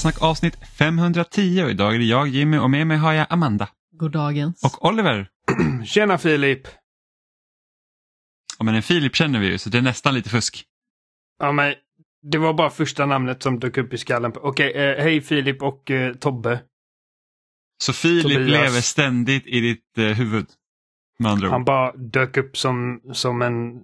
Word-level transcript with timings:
Spelsnack 0.00 0.22
avsnitt 0.22 0.56
510 0.78 1.62
och 1.64 1.70
idag 1.70 1.94
är 1.94 1.98
det 1.98 2.04
jag 2.04 2.28
Jimmy 2.28 2.58
och 2.58 2.70
med 2.70 2.86
mig 2.86 2.96
har 2.96 3.12
jag 3.12 3.26
Amanda. 3.30 3.68
God 3.92 4.12
dagens. 4.12 4.64
Och 4.64 4.84
Oliver. 4.84 5.28
Tjena 5.84 6.18
Filip! 6.18 6.68
Ja, 8.58 8.64
men 8.64 8.74
en 8.74 8.82
Filip 8.82 9.16
känner 9.16 9.40
vi 9.40 9.46
ju 9.46 9.58
så 9.58 9.70
det 9.70 9.78
är 9.78 9.82
nästan 9.82 10.14
lite 10.14 10.30
fusk. 10.30 10.64
Ja, 11.38 11.52
men 11.52 11.74
det 12.22 12.38
var 12.38 12.54
bara 12.54 12.70
första 12.70 13.06
namnet 13.06 13.42
som 13.42 13.58
dök 13.58 13.78
upp 13.78 13.92
i 13.92 13.98
skallen. 13.98 14.32
Okej, 14.36 14.72
eh, 14.72 15.02
hej 15.02 15.20
Filip 15.20 15.62
och 15.62 15.90
eh, 15.90 16.14
Tobbe. 16.14 16.62
Så 17.82 17.92
Filip 17.92 18.22
Tobias. 18.22 18.48
lever 18.48 18.80
ständigt 18.80 19.46
i 19.46 19.60
ditt 19.60 19.98
eh, 19.98 20.04
huvud. 20.04 20.46
Med 21.18 21.32
andra 21.32 21.48
Han 21.50 21.60
ord. 21.60 21.66
bara 21.66 21.92
dök 21.92 22.36
upp 22.36 22.56
som, 22.56 23.00
som 23.12 23.42
en, 23.42 23.82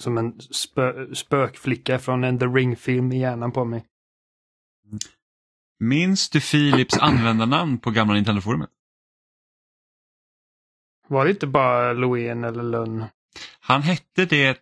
som 0.00 0.18
en 0.18 0.40
spö, 0.40 1.14
spökflicka 1.14 1.98
från 1.98 2.24
en 2.24 2.38
The 2.38 2.46
Ring-film 2.46 3.12
i 3.12 3.20
hjärnan 3.20 3.52
på 3.52 3.64
mig. 3.64 3.84
Minns 5.80 6.30
du 6.30 6.40
Filips 6.40 6.98
användarnamn 6.98 7.78
på 7.78 7.90
gamla 7.90 8.14
Nintendo-forumet? 8.14 8.70
Var 11.08 11.24
det 11.24 11.30
inte 11.30 11.46
bara 11.46 11.92
Loen 11.92 12.44
eller 12.44 12.62
Lönn? 12.62 13.04
Han 13.60 13.82
hette 13.82 14.24
det 14.24 14.58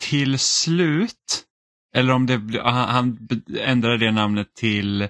till 0.00 0.38
slut. 0.38 1.44
Eller 1.94 2.12
om 2.12 2.26
det 2.26 2.60
han, 2.62 2.88
han 2.88 3.28
ändrade 3.58 3.98
det 3.98 4.12
namnet 4.12 4.54
till 4.54 5.02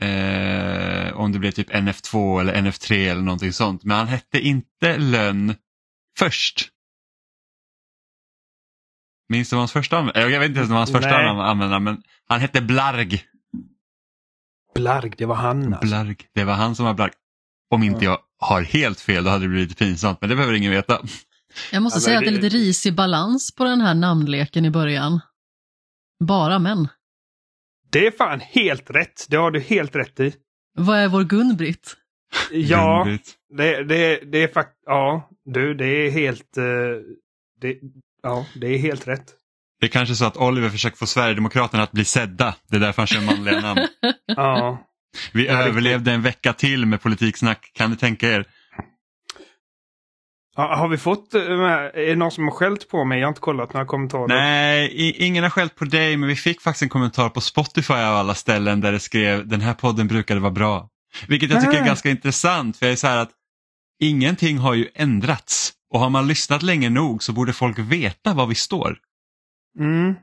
eh, 0.00 1.12
om 1.14 1.32
det 1.32 1.38
blev 1.38 1.50
typ 1.50 1.70
NF2 1.70 2.40
eller 2.40 2.54
NF3 2.54 3.10
eller 3.10 3.22
någonting 3.22 3.52
sånt. 3.52 3.84
Men 3.84 3.96
han 3.96 4.06
hette 4.06 4.40
inte 4.40 4.98
Lönn 4.98 5.54
först. 6.18 6.68
Minns 9.28 9.50
du 9.50 9.56
vad 9.56 9.60
hans 9.60 9.72
första? 9.72 10.10
Jag 10.14 10.40
vet 10.40 10.48
inte 10.48 10.58
ens 10.58 10.70
vad 10.70 10.78
hans 10.78 10.92
första 10.92 11.16
användare 11.16 11.80
men 11.80 12.02
han 12.28 12.40
hette 12.40 12.62
Blarg. 12.62 13.24
Blarg, 14.74 15.12
det 15.18 15.26
var 15.26 15.34
han 15.34 15.74
alltså. 15.74 15.86
Blarg. 15.86 16.16
Det 16.34 16.44
var 16.44 16.54
han 16.54 16.76
som 16.76 16.84
var 16.86 16.94
Blarg. 16.94 17.12
Om 17.70 17.82
inte 17.82 18.04
jag 18.04 18.18
har 18.38 18.62
helt 18.62 19.00
fel 19.00 19.24
då 19.24 19.30
hade 19.30 19.44
det 19.44 19.48
blivit 19.48 19.78
pinsamt 19.78 20.20
men 20.20 20.30
det 20.30 20.36
behöver 20.36 20.54
ingen 20.54 20.70
veta. 20.70 21.00
Jag 21.72 21.82
måste 21.82 21.96
Ja, 21.98 22.00
säga 22.00 22.18
att 22.18 22.24
det 22.24 22.30
är 22.30 22.32
lite 22.32 22.48
risig 22.56 22.94
balans 22.94 23.54
på 23.54 23.64
den 23.64 23.80
här 23.80 23.94
namnleken 23.94 24.64
i 24.64 24.70
början. 24.70 25.20
Bara 26.24 26.58
män. 26.58 26.88
Det 27.90 28.06
är 28.06 28.10
fan 28.10 28.40
helt 28.40 28.90
rätt. 28.90 29.26
Det 29.28 29.36
har 29.36 29.50
du 29.50 29.60
helt 29.60 29.96
rätt 29.96 30.20
i. 30.20 30.34
Vad 30.78 30.98
är 30.98 31.08
vår 31.08 31.22
Gun-Britt? 31.24 31.96
Ja, 32.50 33.04
Gun-Britt. 33.04 33.34
det, 33.56 33.84
det, 33.84 34.20
det 34.32 34.42
är 34.42 34.48
faktiskt... 34.48 34.82
Ja, 34.86 35.30
du, 35.44 35.74
det 35.74 35.86
är 35.86 36.10
helt... 36.10 36.56
eh, 36.56 36.64
det, 37.60 37.78
ja, 38.22 38.46
det 38.60 38.66
är 38.66 38.78
helt 38.78 39.08
rätt. 39.08 39.34
Det 39.84 39.88
är 39.88 39.92
kanske 39.92 40.14
så 40.14 40.24
att 40.24 40.36
Oliver 40.36 40.68
försöker 40.70 40.96
få 40.96 41.06
Sverigedemokraterna 41.06 41.82
att 41.82 41.92
bli 41.92 42.04
sedda. 42.04 42.54
Det 42.70 42.76
är 42.76 42.80
därför 42.80 43.02
han 43.02 43.06
kör 43.06 43.20
manliga 43.20 43.60
namn. 43.60 43.80
Ja. 44.26 44.78
Vi 45.32 45.48
överlevde 45.48 46.12
en 46.12 46.22
vecka 46.22 46.52
till 46.52 46.86
med 46.86 47.02
politiksnack. 47.02 47.70
Kan 47.74 47.90
ni 47.90 47.96
tänka 47.96 48.28
er? 48.32 48.44
Har 50.56 50.88
vi 50.88 50.96
fått... 50.98 51.34
eh, 51.34 51.40
Är 51.42 52.06
det 52.06 52.16
någon 52.16 52.30
som 52.30 52.44
har 52.44 52.50
skällt 52.50 52.88
på 52.88 53.04
mig? 53.04 53.18
Jag 53.20 53.26
har 53.26 53.30
inte 53.30 53.40
kollat 53.40 53.72
några 53.74 53.86
kommentarer. 53.86 54.28
Nej, 54.28 55.14
ingen 55.18 55.42
har 55.42 55.50
skällt 55.50 55.74
på 55.76 55.84
dig 55.84 56.16
men 56.16 56.28
vi 56.28 56.36
fick 56.36 56.60
faktiskt 56.60 56.82
en 56.82 56.88
kommentar 56.88 57.28
på 57.28 57.40
Spotify 57.40 57.94
av 57.94 58.16
alla 58.16 58.34
ställen 58.34 58.80
där 58.80 58.92
det 58.92 59.00
skrev 59.00 59.48
den 59.48 59.60
här 59.60 59.74
podden 59.74 60.06
brukade 60.08 60.40
vara 60.40 60.52
bra. 60.52 60.88
Vilket 61.28 61.50
jag 61.50 61.60
tycker 61.64 61.80
är 61.80 61.86
ganska 61.86 62.10
intressant 62.10 62.76
för 62.76 62.86
jag 62.86 62.92
är 62.92 62.96
så 62.96 63.06
här 63.06 63.18
att 63.18 63.30
ingenting 64.00 64.58
har 64.58 64.74
ju 64.74 64.88
ändrats. 64.94 65.72
Och 65.94 66.00
har 66.00 66.10
man 66.10 66.28
lyssnat 66.28 66.62
länge 66.62 66.90
nog 66.90 67.22
så 67.22 67.32
borde 67.32 67.52
folk 67.52 67.78
veta 67.78 68.34
var 68.34 68.46
vi 68.46 68.54
står. 68.54 68.98
Mm. 69.78 70.14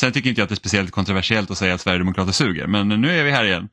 Sen 0.00 0.12
tycker 0.12 0.28
inte 0.28 0.40
jag 0.40 0.44
att 0.44 0.48
det 0.48 0.54
är 0.54 0.56
speciellt 0.56 0.90
kontroversiellt 0.90 1.50
att 1.50 1.58
säga 1.58 1.74
att 1.74 1.80
Sverigedemokrater 1.80 2.32
suger 2.32 2.66
men 2.66 2.88
nu 2.88 3.10
är 3.10 3.24
vi 3.24 3.30
här 3.30 3.44
igen. 3.44 3.68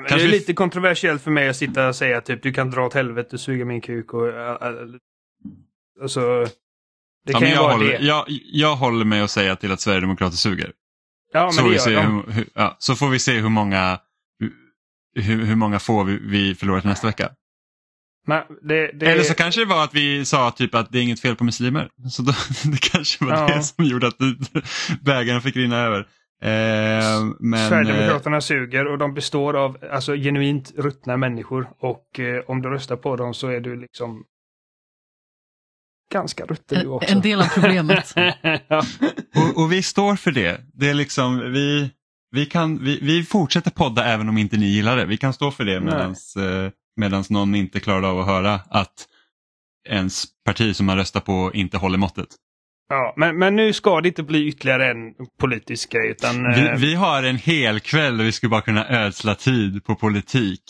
Men 0.00 0.08
Kanske 0.08 0.16
det 0.26 0.30
är 0.30 0.32
vi- 0.32 0.38
lite 0.38 0.52
kontroversiellt 0.52 1.22
för 1.22 1.30
mig 1.30 1.48
att 1.48 1.56
sitta 1.56 1.88
och 1.88 1.96
säga 1.96 2.20
typ 2.20 2.42
du 2.42 2.52
kan 2.52 2.70
dra 2.70 2.86
åt 2.86 2.94
helvete 2.94 3.36
och 3.36 3.40
suga 3.40 3.64
min 3.64 3.80
kuk 3.80 4.14
och... 4.14 4.28
Uh, 4.28 4.56
alltså... 6.02 6.46
Det 7.26 7.32
kan 7.32 7.42
ju 7.42 7.48
jag, 7.48 7.62
vara 7.62 7.72
håller, 7.72 7.98
det. 7.98 8.04
jag, 8.04 8.24
jag 8.28 8.76
håller 8.76 9.04
med 9.04 9.24
att 9.24 9.30
säga 9.30 9.56
till 9.56 9.72
att 9.72 9.80
Sverigedemokrater 9.80 10.36
suger. 10.36 10.72
Ja, 11.32 11.50
så, 11.50 11.62
men 11.62 11.72
det 11.72 11.86
vi 11.86 11.92
gör 11.92 12.02
de. 12.02 12.24
hur, 12.26 12.32
hur, 12.32 12.46
ja, 12.54 12.76
så 12.78 12.94
får 12.94 13.08
vi 13.08 13.18
se 13.18 13.38
hur 13.40 13.48
många, 13.48 13.98
hur, 15.14 15.44
hur 15.44 15.56
många 15.56 15.78
få 15.78 16.04
vi, 16.04 16.18
vi 16.22 16.54
förlorar 16.54 16.80
till 16.80 16.90
nästa 16.90 17.06
vecka. 17.06 17.30
Men 18.26 18.42
det, 18.62 18.90
det... 18.92 19.06
Eller 19.06 19.22
så 19.22 19.34
kanske 19.34 19.60
det 19.60 19.64
var 19.64 19.84
att 19.84 19.94
vi 19.94 20.24
sa 20.24 20.50
typ 20.50 20.74
att 20.74 20.92
det 20.92 20.98
är 20.98 21.02
inget 21.02 21.20
fel 21.20 21.36
på 21.36 21.44
muslimer. 21.44 21.88
Så 22.10 22.22
då, 22.22 22.32
det 22.70 22.80
kanske 22.80 23.24
var 23.24 23.32
Ja. 23.32 23.46
det 23.56 23.62
som 23.62 23.84
gjorde 23.84 24.06
att 24.06 24.18
bägaren 25.00 25.42
fick 25.42 25.56
rinna 25.56 25.76
över. 25.78 25.98
Eh, 26.42 27.24
men, 27.40 27.60
eh, 27.60 27.68
Sverigedemokraterna 27.68 28.40
suger 28.40 28.86
och 28.86 28.98
de 28.98 29.14
består 29.14 29.56
av 29.56 29.76
alltså, 29.92 30.14
genuint 30.14 30.72
ruttna 30.76 31.16
människor. 31.16 31.68
Och 31.80 32.20
eh, 32.20 32.42
om 32.46 32.62
du 32.62 32.68
röstar 32.68 32.96
på 32.96 33.16
dem 33.16 33.34
så 33.34 33.48
är 33.48 33.60
du 33.60 33.76
liksom 33.80 34.24
ganska 36.12 36.44
rutten 36.44 36.78
du 36.78 36.84
En, 36.84 36.90
också. 36.90 37.12
en 37.12 37.20
del 37.20 37.40
av 37.40 37.44
problemet. 37.54 38.12
ja. 38.68 38.82
och, 39.36 39.62
och 39.62 39.72
vi 39.72 39.82
står 39.82 40.16
för 40.16 40.32
det. 40.32 40.60
Det 40.74 40.88
är 40.88 40.94
liksom, 40.94 41.52
vi, 41.52 41.90
vi, 42.30 42.46
kan, 42.46 42.84
vi, 42.84 42.98
vi 43.02 43.24
fortsätter 43.24 43.70
podda 43.70 44.04
även 44.04 44.28
om 44.28 44.38
inte 44.38 44.56
ni 44.56 44.66
gillar 44.66 44.96
det. 44.96 45.06
Vi 45.06 45.16
kan 45.16 45.32
stå 45.32 45.50
för 45.50 45.64
det 45.64 45.80
Nej. 45.80 45.84
medans, 45.94 46.36
eh, 46.36 46.70
medans 47.00 47.30
någon 47.30 47.54
inte 47.54 47.80
klarar 47.80 48.02
av 48.02 48.20
att 48.20 48.26
höra 48.26 48.60
att 48.70 49.06
ens 49.88 50.24
parti 50.44 50.76
som 50.76 50.86
man 50.86 50.96
röstar 50.96 51.20
på 51.20 51.50
inte 51.54 51.78
håller 51.78 51.98
måttet. 51.98 52.28
Ja, 52.88 53.14
men, 53.16 53.38
men 53.38 53.56
nu 53.56 53.72
ska 53.72 54.00
det 54.00 54.08
inte 54.08 54.22
bli 54.22 54.48
ytterligare 54.48 54.90
en 54.90 55.14
politisk 55.40 55.92
grej. 55.92 56.10
Utan, 56.10 56.52
Vi, 56.52 56.68
eh, 56.68 56.74
vi 56.74 56.94
har 56.94 57.22
en 57.22 57.36
hel 57.36 57.80
kväll 57.80 58.20
och 58.20 58.26
vi 58.26 58.32
skulle 58.32 58.50
bara 58.50 58.60
kunna 58.60 58.88
ödsla 58.88 59.34
tid 59.34 59.84
på 59.84 59.94
politik. 59.94 60.62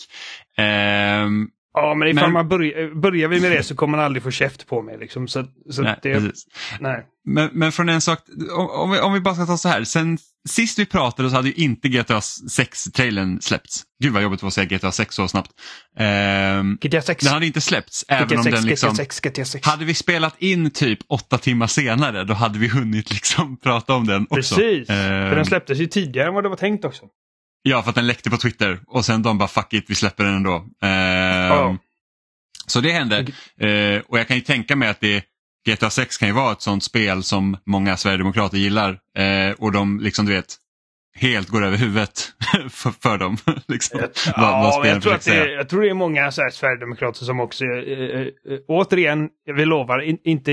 Ehm, 0.57 1.47
ja, 1.73 1.95
men 1.95 2.07
ifall 2.07 2.23
men- 2.23 2.33
man 2.33 2.47
börjar, 2.49 3.01
börjar 3.01 3.27
vi 3.27 3.41
med 3.41 3.51
det 3.51 3.63
så 3.63 3.75
kommer 3.75 3.97
man 3.97 4.05
aldrig 4.05 4.23
få 4.23 4.31
käft 4.31 4.67
på 4.67 4.81
mig. 4.81 4.97
Liksom. 4.99 5.27
Så, 5.27 5.45
så 5.69 5.81
nej, 5.81 5.99
det, 6.03 6.13
precis. 6.13 6.45
nej. 6.79 7.05
Men, 7.25 7.49
men 7.53 7.71
från 7.71 7.89
en 7.89 8.01
sak, 8.01 8.19
om, 8.57 8.69
om, 8.69 8.91
vi, 8.91 8.99
om 8.99 9.13
vi 9.13 9.19
bara 9.19 9.35
ska 9.35 9.45
ta 9.45 9.57
så 9.57 9.69
här. 9.69 9.83
Sen 9.83 10.17
sist 10.49 10.79
vi 10.79 10.85
pratade 10.85 11.29
så 11.29 11.35
hade 11.35 11.47
ju 11.47 11.53
inte 11.53 11.89
GTA 11.89 12.19
6-trailern 12.19 13.41
släppts. 13.41 13.83
Gud 14.03 14.13
vad 14.13 14.23
jobbigt 14.23 14.39
det 14.39 14.43
var 14.43 14.47
att 14.47 14.53
säga 14.53 14.65
GTA 14.77 14.91
6 14.91 15.15
så 15.15 15.27
snabbt. 15.27 15.51
Ehm, 15.97 16.77
GTA 16.81 17.01
6. 17.01 17.23
den 17.23 17.33
hade 17.33 17.45
inte 17.45 17.61
släppts 17.61 18.05
även 18.07 18.27
GTA 18.27 18.37
om 18.37 18.43
6, 18.43 18.55
den 18.55 18.65
liksom... 18.65 18.89
GTA 18.89 18.95
6, 18.95 19.19
GTA 19.19 19.45
6. 19.45 19.67
Hade 19.67 19.85
vi 19.85 19.93
spelat 19.93 20.35
in 20.41 20.71
typ 20.71 20.99
åtta 21.07 21.37
timmar 21.37 21.67
senare 21.67 22.23
då 22.23 22.33
hade 22.33 22.59
vi 22.59 22.67
hunnit 22.67 23.11
liksom 23.11 23.57
prata 23.63 23.93
om 23.93 24.07
den 24.07 24.27
också. 24.29 24.55
Precis. 24.55 24.89
Ehm, 24.89 25.29
För 25.29 25.35
den 25.35 25.45
släpptes 25.45 25.79
ju 25.79 25.87
tidigare 25.87 26.27
än 26.27 26.33
vad 26.33 26.43
det 26.43 26.49
var 26.49 26.55
tänkt 26.55 26.85
också. 26.85 27.05
Ja, 27.63 27.81
för 27.83 27.89
att 27.89 27.95
den 27.95 28.07
läckte 28.07 28.29
på 28.29 28.37
Twitter 28.37 28.79
och 28.87 29.05
sen 29.05 29.21
de 29.23 29.37
bara 29.37 29.47
fuck 29.47 29.73
it, 29.73 29.85
vi 29.87 29.95
släpper 29.95 30.23
den 30.23 30.35
ändå. 30.35 30.55
Ehm, 30.81 31.47
Ja. 31.51 31.77
Så 32.67 32.81
det 32.81 32.91
hände. 32.91 33.17
Eh, 33.59 34.01
och 34.07 34.19
jag 34.19 34.27
kan 34.27 34.37
ju 34.37 34.41
tänka 34.41 34.75
mig 34.75 34.89
att 34.89 34.99
det, 34.99 35.23
GTA 35.69 35.89
6 35.89 36.17
kan 36.17 36.27
ju 36.27 36.33
vara 36.33 36.51
ett 36.51 36.61
sånt 36.61 36.83
spel 36.83 37.23
som 37.23 37.57
många 37.65 37.97
sverigedemokrater 37.97 38.57
gillar. 38.57 38.99
Eh, 39.17 39.51
och 39.57 39.71
de 39.71 39.99
liksom, 39.99 40.25
du 40.25 40.31
vet, 40.31 40.55
helt 41.15 41.47
går 41.49 41.65
över 41.65 41.77
huvudet 41.77 42.31
för, 42.69 42.91
för 43.01 43.17
dem. 43.17 43.37
liksom, 43.67 43.99
vad, 43.99 44.09
vad 44.37 44.65
Ja, 44.65 44.71
spelen 44.79 44.93
jag, 44.93 45.03
tror 45.03 45.13
att 45.13 45.19
det, 45.19 45.31
säga. 45.31 45.45
jag 45.51 45.69
tror 45.69 45.81
det 45.81 45.89
är 45.89 45.93
många 45.93 46.31
så 46.31 46.41
här 46.41 46.49
Sverigedemokrater 46.49 47.25
som 47.25 47.39
också, 47.39 47.65
eh, 47.65 47.71
eh, 47.71 48.21
eh, 48.21 48.27
återigen, 48.67 49.29
vi 49.55 49.65
lovar, 49.65 49.99
in, 50.01 50.17
inte 50.23 50.51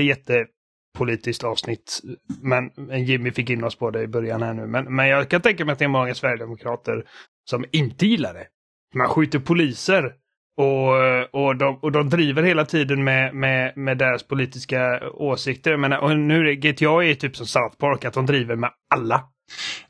jättepolitiskt 0.89 1.43
avsnitt, 1.43 2.01
men, 2.41 2.71
men 2.75 3.05
Jimmy 3.05 3.31
fick 3.31 3.49
in 3.49 3.63
oss 3.63 3.75
på 3.75 3.91
det 3.91 4.03
i 4.03 4.07
början 4.07 4.41
här 4.41 4.53
nu. 4.53 4.67
Men, 4.67 4.95
men 4.95 5.07
jag 5.07 5.29
kan 5.29 5.41
tänka 5.41 5.65
mig 5.65 5.73
att 5.73 5.79
det 5.79 5.85
är 5.85 5.89
många 5.89 6.15
Sverigedemokrater 6.15 7.05
som 7.49 7.65
inte 7.71 8.05
gillar 8.05 8.33
det. 8.33 8.47
Man 8.95 9.07
skjuter 9.07 9.39
poliser 9.39 10.13
och, 10.57 11.45
och, 11.45 11.55
de, 11.55 11.79
och 11.81 11.91
de 11.91 12.09
driver 12.09 12.43
hela 12.43 12.65
tiden 12.65 13.03
med, 13.03 13.35
med, 13.35 13.77
med 13.77 13.97
deras 13.97 14.23
politiska 14.23 14.99
åsikter. 15.13 15.77
Men, 15.77 15.93
och 15.93 16.17
nu 16.17 16.55
GTA 16.55 17.03
är 17.03 17.13
typ 17.13 17.35
som 17.35 17.45
South 17.45 17.77
Så 17.77 18.07
att 18.07 18.13
de 18.13 18.25
driver 18.25 18.55
med 18.55 18.69
alla. 18.95 19.23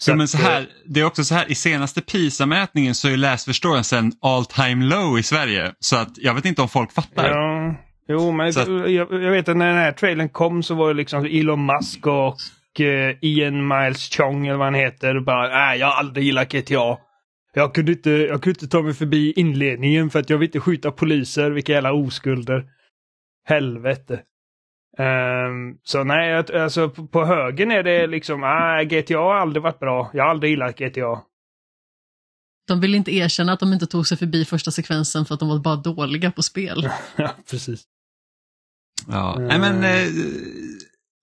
Jo, 0.07 0.16
men 0.16 0.22
att, 0.24 0.30
så 0.30 0.38
eh, 0.38 0.44
här, 0.44 0.68
det 0.86 1.00
är 1.00 1.06
också 1.06 1.24
så 1.24 1.36
här, 1.36 1.51
i 1.51 1.56
senaste 1.56 2.01
PISA-mätningen 2.01 2.96
så 2.96 3.07
är 3.07 3.18
läsförståelsen 3.18 4.12
all 4.22 4.46
time 4.46 4.86
low 4.86 5.19
i 5.19 5.24
Sverige. 5.24 5.74
Så 5.80 5.96
att 5.96 6.18
jag 6.18 6.34
vet 6.34 6.46
inte 6.46 6.62
om 6.62 6.69
folk 6.69 6.92
fattar. 6.92 7.30
Ja, 7.30 7.75
jo, 8.09 8.31
men 8.31 8.53
Så 8.53 8.59
jag, 8.88 9.13
jag 9.13 9.31
vet 9.31 9.50
att 9.50 9.57
när 9.57 9.67
den 9.67 9.77
här 9.77 9.91
trailern 9.91 10.29
kom 10.29 10.63
så 10.63 10.75
var 10.75 10.88
det 10.88 10.94
liksom 10.94 11.25
Elon 11.25 11.65
Musk 11.65 12.07
och 12.07 12.81
eh, 12.81 13.15
Ian 13.21 13.67
Miles 13.67 14.09
Chong 14.09 14.47
eller 14.47 14.57
vad 14.57 14.67
han 14.67 14.73
heter. 14.73 15.19
Bara, 15.19 15.47
nej, 15.47 15.79
jag 15.79 15.88
har 15.88 15.94
aldrig 15.94 16.25
gillat 16.25 16.51
GTA. 16.51 16.97
Jag 17.53 17.73
kunde, 17.73 17.91
inte, 17.91 18.09
jag 18.09 18.44
kunde 18.44 18.50
inte 18.50 18.67
ta 18.67 18.81
mig 18.81 18.94
förbi 18.94 19.33
inledningen 19.35 20.09
för 20.09 20.19
att 20.19 20.29
jag 20.29 20.38
vill 20.38 20.47
inte 20.47 20.59
skjuta 20.59 20.91
poliser, 20.91 21.51
vilka 21.51 21.71
jävla 21.71 21.94
oskulder. 21.94 22.65
Helvete. 23.45 24.21
Ehm, 24.97 25.77
så 25.83 26.03
nej, 26.03 26.33
alltså 26.33 26.89
på, 26.89 27.07
på 27.07 27.25
högen 27.25 27.71
är 27.71 27.83
det 27.83 28.07
liksom, 28.07 28.41
nej, 28.41 28.85
GTA 28.85 29.17
har 29.17 29.35
aldrig 29.35 29.63
varit 29.63 29.79
bra. 29.79 30.09
Jag 30.13 30.23
har 30.23 30.29
aldrig 30.29 30.50
gillat 30.50 30.79
GTA. 30.79 31.21
De 32.67 32.81
vill 32.81 32.95
inte 32.95 33.15
erkänna 33.15 33.53
att 33.53 33.59
de 33.59 33.73
inte 33.73 33.88
tog 33.88 34.07
sig 34.07 34.17
förbi 34.17 34.45
första 34.45 34.71
sekvensen 34.71 35.25
för 35.25 35.33
att 35.33 35.39
de 35.39 35.50
var 35.50 35.59
bara 35.59 35.75
dåliga 35.75 36.31
på 36.31 36.44
spel. 36.44 36.89
ja, 37.15 37.31
precis. 37.50 37.83
Ja. 39.07 39.36
Mm. 39.36 39.48
Nej, 39.48 39.60
men, 39.60 39.84
eh, 39.84 40.07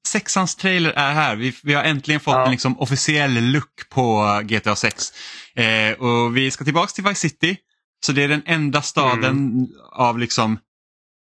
sexans 0.09 0.55
trailer 0.57 0.91
är 0.91 1.13
här. 1.13 1.37
Vi, 1.37 1.53
vi 1.63 1.75
har 1.75 1.83
äntligen 1.85 2.21
fått 2.21 2.35
Ja. 2.35 2.45
en 2.45 2.51
liksom 2.51 2.79
officiell 2.81 3.53
look 3.53 3.89
på 3.91 4.41
GTA 4.45 4.77
6. 4.77 5.05
Eh, 5.57 5.93
och 5.99 6.37
vi 6.37 6.51
ska 6.51 6.65
tillbaka 6.65 6.87
till 6.89 7.05
Vice 7.05 7.29
City. 7.29 7.57
Så 8.07 8.13
det 8.13 8.23
är 8.25 8.29
den 8.29 8.43
enda 8.47 8.83
staden 8.83 9.25
Mm. 9.37 9.67
av 9.93 10.19
liksom 10.19 10.59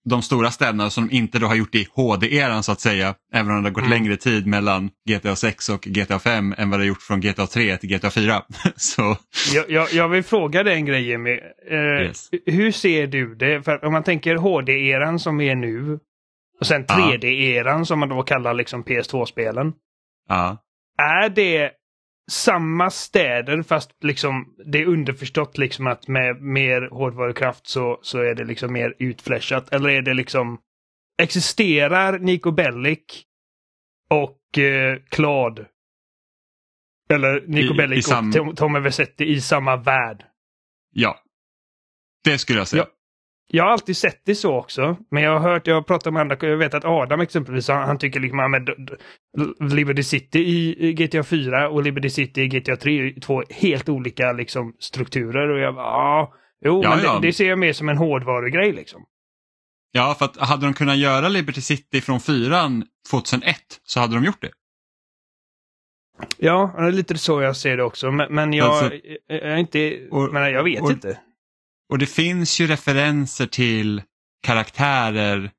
de 0.08 0.23
stora 0.23 0.50
städerna 0.50 0.91
som 0.91 1.08
de 1.08 1.14
inte 1.17 1.38
då 1.38 1.47
har 1.47 1.55
gjort 1.55 1.75
i 1.75 1.88
HD-eran 1.94 2.62
så 2.62 2.73
att 2.73 2.81
säga. 2.81 3.14
Även 3.35 3.50
om 3.56 3.62
det 3.62 3.69
har 3.69 3.75
gått 3.75 3.85
Mm. 3.85 3.91
längre 3.91 4.17
tid 4.17 4.47
mellan 4.47 4.91
GTA 5.08 5.37
6 5.37 5.69
och 5.69 5.81
GTA 5.82 6.19
5 6.19 6.55
än 6.58 6.70
vad 6.70 6.81
det 6.81 6.82
har 6.85 6.88
gjort 6.88 7.02
från 7.02 7.20
GTA 7.20 7.47
3 7.47 7.76
till 7.76 7.88
GTA 7.88 8.11
4. 8.11 8.43
så 8.76 9.17
Jag, 9.55 9.70
jag, 9.70 9.93
jag 9.93 10.08
vill 10.08 10.23
fråga 10.23 10.62
dig 10.62 10.75
en 10.75 10.87
grej 10.87 11.08
Jimmy. 11.08 11.31
Eh, 11.70 12.06
Yes. 12.06 12.29
Hur 12.47 12.73
ser 12.73 13.06
du 13.06 13.35
det? 13.35 13.62
För 13.62 13.85
om 13.85 13.93
man 13.93 14.02
tänker 14.02 14.35
HD-eran 14.37 15.19
som 15.19 15.41
är 15.41 15.55
nu 15.55 15.99
och 16.60 16.66
sen 16.66 16.84
Ja. 16.88 16.94
3D-eran 16.94 17.84
som 17.84 17.98
man 17.98 18.08
då 18.08 18.22
kallar 18.22 18.54
liksom 18.54 18.84
PS2-spelen. 18.84 19.72
ja. 20.28 20.56
Är 20.98 21.28
det 21.28 21.72
samma 22.30 22.90
städer 22.90 23.62
fast 23.62 24.04
liksom 24.04 24.54
det 24.66 24.78
är 24.82 24.86
underförstått 24.86 25.58
liksom 25.58 25.86
att 25.86 26.08
med 26.08 26.42
mer 26.42 26.88
hårdvarukraft 26.92 27.66
så, 27.66 27.98
så 28.02 28.18
är 28.18 28.34
det 28.34 28.44
liksom 28.44 28.72
mer 28.72 28.94
utflashat? 28.98 29.72
Eller 29.72 29.88
är 29.88 30.02
det 30.02 30.14
liksom 30.14 30.58
existerar 31.22 32.18
Nico 32.18 32.50
Bellic 32.50 33.24
och 34.10 34.58
eh, 34.58 34.98
Claude? 35.08 35.66
Eller 37.10 37.40
Nico 37.46 37.74
I- 37.74 37.76
Bellic 37.76 38.08
i 38.08 38.12
och 38.12 38.32
Tom- 38.32 38.54
Tommy 38.54 38.78
Vercetti 38.80 39.24
i 39.24 39.40
samma 39.40 39.76
värld? 39.76 40.24
ja, 40.92 41.18
det 42.24 42.38
skulle 42.38 42.58
jag 42.58 42.68
säga. 42.68 42.82
Ja. 42.82 42.94
Jag 43.52 43.64
har 43.64 43.70
alltid 43.70 43.97
sett 43.97 44.23
det 44.25 44.35
så 44.35 44.56
också. 44.58 44.97
Men 45.11 45.23
jag 45.23 45.38
har 45.38 45.50
hört, 45.50 45.67
jag 45.67 45.75
har 45.75 45.82
pratat 45.82 46.12
med 46.12 46.20
andra, 46.20 46.37
jag 46.41 46.56
vet 46.56 46.75
att 46.75 46.85
Adam 46.85 47.20
exempelvis, 47.20 47.69
han, 47.69 47.82
han 47.82 47.99
tycker 47.99 48.20
liksom 48.20 48.38
att 48.41 49.73
Liberty 49.73 50.02
City 50.02 50.38
i 50.38 50.93
GTA 50.93 51.23
4 51.23 51.69
och 51.69 51.82
Liberty 51.82 52.11
City 52.11 52.41
i 52.43 52.49
GTA 52.49 52.76
3 52.76 53.06
är 53.08 53.20
två 53.20 53.43
helt 53.50 53.88
olika 53.88 54.32
liksom 54.32 54.75
strukturer. 54.79 55.49
Och 55.49 55.58
jag 55.58 55.75
bara, 55.75 55.85
ja, 55.87 56.35
jo, 56.64 56.81
Ja, 56.85 56.91
men 56.97 57.05
ja. 57.05 57.19
Det, 57.19 57.26
det 57.29 57.32
ser 57.32 57.49
jag 57.49 57.58
mer 57.58 57.73
som 57.73 57.88
en 57.88 57.99
hårdvarugrej 57.99 58.73
liksom. 58.73 59.05
Ja, 59.93 60.14
för 60.19 60.25
att 60.25 60.37
hade 60.37 60.67
de 60.67 60.75
kunnat 60.75 60.99
göra 60.99 61.29
Liberty 61.29 61.61
City 61.61 62.00
från 62.00 62.20
fyran 62.20 62.85
2001 63.11 63.56
så 63.85 64.00
hade 64.00 64.14
de 64.14 64.25
gjort 64.25 64.43
det. 64.43 64.50
Ja, 66.38 66.75
det 66.76 66.82
är 66.87 66.93
lite 66.93 67.19
så 67.19 67.43
jag 67.43 67.56
ser 67.56 67.76
det 67.76 67.82
också. 67.82 68.11
Men, 68.11 68.35
men 68.35 68.52
jag, 68.52 68.69
Alltså- 68.69 68.94
jag 69.26 69.38
är 69.43 69.56
inte, 69.56 70.08
Och- 70.11 70.32
men 70.32 70.52
jag 70.52 70.64
vet 70.64 70.82
och- 70.82 70.91
inte. 70.91 71.19
Och 71.90 71.98
det 71.98 72.06
finns 72.06 72.60
ju 72.60 72.66
referenser 72.66 73.46
till 73.46 74.02
karaktärer 74.42 75.50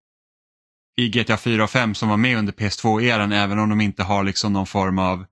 i 0.98 1.10
GTA 1.10 1.38
4 1.38 1.64
och 1.64 1.70
5 1.70 1.96
som 1.96 2.10
var 2.10 2.18
med 2.18 2.38
under 2.38 2.54
PS2-eran 2.54 3.34
även 3.34 3.60
om 3.60 3.70
de 3.70 3.82
inte 3.82 4.04
har 4.04 4.24
liksom 4.24 4.54
någon 4.54 4.68
form 4.68 5.00
av 5.00 5.26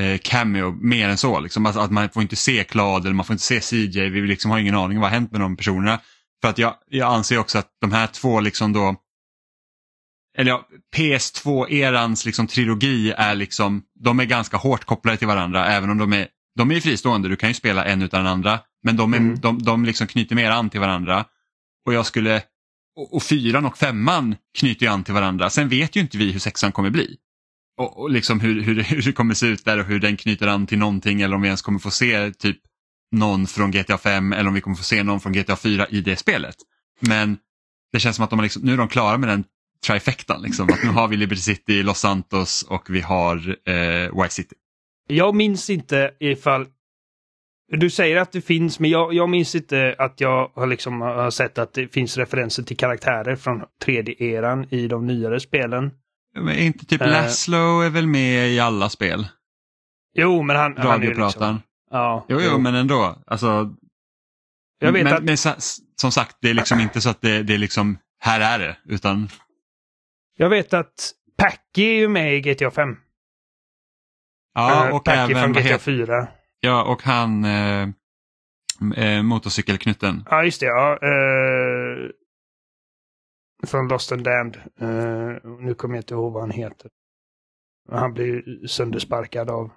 eh, 0.00 0.18
cameo 0.22 0.70
mer 0.70 1.08
än 1.08 1.18
så. 1.18 1.40
Liksom. 1.40 1.66
Alltså 1.66 1.80
att 1.80 1.90
man 1.90 2.08
får 2.08 2.22
inte 2.22 2.36
se 2.36 2.64
Claude 2.64 3.08
eller 3.08 3.14
man 3.14 3.26
får 3.26 3.34
inte 3.34 3.44
se 3.44 3.60
CJ. 3.60 4.08
Vi 4.08 4.20
liksom 4.20 4.50
har 4.50 4.58
ingen 4.58 4.74
aning 4.74 4.96
om 4.96 5.00
vad 5.00 5.10
har 5.10 5.18
hänt 5.18 5.32
med 5.32 5.40
de 5.40 5.56
personerna. 5.56 6.00
För 6.42 6.48
att 6.48 6.58
jag, 6.58 6.74
jag 6.86 7.14
anser 7.14 7.38
också 7.38 7.58
att 7.58 7.68
de 7.80 7.92
här 7.92 8.06
två 8.06 8.40
liksom 8.40 8.72
då 8.72 8.96
eller 10.38 10.50
ja, 10.50 10.68
PS2-erans 10.96 12.26
liksom 12.26 12.46
trilogi 12.46 13.12
är 13.16 13.34
liksom, 13.34 13.82
de 14.00 14.20
är 14.20 14.24
ganska 14.24 14.56
hårt 14.56 14.84
kopplade 14.84 15.16
till 15.16 15.26
varandra 15.26 15.66
även 15.66 15.90
om 15.90 15.98
de 15.98 16.12
är, 16.12 16.28
de 16.56 16.70
är 16.70 16.74
ju 16.74 16.80
fristående, 16.80 17.28
du 17.28 17.36
kan 17.36 17.50
ju 17.50 17.54
spela 17.54 17.84
en 17.84 18.02
utan 18.02 18.24
den 18.24 18.32
andra. 18.32 18.60
Men 18.82 18.96
de, 18.96 19.14
är, 19.14 19.18
Mm. 19.18 19.40
de, 19.40 19.62
de 19.62 19.84
liksom 19.84 20.06
knyter 20.06 20.36
mer 20.36 20.50
an 20.50 20.70
till 20.70 20.80
varandra. 20.80 21.24
Och 21.86 21.94
jag 21.94 22.06
skulle, 22.06 22.42
och, 22.96 23.14
och 23.14 23.22
fyran 23.22 23.64
och 23.66 23.78
femman 23.78 24.36
knyter 24.58 24.86
ju 24.86 24.92
an 24.92 25.04
till 25.04 25.14
varandra. 25.14 25.50
Sen 25.50 25.68
vet 25.68 25.96
ju 25.96 26.00
inte 26.00 26.18
vi 26.18 26.32
hur 26.32 26.40
sexan 26.40 26.72
kommer 26.72 26.90
bli. 26.90 27.16
Och, 27.78 28.00
och 28.00 28.10
liksom 28.10 28.40
hur, 28.40 28.62
hur, 28.62 28.82
hur 28.82 29.02
det 29.02 29.12
kommer 29.12 29.34
se 29.34 29.46
ut 29.46 29.64
där 29.64 29.78
och 29.78 29.84
hur 29.84 30.00
den 30.00 30.16
knyter 30.16 30.46
an 30.46 30.66
till 30.66 30.78
någonting 30.78 31.20
eller 31.20 31.34
om 31.36 31.42
vi 31.42 31.48
ens 31.48 31.62
kommer 31.62 31.78
få 31.78 31.90
se 31.90 32.30
typ 32.30 32.58
någon 33.16 33.46
från 33.46 33.70
GTA 33.70 33.98
5 33.98 34.32
eller 34.32 34.48
om 34.48 34.54
vi 34.54 34.60
kommer 34.60 34.76
få 34.76 34.84
se 34.84 35.02
någon 35.02 35.20
från 35.20 35.32
GTA 35.32 35.56
4 35.56 35.86
i 35.90 36.00
det 36.00 36.16
spelet. 36.16 36.56
Men 37.00 37.38
det 37.92 38.00
känns 38.00 38.16
som 38.16 38.24
att 38.24 38.30
de 38.30 38.38
har 38.38 38.44
liksom, 38.44 38.62
nu 38.62 38.72
är 38.72 38.76
de 38.76 38.88
klara 38.88 39.18
med 39.18 39.28
den 39.28 39.44
trifectan. 39.86 40.42
Liksom. 40.42 40.68
Att 40.70 40.82
nu 40.84 40.90
har 40.90 41.08
vi 41.08 41.16
Liberty 41.16 41.42
City, 41.42 41.82
Los 41.82 41.98
Santos 41.98 42.62
och 42.62 42.90
vi 42.90 43.00
har 43.00 43.56
eh, 43.68 44.22
Vice 44.22 44.34
City. 44.34 44.56
Jag 45.08 45.34
minns 45.34 45.70
inte 45.70 46.10
ifall... 46.20 46.66
Du 47.70 47.90
säger 47.90 48.16
att 48.16 48.32
det 48.32 48.40
finns, 48.40 48.80
men 48.80 48.90
jag, 48.90 49.14
jag 49.14 49.28
minns 49.28 49.54
inte 49.54 49.94
att 49.98 50.20
jag 50.20 50.50
har, 50.54 50.66
liksom, 50.66 51.00
har 51.00 51.30
sett 51.30 51.58
att 51.58 51.74
det 51.74 51.88
finns 51.88 52.16
referenser 52.16 52.62
till 52.62 52.76
karaktärer 52.76 53.36
från 53.36 53.62
3D-eran 53.84 54.74
i 54.74 54.88
de 54.88 55.06
nyare 55.06 55.40
spelen. 55.40 55.90
Men 56.34 56.58
inte 56.58 56.86
typ 56.86 57.00
Eh. 57.00 57.08
Laszlo 57.10 57.80
är 57.80 57.90
väl 57.90 58.06
med 58.06 58.48
i 58.50 58.60
alla 58.60 58.88
spel? 58.88 59.28
Jo, 60.14 60.42
men 60.42 60.56
han, 60.56 60.76
han 60.76 61.02
är 61.02 61.06
ju 61.06 61.14
liksom... 61.14 61.62
Ja, 61.90 62.26
Jo, 62.28 62.38
jo, 62.40 62.58
men 62.58 62.74
ändå. 62.74 63.16
Alltså, 63.26 63.74
Jag 64.78 64.92
vet 64.92 65.04
men, 65.04 65.14
att... 65.14 65.22
men 65.22 65.36
som 65.96 66.12
sagt, 66.12 66.36
det 66.40 66.50
är 66.50 66.54
liksom 66.54 66.80
inte 66.80 67.00
så 67.00 67.10
att 67.10 67.20
det, 67.20 67.42
det 67.42 67.54
är 67.54 67.58
liksom, 67.58 67.98
här 68.20 68.40
är 68.40 68.58
det. 68.58 68.76
Utan, 68.94 69.28
Jag 70.36 70.48
vet 70.48 70.74
att 70.74 71.12
Packy 71.38 71.84
är 71.84 71.94
ju 71.98 72.08
med 72.08 72.36
i 72.36 72.40
GTA 72.40 72.70
5. 72.70 72.96
ja, 74.54 74.86
Eh, 74.88 74.94
och 74.94 75.04
Packy 75.04 75.18
även, 75.32 75.42
från 75.42 75.52
GTA 75.52 75.60
heter, 75.60 75.78
4 75.78 76.28
ja, 76.60 76.92
och 76.92 77.02
han, 77.02 77.44
eh, 77.44 77.88
eh, 78.96 79.22
motorcykelknutten. 79.22 80.24
Ja, 80.30 80.44
just 80.44 80.60
det. 80.60 80.66
Ja. 80.66 80.92
Eh, 80.92 82.10
från 83.66 83.88
Lost 83.88 84.12
and 84.12 84.24
Damned. 84.24 84.56
Eh, 84.80 85.50
nu 85.60 85.74
kommer 85.74 85.94
jag 85.94 86.02
inte 86.02 86.14
ihåg 86.14 86.32
vad 86.32 86.42
han 86.42 86.50
heter. 86.50 86.90
Han 87.90 88.14
blir 88.14 88.26
ju 88.26 88.68
söndersparkad 88.68 89.50
av... 89.50 89.70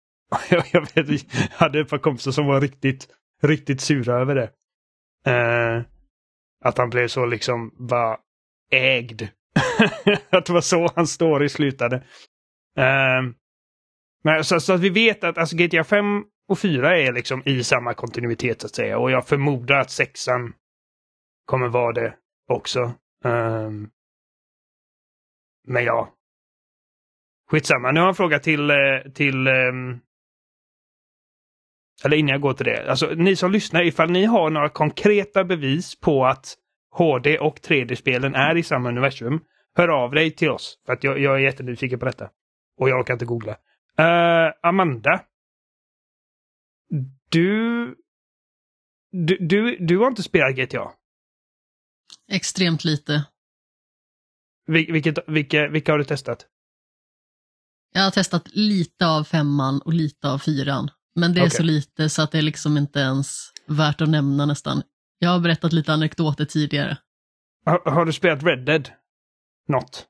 jag, 0.50 0.64
jag, 0.72 0.80
vet, 0.94 1.08
jag 1.32 1.48
hade 1.50 1.80
ett 1.80 1.88
par 1.88 1.98
kompisar 1.98 2.32
som 2.32 2.46
var 2.46 2.60
riktigt, 2.60 3.08
riktigt 3.42 3.80
sura 3.80 4.20
över 4.20 4.34
det. 4.34 4.50
Eh, 5.32 5.82
att 6.64 6.78
han 6.78 6.90
blev 6.90 7.08
så 7.08 7.26
liksom 7.26 7.74
bara 7.88 8.18
ägd. 8.70 9.22
att 10.30 10.46
det 10.46 10.52
var 10.52 10.60
så 10.60 10.88
hans 10.94 11.12
story 11.12 11.48
slutade. 11.48 11.96
Eh, 12.76 13.22
men 14.24 14.44
så, 14.44 14.60
så 14.60 14.72
att 14.72 14.80
vi 14.80 14.90
vet 14.90 15.24
att 15.24 15.38
alltså, 15.38 15.56
GTA 15.56 15.84
5 15.84 16.24
och 16.50 16.58
fyra 16.58 16.98
är 16.98 17.12
liksom 17.12 17.42
i 17.44 17.64
samma 17.64 17.94
kontinuitet 17.94 18.60
så 18.60 18.66
att 18.66 18.74
säga. 18.74 18.98
Och 18.98 19.10
jag 19.10 19.26
förmodar 19.26 19.80
att 19.80 19.90
sexan 19.90 20.52
kommer 21.44 21.68
vara 21.68 21.92
det 21.92 22.14
också. 22.48 22.92
Um, 23.24 23.90
men 25.66 25.84
ja. 25.84 26.14
Skitsamma. 27.50 27.90
Nu 27.90 28.00
har 28.00 28.06
jag 28.06 28.08
en 28.08 28.14
fråga 28.14 28.38
till, 28.38 28.70
eh, 28.70 28.76
till 29.14 29.48
um, 29.48 30.00
eller 32.04 32.16
innan 32.16 32.32
jag 32.32 32.40
går 32.40 32.52
till 32.52 32.66
det. 32.66 32.90
Alltså 32.90 33.06
ni 33.06 33.36
som 33.36 33.52
lyssnar, 33.52 33.82
ifall 33.82 34.10
ni 34.10 34.24
har 34.24 34.50
några 34.50 34.68
konkreta 34.68 35.44
bevis 35.44 36.00
på 36.00 36.26
att 36.26 36.54
HD 36.90 37.38
och 37.38 37.58
3D-spelen 37.58 38.34
är 38.34 38.56
i 38.56 38.62
samma 38.62 38.88
universum. 38.88 39.40
Hör 39.76 39.88
av 39.88 40.10
dig 40.10 40.30
till 40.30 40.50
oss. 40.50 40.78
För 40.86 40.92
att 40.92 41.04
jag, 41.04 41.18
jag 41.18 41.34
är 41.34 41.38
jättenyfiken 41.38 41.98
på 41.98 42.04
detta. 42.04 42.30
Och 42.78 42.88
jag 42.88 43.00
orkar 43.00 43.14
inte 43.14 43.24
googla. 43.24 43.52
Uh, 44.00 44.52
Amanda. 44.62 45.20
Du, 47.30 47.94
du, 49.12 49.38
du, 49.40 49.76
du 49.86 49.98
har 49.98 50.06
inte 50.08 50.22
spelat 50.22 50.56
GTA? 50.56 50.92
Extremt 52.32 52.84
lite. 52.84 53.24
Vil, 54.66 54.92
vilket, 54.92 55.18
vilka, 55.26 55.68
vilka 55.68 55.92
har 55.92 55.98
du 55.98 56.04
testat? 56.04 56.46
Jag 57.92 58.02
har 58.02 58.10
testat 58.10 58.48
lite 58.52 59.06
av 59.06 59.24
femman 59.24 59.80
och 59.80 59.92
lite 59.92 60.30
av 60.30 60.38
fyran. 60.38 60.90
Men 61.14 61.34
det 61.34 61.40
är 61.40 61.46
Okej. 61.46 61.56
så 61.56 61.62
lite 61.62 62.08
så 62.08 62.22
att 62.22 62.32
det 62.32 62.38
är 62.38 62.42
liksom 62.42 62.76
inte 62.76 62.98
ens 62.98 63.52
värt 63.66 64.00
att 64.00 64.08
nämna 64.08 64.46
nästan. 64.46 64.82
Jag 65.18 65.30
har 65.30 65.40
berättat 65.40 65.72
lite 65.72 65.92
anekdoter 65.92 66.44
tidigare. 66.44 66.98
Har, 67.64 67.90
har 67.90 68.04
du 68.04 68.12
spelat 68.12 68.42
Red 68.42 68.64
Dead? 68.64 68.90
Något? 69.68 70.06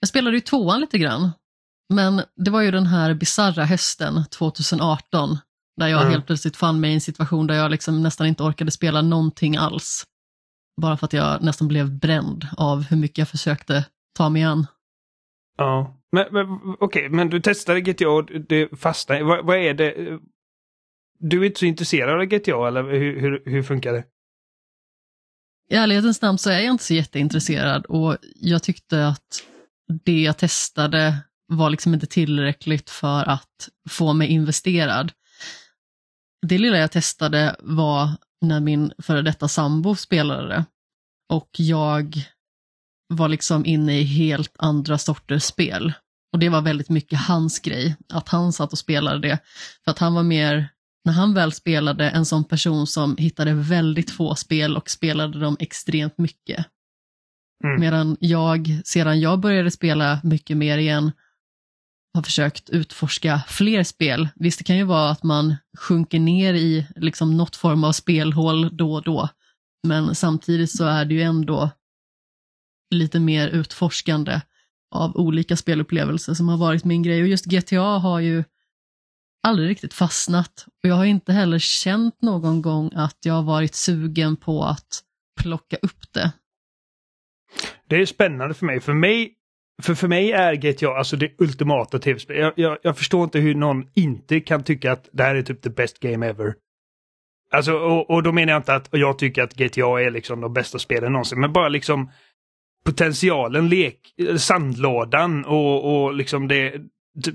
Jag 0.00 0.08
spelade 0.08 0.36
ju 0.36 0.40
tvåan 0.40 0.80
lite 0.80 0.98
grann. 0.98 1.30
Men 1.88 2.22
det 2.36 2.50
var 2.50 2.62
ju 2.62 2.70
den 2.70 2.86
här 2.86 3.14
bizarra 3.14 3.64
hösten 3.64 4.24
2018 4.30 5.38
där 5.76 5.88
jag 5.88 6.00
Mm. 6.00 6.12
helt 6.12 6.26
plötsligt 6.26 6.56
fann 6.56 6.80
mig 6.80 6.90
i 6.90 6.94
en 6.94 7.00
situation 7.00 7.46
där 7.46 7.54
jag 7.54 7.70
liksom 7.70 8.02
nästan 8.02 8.26
inte 8.26 8.42
orkade 8.42 8.70
spela 8.70 9.02
någonting 9.02 9.56
alls. 9.56 10.04
Bara 10.80 10.96
för 10.96 11.04
att 11.06 11.12
jag 11.12 11.42
nästan 11.42 11.68
blev 11.68 11.98
bränd 11.98 12.46
av 12.56 12.82
hur 12.82 12.96
mycket 12.96 13.18
jag 13.18 13.28
försökte 13.28 13.84
ta 14.16 14.28
mig 14.28 14.42
an. 14.42 14.66
Ja. 15.58 15.96
Men, 16.12 16.26
men 16.32 16.46
okej, 16.80 17.08
men 17.08 17.30
du 17.30 17.40
testade 17.40 17.80
GTA 17.80 18.08
och 18.08 18.24
det 18.48 18.78
fastnade. 18.80 19.24
Vad, 19.24 19.46
vad 19.46 19.56
är 19.56 19.74
det? 19.74 20.18
Du 21.18 21.40
är 21.40 21.46
inte 21.46 21.58
så 21.60 21.66
intresserad 21.66 22.20
av 22.20 22.24
GTA 22.24 22.68
eller 22.68 22.82
hur, 22.82 23.20
hur, 23.20 23.42
hur 23.46 23.62
funkar 23.62 23.92
det? 23.92 24.04
I 25.70 25.74
ärlighetens 25.74 26.22
namn 26.22 26.38
så 26.38 26.50
är 26.50 26.58
jag 26.60 26.70
inte 26.72 26.84
så 26.84 26.94
jätteintresserad 26.94 27.86
och 27.86 28.16
jag 28.34 28.62
tyckte 28.62 29.06
att 29.08 29.42
det 30.04 30.22
jag 30.22 30.38
testade 30.38 31.16
var 31.48 31.70
liksom 31.70 31.94
inte 31.94 32.06
tillräckligt 32.06 32.90
för 32.90 33.28
att 33.28 33.68
få 33.88 34.12
mig 34.12 34.28
investerad. 34.28 35.12
Det 36.48 36.58
lilla 36.58 36.78
jag 36.78 36.92
testade 36.92 37.56
var 37.58 38.10
när 38.40 38.60
min 38.60 38.92
före 38.98 39.22
detta 39.22 39.48
sambo 39.48 39.96
spelade 39.96 40.64
och 41.32 41.50
jag 41.58 42.16
var 43.08 43.28
liksom 43.28 43.66
inne 43.66 44.00
i 44.00 44.02
helt 44.02 44.54
andra 44.58 44.98
sorters 44.98 45.42
spel. 45.42 45.92
Och 46.32 46.38
det 46.38 46.48
var 46.48 46.62
väldigt 46.62 46.88
mycket 46.88 47.18
hans 47.18 47.58
grej, 47.58 47.96
att 48.12 48.28
han 48.28 48.52
satt 48.52 48.72
och 48.72 48.78
spelade 48.78 49.28
det. 49.28 49.38
För 49.84 49.90
att 49.90 49.98
han 49.98 50.14
var 50.14 50.22
mer, 50.22 50.68
när 51.04 51.12
han 51.12 51.34
väl 51.34 51.52
spelade, 51.52 52.10
en 52.10 52.24
sån 52.24 52.44
person 52.44 52.86
som 52.86 53.16
hittade 53.16 53.52
väldigt 53.54 54.10
få 54.10 54.34
spel 54.34 54.76
och 54.76 54.90
spelade 54.90 55.38
dem 55.38 55.56
extremt 55.60 56.18
mycket. 56.18 56.66
Mm. 57.64 57.80
Medan 57.80 58.16
jag, 58.20 58.80
sedan 58.84 59.20
jag 59.20 59.40
började 59.40 59.70
spela 59.70 60.20
mycket 60.22 60.56
mer 60.56 60.78
igen, 60.78 61.12
har 62.16 62.22
försökt 62.22 62.70
utforska 62.70 63.42
fler 63.48 63.84
spel. 63.84 64.28
Visst, 64.34 64.58
det 64.58 64.64
kan 64.64 64.76
ju 64.76 64.84
vara 64.84 65.10
att 65.10 65.22
man 65.22 65.56
sjunker 65.78 66.20
ner 66.20 66.54
i 66.54 66.86
liksom 66.96 67.36
något 67.36 67.56
form 67.56 67.84
av 67.84 67.92
spelhål 67.92 68.76
då 68.76 68.94
och 68.94 69.02
då. 69.02 69.28
Men 69.86 70.14
samtidigt 70.14 70.70
så 70.76 70.84
är 70.84 71.04
det 71.04 71.14
ju 71.14 71.22
ändå 71.22 71.70
lite 72.90 73.20
mer 73.20 73.48
utforskande 73.48 74.40
av 74.94 75.16
olika 75.16 75.56
spelupplevelser 75.56 76.34
som 76.34 76.48
har 76.48 76.56
varit 76.56 76.84
min 76.84 77.02
grej. 77.02 77.22
Och 77.22 77.28
just 77.28 77.44
GTA 77.44 77.80
har 77.80 78.20
ju 78.20 78.44
aldrig 79.42 79.68
riktigt 79.68 79.94
fastnat. 79.94 80.66
Och 80.82 80.88
jag 80.88 80.94
har 80.94 81.04
inte 81.04 81.32
heller 81.32 81.58
känt 81.58 82.22
någon 82.22 82.62
gång 82.62 82.92
att 82.94 83.18
jag 83.22 83.34
har 83.34 83.42
varit 83.42 83.74
sugen 83.74 84.36
på 84.36 84.64
att 84.64 85.02
plocka 85.40 85.76
upp 85.82 86.12
det. 86.12 86.32
Det 87.88 87.96
är 87.96 88.06
spännande 88.06 88.54
för 88.54 88.66
mig. 88.66 88.80
För 88.80 88.94
mig, 88.94 89.35
för, 89.82 89.94
för 89.94 90.08
mig 90.08 90.32
är 90.32 90.54
GTA 90.54 90.94
alltså 90.94 91.16
det 91.16 91.30
ultimata 91.38 91.98
tv-spelet. 91.98 92.42
Jag, 92.42 92.52
jag, 92.56 92.78
jag 92.82 92.98
förstår 92.98 93.24
inte 93.24 93.38
hur 93.38 93.54
någon 93.54 93.88
inte 93.94 94.40
kan 94.40 94.64
tycka 94.64 94.92
att 94.92 95.08
det 95.12 95.22
här 95.22 95.34
är 95.34 95.42
typ 95.42 95.62
the 95.62 95.70
best 95.70 96.00
game 96.00 96.26
ever. 96.26 96.54
Alltså, 97.50 97.72
och, 97.72 98.10
och 98.10 98.22
då 98.22 98.32
menar 98.32 98.52
jag 98.52 98.60
inte 98.60 98.74
att 98.74 98.88
jag 98.90 99.18
tycker 99.18 99.42
att 99.42 99.54
GTA 99.54 100.00
är 100.00 100.10
liksom 100.10 100.40
de 100.40 100.52
bästa 100.52 100.78
spelen 100.78 101.12
någonsin, 101.12 101.40
men 101.40 101.52
bara 101.52 101.68
liksom 101.68 102.10
potentialen, 102.84 103.68
lek, 103.68 104.00
sandlådan 104.38 105.44
och, 105.44 106.04
och 106.04 106.14
liksom 106.14 106.48
det... 106.48 106.72
Typ, 107.24 107.34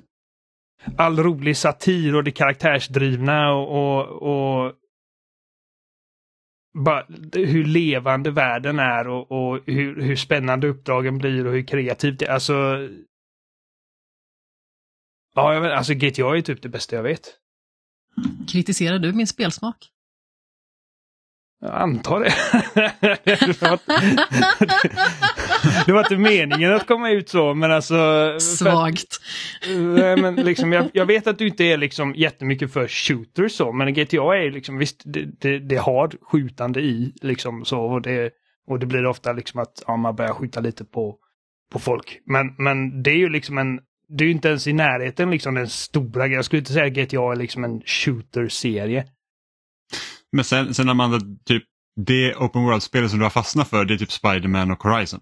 all 0.97 1.19
rolig 1.19 1.57
satir 1.57 2.15
och 2.15 2.23
det 2.23 2.31
karaktärsdrivna 2.31 3.53
och, 3.53 3.67
och, 3.67 4.07
och 4.21 4.73
bara 6.73 7.05
hur 7.33 7.65
levande 7.65 8.31
världen 8.31 8.79
är 8.79 9.07
och, 9.07 9.31
och 9.31 9.59
hur, 9.65 10.01
hur 10.01 10.15
spännande 10.15 10.67
uppdragen 10.67 11.17
blir 11.17 11.47
och 11.47 11.53
hur 11.53 11.67
kreativt 11.67 12.19
det 12.19 12.25
är. 12.25 12.33
Alltså... 12.33 12.87
Ja, 15.35 15.53
jag 15.53 15.61
vet, 15.61 15.71
alltså 15.71 15.93
GTA 15.93 16.37
är 16.37 16.41
typ 16.41 16.61
det 16.61 16.69
bästa 16.69 16.95
jag 16.95 17.03
vet. 17.03 17.37
Kritiserar 18.51 18.99
du 18.99 19.13
min 19.13 19.27
spelsmak? 19.27 19.91
Jag 21.59 21.73
antar 21.73 22.19
det. 22.19 22.33
det, 25.85 25.91
var, 25.91 25.99
inte 25.99 26.17
meningen 26.17 26.73
att 26.73 26.87
komma 26.87 27.09
ut 27.09 27.29
så, 27.29 27.53
men 27.53 27.71
alltså... 27.71 27.95
Svagt. 28.39 29.19
Nej, 29.77 30.17
men 30.17 30.35
liksom, 30.35 30.73
jag, 30.73 30.89
jag, 30.93 31.05
vet 31.05 31.27
att 31.27 31.37
du 31.37 31.47
inte 31.47 31.63
är 31.63 31.77
liksom 31.77 32.15
jättemycket 32.15 32.73
för 32.73 32.87
shooters 32.87 33.51
så, 33.51 33.71
men 33.71 33.93
GTA 33.93 34.35
är 34.35 34.51
liksom, 34.51 34.77
visst, 34.77 35.01
det, 35.05 35.41
det, 35.41 35.59
det 35.59 35.75
har 35.75 36.11
skjutande 36.21 36.81
i 36.81 37.13
liksom 37.21 37.65
så, 37.65 37.79
och 37.79 38.01
det, 38.01 38.31
och 38.67 38.79
det 38.79 38.85
blir 38.85 39.05
ofta 39.05 39.33
liksom 39.33 39.59
att 39.59 39.83
ja, 39.87 39.97
man 39.97 40.15
börjar 40.15 40.33
skjuta 40.33 40.59
lite 40.59 40.85
på, 40.85 41.15
på 41.71 41.79
folk. 41.79 42.19
Men, 42.25 42.55
men 42.57 43.03
det 43.03 43.11
är 43.11 43.17
ju 43.17 43.29
liksom 43.29 43.57
en, 43.57 43.79
det 44.09 44.23
är 44.23 44.25
ju 44.25 44.31
inte 44.31 44.47
ens 44.47 44.67
i 44.67 44.73
närheten 44.73 45.31
liksom 45.31 45.55
den 45.55 45.69
stora 45.69 46.27
Jag 46.27 46.45
skulle 46.45 46.59
inte 46.59 46.73
säga 46.73 46.85
att 46.85 46.93
GTA 46.93 47.31
är 47.31 47.35
liksom 47.35 47.63
en 47.63 47.81
shooter-serie. 47.85 49.05
Men 50.31 50.45
sen, 50.45 50.73
sen 50.73 50.89
Amanda, 50.89 51.19
typ 51.45 51.63
det 51.95 52.35
open 52.35 52.63
world-spelet 52.63 53.09
som 53.09 53.19
du 53.19 53.25
har 53.25 53.29
fastnat 53.29 53.69
för 53.69 53.85
det 53.85 53.93
är 53.93 53.97
typ 53.97 54.11
Spiderman 54.11 54.71
och 54.71 54.83
Horizon. 54.83 55.19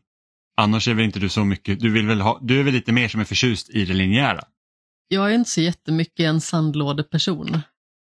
Annars 0.59 0.87
är 0.87 0.93
väl 0.93 1.05
inte 1.05 1.19
du 1.19 1.29
så 1.29 1.45
mycket, 1.45 1.79
du, 1.79 1.89
vill 1.89 2.07
väl 2.07 2.21
ha, 2.21 2.39
du 2.41 2.59
är 2.59 2.63
väl 2.63 2.73
lite 2.73 2.91
mer 2.91 3.07
som 3.07 3.21
är 3.21 3.25
förtjust 3.25 3.69
i 3.69 3.85
det 3.85 3.93
linjära? 3.93 4.43
Jag 5.07 5.29
är 5.29 5.35
inte 5.35 5.49
så 5.49 5.61
jättemycket 5.61 6.23
en 6.23 6.41
sandlådeperson 6.41 7.61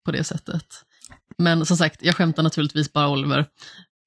på 0.04 0.12
det 0.12 0.24
sättet. 0.24 0.66
Men 1.38 1.66
som 1.66 1.76
sagt, 1.76 2.04
jag 2.04 2.14
skämtar 2.14 2.42
naturligtvis 2.42 2.92
bara 2.92 3.08
Oliver. 3.08 3.46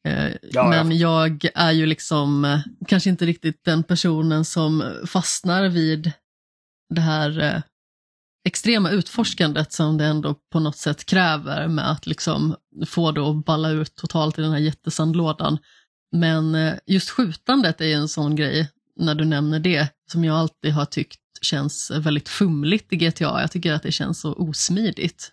Eh, 0.08 0.32
ja, 0.42 0.70
men 0.70 0.92
ja. 0.92 1.28
jag 1.28 1.50
är 1.56 1.72
ju 1.72 1.86
liksom 1.86 2.46
eh, 2.46 2.60
kanske 2.88 3.10
inte 3.10 3.26
riktigt 3.26 3.64
den 3.64 3.84
personen 3.84 4.46
som 4.46 4.84
fastnar 5.08 5.70
vid 5.70 6.12
det 6.96 7.02
här 7.02 7.40
eh, 7.40 7.62
extrema 8.48 8.90
utforskandet 8.90 9.74
som 9.74 9.98
det 9.98 10.06
ändå 10.06 10.36
på 10.52 10.60
något 10.60 10.78
sätt 10.78 11.06
kräver 11.06 11.68
med 11.68 11.92
att 11.92 12.06
liksom 12.06 12.56
få 12.86 13.12
det 13.12 13.22
att 13.22 13.46
balla 13.46 13.70
ut 13.70 13.96
totalt 13.96 14.40
i 14.40 14.42
den 14.42 14.52
här 14.52 14.60
jättesandlådan. 14.60 15.58
Men 16.12 16.56
eh, 16.56 16.74
just 16.86 17.10
skjutandet 17.10 17.82
är 17.82 17.96
en 17.96 18.08
sån 18.08 18.36
grej, 18.36 18.70
när 18.96 19.16
du 19.16 19.26
nämner 19.26 19.60
det, 19.60 19.90
som 20.12 20.24
jag 20.24 20.36
alltid 20.36 20.74
har 20.74 20.86
tyckt 20.86 21.20
känns 21.42 21.92
väldigt 21.92 22.30
fumligt 22.30 22.94
i 22.94 22.96
GTA. 22.96 23.42
Jag 23.42 23.52
tycker 23.52 23.74
att 23.74 23.84
det 23.84 23.92
känns 23.92 24.20
så 24.20 24.34
osmidigt. 24.34 25.32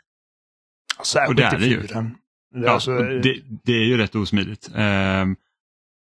Särskilt 1.05 1.29
och 1.29 1.35
det 1.35 1.43
är 1.43 1.63
i 1.63 1.81
fyren. 1.89 2.15
Ja, 2.55 2.71
alltså... 2.71 2.99
det, 2.99 3.41
det, 3.65 3.73
är 3.73 3.85
ju 3.85 3.97
rätt 3.97 4.15
osmidigt. 4.15 4.69
Um, 4.75 5.37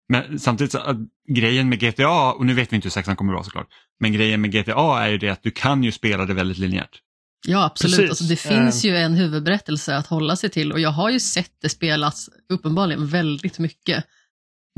men 0.09 0.39
samtidigt 0.39 0.73
så, 0.73 0.79
att 0.79 0.97
grejen 1.29 1.69
med 1.69 1.81
GTA, 1.81 2.33
och 2.33 2.47
nu 2.47 2.55
vet 2.55 2.73
vi 2.73 2.77
inte 2.77 2.87
hur 2.87 2.91
sexan 2.91 3.17
kommer 3.17 3.33
att 3.33 3.37
vara 3.37 3.45
såklart, 3.45 3.69
men 4.01 4.13
grejen 4.13 4.41
med 4.41 4.53
GTA 4.53 5.03
är 5.03 5.09
ju 5.09 5.19
det 5.19 5.29
att 5.29 5.43
du 5.43 5.51
kan 5.51 5.85
ju 5.85 5.93
spela 5.93 6.27
det 6.27 6.35
väldigt 6.35 6.59
linjärt. 6.59 7.01
Ja, 7.47 7.65
absolut. 7.65 8.09
Alltså, 8.09 8.25
det 8.25 8.37
finns 8.37 8.85
uh... 8.85 8.91
ju 8.91 8.97
en 8.97 9.15
huvudberättelse 9.15 9.97
att 9.97 10.07
hålla 10.07 10.37
sig 10.37 10.51
till 10.51 10.73
och 10.73 10.81
jag 10.81 10.91
har 10.91 11.11
ju 11.11 11.21
sett 11.21 11.53
det 11.63 11.69
spelas 11.69 12.31
uppenbarligen 12.49 13.07
väldigt 13.07 13.59
mycket. 13.59 14.05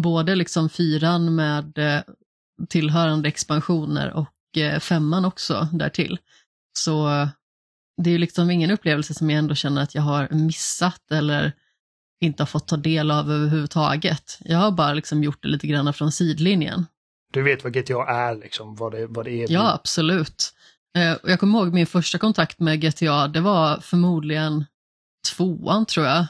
Både 0.03 0.35
liksom 0.35 0.69
fyran 0.69 1.35
med 1.35 1.79
eh, 1.79 2.03
tillhörande 2.69 3.29
expansioner 3.29 4.13
och 4.13 4.59
eh, 4.59 4.81
femman 4.81 5.25
också 5.25 5.69
därtill. 5.73 6.19
Så 6.79 7.29
det 8.03 8.11
är 8.11 8.13
ju 8.13 8.19
liksom 8.19 8.51
ingen 8.51 8.71
upplevelse 8.71 9.15
som 9.15 9.31
jag 9.31 9.39
ändå 9.39 9.55
känner 9.55 9.83
att 9.83 9.95
jag 9.95 10.03
har 10.03 10.29
missat 10.31 11.11
eller 11.11 11.53
inte 12.21 12.43
har 12.43 12.47
fått 12.47 12.69
ta 12.69 12.77
del 12.77 13.11
av 13.11 13.33
överhuvudtaget. 13.33 14.39
Jag 14.41 14.59
har 14.59 14.71
bara 14.71 14.93
liksom 14.93 15.25
gjort 15.25 15.43
det 15.43 15.49
lite 15.49 15.67
grann 15.67 15.95
från 15.95 16.13
sidlinjen. 16.13 16.87
Du 17.33 17.43
vet 17.43 17.65
vad 17.65 17.73
GTA 17.73 18.07
är, 18.07 18.35
liksom, 18.35 18.75
vad 18.75 18.93
det, 18.93 19.07
vad 19.07 19.25
det 19.25 19.43
är? 19.43 19.53
Ja, 19.53 19.73
absolut. 19.73 20.55
Eh, 20.97 21.17
jag 21.25 21.41
kommer 21.41 21.59
ihåg 21.59 21.75
min 21.75 21.87
första 21.87 22.19
kontakt 22.19 22.61
med 22.61 22.81
GTA, 22.81 23.29
det 23.29 23.41
var 23.41 23.81
förmodligen 23.81 24.65
tvåan 25.37 25.87
tror 25.87 26.07
jag. 26.07 26.27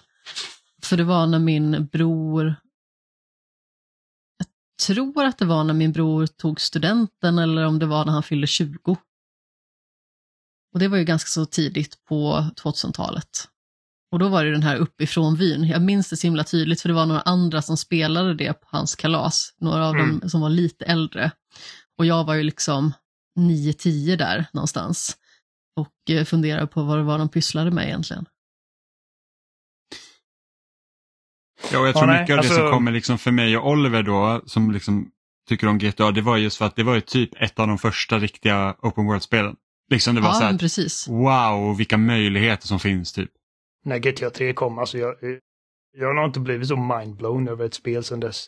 För 0.83 0.97
det 0.97 1.05
var 1.05 1.27
när 1.27 1.39
min 1.39 1.87
bror, 1.87 2.55
tror 4.87 5.25
att 5.25 5.39
det 5.39 5.45
var 5.45 5.65
när 5.65 5.75
min 5.75 5.93
bror 5.93 6.27
tog 6.27 6.61
studenten 6.61 7.39
eller 7.39 7.67
om 7.67 7.79
det 7.79 7.87
var 7.87 8.05
när 8.05 8.13
han 8.13 8.23
fyllde 8.23 8.47
20. 8.47 8.97
Och 10.73 10.79
det 10.79 10.89
var 10.89 10.99
ju 10.99 11.05
ganska 11.05 11.29
så 11.29 11.47
tidigt 11.47 12.05
på 12.05 12.51
2000-talet. 12.57 13.49
Och 14.13 14.19
då 14.19 14.29
var 14.29 14.45
det 14.45 14.51
den 14.51 14.63
här 14.63 14.77
uppifrån 14.77 15.37
vyn. 15.37 15.65
Jag 15.65 15.83
minns 15.83 16.11
det 16.11 16.17
så 16.17 16.27
himla 16.27 16.45
tydligt 16.45 16.81
för 16.81 16.89
det 16.89 16.95
var 16.95 17.07
några 17.07 17.21
andra 17.21 17.63
som 17.63 17.77
spelade 17.77 18.35
det 18.35 18.53
på 18.53 18.67
hans 18.71 18.97
kalas. 18.97 19.55
Några 19.61 19.87
av 19.87 19.95
mm. 19.95 20.19
dem 20.21 20.31
som 20.31 20.41
var 20.41 20.51
lite 20.51 20.85
äldre. 20.85 21.31
Och 21.99 22.07
jag 22.07 22.25
var 22.25 22.35
ju 22.35 22.43
liksom 22.43 22.93
9-10 23.39 24.17
där 24.17 24.47
någonstans. 24.53 25.17
Och 25.77 26.11
eh, 26.11 26.25
funderade 26.25 26.67
på 26.67 26.83
vad 26.83 26.99
det 26.99 27.05
var 27.05 27.19
de 27.19 27.29
pysslade 27.29 27.71
med 27.71 27.87
egentligen. 27.87 28.27
Ja, 31.73 31.81
och 31.81 31.89
jag 31.89 31.97
tror 31.97 32.11
ja, 32.11 32.21
mycket 32.21 32.33
av 32.33 32.39
alltså... 32.39 32.53
det 32.53 32.57
som 32.57 32.65
alltså- 32.65 32.77
kommer 32.77 32.93
liksom 32.93 33.19
för 33.19 33.31
mig 33.31 33.57
och 33.57 33.71
Oliver 33.71 34.03
då, 34.03 34.43
som 34.47 34.71
liksom 34.71 35.11
tycker 35.49 35.67
om 35.69 35.79
GTA, 35.79 36.11
det 36.11 36.21
var 36.21 36.37
just 36.37 36.57
för 36.59 36.65
att 36.65 36.77
det 36.77 36.83
var 36.83 36.95
ju 36.95 37.01
typ 37.01 37.31
ett 37.43 37.59
av 37.59 37.69
de 37.69 37.79
första 37.79 38.19
riktiga 38.19 38.77
open 38.83 39.07
world-spelen. 39.07 39.57
Liksom 39.91 40.15
det 40.15 40.21
var 40.21 40.29
ja, 40.29 40.35
så 40.35 40.45
här, 40.45 40.59
precis. 40.59 41.09
wow, 41.09 41.77
vilka 41.77 41.97
möjligheter 41.97 42.67
som 42.67 42.81
finns 42.81 43.13
typ 43.13 43.31
när 43.85 43.99
GTA 43.99 44.31
3 44.31 44.53
kom. 44.53 44.79
Alltså 44.79 44.99
jag, 44.99 45.15
jag 45.97 46.07
har 46.07 46.15
nog 46.15 46.25
inte 46.25 46.41
blivit 46.41 46.69
så 46.69 46.77
mindblown 46.77 47.49
över 47.49 47.65
ett 47.65 47.75
spel 47.75 48.05
sedan 48.05 48.21
dess. 48.21 48.47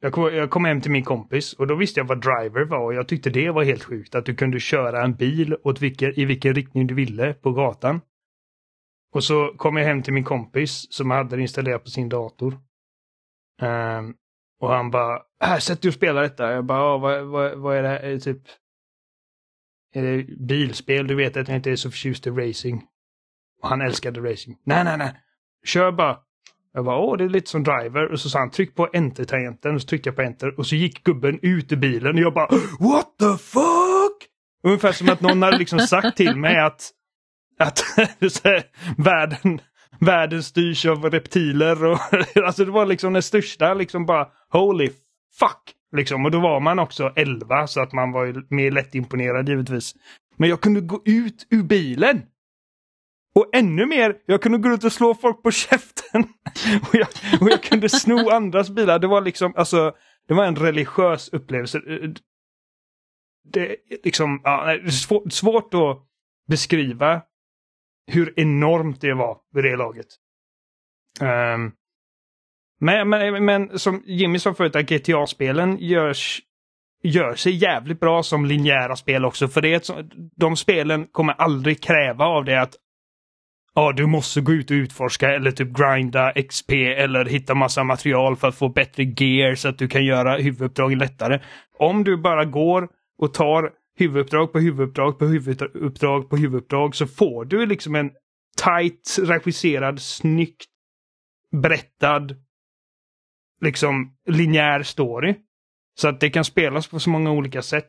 Jag 0.00 0.12
kom, 0.12 0.34
jag 0.34 0.50
kom 0.50 0.64
hem 0.64 0.80
till 0.80 0.90
min 0.90 1.04
kompis 1.04 1.52
och 1.52 1.66
då 1.66 1.74
visste 1.74 2.00
jag 2.00 2.06
vad 2.06 2.20
driver 2.20 2.64
var 2.64 2.84
och 2.84 2.94
jag 2.94 3.08
tyckte 3.08 3.30
det 3.30 3.50
var 3.50 3.64
helt 3.64 3.84
sjukt 3.84 4.14
att 4.14 4.26
du 4.26 4.34
kunde 4.34 4.60
köra 4.60 5.04
en 5.04 5.14
bil 5.14 5.56
åt 5.64 5.80
vilken, 5.80 6.18
i 6.18 6.24
vilken 6.24 6.54
riktning 6.54 6.86
du 6.86 6.94
ville 6.94 7.34
på 7.34 7.52
gatan. 7.52 8.00
Och 9.12 9.24
så 9.24 9.54
kom 9.56 9.76
jag 9.76 9.84
hem 9.84 10.02
till 10.02 10.12
min 10.12 10.24
kompis 10.24 10.86
som 10.90 11.10
hade 11.10 11.36
det 11.36 11.42
installerat 11.42 11.84
på 11.84 11.90
sin 11.90 12.08
dator. 12.08 12.58
Um, 13.62 14.14
och 14.60 14.68
han 14.68 14.90
bara, 14.90 15.22
här 15.40 15.58
sätt 15.58 15.82
dig 15.82 15.88
och 15.88 15.94
spela 15.94 16.20
detta. 16.20 16.52
Jag 16.52 16.64
bara, 16.64 16.98
vad, 16.98 17.26
vad, 17.26 17.58
vad 17.58 17.76
är 17.76 17.82
det 17.82 17.88
här? 17.88 18.00
Är 18.00 18.10
det 18.10 18.20
typ... 18.20 18.42
Är 19.94 20.02
det 20.02 20.24
bilspel? 20.46 21.06
Du 21.06 21.14
vet 21.14 21.36
att 21.36 21.48
jag 21.48 21.56
inte 21.56 21.70
är 21.70 21.76
så 21.76 21.90
förtjust 21.90 22.26
i 22.26 22.30
racing. 22.30 22.82
Och 23.62 23.68
han 23.68 23.80
älskade 23.80 24.20
racing. 24.20 24.58
Nej, 24.64 24.84
nej, 24.84 24.98
nej. 24.98 25.14
Kör 25.64 25.92
bara. 25.92 26.18
Jag 26.72 26.84
bara, 26.84 26.98
åh, 26.98 27.16
det 27.16 27.24
är 27.24 27.28
lite 27.28 27.50
som 27.50 27.62
driver. 27.62 28.12
Och 28.12 28.20
så 28.20 28.30
sa 28.30 28.38
han, 28.38 28.50
tryck 28.50 28.74
på 28.74 28.88
enter-tangenten. 28.92 29.74
Och 29.74 29.82
så 29.82 29.88
tryckte 29.88 30.08
jag 30.08 30.16
på 30.16 30.22
enter. 30.22 30.58
Och 30.58 30.66
så 30.66 30.76
gick 30.76 31.04
gubben 31.04 31.38
ut 31.42 31.72
ur 31.72 31.76
bilen. 31.76 32.14
Och 32.14 32.20
jag 32.20 32.34
bara, 32.34 32.48
what 32.80 33.18
the 33.18 33.38
fuck? 33.38 34.28
Ungefär 34.62 34.92
som 34.92 35.08
att 35.08 35.20
någon 35.20 35.42
hade 35.42 35.58
liksom 35.58 35.78
sagt 35.78 36.16
till 36.16 36.36
mig 36.36 36.58
att, 36.58 36.90
att 37.58 37.84
världen, 38.96 39.60
världen 40.00 40.42
styrs 40.42 40.86
av 40.86 41.10
reptiler. 41.10 41.84
Och, 41.84 41.98
alltså 42.44 42.64
det 42.64 42.70
var 42.70 42.86
liksom 42.86 43.12
den 43.12 43.22
största, 43.22 43.74
liksom 43.74 44.06
bara, 44.06 44.28
holy 44.48 44.90
fuck. 45.38 45.74
Liksom, 45.96 46.24
och 46.24 46.30
då 46.30 46.40
var 46.40 46.60
man 46.60 46.78
också 46.78 47.12
11 47.16 47.66
så 47.66 47.82
att 47.82 47.92
man 47.92 48.12
var 48.12 48.24
ju 48.24 48.34
mer 48.48 48.70
lättimponerad 48.70 49.48
givetvis. 49.48 49.94
Men 50.36 50.48
jag 50.48 50.60
kunde 50.60 50.80
gå 50.80 51.02
ut 51.04 51.46
ur 51.50 51.62
bilen. 51.62 52.22
Och 53.34 53.50
ännu 53.52 53.86
mer, 53.86 54.16
jag 54.26 54.42
kunde 54.42 54.58
gå 54.58 54.68
ut 54.68 54.84
och 54.84 54.92
slå 54.92 55.14
folk 55.14 55.42
på 55.42 55.50
käften. 55.50 56.22
och, 56.88 56.94
jag, 56.94 57.08
och 57.40 57.50
jag 57.50 57.62
kunde 57.62 57.88
sno 57.88 58.30
andras 58.30 58.70
bilar. 58.70 58.98
Det 58.98 59.06
var 59.06 59.20
liksom, 59.20 59.52
alltså, 59.56 59.92
det 60.28 60.34
var 60.34 60.44
en 60.44 60.56
religiös 60.56 61.28
upplevelse. 61.28 61.80
Det 63.52 63.70
är 63.70 63.76
liksom, 64.04 64.40
ja, 64.44 64.78
svårt, 64.90 65.32
svårt 65.32 65.74
att 65.74 65.98
beskriva 66.48 67.22
hur 68.06 68.40
enormt 68.40 69.00
det 69.00 69.14
var 69.14 69.38
vid 69.52 69.64
det 69.64 69.76
laget. 69.76 70.06
Um, 71.20 71.72
men, 72.80 73.08
men, 73.08 73.44
men 73.44 73.78
som 73.78 74.02
Jimmy 74.06 74.38
sa 74.38 74.54
förut, 74.54 74.76
att 74.76 74.90
GTA-spelen 74.90 75.78
görs, 75.80 76.40
gör 77.02 77.34
sig 77.34 77.52
jävligt 77.52 78.00
bra 78.00 78.22
som 78.22 78.46
linjära 78.46 78.96
spel 78.96 79.24
också. 79.24 79.48
För 79.48 79.60
det 79.60 79.74
är 79.74 80.06
de 80.36 80.56
spelen 80.56 81.06
kommer 81.06 81.32
aldrig 81.32 81.82
kräva 81.82 82.24
av 82.24 82.44
det 82.44 82.60
att 82.60 82.74
ja, 83.74 83.92
du 83.92 84.06
måste 84.06 84.40
gå 84.40 84.52
ut 84.52 84.70
och 84.70 84.74
utforska 84.74 85.34
eller 85.34 85.50
typ 85.50 85.68
grinda 85.68 86.32
XP 86.48 86.72
eller 86.72 87.24
hitta 87.24 87.54
massa 87.54 87.84
material 87.84 88.36
för 88.36 88.48
att 88.48 88.54
få 88.54 88.68
bättre 88.68 89.02
gear 89.02 89.54
så 89.54 89.68
att 89.68 89.78
du 89.78 89.88
kan 89.88 90.04
göra 90.04 90.36
huvuduppdragen 90.36 90.98
lättare. 90.98 91.40
Om 91.78 92.04
du 92.04 92.16
bara 92.16 92.44
går 92.44 92.88
och 93.18 93.34
tar 93.34 93.70
huvuduppdrag 93.98 94.52
på 94.52 94.58
huvuduppdrag 94.58 95.18
på 95.18 95.26
huvuduppdrag 95.26 96.30
på 96.30 96.36
huvuduppdrag 96.36 96.94
så 96.94 97.06
får 97.06 97.44
du 97.44 97.66
liksom 97.66 97.94
en 97.94 98.10
tight 98.56 99.18
regisserad, 99.22 100.02
snyggt 100.02 100.66
berättad 101.50 102.36
liksom 103.60 104.16
linjär 104.28 104.82
story. 104.82 105.34
Så 106.00 106.08
att 106.08 106.20
det 106.20 106.30
kan 106.30 106.44
spelas 106.44 106.86
på 106.86 107.00
så 107.00 107.10
många 107.10 107.30
olika 107.30 107.62
sätt. 107.62 107.88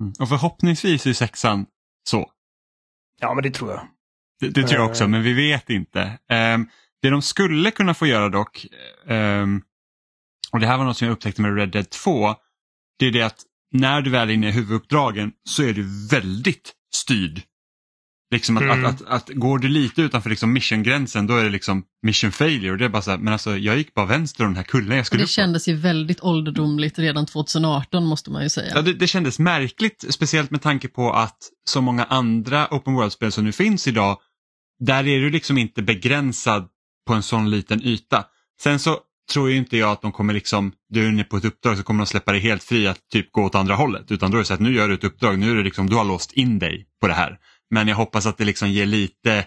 Mm. 0.00 0.12
Och 0.20 0.28
förhoppningsvis 0.28 1.06
är 1.06 1.12
sexan 1.12 1.66
så. 2.08 2.30
Ja, 3.20 3.34
men 3.34 3.42
det 3.42 3.50
tror 3.50 3.70
jag. 3.70 3.88
Det, 4.40 4.48
det 4.48 4.68
tror 4.68 4.80
jag 4.80 4.90
också, 4.90 5.04
uh... 5.04 5.10
men 5.10 5.22
vi 5.22 5.32
vet 5.32 5.70
inte. 5.70 6.18
Um, 6.28 6.68
det 7.02 7.10
de 7.10 7.22
skulle 7.22 7.70
kunna 7.70 7.94
få 7.94 8.06
göra 8.06 8.28
dock, 8.28 8.66
um, 9.04 9.62
och 10.52 10.60
det 10.60 10.66
här 10.66 10.78
var 10.78 10.84
något 10.84 10.96
som 10.96 11.06
jag 11.06 11.12
upptäckte 11.14 11.42
med 11.42 11.56
Red 11.56 11.70
Dead 11.70 11.90
2, 11.90 12.34
det 12.98 13.06
är 13.06 13.12
det 13.12 13.22
att 13.22 13.40
när 13.72 14.02
du 14.02 14.10
väl 14.10 14.30
är 14.30 14.34
inne 14.34 14.48
i 14.48 14.52
huvuduppdragen 14.52 15.32
så 15.48 15.62
är 15.62 15.72
du 15.72 16.08
väldigt 16.10 16.72
styrd 16.94 17.42
Liksom 18.32 18.56
att, 18.56 18.62
mm. 18.62 18.84
att, 18.84 19.02
att, 19.02 19.08
att, 19.08 19.28
går 19.28 19.58
du 19.58 19.68
lite 19.68 20.02
utanför 20.02 20.30
liksom 20.30 20.52
missiongränsen 20.52 21.26
då 21.26 21.36
är 21.36 21.44
det 21.44 21.50
liksom 21.50 21.84
mission 22.02 22.32
failure. 22.32 22.76
Det 22.76 22.84
är 22.84 22.88
bara 22.88 23.02
så 23.02 23.10
här, 23.10 23.18
men 23.18 23.32
alltså 23.32 23.56
jag 23.56 23.76
gick 23.76 23.94
bara 23.94 24.06
vänster 24.06 24.44
om 24.44 24.50
den 24.50 24.56
här 24.56 24.62
kullen 24.62 24.96
jag 24.96 25.06
skulle 25.06 25.22
Det 25.22 25.28
kändes 25.28 25.68
ju 25.68 25.76
väldigt 25.76 26.20
ålderdomligt 26.20 26.98
redan 26.98 27.26
2018 27.26 28.04
måste 28.04 28.30
man 28.30 28.42
ju 28.42 28.48
säga. 28.48 28.72
Ja, 28.74 28.82
det, 28.82 28.92
det 28.92 29.06
kändes 29.06 29.38
märkligt, 29.38 30.04
speciellt 30.10 30.50
med 30.50 30.62
tanke 30.62 30.88
på 30.88 31.12
att 31.12 31.38
så 31.68 31.80
många 31.80 32.04
andra 32.04 32.68
open 32.70 32.94
world-spel 32.94 33.32
som 33.32 33.44
nu 33.44 33.52
finns 33.52 33.88
idag, 33.88 34.18
där 34.80 35.06
är 35.06 35.20
du 35.20 35.30
liksom 35.30 35.58
inte 35.58 35.82
begränsad 35.82 36.68
på 37.06 37.14
en 37.14 37.22
sån 37.22 37.50
liten 37.50 37.82
yta. 37.82 38.24
Sen 38.62 38.78
så 38.78 38.98
tror 39.32 39.50
ju 39.50 39.56
inte 39.56 39.76
jag 39.76 39.90
att 39.90 40.02
de 40.02 40.12
kommer 40.12 40.34
liksom, 40.34 40.72
du 40.88 41.04
är 41.04 41.08
inne 41.08 41.24
på 41.24 41.36
ett 41.36 41.44
uppdrag 41.44 41.76
så 41.76 41.82
kommer 41.82 41.98
de 41.98 42.06
släppa 42.06 42.32
dig 42.32 42.40
helt 42.40 42.62
fri 42.62 42.86
att 42.86 43.08
typ 43.12 43.32
gå 43.32 43.44
åt 43.44 43.54
andra 43.54 43.74
hållet. 43.74 44.10
Utan 44.10 44.30
då 44.30 44.36
är 44.36 44.38
det 44.38 44.44
så 44.44 44.54
att 44.54 44.60
nu 44.60 44.74
gör 44.74 44.88
du 44.88 44.94
ett 44.94 45.04
uppdrag, 45.04 45.38
nu 45.38 45.50
är 45.50 45.54
det 45.54 45.62
liksom, 45.62 45.90
du 45.90 45.96
har 45.96 46.04
låst 46.04 46.32
in 46.32 46.58
dig 46.58 46.86
på 47.00 47.08
det 47.08 47.14
här. 47.14 47.38
Men 47.70 47.88
jag 47.88 47.96
hoppas 47.96 48.26
att 48.26 48.38
det 48.38 48.44
liksom 48.44 48.70
ger 48.70 48.86
lite, 48.86 49.46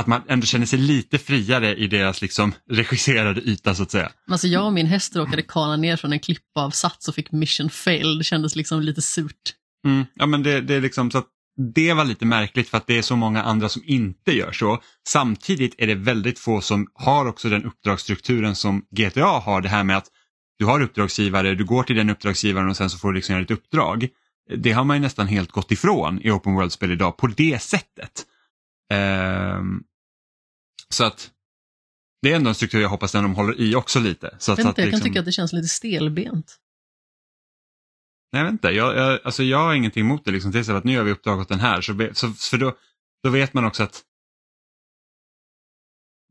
att 0.00 0.06
man 0.06 0.22
ändå 0.28 0.46
känner 0.46 0.66
sig 0.66 0.78
lite 0.78 1.18
friare 1.18 1.76
i 1.76 1.86
deras 1.86 2.22
liksom 2.22 2.52
regisserade 2.70 3.40
yta 3.40 3.74
så 3.74 3.82
att 3.82 3.90
säga. 3.90 4.12
Alltså 4.30 4.46
jag 4.46 4.66
och 4.66 4.72
min 4.72 4.86
häst 4.86 5.16
råkade 5.16 5.42
kana 5.42 5.76
ner 5.76 5.96
från 5.96 6.12
en 6.12 6.20
klippavsats 6.20 7.08
och 7.08 7.14
fick 7.14 7.32
mission 7.32 7.70
fail. 7.70 8.18
Det 8.18 8.24
kändes 8.24 8.56
liksom 8.56 8.80
lite 8.80 9.02
surt. 9.02 9.54
Mm, 9.86 10.04
ja 10.14 10.26
men 10.26 10.42
det, 10.42 10.60
det 10.60 10.74
är 10.74 10.80
liksom 10.80 11.10
så 11.10 11.18
att 11.18 11.28
det 11.74 11.92
var 11.92 12.04
lite 12.04 12.26
märkligt 12.26 12.68
för 12.68 12.78
att 12.78 12.86
det 12.86 12.98
är 12.98 13.02
så 13.02 13.16
många 13.16 13.42
andra 13.42 13.68
som 13.68 13.82
inte 13.84 14.32
gör 14.32 14.52
så. 14.52 14.82
Samtidigt 15.08 15.74
är 15.78 15.86
det 15.86 15.94
väldigt 15.94 16.38
få 16.38 16.60
som 16.60 16.86
har 16.94 17.26
också 17.26 17.48
den 17.48 17.64
uppdragsstrukturen 17.64 18.54
som 18.54 18.86
GTA 18.90 19.26
har. 19.26 19.60
Det 19.60 19.68
här 19.68 19.84
med 19.84 19.96
att 19.96 20.06
du 20.58 20.64
har 20.64 20.82
uppdragsgivare, 20.82 21.54
du 21.54 21.64
går 21.64 21.82
till 21.82 21.96
den 21.96 22.10
uppdragsgivaren 22.10 22.68
och 22.68 22.76
sen 22.76 22.90
så 22.90 22.98
får 22.98 23.08
du 23.08 23.14
liksom 23.14 23.32
göra 23.32 23.42
ett 23.42 23.50
uppdrag 23.50 24.08
det 24.56 24.72
har 24.72 24.84
man 24.84 24.96
ju 24.96 25.00
nästan 25.00 25.26
helt 25.26 25.50
gått 25.50 25.72
ifrån 25.72 26.20
i 26.22 26.30
open 26.30 26.54
world-spel 26.54 26.90
idag 26.90 27.16
på 27.16 27.26
det 27.26 27.62
sättet. 27.62 28.26
Um, 29.58 29.84
så 30.88 31.04
att 31.04 31.30
det 32.22 32.32
är 32.32 32.36
ändå 32.36 32.48
en 32.48 32.54
struktur 32.54 32.80
jag 32.80 32.88
hoppas 32.88 33.14
att 33.14 33.22
de 33.22 33.34
håller 33.34 33.60
i 33.60 33.74
också 33.74 34.00
lite. 34.00 34.36
Så 34.38 34.52
att, 34.52 34.58
jag, 34.58 34.64
så 34.64 34.70
att 34.70 34.78
jag 34.78 34.84
liksom... 34.84 35.00
kan 35.00 35.08
tycka 35.08 35.20
att 35.20 35.26
det 35.26 35.32
känns 35.32 35.52
lite 35.52 35.68
stelbent. 35.68 36.56
Nej, 38.32 38.40
jag 38.40 38.44
vet 38.44 38.52
inte, 38.52 38.68
jag, 38.68 38.96
jag, 38.96 39.20
alltså 39.24 39.42
jag 39.42 39.58
har 39.58 39.74
ingenting 39.74 40.04
emot 40.04 40.24
det. 40.24 40.30
Liksom, 40.30 40.52
till 40.52 40.76
att 40.76 40.84
nu 40.84 40.92
gör 40.92 41.02
vi 41.02 41.12
uppdrag 41.12 41.40
åt 41.40 41.48
den 41.48 41.60
här. 41.60 41.80
Så, 41.80 42.08
så, 42.12 42.32
för 42.32 42.58
då, 42.58 42.72
då 43.22 43.30
vet 43.30 43.54
man 43.54 43.64
också 43.64 43.82
att 43.82 44.02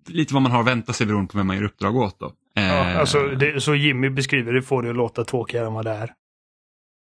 lite 0.07 0.33
vad 0.33 0.43
man 0.43 0.51
har 0.51 0.59
att 0.59 0.67
vänta 0.67 0.93
sig 0.93 1.07
beroende 1.07 1.31
på 1.31 1.37
vem 1.37 1.47
man 1.47 1.55
gör 1.55 1.63
uppdrag 1.63 1.95
åt. 1.95 2.19
Då. 2.19 2.33
Ja, 2.53 2.61
eh, 2.61 2.99
alltså 2.99 3.27
det, 3.27 3.61
så 3.61 3.75
Jimmy 3.75 4.09
beskriver 4.09 4.53
det 4.53 4.61
får 4.61 4.83
det 4.83 4.89
att 4.89 4.95
låta 4.95 5.23
tråkigare 5.23 5.67
än 5.67 5.73
vad 5.73 5.85
det 5.85 5.91
är. 5.91 6.13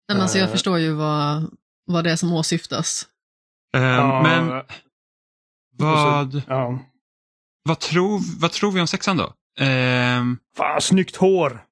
Men 0.09 0.21
alltså 0.21 0.39
jag 0.39 0.47
uh, 0.47 0.53
förstår 0.53 0.79
ju 0.79 0.93
vad, 0.93 1.51
vad 1.87 2.05
det 2.05 2.11
är 2.13 2.17
som 2.17 2.33
åsyftas. 2.33 3.07
Uh, 3.77 3.83
uh, 3.83 4.23
men 4.23 4.63
vad, 5.77 6.33
så, 6.33 6.41
ja. 6.47 6.79
vad, 7.63 7.79
tror, 7.79 8.41
vad 8.41 8.53
tror 8.53 8.73
vi 8.73 8.81
om 8.81 8.87
sexan 8.87 9.17
då? 9.17 9.25
Uh, 9.25 10.35
Fan, 10.57 10.81
snyggt 10.81 11.17
hår! 11.17 11.65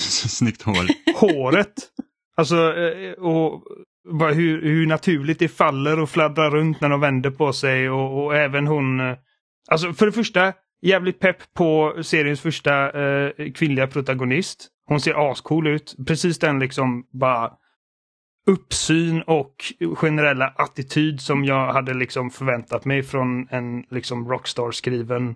snyggt 0.28 0.62
hår. 0.62 0.86
Håret! 1.20 1.74
Alltså, 2.36 2.76
eh, 2.76 3.12
och 3.12 3.62
bara 4.20 4.32
hur, 4.32 4.62
hur 4.62 4.86
naturligt 4.86 5.38
det 5.38 5.48
faller 5.48 6.00
och 6.00 6.10
fladdrar 6.10 6.50
runt 6.50 6.80
när 6.80 6.88
de 6.88 7.00
vänder 7.00 7.30
på 7.30 7.52
sig 7.52 7.90
och, 7.90 8.24
och 8.24 8.36
även 8.36 8.66
hon... 8.66 9.00
Eh, 9.00 9.16
alltså 9.70 9.92
för 9.92 10.06
det 10.06 10.12
första, 10.12 10.52
jävligt 10.82 11.20
pepp 11.20 11.54
på 11.54 11.98
seriens 12.02 12.40
första 12.40 13.02
eh, 13.02 13.52
kvinnliga 13.52 13.86
protagonist. 13.86 14.68
Hon 14.86 15.00
ser 15.00 15.30
ascool 15.30 15.66
ut. 15.66 15.96
Precis 16.06 16.38
den 16.38 16.58
liksom 16.58 17.06
bara 17.12 17.52
uppsyn 18.46 19.22
och 19.22 19.54
generella 19.94 20.46
attityd 20.56 21.20
som 21.20 21.44
jag 21.44 21.72
hade 21.72 21.94
liksom 21.94 22.30
förväntat 22.30 22.84
mig 22.84 23.02
från 23.02 23.48
en 23.50 23.84
liksom 23.90 24.28
rockstar-skriven 24.28 25.34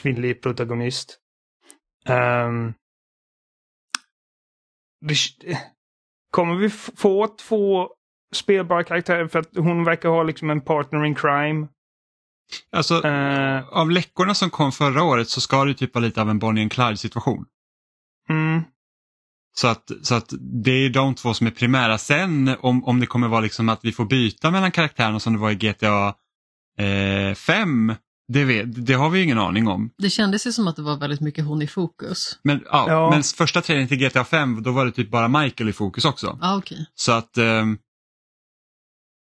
kvinnlig 0.00 0.42
protagonist. 0.42 1.18
Um, 2.08 2.74
kommer 6.30 6.54
vi 6.54 6.70
få 6.96 7.28
två 7.28 7.88
spelbara 8.34 8.84
karaktärer 8.84 9.28
för 9.28 9.38
att 9.38 9.56
hon 9.56 9.84
verkar 9.84 10.08
ha 10.08 10.22
liksom 10.22 10.50
en 10.50 10.60
partner 10.60 11.04
in 11.04 11.14
crime? 11.14 11.68
Alltså, 12.72 12.94
uh, 12.94 13.68
av 13.68 13.90
läckorna 13.90 14.34
som 14.34 14.50
kom 14.50 14.72
förra 14.72 15.02
året 15.02 15.28
så 15.28 15.40
ska 15.40 15.64
det 15.64 15.74
typ 15.74 15.94
vara 15.94 16.04
lite 16.04 16.20
av 16.20 16.30
en 16.30 16.38
Bonnie 16.38 16.62
and 16.62 16.72
Clyde 16.72 16.96
situation. 16.96 17.44
Mm. 18.28 18.62
Så 19.54 19.68
att, 19.68 19.90
så 20.02 20.14
att 20.14 20.32
det 20.64 20.70
är 20.70 20.90
de 20.90 21.14
två 21.14 21.34
som 21.34 21.46
är 21.46 21.50
primära. 21.50 21.98
Sen 21.98 22.56
om, 22.60 22.84
om 22.84 23.00
det 23.00 23.06
kommer 23.06 23.28
vara 23.28 23.40
liksom 23.40 23.68
att 23.68 23.80
vi 23.82 23.92
får 23.92 24.04
byta 24.04 24.50
mellan 24.50 24.70
karaktärerna 24.70 25.20
som 25.20 25.32
det 25.32 25.38
var 25.38 25.50
i 25.50 25.54
GTA 25.54 26.14
eh, 26.78 27.34
5, 27.34 27.94
det, 28.32 28.44
vet, 28.44 28.86
det 28.86 28.94
har 28.94 29.10
vi 29.10 29.22
ingen 29.22 29.38
aning 29.38 29.68
om. 29.68 29.90
Det 29.98 30.10
kändes 30.10 30.46
ju 30.46 30.52
som 30.52 30.68
att 30.68 30.76
det 30.76 30.82
var 30.82 30.96
väldigt 30.96 31.20
mycket 31.20 31.44
hon 31.44 31.62
i 31.62 31.66
fokus. 31.66 32.38
Men, 32.42 32.64
ja, 32.70 32.84
ja. 32.88 33.10
men 33.10 33.22
första 33.22 33.60
trailern 33.60 33.88
till 33.88 33.98
GTA 33.98 34.24
5 34.24 34.62
då 34.62 34.72
var 34.72 34.86
det 34.86 34.92
typ 34.92 35.10
bara 35.10 35.28
Michael 35.28 35.68
i 35.68 35.72
fokus 35.72 36.04
också. 36.04 36.38
Ah, 36.40 36.56
okay. 36.56 36.78
Så 36.94 37.12
att 37.12 37.38
eh, 37.38 37.64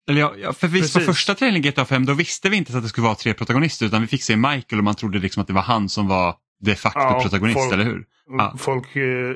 eller 0.09 0.37
ja, 0.37 0.53
för 0.53 0.67
visst, 0.67 0.93
för 0.93 0.99
första 0.99 1.35
trailern 1.35 1.65
i 1.65 1.69
GTA 1.69 1.85
5 1.85 2.05
då 2.05 2.13
visste 2.13 2.49
vi 2.49 2.57
inte 2.57 2.77
att 2.77 2.83
det 2.83 2.89
skulle 2.89 3.05
vara 3.05 3.15
tre 3.15 3.33
protagonister 3.33 3.85
utan 3.85 4.01
vi 4.01 4.07
fick 4.07 4.23
se 4.23 4.35
Michael 4.35 4.77
och 4.79 4.83
man 4.83 4.95
trodde 4.95 5.19
liksom 5.19 5.41
att 5.41 5.47
det 5.47 5.53
var 5.53 5.61
han 5.61 5.89
som 5.89 6.07
var 6.07 6.35
de 6.61 6.75
facto 6.75 6.99
ja, 6.99 7.19
protagonist, 7.21 7.59
folk, 7.59 7.73
eller 7.73 7.83
hur? 7.85 8.05
Ja. 8.27 8.55
Folk 8.57 8.95
eh, 8.95 9.35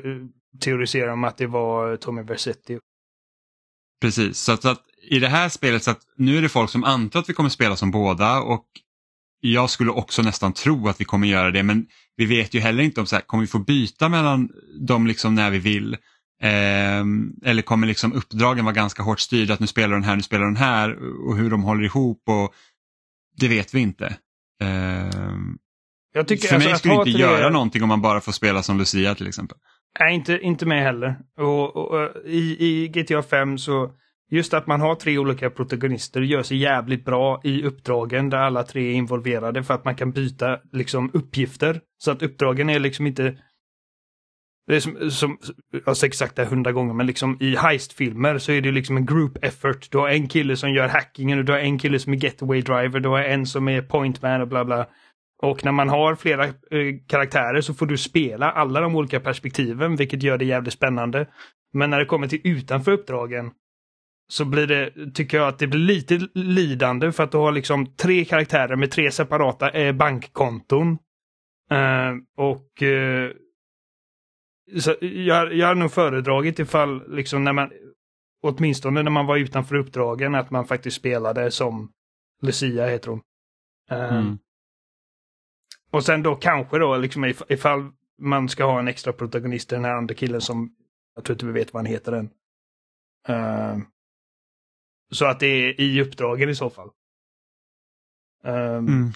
teoriserar 0.60 1.12
om 1.12 1.24
att 1.24 1.36
det 1.36 1.46
var 1.46 1.96
Tommy 1.96 2.22
Versetti. 2.22 2.78
Precis, 4.00 4.38
så 4.38 4.52
att, 4.52 4.62
så 4.62 4.68
att, 4.68 4.82
i 5.10 5.18
det 5.18 5.28
här 5.28 5.48
spelet 5.48 5.84
så 5.84 5.90
att 5.90 6.00
nu 6.16 6.38
är 6.38 6.42
det 6.42 6.48
folk 6.48 6.70
som 6.70 6.84
antar 6.84 7.20
att 7.20 7.28
vi 7.28 7.34
kommer 7.34 7.50
spela 7.50 7.76
som 7.76 7.90
båda 7.90 8.40
och 8.40 8.64
jag 9.40 9.70
skulle 9.70 9.90
också 9.90 10.22
nästan 10.22 10.52
tro 10.52 10.88
att 10.88 11.00
vi 11.00 11.04
kommer 11.04 11.26
göra 11.26 11.50
det 11.50 11.62
men 11.62 11.86
vi 12.16 12.26
vet 12.26 12.54
ju 12.54 12.60
heller 12.60 12.82
inte 12.82 13.00
om 13.00 13.06
så 13.06 13.16
här, 13.16 13.22
kommer 13.22 13.40
vi 13.40 13.46
få 13.46 13.58
byta 13.58 14.08
mellan 14.08 14.48
dem 14.80 15.06
liksom 15.06 15.34
när 15.34 15.50
vi 15.50 15.58
vill. 15.58 15.96
Eh, 16.42 17.04
eller 17.44 17.62
kommer 17.62 17.86
liksom 17.86 18.12
uppdragen 18.12 18.64
vara 18.64 18.74
ganska 18.74 19.02
hårt 19.02 19.20
styrda 19.20 19.54
att 19.54 19.60
nu 19.60 19.66
spelar 19.66 19.94
den 19.94 20.04
här, 20.04 20.16
nu 20.16 20.22
spelar 20.22 20.44
den 20.44 20.56
här 20.56 20.96
och 21.28 21.36
hur 21.36 21.50
de 21.50 21.62
håller 21.62 21.84
ihop 21.84 22.22
och 22.28 22.54
det 23.36 23.48
vet 23.48 23.74
vi 23.74 23.80
inte. 23.80 24.06
Eh, 24.62 25.10
jag 26.12 26.28
tycker, 26.28 26.48
För 26.48 26.54
alltså, 26.54 26.70
mig 26.70 26.78
skulle 26.78 26.94
det 26.94 27.10
inte 27.10 27.20
göra 27.20 27.50
någonting 27.50 27.82
om 27.82 27.88
man 27.88 28.02
bara 28.02 28.20
får 28.20 28.32
spela 28.32 28.62
som 28.62 28.78
Lucia 28.78 29.14
till 29.14 29.28
exempel. 29.28 29.58
Nej, 30.00 30.14
inte, 30.14 30.38
inte 30.38 30.66
med 30.66 30.82
heller. 30.82 31.18
Och, 31.38 31.76
och, 31.76 31.90
och, 31.90 32.10
i, 32.24 32.66
I 32.66 32.88
GTA 32.88 33.22
5 33.22 33.58
så 33.58 33.92
just 34.30 34.54
att 34.54 34.66
man 34.66 34.80
har 34.80 34.94
tre 34.94 35.18
olika 35.18 35.50
protagonister 35.50 36.20
gör 36.20 36.42
sig 36.42 36.56
jävligt 36.56 37.04
bra 37.04 37.40
i 37.44 37.62
uppdragen 37.62 38.30
där 38.30 38.38
alla 38.38 38.62
tre 38.62 38.90
är 38.90 38.94
involverade 38.94 39.62
för 39.62 39.74
att 39.74 39.84
man 39.84 39.94
kan 39.94 40.10
byta 40.10 40.58
liksom 40.72 41.10
uppgifter. 41.14 41.80
Så 41.98 42.10
att 42.10 42.22
uppdragen 42.22 42.70
är 42.70 42.78
liksom 42.78 43.06
inte 43.06 43.36
det 44.68 44.76
är 44.76 44.80
som, 44.80 45.10
som 45.10 45.38
jag 45.72 45.80
har 45.86 45.94
säkert 45.94 46.16
sagt 46.16 46.36
det 46.36 46.44
hundra 46.44 46.72
gånger, 46.72 46.94
men 46.94 47.06
liksom 47.06 47.36
i 47.40 47.56
heistfilmer 47.56 48.38
så 48.38 48.52
är 48.52 48.60
det 48.60 48.72
liksom 48.72 48.96
en 48.96 49.06
group 49.06 49.44
effort. 49.44 49.90
Du 49.90 49.98
har 49.98 50.08
en 50.08 50.28
kille 50.28 50.56
som 50.56 50.72
gör 50.72 50.88
hackingen 50.88 51.38
och 51.38 51.44
du 51.44 51.52
har 51.52 51.58
en 51.58 51.78
kille 51.78 51.98
som 51.98 52.12
är 52.12 52.16
getaway 52.16 52.62
driver, 52.62 53.00
du 53.00 53.08
har 53.08 53.18
en 53.18 53.46
som 53.46 53.68
är 53.68 53.82
pointman 53.82 54.40
och 54.40 54.48
bla 54.48 54.64
bla. 54.64 54.86
Och 55.42 55.64
när 55.64 55.72
man 55.72 55.88
har 55.88 56.14
flera 56.14 56.44
eh, 56.44 56.52
karaktärer 57.08 57.60
så 57.60 57.74
får 57.74 57.86
du 57.86 57.96
spela 57.96 58.50
alla 58.50 58.80
de 58.80 58.96
olika 58.96 59.20
perspektiven, 59.20 59.96
vilket 59.96 60.22
gör 60.22 60.38
det 60.38 60.44
jävligt 60.44 60.72
spännande. 60.72 61.26
Men 61.72 61.90
när 61.90 61.98
det 61.98 62.04
kommer 62.04 62.28
till 62.28 62.40
utanför 62.44 62.92
uppdragen 62.92 63.50
så 64.28 64.44
blir 64.44 64.66
det, 64.66 65.10
tycker 65.14 65.36
jag 65.38 65.48
att 65.48 65.58
det 65.58 65.66
blir 65.66 65.80
lite 65.80 66.28
lidande 66.34 67.12
för 67.12 67.24
att 67.24 67.32
du 67.32 67.38
har 67.38 67.52
liksom 67.52 67.86
tre 67.96 68.24
karaktärer 68.24 68.76
med 68.76 68.90
tre 68.90 69.10
separata 69.10 69.70
eh, 69.70 69.92
bankkonton. 69.92 70.98
Eh, 71.70 72.12
och 72.36 72.82
eh, 72.82 73.30
så 74.80 74.94
jag, 75.00 75.54
jag 75.54 75.66
har 75.66 75.74
nog 75.74 75.92
föredragit 75.92 76.58
ifall, 76.58 77.14
liksom 77.16 77.44
när 77.44 77.52
man, 77.52 77.70
åtminstone 78.42 79.02
när 79.02 79.10
man 79.10 79.26
var 79.26 79.36
utanför 79.36 79.76
uppdragen, 79.76 80.34
att 80.34 80.50
man 80.50 80.66
faktiskt 80.66 80.96
spelade 80.96 81.50
som 81.50 81.92
Lucia 82.42 82.86
heter 82.86 83.10
hon. 83.10 83.20
Eh, 83.90 84.16
Mm. 84.16 84.38
Och 85.90 86.04
sen 86.04 86.22
då 86.22 86.34
kanske 86.34 86.78
då, 86.78 86.96
liksom 86.96 87.24
if- 87.24 87.52
ifall 87.52 87.90
man 88.20 88.48
ska 88.48 88.64
ha 88.64 88.78
en 88.78 88.88
extra 88.88 89.12
protagonist, 89.12 89.68
den 89.70 89.84
här 89.84 89.94
andra 89.94 90.14
killen 90.14 90.40
som, 90.40 90.74
jag 91.14 91.24
tror 91.24 91.34
inte 91.34 91.46
vi 91.46 91.52
vet 91.52 91.72
vad 91.72 91.78
han 91.82 91.92
heter 91.92 92.12
än. 92.12 92.30
Så 95.10 95.24
att 95.26 95.40
det 95.40 95.46
är 95.46 95.80
i 95.80 96.00
uppdragen 96.02 96.48
i 96.48 96.54
så 96.54 96.70
fall. 96.70 96.88
Eh, 98.44 98.54
Mm. 98.76 99.12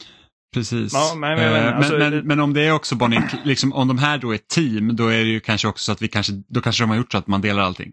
Precis. 0.54 0.92
Ja, 0.92 1.14
men- 1.16 1.38
men- 1.38 1.52
men, 1.52 1.68
Eh, 1.68 1.76
alltså, 1.76 1.98
men, 1.98 2.12
det- 2.12 2.22
men, 2.22 2.40
om 2.40 2.52
det 2.54 2.60
är 2.62 2.72
också 2.72 2.94
Bonnie, 2.96 3.20
liksom, 3.44 3.72
om 3.72 3.88
de 3.88 3.98
här 3.98 4.18
då 4.18 4.30
är 4.30 4.34
ett 4.34 4.48
team, 4.48 4.96
då 4.96 5.06
är 5.08 5.18
det 5.18 5.30
ju 5.30 5.40
kanske 5.40 5.68
också 5.68 5.84
så 5.84 5.92
att 5.92 6.02
vi 6.02 6.08
kanske, 6.08 6.32
då 6.48 6.60
kanske 6.60 6.82
de 6.82 6.90
har 6.90 6.96
gjort 6.96 7.12
så 7.12 7.18
att 7.18 7.26
man 7.26 7.40
delar 7.40 7.62
allting. 7.62 7.92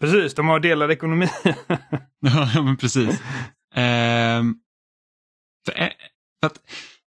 Precis, 0.00 0.34
de 0.34 0.48
har 0.48 0.60
delad 0.60 0.90
ekonomi. 0.90 1.28
Ja, 2.54 2.62
men 2.62 2.76
precis. 2.76 3.22
Ehm, 3.74 4.54
för, 5.66 5.72
för 6.40 6.46
att 6.46 6.60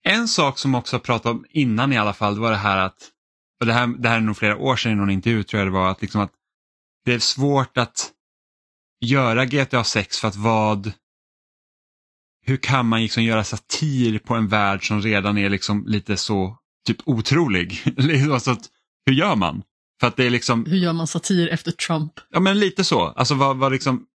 en 0.05 0.29
sak 0.29 0.59
som 0.59 0.75
också 0.75 0.97
har 0.97 1.01
pratat 1.01 1.27
om 1.33 1.45
innan 1.51 1.93
i 1.93 1.99
alla 1.99 2.13
fall, 2.13 2.35
det 2.35 2.41
var 2.41 2.51
det 2.51 2.57
här 2.57 2.79
att, 2.79 2.97
och 3.61 3.67
det 3.67 3.73
här, 3.73 3.87
det 3.87 4.09
här 4.09 4.17
är 4.17 4.21
nog 4.21 4.37
flera 4.37 4.57
år 4.57 4.77
sedan 4.77 4.93
i 4.93 4.95
någon 4.95 5.11
intervju 5.11 5.43
tror 5.43 5.59
jag 5.61 5.67
det 5.67 5.73
var, 5.73 5.91
att, 5.91 6.03
liksom 6.03 6.21
att 6.21 6.33
det 7.05 7.15
är 7.15 7.19
svårt 7.19 7.79
att 7.79 8.11
göra 9.01 9.45
GTA 9.45 9.85
6 9.85 10.19
för 10.19 10.29
att 10.29 10.37
vad, 10.37 10.93
hur 12.47 12.57
kan 12.57 12.87
man 12.87 13.03
liksom 13.03 13.23
göra 13.23 13.45
satir 13.45 14.19
på 14.19 14.35
en 14.35 14.49
värld 14.49 14.89
som 14.89 15.03
redan 15.03 15.39
är 15.39 15.49
liksom 15.49 15.87
lite 15.87 16.17
så 16.17 16.59
typ 16.87 16.97
otrolig? 17.05 17.83
alltså 18.33 18.51
att, 18.51 18.71
hur 19.07 19.13
gör 19.15 19.37
man? 19.37 19.63
För 20.01 20.07
att 20.07 20.17
det 20.17 20.25
är 20.25 20.31
liksom, 20.31 20.67
Hur 20.67 20.77
gör 20.77 20.93
man 20.93 21.07
satir 21.07 21.49
efter 21.49 21.73
Trump? 21.73 22.13
Ja 22.31 22.41
men 22.41 22.59
lite 22.59 22.85
så. 22.85 23.01
Alltså 23.01 23.35
vad, 23.35 23.57
vad 23.57 23.73
liksom 23.73 24.07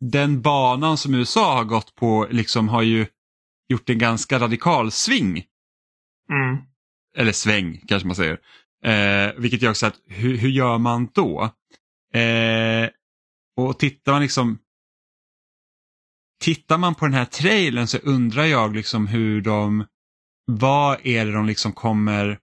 Den 0.00 0.42
banan 0.42 0.96
som 0.96 1.14
USA 1.14 1.54
har 1.54 1.64
gått 1.64 1.94
på 1.94 2.28
liksom 2.30 2.68
har 2.68 2.82
ju 2.82 3.06
gjort 3.68 3.90
en 3.90 3.98
ganska 3.98 4.38
radikal 4.38 4.90
sving. 4.90 5.44
Mm. 6.30 6.62
Eller 7.16 7.32
sväng 7.32 7.84
kanske 7.88 8.06
man 8.06 8.16
säger. 8.16 8.40
Eh, 8.84 9.32
vilket 9.36 9.62
gör 9.62 9.70
också 9.70 9.86
att 9.86 10.00
hur, 10.06 10.36
hur 10.36 10.48
gör 10.48 10.78
man 10.78 11.08
då? 11.14 11.42
Eh, 12.14 12.88
och 13.66 13.78
tittar 13.78 14.12
man 14.12 14.22
liksom 14.22 14.58
Tittar 16.42 16.78
man 16.78 16.94
på 16.94 17.04
den 17.06 17.14
här 17.14 17.24
trailern 17.24 17.86
så 17.86 17.98
undrar 17.98 18.44
jag 18.44 18.76
liksom 18.76 19.06
hur 19.06 19.40
de 19.40 19.86
Vad 20.46 20.98
är 21.06 21.26
det 21.26 21.32
de 21.32 21.46
liksom 21.46 21.72
kommer 21.72 22.38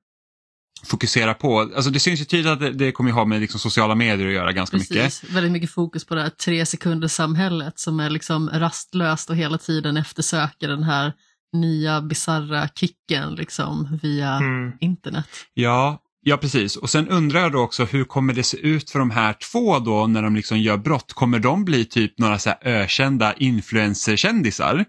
fokusera 0.85 1.33
på? 1.33 1.59
Alltså 1.59 1.89
det 1.91 1.99
syns 1.99 2.21
ju 2.21 2.25
tydligt 2.25 2.51
att 2.51 2.59
det, 2.59 2.71
det 2.71 2.91
kommer 2.91 3.09
ju 3.09 3.13
ha 3.13 3.25
med 3.25 3.41
liksom 3.41 3.59
sociala 3.59 3.95
medier 3.95 4.27
att 4.27 4.33
göra 4.33 4.51
ganska 4.51 4.77
mycket. 4.77 5.03
Precis, 5.03 5.29
väldigt 5.29 5.51
mycket 5.51 5.71
fokus 5.71 6.05
på 6.05 6.15
det 6.15 6.21
här 6.21 6.29
tre 6.29 6.65
sekunders 6.65 7.11
samhället 7.11 7.79
som 7.79 7.99
är 7.99 8.09
liksom 8.09 8.49
rastlöst 8.49 9.29
och 9.29 9.35
hela 9.35 9.57
tiden 9.57 9.97
eftersöker 9.97 10.67
den 10.67 10.83
här 10.83 11.13
nya 11.53 12.01
bizarra 12.01 12.67
kicken 12.67 13.35
liksom 13.35 13.99
via 14.01 14.35
Mm. 14.37 14.71
internet. 14.81 15.27
Ja, 15.53 16.01
ja 16.27 16.37
precis. 16.37 16.75
Och 16.75 16.89
sen 16.89 17.07
undrar 17.09 17.39
jag 17.41 17.51
då 17.51 17.59
också 17.59 17.85
hur 17.85 18.03
kommer 18.03 18.33
det 18.33 18.43
se 18.43 18.57
ut 18.57 18.89
för 18.91 18.99
de 18.99 19.11
här 19.11 19.33
två 19.33 19.79
då 19.79 20.07
när 20.07 20.21
de 20.21 20.35
liksom 20.35 20.59
gör 20.59 20.77
brott? 20.77 21.13
Kommer 21.13 21.39
de 21.39 21.65
bli 21.65 21.85
typ 21.85 22.19
några 22.19 22.39
så 22.39 22.49
här 22.49 22.57
ökända 22.61 23.33
influencerkändisar? 23.33 24.75
Eh, 24.79 24.85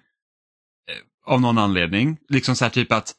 Av 1.32 1.40
någon 1.40 1.58
anledning. 1.58 2.16
Liksom 2.28 2.56
så 2.56 2.64
här 2.64 2.70
typ 2.70 2.92
att 2.92 3.14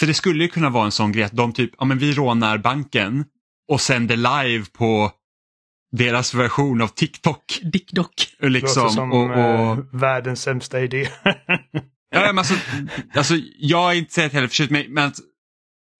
för 0.00 0.06
det 0.06 0.14
skulle 0.14 0.42
ju 0.44 0.48
kunna 0.50 0.70
vara 0.70 0.84
en 0.84 0.92
sån 0.92 1.12
grej 1.12 1.24
att 1.24 1.32
de 1.36 1.52
typ, 1.52 1.70
ja 1.78 1.84
men 1.84 1.98
vi 1.98 2.12
rånar 2.12 2.58
banken 2.58 3.24
och 3.68 3.80
sänder 3.80 4.16
live 4.16 4.64
på 4.72 5.12
deras 5.96 6.34
version 6.34 6.82
av 6.82 6.88
TikTok. 6.88 7.60
Dickdock. 7.72 8.14
Låter 8.38 8.50
Liksom, 8.50 8.90
som 8.90 9.12
och, 9.12 9.30
och, 9.30 9.36
eh, 9.38 9.78
världens 9.92 10.42
sämsta 10.42 10.80
idé. 10.80 11.08
ja, 12.10 12.20
men 12.20 12.38
alltså, 12.38 12.54
alltså, 13.14 13.34
jag 13.58 13.92
är 13.92 13.98
inte 13.98 14.12
så 14.14 14.20
heller 14.20 14.48
förtjust 14.48 14.70
men, 14.70 14.92
men 14.94 15.08
att- 15.08 15.18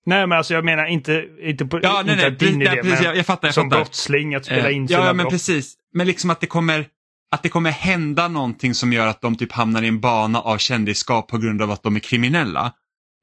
nej 0.06 0.26
men 0.26 0.38
alltså 0.38 0.54
jag 0.54 0.64
menar 0.64 0.86
inte, 0.86 1.24
inte 1.40 1.66
på 1.66 1.80
ja, 1.82 1.92
nej, 1.92 2.00
inte 2.00 2.14
nej, 2.16 2.32
att 2.32 2.38
din 2.38 2.48
precis, 2.48 2.54
idé, 2.62 2.70
nej, 2.70 2.82
precis, 2.82 2.98
men 2.98 3.04
jag, 3.04 3.16
jag 3.16 3.26
fattar. 3.26 3.48
Jag 3.48 3.54
som 3.54 3.70
fattar. 3.70 3.84
brottsling 3.84 4.34
att 4.34 4.44
spela 4.44 4.70
Eh, 4.70 4.76
in 4.76 4.88
sina 4.88 5.00
Ja, 5.00 5.04
men 5.12 5.16
brott. 5.16 5.30
precis. 5.32 5.74
Men 5.92 6.06
liksom 6.06 6.30
att 6.30 6.40
det 6.40 6.46
kommer 6.46 6.86
att 7.30 7.42
det 7.42 7.48
kommer 7.48 7.70
hända 7.70 8.28
någonting 8.28 8.74
som 8.74 8.92
gör 8.92 9.06
att 9.06 9.20
de 9.20 9.36
typ 9.36 9.52
hamnar 9.52 9.82
i 9.82 9.88
en 9.88 10.00
bana 10.00 10.40
av 10.40 10.58
kändisskap 10.58 11.28
på 11.28 11.38
grund 11.38 11.62
av 11.62 11.70
att 11.70 11.82
de 11.82 11.96
är 11.96 12.00
kriminella. 12.00 12.72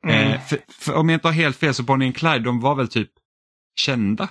Mm. 0.07 0.31
Eh, 0.31 0.41
för, 0.41 0.59
för 0.79 0.93
om 0.93 1.09
jag 1.09 1.15
inte 1.15 1.27
har 1.27 1.33
helt 1.33 1.57
fel 1.57 1.73
så 1.73 1.83
Bonnie 1.83 2.05
and 2.05 2.15
Clyde, 2.15 2.39
de 2.39 2.59
var 2.59 2.75
väl 2.75 2.87
typ 2.87 3.09
kända? 3.79 4.29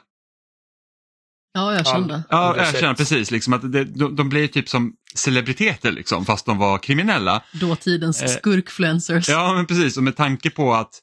Ja, 1.53 1.75
jag 1.75 1.87
kände. 1.87 2.23
Ja, 2.31 2.57
jag 2.57 2.77
känner 2.77 2.95
precis. 2.95 3.31
Liksom, 3.31 3.53
att 3.53 3.73
det, 3.73 3.85
de, 3.85 4.17
de 4.17 4.29
blir 4.29 4.49
typ 4.49 4.69
som 4.69 4.93
celebriteter 5.15 5.93
liksom, 5.93 6.25
fast 6.25 6.47
de 6.47 6.59
var 6.59 6.79
kriminella. 6.79 7.43
Dåtidens 7.53 8.23
Eh, 8.23 8.29
skurkfluencers. 8.29 9.29
Ja, 9.29 9.53
men 9.55 9.67
precis. 9.67 9.97
Och 9.97 10.03
med 10.03 10.17
tanke 10.17 10.51
på 10.51 10.75
att 10.75 11.01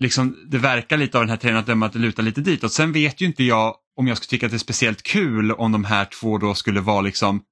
liksom, 0.00 0.38
det 0.50 0.58
verkar 0.58 0.96
lite 0.96 1.18
av 1.18 1.22
den 1.22 1.30
här 1.30 1.36
trailern 1.36 1.60
att 1.60 1.66
döma 1.66 1.86
att 1.86 1.92
det 1.92 1.98
lutar 1.98 2.22
lite 2.22 2.40
dit. 2.40 2.64
Och 2.64 2.72
sen 2.72 2.92
vet 2.92 3.20
ju 3.20 3.26
inte 3.26 3.44
jag 3.44 3.76
om 3.96 4.06
jag 4.06 4.16
skulle 4.16 4.28
tycka 4.28 4.46
att 4.46 4.52
det 4.52 4.56
är 4.56 4.58
speciellt 4.58 5.02
kul 5.02 5.52
om 5.52 5.72
de 5.72 5.84
här 5.84 6.04
två 6.04 6.38
då 6.38 6.54
skulle 6.54 6.80
vara 6.80 7.00
liksom 7.00 7.42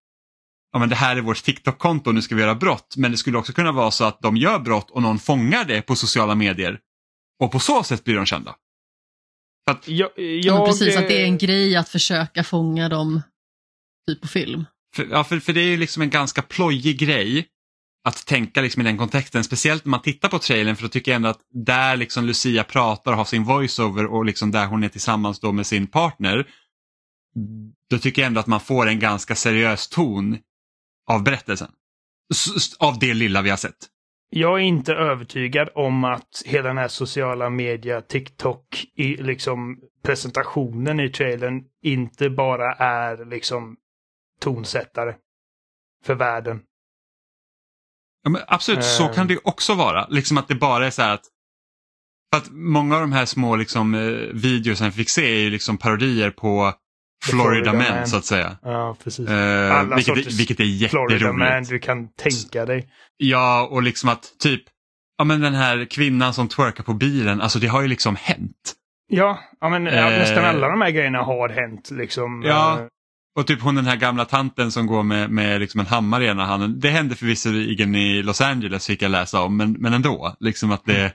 Ja 0.72 0.79
men 0.79 0.88
det 0.88 0.94
här 0.94 1.16
är 1.16 1.20
vårt 1.20 1.42
TikTok-konto, 1.42 2.12
nu 2.12 2.22
ska 2.22 2.35
vi 2.35 2.40
göra 2.40 2.55
brott. 2.55 2.94
Men 2.96 3.11
det 3.11 3.16
skulle 3.16 3.38
också 3.38 3.53
kunna 3.53 3.72
vara 3.72 3.90
så 3.90 4.05
att 4.05 4.20
de 4.20 4.37
gör 4.37 4.59
brott 4.59 4.90
och 4.90 5.03
någon 5.03 5.18
fångar 5.18 5.64
det 5.64 5.83
på 5.83 5.96
sociala 5.96 6.35
medier. 6.35 6.79
Och 7.42 7.53
på 7.53 7.59
så 7.59 7.83
sätt 7.83 8.05
blir 8.05 8.16
de 8.16 8.26
kända. 8.26 8.55
Att, 9.70 9.88
Jag, 9.88 10.11
Ja, 10.16 10.22
jag, 10.22 10.66
precis, 10.66 10.96
att 10.96 11.09
det 11.09 11.22
är 11.22 11.24
en 11.24 11.38
grej 11.38 11.76
att 11.76 11.88
försöka 11.88 12.44
fånga 12.44 12.88
dem 12.88 13.22
typ 14.09 14.20
på 14.20 14.29
film. 14.29 14.64
för, 14.96 15.07
ja, 15.11 15.24
för, 15.24 15.40
för 15.40 15.53
det 15.53 15.61
är 15.61 15.68
ju 15.68 15.76
liksom 15.76 16.03
en 16.03 16.11
ganska 16.11 16.42
plojig 16.42 16.98
grej 16.98 17.46
att 18.04 18.26
tänka 18.26 18.60
liksom 18.60 18.82
i 18.82 18.84
den 18.84 18.98
kontexten. 18.98 19.44
Speciellt 19.44 19.84
när 19.84 19.90
man 19.90 20.02
tittar 20.02 20.28
på 20.28 20.38
trailern 20.38 20.76
för 20.76 20.82
då 20.82 20.88
tycker 20.88 21.10
jag 21.10 21.16
ändå 21.16 21.28
att 21.28 21.40
där 21.50 21.96
liksom 21.96 22.24
Lucia 22.24 22.64
pratar 22.64 23.10
och 23.12 23.16
har 23.18 23.24
sin 23.24 23.44
voiceover 23.44 24.06
och 24.06 24.24
liksom 24.24 24.50
där 24.50 24.66
hon 24.66 24.82
är 24.84 24.88
tillsammans 24.88 25.40
då 25.40 25.52
med 25.52 25.66
sin 25.66 25.86
partner. 25.86 26.46
Då 27.90 27.98
tycker 27.98 28.22
jag 28.22 28.26
ändå 28.26 28.40
att 28.40 28.46
man 28.46 28.60
får 28.60 28.88
en 28.88 28.98
ganska 28.98 29.34
seriös 29.34 29.88
ton 29.88 30.38
av 31.10 31.22
berättelsen. 31.24 31.70
S- 32.32 32.74
Av 32.78 32.98
det 32.98 33.14
lilla 33.14 33.42
vi 33.42 33.50
har 33.50 33.56
sett. 33.56 33.76
jag 34.30 34.58
är 34.60 34.62
inte 34.64 34.94
övertygad 34.94 35.68
om 35.74 36.04
att 36.04 36.42
hela 36.46 36.68
den 36.68 36.78
här 36.78 36.88
sociala 36.88 37.50
media, 37.50 38.00
TikTok, 38.00 38.84
i 38.96 39.16
liksom 39.16 39.78
presentationen 40.04 41.00
i 41.00 41.08
trailern 41.08 41.64
inte 41.82 42.30
bara 42.30 42.72
är 42.74 43.24
liksom 43.24 43.76
tonsättare 44.40 45.14
för 46.04 46.14
världen. 46.14 46.60
Ja, 48.22 48.30
men 48.30 48.42
absolut, 48.46 48.85
så 48.85 49.04
Eh. 49.09 49.12
kan 49.14 49.26
det 49.26 49.33
ju 49.35 49.40
också 49.44 49.74
vara. 49.74 50.06
Liksom 50.09 50.38
att 50.38 50.48
det 50.48 50.54
bara 50.54 50.87
är 50.87 50.90
så 50.90 51.02
här 51.02 51.14
att 51.14 51.22
för 52.35 52.38
att 52.42 52.50
många 52.50 52.94
av 52.94 53.00
de 53.00 53.12
här 53.12 53.24
små 53.26 53.56
liksom, 53.56 53.94
eh, 53.94 54.00
videorna 54.33 54.87
vi 54.88 54.92
fick 54.92 55.09
se 55.09 55.24
är 55.37 55.38
ju 55.40 55.50
liksom 55.50 55.78
parodier 55.78 56.30
på 56.30 56.72
Florida, 57.24 57.44
Florida 57.70 57.72
Man, 57.72 57.98
Man. 57.98 58.06
så 58.06 58.16
att 58.16 58.24
säga. 58.24 58.56
Ja, 58.62 58.96
precis. 59.04 59.28
Eh, 59.28 59.76
Alla 59.78 59.96
vilket, 59.96 60.16
sorters 60.16 60.38
vilket 60.40 60.61
är 60.61 60.88
Florida 60.88 61.33
Man 61.33 61.40
jätteroligt. 61.40 61.70
du 61.70 61.78
kan 61.78 62.09
tänka 62.12 62.66
dig. 62.66 62.88
Ja, 63.16 63.68
och 63.70 63.83
liksom 63.83 64.09
att 64.09 64.38
typ, 64.38 64.62
ja 65.18 65.24
men 65.24 65.40
den 65.40 65.54
här 65.54 65.85
kvinnan 65.90 66.35
som 66.35 66.48
twerkar 66.48 66.85
på 66.85 66.94
bilen, 66.94 67.40
alltså 67.40 67.59
det 67.59 67.66
har 67.66 67.83
ju 67.83 67.88
liksom 67.88 68.16
hänt. 68.16 68.74
Ja, 69.12 69.38
ja 69.61 69.68
men 69.68 69.87
Eh. 69.87 70.04
nästan 70.04 70.44
alla 70.44 70.68
de 70.68 70.80
här 70.80 70.90
grejerna 70.90 71.22
har 71.22 71.48
hänt 71.48 71.90
liksom. 71.90 72.42
Ja. 72.42 72.88
Och 73.36 73.46
typ 73.46 73.60
hon 73.62 73.74
den 73.74 73.84
här 73.84 73.96
gamla 73.96 74.24
tanten 74.24 74.72
som 74.72 74.86
går 74.86 75.02
med, 75.02 75.30
med 75.30 75.60
liksom 75.60 75.80
en 75.80 75.86
hammare 75.86 76.24
i 76.24 76.28
ena 76.28 76.44
handen. 76.44 76.80
Det 76.80 76.88
hände 76.88 77.14
förvisserligen 77.14 77.94
i 77.94 78.22
Los 78.22 78.40
Angeles 78.40 78.86
fick 78.86 79.02
jag 79.02 79.10
läsa 79.10 79.42
om, 79.42 79.56
men, 79.56 79.72
men 79.72 79.92
ändå. 79.92 80.36
Liksom 80.40 80.70
att 80.72 80.84
det... 80.84 81.14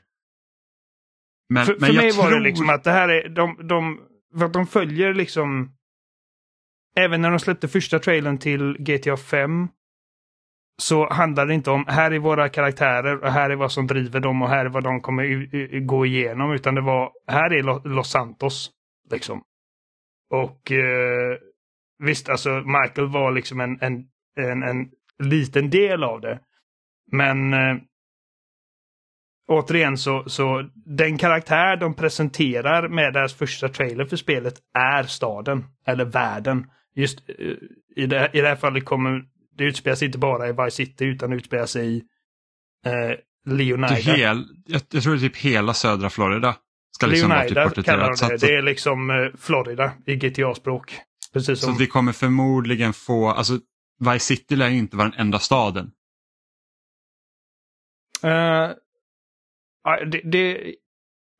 Men, 1.50 1.66
För, 1.66 1.78
men 1.80 1.88
för 1.90 1.94
mig 1.96 2.12
tror... 2.12 2.24
var 2.24 2.32
det 2.32 2.40
liksom 2.40 2.70
att 2.70 2.84
det 2.84 2.92
här 2.92 3.10
är, 3.10 3.30
de, 3.30 3.68
de, 3.68 4.00
för 4.40 4.46
att 4.46 4.54
de 4.54 4.68
följer 4.68 5.14
liksom, 5.14 5.72
även 6.98 7.22
när 7.22 7.30
de 7.30 7.40
släppte 7.40 7.68
första 7.68 8.00
trailern 8.00 8.38
till 8.38 8.78
GTA 8.80 9.18
5, 9.18 9.68
så 10.82 11.10
handlar 11.14 11.46
det 11.46 11.54
inte 11.54 11.72
om 11.72 11.86
här 11.88 12.12
är 12.12 12.20
våra 12.20 12.50
karaktärer 12.50 13.24
och 13.24 13.32
här 13.32 13.50
är 13.50 13.56
vad 13.56 13.72
som 13.72 13.88
driver 13.88 14.20
dem 14.20 14.42
och 14.42 14.50
här 14.50 14.66
är 14.66 14.70
vad 14.70 14.84
de 14.84 15.02
kommer 15.02 15.80
gå 15.86 16.06
igenom. 16.06 16.54
Utan 16.54 16.76
det 16.76 16.82
var 16.82 17.12
här 17.28 17.54
är 17.54 17.64
Lo- 17.64 17.82
Los 17.86 18.10
Santos. 18.10 18.72
Liksom. 19.12 19.42
Och 20.30 20.72
eh, 20.72 21.38
visst, 22.00 22.30
alltså 22.30 22.50
Michael 22.50 23.08
var 23.08 23.32
liksom 23.32 23.60
en, 23.60 23.78
en, 23.82 24.06
en, 24.38 24.64
en 24.64 24.90
liten 25.20 25.70
del 25.70 26.04
av 26.04 26.22
det. 26.22 26.40
Men 27.12 27.54
eh, 27.54 27.78
återigen 29.48 29.98
så, 29.98 30.24
så 30.28 30.70
den 30.86 31.18
karaktär 31.18 31.78
de 31.78 31.94
presenterar 31.94 32.90
med 32.90 33.14
deras 33.14 33.34
första 33.34 33.70
trailer 33.70 34.06
för 34.06 34.18
spelet 34.18 34.56
är 34.74 35.04
staden. 35.04 35.64
Eller 35.88 36.06
världen. 36.06 36.68
Just 36.96 37.30
eh, 37.30 37.36
i 37.96 38.06
det, 38.06 38.30
i 38.34 38.42
det 38.42 38.48
här 38.48 38.56
fallet 38.56 38.86
kommer 38.86 39.24
det 39.58 39.64
utspelar 39.64 39.96
sig 39.96 40.06
inte 40.06 40.18
bara 40.18 40.48
i 40.48 40.52
Vice 40.52 40.72
City 40.76 41.06
utan 41.06 41.34
utspelar 41.34 41.66
sig 41.66 41.98
i 41.98 42.04
eh, 42.86 43.18
Leonida. 43.46 43.88
Det 43.88 44.02
hel, 44.02 44.44
jag, 44.66 44.82
jag 44.92 45.04
tror 45.04 45.14
det 45.14 45.18
är 45.18 45.30
typ 45.30 45.38
hela 45.38 45.74
södra 45.74 46.10
Florida. 46.10 46.56
Ska 46.92 47.08
liksom 47.08 47.30
vara 47.30 47.44
typ 47.44 47.56
Leonida 47.56 47.84
kallar 47.84 48.16
de 48.22 48.28
det. 48.28 48.48
Det 48.48 48.56
är 48.56 48.62
liksom 48.62 49.10
eh, 49.10 49.16
Florida 49.38 49.94
i 50.06 50.16
GTA-språk. 50.16 50.94
Precis 51.36 51.60
så 51.60 51.66
som... 51.66 51.74
att 51.74 51.82
vi 51.82 51.88
kommer 51.88 52.12
förmodligen 52.12 52.94
få, 52.94 53.30
alltså 53.30 53.60
Vice 54.00 54.20
City 54.26 54.56
lär 54.56 54.70
ju 54.70 54.78
inte 54.78 54.98
vara 54.98 55.10
den 55.10 55.20
enda 55.20 55.40
staden. 55.40 55.92
Eh, 58.24 58.72
ja, 59.84 60.06
det, 60.12 60.22
det, 60.32 60.76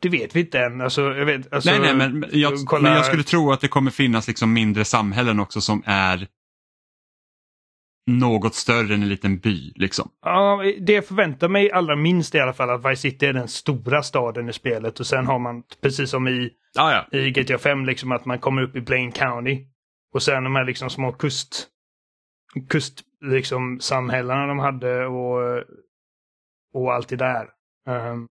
det 0.02 0.10
vet 0.10 0.36
vi 0.36 0.40
inte 0.40 0.60
än. 0.60 0.82
Alltså, 0.82 1.02
jag 1.02 1.26
vet, 1.26 1.54
alltså, 1.54 1.70
nej, 1.72 1.96
nej, 1.96 2.10
men 2.10 2.30
jag, 2.32 2.54
kolla- 2.68 2.84
men 2.84 2.94
jag 2.94 3.06
skulle 3.06 3.24
tro 3.24 3.52
att 3.52 3.62
det 3.62 3.68
kommer 3.68 3.92
finnas 3.92 4.28
liksom 4.28 4.54
mindre 4.54 4.86
samhällen 4.86 5.40
också 5.40 5.62
som 5.62 5.84
är 5.86 6.28
något 8.12 8.56
större 8.56 8.94
än 8.94 9.02
en 9.04 9.10
liten 9.10 9.40
by. 9.40 9.74
Liksom. 9.76 10.10
Ja, 10.22 10.64
det 10.82 10.94
jag 10.94 11.06
förväntar 11.08 11.48
mig 11.50 11.72
allra 11.72 11.96
minst 11.96 12.36
i 12.36 12.40
alla 12.40 12.54
fall 12.54 12.70
att 12.70 12.92
Vice 12.92 13.02
City 13.02 13.26
är 13.26 13.34
den 13.34 13.48
stora 13.48 14.04
staden 14.04 14.50
i 14.50 14.54
spelet 14.54 15.00
och 15.00 15.08
sen 15.08 15.26
har 15.28 15.40
man 15.40 15.64
precis 15.82 16.10
som 16.10 16.28
i, 16.28 16.50
Ah, 16.78 16.92
ja. 17.12 17.18
i 17.20 17.32
GTA 17.32 17.58
5 17.58 17.86
liksom 17.86 18.12
att 18.12 18.26
man 18.26 18.40
kommer 18.40 18.62
upp 18.62 18.76
i 18.76 18.82
Blaine 18.82 19.12
County. 19.12 19.66
Och 20.16 20.24
sen 20.24 20.44
de 20.44 20.56
här 20.56 20.66
liksom 20.66 20.90
små 20.90 21.12
kust 21.12 21.68
kust 22.70 23.04
liksom 23.22 23.80
samhällena 23.80 24.48
de 24.48 24.60
hade 24.60 25.06
och 25.06 25.64
och 26.74 26.94
allt 26.94 27.10
det 27.10 27.16
där. 27.16 27.50
Ehm, 27.90 28.28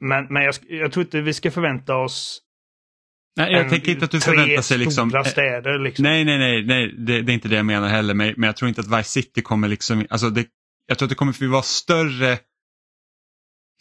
men 0.00 0.26
men 0.30 0.42
jag, 0.42 0.54
jag 0.68 0.92
tror 0.92 1.04
inte 1.04 1.20
vi 1.20 1.34
ska 1.34 1.50
förvänta 1.50 1.96
oss 1.96 2.42
Nej, 3.36 3.52
jag 3.52 3.62
en- 3.64 3.70
tänker 3.70 3.92
inte 3.92 4.04
att 4.04 4.10
du 4.10 4.20
förväntar 4.20 4.62
sig 4.62 4.78
liksom... 4.78 5.14
eh, 5.14 5.22
städer. 5.22 5.78
Liksom. 5.78 6.02
Nej, 6.02 6.24
nej, 6.24 6.38
nej, 6.38 6.64
nej 6.66 6.94
det, 6.98 7.22
det 7.22 7.32
är 7.32 7.34
inte 7.34 7.48
det 7.48 7.56
jag 7.56 7.66
menar 7.66 7.88
heller. 7.88 8.14
Men, 8.14 8.34
men 8.36 8.46
jag 8.46 8.56
tror 8.56 8.68
inte 8.68 8.80
att 8.80 8.98
Vice 8.98 9.10
City 9.10 9.42
kommer 9.42 9.68
liksom, 9.68 10.06
alltså 10.10 10.30
det, 10.30 10.46
jag 10.86 10.98
tror 10.98 11.06
att 11.06 11.10
det 11.10 11.14
kommer 11.14 11.32
att 11.32 11.40
vara 11.40 11.62
större, 11.62 12.38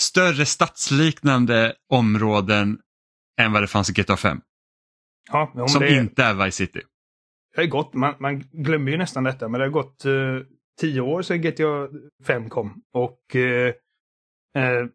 större 0.02 0.46
stadsliknande 0.46 1.76
områden 1.90 2.80
än 3.42 3.52
vad 3.52 3.64
det 3.64 3.68
fanns 3.68 3.90
i 3.90 3.94
GTA 3.94 4.18
5. 4.18 4.42
Ja, 5.32 5.52
jo, 5.56 5.68
som 5.68 5.82
det, 5.82 5.96
inte 5.96 6.24
är 6.24 6.46
Vice 6.46 6.58
City. 6.58 6.82
det 7.56 7.62
har 7.62 7.68
gått, 7.68 7.94
man, 7.94 8.14
man 8.20 8.40
glömmer 8.40 8.92
ju 8.92 8.98
nästan 8.98 9.24
detta, 9.24 9.48
men 9.48 9.60
det 9.60 9.66
har 9.66 9.72
gått 9.72 10.06
eh, 10.06 10.12
tio 10.80 11.02
år 11.02 11.22
sedan 11.22 11.42
GTA 11.42 11.88
5 12.26 12.50
kom. 12.50 12.82
Och 12.94 13.36
eh, 13.36 13.74
eh, 14.58 14.86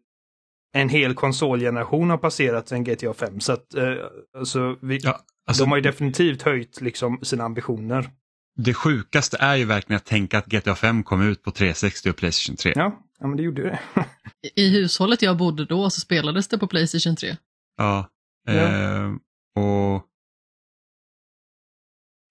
en 0.73 0.89
hel 0.89 1.13
konsolgeneration 1.13 2.09
har 2.09 2.17
passerat 2.17 2.67
sedan 2.67 2.83
GTA 2.83 3.13
5. 3.13 3.39
Så 3.39 3.53
att 3.53 3.73
eh, 3.73 3.93
alltså, 4.37 4.77
vi, 4.81 4.99
Ja, 5.03 5.19
alltså, 5.47 5.63
de 5.63 5.69
har 5.69 5.77
ju 5.77 5.83
definitivt 5.83 6.41
höjt 6.41 6.81
liksom, 6.81 7.19
sina 7.23 7.43
ambitioner. 7.43 8.09
Det 8.57 8.73
sjukaste 8.73 9.37
är 9.39 9.55
ju 9.55 9.65
verkligen 9.65 9.97
att 9.97 10.05
tänka 10.05 10.37
att 10.37 10.45
GTA 10.45 10.75
5 10.75 11.03
kom 11.03 11.21
ut 11.21 11.43
på 11.43 11.51
360 11.51 12.09
och 12.09 12.15
Playstation 12.15 12.55
3. 12.55 12.73
Ja, 12.75 13.03
ja 13.19 13.27
men 13.27 13.37
det 13.37 13.43
gjorde 13.43 13.63
det. 13.63 13.79
I 14.55 14.69
hushållet 14.69 15.21
jag 15.21 15.37
bodde 15.37 15.65
då 15.65 15.89
så 15.89 16.01
spelades 16.01 16.47
det 16.47 16.57
på 16.57 16.67
Playstation 16.67 17.15
3. 17.15 17.37
Ja. 17.77 18.09
Ja. 18.45 18.53
Eh, 18.53 19.11
och 19.55 20.05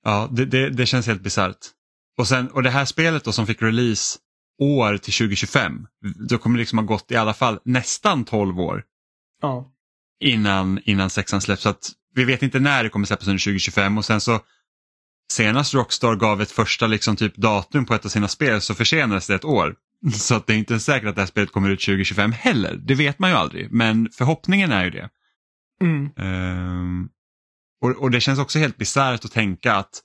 Ja, 0.05 0.29
det, 0.33 0.45
det, 0.45 0.71
det 0.71 0.87
känns 0.87 1.07
helt 1.07 1.23
bisarrt. 1.23 1.59
Och, 2.19 2.29
sen, 2.29 2.49
och 2.49 2.63
det 2.63 2.71
här 2.71 2.85
spelet 2.85 3.25
då 3.25 3.33
som 3.33 3.47
fick 3.47 3.63
release 3.63 4.19
år 4.63 4.97
till 4.97 5.13
2025, 5.13 5.87
då 6.29 6.39
kommer 6.39 6.57
det 6.57 6.61
liksom 6.61 6.79
ha 6.79 6.87
gått 6.87 7.11
i 7.11 7.17
alla 7.17 7.35
fall 7.35 7.59
nästan 7.65 8.25
12 8.25 8.61
år 8.61 8.83
Ja. 9.43 9.73
innan, 10.21 10.81
innan 10.85 11.11
sexan 11.11 11.41
släpps. 11.41 11.63
Så 11.63 11.69
att 11.69 11.91
vi 12.15 12.25
vet 12.25 12.43
inte 12.43 12.61
när 12.61 12.83
det 12.83 12.89
kommer 12.89 13.07
släppas 13.07 13.29
under 13.29 13.39
2025 13.45 13.99
och 13.99 14.05
sen 14.05 14.21
så 14.21 14.41
senast 15.33 15.75
Rockstar 15.75 16.15
gav 16.17 16.43
ett 16.43 16.51
första 16.51 16.87
liksom 16.87 17.17
typ 17.17 17.37
datum 17.37 17.87
på 17.87 17.95
ett 17.95 18.05
av 18.05 18.09
sina 18.09 18.29
spel 18.29 18.61
så 18.61 18.75
försenades 18.75 19.27
det 19.27 19.35
ett 19.35 19.45
år. 19.45 19.75
Så 20.13 20.35
att 20.35 20.47
det 20.47 20.53
är 20.55 20.59
inte 20.59 20.81
säkert 20.81 21.09
att 21.09 21.15
det 21.15 21.21
här 21.21 21.27
spelet 21.27 21.53
kommer 21.53 21.71
ut 21.71 21.81
2025 21.81 22.33
heller. 22.33 22.77
Det 22.77 22.95
vet 22.95 23.19
man 23.19 23.31
ju 23.31 23.37
aldrig, 23.37 23.73
men 23.73 24.09
förhoppningen 24.13 24.73
är 24.73 24.85
ju 24.85 24.91
det. 24.91 25.09
Mm. 25.81 26.11
Ehm, 26.17 27.09
och, 27.85 27.91
och 27.91 28.11
det 28.11 28.21
känns 28.21 28.39
också 28.39 28.59
helt 28.59 28.77
bisarrt 28.77 29.25
att 29.25 29.33
tänka 29.33 29.75
att 29.75 30.03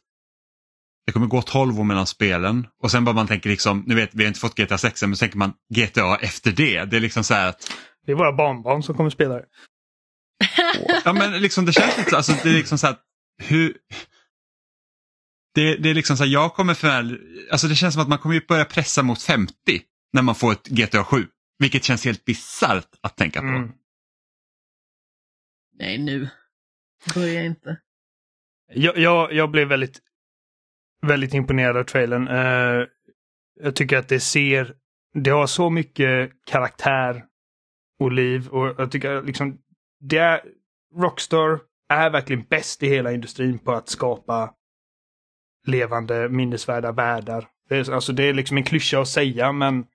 det 1.06 1.12
kommer 1.13 1.28
gå 1.28 1.42
12 1.42 1.80
år 1.80 1.84
mellan 1.84 2.08
spelen 2.08 2.68
och 2.84 2.92
sen 2.92 3.06
bara 3.06 3.15
man 3.15 3.28
tänker 3.28 3.50
liksom, 3.50 3.84
nu 3.88 3.96
vet 3.96 4.10
vi 4.13 4.24
har 4.24 4.28
inte 4.28 4.39
fått 4.39 4.56
GTA 4.56 4.78
6 4.78 5.04
än, 5.04 5.10
men 5.10 5.18
så 5.18 5.20
tänker 5.20 5.38
man 5.38 5.54
GTA 5.74 6.18
efter 6.18 6.52
det. 6.52 6.86
Det 6.86 6.98
är 6.98 7.02
liksom 7.02 7.24
så 7.24 7.34
här 7.34 7.50
att, 7.50 7.72
Det 8.06 8.12
är 8.12 8.15
våra 8.15 8.34
barnbarn 8.34 8.84
som 8.84 8.96
kommer 8.96 9.10
spela 9.10 9.36
det. 9.36 9.46
ja 11.06 11.13
men 11.13 11.42
liksom 11.42 11.65
det 11.65 11.74
känns 11.74 11.98
lite, 11.98 12.18
alltså 12.18 12.34
det 12.44 12.50
är 12.50 12.54
liksom 12.54 12.78
så 12.78 12.88
här, 12.88 12.94
att 12.94 13.04
hur, 13.44 13.78
det, 15.56 15.76
det 15.76 15.89
är 15.89 15.94
liksom 15.94 16.18
så 16.18 16.24
här, 16.24 16.32
jag 16.32 16.54
kommer 16.54 16.74
för, 16.74 17.20
alltså 17.52 17.68
det 17.68 17.76
känns 17.76 17.94
som 17.94 18.04
att 18.04 18.10
man 18.10 18.18
kommer 18.18 18.36
ju 18.36 18.46
börja 18.48 18.65
pressa 18.65 19.04
mot 19.04 19.22
50 19.22 19.54
när 20.13 20.22
man 20.22 20.36
får 20.36 20.52
ett 20.52 20.68
GTA 20.68 21.04
7. 21.04 21.28
Vilket 21.60 21.84
känns 21.84 22.06
helt 22.06 22.26
bisarrt 22.26 22.89
att 23.02 23.18
tänka 23.18 23.42
på. 23.42 23.48
Mm. 23.48 23.72
Nej, 25.80 25.98
nu. 25.98 26.30
Börja 27.16 27.44
inte. 27.44 27.78
Jag, 28.74 28.98
jag, 28.98 29.34
jag 29.34 29.52
blev 29.52 29.68
väldigt, 29.68 30.00
väldigt 31.02 31.34
imponerad 31.34 31.78
av 31.78 31.84
trailern. 31.84 32.28
Uh, 32.28 32.88
jag 33.60 33.76
tycker 33.76 33.98
att 33.98 34.08
det 34.08 34.20
ser, 34.20 34.76
det 35.14 35.30
har 35.30 35.48
så 35.48 35.70
mycket 35.70 36.32
karaktär 36.46 37.26
och 38.00 38.12
liv 38.12 38.48
och 38.48 38.76
jag 38.78 38.92
tycker 38.92 39.22
liksom, 39.22 39.58
det 40.00 40.18
är, 40.18 40.42
Rockstar 40.96 41.60
är 41.90 42.10
verkligen 42.10 42.46
bäst 42.50 42.84
i 42.84 42.88
hela 42.88 43.12
industrin 43.12 43.60
på 43.60 43.72
att 43.72 43.90
skapa 43.90 44.54
levande 45.68 46.30
minnesvärda 46.30 46.92
världar. 46.92 47.48
Det 47.70 47.76
är, 47.76 47.92
alltså 47.92 48.14
det 48.14 48.24
är 48.24 48.34
liksom 48.34 48.58
en 48.58 48.64
klyscha 48.64 49.02
att 49.02 49.08
säga 49.08 49.52
men 49.52 49.86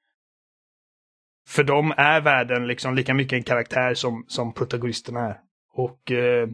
för 1.49 1.65
dem 1.65 1.95
är 1.97 2.21
världen 2.21 2.67
liksom 2.67 2.95
lika 2.95 3.15
mycket 3.15 3.37
en 3.37 3.43
karaktär 3.43 3.95
som, 3.95 4.25
som 4.29 4.53
protagonisterna 4.55 5.21
är. 5.21 5.41
Och 5.73 6.13
eh, 6.13 6.49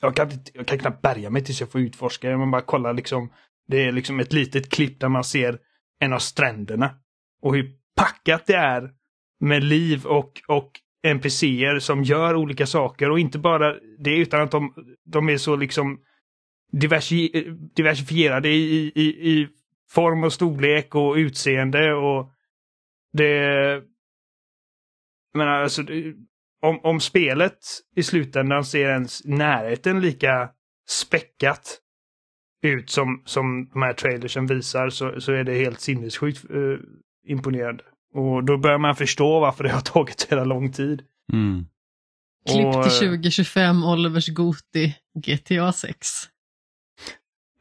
jag 0.00 0.16
kan, 0.16 0.30
jag 0.54 0.66
kan 0.66 0.78
knappt 0.78 1.02
bärga 1.02 1.30
mig 1.30 1.44
tills 1.44 1.60
jag 1.60 1.72
får 1.72 1.80
utforska. 1.80 2.36
Man 2.36 2.50
bara 2.50 2.62
kollar 2.62 2.94
liksom. 2.94 3.32
Det 3.68 3.84
är 3.86 3.92
liksom 3.92 4.20
ett 4.20 4.32
litet 4.32 4.70
klipp 4.70 5.00
där 5.00 5.08
man 5.08 5.24
ser 5.24 5.58
en 6.00 6.12
av 6.12 6.18
stränderna. 6.18 6.94
Och 7.42 7.54
hur 7.54 7.72
packat 7.96 8.46
det 8.46 8.54
är 8.54 8.90
med 9.40 9.64
liv 9.64 10.06
och, 10.06 10.42
och 10.48 10.70
NPCer 11.06 11.78
som 11.78 12.02
gör 12.02 12.34
olika 12.34 12.66
saker. 12.66 13.10
Och 13.10 13.20
inte 13.20 13.38
bara 13.38 13.74
det 13.98 14.16
utan 14.16 14.40
att 14.40 14.50
de, 14.50 14.74
de 15.04 15.28
är 15.28 15.36
så 15.36 15.56
liksom 15.56 16.00
diversi, 16.72 17.46
diversifierade 17.76 18.48
i, 18.48 18.92
i, 18.94 19.30
i 19.30 19.48
form 19.90 20.24
och 20.24 20.32
storlek 20.32 20.94
och 20.94 21.14
utseende. 21.14 21.92
och 21.94 22.32
det... 23.12 23.34
Jag 25.32 25.38
menar, 25.38 25.62
alltså, 25.62 25.82
om, 26.62 26.80
om 26.82 27.00
spelet 27.00 27.58
i 27.96 28.02
slutändan 28.02 28.64
ser 28.64 28.88
ens 28.88 29.24
närheten 29.24 30.00
lika 30.00 30.48
späckat 30.88 31.78
ut 32.62 32.90
som, 32.90 33.22
som 33.24 33.68
de 33.72 33.82
här 33.82 33.92
trailersen 33.92 34.46
visar 34.46 34.90
så, 34.90 35.20
så 35.20 35.32
är 35.32 35.44
det 35.44 35.54
helt 35.54 35.80
sinnessjukt 35.80 36.44
eh, 36.50 36.78
imponerande. 37.26 37.84
Och 38.14 38.44
då 38.44 38.58
börjar 38.58 38.78
man 38.78 38.96
förstå 38.96 39.40
varför 39.40 39.64
det 39.64 39.70
har 39.70 39.80
tagit 39.92 40.20
så 40.20 40.26
jävla 40.30 40.44
lång 40.44 40.72
tid. 40.72 41.02
Mm. 41.32 41.66
Klipp 42.46 42.72
till 42.72 43.08
2025, 43.08 43.84
Olivers 43.84 44.28
Goti, 44.28 44.94
GTA 45.14 45.72
6. 45.72 46.08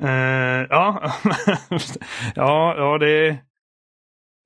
Eh, 0.02 0.10
ja, 0.70 1.14
ja, 2.36 2.76
ja, 2.78 2.98
det... 2.98 3.38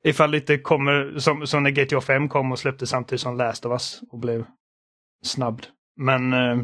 Ifall 0.06 0.32
det 0.32 0.38
inte 0.38 0.58
kommer 0.58 1.20
som, 1.20 1.48
som 1.48 1.64
när 1.64 1.70
GTA 1.72 2.02
5 2.02 2.30
kom 2.30 2.52
och 2.52 2.60
släppte 2.60 2.88
samtidigt 2.88 3.22
som 3.22 3.38
Last 3.38 3.66
of 3.66 3.72
Us 3.72 4.02
och 4.12 4.20
blev 4.20 4.46
snabbd. 5.26 5.66
Men... 5.98 6.34
eh, 6.34 6.58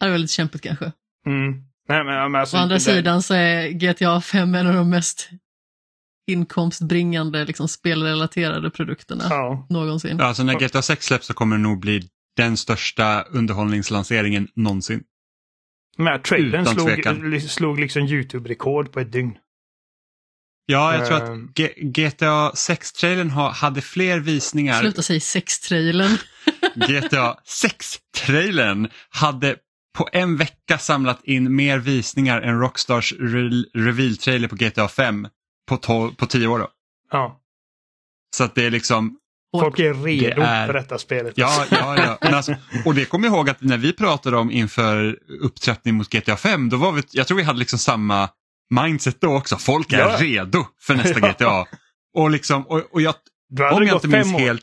Det 0.00 0.06
är 0.06 0.10
väldigt 0.10 0.30
kämpigt 0.30 0.62
kanske. 0.62 0.92
mm, 1.26 1.52
nej, 1.88 2.04
men, 2.04 2.32
men 2.32 2.40
alltså, 2.40 2.56
Å 2.56 2.60
andra 2.60 2.74
det- 2.74 2.80
sidan 2.80 3.22
så 3.22 3.34
är 3.34 3.68
GTA 3.68 4.20
5 4.20 4.54
en 4.54 4.66
av 4.66 4.74
de 4.74 4.90
mest 4.90 5.28
inkomstbringande, 6.26 7.44
liksom 7.44 7.68
spelrelaterade 7.68 8.70
produkterna 8.70 9.24
Ja, 9.30 9.66
någonsin. 9.70 10.16
Ja, 10.18 10.24
alltså 10.24 10.42
när 10.42 10.54
GTA 10.58 10.82
6 10.82 11.06
släpps 11.06 11.26
så 11.26 11.34
kommer 11.34 11.56
det 11.56 11.62
nog 11.62 11.80
bli 11.80 12.08
den 12.36 12.56
största 12.56 13.22
underhållningslanseringen 13.22 14.48
någonsin. 14.54 15.04
men 15.98 16.22
trailern 16.22 16.60
Utan 16.62 16.74
slog, 16.74 17.42
slog 17.42 17.78
liksom 17.80 18.02
YouTube-rekord 18.02 18.92
på 18.92 19.00
ett 19.00 19.12
dygn. 19.12 19.38
Ja, 20.66 20.94
jag 20.94 21.06
tror 21.06 21.16
att 21.22 21.38
G- 21.54 21.72
GTA 21.76 22.50
6-trailern 22.50 23.30
hade 23.30 23.80
fler 23.80 24.18
visningar. 24.18 24.80
Sluta 24.80 25.02
säga 25.02 25.20
sex-trailern. 25.20 26.16
GTA 26.74 27.36
6-trailern 27.46 28.90
hade 29.10 29.56
på 29.98 30.08
en 30.12 30.36
vecka 30.36 30.78
samlat 30.78 31.24
in 31.24 31.56
mer 31.56 31.78
visningar 31.78 32.40
än 32.40 32.60
Rockstars 32.60 33.12
re- 33.12 33.64
reveal-trailer 33.74 34.48
på 34.48 34.56
GTA 34.56 34.88
5 34.88 35.28
på, 35.68 35.76
tol- 35.76 36.14
på 36.16 36.26
10 36.26 36.46
år. 36.46 36.58
Då. 36.58 36.68
Ja. 37.10 37.40
Så 38.36 38.44
att 38.44 38.54
det 38.54 38.64
är 38.66 38.70
liksom, 38.70 39.18
Folk 39.60 39.78
är 39.78 39.94
redo 39.94 40.40
Det 40.40 40.46
är- 40.46 40.66
för 40.66 40.72
detta 40.74 40.98
spelet. 40.98 41.32
ja, 41.36 41.64
ja, 41.70 41.96
ja. 41.96 42.18
Men 42.20 42.34
alltså, 42.34 42.54
och 42.84 42.94
det 42.94 43.04
kommer 43.04 43.28
jag 43.28 43.34
ihåg 43.36 43.50
att 43.50 43.60
när 43.62 43.78
vi 43.78 43.92
pratade 43.92 44.36
om 44.36 44.50
inför 44.50 45.18
upptrappning 45.40 45.94
mot 45.94 46.08
GTA 46.10 46.36
5, 46.36 46.68
då 46.68 46.76
var 46.76 46.92
vi, 46.92 47.02
jag 47.10 47.26
tror 47.26 47.36
vi 47.36 47.42
hade 47.42 47.58
liksom 47.58 47.78
samma 47.78 48.28
mindset 48.72 49.20
då 49.20 49.36
också. 49.36 49.56
Folk 49.56 49.92
är 49.92 49.98
Ja. 49.98 50.16
redo 50.20 50.66
för 50.80 50.94
nästa 50.94 51.20
Ja. 51.22 51.32
GTA. 51.32 51.66
Och, 52.18 52.30
liksom, 52.30 52.66
och, 52.66 52.92
och 52.92 53.00
jag, 53.02 53.14
om 53.72 53.86
jag 53.86 53.96
inte 53.96 54.08
minns 54.08 54.34
år. 54.34 54.38
helt 54.38 54.62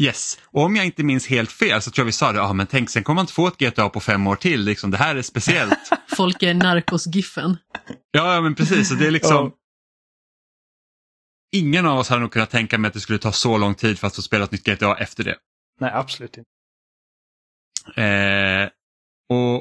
Yes, 0.00 0.38
och 0.44 0.62
om 0.62 0.76
jag 0.76 0.84
inte 0.86 1.02
minns 1.02 1.26
helt 1.26 1.52
fel 1.52 1.82
så 1.82 1.90
tror 1.90 2.02
jag 2.02 2.06
vi 2.06 2.12
sa 2.12 2.32
det, 2.32 2.38
ja 2.38 2.52
men 2.52 2.66
tänk 2.66 2.90
sen 2.90 3.04
kommer 3.04 3.14
man 3.14 3.22
inte 3.22 3.32
få 3.32 3.46
ett 3.48 3.58
GTA 3.58 3.88
på 3.88 4.00
fem 4.00 4.26
år 4.26 4.36
till, 4.36 4.60
liksom, 4.64 4.90
det 4.90 4.96
här 4.96 5.16
är 5.16 5.22
speciellt. 5.22 5.78
Folk 6.16 6.42
är 6.42 6.54
narkos-giffen. 6.54 7.56
ja, 8.10 8.34
ja 8.34 8.40
men 8.40 8.54
precis, 8.54 8.88
så 8.88 8.94
det 8.94 9.06
är 9.06 9.10
liksom 9.10 9.32
Ja. 9.36 9.52
Ingen 11.56 11.86
av 11.86 11.98
oss 11.98 12.08
hade 12.08 12.20
nog 12.20 12.32
kunnat 12.32 12.50
tänka 12.50 12.78
mig 12.78 12.88
att 12.88 12.94
det 12.94 13.00
skulle 13.00 13.18
ta 13.18 13.32
så 13.32 13.58
lång 13.58 13.74
tid 13.74 13.98
för 13.98 14.06
att 14.06 14.14
få 14.16 14.22
spela 14.22 14.44
ett 14.44 14.52
nytt 14.52 14.64
GTA 14.66 14.96
efter 14.96 15.24
det. 15.24 15.36
Nej, 15.80 15.90
absolut 15.94 16.36
inte. 16.36 16.50
Eh, 18.02 18.68
och, 19.28 19.56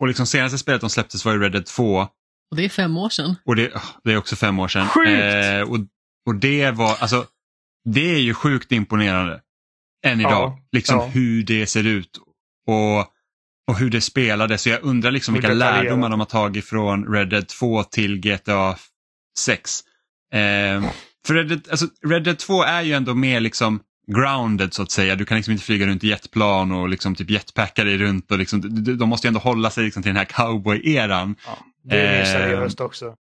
och 0.00 0.08
liksom 0.08 0.26
senaste 0.26 0.58
spelet 0.58 0.80
de 0.80 0.90
släpptes 0.90 1.24
var 1.24 1.32
ju 1.32 1.38
Red 1.40 1.52
Dead 1.52 1.66
2 1.66 2.08
Och 2.54 2.56
det 2.56 2.64
är 2.64 2.68
fem 2.68 2.96
år 2.96 3.08
sedan. 3.08 3.36
och 3.44 3.56
det, 3.56 3.74
ah, 3.74 3.80
det 4.04 4.12
är 4.12 4.16
också 4.16 4.36
fem 4.36 4.58
år 4.58 4.68
sedan. 4.68 4.88
Sjukt! 4.88 5.10
Eh, 5.10 5.60
och, 5.60 5.78
och 6.26 6.34
det 6.34 6.70
var, 6.70 6.96
alltså, 7.00 7.26
det 7.84 8.14
är 8.14 8.20
ju 8.20 8.34
sjukt 8.34 8.72
imponerande. 8.72 9.40
Än 10.06 10.20
Ja, 10.20 10.28
idag, 10.28 10.58
liksom 10.72 10.98
ja. 10.98 11.06
hur 11.06 11.42
det 11.42 11.66
ser 11.66 11.86
ut 11.86 12.18
och, 12.66 12.98
och 13.68 13.78
hur 13.78 13.90
det 13.90 14.00
spelades. 14.00 14.62
Så 14.62 14.68
jag 14.68 14.82
undrar 14.82 15.10
liksom 15.10 15.34
Hur 15.34 15.40
vilka 15.40 15.54
lärdomar 15.54 16.10
de 16.10 16.20
har 16.20 16.26
tagit 16.26 16.64
från 16.64 17.14
Red 17.14 17.28
Dead 17.28 17.48
2 17.48 17.82
till 17.84 18.20
GTA 18.20 18.76
6. 19.38 19.80
Eh, 20.32 20.38
för 21.26 21.34
Red 21.34 21.48
Dead, 21.48 21.68
alltså, 21.70 21.86
Red 22.06 22.24
Dead 22.24 22.38
2 22.38 22.62
är 22.62 22.82
ju 22.82 22.92
ändå 22.92 23.14
mer 23.14 23.40
liksom 23.40 23.80
grounded 24.06 24.74
så 24.74 24.82
att 24.82 24.90
säga. 24.90 25.16
Du 25.16 25.24
kan 25.24 25.36
liksom 25.36 25.52
inte 25.52 25.64
flyga 25.64 25.86
runt 25.86 26.04
i 26.04 26.08
jetplan 26.08 26.72
och 26.72 26.88
liksom 26.88 27.14
typ 27.14 27.30
jetpacka 27.30 27.84
dig 27.84 27.98
runt. 27.98 28.30
Och 28.30 28.38
liksom, 28.38 28.84
de, 28.84 28.96
de 28.96 29.08
måste 29.08 29.26
ju 29.26 29.28
ändå 29.28 29.40
hålla 29.40 29.70
sig 29.70 29.84
liksom 29.84 30.02
till 30.02 30.10
den 30.10 30.16
här 30.16 30.24
cowboy-eran. 30.24 31.34
Ja, 31.46 31.58
det 31.84 32.00
är 32.00 32.12
mer 32.12 32.20
Eh, 32.20 32.26
seriöst 32.26 32.80
också. 32.80 33.14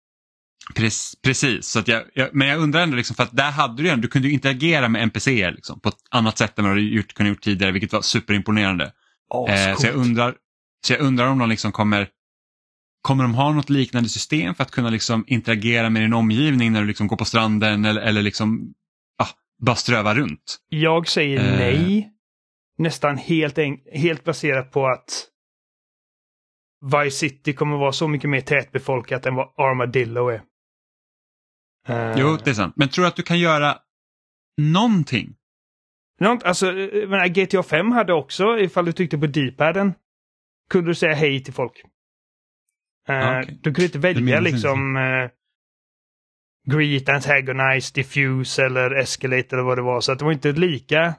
Pre- 0.76 1.16
Precis, 1.24 1.66
så 1.68 1.80
att 1.80 1.88
jag, 1.88 2.04
jag, 2.14 2.30
men 2.36 2.48
jag 2.48 2.60
undrar 2.60 2.82
ändå, 2.84 2.98
liksom, 2.98 3.16
för 3.16 3.24
att 3.24 3.36
där 3.38 3.52
hade 3.52 3.84
du 3.84 3.90
ju 3.90 3.96
du 3.96 4.08
kunde 4.08 4.28
ju 4.28 4.34
interagera 4.34 4.90
med 4.90 5.04
NPCer 5.04 5.52
liksom, 5.52 5.80
på 5.80 5.90
ett 5.90 5.96
annat 6.10 6.38
sätt 6.38 6.60
än 6.60 6.66
vad 6.66 6.76
du 6.76 6.96
gjort, 6.96 7.14
kunde 7.14 7.30
gjort 7.30 7.42
tidigare, 7.42 7.72
vilket 7.72 7.94
var 7.94 8.02
superimponerande. 8.02 8.92
Eh, 9.50 9.76
så, 9.76 9.88
jag 9.88 9.96
undrar, 9.96 10.36
så 10.88 10.94
jag 10.94 11.00
undrar 11.02 11.28
om 11.28 11.40
de 11.40 11.50
liksom 11.50 11.72
kommer, 11.72 12.08
kommer 13.02 13.24
de 13.24 13.34
ha 13.36 13.54
något 13.54 13.70
liknande 13.70 14.10
system 14.10 14.56
för 14.56 14.64
att 14.64 14.72
kunna 14.72 14.90
liksom 14.90 15.24
interagera 15.28 15.90
med 15.90 16.02
din 16.02 16.14
omgivning 16.14 16.72
när 16.72 16.82
du 16.82 16.88
liksom 16.88 17.08
går 17.08 17.18
på 17.18 17.26
stranden 17.26 17.86
eller, 17.86 18.02
eller 18.02 18.22
liksom, 18.22 18.74
ah, 19.24 19.28
bara 19.66 19.76
ströva 19.76 20.16
runt? 20.16 20.58
Jag 20.70 21.08
säger 21.08 21.40
Eh. 21.52 21.58
nej. 21.58 22.12
Nästan 22.78 23.18
helt, 23.18 23.58
helt 23.94 24.24
baserat 24.24 24.72
på 24.72 24.88
att 24.88 25.28
Vice 26.82 27.18
City 27.18 27.54
kommer 27.54 27.78
vara 27.78 27.92
så 27.92 28.08
mycket 28.08 28.30
mer 28.30 28.42
tätbefolkat 28.42 29.26
än 29.26 29.36
vad 29.36 29.54
Armadillo 29.58 30.28
är. 30.30 30.42
Eh, 31.88 32.14
Jo, 32.18 32.38
det 32.44 32.50
är 32.50 32.54
sant. 32.54 32.74
Men 32.78 32.90
tror 32.90 33.04
du 33.04 33.08
att 33.08 33.16
du 33.16 33.24
kan 33.24 33.40
göra 33.40 33.78
någonting? 34.62 35.36
Något, 36.20 36.44
alltså, 36.44 36.72
jag 36.72 37.10
menar, 37.10 37.28
GTA 37.28 37.64
5 37.64 37.92
hade 37.92 38.14
också, 38.14 38.60
ifall 38.60 38.86
du 38.86 38.92
tryckte 38.92 39.18
på 39.18 39.28
D-paden, 39.28 39.94
kunde 40.70 40.90
du 40.92 40.96
säga 40.96 41.14
hej 41.14 41.44
till 41.44 41.54
folk. 41.54 41.82
Eh, 43.10 43.16
Ah, 43.30 43.40
okej. 43.42 43.60
Du 43.62 43.74
kunde 43.74 43.86
inte 43.86 44.00
välja 44.00 44.40
liksom 44.40 44.96
uh, 44.96 45.30
Greet, 46.72 47.10
Antagonize, 47.10 47.94
Diffuse 47.94 48.66
eller 48.66 48.92
Escalate 48.96 49.48
eller 49.56 49.64
vad 49.64 49.78
det 49.78 49.82
var. 49.82 50.02
Så 50.02 50.12
att 50.12 50.20
det 50.20 50.26
var 50.26 50.32
inte 50.32 50.52
lika 50.52 51.16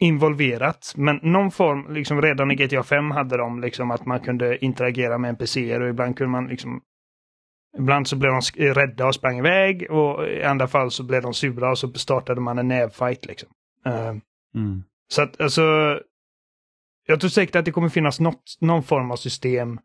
involverat. 0.00 0.92
Men 0.96 1.20
någon 1.22 1.50
form, 1.50 1.94
liksom 1.94 2.22
redan 2.22 2.50
i 2.50 2.54
GTA 2.54 2.82
5 2.82 3.10
hade 3.10 3.36
de 3.36 3.60
liksom 3.60 3.90
att 3.90 4.06
man 4.06 4.20
kunde 4.20 4.64
interagera 4.64 5.18
med 5.18 5.28
NPCer 5.28 5.80
och 5.80 5.88
ibland 5.88 6.16
kunde 6.16 6.30
man 6.30 6.46
liksom 6.46 6.82
Ibland 7.78 8.08
så 8.08 8.16
blev 8.16 8.32
de 8.56 8.74
rädda 8.74 9.06
och 9.06 9.14
sprang 9.14 9.38
iväg 9.38 9.90
och 9.90 10.28
i 10.28 10.42
andra 10.42 10.68
fall 10.68 10.90
så 10.90 11.02
blev 11.02 11.22
de 11.22 11.34
sura 11.34 11.70
och 11.70 11.78
så 11.78 11.92
startade 11.92 12.40
man 12.40 12.58
en 12.58 12.68
nävfight 12.68 13.26
liksom. 13.26 13.48
Eh, 13.86 14.14
Mm. 14.54 14.82
så 15.08 15.22
att 15.22 15.40
alltså, 15.40 15.62
jag 17.06 17.20
tror 17.20 17.30
säkert 17.30 17.56
att 17.56 17.64
det 17.64 17.72
kommer 17.72 17.88
finnas 17.88 18.20
något, 18.20 18.56
någon 18.60 18.82
form 18.82 19.10
av 19.10 19.16
system 19.16 19.80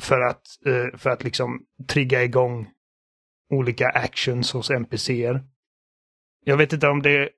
för 0.00 0.20
att, 0.20 0.42
eh, 0.66 0.98
för 0.98 1.10
att 1.10 1.24
liksom 1.24 1.62
trigga 1.88 2.22
igång 2.24 2.70
olika 3.50 3.88
actions 3.88 4.52
hos 4.52 4.70
NPCer. 4.70 5.44
Jag 6.44 6.56
vet 6.56 6.72
inte 6.72 6.88
om 6.88 7.02
det... 7.02 7.30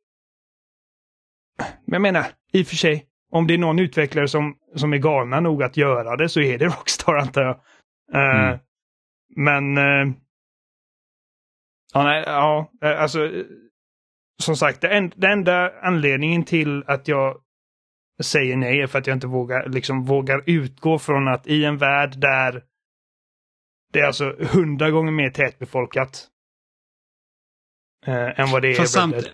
Men 1.59 1.93
jag 1.93 2.03
menar, 2.03 2.27
i 2.53 2.63
och 2.63 2.67
för 2.67 2.77
sig, 2.77 3.07
om 3.33 3.47
det 3.47 3.55
är 3.55 3.59
någon 3.59 3.79
utvecklare 3.79 4.29
som, 4.29 4.57
som 4.77 4.93
är 4.93 4.99
galna 4.99 5.41
nog 5.41 5.63
att 5.63 5.77
göra 5.77 6.17
det 6.17 6.29
så 6.29 6.41
är 6.41 6.59
det 6.59 6.65
Rockstar 6.79 7.15
antar 7.15 7.43
jag. 7.43 7.61
Eh, 8.15 8.49
Mm. 8.49 8.59
Men... 9.37 9.79
eh, 9.79 10.15
ja, 11.95 12.03
nej, 12.03 12.23
ja, 12.27 12.71
eh, 12.83 13.01
alltså... 13.03 13.31
Som 14.43 14.57
sagt, 14.57 14.81
det, 14.81 14.89
en, 14.89 15.13
det 15.17 15.27
enda 15.29 15.81
anledningen 15.81 16.45
till 16.45 16.85
att 16.87 17.09
jag 17.09 17.41
säger 18.23 18.57
nej 18.57 18.81
är 18.81 18.87
för 18.87 18.99
att 18.99 19.07
jag 19.07 19.17
inte 19.17 19.27
vågar, 19.27 19.69
liksom, 19.69 20.05
vågar 20.05 20.43
utgå 20.47 20.99
från 20.99 21.29
att 21.29 21.47
i 21.47 21.65
en 21.65 21.79
värld 21.79 22.19
där 22.21 22.63
det 23.93 24.01
är 24.01 24.07
alltså 24.07 24.37
hundra 24.53 24.91
gånger 24.91 25.13
mer 25.13 25.31
tätbefolkat 25.31 26.27
eh, 28.07 28.41
än 28.41 28.51
vad 28.51 28.63
det 28.63 28.69
är 28.69 28.71
i 28.71 28.75
Red 28.75 29.11
Dead. 29.11 29.31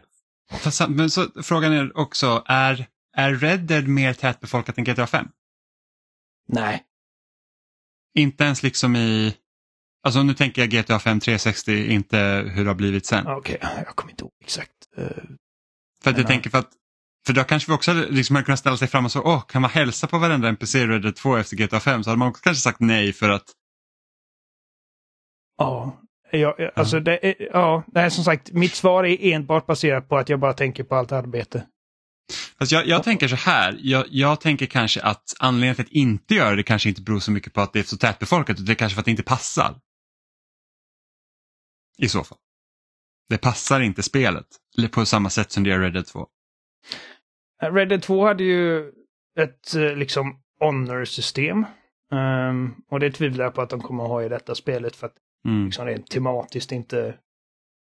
Men 0.89 1.11
så, 1.11 1.43
frågan 1.43 1.73
är 1.73 1.97
också, 1.99 2.43
är, 2.47 2.87
är 3.17 3.35
Red 3.35 3.61
Dead 3.61 3.89
mer 3.89 4.15
tätbefolkat 4.15 4.79
än 4.79 4.85
GTA 4.85 5.07
5? 5.07 5.29
Nej. 6.49 6.83
Inte 8.15 8.45
ens 8.45 8.63
liksom 8.63 8.97
i, 8.97 9.37
alltså 10.03 10.23
nu 10.23 10.35
tänker 10.35 10.63
jag 10.63 10.71
GTA 10.71 10.99
5 10.99 11.21
360, 11.21 11.87
inte 11.93 12.19
hur 12.55 12.65
det 12.65 12.71
har 12.71 12.75
blivit 12.75 13.07
sen. 13.07 13.27
Okej, 13.27 13.59
jag 13.61 13.97
kommer 13.97 14.11
inte 14.13 14.25
ihåg 14.25 14.33
exakt. 14.41 14.73
eh, 14.97 15.07
För 16.03 16.11
att 16.11 16.19
jag 16.19 16.27
tänker 16.27 16.51
för 16.51 16.59
att, 16.59 16.71
för 17.27 17.33
då 17.33 17.45
kanske 17.45 17.71
vi 17.71 17.77
också 17.77 17.93
liksom 17.93 18.37
hade 18.37 18.45
kunnat 18.45 18.59
ställa 18.59 18.77
sig 18.77 18.89
fram 18.89 19.05
och 19.05 19.13
så, 19.13 19.23
åh, 19.23 19.47
kan 19.47 19.63
man 19.63 19.71
hälsa 19.71 20.07
på 20.07 20.19
varenda 20.19 20.49
NPC 20.49 20.79
i 20.79 20.87
Red 20.87 21.03
Dead 21.03 21.17
2 21.17 21.37
efter 21.37 21.57
GTA 21.57 21.81
5? 21.81 22.05
Så 22.05 22.11
hade 22.11 22.19
man 22.19 22.29
också 22.29 22.43
kanske 22.43 22.63
sagt 22.63 22.81
nej 22.81 23.13
för 23.13 23.29
att, 23.29 23.45
Ja, 25.57 26.01
ja, 26.39 26.71
alltså 26.75 27.01
det 27.01 27.27
är, 27.27 27.35
ja, 27.53 27.85
det 27.87 28.01
är 28.01 28.11
som 28.11 28.25
sagt, 28.25 28.53
mitt 28.53 28.75
svar 28.75 29.05
är 29.05 29.33
enbart 29.35 29.67
baserat 29.67 30.09
på 30.09 30.17
att 30.17 30.29
jag 30.29 30.41
bara 30.41 30.53
tänker 30.53 30.85
på 30.85 30.95
allt 30.95 31.13
arbete. 31.13 31.67
fast 32.59 32.73
jag, 32.73 32.87
jag 32.87 33.03
tänker 33.03 33.29
så 33.29 33.37
här, 33.37 33.77
jag, 33.79 34.05
jag 34.09 34.41
tänker 34.41 34.67
kanske 34.67 35.03
att 35.03 35.23
anledningen 35.39 35.75
till 35.75 35.85
att 35.85 35.93
inte 35.93 36.35
göra 36.35 36.57
det 36.57 36.63
kanske 36.63 36.89
inte 36.89 37.03
beror 37.03 37.21
så 37.21 37.31
mycket 37.31 37.53
på 37.53 37.61
att 37.61 37.73
det 37.73 37.79
är 37.79 37.83
så 37.83 37.97
tätbefolkat, 37.97 38.55
utan 38.55 38.67
det 38.67 38.73
är 38.73 38.75
kanske 38.75 38.95
för 38.95 39.01
att 39.01 39.05
det 39.05 39.11
inte 39.11 39.23
passar. 39.23 39.75
I 41.99 42.09
så 42.09 42.25
fall. 42.25 42.39
Det 43.29 43.39
passar 43.39 43.81
inte 43.81 44.03
spelet, 44.03 44.47
på 44.91 45.07
samma 45.07 45.31
sätt 45.31 45.53
som 45.53 45.65
det 45.65 45.71
gör 45.71 45.79
Red 45.79 45.93
Dead 45.93 46.07
2. 46.07 46.27
Red 47.63 47.89
Dead 47.89 48.03
2 48.03 48.27
hade 48.27 48.45
ju 48.45 48.93
ett 49.39 49.75
eh, 49.75 49.97
liksom 49.97 50.41
honor-system. 50.61 51.67
Ehm, 52.13 52.75
och 52.91 53.01
det 53.01 53.11
tvivlar 53.11 53.45
jag 53.45 53.55
på 53.55 53.63
att 53.63 53.71
de 53.71 53.81
kommer 53.81 54.05
att 54.05 54.11
ha 54.11 54.23
i 54.23 54.29
detta 54.29 54.55
spelet 54.55 54.97
för 54.97 55.07
att 55.07 55.15
Mm. 55.49 55.65
liksom 55.65 55.87
rent 55.87 56.07
tematiskt 56.11 56.73
inte... 56.73 57.19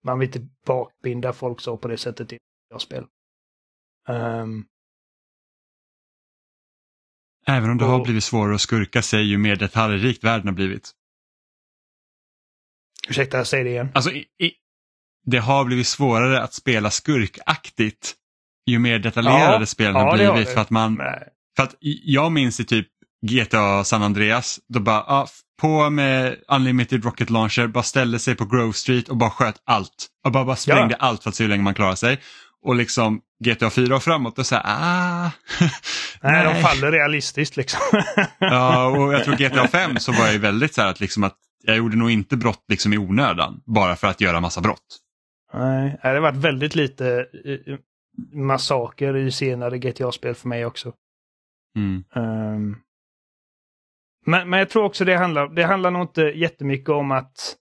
Man 0.04 0.20
vill 0.20 0.28
inte 0.28 0.48
bakbinda 0.66 1.34
folk 1.34 1.62
så 1.62 1.78
på 1.78 1.88
det 1.88 1.98
sättet 1.98 2.34
i 2.34 2.38
spel. 2.80 3.06
Ehm, 4.08 4.66
Även 7.48 7.70
om 7.70 7.78
det 7.78 7.86
har 7.86 8.00
Och- 8.00 8.04
blivit 8.04 8.24
svårare 8.24 8.56
att 8.56 8.62
skurka 8.62 9.02
sig 9.02 9.24
ju 9.24 9.38
mer 9.38 9.56
detaljrikt 9.56 10.24
världen 10.24 10.48
har 10.48 10.54
blivit. 10.56 10.92
ursäkta, 13.10 13.46
säg 13.46 13.64
det 13.64 13.70
igen. 13.70 13.90
Alltså, 13.96 14.12
i, 14.12 14.20
i, 14.20 14.52
det 15.26 15.38
har 15.38 15.66
blivit 15.66 15.88
svårare 15.88 16.42
att 16.44 16.54
spela 16.54 16.92
skurkaktigt 16.92 18.16
ju 18.66 18.80
mer 18.80 19.00
detaljerade 19.00 19.60
Ja, 19.60 19.66
spelen 19.66 19.94
ja, 19.96 20.00
har 20.00 20.08
har 20.08 20.34
blivit. 20.34 20.48
det. 20.48 20.54
för 20.54 20.62
att 20.62 20.70
man, 20.70 20.96
Nej. 20.96 21.30
för 21.56 21.64
att 21.64 21.76
jag 21.82 22.32
minns 22.32 22.60
i 22.60 22.66
typ 22.66 22.88
GTA 23.22 23.84
San 23.84 24.04
Andreas, 24.04 24.60
då 24.68 24.80
bara 24.80 25.04
ah, 25.04 25.28
på 25.60 25.90
med 25.90 26.36
Unlimited 26.48 27.04
Rocket 27.04 27.30
Launcher, 27.30 27.68
bara 27.68 27.84
ställde 27.84 28.20
sig 28.20 28.36
på 28.36 28.46
Grove 28.46 28.74
Street 28.74 29.10
och 29.10 29.18
bara 29.18 29.30
sköt 29.30 29.62
allt. 29.66 30.08
Och 30.26 30.32
bara, 30.32 30.46
bara 30.46 30.56
sprängde 30.56 30.96
allt 30.96 31.24
för 31.24 31.30
att 31.30 31.36
se 31.36 31.44
hur 31.44 31.50
länge 31.50 31.64
man 31.64 31.74
klarar 31.74 31.96
sig. 31.96 32.20
Och 32.62 32.76
liksom 32.76 33.22
GTA 33.44 33.70
4 33.70 33.96
och 33.96 34.04
framåt, 34.04 34.36
då 34.36 34.44
säger 34.44 34.64
ah. 34.66 35.32
Nej, 36.22 36.44
de 36.44 36.62
faller 36.62 36.92
realistiskt 36.92 37.58
liksom. 37.58 37.80
Ja, 38.40 38.86
och 38.86 39.14
jag 39.14 39.24
tror 39.24 39.36
GTA 39.36 39.68
5 39.68 39.96
så 40.00 40.12
var 40.12 40.20
jag 40.20 40.34
ju 40.34 40.40
väldigt 40.40 40.74
så 40.74 40.82
här 40.82 40.90
att, 40.90 41.00
liksom 41.00 41.24
att 41.24 41.36
jag 41.64 41.78
gjorde 41.78 41.98
nog 41.98 42.12
inte 42.12 42.38
brott 42.38 42.64
liksom 42.68 42.94
i 42.94 42.98
onödan 42.98 43.62
bara 43.66 43.96
för 43.96 44.08
att 44.08 44.22
göra 44.22 44.40
massa 44.40 44.62
brott. 44.62 45.00
Nej, 45.54 46.00
det 46.02 46.08
har 46.08 46.20
varit 46.20 46.36
väldigt 46.36 46.76
lite 46.76 47.26
eh, 47.46 47.78
massaker 48.34 49.18
i 49.18 49.32
senare 49.32 49.78
GTA-spel 49.78 50.36
för 50.36 50.48
mig 50.48 50.66
också. 50.66 50.94
Mm. 51.76 52.04
Um, 52.16 52.78
men, 54.30 54.50
men 54.50 54.60
jag 54.60 54.70
tror 54.70 54.84
också 54.84 55.06
det 55.06 55.16
handlar, 55.16 55.48
det 55.48 55.64
handlar 55.64 55.92
nog 55.92 56.02
inte 56.02 56.22
jättemycket 56.22 56.90
om 56.90 57.12
att 57.12 57.56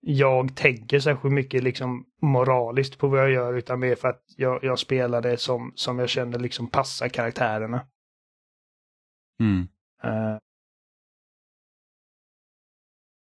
jag 0.00 0.56
tänker 0.56 1.00
särskilt 1.00 1.34
mycket 1.34 1.62
liksom 1.62 2.06
moraliskt 2.22 2.98
på 2.98 3.08
vad 3.08 3.20
jag 3.20 3.30
gör 3.30 3.54
utan 3.54 3.80
mer 3.80 3.94
för 3.94 4.08
att 4.08 4.24
jag, 4.36 4.64
jag 4.64 4.78
spelar 4.78 5.22
det 5.22 5.36
som, 5.36 5.72
som 5.74 5.98
jag 5.98 6.08
känner 6.08 6.38
liksom 6.38 6.70
passar 6.70 7.08
karaktärerna. 7.08 7.86
Mm. 9.40 9.68
Uh, 10.04 10.38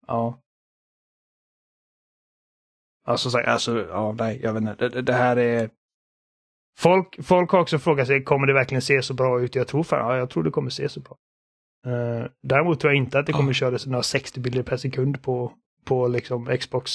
ja. 0.08 0.42
Alltså, 3.06 3.30
så, 3.30 3.40
alltså, 3.40 3.88
ja, 3.90 4.16
nej, 4.18 4.40
jag 4.44 4.54
vet 4.54 4.62
inte. 4.62 4.90
Det, 4.90 5.02
det, 5.02 5.14
här 5.14 5.38
är... 5.38 5.70
Folk, 6.78 7.26
folk 7.26 7.52
har 7.52 7.60
också 7.60 7.80
frågat 7.80 8.08
sig, 8.08 8.24
kommer 8.24 8.48
det 8.48 8.54
verkligen 8.54 8.82
se 8.82 9.02
så 9.02 9.14
bra 9.14 9.42
ut? 9.42 9.56
Jag 9.56 9.68
tror 9.68 9.84
fan, 9.84 10.00
ja, 10.00 10.18
jag 10.18 10.30
tror 10.30 10.44
det 10.44 10.52
kommer 10.52 10.70
se 10.70 10.90
så 10.90 11.00
bra. 11.00 11.18
Uh, 11.88 12.28
däremot 12.44 12.80
tror 12.80 12.94
jag 12.94 12.98
inte 12.98 13.20
att 13.20 13.26
det 13.26 13.34
kommer 13.34 13.52
oh. 13.52 13.54
köra 13.54 13.78
några 13.86 14.04
60 14.04 14.40
bilder 14.40 14.64
per 14.64 14.78
sekund 14.78 15.22
på, 15.22 15.52
på 15.86 16.08
liksom 16.08 16.58
Xbox 16.60 16.92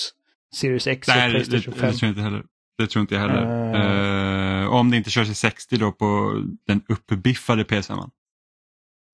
Series 0.55 0.87
X 0.87 1.09
Nej, 1.09 1.27
och 1.27 1.33
Playstation 1.33 1.75
5. 1.75 1.81
Det, 1.81 1.87
det, 1.87 1.99
tror 1.99 2.09
jag 2.09 2.11
inte 2.11 2.23
heller. 2.23 2.45
Det 2.79 2.87
tror 2.87 3.01
inte 3.01 3.15
jag 3.15 3.21
heller. 3.21 4.61
Uh, 4.61 4.63
uh, 4.63 4.73
om 4.73 4.91
det 4.91 4.97
inte 4.97 5.11
körs 5.11 5.29
i 5.29 5.35
60 5.35 5.77
då 5.77 5.93
på 5.93 6.43
den 6.67 6.83
uppbiffade 6.89 7.65
PS5. 7.65 8.11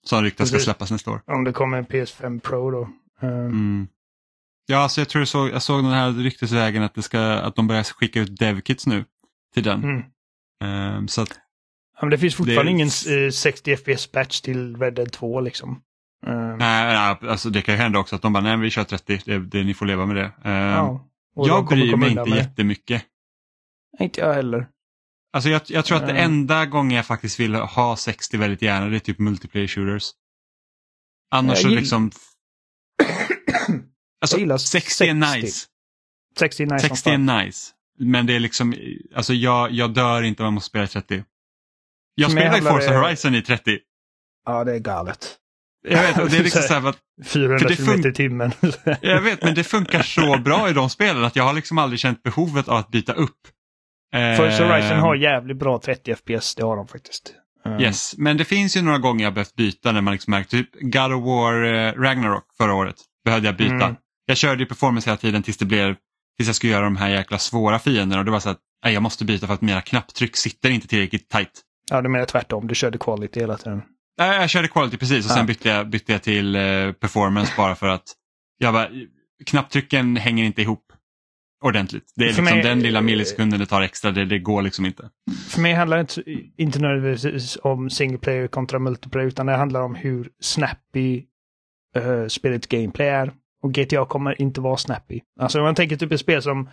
Som 0.06 0.22
ryktas 0.24 0.48
ska 0.48 0.58
släppas 0.58 0.90
nästa 0.90 1.10
år. 1.10 1.22
Om 1.26 1.44
det 1.44 1.52
kommer 1.52 1.78
en 1.78 1.86
PS5 1.86 2.40
Pro 2.40 2.70
då. 2.70 2.88
Mm. 3.22 3.88
Ja, 4.66 4.78
alltså 4.78 5.00
jag 5.00 5.08
tror 5.08 5.20
jag 5.20 5.28
såg, 5.28 5.48
jag 5.50 5.62
såg 5.62 5.84
den 5.84 5.92
här 5.92 6.12
ryktesvägen 6.12 6.82
att, 6.82 6.94
det 6.94 7.02
ska, 7.02 7.20
att 7.20 7.56
de 7.56 7.66
börjar 7.66 7.82
skicka 7.82 8.20
ut 8.20 8.38
devkits 8.38 8.86
nu 8.86 9.04
till 9.54 9.62
den. 9.62 9.84
Mm. 9.84 10.96
Um, 10.96 11.08
så 11.08 11.22
att, 11.22 11.28
ja, 11.30 11.47
men 12.00 12.10
det 12.10 12.18
finns 12.18 12.34
fortfarande 12.34 12.64
det... 12.64 12.70
ingen 12.70 13.24
uh, 13.24 13.30
60 13.30 13.76
FPS 13.76 14.06
patch 14.06 14.40
till 14.40 14.76
Red 14.76 14.94
Dead 14.94 15.12
2 15.12 15.40
liksom. 15.40 15.82
Um... 16.26 16.56
Nej, 16.58 16.96
alltså 16.96 17.50
det 17.50 17.62
kan 17.62 17.74
ju 17.74 17.80
hända 17.80 17.98
också 17.98 18.16
att 18.16 18.22
de 18.22 18.32
bara, 18.32 18.42
nej 18.42 18.56
vi 18.56 18.70
kör 18.70 18.84
30, 18.84 19.20
det, 19.24 19.38
det, 19.38 19.64
ni 19.64 19.74
får 19.74 19.86
leva 19.86 20.06
med 20.06 20.16
det. 20.16 20.32
Um, 20.44 20.52
ja, 20.52 21.06
jag 21.34 21.66
bryr 21.66 21.96
mig 21.96 22.10
inte 22.10 22.30
med. 22.30 22.38
jättemycket. 22.38 23.02
Inte 23.98 24.20
jag 24.20 24.34
heller. 24.34 24.68
Alltså 25.32 25.50
jag, 25.50 25.62
jag 25.66 25.84
tror 25.84 25.96
att 25.96 26.06
det 26.06 26.18
enda 26.18 26.66
gången 26.66 26.96
jag 26.96 27.06
faktiskt 27.06 27.40
vill 27.40 27.54
ha 27.54 27.96
60 27.96 28.36
väldigt 28.36 28.62
gärna 28.62 28.86
det 28.86 28.96
är 28.96 29.00
typ 29.00 29.18
multiplayer 29.18 29.66
shooters. 29.66 30.10
Annars 31.30 31.62
så 31.62 31.68
liksom 31.68 32.10
Alltså 34.20 34.58
60 34.58 35.04
är 35.04 35.14
nice. 35.14 35.66
60 36.38 36.62
är 36.62 36.66
nice. 36.66 36.88
60 36.88 37.10
är 37.10 37.18
nice. 37.18 37.72
Men 37.98 38.26
det 38.26 38.36
är 38.36 38.40
liksom, 38.40 38.74
alltså 39.14 39.34
jag, 39.34 39.70
jag 39.72 39.94
dör 39.94 40.22
inte 40.22 40.42
om 40.42 40.44
jag 40.44 40.52
måste 40.52 40.68
spela 40.68 40.86
30. 40.86 41.24
Jag 42.20 42.30
spelar 42.30 42.56
ju 42.56 42.62
Forza 42.62 42.90
det... 42.90 42.98
Horizon 42.98 43.34
i 43.34 43.42
30. 43.42 43.78
Ja, 44.46 44.64
det 44.64 44.74
är 44.74 44.78
galet. 44.78 45.36
Jag 45.88 46.02
vet, 46.02 46.18
och 46.18 46.30
det 46.30 46.36
är 46.36 46.42
liksom 46.42 46.62
så 46.62 46.74
här 46.74 46.88
att... 46.88 46.98
400 47.26 47.76
km 47.76 48.06
i 48.06 48.12
timmen. 48.12 48.52
jag 49.00 49.20
vet, 49.20 49.42
men 49.42 49.54
det 49.54 49.64
funkar 49.64 50.02
så 50.02 50.38
bra 50.38 50.70
i 50.70 50.72
de 50.72 50.90
spelen 50.90 51.24
att 51.24 51.36
jag 51.36 51.44
har 51.44 51.52
liksom 51.52 51.78
aldrig 51.78 52.00
känt 52.00 52.22
behovet 52.22 52.68
av 52.68 52.76
att 52.76 52.90
byta 52.90 53.12
upp. 53.12 53.38
Forza 54.36 54.64
Horizon 54.64 54.98
har 54.98 55.14
jävligt 55.14 55.56
bra 55.56 55.78
30 55.78 56.14
FPS, 56.14 56.54
det 56.54 56.62
har 56.62 56.76
de 56.76 56.88
faktiskt. 56.88 57.34
Yes, 57.80 58.14
men 58.18 58.36
det 58.36 58.44
finns 58.44 58.76
ju 58.76 58.82
några 58.82 58.98
gånger 58.98 59.24
jag 59.24 59.34
behövt 59.34 59.54
byta 59.54 59.92
när 59.92 60.00
man 60.00 60.12
liksom 60.12 60.30
märkt, 60.30 60.50
typ 60.50 60.68
God 60.80 61.12
of 61.12 61.24
War 61.24 61.64
eh, 61.64 61.92
Ragnarok 61.92 62.44
förra 62.58 62.74
året 62.74 62.96
behövde 63.24 63.48
jag 63.48 63.56
byta. 63.56 63.74
Mm. 63.84 63.96
Jag 64.26 64.36
körde 64.36 64.62
ju 64.62 64.66
performance 64.66 65.10
hela 65.10 65.16
tiden 65.16 65.42
tills 65.42 65.56
det 65.56 65.64
blev, 65.64 65.96
tills 66.36 66.48
jag 66.48 66.56
skulle 66.56 66.72
göra 66.72 66.84
de 66.84 66.96
här 66.96 67.08
jäkla 67.08 67.38
svåra 67.38 67.78
fienderna 67.78 68.18
och 68.20 68.24
det 68.24 68.30
var 68.30 68.40
så 68.40 68.48
att 68.48 68.60
nej, 68.84 68.94
jag 68.94 69.02
måste 69.02 69.24
byta 69.24 69.46
för 69.46 69.54
att 69.54 69.60
mina 69.60 69.80
knapptryck 69.80 70.36
sitter 70.36 70.70
inte 70.70 70.88
tillräckligt 70.88 71.28
tight. 71.28 71.62
Ja, 71.90 72.02
du 72.02 72.08
menar 72.08 72.24
tvärtom, 72.26 72.66
du 72.66 72.74
körde 72.74 72.98
quality 72.98 73.40
hela 73.40 73.56
tiden? 73.56 73.82
Nej, 74.18 74.40
jag 74.40 74.50
körde 74.50 74.68
quality 74.68 74.96
precis 74.96 75.26
och 75.26 75.30
ja. 75.30 75.34
sen 75.34 75.46
bytte 75.46 75.68
jag, 75.68 75.88
bytte 75.88 76.12
jag 76.12 76.22
till 76.22 76.56
eh, 76.56 76.92
performance 76.92 77.52
bara 77.56 77.74
för 77.74 77.88
att 77.88 78.04
jag 78.58 78.74
bara, 78.74 78.88
knapptrycken 79.46 80.16
hänger 80.16 80.44
inte 80.44 80.62
ihop 80.62 80.92
ordentligt. 81.64 82.12
Det 82.16 82.24
är 82.24 82.26
liksom 82.26 82.44
mig, 82.44 82.62
den 82.62 82.80
lilla 82.80 83.00
millisekunden 83.00 83.60
det 83.60 83.66
tar 83.66 83.82
extra, 83.82 84.10
det, 84.10 84.24
det 84.24 84.38
går 84.38 84.62
liksom 84.62 84.86
inte. 84.86 85.10
För 85.48 85.60
mig 85.60 85.74
handlar 85.74 85.96
det 85.96 86.00
inte, 86.00 86.22
inte 86.62 86.78
nödvändigtvis 86.78 87.58
om 87.62 87.90
single 87.90 88.18
player 88.18 88.48
kontra 88.48 88.78
multiplayer 88.78 89.28
utan 89.28 89.46
det 89.46 89.56
handlar 89.56 89.82
om 89.82 89.94
hur 89.94 90.30
snappy 90.40 91.24
uh, 91.96 92.26
spelets 92.26 92.66
gameplay 92.66 93.08
är. 93.08 93.32
Och 93.62 93.72
GTA 93.72 94.06
kommer 94.06 94.42
inte 94.42 94.60
vara 94.60 94.76
snappy. 94.76 95.20
Alltså 95.40 95.58
om 95.58 95.64
man 95.64 95.74
tänker 95.74 95.96
typ 95.96 96.12
ett 96.12 96.20
spel 96.20 96.42
som 96.42 96.68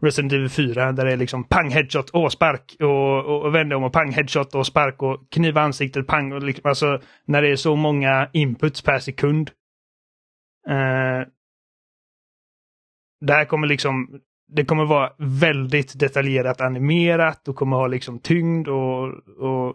Resident 0.00 0.32
Evil 0.32 0.48
4 0.48 0.92
där 0.92 1.04
det 1.04 1.12
är 1.12 1.16
liksom 1.16 1.44
pang 1.44 1.70
headshot 1.70 2.10
och 2.10 2.32
spark 2.32 2.76
och, 2.80 3.24
och, 3.24 3.42
och 3.42 3.54
vända 3.54 3.76
om 3.76 3.84
och 3.84 3.92
pang 3.92 4.12
headshot 4.12 4.54
och 4.54 4.66
spark 4.66 5.02
och 5.02 5.30
kniva 5.30 5.60
ansiktet 5.60 6.06
pang. 6.06 6.32
Och 6.32 6.42
liksom, 6.42 6.68
alltså 6.68 7.00
när 7.24 7.42
det 7.42 7.48
är 7.48 7.56
så 7.56 7.76
många 7.76 8.30
inputs 8.32 8.82
per 8.82 8.98
sekund. 8.98 9.50
Eh, 10.68 11.26
det 13.20 13.32
här 13.32 13.44
kommer 13.44 13.66
liksom 13.66 14.20
det 14.52 14.64
kommer 14.64 14.84
vara 14.84 15.12
väldigt 15.18 15.98
detaljerat 15.98 16.60
animerat 16.60 17.48
och 17.48 17.56
kommer 17.56 17.76
ha 17.76 17.86
liksom 17.86 18.18
tyngd 18.18 18.68
och, 18.68 19.08
och 19.38 19.74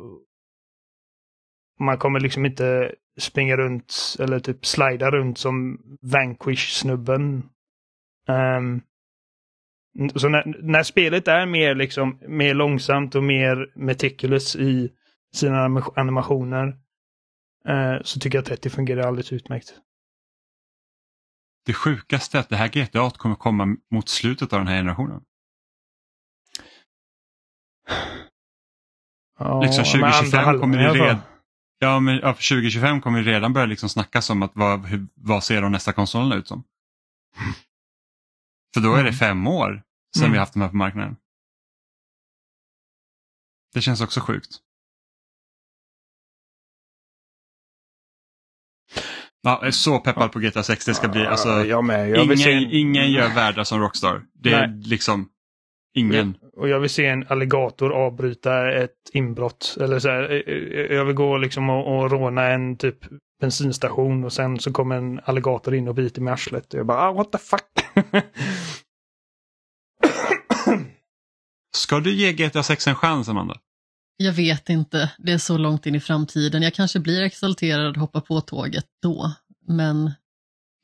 man 1.80 1.98
kommer 1.98 2.20
liksom 2.20 2.46
inte 2.46 2.96
springa 3.20 3.58
runt 3.58 4.16
eller 4.20 4.40
typ 4.40 4.66
slida 4.66 5.12
runt 5.12 5.38
som 5.38 5.80
Vanquish-snubben. 6.02 7.44
Um, 8.28 8.82
så 10.16 10.30
när, 10.30 10.44
när, 10.62 10.84
spelet 10.84 11.28
är 11.28 11.46
mer 11.46 11.76
liksom 11.76 12.20
mer 12.28 12.54
långsamt 12.54 13.16
och 13.16 13.24
mer 13.24 13.72
meticulous 13.76 14.56
i 14.56 14.92
sina 15.36 15.82
animationer 15.96 16.68
uh, 17.70 18.02
så 18.04 18.20
tycker 18.20 18.38
jag 18.38 18.42
att 18.42 18.48
30 18.48 18.70
fungerar 18.70 19.08
alldeles 19.08 19.34
utmärkt. 19.34 19.74
Det 21.66 21.74
sjukaste 21.74 22.38
är 22.38 22.40
att 22.40 22.50
det 22.50 22.56
här 22.56 22.68
GTA 22.68 23.10
kommer 23.10 23.36
komma 23.36 23.78
mot 23.92 24.10
slutet 24.10 24.54
av 24.54 24.60
den 24.60 24.68
här 24.68 24.78
generationen. 24.78 25.22
Ja, 29.40 29.62
liksom 29.62 29.84
2025 29.84 30.60
kommer 30.60 30.78
det 30.78 30.94
redan... 30.94 31.18
Ja, 31.80 32.00
men 32.00 32.16
ja, 32.16 32.34
2025 32.34 33.02
kommer 33.02 33.22
vi 33.22 33.32
redan 33.32 33.54
börja 33.54 33.66
liksom 33.66 33.90
snackas 33.90 34.30
om 34.30 34.44
att 34.44 34.52
vad, 34.56 34.86
hur, 34.86 35.08
vad 35.16 35.44
ser 35.44 35.62
de 35.62 35.72
nästa 35.72 35.94
konsolerna 35.94 36.36
ut 36.36 36.48
som. 36.48 36.64
För 38.76 38.82
då 38.82 38.92
är 38.92 39.04
det 39.04 39.10
mm. 39.10 39.14
fem 39.14 39.48
år 39.48 39.82
sedan 40.16 40.24
mm. 40.24 40.32
vi 40.32 40.38
haft 40.38 40.54
de 40.54 40.62
här 40.62 40.70
på 40.70 40.76
marknaden. 40.76 41.16
Det 43.74 43.82
känns 43.82 44.02
också 44.02 44.20
sjukt. 44.20 44.50
Ja, 49.42 49.58
jag 49.62 49.68
är 49.68 49.72
så 49.72 50.00
peppad 50.00 50.32
på 50.32 50.40
GTA 50.40 50.64
6. 50.64 50.86
Det 50.86 50.94
ska 50.94 51.08
bli, 51.08 51.26
alltså, 51.26 51.50
jag 51.66 51.84
med. 51.84 52.10
Jag 52.10 52.26
ingen, 52.26 52.50
en... 52.50 52.72
ingen 52.72 53.12
gör 53.12 53.36
världar 53.36 53.64
som 53.64 53.80
Rockstar. 53.80 54.22
Det 54.34 54.54
är 54.54 54.68
Nej. 54.68 54.82
liksom 54.86 55.30
ingen. 55.94 56.38
Och 56.54 56.70
jag 56.70 56.80
vill 56.80 56.90
se 56.90 57.06
en 57.06 57.28
alligator 57.28 57.94
avbryta 57.94 58.72
ett 58.72 59.10
inbrott. 59.14 59.78
Eller 59.80 60.00
så 60.00 60.10
här, 60.10 60.32
eh, 60.32 60.54
eh, 60.56 60.96
jag 60.96 61.06
vill 61.06 61.16
gå 61.16 61.38
liksom 61.38 61.70
och, 61.70 61.98
och 61.98 62.12
råna 62.12 62.48
en 62.48 62.78
typ 62.78 62.98
bensinstation 63.46 64.24
och 64.24 64.34
sen 64.34 64.60
så 64.60 64.72
kommer 64.72 64.96
en 64.96 65.20
alligator 65.26 65.76
in 65.76 65.88
och 65.88 65.96
biter 65.96 66.22
mig 66.22 66.32
i 66.32 66.34
arslet. 66.34 66.74
Och 66.74 66.80
jag 66.80 66.86
bara, 66.86 66.98
ah, 66.98 67.12
what 67.12 67.32
the 67.32 67.38
fuck. 67.38 67.62
Ska 71.76 72.00
du 72.00 72.16
ge 72.16 72.34
GTA 72.34 72.64
6 72.64 72.88
en 72.88 72.96
chans, 72.96 73.30
Amanda? 73.30 73.58
Jag 74.18 74.34
vet 74.34 74.70
inte, 74.70 75.12
det 75.18 75.32
är 75.32 75.38
så 75.38 75.58
långt 75.58 75.86
in 75.86 75.96
i 75.96 76.00
framtiden. 76.00 76.62
Jag 76.62 76.74
kanske 76.74 77.00
blir 77.00 77.22
exalterad 77.22 77.90
och 77.90 77.98
hoppar 77.98 78.22
på 78.22 78.42
tåget 78.42 78.86
då. 79.02 79.34
Men 79.68 80.12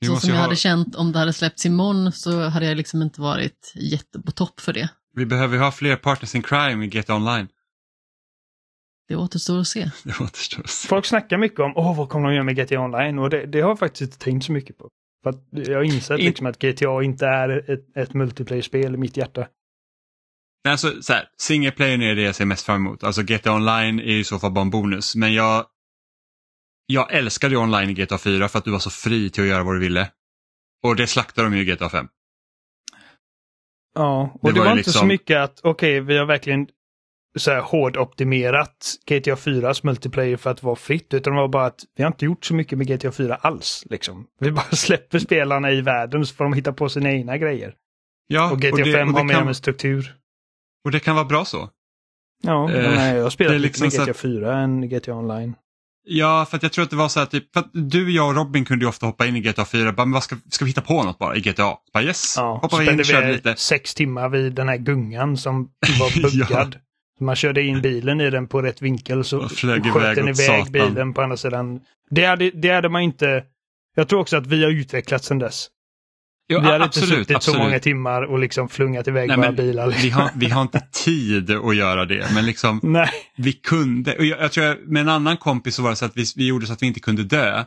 så 0.05 0.15
som 0.15 0.29
jag 0.29 0.37
ha... 0.37 0.43
hade 0.43 0.55
känt 0.55 0.95
om 0.95 1.11
det 1.11 1.19
hade 1.19 1.33
släppts 1.33 1.65
imorgon 1.65 2.11
så 2.11 2.47
hade 2.47 2.65
jag 2.65 2.77
liksom 2.77 3.01
inte 3.01 3.21
varit 3.21 3.73
jätte 3.75 4.19
på 4.19 4.31
topp 4.31 4.59
för 4.59 4.73
det. 4.73 4.89
Vi 5.15 5.25
behöver 5.25 5.57
ha 5.57 5.71
fler 5.71 5.95
partners 5.95 6.35
in 6.35 6.43
crime 6.43 6.85
i 6.85 6.87
GTA 6.87 7.15
Online. 7.15 7.47
Det 9.11 9.17
återstår 9.17 9.59
att 9.59 9.67
se. 9.67 9.91
Det 10.03 10.19
återstår 10.19 10.63
att 10.63 10.69
se. 10.69 10.87
Folk 10.87 11.05
snackar 11.05 11.37
mycket 11.37 11.59
om 11.59 11.73
Åh, 11.75 11.97
vad 11.97 12.09
kommer 12.09 12.27
de 12.27 12.33
göra 12.33 12.43
med 12.43 12.55
GTA 12.55 12.79
Online 12.79 13.19
och 13.19 13.29
det, 13.29 13.45
det 13.45 13.61
har 13.61 13.69
jag 13.69 13.79
faktiskt 13.79 14.01
inte 14.01 14.17
tänkt 14.17 14.45
så 14.45 14.51
mycket 14.51 14.77
på. 14.77 14.89
För 15.23 15.29
att 15.29 15.47
jag 15.51 15.75
har 15.75 15.83
insett 15.83 16.19
In... 16.19 16.25
liksom 16.25 16.45
att 16.45 16.59
GTA 16.59 17.03
inte 17.03 17.25
är 17.25 17.71
ett, 17.71 17.97
ett 17.97 18.13
multiplayer-spel 18.13 18.93
i 18.93 18.97
mitt 18.97 19.17
hjärta. 19.17 19.47
Alltså 20.69 21.01
så 21.01 21.13
här, 21.13 21.27
single 21.37 21.71
player 21.71 22.01
är 22.01 22.15
det 22.15 22.21
jag 22.21 22.35
ser 22.35 22.45
mest 22.45 22.65
fram 22.65 22.75
emot. 22.75 23.03
Alltså 23.03 23.23
GTA 23.23 23.55
Online 23.55 23.99
är 23.99 24.03
i 24.03 24.23
så 24.23 24.39
fall 24.39 24.51
bara 24.51 24.61
en 24.61 24.69
bonus. 24.69 25.15
Men 25.15 25.33
jag, 25.33 25.65
jag 26.85 27.13
älskade 27.13 27.55
ju 27.55 27.61
online 27.61 27.89
i 27.89 27.93
GTA 27.93 28.17
4 28.17 28.47
för 28.47 28.59
att 28.59 28.65
du 28.65 28.71
var 28.71 28.79
så 28.79 28.89
fri 28.89 29.29
till 29.29 29.43
att 29.43 29.49
göra 29.49 29.63
vad 29.63 29.75
du 29.75 29.79
ville. 29.79 30.11
Och 30.83 30.95
det 30.95 31.07
slaktade 31.07 31.49
de 31.49 31.57
ju 31.57 31.61
i 31.61 31.75
GTA 31.75 31.89
5. 31.89 32.07
Ja, 33.95 34.37
och 34.41 34.49
det, 34.49 34.53
det 34.53 34.59
var, 34.59 34.65
var 34.65 34.71
inte 34.71 34.77
liksom... 34.77 34.99
så 34.99 35.05
mycket 35.05 35.37
att 35.37 35.59
okej, 35.63 35.99
okay, 36.01 36.07
vi 36.07 36.17
har 36.17 36.25
verkligen 36.25 36.67
så 37.39 37.51
här 37.51 37.61
hårdoptimerat 37.61 38.95
GTA 39.05 39.35
4s 39.35 39.79
multiplayer 39.85 40.37
för 40.37 40.49
att 40.49 40.63
vara 40.63 40.75
fritt, 40.75 41.13
utan 41.13 41.33
det 41.33 41.39
var 41.41 41.47
bara 41.47 41.65
att 41.65 41.79
vi 41.97 42.03
har 42.03 42.07
inte 42.11 42.25
gjort 42.25 42.45
så 42.45 42.53
mycket 42.53 42.77
med 42.77 42.87
GTA 42.87 43.11
4 43.11 43.35
alls. 43.35 43.83
Liksom. 43.89 44.25
Vi 44.39 44.51
bara 44.51 44.65
släpper 44.71 45.19
spelarna 45.19 45.71
i 45.71 45.81
världen 45.81 46.25
så 46.25 46.35
får 46.35 46.43
de 46.43 46.53
hitta 46.53 46.73
på 46.73 46.89
sina 46.89 47.11
egna 47.11 47.37
grejer. 47.37 47.73
Ja, 48.27 48.51
och 48.51 48.61
GTA 48.61 48.77
det, 48.83 48.93
5 48.93 49.09
och 49.09 49.17
har 49.17 49.23
mer 49.23 49.33
kan, 49.33 49.45
med 49.45 49.55
struktur. 49.55 50.15
Och 50.85 50.91
det 50.91 50.99
kan 50.99 51.15
vara 51.15 51.25
bra 51.25 51.45
så. 51.45 51.69
Ja, 52.43 52.71
Eh, 52.71 52.91
nej, 52.95 53.15
jag 53.15 53.31
lite 53.39 53.57
liksom 53.57 53.83
mer 53.85 53.91
GTA 53.91 54.11
att- 54.11 54.17
4 54.17 54.57
än 54.57 54.89
GTA 54.89 55.13
Online. 55.15 55.55
Ja, 56.03 56.45
för 56.49 56.57
att 56.57 56.63
jag 56.63 56.71
tror 56.71 56.83
att 56.83 56.89
det 56.89 56.95
var 56.95 57.07
så 57.09 57.19
här 57.19 57.25
typ, 57.27 57.53
för 57.53 57.59
att 57.59 57.69
du, 57.73 58.11
jag 58.11 58.27
och 58.29 58.35
Robin 58.35 58.65
kunde 58.65 58.85
ju 58.85 58.89
ofta 58.89 59.05
hoppa 59.05 59.25
in 59.25 59.35
i 59.35 59.41
GTA 59.41 59.65
4, 59.65 59.91
bara, 59.91 60.05
men 60.05 60.13
vad 60.13 60.23
ska, 60.23 60.35
ska 60.49 60.65
vi 60.65 60.69
hitta 60.71 60.81
på 60.81 61.03
något 61.03 61.19
bara 61.19 61.35
i 61.35 61.39
GTA? 61.41 61.77
Bara 61.93 62.03
yes, 62.03 62.33
Ja, 62.37 62.59
hoppar 62.61 62.77
vi 62.77 62.91
in, 62.91 63.03
körde 63.03 63.27
vi 63.27 63.33
lite. 63.33 63.55
sex 63.55 63.93
timmar 63.95 64.29
vid 64.29 64.53
den 64.53 64.67
här 64.69 64.77
gungan 64.77 65.37
som 65.37 65.69
var 65.99 66.21
buggad. 66.21 66.75
Man 67.21 67.35
körde 67.35 67.61
in 67.61 67.81
bilen 67.81 68.21
i 68.21 68.29
den 68.29 68.47
på 68.47 68.61
rätt 68.61 68.81
vinkel 68.81 69.23
så 69.23 69.49
flög 69.49 69.83
sköt 69.85 69.95
iväg 69.95 70.15
den 70.15 70.27
iväg 70.27 70.35
satan. 70.35 70.71
bilen 70.71 71.13
på 71.13 71.21
andra 71.21 71.37
sidan. 71.37 71.79
Det 72.09 72.25
hade, 72.25 72.51
det 72.51 72.69
hade 72.69 72.89
man 72.89 73.01
inte... 73.01 73.43
Jag 73.95 74.09
tror 74.09 74.19
också 74.19 74.37
att 74.37 74.47
vi 74.47 74.63
har 74.63 74.71
utvecklats 74.71 75.27
sedan 75.27 75.39
dess. 75.39 75.67
Jo, 76.49 76.59
vi 76.59 76.67
hade 76.67 76.83
inte 76.83 76.99
suttit 76.99 77.35
absolut. 77.35 77.57
så 77.57 77.63
många 77.63 77.79
timmar 77.79 78.21
och 78.21 78.39
liksom 78.39 78.69
flungat 78.69 79.07
iväg 79.07 79.27
Nej, 79.27 79.37
våra 79.37 79.51
bilar. 79.51 79.95
Vi 80.01 80.09
har, 80.09 80.29
vi 80.35 80.49
har 80.49 80.61
inte 80.61 80.81
tid 80.91 81.51
att 81.51 81.75
göra 81.75 82.05
det, 82.05 82.27
men 82.33 82.45
liksom 82.45 82.79
Nej. 82.83 83.09
vi 83.37 83.53
kunde. 83.53 84.17
Och 84.17 84.25
jag, 84.25 84.41
jag 84.41 84.51
tror 84.51 84.65
jag, 84.65 84.77
med 84.87 85.01
en 85.01 85.09
annan 85.09 85.37
kompis 85.37 85.75
så 85.75 85.81
var 85.83 85.89
det 85.89 85.95
så 85.95 86.05
att 86.05 86.17
vi, 86.17 86.25
vi 86.35 86.47
gjorde 86.47 86.65
så 86.65 86.73
att 86.73 86.81
vi 86.81 86.87
inte 86.87 86.99
kunde 86.99 87.23
dö. 87.23 87.63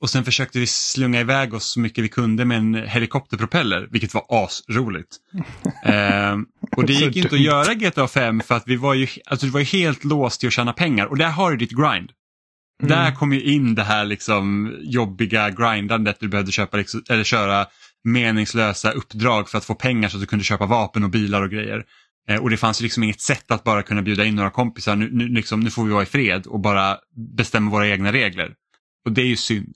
Och 0.00 0.10
sen 0.10 0.24
försökte 0.24 0.58
vi 0.58 0.66
slunga 0.66 1.20
iväg 1.20 1.54
oss 1.54 1.64
så 1.64 1.80
mycket 1.80 2.04
vi 2.04 2.08
kunde 2.08 2.44
med 2.44 2.58
en 2.58 2.74
helikopterpropeller, 2.74 3.88
vilket 3.90 4.14
var 4.14 4.24
asroligt. 4.28 5.16
ehm, 5.84 6.46
och 6.76 6.86
det 6.86 6.92
gick 6.92 7.16
inte 7.16 7.34
att 7.34 7.40
göra 7.40 7.74
GTA 7.74 8.08
5 8.08 8.40
för 8.40 8.54
att 8.54 8.62
vi 8.66 8.76
var 8.76 8.94
ju, 8.94 9.08
alltså, 9.26 9.46
det 9.46 9.52
var 9.52 9.60
ju 9.60 9.66
helt 9.66 10.04
låst 10.04 10.40
till 10.40 10.46
att 10.46 10.52
tjäna 10.52 10.72
pengar. 10.72 11.06
Och 11.06 11.18
där 11.18 11.30
har 11.30 11.50
du 11.50 11.56
ditt 11.56 11.70
grind. 11.70 12.12
Mm. 12.82 12.90
Där 12.90 13.12
kom 13.12 13.32
ju 13.32 13.42
in 13.42 13.74
det 13.74 13.82
här 13.82 14.04
liksom 14.04 14.74
jobbiga 14.80 15.50
grindandet. 15.50 16.16
Du 16.20 16.28
behövde 16.28 16.52
köpa, 16.52 16.76
liksom, 16.76 17.02
eller 17.08 17.24
köra 17.24 17.66
meningslösa 18.04 18.90
uppdrag 18.90 19.48
för 19.48 19.58
att 19.58 19.64
få 19.64 19.74
pengar 19.74 20.08
så 20.08 20.16
att 20.16 20.20
du 20.20 20.26
kunde 20.26 20.44
köpa 20.44 20.66
vapen 20.66 21.04
och 21.04 21.10
bilar 21.10 21.42
och 21.42 21.50
grejer. 21.50 21.84
Eh, 22.28 22.42
och 22.42 22.50
det 22.50 22.56
fanns 22.56 22.80
ju 22.80 22.82
liksom 22.82 23.02
inget 23.02 23.20
sätt 23.20 23.50
att 23.50 23.64
bara 23.64 23.82
kunna 23.82 24.02
bjuda 24.02 24.24
in 24.24 24.34
några 24.34 24.50
kompisar. 24.50 24.96
Nu, 24.96 25.10
nu, 25.12 25.28
liksom, 25.28 25.60
nu 25.60 25.70
får 25.70 25.84
vi 25.84 25.92
vara 25.92 26.02
i 26.02 26.06
fred 26.06 26.46
och 26.46 26.60
bara 26.60 26.98
bestämma 27.36 27.70
våra 27.70 27.88
egna 27.88 28.12
regler. 28.12 28.54
Och 29.04 29.12
det 29.12 29.22
är 29.22 29.26
ju 29.26 29.36
synd. 29.36 29.74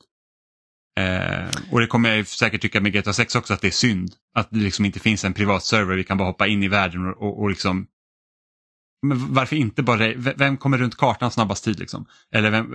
Eh, 1.00 1.48
och 1.72 1.80
det 1.80 1.86
kommer 1.86 2.16
jag 2.16 2.26
säkert 2.26 2.62
tycka 2.62 2.80
med 2.80 2.92
GTA 2.92 3.12
6 3.12 3.36
också 3.36 3.54
att 3.54 3.60
det 3.60 3.66
är 3.66 3.70
synd. 3.70 4.14
Att 4.34 4.50
det 4.50 4.58
liksom 4.58 4.84
inte 4.84 5.00
finns 5.00 5.24
en 5.24 5.32
privat 5.34 5.64
server 5.64 5.96
vi 5.96 6.04
kan 6.04 6.18
bara 6.18 6.28
hoppa 6.28 6.46
in 6.46 6.62
i 6.62 6.68
världen 6.68 7.06
och, 7.06 7.22
och, 7.22 7.40
och 7.42 7.50
liksom 7.50 7.86
men 9.06 9.34
varför 9.34 9.56
inte 9.56 9.82
bara, 9.82 10.12
vem 10.16 10.56
kommer 10.56 10.78
runt 10.78 10.96
kartan 10.96 11.30
snabbast 11.30 11.64
tid 11.64 11.78
liksom? 11.78 12.06
Eller 12.34 12.50
vem, 12.50 12.74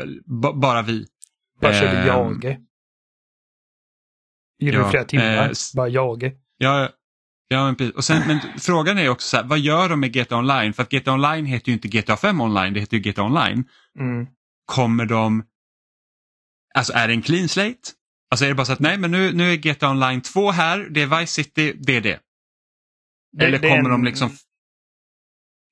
bara 0.61 0.81
vi. 0.81 1.07
Bara 1.61 1.73
körde 1.73 1.97
Ehm, 1.97 2.07
jage. 2.07 2.57
Gjorde 4.59 4.77
ja, 4.77 4.89
flera 4.89 5.05
timmar. 5.05 5.45
eh, 5.45 5.51
Bara 5.75 5.87
jage. 5.87 6.33
Ja, 6.57 6.89
ja 7.47 7.75
men, 7.79 7.91
och 7.91 8.03
sen, 8.03 8.27
men 8.27 8.39
frågan 8.59 8.97
är 8.97 9.09
också 9.09 9.27
så 9.27 9.37
här, 9.37 9.43
vad 9.43 9.59
gör 9.59 9.89
de 9.89 9.99
med 9.99 10.13
GTA 10.13 10.37
Online? 10.37 10.73
För 10.73 10.83
att 10.83 10.89
GTA 10.91 11.13
Online 11.13 11.45
heter 11.45 11.67
ju 11.67 11.73
inte 11.73 11.87
GTA 11.87 12.17
5 12.17 12.41
Online, 12.41 12.73
det 12.73 12.79
heter 12.79 12.97
ju 12.97 13.03
GTA 13.11 13.23
Online. 13.23 13.65
Mm. 13.99 14.27
Kommer 14.65 15.05
de, 15.05 15.43
alltså 16.75 16.93
är 16.93 17.07
det 17.07 17.13
en 17.13 17.21
clean 17.21 17.47
slate? 17.49 17.89
Alltså 18.35 18.45
är 18.45 18.49
det 18.49 18.55
bara 18.55 18.65
så 18.65 18.73
att 18.73 18.79
nej 18.79 18.97
men 18.97 19.11
nu, 19.11 19.33
nu 19.33 19.51
är 19.53 19.55
GTA 19.55 19.89
Online 19.89 20.21
2 20.21 20.51
här, 20.51 20.87
det 20.89 21.01
är 21.01 21.19
Vice 21.19 21.33
City, 21.33 21.73
det 21.79 21.95
är 21.97 22.01
det. 22.01 22.19
Det- 23.37 23.45
Eller 23.45 23.59
det 23.59 23.67
är 23.67 23.77
kommer 23.77 23.89
en- 23.89 24.01
de 24.01 24.03
liksom... 24.03 24.29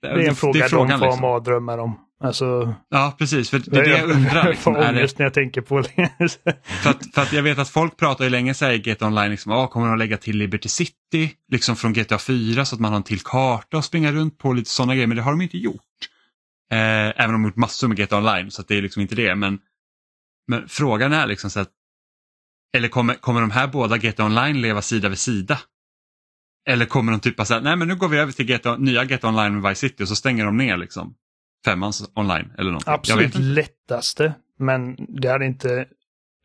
Det 0.01 0.07
är 0.07 0.29
en 0.29 0.35
fråga 0.35 0.67
frågan, 0.69 0.89
de 0.89 0.99
får 0.99 1.05
liksom. 1.05 1.21
mardrömmar 1.21 1.77
om. 1.77 1.99
Alltså, 2.23 2.75
Ja, 2.89 3.15
precis. 3.17 3.49
För 3.49 3.59
det 3.59 3.77
är 3.79 3.83
det 3.83 3.89
jag 3.97 4.09
undrar. 4.09 4.49
Liksom. 4.49 4.73
får 4.73 4.81
Är 4.81 4.93
det, 4.93 4.99
ångest 4.99 5.17
när 5.19 5.25
jag 5.25 5.33
tänker 5.33 5.61
på 5.61 5.81
det. 5.81 6.09
för, 6.83 6.89
att, 6.89 7.13
för 7.13 7.21
att 7.21 7.33
jag 7.33 7.43
vet 7.43 7.57
att 7.59 7.69
folk 7.69 7.97
pratar 7.97 8.23
ju 8.23 8.29
länge 8.29 8.53
så 8.53 8.65
här 8.65 8.71
i 8.71 8.77
GTA 8.79 9.07
Online, 9.07 9.31
liksom, 9.31 9.51
ah, 9.51 9.67
kommer 9.67 9.87
de 9.87 9.97
lägga 9.97 10.17
till 10.17 10.37
Liberty 10.37 10.69
City 10.69 11.33
liksom 11.51 11.75
från 11.75 11.93
GTA 11.93 12.17
4 12.17 12.65
så 12.65 12.75
att 12.75 12.81
man 12.81 12.91
har 12.91 12.97
en 12.97 13.03
till 13.03 13.19
karta 13.21 13.77
att 13.77 13.85
springa 13.85 14.11
runt 14.11 14.37
på, 14.37 14.53
lite 14.53 14.69
sådana 14.69 14.93
grejer, 14.95 15.07
men 15.07 15.17
det 15.17 15.23
har 15.23 15.31
de 15.31 15.41
inte 15.41 15.57
gjort. 15.57 15.81
Eh, 16.71 16.77
även 16.79 17.25
om 17.25 17.31
de 17.33 17.41
har 17.43 17.49
gjort 17.49 17.55
massor 17.55 17.87
med 17.87 17.97
GTA 17.97 18.17
Online, 18.17 18.51
så 18.51 18.61
det 18.67 18.77
är 18.77 18.81
liksom 18.81 19.01
inte 19.01 19.15
det. 19.15 19.35
Men, 19.35 19.59
men 20.47 20.67
frågan 20.69 21.13
är 21.13 21.27
liksom 21.27 21.49
så 21.49 21.59
att, 21.59 21.69
eller 22.77 22.87
kommer, 22.87 23.13
kommer 23.13 23.41
de 23.41 23.51
här 23.51 23.67
båda 23.67 23.97
GTA 23.97 24.25
Online 24.25 24.61
leva 24.61 24.81
sida 24.81 25.09
vid 25.09 25.17
sida? 25.17 25.59
Eller 26.69 26.85
kommer 26.85 27.11
de 27.11 27.19
typ 27.21 27.47
säga, 27.47 27.59
nej 27.59 27.75
men 27.75 27.87
nu 27.87 27.95
går 27.95 28.07
vi 28.07 28.17
över 28.17 28.31
till 28.31 28.45
GTA, 28.45 28.77
nya 28.77 29.05
GTA 29.05 29.27
Online 29.27 29.53
med 29.61 29.69
Vice 29.69 29.79
City 29.89 30.03
och 30.03 30.07
så 30.07 30.15
stänger 30.15 30.45
de 30.45 30.57
ner 30.57 30.77
liksom 30.77 31.13
femmans 31.65 32.09
online 32.15 32.51
eller 32.57 32.71
någonting. 32.71 32.93
Absolut 32.93 33.35
lättaste, 33.35 34.33
men 34.59 34.95
det 35.21 35.27
hade 35.29 35.45
inte 35.45 35.85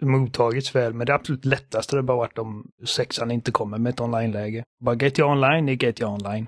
mottagits 0.03 0.75
väl. 0.75 0.95
Men 0.95 1.07
det 1.07 1.15
absolut 1.15 1.45
lättaste 1.45 1.97
hade 1.97 2.03
bara 2.07 2.17
varit 2.17 2.39
om 2.39 2.67
sexan 2.87 3.31
inte 3.31 3.53
kommer 3.53 3.79
med 3.79 3.91
ett 3.91 4.01
online-läge. 4.01 4.65
Bara 4.85 4.95
GTA 4.95 5.27
online 5.27 5.69
är 5.69 5.75
GTA 5.75 6.07
online. 6.09 6.47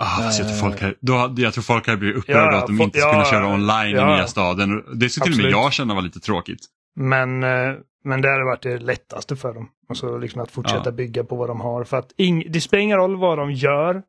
Ah, 0.00 0.24
jag, 0.24 0.34
tror 0.36 0.46
Eh. 0.46 0.60
folk 0.60 0.80
här, 0.80 0.94
då, 1.00 1.34
jag 1.36 1.54
tror 1.54 1.62
folk 1.62 1.86
hade 1.86 1.98
blivit 1.98 2.16
upprörda 2.16 2.52
Ja, 2.52 2.58
att 2.58 2.66
de 2.66 2.80
fo- 2.80 2.84
inte 2.84 2.98
kunna 2.98 3.12
ja, 3.12 3.24
köra 3.30 3.46
online 3.54 3.96
ja. 3.96 4.12
i 4.12 4.16
nya 4.16 4.26
staden. 4.26 4.84
Det 4.94 5.08
skulle 5.10 5.24
till 5.24 5.32
och 5.40 5.42
med 5.44 5.52
jag 5.52 5.72
känna 5.72 5.94
var 5.94 6.02
lite 6.02 6.20
tråkigt. 6.20 6.60
Men, 6.96 7.42
eh, 7.42 7.74
men 8.08 8.22
det 8.22 8.30
hade 8.30 8.44
varit 8.44 8.62
det 8.62 8.78
lättaste 8.78 9.36
för 9.36 9.54
dem. 9.54 9.70
Alltså 9.88 10.18
liksom 10.18 10.40
att 10.40 10.50
fortsätta 10.50 10.82
Ja. 10.84 10.90
bygga 10.92 11.24
på 11.24 11.36
vad 11.36 11.48
de 11.48 11.60
har. 11.60 11.84
För 11.84 11.96
att 11.96 12.12
ing- 12.12 12.48
det 12.50 12.60
spelar 12.60 12.82
ingen 12.82 12.96
roll 12.98 13.16
vad 13.16 13.38
de 13.38 13.52
gör 13.52 14.02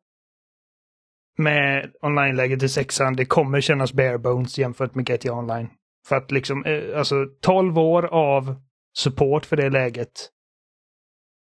med 1.37 1.91
online-läget 2.01 2.63
i 2.63 2.69
sexan. 2.69 3.15
Det 3.15 3.25
kommer 3.25 3.61
kännas 3.61 3.93
bare 3.93 4.17
bones 4.17 4.57
jämfört 4.57 4.95
med 4.95 5.05
GTA 5.05 5.33
Online. 5.33 5.69
För 6.07 6.15
att 6.15 6.31
liksom, 6.31 6.65
eh, 6.65 6.97
alltså 6.99 7.25
12 7.41 7.77
år 7.79 8.05
av 8.05 8.55
support 8.97 9.45
för 9.45 9.55
det 9.57 9.69
läget. 9.69 10.29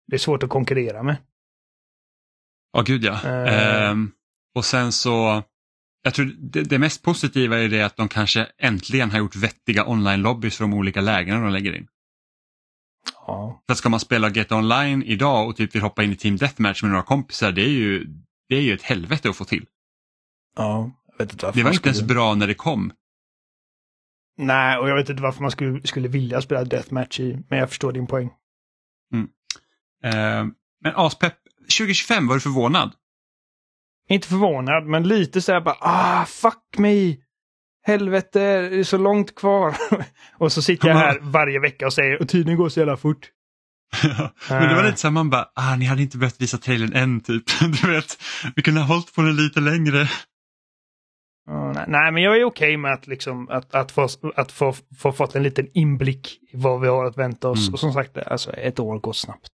Det 0.07 0.15
är 0.15 0.19
svårt 0.19 0.43
att 0.43 0.49
konkurrera 0.49 1.03
med. 1.03 1.17
Ja, 2.73 2.81
gud 2.81 3.03
ja. 3.03 3.13
Eh. 3.23 3.89
Ehm, 3.89 4.11
och 4.55 4.65
sen 4.65 4.91
så, 4.91 5.43
jag 6.03 6.13
tror 6.13 6.25
det, 6.39 6.63
det 6.63 6.79
mest 6.79 7.03
positiva 7.03 7.57
är 7.59 7.69
det 7.69 7.81
att 7.81 7.97
de 7.97 8.07
kanske 8.07 8.47
äntligen 8.57 9.11
har 9.11 9.19
gjort 9.19 9.35
vettiga 9.35 9.85
online-lobbys 9.85 10.57
för 10.57 10.63
de 10.63 10.73
olika 10.73 11.01
lägena 11.01 11.41
de 11.43 11.49
lägger 11.53 11.75
in. 11.75 11.87
Ja. 13.27 13.63
Att 13.67 13.77
ska 13.77 13.89
man 13.89 13.99
spela 13.99 14.29
GTA 14.29 14.55
Online 14.57 15.03
idag 15.03 15.47
och 15.47 15.55
typ 15.55 15.75
vill 15.75 15.81
hoppa 15.81 16.03
in 16.03 16.11
i 16.11 16.15
Team 16.15 16.37
Deathmatch 16.37 16.81
med 16.83 16.91
några 16.91 17.03
kompisar, 17.03 17.51
det 17.51 17.61
är 17.61 17.69
ju, 17.69 18.05
det 18.49 18.55
är 18.55 18.61
ju 18.61 18.73
ett 18.73 18.81
helvete 18.81 19.29
att 19.29 19.35
få 19.35 19.45
till. 19.45 19.65
Ja, 20.57 20.91
jag 21.07 21.17
vet 21.25 21.33
inte 21.33 21.45
varför 21.45 21.59
Det 21.59 21.63
var 21.63 21.71
inte 21.73 21.87
ens 21.89 21.97
skulle- 21.97 22.13
bra 22.13 22.35
när 22.35 22.47
det 22.47 22.53
kom. 22.53 22.91
Nej, 24.37 24.77
och 24.77 24.89
jag 24.89 24.95
vet 24.95 25.09
inte 25.09 25.21
varför 25.23 25.41
man 25.41 25.51
skulle, 25.51 25.87
skulle 25.87 26.07
vilja 26.07 26.41
spela 26.41 26.63
Deathmatch 26.63 27.19
i. 27.19 27.39
Men 27.49 27.59
jag 27.59 27.69
förstår 27.69 27.91
din 27.91 28.07
poäng. 28.07 28.29
Ehm, 30.03 30.53
men 30.81 30.95
aspepp, 30.95 31.33
2025 31.77 32.27
var 32.27 32.35
du 32.35 32.41
förvånad? 32.41 32.93
Inte 34.09 34.27
förvånad, 34.27 34.85
men 34.85 35.07
lite 35.07 35.41
så 35.41 35.51
här 35.51 35.61
bara 35.61 35.77
ah, 35.79 36.25
fuck 36.25 36.77
me! 36.77 37.15
Helvete, 37.87 38.39
det 38.69 38.79
är 38.79 38.83
så 38.83 38.97
långt 38.97 39.35
kvar. 39.35 39.75
och 40.37 40.51
så 40.51 40.61
sitter 40.61 40.87
jag 40.87 40.95
här 40.95 41.19
varje 41.21 41.59
vecka 41.59 41.85
och 41.85 41.93
säger 41.93 42.21
och 42.21 42.29
tiden 42.29 42.57
går 42.57 42.69
så 42.69 42.79
jävla 42.79 42.97
fort. 42.97 43.31
Men 44.49 44.67
det 44.69 44.75
var 44.75 44.81
Eh. 44.81 44.85
lite 44.85 44.97
så 44.97 45.07
här, 45.07 45.13
man 45.13 45.29
bara, 45.29 45.49
ah, 45.55 45.75
ni 45.75 45.85
hade 45.85 46.01
inte 46.01 46.17
behövt 46.17 46.41
visa 46.41 46.57
trailern 46.57 46.93
än 46.93 47.21
typ. 47.21 47.43
Du 47.81 47.91
vet, 47.91 48.17
vi 48.55 48.61
kunde 48.61 48.81
ha 48.81 48.87
hållit 48.87 49.15
på 49.15 49.21
den 49.21 49.35
lite 49.35 49.59
längre. 49.59 50.07
Ja, 51.49 51.71
nej, 51.75 51.85
nej, 51.87 52.11
men 52.11 52.23
jag 52.23 52.37
är 52.37 52.43
okej 52.43 52.77
med 52.77 52.93
att, 52.93 53.07
liksom, 53.07 53.49
att, 53.49 53.75
att, 53.75 53.91
få, 53.91 54.07
att 54.35 54.51
få, 54.51 54.73
få 54.99 55.11
fått 55.11 55.35
en 55.35 55.43
liten 55.43 55.67
inblick 55.73 56.39
i 56.51 56.57
vad 56.57 56.81
vi 56.81 56.87
har 56.87 57.05
att 57.05 57.17
vänta 57.17 57.49
oss. 57.49 57.59
Mm. 57.67 57.73
Och 57.73 57.79
som 57.79 57.93
sagt, 57.93 58.17
alltså, 58.17 58.51
ett 58.53 58.79
år 58.79 58.99
går 58.99 59.13
snabbt. 59.13 59.47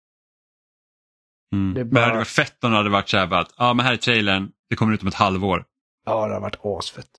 Mm. 1.55 1.73
Det 1.73 1.84
Men 1.86 1.93
det 1.93 1.99
hade 1.99 2.11
bara- 2.11 2.17
varit 2.19 2.27
fett 2.27 2.63
om 2.63 2.71
det 2.71 2.77
hade 2.77 2.89
varit 2.89 3.09
så 3.09 3.17
här 3.17 3.27
bara 3.27 3.39
att, 3.39 3.53
ja 3.57 3.69
ah, 3.69 3.73
men 3.73 3.86
här 3.86 3.93
är 3.93 3.97
trailern, 3.97 4.49
det 4.69 4.75
kommer 4.75 4.93
ut 4.93 5.01
om 5.01 5.07
ett 5.07 5.13
halvår. 5.13 5.65
Ja, 6.05 6.27
det 6.27 6.34
har 6.34 6.41
varit 6.41 6.59
asfett. 6.63 7.09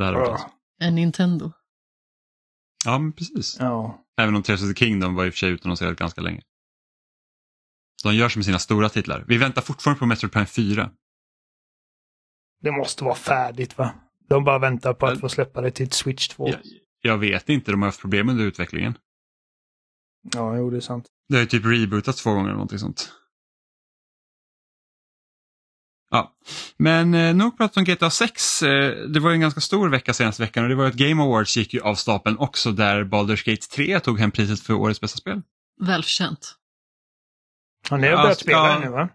Varit 0.00 0.28
awesome. 0.28 0.50
En 0.80 0.94
Nintendo. 0.94 1.52
Ja 2.84 2.98
men 2.98 3.12
precis. 3.12 3.56
Ja. 3.60 4.04
Även 4.20 4.34
om 4.36 4.42
Tears 4.42 4.62
of 4.62 4.68
the 4.68 4.74
Kingdom 4.74 5.14
var 5.14 5.26
i 5.26 5.28
och 5.28 5.32
för 5.34 5.38
sig 5.38 5.50
utannonserat 5.50 5.98
ganska 5.98 6.20
länge. 6.20 6.42
De 8.04 8.14
gör 8.14 8.28
som 8.28 8.38
med 8.40 8.46
sina 8.46 8.58
stora 8.58 8.88
titlar. 8.88 9.24
Vi 9.28 9.38
väntar 9.38 9.62
fortfarande 9.62 9.98
på 9.98 10.06
Metroid 10.06 10.32
Prime 10.32 10.46
4. 10.46 10.90
Det 12.62 12.70
måste 12.72 13.04
vara 13.04 13.14
färdigt 13.14 13.78
va? 13.78 13.94
De 14.28 14.44
bara 14.44 14.58
väntar 14.58 14.94
på 14.94 15.06
att 15.06 15.14
Ja. 15.14 15.20
få 15.20 15.28
släppa 15.28 15.60
det 15.60 15.70
till 15.70 15.92
Switch 15.92 16.28
2. 16.28 16.48
Jag, 16.48 16.58
jag 17.02 17.18
vet 17.18 17.48
inte, 17.48 17.70
de 17.70 17.82
har 17.82 17.88
haft 17.88 18.00
problem 18.00 18.28
under 18.28 18.44
utvecklingen. 18.44 18.94
Ja, 20.34 20.56
jo 20.56 20.70
det 20.70 20.76
är 20.76 20.80
sant. 20.80 21.06
Det 21.28 21.34
har 21.34 21.40
ju 21.40 21.46
typ 21.46 21.64
rebootats 21.64 22.22
två 22.22 22.30
gånger 22.30 22.44
eller 22.44 22.52
någonting 22.52 22.78
sånt. 22.78 23.12
Ja, 26.10 26.32
men 26.76 27.14
eh, 27.14 27.34
nog 27.34 27.58
pratat 27.58 27.76
om 27.76 27.84
GTA 27.84 28.10
6. 28.10 28.62
Eh, 28.62 28.90
det 29.08 29.20
var 29.20 29.30
ju 29.30 29.34
en 29.34 29.40
ganska 29.40 29.60
stor 29.60 29.88
vecka 29.88 30.14
senaste 30.14 30.42
veckan 30.42 30.62
och 30.64 30.68
det 30.70 30.74
var 30.76 30.84
ju 30.84 30.90
att 30.90 30.96
Game 30.96 31.22
Awards 31.22 31.56
gick 31.56 31.74
ju 31.74 31.80
av 31.80 31.94
stapeln 31.94 32.38
också 32.38 32.72
där 32.72 33.04
Baldur's 33.04 33.50
Gate 33.50 33.66
3 33.66 34.00
tog 34.00 34.20
hem 34.20 34.30
priset 34.30 34.60
för 34.60 34.74
årets 34.74 35.00
bästa 35.00 35.18
spel. 35.18 35.42
Välförtjänt. 35.80 36.54
Ja, 37.90 37.96
ni 37.96 38.06
har 38.06 38.14
Ja, 38.14 38.22
börjat 38.22 38.38
spela 38.40 38.68
ja. 38.68 38.78
nu 38.78 38.88
va? 38.88 39.08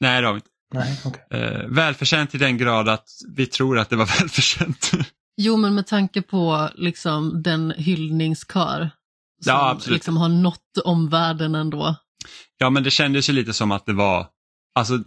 Nej, 0.00 0.20
det 0.20 0.26
har 0.26 0.34
vi 0.34 0.38
inte. 0.38 0.48
Nej, 0.74 1.00
okay. 1.04 1.40
Eh, 1.40 1.66
välförtjänt 1.68 2.34
i 2.34 2.38
den 2.38 2.58
grad 2.58 2.88
att 2.88 3.08
vi 3.28 3.46
tror 3.46 3.78
att 3.78 3.90
det 3.90 3.96
var 3.96 4.06
välförtjänt. 4.20 4.90
Jo, 5.36 5.56
men 5.56 5.74
med 5.74 5.86
tanke 5.86 6.22
på 6.22 6.68
liksom 6.74 7.42
den 7.42 7.70
hyllningskör 7.76 8.90
som 9.44 9.52
Ja, 9.52 9.70
absolut. 9.70 9.94
liksom 9.96 10.16
har 10.16 10.28
nått 10.28 10.78
omvärlden 10.84 11.54
ändå. 11.54 11.96
Ja, 12.58 12.70
men 12.70 12.82
det 12.82 12.90
kändes 12.90 13.28
ju 13.28 13.32
lite 13.32 13.52
som 13.52 13.72
att 13.72 13.86
det 13.86 13.92
var, 13.92 14.26
alltså 14.74 14.98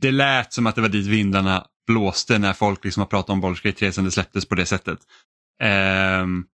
det 0.00 0.10
lät 0.10 0.52
som 0.52 0.66
att 0.66 0.74
det 0.74 0.80
var 0.80 0.88
dit 0.88 1.06
vindarna 1.06 1.66
blåste 1.86 2.38
när 2.38 2.52
folk 2.52 2.84
liksom 2.84 3.00
har 3.00 3.06
pratat 3.06 3.30
om 3.30 3.44
Baldur's 3.44 3.62
Gate 3.62 3.78
3 3.78 3.92
sen 3.92 4.04
det 4.04 4.10
släpptes 4.10 4.46
på 4.46 4.54
det 4.54 4.66
sättet. 4.66 4.98
Ehm, 5.62 6.44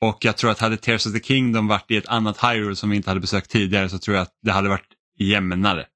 och 0.00 0.24
jag 0.24 0.36
tror 0.36 0.50
att 0.50 0.58
hade 0.58 0.76
Tears 0.76 1.06
of 1.06 1.12
the 1.12 1.20
Kingdom 1.20 1.68
varit 1.68 1.90
i 1.90 1.96
ett 1.96 2.08
annat 2.08 2.44
Hyrule 2.44 2.76
som 2.76 2.90
vi 2.90 2.96
inte 2.96 3.10
hade 3.10 3.20
besökt 3.20 3.50
tidigare 3.50 3.88
så 3.88 3.98
tror 3.98 4.16
jag 4.16 4.22
att 4.22 4.38
det 4.42 4.52
hade 4.52 4.68
varit 4.68 4.88
jämnare. 5.18 5.86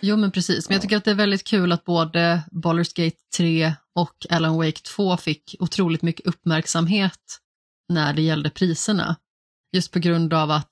Jo, 0.00 0.16
men 0.16 0.30
precis. 0.30 0.68
Men 0.68 0.74
jag 0.74 0.82
tycker 0.82 0.96
att 0.96 1.04
det 1.04 1.10
är 1.10 1.14
väldigt 1.14 1.44
kul 1.44 1.72
att 1.72 1.84
både 1.84 2.42
Baldur's 2.52 3.04
Gate 3.04 3.16
3 3.36 3.74
och 3.94 4.26
Alan 4.30 4.56
Wake 4.56 4.80
2 4.96 5.16
fick 5.16 5.56
otroligt 5.58 6.02
mycket 6.02 6.26
uppmärksamhet 6.26 7.40
när 7.88 8.12
det 8.12 8.22
gällde 8.22 8.50
priserna. 8.50 9.16
Just 9.72 9.92
på 9.92 9.98
grund 9.98 10.34
av 10.34 10.50
att 10.50 10.70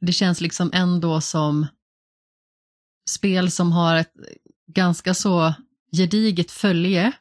det 0.00 0.12
känns 0.12 0.40
liksom 0.40 0.70
ändå 0.74 1.20
som 1.20 1.66
spel 3.10 3.50
som 3.50 3.72
har 3.72 3.96
ett 3.96 4.12
ganska 4.66 5.14
så 5.14 5.54
gediget 5.96 6.50
följe, 6.50 7.12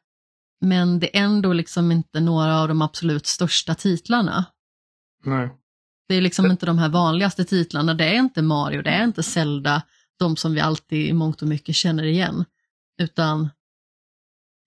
men 0.62 1.00
det 1.00 1.18
är 1.18 1.24
ändå 1.24 1.54
liksom 1.54 1.92
inte 1.92 2.20
några 2.20 2.60
av 2.62 2.68
de 2.68 2.82
absolut 2.82 3.26
största 3.26 3.76
titlarna. 3.76 4.46
Nej. 5.26 5.50
Det 6.08 6.16
är 6.16 6.22
liksom 6.22 6.52
inte 6.52 6.66
de 6.66 6.78
här 6.78 6.90
vanligaste 6.90 7.46
titlarna, 7.46 7.94
det 7.94 8.06
är 8.06 8.14
inte 8.14 8.42
Mario, 8.42 8.82
det 8.82 8.90
är 8.90 9.04
inte 9.04 9.24
Zelda, 9.24 9.82
de 10.20 10.36
som 10.38 10.54
vi 10.54 10.60
alltid 10.60 11.08
i 11.08 11.14
mångt 11.14 11.42
och 11.42 11.48
mycket 11.48 11.76
känner 11.76 12.04
igen, 12.04 12.46
utan 13.02 13.50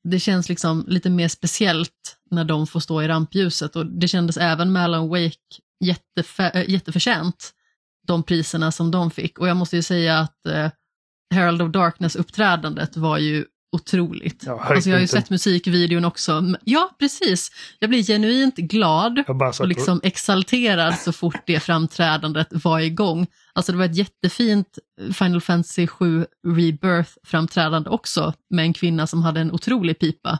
det 0.04 0.20
känns 0.20 0.48
liksom 0.48 0.84
lite 0.88 1.10
mer 1.10 1.28
speciellt 1.28 2.18
när 2.30 2.44
de 2.44 2.66
får 2.66 2.80
stå 2.80 3.02
i 3.02 3.08
rampljuset 3.08 3.76
och 3.76 3.86
det 3.86 4.08
kändes 4.08 4.36
även 4.36 4.72
med 4.72 4.82
Alan 4.82 5.08
Wake 5.08 5.36
jättefä- 5.84 6.64
jätteförtjänt, 6.68 7.54
de 8.06 8.22
priserna 8.22 8.72
som 8.72 8.90
de 8.90 9.10
fick. 9.10 9.38
Och 9.38 9.48
jag 9.48 9.56
måste 9.56 9.76
ju 9.76 9.82
säga 9.82 10.18
att 10.18 10.46
eh, 10.46 10.70
Herald 11.34 11.62
of 11.62 11.70
Darkness-uppträdandet 11.70 12.96
var 12.96 13.18
ju 13.18 13.44
otroligt. 13.74 14.42
Ja, 14.46 14.52
alltså 14.52 14.68
jag 14.68 14.74
har 14.74 14.80
ju 14.82 14.90
höjdpunkten. 14.90 15.22
sett 15.22 15.30
musikvideon 15.30 16.04
också. 16.04 16.42
Ja, 16.64 16.90
precis. 16.98 17.50
Jag 17.78 17.90
blir 17.90 18.02
genuint 18.02 18.56
glad 18.56 19.24
och 19.60 19.68
liksom 19.68 20.00
exalterad 20.02 20.94
så 20.94 21.12
fort 21.12 21.42
det 21.46 21.60
framträdandet 21.60 22.48
var 22.50 22.80
igång. 22.80 23.26
Alltså 23.52 23.72
det 23.72 23.78
var 23.78 23.84
ett 23.84 23.96
jättefint 23.96 24.78
Final 25.12 25.40
Fantasy 25.40 25.86
7 25.86 26.26
Rebirth-framträdande 26.46 27.88
också 27.88 28.32
med 28.50 28.64
en 28.64 28.72
kvinna 28.72 29.06
som 29.06 29.22
hade 29.22 29.40
en 29.40 29.52
otrolig 29.52 29.98
pipa. 29.98 30.38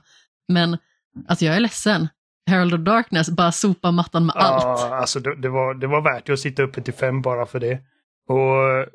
Men 0.49 0.79
alltså 1.29 1.45
jag 1.45 1.57
är 1.57 1.61
ledsen. 1.61 2.09
Herald 2.47 2.75
of 2.75 2.81
Darkness 2.81 3.31
bara 3.31 3.53
sopa 3.53 3.91
mattan 3.91 4.27
med 4.27 4.37
allt. 4.37 4.63
Ja, 4.63 4.97
alltså 4.97 5.21
det, 5.21 5.37
det, 5.37 5.49
var, 5.49 5.75
det 5.75 5.87
var 5.87 6.03
värt 6.03 6.29
att 6.29 6.41
sitta 6.41 6.63
uppe 6.63 6.83
till 6.83 6.95
fem 6.95 7.23
bara 7.23 7.47
för 7.47 7.61
det. 7.61 7.79
Och 8.29 8.87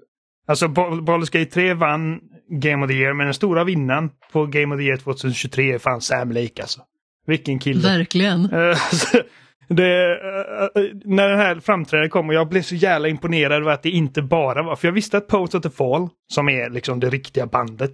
alltså 0.50 0.68
Bal- 0.68 1.02
Baldur's 1.02 1.32
Gate 1.40 1.52
3 1.52 1.74
vann 1.74 2.20
Game 2.50 2.84
of 2.86 2.90
the 2.92 2.96
Year, 2.98 3.14
men 3.14 3.26
den 3.28 3.34
stora 3.34 3.64
vinnaren 3.64 4.10
på 4.32 4.46
Game 4.46 4.76
of 4.76 4.80
the 4.80 4.84
Year 4.86 4.98
2023 4.98 5.74
är 5.74 5.78
fan 5.80 6.02
Sam 6.02 6.32
Lake 6.32 6.62
alltså. 6.62 6.82
Vilken 7.28 7.60
kille. 7.60 7.82
Verkligen. 7.82 8.46
Eh, 8.46 8.78
det, 9.68 10.06
eh, 10.06 10.84
eh, 10.84 10.90
när 11.06 11.30
den 11.30 11.38
här 11.40 11.60
framträdandet 11.60 12.12
kom 12.12 12.28
och 12.30 12.34
jag 12.36 12.50
blev 12.50 12.62
så 12.62 12.76
jävla 12.76 13.08
imponerad 13.08 13.62
över 13.62 13.72
att 13.72 13.84
det 13.84 13.90
inte 13.90 14.22
bara 14.22 14.64
var, 14.64 14.76
för 14.76 14.88
jag 14.88 14.94
visste 14.94 15.18
att 15.18 15.28
Post 15.28 15.56
of 15.56 15.64
the 15.64 15.70
Fall, 15.70 16.10
som 16.34 16.50
är 16.50 16.70
liksom 16.70 17.00
det 17.00 17.10
riktiga 17.10 17.46
bandet, 17.46 17.92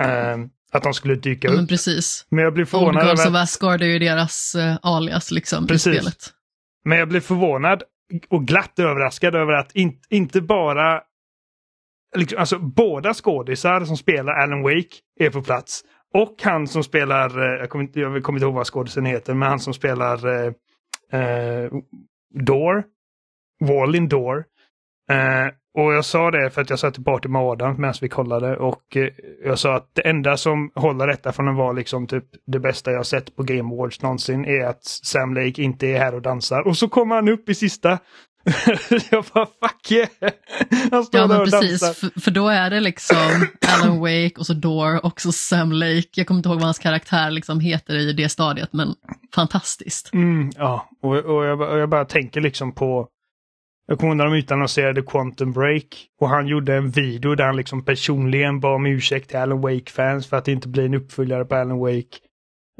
eh, 0.00 0.36
att 0.72 0.82
de 0.82 0.94
skulle 0.94 1.14
dyka 1.14 1.48
Ja, 1.48 1.54
men 1.54 1.62
upp. 1.64 1.68
precis. 1.68 2.26
Men 2.30 2.44
jag 2.44 2.52
blev 2.54 2.62
Old 2.64 2.68
förvånad 2.70 3.06
Girls 3.06 3.26
över 3.26 3.38
of 3.38 3.42
Asgard 3.42 3.82
är 3.82 3.86
ju 3.86 3.98
deras 3.98 4.56
alias 4.82 5.30
liksom 5.30 5.66
Precis. 5.66 5.86
i 5.86 5.96
spelet. 5.96 6.16
men 6.84 6.98
jag 6.98 7.08
blev 7.08 7.20
förvånad 7.20 7.82
och 8.28 8.46
glatt 8.46 8.78
överraskad 8.78 9.34
över 9.34 9.52
att 9.52 9.72
in, 9.76 9.92
inte 10.10 10.40
bara 10.40 11.00
liksom, 12.16 12.38
alltså 12.38 12.58
båda 12.58 13.14
skådisar 13.14 13.80
som 13.80 13.96
spelar 13.96 14.32
Alan 14.32 14.62
Wake 14.62 14.96
är 15.20 15.30
på 15.30 15.42
plats. 15.42 15.84
Och 16.14 16.34
han 16.42 16.66
som 16.66 16.84
spelar, 16.84 17.38
eh, 17.38 17.60
jag 17.60 17.70
kommer 17.70 17.84
inte, 17.84 18.00
jag 18.00 18.22
kommer 18.22 18.38
inte 18.38 18.46
ihåg 18.46 18.54
vad 18.54 18.66
skådisen 18.66 19.06
heter, 19.06 19.34
men 19.34 19.48
han 19.48 19.60
som 19.60 19.74
spelar 19.74 20.26
eh, 20.26 20.52
eh, 21.20 21.70
Door, 22.34 22.84
Wallin 23.60 24.08
Door. 24.08 24.44
Eh, 25.10 25.54
och 25.74 25.94
jag 25.94 26.04
sa 26.04 26.30
det 26.30 26.50
för 26.50 26.62
att 26.62 26.70
jag 26.70 26.78
satt 26.78 26.98
i 26.98 27.02
party 27.02 27.28
med 27.28 27.42
Adam 27.42 27.76
medan 27.80 27.94
vi 28.00 28.08
kollade 28.08 28.56
och 28.56 28.96
eh, 28.96 29.08
jag 29.44 29.58
sa 29.58 29.74
att 29.76 29.90
det 29.92 30.08
enda 30.08 30.36
som 30.36 30.70
håller 30.74 31.06
detta 31.06 31.32
från 31.32 31.48
att 31.48 31.56
vara 31.56 31.72
liksom 31.72 32.06
typ 32.06 32.24
det 32.46 32.58
bästa 32.58 32.92
jag 32.92 33.06
sett 33.06 33.36
på 33.36 33.42
Game 33.42 33.74
Awards 33.74 34.02
någonsin 34.02 34.44
är 34.44 34.66
att 34.66 34.84
Sam 34.84 35.34
Lake 35.34 35.62
inte 35.62 35.86
är 35.86 35.98
här 35.98 36.14
och 36.14 36.22
dansar. 36.22 36.66
Och 36.66 36.76
så 36.76 36.88
kommer 36.88 37.14
han 37.14 37.28
upp 37.28 37.48
i 37.48 37.54
sista. 37.54 37.98
jag 39.10 39.24
bara 39.34 39.46
fuck 39.46 39.92
yeah! 39.92 40.08
Han 40.90 41.04
står 41.04 41.20
Ja 41.20 41.26
där 41.26 41.28
men 41.28 41.40
och 41.40 41.44
precis, 41.50 41.80
dansar. 41.80 41.92
för, 42.10 42.20
för 42.20 42.30
då 42.30 42.48
är 42.48 42.70
det 42.70 42.80
liksom 42.80 43.46
Alan 43.68 43.98
Wake 44.00 44.32
och 44.38 44.46
så 44.46 44.54
Door 44.54 45.04
och 45.06 45.20
så 45.20 45.32
Sam 45.32 45.72
Lake. 45.72 46.08
Jag 46.14 46.26
kommer 46.26 46.38
inte 46.38 46.48
ihåg 46.48 46.56
vad 46.58 46.64
hans 46.64 46.78
karaktär 46.78 47.30
liksom 47.30 47.60
heter 47.60 47.94
i 47.94 48.12
det 48.12 48.28
stadiet, 48.28 48.72
men 48.72 48.94
fantastiskt. 49.34 50.12
Mm, 50.12 50.50
ja, 50.56 50.88
och, 51.02 51.16
och, 51.16 51.44
jag, 51.44 51.58
bara- 51.58 51.70
och 51.70 51.78
jag 51.78 51.88
bara 51.88 52.04
tänker 52.04 52.40
liksom 52.40 52.72
på... 52.74 53.08
Jag 53.86 53.98
kommer 53.98 54.10
ihåg 54.10 54.16
när 54.16 54.24
de 54.24 54.34
utannonserade 54.34 55.02
Quantum 55.02 55.52
Break 55.52 55.84
och 56.20 56.28
han 56.28 56.46
gjorde 56.46 56.74
en 56.76 56.90
video 56.90 57.34
där 57.34 57.44
han 57.44 57.56
liksom 57.56 57.84
personligen 57.84 58.60
bad 58.60 58.74
om 58.74 58.86
ursäkt 58.86 59.28
till 59.28 59.38
Alan 59.38 59.60
Wake-fans 59.60 60.26
för 60.26 60.36
att 60.36 60.44
det 60.44 60.52
inte 60.52 60.68
blir 60.68 60.84
en 60.84 60.94
uppföljare 60.94 61.44
på 61.44 61.54
Alan 61.54 61.78
Wake. 61.78 62.16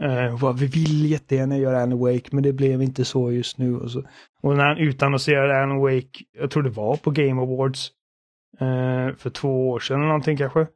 Uh, 0.03 0.41
bara, 0.41 0.53
vi 0.53 0.67
vill 0.67 1.11
jättegärna 1.11 1.59
göra 1.59 1.83
Alan 1.83 1.99
Wake 1.99 2.29
men 2.33 2.43
det 2.43 2.53
blev 2.53 2.83
inte 2.83 3.05
så 3.05 3.33
just 3.33 3.59
nu. 3.59 3.77
Och, 3.77 3.91
så. 3.91 4.05
och 4.43 4.57
när 4.57 4.67
han 4.67 4.79
utannonserade 4.79 5.63
Alan 5.63 5.81
Wake, 5.81 6.25
jag 6.33 6.51
tror 6.51 6.63
det 6.63 6.71
var 6.71 6.97
på 6.97 7.11
Game 7.11 7.43
Awards 7.43 7.91
uh, 8.63 9.17
för 9.17 9.31
två 9.31 9.71
år 9.71 9.81
sedan 9.81 9.97
eller 9.97 10.07
någonting 10.07 10.37
kanske. 10.37 10.67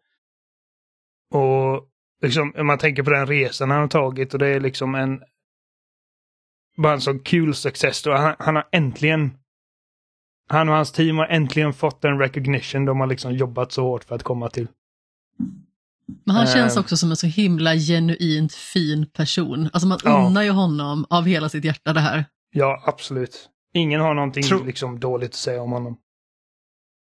Och 1.30 1.88
liksom, 2.22 2.52
om 2.56 2.66
man 2.66 2.78
tänker 2.78 3.02
på 3.02 3.10
den 3.10 3.26
resan 3.26 3.70
han 3.70 3.80
har 3.80 3.88
tagit 3.88 4.32
och 4.32 4.38
det 4.38 4.48
är 4.48 4.60
liksom 4.60 4.94
en 4.94 5.22
bara 6.76 6.92
en 6.92 7.00
sån 7.00 7.18
kul 7.18 7.54
success 7.54 7.96
story. 7.96 8.16
Han, 8.16 8.34
han 8.38 8.56
har 8.56 8.68
äntligen 8.72 9.30
han 10.48 10.68
och 10.68 10.74
hans 10.74 10.92
team 10.92 11.18
har 11.18 11.26
äntligen 11.26 11.72
fått 11.72 12.02
den 12.02 12.18
recognition 12.18 12.84
de 12.84 13.00
har 13.00 13.06
liksom 13.06 13.32
jobbat 13.32 13.72
så 13.72 13.82
hårt 13.82 14.04
för 14.04 14.14
att 14.14 14.22
komma 14.22 14.48
till. 14.48 14.68
Men 16.24 16.36
han 16.36 16.46
känns 16.46 16.76
Eh. 16.76 16.80
också 16.80 16.96
som 16.96 17.10
en 17.10 17.16
så 17.16 17.26
himla 17.26 17.74
genuint 17.74 18.52
fin 18.54 19.06
person. 19.10 19.70
Alltså 19.72 19.86
man 19.88 19.98
Ja. 20.04 20.26
unnar 20.26 20.42
ju 20.42 20.50
honom 20.50 21.06
av 21.10 21.24
hela 21.24 21.48
sitt 21.48 21.64
hjärta 21.64 21.92
det 21.92 22.00
här. 22.00 22.24
Ja, 22.50 22.82
absolut. 22.86 23.48
Ingen 23.74 24.00
har 24.00 24.14
någonting 24.14 24.42
Tro- 24.42 24.64
liksom 24.64 25.00
dåligt 25.00 25.30
att 25.30 25.34
säga 25.34 25.62
om 25.62 25.72
honom. 25.72 25.96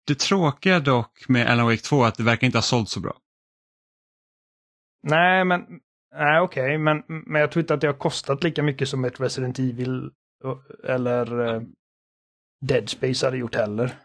Det 0.06 0.18
tråkiga 0.18 0.80
dock 0.80 1.28
med 1.28 1.46
Alan 1.46 1.66
Wake 1.66 1.82
2 1.82 2.04
är 2.04 2.08
att 2.08 2.14
det 2.14 2.22
verkar 2.22 2.46
inte 2.46 2.58
ha 2.58 2.62
sålt 2.62 2.88
så 2.88 3.00
bra. 3.00 3.16
Nej, 5.02 5.44
men 5.44 5.60
nej, 6.14 6.40
okej, 6.40 6.78
men, 6.78 7.02
men 7.08 7.40
jag 7.40 7.52
tror 7.52 7.60
inte 7.60 7.74
att 7.74 7.80
det 7.80 7.86
har 7.86 7.94
kostat 7.94 8.44
lika 8.44 8.62
mycket 8.62 8.88
som 8.88 9.04
ett 9.04 9.20
Resident 9.20 9.58
Evil 9.58 10.10
och- 10.44 10.84
eller 10.90 11.54
eh, 11.54 11.62
Dead 12.66 12.88
Space 12.88 13.26
hade 13.26 13.36
gjort 13.36 13.54
heller. 13.54 13.98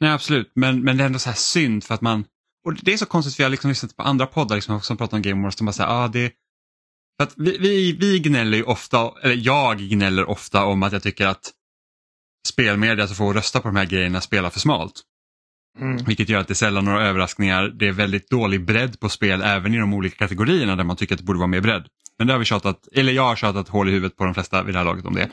Nej 0.00 0.10
absolut, 0.12 0.50
men, 0.54 0.82
men 0.84 0.96
det 0.96 1.02
är 1.02 1.06
ändå 1.06 1.18
så 1.18 1.28
här 1.28 1.36
synd 1.36 1.84
för 1.84 1.94
att 1.94 2.00
man, 2.00 2.24
och 2.68 2.74
det 2.74 2.92
är 2.92 2.96
så 2.96 3.06
konstigt 3.06 3.34
för 3.34 3.42
jag 3.42 3.46
har 3.46 3.50
liksom 3.50 3.70
lyssnat 3.70 3.96
på 3.96 4.02
andra 4.02 4.26
poddar 4.26 4.56
liksom, 4.56 4.80
som 4.80 4.96
pratar 4.96 5.16
om 5.16 5.22
Game 5.22 5.42
Wars, 5.42 5.56
de 5.56 5.64
bara 5.64 5.72
säger 5.72 5.90
ah, 5.90 6.08
det 6.08 6.32
för 7.18 7.22
att 7.22 7.34
vi, 7.36 7.58
vi, 7.58 7.92
vi 7.92 8.18
gnäller 8.18 8.58
ju 8.58 8.64
ofta, 8.64 9.12
eller 9.22 9.36
jag 9.46 9.78
gnäller 9.78 10.30
ofta 10.30 10.64
om 10.64 10.82
att 10.82 10.92
jag 10.92 11.02
tycker 11.02 11.26
att 11.26 11.52
spelmedia 12.48 13.06
som 13.06 13.16
får 13.16 13.34
rösta 13.34 13.60
på 13.60 13.68
de 13.68 13.76
här 13.76 13.84
grejerna 13.84 14.20
spelar 14.20 14.50
för 14.50 14.60
smalt. 14.60 15.02
Mm. 15.80 16.04
Vilket 16.04 16.28
gör 16.28 16.40
att 16.40 16.48
det 16.48 16.52
är 16.52 16.54
sällan 16.54 16.84
några 16.84 17.06
överraskningar. 17.08 17.68
Det 17.68 17.88
är 17.88 17.92
väldigt 17.92 18.30
dålig 18.30 18.64
bredd 18.64 19.00
på 19.00 19.08
spel 19.08 19.42
även 19.42 19.74
i 19.74 19.78
de 19.78 19.94
olika 19.94 20.16
kategorierna 20.16 20.76
där 20.76 20.84
man 20.84 20.96
tycker 20.96 21.14
att 21.14 21.18
det 21.18 21.24
borde 21.24 21.38
vara 21.38 21.46
mer 21.46 21.60
bredd. 21.60 21.86
Men 22.18 22.26
det 22.26 22.32
har 22.32 22.38
vi 22.38 22.44
tjatat, 22.44 22.88
eller 22.92 23.12
jag 23.12 23.24
har 23.24 23.36
tjatat 23.36 23.68
hål 23.68 23.88
i 23.88 23.92
huvudet 23.92 24.16
på 24.16 24.24
de 24.24 24.34
flesta 24.34 24.62
vid 24.62 24.74
det 24.74 24.78
här 24.78 24.84
laget 24.84 25.04
om 25.04 25.14
det. 25.14 25.30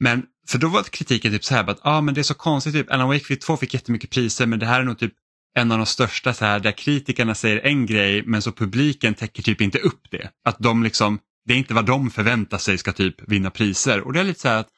Men 0.00 0.22
för 0.48 0.58
då 0.58 0.68
var 0.68 0.82
kritiken 0.82 1.32
typ 1.32 1.44
så 1.44 1.54
här 1.54 1.70
att 1.70 1.80
ah, 1.82 2.00
men 2.00 2.14
det 2.14 2.20
är 2.20 2.22
så 2.22 2.34
konstigt, 2.34 2.74
typ, 2.74 2.90
Alan 2.90 3.08
Wake 3.08 3.36
2 3.36 3.56
fick 3.56 3.74
jättemycket 3.74 4.10
priser 4.10 4.46
men 4.46 4.58
det 4.58 4.66
här 4.66 4.80
är 4.80 4.84
nog 4.84 4.98
typ 4.98 5.12
en 5.58 5.72
av 5.72 5.78
de 5.78 5.86
största 5.86 6.34
så 6.34 6.44
här 6.44 6.60
där 6.60 6.72
kritikerna 6.72 7.34
säger 7.34 7.66
en 7.66 7.86
grej 7.86 8.22
men 8.26 8.42
så 8.42 8.52
publiken 8.52 9.14
täcker 9.14 9.42
typ 9.42 9.60
inte 9.60 9.78
upp 9.78 10.10
det. 10.10 10.30
Att 10.44 10.58
de 10.58 10.82
liksom, 10.82 11.18
det 11.44 11.54
är 11.54 11.58
inte 11.58 11.74
vad 11.74 11.86
de 11.86 12.10
förväntar 12.10 12.58
sig 12.58 12.78
ska 12.78 12.92
typ 12.92 13.28
vinna 13.28 13.50
priser. 13.50 14.00
Och 14.00 14.12
det 14.12 14.20
är 14.20 14.24
lite 14.24 14.40
så 14.40 14.48
här 14.48 14.58
att 14.60 14.68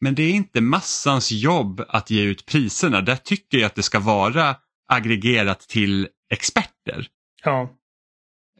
men 0.00 0.14
det 0.14 0.22
är 0.22 0.32
inte 0.32 0.60
massans 0.60 1.32
jobb 1.32 1.84
att 1.88 2.10
ge 2.10 2.22
ut 2.22 2.46
priserna. 2.46 3.00
Där 3.00 3.16
tycker 3.16 3.58
jag 3.58 3.66
att 3.66 3.74
det 3.74 3.82
ska 3.82 4.00
vara 4.00 4.56
aggregerat 4.88 5.60
till 5.60 6.08
experter. 6.30 7.06
Ja, 7.44 7.78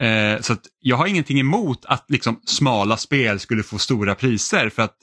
Eh, 0.00 0.40
så 0.40 0.56
jag 0.80 0.96
har 0.96 1.06
ingenting 1.06 1.40
emot 1.40 1.84
att 1.84 2.04
liksom 2.08 2.40
smala 2.44 2.96
spel 2.96 3.40
skulle 3.40 3.62
få 3.62 3.78
stora 3.78 4.14
priser 4.14 4.68
för 4.68 4.82
att 4.82 4.96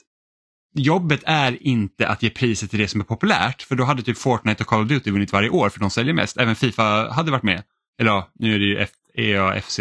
jobbet 0.78 1.22
är 1.26 1.62
inte 1.62 2.08
att 2.08 2.22
ge 2.22 2.30
priser 2.30 2.66
till 2.66 2.78
det 2.78 2.88
som 2.88 3.00
är 3.00 3.04
populärt 3.04 3.62
för 3.62 3.74
då 3.74 3.84
hade 3.84 4.02
typ 4.02 4.18
Fortnite 4.18 4.62
och 4.62 4.68
Call 4.68 4.82
of 4.82 4.88
Duty 4.88 5.10
vunnit 5.10 5.32
varje 5.32 5.50
år 5.50 5.68
för 5.68 5.80
de 5.80 5.90
säljer 5.90 6.14
mest. 6.14 6.36
Även 6.36 6.56
Fifa 6.56 7.12
hade 7.12 7.30
varit 7.30 7.42
med. 7.42 7.62
Eller 8.00 8.10
ja, 8.10 8.30
nu 8.34 8.54
är 8.54 8.58
det 8.58 8.64
ju 8.64 8.86
EAFC 9.14 9.80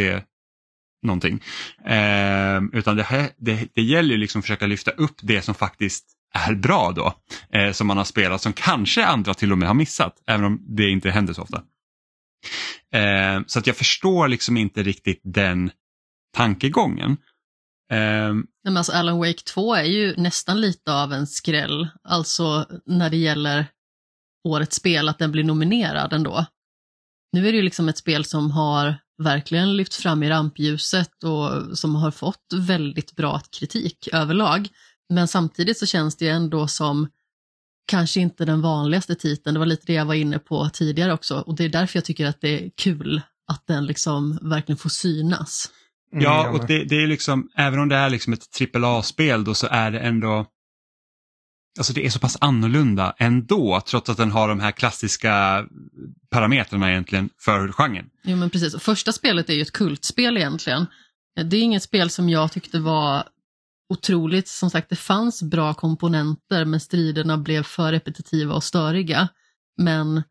någonting. 1.06 1.42
Eh, 1.86 2.62
utan 2.74 2.96
det, 2.96 3.04
här, 3.04 3.30
det, 3.38 3.68
det 3.74 3.82
gäller 3.82 4.12
ju 4.12 4.18
liksom 4.18 4.40
att 4.40 4.46
försöka 4.46 4.66
lyfta 4.66 4.92
upp 4.92 5.16
det 5.22 5.42
som 5.42 5.56
faktiskt 5.56 6.06
är 6.34 6.54
bra 6.54 6.92
då. 6.96 7.14
Eh, 7.60 7.72
som 7.72 7.88
man 7.88 7.98
har 7.98 8.04
spelat 8.04 8.42
som 8.42 8.54
kanske 8.54 9.06
andra 9.06 9.34
till 9.34 9.52
och 9.52 9.58
med 9.58 9.68
har 9.68 9.76
missat, 9.76 10.24
även 10.28 10.46
om 10.46 10.62
det 10.68 10.90
inte 10.90 11.12
händer 11.12 11.34
så 11.34 11.42
ofta. 11.42 11.64
Eh, 12.94 13.42
så 13.48 13.60
att 13.60 13.68
jag 13.68 13.78
förstår 13.78 14.28
liksom 14.28 14.58
inte 14.58 14.84
riktigt 14.84 15.22
den 15.24 15.72
tankegången. 16.36 17.18
Um, 17.94 18.48
Men 18.64 18.78
alltså 18.78 18.92
Alan 18.92 19.18
Wake 19.18 19.44
2 19.54 19.76
är 19.76 19.84
ju 19.84 20.16
nästan 20.16 20.62
lite 20.62 20.94
av 20.94 21.14
en 21.14 21.28
skräll, 21.28 21.88
alltså 22.04 22.66
när 22.86 23.10
det 23.10 23.18
gäller 23.18 23.68
årets 24.48 24.76
spel, 24.76 25.10
att 25.10 25.20
den 25.20 25.32
blir 25.32 25.44
nominerad 25.44 26.14
ändå. 26.14 26.46
Nu 27.32 27.48
är 27.48 27.52
det 27.52 27.58
ju 27.58 27.64
liksom 27.64 27.90
ett 27.90 27.98
spel 27.98 28.26
som 28.26 28.52
har 28.52 28.98
verkligen 29.24 29.78
lyft 29.78 29.96
fram 29.96 30.24
i 30.24 30.30
rampljuset 30.30 31.24
och 31.24 31.78
som 31.78 31.96
har 31.96 32.12
fått 32.12 32.54
väldigt 32.54 33.16
bra 33.16 33.42
kritik 33.60 34.08
överlag. 34.14 34.70
Men 35.10 35.28
samtidigt 35.28 35.78
så 35.78 35.86
känns 35.86 36.16
det 36.16 36.26
ju 36.26 36.32
ändå 36.32 36.68
som 36.68 37.08
kanske 37.88 38.20
inte 38.20 38.46
den 38.46 38.62
vanligaste 38.62 39.16
titeln, 39.16 39.54
det 39.54 39.60
var 39.60 39.66
lite 39.66 39.86
det 39.86 39.94
jag 39.94 40.06
var 40.06 40.14
inne 40.14 40.40
på 40.40 40.70
tidigare 40.70 41.14
också 41.14 41.40
och 41.40 41.56
det 41.56 41.66
är 41.66 41.70
därför 41.70 41.98
jag 41.98 42.06
tycker 42.06 42.26
att 42.26 42.42
det 42.42 42.66
är 42.66 42.70
kul 42.76 43.22
att 43.48 43.68
den 43.68 43.86
liksom 43.86 44.40
verkligen 44.42 44.78
får 44.78 44.90
synas. 44.90 45.72
Mm, 46.16 46.24
ja, 46.24 46.50
och 46.50 46.68
det, 46.68 46.84
det 46.84 46.96
är 46.96 47.08
liksom, 47.08 47.50
även 47.56 47.80
om 47.80 47.90
det 47.90 47.96
är 47.96 48.10
liksom 48.10 48.34
ett 48.34 48.76
AAA-spel 48.76 49.44
då 49.44 49.54
så 49.54 49.68
är 49.72 49.92
det 49.92 50.00
ändå 50.00 50.46
Alltså 51.78 51.94
det 51.94 52.06
är 52.06 52.10
så 52.10 52.20
pass 52.20 52.38
annorlunda 52.42 53.16
ändå 53.18 53.82
trots 53.86 54.10
att 54.10 54.18
den 54.18 54.32
har 54.32 54.50
de 54.50 54.60
här 54.60 54.72
klassiska 54.72 55.66
parametrarna 56.30 56.92
egentligen 56.92 57.30
för 57.40 57.72
genren. 57.72 58.10
Jo 58.24 58.38
men 58.38 58.50
precis, 58.50 58.74
och 58.74 58.82
första 58.82 59.12
spelet 59.12 59.50
är 59.50 59.54
ju 59.54 59.62
ett 59.62 59.72
kultspel 59.72 60.38
egentligen. 60.38 60.86
Det 61.50 61.58
är 61.58 61.62
inget 61.62 61.84
spel 61.84 62.10
som 62.10 62.30
jag 62.30 62.52
tyckte 62.52 62.80
var 62.80 63.24
otroligt, 63.94 64.48
som 64.48 64.70
sagt 64.70 64.90
det 64.90 64.96
fanns 64.96 65.44
bra 65.44 65.74
komponenter 65.74 66.66
men 66.66 66.80
striderna 66.80 67.38
blev 67.38 67.64
för 67.64 67.92
repetitiva 67.92 68.56
och 68.56 68.64
störiga. 68.64 69.28
Men 69.78 70.24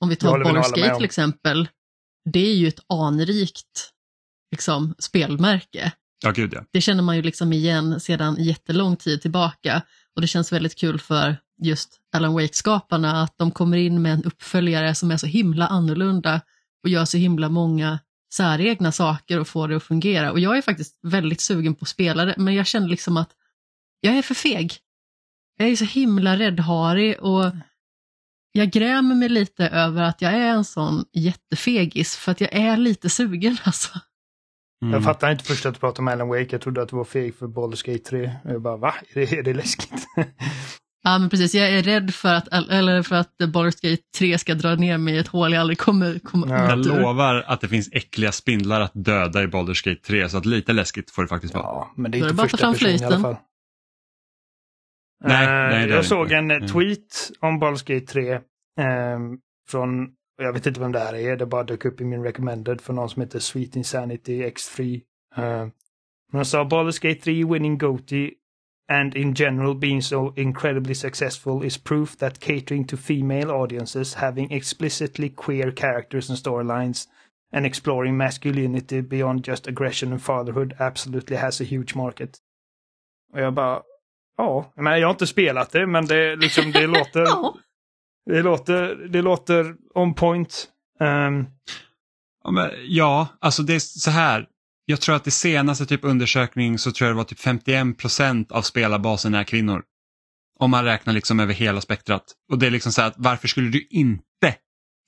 om 0.00 0.08
vi 0.08 0.16
tar 0.16 0.38
Baldur's 0.38 0.76
Gate 0.76 0.96
till 0.96 1.04
exempel, 1.04 1.68
det 2.32 2.46
är 2.46 2.54
ju 2.54 2.68
ett 2.68 2.80
anrikt 2.88 3.92
liksom, 4.50 4.94
spelmärke. 4.98 5.92
Ja, 6.24 6.30
gud 6.30 6.54
ja. 6.54 6.64
Det 6.72 6.80
känner 6.80 7.02
man 7.02 7.16
ju 7.16 7.22
liksom 7.22 7.52
igen 7.52 8.00
sedan 8.00 8.36
jättelång 8.38 8.96
tid 8.96 9.22
tillbaka 9.22 9.82
och 10.14 10.20
det 10.20 10.26
känns 10.26 10.52
väldigt 10.52 10.78
kul 10.78 11.00
för 11.00 11.36
just 11.62 12.00
Alan 12.12 12.32
Wake-skaparna 12.32 13.22
att 13.22 13.38
de 13.38 13.50
kommer 13.50 13.76
in 13.76 14.02
med 14.02 14.12
en 14.12 14.24
uppföljare 14.24 14.94
som 14.94 15.10
är 15.10 15.16
så 15.16 15.26
himla 15.26 15.66
annorlunda 15.66 16.40
och 16.82 16.88
gör 16.88 17.04
så 17.04 17.16
himla 17.16 17.48
många 17.48 17.98
säregna 18.34 18.92
saker 18.92 19.40
och 19.40 19.48
får 19.48 19.68
det 19.68 19.76
att 19.76 19.82
fungera. 19.82 20.32
Och 20.32 20.40
jag 20.40 20.58
är 20.58 20.62
faktiskt 20.62 20.98
väldigt 21.02 21.40
sugen 21.40 21.74
på 21.74 21.82
att 21.82 21.88
spela 21.88 22.24
det, 22.24 22.34
men 22.38 22.54
jag 22.54 22.66
känner 22.66 22.88
liksom 22.88 23.16
att 23.16 23.30
jag 24.00 24.18
är 24.18 24.22
för 24.22 24.34
feg. 24.34 24.72
Jag 25.56 25.68
är 25.68 25.76
så 25.76 25.84
himla 25.84 26.38
räddharig 26.38 27.20
och 27.20 27.52
jag 28.52 28.70
grämer 28.70 29.14
mig 29.14 29.28
lite 29.28 29.68
över 29.68 30.02
att 30.02 30.22
jag 30.22 30.32
är 30.32 30.48
en 30.48 30.64
sån 30.64 31.04
jättefegis 31.12 32.16
för 32.16 32.32
att 32.32 32.40
jag 32.40 32.52
är 32.52 32.76
lite 32.76 33.10
sugen 33.10 33.58
alltså. 33.64 34.00
Mm. 34.82 34.94
Jag 34.94 35.04
fattar 35.04 35.32
inte 35.32 35.44
först 35.44 35.66
att 35.66 35.74
du 35.74 35.80
pratade 35.80 36.00
om 36.00 36.08
Alan 36.08 36.28
Wake. 36.28 36.46
Jag 36.50 36.60
trodde 36.60 36.82
att 36.82 36.88
du 36.88 36.96
var 36.96 37.04
feg 37.04 37.34
för 37.34 37.46
Baldur's 37.46 37.86
Gate 37.92 38.04
3. 38.04 38.32
Jag 38.44 38.62
bara, 38.62 38.76
va? 38.76 38.94
Är 39.14 39.26
det, 39.26 39.32
är 39.38 39.42
det 39.42 39.54
läskigt? 39.54 40.06
Ja 41.02 41.18
men 41.18 41.30
precis, 41.30 41.54
jag 41.54 41.70
är 41.70 41.82
rädd 41.82 42.14
för 42.14 42.28
att, 42.34 42.48
eller 42.48 43.02
för 43.02 43.16
att 43.16 43.30
Baldur's 43.40 43.90
Gate 43.90 44.02
3 44.18 44.38
ska 44.38 44.54
dra 44.54 44.74
ner 44.74 44.98
mig 44.98 45.14
i 45.14 45.18
ett 45.18 45.28
hål 45.28 45.52
jag 45.52 45.60
aldrig 45.60 45.78
kommer 45.78 46.18
komma 46.18 46.46
Ja. 46.48 46.68
Jag 46.68 46.86
lovar 46.86 47.34
att 47.46 47.60
det 47.60 47.68
finns 47.68 47.88
äckliga 47.92 48.32
spindlar 48.32 48.80
att 48.80 48.90
döda 48.94 49.42
i 49.42 49.46
Baldur's 49.46 49.88
Gate 49.88 50.00
3 50.00 50.28
så 50.28 50.38
att 50.38 50.46
lite 50.46 50.72
läskigt 50.72 51.10
får 51.10 51.22
det 51.22 51.28
faktiskt 51.28 51.54
vara. 51.54 51.64
ja, 51.64 51.92
men 51.96 52.10
det 52.10 52.18
är 52.18 52.20
inte 52.20 52.32
det 52.34 52.42
första 52.42 52.56
fram 52.56 52.72
person 52.72 52.88
i 52.88 53.04
alla 53.04 53.18
fall. 53.20 53.36
Nej, 55.24 55.44
Eh, 55.46 55.50
nej, 55.50 55.80
det 55.82 55.86
det 55.88 55.94
jag 55.94 56.04
såg 56.04 56.32
en 56.32 56.50
eh, 56.50 56.56
Mm. 56.56 56.68
tweet 56.68 57.30
om 57.40 57.62
Baldur's 57.62 57.94
Gate 57.94 58.06
3 58.06 58.32
ehm, 58.80 59.38
från, 59.68 60.08
jag 60.36 60.52
vet 60.52 60.66
inte 60.66 60.80
vem 60.80 60.92
det 60.92 60.98
här 60.98 61.14
är, 61.14 61.36
det 61.36 61.46
bara 61.46 61.64
dök 61.64 61.84
upp 61.84 62.00
i 62.00 62.04
min 62.04 62.22
recommended 62.22 62.80
för 62.80 62.92
någon 62.92 63.10
som 63.10 63.22
heter 63.22 63.38
Sweet 63.38 63.76
Insanity 63.76 64.42
X3. 64.42 65.00
Uh, 65.38 65.44
eh, 65.44 65.68
men 66.32 66.38
han 66.38 66.44
sa 66.44 66.64
Baldur's 66.64 67.02
Gate 67.02 67.20
3 67.20 67.44
winning 67.44 67.78
GOTY 67.78 68.30
and 68.88 69.14
in 69.16 69.34
general 69.34 69.74
being 69.74 70.02
so 70.02 70.32
incredibly 70.36 70.94
successful 70.94 71.64
is 71.64 71.78
proof 71.78 72.16
that 72.16 72.40
catering 72.40 72.86
to 72.86 72.96
female 72.96 73.50
audiences, 73.50 74.14
having 74.14 74.52
explicitly 74.52 75.28
queer 75.28 75.72
characters 75.72 76.30
and 76.30 76.38
storylines, 76.38 77.08
and 77.52 77.66
exploring 77.66 78.16
masculinity 78.16 79.00
beyond 79.00 79.44
just 79.48 79.66
aggression 79.66 80.12
and 80.12 80.22
fatherhood 80.22 80.74
absolutely 80.78 81.36
has 81.36 81.60
a 81.60 81.64
huge 81.64 81.94
market. 81.94 82.38
Och 83.32 83.40
jag 83.40 83.54
bara, 83.54 83.82
ja, 84.36 84.72
jag, 84.76 84.98
jag 85.00 85.06
har 85.06 85.12
inte 85.12 85.26
spelat 85.26 85.70
det, 85.70 85.86
men 85.86 86.06
det, 86.06 86.36
liksom, 86.36 86.72
det 86.72 86.86
låter, 86.86 87.26
det 88.26 88.42
låter, 88.42 88.94
det 88.94 89.22
låter 89.22 89.74
on 89.94 90.14
point. 90.14 90.68
Ja, 92.46 92.50
men, 92.50 92.70
ja, 92.88 93.28
alltså 93.40 93.62
det 93.62 93.74
är 93.74 93.78
så 93.78 94.10
här. 94.10 94.46
Jag 94.84 95.00
tror 95.00 95.16
att 95.16 95.26
i 95.26 95.30
senaste 95.30 95.86
typ 95.86 96.04
undersökning 96.04 96.78
så 96.78 96.92
tror 96.92 97.06
jag 97.08 97.14
det 97.14 97.18
var 97.18 97.24
typ 97.24 97.40
51 97.40 97.98
procent 97.98 98.52
av 98.52 98.62
spelarbasen 98.62 99.34
är 99.34 99.44
kvinnor. 99.44 99.82
Om 100.58 100.70
man 100.70 100.84
räknar 100.84 101.12
liksom 101.12 101.40
över 101.40 101.54
hela 101.54 101.80
spektrat. 101.80 102.24
Och 102.50 102.58
det 102.58 102.66
är 102.66 102.70
liksom 102.70 102.92
så 102.92 103.00
här 103.00 103.08
att 103.08 103.14
varför 103.16 103.48
skulle 103.48 103.68
du 103.68 103.86
inte 103.90 104.54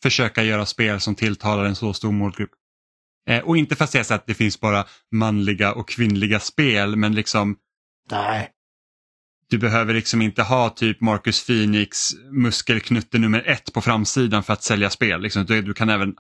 försöka 0.03 0.43
göra 0.43 0.67
spel 0.67 1.01
som 1.01 1.15
tilltalar 1.15 1.65
en 1.65 1.77
så 1.77 1.93
stor 1.93 2.13
målgrupp? 2.13 2.51
Eh, 3.29 3.45
och 3.45 3.57
inte 3.57 3.77
för 3.77 3.85
att 3.85 3.91
säga 3.91 4.05
så 4.05 4.15
att 4.15 4.27
det 4.27 4.35
finns 4.35 4.61
bara 4.61 4.85
manliga 5.13 5.73
och 5.73 5.89
kvinnliga 5.89 6.41
spel 6.41 6.97
men 6.97 7.15
liksom 7.15 7.57
nej. 8.11 8.51
Du 9.51 9.59
behöver 9.59 9.95
liksom 9.95 10.23
inte 10.23 10.43
ha 10.43 10.71
typ 10.71 11.01
Marcus 11.01 11.47
Phoenix 11.47 12.15
muskelknutte 12.31 13.19
nummer 13.19 13.43
ett 13.47 13.73
på 13.73 13.81
framsidan 13.81 14.43
för 14.43 14.53
att 14.53 14.63
sälja 14.63 14.91
spel. 14.91 15.21
Liksom. 15.21 15.47
Du, 15.47 15.63
du 15.63 15.75
kan 15.75 15.89
även 15.89 16.15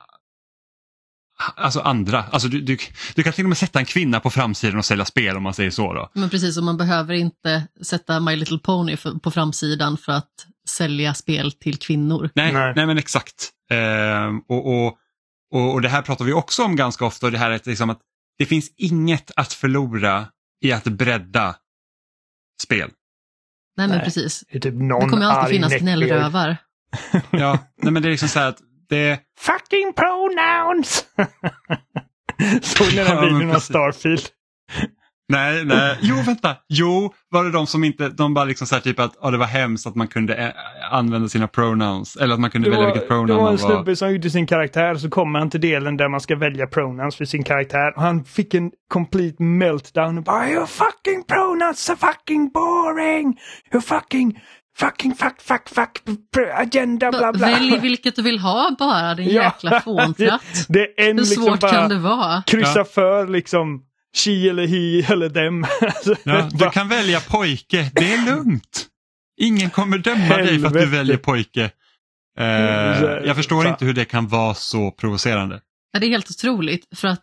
Alltså 1.56 1.80
andra, 1.80 2.22
alltså 2.22 2.48
du, 2.48 2.60
du, 2.60 2.78
du 3.14 3.22
kan 3.22 3.32
till 3.32 3.44
och 3.44 3.48
med 3.48 3.58
sätta 3.58 3.78
en 3.78 3.84
kvinna 3.84 4.20
på 4.20 4.30
framsidan 4.30 4.78
och 4.78 4.84
sälja 4.84 5.04
spel 5.04 5.36
om 5.36 5.42
man 5.42 5.54
säger 5.54 5.70
så. 5.70 5.92
Då. 5.92 6.10
Men 6.12 6.30
precis, 6.30 6.58
och 6.58 6.64
man 6.64 6.76
behöver 6.76 7.14
inte 7.14 7.66
sätta 7.82 8.20
My 8.20 8.36
Little 8.36 8.58
Pony 8.58 8.96
för, 8.96 9.12
på 9.12 9.30
framsidan 9.30 9.96
för 9.96 10.12
att 10.12 10.46
sälja 10.68 11.14
spel 11.14 11.52
till 11.52 11.78
kvinnor. 11.78 12.30
Nej, 12.34 12.52
Nej. 12.52 12.72
nej. 12.76 12.86
men 12.86 12.98
exakt. 12.98 13.50
Ehm, 13.70 14.40
och, 14.40 14.66
och, 14.66 14.98
och, 15.54 15.72
och 15.72 15.82
det 15.82 15.88
här 15.88 16.02
pratar 16.02 16.24
vi 16.24 16.32
också 16.32 16.64
om 16.64 16.76
ganska 16.76 17.04
ofta 17.04 17.26
och 17.26 17.32
det 17.32 17.38
här 17.38 17.50
är 17.50 17.60
liksom 17.64 17.90
att 17.90 18.00
det 18.38 18.46
finns 18.46 18.70
inget 18.76 19.30
att 19.36 19.52
förlora 19.52 20.26
i 20.64 20.72
att 20.72 20.84
bredda 20.84 21.56
spel. 22.62 22.90
Nej 23.78 23.88
men 23.88 24.00
precis. 24.00 24.44
Det 24.50 24.56
är 24.56 24.60
typ 24.60 24.74
Det 24.74 24.84
någon 24.84 25.10
kommer 25.10 25.26
alltid 25.26 25.54
finnas 25.56 25.72
gnällrövar. 25.74 26.56
Ja, 27.30 27.58
nej, 27.82 27.92
men 27.92 28.02
det 28.02 28.08
är 28.08 28.10
liksom 28.10 28.28
så 28.28 28.38
här 28.38 28.48
att 28.48 28.58
det, 28.88 29.18
Fucking 29.38 29.92
pronouns! 29.92 31.04
Såg 32.62 32.86
ni 32.86 32.94
den 32.96 33.06
Ja, 33.06 33.14
men 33.20 33.38
videon 33.38 33.54
av. 33.56 33.60
Starfield? 33.60 34.22
Nej, 35.28 35.64
nej. 35.64 35.98
Jo, 36.00 36.16
vänta. 36.26 36.56
Jo, 36.68 37.14
var 37.30 37.44
det 37.44 37.50
de 37.50 37.66
som 37.66 37.84
inte, 37.84 38.08
de 38.08 38.34
bara 38.34 38.44
liksom 38.44 38.66
så 38.66 38.74
här 38.74 38.82
typ 38.82 39.00
att 39.00 39.12
ja, 39.22 39.30
det 39.30 39.36
var 39.38 39.46
hemskt 39.46 39.86
att 39.86 39.94
man 39.94 40.08
kunde 40.08 40.34
eh, 40.34 40.50
använda 40.94 41.28
sina 41.28 41.48
pronouns. 41.48 42.16
Eller 42.16 42.34
att 42.34 42.40
man 42.40 42.50
kunde 42.50 42.66
Det 42.66 42.70
välja 42.70 42.86
var, 42.86 42.92
vilket 42.94 43.08
det 43.08 43.14
pronoun 43.14 43.36
var 43.36 43.42
man 43.44 43.52
en 43.54 43.58
var. 43.60 43.70
snubbe 43.74 43.96
som 43.96 44.12
gjorde 44.12 44.30
sin 44.30 44.46
karaktär 44.46 44.94
så 44.94 45.10
kommer 45.10 45.38
han 45.38 45.50
till 45.50 45.60
delen 45.60 45.96
där 45.96 46.08
man 46.08 46.20
ska 46.20 46.36
välja 46.36 46.66
pronouns 46.66 47.16
för 47.16 47.24
sin 47.24 47.44
karaktär. 47.44 47.92
Och 47.96 48.02
han 48.02 48.24
fick 48.24 48.54
en 48.54 48.70
complete 48.92 49.42
meltdown 49.42 50.18
och 50.18 50.24
bara 50.24 50.50
Your 50.50 50.66
fucking 50.66 51.24
pronouns 51.28 51.90
are 51.90 51.96
fucking 51.96 52.50
boring! 52.50 53.38
You 53.72 53.80
fucking, 53.82 54.40
fucking, 54.78 55.14
fuck, 55.14 55.40
fuck, 55.40 55.68
fuck, 55.68 56.00
agenda, 56.54 57.10
bla 57.10 57.32
bla. 57.32 57.46
Välj 57.46 57.78
vilket 57.78 58.16
du 58.16 58.22
vill 58.22 58.38
ha 58.38 58.76
bara, 58.78 59.14
din 59.14 59.28
Ja. 59.28 59.42
jäkla 59.42 59.80
fåntratt. 59.80 60.42
Det 60.68 60.80
är 61.00 61.10
en 61.10 61.16
Hur 61.18 61.24
liksom 61.24 61.44
svårt 61.44 61.60
bara 61.60 61.70
kan 61.72 61.88
det 61.88 61.98
vara? 61.98 62.42
kryssa 62.46 62.78
Ja. 62.78 62.84
för 62.84 63.26
liksom 63.26 63.82
she 64.18 64.48
eller 64.50 64.66
he 64.66 65.12
eller 65.12 65.28
dem. 65.28 65.66
Alltså, 65.80 66.14
Ja, 66.24 66.48
du 66.52 66.70
kan 66.70 66.88
välja 66.88 67.20
pojke, 67.20 67.90
det 67.94 68.12
är 68.14 68.26
lugnt. 68.26 68.86
Ingen 69.40 69.70
kommer 69.70 69.98
döma 69.98 70.36
dig 70.36 70.58
för 70.58 70.66
att 70.66 70.72
du 70.72 70.78
Helvete. 70.78 70.86
väljer 70.86 71.16
pojke. 71.16 71.70
Eh, 72.38 72.46
jag 73.26 73.36
förstår 73.36 73.62
Fan. 73.62 73.72
inte 73.72 73.84
hur 73.84 73.92
det 73.94 74.04
kan 74.04 74.28
vara 74.28 74.54
så 74.54 74.90
provocerande. 74.90 75.60
Ja, 75.92 75.98
det 76.00 76.06
är 76.06 76.10
helt 76.10 76.30
otroligt, 76.30 76.86
för 76.98 77.08
att 77.08 77.20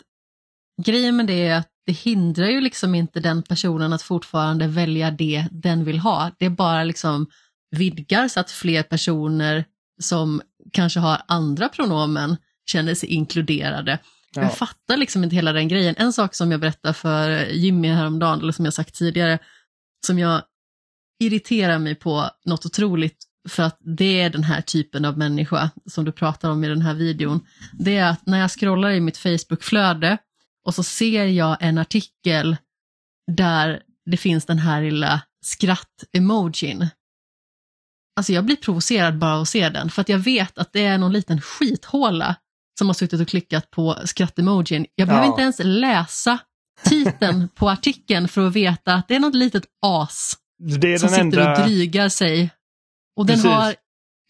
grejen 0.85 1.15
med 1.15 1.27
det 1.27 1.47
är 1.47 1.55
att 1.57 1.67
det 1.85 1.91
hindrar 1.93 2.47
ju 2.47 2.61
liksom 2.61 2.95
inte 2.95 3.19
den 3.19 3.43
personen 3.43 3.93
att 3.93 4.01
fortfarande 4.01 4.67
välja 4.67 5.11
det 5.11 5.45
den 5.51 5.83
vill 5.85 5.99
ha. 5.99 6.31
Det 6.39 6.49
bara 6.49 6.83
liksom 6.83 7.27
vidgar 7.71 8.27
så 8.27 8.39
att 8.39 8.51
fler 8.51 8.83
personer 8.83 9.65
som 10.01 10.41
kanske 10.73 10.99
har 10.99 11.21
andra 11.27 11.69
pronomen 11.69 12.37
känner 12.69 12.95
sig 12.95 13.09
inkluderade. 13.09 13.99
Ja. 14.35 14.41
Jag 14.41 14.57
fattar 14.57 14.97
liksom 14.97 15.23
inte 15.23 15.35
hela 15.35 15.53
den 15.53 15.67
grejen. 15.67 15.95
En 15.97 16.13
sak 16.13 16.35
som 16.35 16.51
jag 16.51 16.59
berättade 16.59 16.93
för 16.93 17.45
Jimmy 17.45 17.87
häromdagen, 17.87 18.39
eller 18.39 18.51
som 18.51 18.65
jag 18.65 18.73
sagt 18.73 18.95
tidigare, 18.95 19.39
som 20.07 20.19
jag 20.19 20.41
irriterar 21.19 21.79
mig 21.79 21.95
på 21.95 22.29
något 22.45 22.65
otroligt 22.65 23.17
för 23.49 23.63
att 23.63 23.77
det 23.79 24.21
är 24.21 24.29
den 24.29 24.43
här 24.43 24.61
typen 24.61 25.05
av 25.05 25.17
människa 25.17 25.69
som 25.85 26.05
du 26.05 26.11
pratar 26.11 26.49
om 26.49 26.63
i 26.63 26.67
den 26.67 26.81
här 26.81 26.93
videon. 26.93 27.47
Det 27.73 27.97
är 27.97 28.09
att 28.09 28.25
när 28.25 28.39
jag 28.39 28.51
scrollar 28.51 28.91
i 28.91 28.99
mitt 29.01 29.17
Facebook-flöde 29.17 30.17
och 30.65 30.75
så 30.75 30.83
ser 30.83 31.25
jag 31.25 31.57
en 31.59 31.77
artikel 31.77 32.57
där 33.31 33.81
det 34.05 34.17
finns 34.17 34.45
den 34.45 34.59
här 34.59 34.81
lilla 34.81 35.21
skratt-emojin. 35.41 36.87
Alltså 38.15 38.33
jag 38.33 38.45
blir 38.45 38.55
provocerad 38.55 39.17
bara 39.17 39.35
av 39.35 39.41
att 39.41 39.49
se 39.49 39.69
den, 39.69 39.89
för 39.89 40.01
att 40.01 40.09
jag 40.09 40.17
vet 40.17 40.57
att 40.57 40.73
det 40.73 40.85
är 40.85 40.97
någon 40.97 41.13
liten 41.13 41.41
skithåla 41.41 42.35
som 42.77 42.87
har 42.89 42.93
suttit 42.93 43.21
och 43.21 43.27
klickat 43.27 43.71
på 43.71 43.95
skratt-emojin. 44.05 44.85
Jag 44.95 45.07
behöver 45.07 45.25
Ja. 45.27 45.31
inte 45.31 45.41
ens 45.41 45.59
läsa 45.63 46.39
titeln 46.83 47.49
på 47.55 47.69
artikeln 47.69 48.27
för 48.27 48.47
att 48.47 48.53
veta 48.55 48.93
att 48.93 49.07
det 49.07 49.15
är 49.15 49.19
något 49.19 49.35
litet 49.35 49.63
as 49.85 50.33
Det 50.81 50.93
är 50.93 50.97
som 50.97 51.09
den 51.11 51.31
sitter 51.31 51.41
och 51.43 51.47
enda... 51.57 51.65
drygar 51.65 52.09
sig. 52.09 52.49
Och 53.17 53.25
den 53.25 53.35
Precis. 53.35 53.51
har 53.51 53.75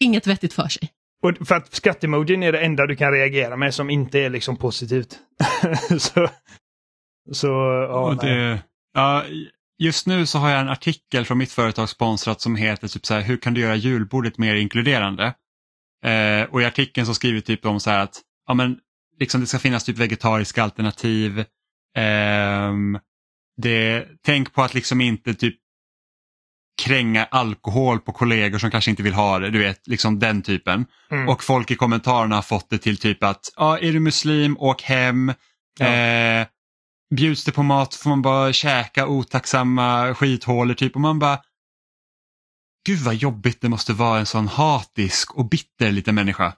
inget 0.04 0.26
vettigt 0.26 0.52
för 0.54 0.68
sig. 0.68 0.90
Och 1.22 1.46
för 1.48 1.54
att 1.54 1.74
skattemojin 1.74 2.42
är 2.42 2.52
det 2.52 2.60
enda 2.60 2.86
du 2.86 2.96
kan 2.96 3.12
reagera 3.12 3.56
med 3.56 3.74
som 3.74 3.90
inte 3.90 4.18
är 4.18 4.30
liksom 4.30 4.56
positivt. 4.56 5.18
så... 5.98 6.28
Så, 7.32 7.46
ja, 7.90 8.00
Och 8.10 8.24
nej. 8.24 8.34
det, 8.34 8.62
ja, 8.94 9.24
just 9.78 10.06
nu 10.06 10.26
så 10.26 10.38
har 10.38 10.50
jag 10.50 10.60
en 10.60 10.68
artikel 10.68 11.24
från 11.24 11.38
mitt 11.38 11.52
företag 11.52 11.88
sponsrat 11.88 12.40
som 12.40 12.56
heter 12.56 12.88
typ 12.88 13.06
så 13.06 13.14
här, 13.14 13.20
hur 13.22 13.36
kan 13.36 13.54
du 13.54 13.60
göra 13.60 13.74
julbordet 13.76 14.38
mer 14.38 14.54
inkluderande? 14.54 15.24
Eh, 16.04 16.42
och 16.50 16.62
i 16.62 16.64
artikeln 16.64 17.06
så 17.06 17.14
skriver 17.14 17.40
typ 17.40 17.66
om 17.66 17.80
så 17.80 17.90
här 17.90 17.98
att 18.00 18.20
ja, 18.46 18.54
men, 18.54 18.78
liksom 19.18 19.40
det 19.40 19.46
ska 19.46 19.58
finnas 19.58 19.84
typ 19.84 19.98
vegetariska 19.98 20.62
alternativ. 20.62 21.44
Ehm, 21.96 22.98
det, 23.56 24.06
tänk 24.24 24.52
på 24.52 24.62
att 24.62 24.74
liksom 24.74 25.00
inte 25.00 25.34
typ 25.34 25.56
kränga 26.82 27.24
alkohol 27.24 28.00
på 28.00 28.12
kollegor 28.12 28.58
som 28.58 28.70
kanske 28.70 28.90
inte 28.90 29.02
vill 29.02 29.14
ha 29.14 29.38
det, 29.38 29.50
du 29.50 29.58
vet, 29.58 29.86
liksom 29.86 30.18
den 30.18 30.42
typen. 30.42 30.86
Mm. 31.10 31.28
Och 31.28 31.44
folk 31.44 31.70
i 31.70 31.76
kommentarerna 31.76 32.34
har 32.34 32.42
fått 32.42 32.70
det 32.70 32.78
till 32.78 32.98
typ 32.98 33.22
att, 33.22 33.52
ja, 33.56 33.78
är 33.78 33.92
du 33.92 34.00
muslim, 34.00 34.56
åk 34.58 34.82
hem. 34.82 35.32
Ja. 35.78 35.86
Eh, 35.86 36.46
bjuds 37.14 37.44
det 37.44 37.52
på 37.52 37.62
mat 37.62 37.94
får 37.94 38.10
man 38.10 38.22
bara 38.22 38.52
käka 38.52 39.06
otacksamma 39.06 40.14
skithålor 40.14 40.74
typ 40.74 40.94
och 40.94 41.00
man 41.00 41.18
bara 41.18 41.38
Gud 42.86 42.98
vad 42.98 43.14
jobbigt 43.14 43.60
det 43.60 43.68
måste 43.68 43.92
vara 43.92 44.18
en 44.18 44.26
sån 44.26 44.48
hatisk 44.48 45.34
och 45.34 45.48
bitter 45.48 45.92
liten 45.92 46.14
människa. 46.14 46.52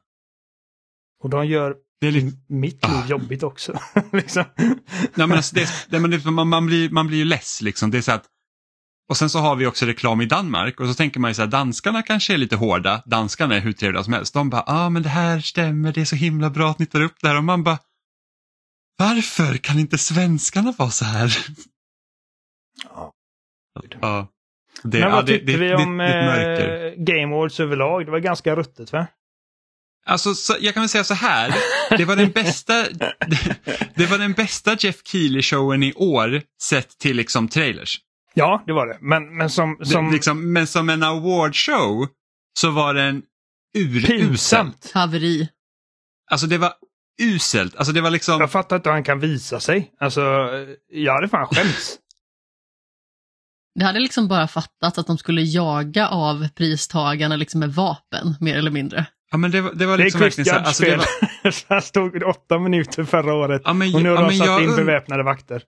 Och 1.22 1.30
de 1.30 1.46
gör 1.46 1.76
Det 2.00 2.06
är 2.06 2.12
lite, 2.12 2.36
mitt 2.48 2.88
liv 2.88 2.96
Ah. 3.04 3.06
jobbigt 3.08 3.42
också. 3.42 3.78
liksom. 4.12 4.44
nej, 4.56 4.76
men 5.14 5.32
alltså, 5.32 5.54
det, 5.54 5.68
det, 5.88 6.00
men 6.00 6.10
det, 6.10 6.24
man, 6.24 6.48
man, 6.48 6.66
blir, 6.66 6.90
man 6.90 7.06
blir 7.06 7.18
ju 7.18 7.24
less 7.24 7.62
liksom. 7.62 7.90
Det 7.90 7.98
är 7.98 8.02
så 8.02 8.12
att, 8.12 8.24
och 9.08 9.16
sen 9.16 9.30
så 9.30 9.38
har 9.38 9.56
vi 9.56 9.66
också 9.66 9.86
reklam 9.86 10.20
i 10.20 10.26
Danmark 10.26 10.80
och 10.80 10.86
så 10.86 10.94
tänker 10.94 11.20
man 11.20 11.30
ju 11.30 11.34
så 11.34 11.42
här, 11.42 11.48
danskarna 11.48 12.02
kanske 12.02 12.34
är 12.34 12.38
lite 12.38 12.56
hårda, 12.56 13.02
danskarna 13.06 13.56
är 13.56 13.60
hur 13.60 13.72
trevliga 13.72 14.04
som 14.04 14.12
helst. 14.12 14.34
De 14.34 14.50
bara, 14.50 14.64
ja 14.66 14.84
ah, 14.84 14.90
men 14.90 15.02
det 15.02 15.08
här 15.08 15.40
stämmer, 15.40 15.92
det 15.92 16.00
är 16.00 16.04
så 16.04 16.16
himla 16.16 16.50
bra 16.50 16.70
att 16.70 16.78
ni 16.78 16.86
tar 16.86 17.00
upp 17.00 17.16
det 17.20 17.28
här 17.28 17.36
och 17.36 17.44
man 17.44 17.62
bara, 17.64 17.78
varför 18.98 19.56
kan 19.56 19.78
inte 19.78 19.98
svenskarna 19.98 20.74
vara 20.78 20.90
så 20.90 21.04
här? 21.04 21.38
Ja. 22.84 23.12
Ja. 24.00 24.28
Det, 24.82 24.98
Men 24.98 25.08
ja, 25.08 25.14
vad 25.14 25.26
det, 25.26 25.32
tyckte 25.32 25.52
det, 25.52 25.58
vi 25.58 25.68
det, 25.68 25.74
om 25.74 25.98
det 25.98 26.88
eh, 26.88 26.94
Game 26.96 27.34
Awards 27.34 27.60
överlag? 27.60 28.06
Det 28.06 28.10
var 28.10 28.18
ganska 28.18 28.56
ruttet 28.56 28.92
va? 28.92 29.06
Alltså, 30.08 30.34
så, 30.34 30.56
jag 30.60 30.74
kan 30.74 30.80
väl 30.80 30.88
säga 30.88 31.04
så 31.04 31.14
här, 31.14 31.54
det 31.96 32.04
var 32.04 32.16
den 32.16 32.30
bästa, 32.30 32.82
det, 32.90 33.14
det 33.94 34.06
var 34.06 34.18
den 34.18 34.32
bästa 34.32 34.76
Jeff 34.78 35.02
Keely-showen 35.02 35.84
i 35.84 35.92
år 35.92 36.42
sett 36.62 36.98
till 36.98 37.16
liksom 37.16 37.48
trailers. 37.48 38.00
Ja, 38.34 38.62
det 38.66 38.72
var 38.72 38.86
det. 38.86 38.98
Men, 39.00 39.36
men 39.36 39.50
som... 39.50 39.76
Det, 39.78 39.86
som 39.86 40.12
liksom, 40.12 40.52
men 40.52 40.66
som 40.66 40.88
en 40.90 41.02
awardshow 41.02 42.06
så 42.58 42.70
var 42.70 42.94
den 42.94 43.22
urusel. 43.78 44.18
pinsamt. 44.18 44.90
Haveri. 44.94 45.48
Alltså 46.30 46.46
det 46.46 46.58
var 46.58 46.72
uselt. 47.22 47.76
Alltså 47.76 47.92
det 47.92 48.00
var 48.00 48.10
liksom, 48.10 48.40
Jag 48.40 48.52
fattar 48.52 48.76
inte 48.76 48.88
hur 48.88 48.94
han 48.94 49.04
kan 49.04 49.20
visa 49.20 49.60
sig. 49.60 49.92
Alltså, 50.00 50.20
jag 50.92 51.14
hade 51.14 51.28
fan 51.28 51.46
skämts. 51.46 51.98
Det 53.78 53.84
hade 53.84 53.98
liksom 53.98 54.28
bara 54.28 54.48
fattats 54.48 54.98
att 54.98 55.06
de 55.06 55.18
skulle 55.18 55.42
jaga 55.42 56.08
av 56.08 56.48
pristagarna 56.48 57.36
liksom 57.36 57.60
med 57.60 57.74
vapen, 57.74 58.34
mer 58.40 58.56
eller 58.56 58.70
mindre. 58.70 59.06
Ja 59.30 59.38
men 59.38 59.50
det 59.50 59.60
var, 59.60 59.72
det 59.74 59.86
var 59.86 59.96
Det 59.96 60.02
är 60.02 60.04
liksom 60.04 60.20
verkligen 60.20 60.46
så 60.46 60.52
här, 60.52 60.62
alltså 60.62 60.84
var, 61.68 61.80
stod 61.80 62.22
åtta 62.22 62.58
minuter 62.58 63.04
förra 63.04 63.34
året. 63.34 63.62
ja, 63.64 63.72
men, 63.72 63.94
Och 63.94 64.02
nu 64.02 64.08
har 64.08 64.16
ja, 64.16 64.28
de 64.30 64.36
satt 64.36 64.60
in 64.62 64.68
und- 64.70 64.76
beväpnade 64.76 65.22
vakter. 65.22 65.62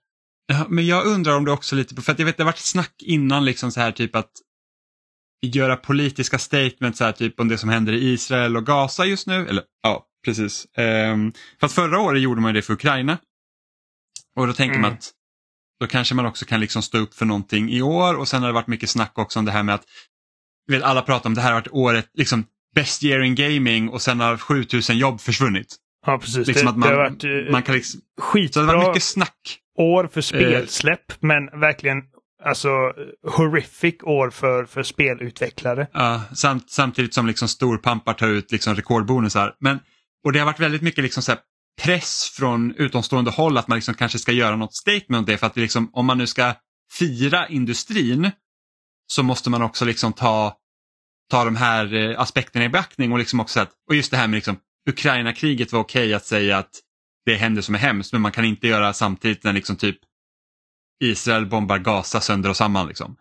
Ja, 0.46 0.66
men 0.68 0.86
jag 0.86 1.06
undrar 1.06 1.36
om 1.36 1.44
det 1.44 1.52
också 1.52 1.76
lite, 1.76 2.02
för 2.02 2.12
att 2.12 2.18
jag 2.18 2.26
vet 2.26 2.36
det 2.36 2.42
har 2.42 2.46
varit 2.48 2.58
snack 2.58 2.94
innan 3.02 3.44
liksom 3.44 3.70
så 3.72 3.80
här 3.80 3.92
typ 3.92 4.16
att 4.16 4.30
göra 5.46 5.76
politiska 5.76 6.38
statements 6.38 6.98
så 6.98 7.04
här 7.04 7.12
typ 7.12 7.40
om 7.40 7.48
det 7.48 7.58
som 7.58 7.68
händer 7.68 7.92
i 7.92 8.12
Israel 8.12 8.56
och 8.56 8.66
Gaza 8.66 9.04
just 9.06 9.26
nu. 9.26 9.48
Eller 9.48 9.64
ja, 9.82 10.06
precis. 10.24 10.66
Um, 10.78 11.32
för 11.60 11.66
att 11.66 11.72
förra 11.72 12.00
året 12.00 12.22
gjorde 12.22 12.40
man 12.40 12.54
det 12.54 12.62
för 12.62 12.72
Ukraina. 12.72 13.18
Och 14.36 14.46
då 14.46 14.52
tänker 14.52 14.78
man 14.78 14.84
Mm. 14.90 14.94
att 14.98 15.10
då 15.80 15.86
kanske 15.86 16.14
man 16.14 16.26
också 16.26 16.44
kan 16.44 16.60
liksom 16.60 16.82
stå 16.82 16.98
upp 16.98 17.14
för 17.14 17.24
någonting 17.26 17.70
i 17.70 17.82
år 17.82 18.14
och 18.16 18.28
sen 18.28 18.40
har 18.42 18.48
det 18.48 18.54
varit 18.54 18.66
mycket 18.66 18.90
snack 18.90 19.18
också 19.18 19.38
om 19.38 19.44
det 19.44 19.52
här 19.52 19.62
med 19.62 19.74
att 19.74 19.84
vet, 20.70 20.82
alla 20.82 21.02
pratar 21.02 21.30
om 21.30 21.34
det 21.34 21.40
här 21.40 21.48
har 21.52 21.60
varit 21.60 21.68
året, 21.72 22.10
liksom 22.14 22.44
best 22.74 23.04
year 23.04 23.20
in 23.22 23.34
gaming 23.34 23.88
och 23.88 24.02
sen 24.02 24.20
har 24.20 24.36
7000 24.36 24.98
jobb 24.98 25.20
försvunnit. 25.20 25.76
Ja, 26.06 26.18
precis. 26.18 26.46
Liksom 26.46 26.64
det, 26.64 26.70
att 26.70 26.76
man, 26.76 26.88
det 26.88 26.94
har 26.94 27.10
varit 27.10 27.24
eh, 27.24 27.52
man 27.52 27.62
kan 27.62 27.74
liksom, 27.74 28.00
så 28.00 28.22
skitbra 28.22 28.62
det 28.62 28.76
var 28.76 28.88
mycket 28.88 29.02
snack. 29.02 29.58
år 29.78 30.08
för 30.12 30.20
spelsläpp, 30.20 31.12
men 31.20 31.60
verkligen 31.60 32.02
alltså 32.44 32.68
horrific 33.28 33.94
år 34.02 34.30
för, 34.30 34.64
för 34.64 34.82
spelutvecklare. 34.82 35.86
Ja, 35.92 36.22
samt, 36.34 36.70
samtidigt 36.70 37.14
som 37.14 37.26
liksom 37.26 37.48
storpampar 37.48 38.14
tar 38.14 38.28
ut 38.28 38.52
liksom 38.52 38.74
rekordbonusar. 38.74 39.54
Men, 39.60 39.78
och 40.24 40.32
det 40.32 40.38
har 40.38 40.46
varit 40.46 40.60
väldigt 40.60 40.82
mycket 40.82 41.04
liksom 41.04 41.22
så 41.22 41.32
press 41.82 42.32
från 42.36 42.74
utomstående 42.76 43.30
håll 43.30 43.58
att 43.58 43.68
man 43.68 43.76
liksom 43.76 43.94
kanske 43.94 44.18
ska 44.18 44.32
göra 44.32 44.56
något 44.56 44.74
statement 44.74 45.18
om 45.18 45.24
det. 45.24 45.38
För 45.38 45.46
att 45.46 45.56
liksom, 45.56 45.90
om 45.92 46.06
man 46.06 46.18
nu 46.18 46.26
ska 46.26 46.54
fira 46.98 47.48
industrin 47.48 48.30
så 49.06 49.22
måste 49.22 49.50
man 49.50 49.62
också 49.62 49.84
liksom 49.84 50.12
ta, 50.12 50.56
ta 51.30 51.44
de 51.44 51.56
här 51.56 51.94
eh, 51.94 52.20
aspekterna 52.20 52.64
i 52.64 52.68
beaktning 52.68 53.12
och 53.12 53.18
liksom 53.18 53.40
också 53.40 53.60
att, 53.60 53.70
och 53.88 53.94
just 53.94 54.10
det 54.10 54.16
här 54.16 54.28
med 54.28 54.36
liksom, 54.36 54.56
Ukraina-kriget 54.90 55.72
var 55.72 55.80
okej 55.80 56.14
att 56.14 56.24
säga 56.24 56.58
att 56.58 56.70
det 57.26 57.34
händer 57.34 57.62
som 57.62 57.74
är 57.74 57.78
hemskt 57.78 58.12
men 58.12 58.22
man 58.22 58.32
kan 58.32 58.44
inte 58.44 58.68
göra 58.68 58.92
samtidigt 58.92 59.44
när 59.44 59.52
liksom 59.52 59.76
typ 59.76 59.98
Israel 61.04 61.46
bombar 61.46 61.78
Gaza 61.78 62.20
sönder 62.20 62.50
och 62.50 62.56
samman. 62.56 62.88
Liksom. 62.88 63.16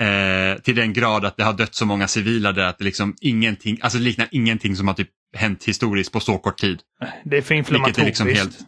Eh, 0.00 0.60
till 0.62 0.76
den 0.76 0.92
grad 0.92 1.24
att 1.24 1.36
det 1.36 1.44
har 1.44 1.52
dött 1.52 1.74
så 1.74 1.86
många 1.86 2.08
civila 2.08 2.52
där 2.52 2.66
att 2.66 2.78
det 2.78 2.84
liksom 2.84 3.14
ingenting, 3.20 3.78
alltså 3.82 3.98
det 3.98 4.04
liknar 4.04 4.28
ingenting 4.30 4.76
som 4.76 4.88
har 4.88 4.94
typ 4.94 5.10
hänt 5.36 5.64
historiskt 5.64 6.12
på 6.12 6.20
så 6.20 6.38
kort 6.38 6.58
tid. 6.58 6.80
Det 7.24 7.36
är 7.36 7.42
för 7.42 7.54
är 7.54 7.58
inflammatoriskt. 7.58 8.06
liksom 8.06 8.28
helt, 8.28 8.58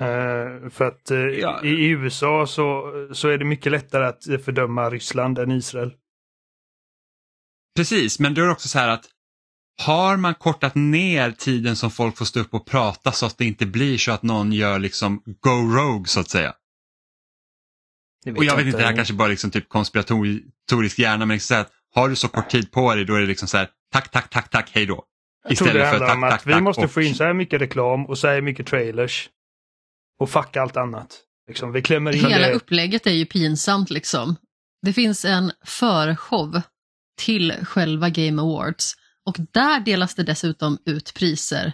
Eh, 0.00 0.70
för 0.70 0.84
att 0.84 1.10
eh, 1.10 1.18
Ja. 1.18 1.64
i 1.64 1.88
USA 1.88 2.46
så, 2.46 2.92
så 3.12 3.28
är 3.28 3.38
det 3.38 3.44
mycket 3.44 3.72
lättare 3.72 4.04
att 4.04 4.44
fördöma 4.44 4.90
Ryssland 4.90 5.38
än 5.38 5.50
Israel. 5.50 5.92
Precis, 7.76 8.18
men 8.18 8.34
då 8.34 8.42
är 8.42 8.46
det 8.46 8.52
också 8.52 8.68
så 8.68 8.78
här 8.78 8.88
att 8.88 9.04
har 9.82 10.16
man 10.16 10.34
kortat 10.34 10.74
ner 10.74 11.30
tiden 11.32 11.76
som 11.76 11.90
folk 11.90 12.16
får 12.18 12.24
stå 12.24 12.40
upp 12.40 12.54
och 12.54 12.66
prata 12.66 13.12
så 13.12 13.26
att 13.26 13.38
det 13.38 13.44
inte 13.44 13.66
blir 13.66 13.98
så 13.98 14.12
att 14.12 14.22
någon 14.22 14.52
gör 14.52 14.78
liksom 14.78 15.22
go 15.40 15.50
rogue 15.50 16.06
så 16.06 16.20
att 16.20 16.28
säga. 16.30 16.54
Det 18.24 18.32
Och 18.32 18.44
jag 18.44 18.56
vet 18.56 18.66
inte, 18.66 18.78
det 18.78 18.84
här 18.84 18.96
kanske 18.96 19.14
bara 19.14 19.28
liksom 19.28 19.50
typ 19.50 19.68
konspiratorisk 19.68 20.98
hjärna 20.98 21.26
men 21.26 21.34
liksom 21.34 21.46
så 21.48 21.54
här 21.54 21.60
att 21.60 21.72
har 21.94 22.08
du 22.08 22.16
så 22.16 22.28
kort 22.28 22.50
tid 22.50 22.70
på 22.72 22.94
dig 22.94 23.04
då 23.04 23.14
är 23.14 23.20
det 23.20 23.26
liksom 23.26 23.48
så 23.48 23.56
här 23.56 23.68
tack, 23.92 24.10
tack, 24.10 24.30
tack, 24.30 24.50
tack, 24.50 24.70
hej 24.74 24.86
då. 24.86 25.04
Jag 25.48 25.56
tror 25.56 25.66
det 25.68 25.70
Istället 25.72 25.90
för 25.90 25.90
handlar 25.90 26.08
tack, 26.08 26.16
om 26.16 26.24
att 26.24 26.30
tack, 26.30 26.46
vi 26.46 26.52
tack 26.52 26.62
måste 26.62 26.84
och- 26.84 26.90
få 26.90 27.02
in 27.02 27.14
så 27.14 27.24
här 27.24 27.32
mycket 27.34 27.60
reklam 27.60 28.06
och 28.06 28.18
så 28.18 28.28
här 28.28 28.40
mycket 28.40 28.66
trailers. 28.66 29.28
Och 30.20 30.30
fucka 30.30 30.62
allt 30.62 30.76
annat. 30.76 31.20
Liksom, 31.48 31.72
vi 31.72 31.82
klämmer 31.82 32.12
in 32.16 32.24
Hela 32.26 32.46
det. 32.46 32.52
upplägget 32.54 33.06
är 33.06 33.10
ju 33.10 33.26
pinsamt 33.26 33.90
liksom. 33.90 34.36
Det 34.82 34.92
finns 34.92 35.24
en 35.24 35.52
förshow 35.64 36.60
till 37.18 37.52
själva 37.62 38.08
Game 38.08 38.42
Awards 38.42 38.94
och 39.26 39.36
där 39.52 39.80
delas 39.80 40.14
det 40.14 40.22
dessutom 40.22 40.78
ut 40.86 41.14
priser. 41.14 41.72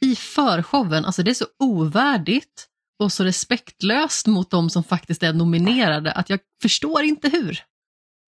I 0.00 0.16
förshowen, 0.16 1.04
alltså 1.04 1.22
det 1.22 1.30
är 1.30 1.34
så 1.34 1.46
ovärdigt 1.58 2.66
och 2.98 3.12
så 3.12 3.24
respektlöst 3.24 4.26
mot 4.26 4.50
de 4.50 4.70
som 4.70 4.84
faktiskt 4.84 5.22
är 5.22 5.32
nominerade 5.32 6.12
att 6.12 6.30
jag 6.30 6.40
förstår 6.62 7.02
inte 7.02 7.28
hur. 7.28 7.60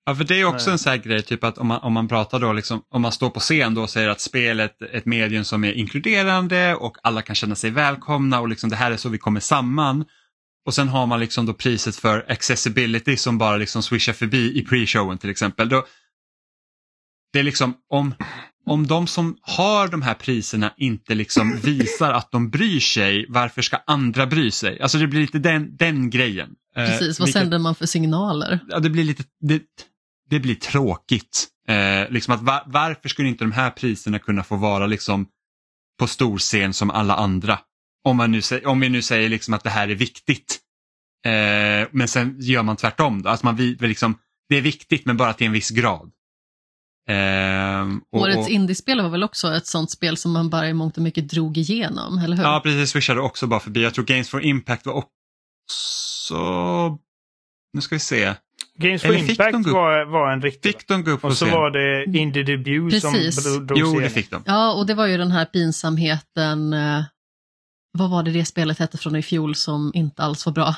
Ja, 0.04 0.14
för 0.14 0.24
det 0.24 0.40
är 0.40 0.44
också 0.44 0.66
Nej. 0.66 0.72
en 0.72 0.78
sån 0.78 0.90
här 0.90 0.98
grej, 0.98 1.22
typ 1.22 1.44
att 1.44 1.58
om 1.58 1.66
man, 1.66 1.80
om 1.80 1.92
man 1.92 2.08
pratar 2.08 2.40
då, 2.40 2.52
liksom, 2.52 2.82
om 2.88 3.02
man 3.02 3.12
står 3.12 3.30
på 3.30 3.40
scen 3.40 3.74
då 3.74 3.82
och 3.82 3.90
säger 3.90 4.08
att 4.08 4.20
spelet 4.20 4.82
är 4.82 4.96
ett 4.96 5.06
medium 5.06 5.44
som 5.44 5.64
är 5.64 5.72
inkluderande 5.72 6.74
och 6.74 6.96
alla 7.02 7.22
kan 7.22 7.36
känna 7.36 7.54
sig 7.54 7.70
välkomna 7.70 8.40
och 8.40 8.48
liksom 8.48 8.70
det 8.70 8.76
här 8.76 8.90
är 8.90 8.96
så 8.96 9.08
vi 9.08 9.18
kommer 9.18 9.40
samman. 9.40 10.04
Och 10.66 10.74
sen 10.74 10.88
har 10.88 11.06
man 11.06 11.20
liksom 11.20 11.46
då 11.46 11.54
priset 11.54 11.96
för 11.96 12.24
accessibility 12.28 13.16
som 13.16 13.38
bara 13.38 13.56
liksom 13.56 13.82
swishar 13.82 14.12
förbi 14.12 14.58
i 14.58 14.64
pre-showen 14.64 15.18
till 15.18 15.30
exempel. 15.30 15.68
Då, 15.68 15.86
det 17.32 17.38
är 17.38 17.42
liksom 17.42 17.74
om, 17.90 18.14
om 18.66 18.86
de 18.86 19.06
som 19.06 19.36
har 19.42 19.88
de 19.88 20.02
här 20.02 20.14
priserna 20.14 20.74
inte 20.76 21.14
liksom 21.14 21.56
visar 21.62 22.12
att 22.12 22.30
de 22.30 22.50
bryr 22.50 22.80
sig, 22.80 23.26
varför 23.28 23.62
ska 23.62 23.76
andra 23.86 24.26
bry 24.26 24.50
sig? 24.50 24.80
Alltså 24.80 24.98
det 24.98 25.06
blir 25.06 25.20
lite 25.20 25.38
den, 25.38 25.76
den 25.76 26.10
grejen. 26.10 26.50
Eh, 26.76 26.86
Precis, 26.86 27.20
vad 27.20 27.26
vilket- 27.26 27.42
sänder 27.42 27.58
man 27.58 27.74
för 27.74 27.86
signaler? 27.86 28.58
ja, 28.68 28.78
det 28.78 28.90
blir 28.90 29.04
lite, 29.04 29.24
det, 29.40 29.62
det 30.30 30.40
blir 30.40 30.54
tråkigt 30.54 31.48
Eh, 31.68 32.10
liksom 32.10 32.34
att 32.34 32.42
va 32.42 32.62
varför 32.66 33.08
skulle 33.08 33.28
inte 33.28 33.44
de 33.44 33.52
här 33.52 33.70
priserna 33.70 34.18
kunna 34.18 34.44
få 34.44 34.56
vara 34.56 34.86
liksom 34.86 35.26
på 35.98 36.06
storscen 36.06 36.72
som 36.74 36.90
alla 36.90 37.14
andra? 37.16 37.58
Om, 38.04 38.16
man 38.16 38.30
nu, 38.30 38.40
om 38.64 38.80
vi 38.80 38.88
nu 38.88 39.02
säger 39.02 39.28
liksom 39.28 39.54
att 39.54 39.64
det 39.64 39.70
här 39.70 39.88
är 39.88 39.94
viktigt. 39.94 40.58
Eh, 41.26 41.88
men 41.92 42.08
sen 42.08 42.36
gör 42.40 42.62
man 42.62 42.76
tvärtom. 42.76 43.22
Då. 43.22 43.28
Alltså 43.30 43.46
man, 43.46 43.56
vi, 43.56 43.74
liksom, 43.74 44.18
det 44.48 44.56
är 44.56 44.60
viktigt 44.60 45.06
men 45.06 45.16
bara 45.16 45.32
till 45.32 45.46
en 45.46 45.52
viss 45.52 45.70
grad. 45.70 46.10
Eh, 47.08 47.82
och, 48.12 48.20
Årets 48.20 48.48
indiespel 48.48 49.02
var 49.02 49.08
väl 49.08 49.22
också 49.22 49.54
ett 49.54 49.66
sånt 49.66 49.90
spel 49.90 50.16
som 50.16 50.32
man 50.32 50.50
bara 50.50 50.68
i 50.68 50.74
mångt 50.74 50.96
och 50.96 51.02
mycket 51.02 51.28
drog 51.28 51.58
igenom, 51.58 52.18
eller 52.18 52.36
hur? 52.36 52.44
Ja, 52.44 52.60
precis. 52.64 52.90
Swishade 52.90 53.20
också 53.20 53.46
bara 53.46 53.60
förbi. 53.60 53.82
Jag 53.82 53.94
tror 53.94 54.04
Games 54.04 54.28
for 54.28 54.42
Impact 54.42 54.86
var 54.86 54.92
också... 54.92 56.34
Nu 57.72 57.80
ska 57.80 57.94
vi 57.94 58.00
se. 58.00 58.34
Games 58.78 59.02
for 59.02 59.14
Impact 59.14 59.66
var, 59.66 60.04
var 60.04 60.32
en 60.32 60.42
riktig... 60.42 60.72
Fick 60.72 60.88
de 60.88 61.04
gå 61.04 61.10
upp 61.10 61.24
Och 61.24 61.36
så 61.36 61.46
var 61.46 61.70
det 61.70 62.18
Indie 62.18 62.42
Debut 62.42 62.90
Precis. 62.90 63.42
som 63.42 63.66
drog 63.66 63.78
Jo, 63.78 64.00
det 64.00 64.10
fick 64.10 64.30
de. 64.30 64.42
Ja, 64.46 64.72
och 64.72 64.86
det 64.86 64.94
var 64.94 65.06
ju 65.06 65.16
den 65.16 65.30
här 65.30 65.44
pinsamheten. 65.44 66.72
Eh, 66.72 67.02
vad 67.98 68.10
var 68.10 68.22
det 68.22 68.30
det 68.30 68.44
spelet 68.44 68.78
hette 68.78 68.98
från 68.98 69.16
i 69.16 69.22
fjol 69.22 69.54
som 69.54 69.90
inte 69.94 70.22
alls 70.22 70.46
var 70.46 70.52
bra? 70.52 70.74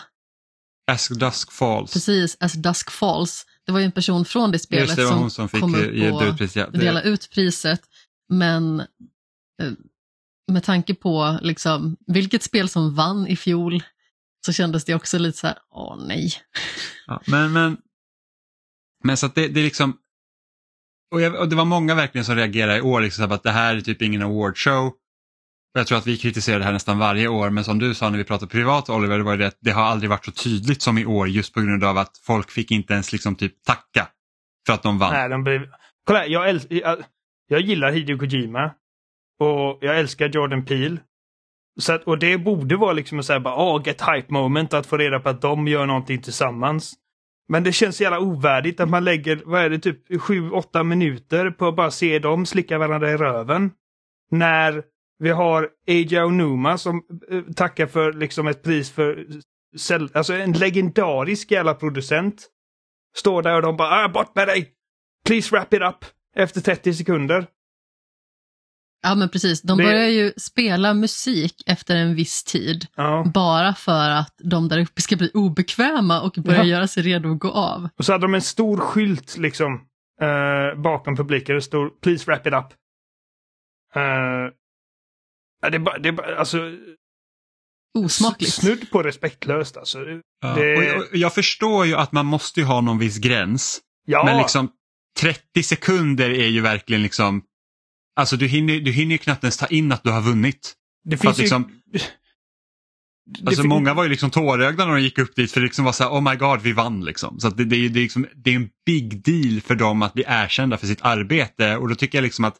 As 0.93 1.09
Dusk 1.09 1.53
Falls. 1.53 1.93
Precis, 1.93 2.37
As 2.41 2.53
Dusk 2.53 2.91
Falls. 2.91 3.47
Det 3.67 3.73
var 3.73 3.81
ju 3.81 3.85
en 3.85 3.93
person 3.93 4.25
från 4.25 4.51
det 4.51 4.59
spelet 4.59 4.89
Just 4.89 4.97
det, 4.97 5.07
som, 5.07 5.31
som 5.31 5.49
fick 5.49 5.61
kom 5.61 5.75
upp 5.75 5.81
och 6.12 6.41
ut 6.41 6.57
ja, 6.57 6.71
dela 6.71 7.03
ut 7.03 7.31
priset. 7.31 7.81
Men 8.29 8.81
eh, 8.81 9.73
med 10.53 10.65
tanke 10.65 10.95
på 10.95 11.39
liksom, 11.43 11.97
vilket 12.07 12.43
spel 12.43 12.69
som 12.69 12.95
vann 12.95 13.27
i 13.27 13.37
fjol 13.37 13.83
så 14.47 14.53
kändes 14.53 14.85
det 14.85 14.95
också 14.95 15.19
lite 15.19 15.39
så 15.39 15.47
här, 15.47 15.59
åh 15.71 16.07
nej. 16.07 16.33
Ja, 17.07 17.23
men, 17.27 17.53
men, 17.53 17.77
men 19.05 19.17
så 19.17 19.27
att 19.27 19.35
det, 19.35 19.49
det 19.49 19.61
är 19.61 19.65
liksom, 19.65 19.97
och, 21.11 21.21
jag, 21.21 21.35
och, 21.35 21.49
det 21.49 21.57
var 21.57 21.65
många 21.65 21.95
verkligen 21.95 22.25
som 22.25 22.37
reagerade 22.37 22.79
i 22.79 22.81
år, 22.81 23.01
liksom, 23.01 23.33
att 23.33 23.43
det 23.43 23.51
här 23.51 23.77
är 23.77 23.81
typ 23.81 24.03
ingen 24.03 24.23
awardshow. 24.23 24.93
Jag 25.77 25.87
tror 25.87 25.99
att 25.99 26.07
vi 26.07 26.16
kritiserar 26.16 26.59
det 26.59 26.64
här 26.64 26.72
nästan 26.72 26.99
varje 26.99 27.29
år, 27.29 27.51
men 27.51 27.64
som 27.64 27.79
du 27.79 27.95
sa 27.95 28.11
när 28.11 28.18
vi 28.18 28.25
pratade 28.25 28.51
privat 28.51 28.91
Oliver, 28.91 29.18
det 29.18 29.25
var 29.25 29.37
det 29.37 29.47
att 29.47 29.59
det 29.61 29.70
har 29.70 29.83
aldrig 29.83 30.11
varit 30.11 30.25
så 30.25 30.33
tydligt 30.33 30.83
som 30.83 30.99
i 30.99 31.07
år 31.07 31.29
just 31.29 31.55
på 31.55 31.61
grund 31.61 31.85
av 31.85 31.99
att 31.99 32.18
folk 32.27 32.51
fick 32.51 32.70
inte 32.70 32.93
ens 32.93 33.12
liksom 33.12 33.37
typ 33.37 33.64
tacka 33.64 34.09
för 34.66 34.72
att 34.72 34.83
de 34.83 34.99
vann. 34.99 35.12
Nej, 35.12 35.29
de 35.29 35.45
blev... 35.45 35.68
Kolla, 36.07 36.27
jag, 36.27 36.49
äl... 36.49 36.61
jag, 37.49 37.61
gillar 37.61 37.93
Hideo 37.93 38.18
Kojima 38.18 38.64
och 39.41 39.79
jag 39.81 39.99
älskar 39.99 40.29
Jordan 40.29 40.64
Peele. 40.64 40.99
Så 41.81 41.93
att, 41.93 42.05
och 42.05 42.18
det 42.18 42.39
borde 42.39 42.77
vara 42.77 42.93
liksom 42.93 43.18
att 43.18 43.25
säga 43.25 43.39
här 43.39 43.45
bara, 43.45 43.77
oh, 43.77 43.83
get 43.87 44.03
hype 44.03 44.33
moment 44.33 44.75
att 44.75 44.87
få 44.87 44.97
reda 44.97 45.20
på 45.20 45.29
att 45.29 45.41
de 45.41 45.68
gör 45.68 45.87
någonting 45.87 46.22
tillsammans. 46.22 46.95
Men 47.49 47.64
det 47.64 47.72
känns 47.72 48.01
jävla 48.01 48.18
ovärdigt 48.18 48.81
att 48.81 48.89
man 48.89 49.05
lägger, 49.05 49.43
vad 49.45 49.62
är 49.62 49.70
det, 49.70 49.79
typ 49.79 50.11
7-8 50.11 50.83
minuter 50.83 51.51
på 51.51 51.68
att 51.68 51.77
bara 51.77 51.91
se 51.91 52.18
dem 52.18 52.47
slicka 52.47 52.79
varandra 52.79 53.11
i 53.11 53.16
röven. 53.16 53.70
När 54.31 54.83
vi 55.19 55.31
har 55.31 55.69
Eija 55.87 56.27
Onuma 56.27 56.79
som 56.79 57.03
uh, 57.33 57.53
tackar 57.53 57.87
för 57.87 58.12
liksom 58.12 58.47
ett 58.47 58.62
pris 58.62 58.91
för 58.91 59.27
alltså 60.12 60.35
en 60.35 60.53
legendarisk 60.53 61.51
jävla 61.51 61.75
producent. 61.75 62.49
Står 63.17 63.43
där 63.43 63.57
och 63.57 63.62
de 63.62 63.77
bara 63.77 64.05
ah, 64.05 64.09
bort 64.09 64.35
med 64.35 64.49
dig! 64.49 64.73
Please 65.27 65.51
wrap 65.51 65.75
it 65.75 65.83
up! 65.83 66.05
Efter 66.37 66.61
30 66.61 66.95
sekunder. 66.95 67.47
Ja 69.03 69.15
men 69.15 69.29
precis, 69.29 69.62
de 69.62 69.79
det... 69.79 69.85
börjar 69.85 70.09
ju 70.09 70.33
spela 70.37 70.95
musik 70.95 71.62
efter 71.67 71.97
en 71.97 72.15
viss 72.15 72.45
tid. 72.45 72.87
Ja. 72.97 73.25
Bara 73.35 73.75
för 73.75 74.11
att 74.11 74.35
de 74.39 74.69
där 74.69 74.79
uppe 74.79 75.03
ska 75.03 75.17
bli 75.17 75.31
obekväma 75.35 76.21
och 76.21 76.35
börja 76.45 76.59
ja. 76.59 76.65
göra 76.65 76.87
sig 76.87 77.03
redo 77.03 77.33
att 77.33 77.39
gå 77.39 77.51
av. 77.51 77.89
Och 77.99 78.05
så 78.05 78.12
hade 78.12 78.25
de 78.25 78.35
en 78.35 78.43
stor 78.43 78.77
skylt 78.77 79.37
liksom 79.37 79.75
uh, 80.23 80.83
bakom 80.83 81.17
publiken. 81.17 81.55
Det 81.55 81.62
stod 81.62 82.01
“Please 82.01 82.25
wrap 82.27 82.47
it 82.47 82.53
up”. 82.53 82.67
Uh, 83.97 84.53
det 85.71 85.77
är 85.77 85.79
bara, 85.79 85.99
det 85.99 86.09
är 86.09 86.12
bara, 86.12 86.39
alltså... 86.39 86.73
Osmakligt. 87.99 88.53
Snudd 88.53 88.91
på 88.91 89.03
respektlöst 89.03 89.77
alltså. 89.77 89.99
Ja. 90.41 90.55
Det... 90.55 90.77
Och 90.77 90.85
jag, 90.85 91.05
jag, 91.12 91.35
förstår 91.35 91.87
ju 91.87 91.95
att 91.95 92.12
man 92.12 92.27
måste 92.27 92.62
ha 92.62 92.81
någon 92.81 92.99
viss 92.99 93.19
gräns. 93.19 93.81
Ja. 94.07 94.25
Men 94.25 94.39
liksom 94.39 94.69
30 95.21 95.62
sekunder 95.62 96.31
är 96.31 96.49
ju 96.49 96.61
verkligen 96.61 97.03
liksom 97.03 97.43
Alltså 98.17 98.37
du 98.37 98.47
hinner, 98.47 98.81
du 98.81 98.93
hinner 98.93 99.12
ju 99.12 99.19
knappt 99.19 99.45
ens 99.45 99.57
ta 99.57 99.67
in 99.67 99.93
att 99.93 100.03
du 100.03 100.11
har 100.11 100.21
vunnit. 100.21 100.75
Det 101.05 101.17
finns 101.17 101.39
liksom, 101.39 101.71
ju... 101.93 102.01
Alltså 103.47 103.62
fin... 103.62 103.69
många 103.69 103.95
var 103.95 104.05
ju 104.05 104.11
liksom 104.11 104.31
tårögda 104.31 104.87
när 104.87 104.95
de 104.95 105.03
gick 105.03 105.19
upp 105.19 105.37
dit 105.37 105.53
för 105.53 105.61
det 105.61 105.65
liksom 105.65 105.85
var 105.85 105.93
så 105.93 106.05
här, 106.05 106.11
oh 106.11 106.31
my 106.31 106.37
god 106.37 106.61
vi 106.61 106.73
vann 106.73 107.05
liksom. 107.05 107.41
Så 107.41 107.51
det, 107.51 107.65
det, 107.65 107.89
det, 107.89 107.99
är 107.99 108.03
liksom, 108.03 108.27
det 108.35 108.51
är 108.51 108.57
en 108.57 108.69
big 108.87 109.25
deal 109.25 109.61
för 109.61 109.75
dem 109.75 110.03
att 110.03 110.15
bli 110.15 110.25
erkända 110.27 110.77
för 110.77 110.87
sitt 110.87 111.03
arbete 111.03 111.77
och 111.77 111.89
då 111.89 111.95
tycker 111.95 112.19
jag 112.19 112.23
liksom 112.23 112.45
att 112.45 112.57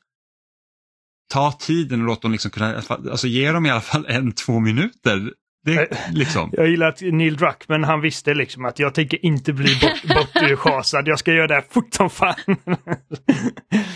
ta 1.33 1.53
tiden 1.53 2.01
och 2.01 2.07
låt 2.07 2.23
dem 2.23 2.33
liksom 2.33 2.51
kunna, 2.51 2.83
alltså 2.89 3.27
ge 3.27 3.53
dem 3.53 3.67
i 3.67 3.71
alla 3.71 3.81
fall 3.81 4.07
en, 4.09 4.33
två 4.33 4.61
minuter. 4.61 5.31
Det, 5.65 5.99
liksom. 6.13 6.51
Jag 6.53 6.69
gillar 6.69 6.89
att 6.89 7.01
Neil 7.01 7.37
Druckmann 7.37 7.85
han 7.85 8.01
visste 8.01 8.35
liksom 8.35 8.65
att 8.65 8.79
jag 8.79 8.95
tänker 8.95 9.25
inte 9.27 9.53
bli 9.53 9.81
bortschasad. 10.09 11.09
jag 11.09 11.19
ska 11.19 11.33
göra 11.33 11.47
det 11.47 11.55
här 11.55 11.65
fort 11.71 11.95
som 11.95 12.11
fan. 12.11 12.35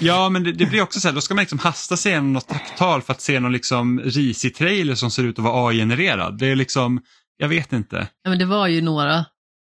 ja 0.01 0.29
men 0.29 0.45
det, 0.45 0.53
det, 0.53 0.66
blir 0.66 0.83
också 0.83 1.01
så 1.01 1.09
här, 1.09 1.14
då 1.14 1.20
ska 1.20 1.35
man 1.35 1.43
liksom 1.43 1.59
hasta 1.59 1.97
sig 1.97 2.12
igenom 2.12 2.33
något 2.33 2.49
tacktal 2.49 3.03
för 3.03 3.12
att 3.12 3.20
se 3.20 3.41
någon 3.41 3.53
liksom 3.53 4.01
risig 4.01 4.55
trailer 4.55 4.95
som 4.95 5.11
ser 5.11 5.24
ut 5.24 5.39
att 5.39 5.45
vara 5.45 5.68
AI-genererad. 5.68 6.39
Det 6.39 6.47
är 6.47 6.57
liksom, 6.57 7.01
jag 7.37 7.49
vet 7.49 7.72
inte. 7.72 8.09
Ja, 8.22 8.31
men 8.31 8.39
det 8.39 8.47
var 8.47 8.66
ju 8.66 8.81
några 8.81 9.24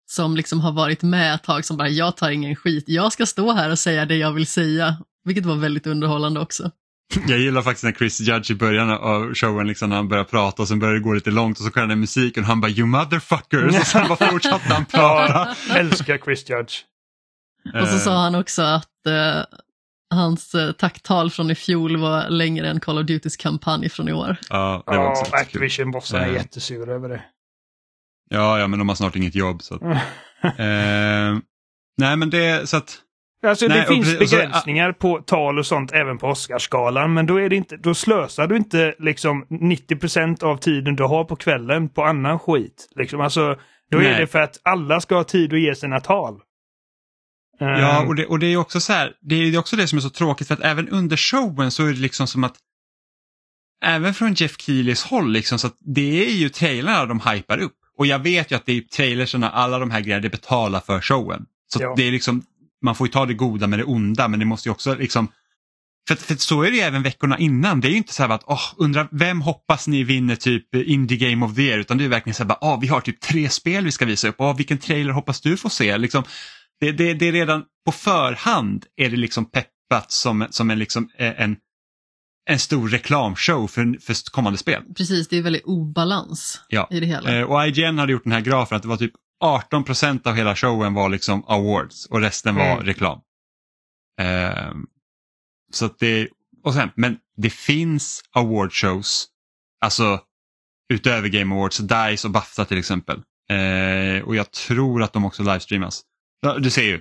som 0.06 0.36
liksom 0.36 0.60
har 0.60 0.72
varit 0.72 1.02
med 1.02 1.34
ett 1.34 1.42
tag 1.42 1.64
som 1.64 1.76
bara, 1.76 1.88
jag 1.88 2.16
tar 2.16 2.30
ingen 2.30 2.56
skit, 2.56 2.84
jag 2.86 3.12
ska 3.12 3.26
stå 3.26 3.52
här 3.52 3.70
och 3.70 3.78
säga 3.78 4.06
det 4.06 4.16
jag 4.16 4.32
vill 4.32 4.46
säga. 4.46 4.96
Vilket 5.24 5.46
var 5.46 5.56
väldigt 5.56 5.86
underhållande 5.86 6.40
också. 6.40 6.70
Jag 7.14 7.38
gillar 7.38 7.62
faktiskt 7.62 7.84
när 7.84 7.92
Chris 7.92 8.20
Judge 8.20 8.50
i 8.50 8.54
början 8.54 8.90
av 8.90 9.34
showen, 9.34 9.66
liksom, 9.66 9.88
när 9.88 9.96
han 9.96 10.08
börjar 10.08 10.24
prata 10.24 10.62
och 10.62 10.68
sen 10.68 10.78
börjar 10.78 10.94
det 10.94 11.00
gå 11.00 11.12
lite 11.12 11.30
långt 11.30 11.58
och 11.58 11.64
så 11.64 11.70
kommer 11.70 11.86
den 11.86 12.00
musiken 12.00 12.42
och 12.42 12.48
han 12.48 12.60
bara 12.60 12.70
“You 12.70 12.86
motherfuckers” 12.86 13.80
och 13.80 13.86
sen 13.86 14.08
bara 14.08 14.30
fortsatte 14.30 14.74
han 14.74 14.84
prata. 14.84 15.54
Älskar 15.78 16.18
Chris 16.18 16.50
Judge. 16.50 16.74
Och 17.82 17.88
så 17.88 17.98
sa 17.98 18.22
han 18.22 18.34
också 18.34 18.62
att 18.62 18.90
uh, 19.08 19.44
hans 20.14 20.54
uh, 20.54 20.72
tacktal 20.72 21.30
från 21.30 21.50
i 21.50 21.54
fjol 21.54 21.96
var 21.96 22.28
längre 22.30 22.68
än 22.68 22.80
Call 22.80 22.98
of 22.98 23.06
Dutys 23.06 23.36
kampanj 23.36 23.88
från 23.88 24.08
i 24.08 24.12
år. 24.12 24.36
Ja, 24.48 24.82
det 24.86 24.96
var 24.96 25.10
också 25.10 25.24
ja 25.32 25.38
Activision-bossarna 25.38 26.24
är 26.24 26.28
uh, 26.28 26.34
jättesura 26.34 26.92
över 26.92 27.08
det. 27.08 27.24
Ja, 28.30 28.58
ja, 28.58 28.66
men 28.66 28.78
de 28.78 28.88
har 28.88 28.96
snart 28.96 29.16
inget 29.16 29.34
jobb. 29.34 29.62
Så 29.62 29.74
att, 29.74 29.82
nej, 31.98 32.16
men 32.16 32.30
det 32.30 32.68
så 32.68 32.76
att 32.76 33.02
Alltså 33.46 33.66
Nej, 33.66 33.80
det 33.80 33.86
finns 33.86 34.12
och, 34.12 34.18
begränsningar 34.18 34.92
så, 34.92 34.98
på 34.98 35.18
tal 35.18 35.58
och 35.58 35.66
sånt 35.66 35.92
även 35.92 36.18
på 36.18 36.26
Oscarsgalan, 36.26 37.14
men 37.14 37.26
då, 37.26 37.36
är 37.40 37.48
det 37.48 37.56
inte, 37.56 37.76
då 37.76 37.94
slösar 37.94 38.46
du 38.46 38.56
inte 38.56 38.94
liksom 38.98 39.44
90% 39.44 40.44
av 40.44 40.56
tiden 40.56 40.96
du 40.96 41.02
har 41.02 41.24
på 41.24 41.36
kvällen 41.36 41.88
på 41.88 42.04
annan 42.04 42.38
skit. 42.38 42.88
Liksom, 42.96 43.20
alltså, 43.20 43.56
då 43.90 43.98
Nej. 43.98 44.06
är 44.06 44.20
det 44.20 44.26
för 44.26 44.38
att 44.38 44.60
alla 44.62 45.00
ska 45.00 45.14
ha 45.14 45.24
tid 45.24 45.52
att 45.52 45.60
ge 45.60 45.74
sina 45.74 46.00
tal. 46.00 46.40
Ja, 47.58 48.00
ehm. 48.00 48.08
och 48.08 48.14
det, 48.14 48.26
och 48.26 48.38
det 48.38 48.46
är 48.46 48.56
också 48.56 48.80
så 48.80 48.92
här, 48.92 49.12
det 49.20 49.34
är 49.34 49.58
också 49.58 49.76
det 49.76 49.86
som 49.86 49.96
är 49.96 50.00
så 50.00 50.10
tråkigt 50.10 50.46
för 50.46 50.54
att 50.54 50.62
även 50.62 50.88
under 50.88 51.16
showen 51.16 51.70
så 51.70 51.82
är 51.82 51.92
det 51.92 52.00
liksom 52.00 52.26
som 52.26 52.44
att 52.44 52.54
Även 53.84 54.14
från 54.14 54.34
Jeff 54.34 54.60
Keelys 54.60 55.04
håll 55.04 55.32
liksom 55.32 55.58
så 55.58 55.66
att 55.66 55.76
det 55.80 56.26
är 56.26 56.32
ju 56.32 56.48
trailerna 56.48 57.06
de 57.06 57.20
hypar 57.20 57.58
upp. 57.58 57.76
Och 57.98 58.06
jag 58.06 58.18
vet 58.18 58.50
ju 58.50 58.56
att 58.56 58.66
det 58.66 58.72
är 58.72 58.80
trailersarna, 58.80 59.50
alla 59.50 59.78
de 59.78 59.90
här 59.90 60.00
grejerna, 60.00 60.22
det 60.22 60.30
betalar 60.30 60.80
för 60.80 61.00
showen. 61.00 61.46
Så 61.66 61.82
ja. 61.82 61.94
det 61.96 62.02
är 62.02 62.12
liksom, 62.12 62.42
man 62.84 62.94
får 62.94 63.06
ju 63.06 63.12
ta 63.12 63.26
det 63.26 63.34
goda 63.34 63.66
med 63.66 63.78
det 63.78 63.84
onda 63.84 64.28
men 64.28 64.40
det 64.40 64.46
måste 64.46 64.68
ju 64.68 64.72
också 64.72 64.94
liksom 64.94 65.28
för, 66.08 66.14
för 66.14 66.34
så 66.34 66.62
är 66.62 66.70
det 66.70 66.76
ju 66.76 66.82
även 66.82 67.02
veckorna 67.02 67.38
innan. 67.38 67.80
Det 67.80 67.88
är 67.88 67.90
ju 67.90 67.96
inte 67.96 68.14
så 68.14 68.22
här 68.22 68.30
att 68.30 68.44
oh, 68.44 68.62
undra 68.76 69.08
vem 69.10 69.40
hoppas 69.40 69.88
ni 69.88 70.04
vinner 70.04 70.36
typ 70.36 70.74
Indie 70.74 71.18
Game 71.18 71.46
of 71.46 71.54
the 71.54 71.62
Year 71.62 71.78
utan 71.78 71.98
det 71.98 72.04
är 72.04 72.08
verkligen 72.08 72.34
så 72.34 72.44
här 72.44 72.50
att 72.50 72.62
oh, 72.62 72.80
vi 72.80 72.86
har 72.86 73.00
typ 73.00 73.20
tre 73.20 73.48
spel 73.48 73.84
vi 73.84 73.92
ska 73.92 74.04
visa 74.04 74.28
upp. 74.28 74.40
Oh, 74.40 74.56
vilken 74.56 74.78
trailer 74.78 75.12
hoppas 75.12 75.40
du 75.40 75.56
få 75.56 75.70
se? 75.70 75.98
Liksom, 75.98 76.24
det, 76.80 76.92
det, 76.92 77.14
det 77.14 77.28
är 77.28 77.32
redan 77.32 77.64
på 77.86 77.92
förhand 77.92 78.84
är 78.96 79.10
det 79.10 79.16
liksom 79.16 79.50
peppat 79.50 80.10
som, 80.12 80.46
som 80.50 80.70
en, 80.70 80.78
liksom, 80.78 81.08
eh, 81.18 81.42
en, 81.42 81.56
en 82.50 82.58
stor 82.58 82.88
reklamshow 82.88 83.66
för, 83.66 83.98
för 84.00 84.30
kommande 84.30 84.58
spel. 84.58 84.82
Precis, 84.96 85.28
det 85.28 85.36
är 85.36 85.42
väldigt 85.42 85.64
obalans 85.64 86.60
ja. 86.68 86.88
i 86.90 87.00
det 87.00 87.06
hela. 87.06 87.38
Eh, 87.38 87.42
och 87.42 87.66
IGN 87.66 87.98
hade 87.98 88.12
gjort 88.12 88.24
den 88.24 88.32
här 88.32 88.40
grafen 88.40 88.76
att 88.76 88.82
det 88.82 88.88
var 88.88 88.96
typ 88.96 89.12
18 89.40 89.84
procent 89.84 90.26
av 90.26 90.34
hela 90.34 90.56
showen 90.56 90.94
var 90.94 91.08
liksom 91.08 91.44
awards 91.48 92.06
och 92.06 92.20
resten 92.20 92.54
var 92.54 92.72
mm. 92.72 92.84
reklam. 92.84 93.20
Eh, 94.20 94.72
så 95.72 95.86
att 95.86 95.98
det, 95.98 96.28
och 96.64 96.74
sen, 96.74 96.90
men 96.94 97.18
det 97.36 97.50
finns 97.50 98.22
awardshows, 98.32 99.26
alltså 99.80 100.20
utöver 100.92 101.28
Game 101.28 101.54
Awards, 101.54 101.78
DICE 101.78 102.28
och 102.28 102.32
Bafta 102.32 102.64
till 102.64 102.78
exempel. 102.78 103.22
Eh, 103.50 104.22
och 104.24 104.36
jag 104.36 104.50
tror 104.50 105.02
att 105.02 105.12
de 105.12 105.24
också 105.24 105.42
livestreamas. 105.42 106.02
Du 106.58 106.70
ser 106.70 106.82
ju, 106.82 107.00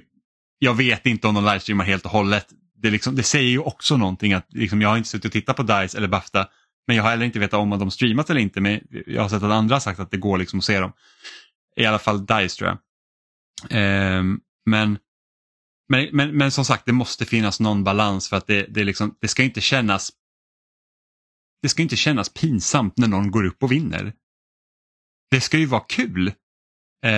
jag 0.60 0.74
vet 0.74 1.06
inte 1.06 1.28
om 1.28 1.36
de 1.36 1.46
livestreamar 1.46 1.86
helt 1.86 2.06
och 2.06 2.12
hållet. 2.12 2.48
Det, 2.76 2.90
liksom, 2.90 3.16
det 3.16 3.24
säger 3.24 3.50
ju 3.50 3.60
också 3.60 3.98
någonting 3.98 4.34
att 4.34 4.48
liksom, 4.50 4.82
jag 4.82 4.90
har 4.90 4.98
inte 4.98 5.10
suttit 5.10 5.26
och 5.26 5.32
tittat 5.32 5.56
på 5.56 5.64
DICE 5.64 5.98
eller 5.98 6.08
Bafta 6.08 6.48
men 6.88 6.96
jag 6.96 7.04
har 7.04 7.10
heller 7.10 7.26
inte 7.26 7.40
vetat 7.40 7.60
om 7.60 7.74
att 7.74 7.80
de 7.80 7.92
streamat 7.92 8.30
eller 8.30 8.42
inte 8.42 8.62
men 8.62 8.82
jag 9.06 9.22
har 9.22 9.30
sett 9.30 9.44
att 9.44 9.52
andra 9.52 9.76
har 9.76 9.80
sagt 9.80 10.00
att 10.00 10.12
det 10.12 10.18
går 10.18 10.38
liksom 10.38 10.60
att 10.60 10.66
se 10.66 10.80
dem. 10.80 10.92
I 11.78 11.86
alla 11.86 12.00
fall 12.00 12.26
DICE 12.26 12.58
tror 12.58 12.70
jag. 12.70 12.78
Eh, 13.72 14.24
men 14.66 14.98
Men, 15.90 16.10
men, 16.12 16.38
men 16.38 16.52
som 16.52 16.66
sagt, 16.66 16.86
det 16.86 16.94
måste 16.94 17.26
finnas 17.26 17.60
någon 17.60 17.84
balans 17.84 18.30
för 18.30 18.38
att 18.38 18.48
det, 18.48 18.66
det, 18.70 18.84
liksom, 18.84 19.16
det 19.22 19.28
ska 19.28 19.44
inte 19.44 19.62
kännas 19.62 20.12
det 21.62 21.70
ska 21.70 21.82
inte 21.82 21.96
kännas 21.96 22.30
pinsamt 22.30 22.98
när 22.98 23.08
någon 23.08 23.32
går 23.32 23.46
upp 23.46 23.64
och 23.64 23.72
vinner. 23.72 24.14
Det 25.32 25.42
ska 25.42 25.58
ju 25.58 25.66
vara 25.66 25.84
kul. 25.88 26.28
Eh, 27.06 27.12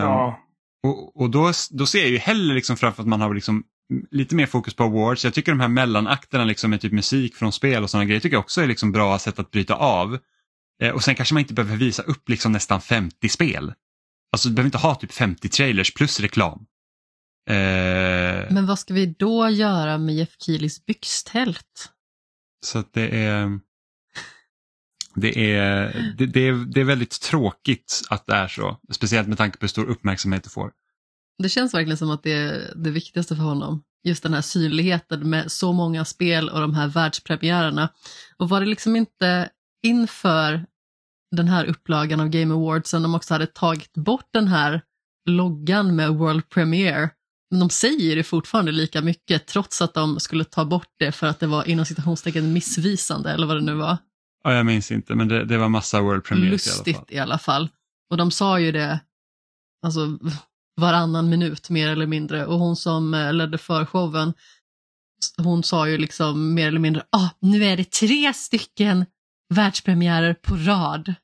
Ja. 0.00 0.40
Och, 0.82 1.16
och 1.16 1.30
då, 1.30 1.52
då 1.70 1.86
ser 1.86 1.98
jag 1.98 2.08
ju 2.08 2.18
hellre 2.18 2.54
liksom 2.54 2.76
framför 2.76 3.02
att 3.02 3.08
man 3.08 3.20
har 3.20 3.34
liksom 3.34 3.64
lite 4.10 4.34
mer 4.34 4.46
fokus 4.46 4.74
på 4.74 4.84
awards. 4.84 5.24
Jag 5.24 5.34
tycker 5.34 5.52
de 5.52 5.60
här 5.60 5.68
mellanakterna 5.68 6.44
liksom 6.44 6.70
med 6.70 6.80
typ 6.80 6.92
musik 6.92 7.36
från 7.36 7.52
spel 7.52 7.82
och 7.82 7.90
sådana 7.90 8.04
grejer 8.04 8.20
tycker 8.20 8.36
jag 8.36 8.40
också 8.44 8.60
är 8.62 8.66
liksom 8.66 8.92
bra 8.92 9.18
sätt 9.18 9.38
att 9.38 9.50
bryta 9.50 9.74
av. 9.74 10.18
Eh, 10.82 10.90
och 10.90 11.04
sen 11.04 11.14
kanske 11.14 11.34
man 11.34 11.40
inte 11.40 11.54
behöver 11.54 11.76
visa 11.76 12.02
upp 12.02 12.28
liksom 12.28 12.52
nästan 12.52 12.80
50 12.80 13.28
spel. 13.28 13.74
Alltså 14.34 14.48
du 14.48 14.54
behöver 14.54 14.66
inte 14.68 14.78
ha 14.78 14.94
typ 14.94 15.12
50 15.12 15.48
trailers 15.48 15.94
plus 15.94 16.20
reklam. 16.20 16.66
Eh, 17.50 17.54
Men 18.50 18.66
vad 18.66 18.78
ska 18.78 18.94
vi 18.94 19.06
då 19.06 19.48
göra 19.48 19.98
med 19.98 20.14
Jeff 20.14 20.36
Keelys 20.38 20.86
byxtält? 20.86 21.88
Så 22.66 22.78
att 22.78 22.92
det 22.92 23.08
är 23.08 23.60
det 25.14 25.54
är, 25.56 26.14
det, 26.18 26.26
det, 26.26 26.40
är, 26.48 26.52
det 26.52 26.80
är 26.80 26.84
väldigt 26.84 27.20
tråkigt 27.20 28.02
att 28.10 28.26
det 28.26 28.34
är 28.34 28.48
så. 28.48 28.80
Speciellt 28.92 29.28
med 29.28 29.38
tanke 29.38 29.58
på 29.58 29.62
hur 29.62 29.68
stor 29.68 29.84
uppmärksamhet 29.84 30.44
det 30.44 30.50
får. 30.50 30.72
Det 31.42 31.48
känns 31.48 31.74
verkligen 31.74 31.98
som 31.98 32.10
att 32.10 32.22
det 32.22 32.32
är 32.32 32.72
det 32.76 32.90
viktigaste 32.90 33.36
för 33.36 33.42
honom. 33.42 33.82
Just 34.04 34.22
den 34.22 34.34
här 34.34 34.40
synligheten 34.40 35.30
med 35.30 35.52
så 35.52 35.72
många 35.72 36.04
spel 36.04 36.48
och 36.48 36.60
de 36.60 36.74
här 36.74 36.88
världspremiärerna. 36.88 37.88
Och 38.36 38.48
var 38.48 38.60
det 38.60 38.66
liksom 38.66 38.96
inte 38.96 39.50
inför 39.82 40.66
den 41.36 41.48
här 41.48 41.64
upplagan 41.64 42.20
av 42.20 42.28
Game 42.28 42.54
Awards 42.54 42.90
som 42.90 43.02
de 43.02 43.14
också 43.14 43.34
hade 43.34 43.46
tagit 43.46 43.92
bort 43.94 44.28
den 44.32 44.48
här 44.48 44.82
loggan 45.30 45.96
med 45.96 46.10
World 46.10 46.48
Premiere. 46.48 47.10
Men 47.50 47.60
de 47.60 47.70
säger 47.70 48.16
det 48.16 48.22
fortfarande 48.22 48.72
lika 48.72 49.02
mycket 49.02 49.46
trots 49.46 49.82
att 49.82 49.94
de 49.94 50.20
skulle 50.20 50.44
ta 50.44 50.64
bort 50.64 50.90
det 50.98 51.12
för 51.12 51.26
att 51.26 51.40
det 51.40 51.46
var 51.46 51.68
inom 51.68 51.84
citationstecken 51.84 52.52
missvisande 52.52 53.30
eller 53.30 53.46
vad 53.46 53.56
det 53.56 53.62
nu 53.62 53.74
var. 53.74 53.96
Ja, 54.44 54.52
jag 54.52 54.66
minns 54.66 54.90
inte 54.90 55.14
men 55.14 55.28
det, 55.28 55.44
det 55.44 55.58
var 55.58 55.68
massa 55.68 56.00
World 56.00 56.24
Premiere 56.24 56.50
Lustigt 56.50 56.86
i 56.88 56.90
alla 56.92 56.98
fall. 56.98 57.16
i 57.16 57.18
alla 57.18 57.38
fall. 57.38 57.68
Och 58.10 58.16
de 58.16 58.30
sa 58.30 58.60
ju 58.60 58.72
det 58.72 59.00
alltså, 59.86 60.18
varannan 60.80 61.28
minut 61.28 61.70
mer 61.70 61.88
eller 61.88 62.06
mindre. 62.06 62.46
Och 62.46 62.58
hon 62.58 62.76
som 62.76 63.14
eh, 63.14 63.32
ledde 63.32 63.58
förshowen, 63.58 64.34
hon 65.36 65.62
sa 65.62 65.88
ju 65.88 65.98
liksom 65.98 66.54
mer 66.54 66.68
eller 66.68 66.80
mindre, 66.80 67.02
ah, 67.10 67.28
nu 67.40 67.64
är 67.64 67.76
det 67.76 67.90
tre 67.90 68.34
stycken 68.34 69.04
världspremiärer 69.54 70.34
på 70.34 70.56
rad. 70.56 71.14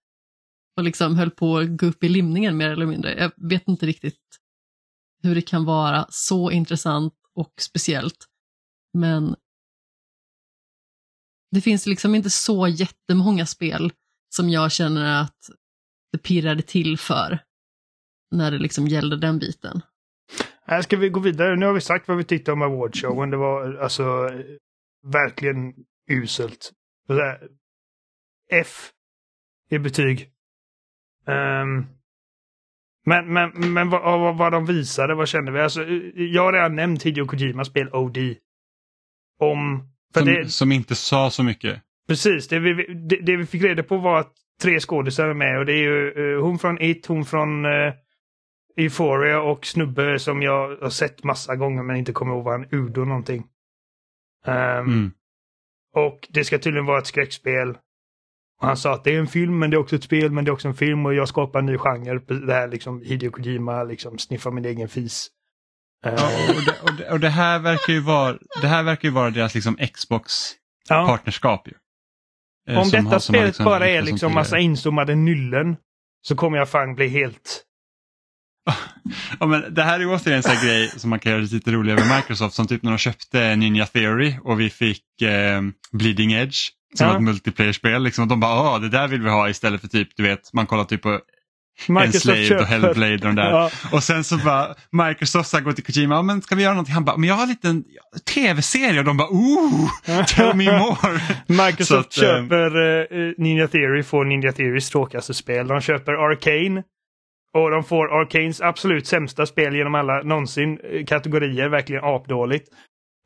Och 0.76 0.84
liksom 0.84 1.16
höll 1.16 1.30
på 1.30 1.58
att 1.58 1.76
gå 1.76 1.86
upp 1.86 2.04
i 2.04 2.08
limningen 2.08 2.56
mer 2.56 2.70
eller 2.70 2.86
mindre. 2.86 3.18
Jag 3.18 3.32
vet 3.36 3.68
inte 3.68 3.86
riktigt 3.86 4.20
hur 5.22 5.34
det 5.34 5.42
kan 5.42 5.64
vara 5.64 6.06
så 6.10 6.50
intressant 6.50 7.14
och 7.34 7.52
speciellt. 7.60 8.26
Men 8.92 9.36
det 11.50 11.60
finns 11.60 11.86
liksom 11.86 12.14
inte 12.14 12.30
så 12.30 12.68
jättemånga 12.68 13.46
spel 13.46 13.92
som 14.28 14.50
jag 14.50 14.72
känner 14.72 15.22
att 15.22 15.50
det 16.12 16.18
pirrade 16.18 16.62
till 16.62 16.98
för 16.98 17.38
när 18.30 18.50
det 18.50 18.58
liksom 18.58 18.88
gällde 18.88 19.16
den 19.16 19.38
biten. 19.38 19.80
Här 20.62 20.82
ska 20.82 20.96
vi 20.96 21.08
gå 21.08 21.20
vidare. 21.20 21.56
Nu 21.56 21.66
har 21.66 21.72
vi 21.72 21.80
sagt 21.80 22.08
vad 22.08 22.16
vi 22.16 22.24
tyckte 22.24 22.52
om 22.52 22.62
awardshowen. 22.62 23.30
Det 23.30 23.36
var 23.36 23.74
alltså 23.74 24.30
verkligen 25.02 25.74
uselt. 26.10 26.72
F 28.52 28.92
i 29.70 29.78
betyg. 29.78 30.29
Ehm, 31.26 31.86
men 33.06 33.32
men, 33.32 33.72
men 33.72 33.90
vad, 33.90 34.20
vad, 34.20 34.36
vad 34.36 34.52
de 34.52 34.66
visade, 34.66 35.14
vad 35.14 35.28
kände 35.28 35.52
vi? 35.52 35.60
Alltså, 35.60 35.84
jag 36.14 36.42
har 36.42 36.52
redan 36.52 36.76
nämnt 36.76 37.02
Hideo 37.02 37.26
Kojimas 37.26 37.68
spel 37.68 37.88
OD. 37.92 38.18
Om... 39.40 39.88
För 40.14 40.20
Som, 40.20 40.28
det, 40.28 40.48
som 40.48 40.72
inte 40.72 40.94
sa 40.94 41.30
så 41.30 41.42
mycket. 41.42 41.82
Precis, 42.08 42.48
det 42.48 42.58
vi, 42.58 42.94
det, 42.94 43.16
det 43.16 43.36
vi 43.36 43.46
fick 43.46 43.62
reda 43.62 43.82
på 43.82 43.96
var 43.96 44.20
att 44.20 44.32
tre 44.62 44.80
skådisar 44.80 45.28
är 45.28 45.34
med 45.34 45.58
och 45.58 45.66
det 45.66 45.72
är 45.72 45.82
ju 45.82 46.34
eh, 46.34 46.42
hon 46.42 46.58
från 46.58 46.82
It, 46.82 47.06
hon 47.06 47.24
från 47.24 47.64
uh, 47.64 47.92
Euphoria 48.76 49.40
och 49.40 49.66
snubbe 49.66 50.18
som 50.18 50.42
jag 50.42 50.76
har 50.76 50.90
sett 50.90 51.24
massa 51.24 51.56
gånger 51.56 51.82
men 51.82 51.96
inte 51.96 52.12
kommer 52.12 52.34
ihåg 52.34 52.44
vad 52.44 52.60
han 52.60 52.68
Udo 52.70 53.04
någonting. 53.04 53.44
Ehm, 54.46 54.86
Mm. 54.86 55.12
Och 55.94 56.28
det 56.30 56.44
ska 56.44 56.58
tydligen 56.58 56.86
vara 56.86 56.98
ett 56.98 57.06
skräckspel. 57.06 57.78
Och 58.60 58.66
han 58.66 58.76
sa 58.76 58.94
att 58.94 59.04
det 59.04 59.14
är 59.14 59.18
en 59.18 59.26
film 59.26 59.58
men 59.58 59.70
det 59.70 59.76
är 59.76 59.78
också 59.78 59.96
ett 59.96 60.04
spel 60.04 60.30
men 60.30 60.44
det 60.44 60.48
är 60.48 60.52
också 60.52 60.68
en 60.68 60.74
film 60.74 61.06
och 61.06 61.14
jag 61.14 61.28
skapar 61.28 61.58
en 61.58 61.66
ny 61.66 61.78
genre. 61.78 62.18
Det 62.46 62.52
här 62.54 62.68
liksom 62.68 63.02
Hideo 63.02 63.30
Kojima 63.30 63.84
liksom 63.84 64.18
sniffar 64.18 64.50
min 64.50 64.64
egen 64.64 64.88
fis. 64.88 65.28
Ja, 66.04 66.12
och, 66.12 66.64
det, 66.66 66.80
och, 66.82 66.94
det, 66.98 67.10
och 67.10 67.20
det 67.20 67.28
här 67.28 67.58
verkar 67.58 67.92
ju 67.92 68.00
vara, 68.00 68.38
det 68.60 68.66
här 68.66 68.82
verkar 68.82 69.08
ju 69.08 69.14
vara 69.14 69.30
deras 69.30 69.54
liksom 69.54 69.76
ja. 69.80 69.86
Xbox-partnerskap. 69.86 71.68
ju. 71.68 71.72
Eh, 72.74 72.78
Om 72.80 72.88
detta 72.90 73.08
har- 73.08 73.18
spelet 73.18 73.58
bara 73.58 73.88
är 73.88 73.92
lyckats 73.92 74.06
som 74.08 74.14
liksom 74.14 74.34
massa 74.34 74.58
inzoomade 74.58 75.14
nyllen 75.14 75.76
så 76.22 76.36
kommer 76.36 76.58
jag 76.58 76.68
fan 76.68 76.94
bli 76.94 77.08
helt... 77.08 77.64
Ja, 79.40 79.46
men 79.46 79.74
det 79.74 79.82
här 79.82 80.00
är 80.00 80.06
återigen 80.06 80.36
en 80.36 80.42
sån 80.42 80.52
här 80.52 80.64
grej 80.66 80.88
som 80.96 81.10
man 81.10 81.18
kan 81.18 81.32
göra 81.32 81.42
lite 81.42 81.70
roligare 81.72 82.00
med 82.06 82.16
Microsoft 82.16 82.54
som 82.54 82.66
typ 82.66 82.82
när 82.82 82.90
de 82.90 82.98
köpte 82.98 83.56
Ninja 83.56 83.86
Theory 83.86 84.34
och 84.44 84.60
vi 84.60 84.70
fick 84.70 85.22
eh, 85.22 85.60
Bleeding 85.92 86.32
Edge 86.32 86.56
som 86.94 87.06
Ja. 87.06 87.12
var 87.12 87.18
ett 87.18 87.22
multiplayer-spel. 87.24 88.02
Liksom, 88.02 88.22
och 88.22 88.28
de 88.28 88.40
bara, 88.40 88.52
ah, 88.52 88.78
det 88.78 88.88
där 88.88 89.08
vill 89.08 89.22
vi 89.22 89.30
ha 89.30 89.48
istället 89.48 89.80
för 89.80 89.88
typ, 89.88 90.08
du 90.16 90.22
vet, 90.22 90.52
man 90.52 90.66
kollar 90.66 90.84
typ 90.84 91.02
på 91.02 91.20
Enslaved 91.88 92.52
och 92.60 92.66
Hellblade 92.66 93.14
och 93.14 93.20
de 93.20 93.34
där. 93.34 93.50
Ja, 93.50 93.70
Och 93.92 94.02
sen 94.04 94.24
så 94.24 94.36
bara 94.36 94.74
Microsoft 94.92 95.50
så 95.50 95.60
går 95.60 95.72
till 95.72 95.84
Kojima, 95.84 96.14
ja, 96.14 96.22
men 96.22 96.42
ska 96.42 96.54
vi 96.54 96.62
göra 96.62 96.74
någonting? 96.74 96.94
Han 96.94 97.04
bara, 97.04 97.16
men 97.16 97.28
jag 97.28 97.34
har 97.36 97.42
en 97.42 97.48
liten 97.48 97.84
tv-serie 98.34 98.98
och 98.98 99.04
de 99.04 99.16
bara, 99.16 99.28
ooh, 99.28 99.90
tell 100.26 100.56
me 100.56 100.78
more. 100.78 101.20
Microsoft 101.66 102.08
att, 102.08 102.16
eh, 102.16 102.20
köper 102.22 102.76
eh, 103.12 103.32
Ninja 103.38 103.68
Theory, 103.68 104.02
får 104.02 104.24
Ninja 104.24 104.52
Theorys 104.52 104.90
tråkigaste 104.90 105.34
spel. 105.34 105.68
De 105.68 105.80
köper 105.80 106.12
Arcane. 106.12 106.82
Och 107.54 107.70
de 107.70 107.84
får 107.84 108.20
Arcanes 108.20 108.60
absolut 108.60 109.06
sämsta 109.06 109.46
spel 109.46 109.74
genom 109.76 109.94
alla 109.94 110.22
någonsin 110.22 110.78
eh, 110.84 111.04
kategorier, 111.04 111.68
verkligen 111.68 112.04
apdåligt. 112.04 112.68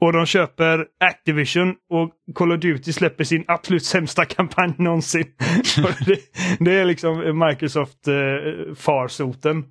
Och 0.00 0.12
de 0.12 0.26
köper 0.26 0.86
Activision 1.00 1.74
och 1.90 2.10
Call 2.34 2.52
of 2.52 2.60
Duty 2.60 2.92
släpper 2.92 3.24
sin 3.24 3.44
absolut 3.48 3.84
sämsta 3.84 4.24
kampanj 4.36 4.74
någonsin. 4.78 5.26
Det, 6.06 6.18
det 6.60 6.72
är 6.80 6.84
liksom 6.84 7.38
Microsoft 7.48 8.08
eh, 8.08 8.74
farsoten. 8.74 9.64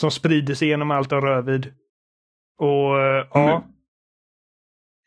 Som 0.00 0.10
sprider 0.10 0.54
sig 0.54 0.68
genom 0.68 0.90
allt 0.90 1.10
de 1.10 1.20
rör 1.20 1.42
vid. 1.42 1.72
Och 2.58 3.00
eh, 3.00 3.26
ja. 3.34 3.46
Men- 3.46 3.72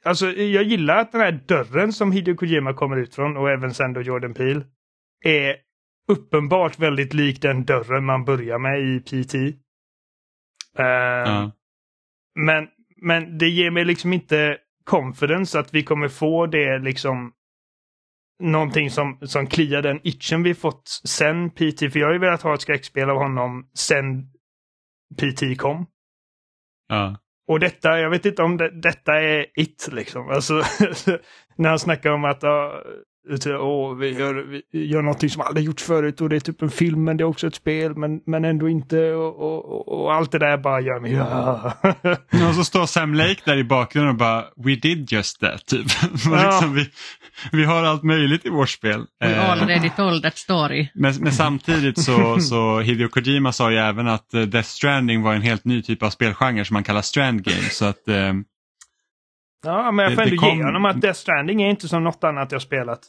Alltså 0.04 0.32
jag 0.32 0.64
gillar 0.64 0.98
att 0.98 1.12
den 1.12 1.22
här 1.22 1.40
dörren 1.48 1.94
som 1.94 2.12
Hideo 2.12 2.36
Kojima 2.36 2.74
kommer 2.74 2.98
ut 2.98 3.16
från 3.16 3.38
och 3.38 3.50
även 3.50 3.74
sen 3.74 3.94
då 3.94 4.02
Jordan 4.02 4.34
Peele 4.34 4.66
är 5.26 5.56
uppenbart 6.12 6.80
väldigt 6.80 7.14
lik 7.14 7.42
den 7.42 7.66
dörren 7.66 8.06
man 8.06 8.26
börjar 8.26 8.60
med 8.60 8.82
i 8.82 9.00
PT. 9.00 9.36
Eh, 9.36 10.86
Ja. 10.86 11.52
men, 12.40 12.68
men 13.02 13.38
det 13.38 13.48
ger 13.50 13.72
mig 13.72 13.86
liksom 13.86 14.14
inte 14.14 14.58
confidence 14.84 15.60
att 15.60 15.74
vi 15.74 15.84
kommer 15.84 16.08
få 16.08 16.46
det 16.46 16.80
liksom 16.80 17.32
någonting 18.44 18.90
som, 18.90 19.20
som 19.22 19.48
kliar 19.48 19.82
den 19.82 20.00
itchen 20.04 20.44
vi 20.44 20.54
fått 20.56 20.90
sen 21.06 21.50
PT. 21.50 21.80
För 21.80 21.98
jag 22.00 22.08
har 22.08 22.14
ju 22.14 22.20
velat 22.20 22.42
ha 22.42 22.54
ett 22.54 22.62
skräckspel 22.62 23.10
av 23.10 23.18
honom 23.18 23.70
sen 23.78 24.28
PT 25.18 25.58
kom. 25.58 25.86
Ja. 26.88 27.18
Och 27.48 27.60
detta, 27.60 28.00
jag 28.00 28.10
vet 28.10 28.26
inte 28.26 28.44
om 28.44 28.58
det, 28.58 28.82
detta 28.82 29.22
är 29.22 29.60
it 29.60 29.90
liksom. 29.92 30.30
Alltså, 30.30 30.54
när 31.56 31.70
han 31.70 31.80
snackar 31.80 32.12
om 32.12 32.26
att 32.26 32.44
åh, 33.60 33.96
vi, 33.96 34.10
gör, 34.20 34.62
vi 34.72 34.86
gör 34.86 35.02
någonting 35.02 35.30
som 35.30 35.42
aldrig 35.42 35.66
gjorts 35.66 35.84
förut 35.84 36.22
och 36.22 36.30
det 36.30 36.36
är 36.36 36.40
typ 36.40 36.62
en 36.62 36.70
film 36.70 37.04
men 37.04 37.18
det 37.18 37.24
är 37.24 37.26
också 37.26 37.48
ett 37.48 37.56
spel 37.56 37.96
men, 37.96 38.22
men 38.26 38.46
ändå 38.46 38.70
inte 38.70 39.12
och, 39.14 39.40
och, 39.40 39.66
och, 39.66 40.02
och 40.04 40.14
allt 40.14 40.32
det 40.32 40.40
där 40.40 40.58
bara 40.58 40.82
gör 40.82 41.00
mig... 41.00 41.12
Ja. 42.32 42.50
Och 42.50 42.56
så 42.56 42.64
står 42.64 42.86
Sam 42.86 43.14
Lake 43.14 43.42
där 43.46 43.58
i 43.58 43.64
bakgrunden 43.64 44.10
och 44.12 44.18
bara 44.18 44.46
We 44.58 44.76
did 44.76 45.12
just 45.12 45.40
that. 45.40 45.66
Typ. 45.66 45.86
Och 46.14 46.36
Ja. 46.38 46.46
liksom, 46.52 46.74
vi, 46.76 46.90
vi 47.52 47.64
har 47.64 47.84
allt 47.84 48.04
möjligt 48.04 48.46
i 48.46 48.50
vårt 48.50 48.70
spel. 48.70 49.06
We 49.20 49.28
Eh, 49.36 49.50
already 49.52 49.90
told 49.90 50.24
that 50.24 50.38
story. 50.38 50.88
men, 50.94 51.14
men 51.20 51.32
samtidigt 51.46 52.00
så, 52.04 52.40
så 52.40 52.80
Hideo 52.80 53.08
Kojima 53.10 53.52
sa 53.52 53.72
ju 53.72 53.78
även 53.78 54.08
att 54.08 54.34
eh, 54.34 54.42
Death 54.42 54.68
Stranding 54.70 55.22
var 55.22 55.34
en 55.34 55.42
helt 55.42 55.66
ny 55.66 55.82
typ 55.82 56.04
av 56.04 56.10
spelgenre 56.10 56.66
som 56.66 56.74
man 56.74 56.84
kallar 56.84 57.02
Strand 57.02 57.44
Games. 57.44 57.78
Så 57.78 57.86
att, 57.86 58.08
eh, 58.08 58.34
ja, 59.66 59.92
men 59.92 60.04
jag 60.06 60.14
får 60.16 60.22
Det- 60.22 60.30
det 60.30 60.32
ändå 60.32 60.42
kom- 60.48 60.58
ge 60.58 60.64
honom 60.64 60.86
att 60.86 61.02
Death 61.02 61.20
Stranding 61.20 61.62
är 61.64 61.70
inte 61.70 61.88
som 61.88 62.04
något 62.04 62.24
annat 62.24 62.52
jag 62.52 62.62
spelat. 62.62 63.00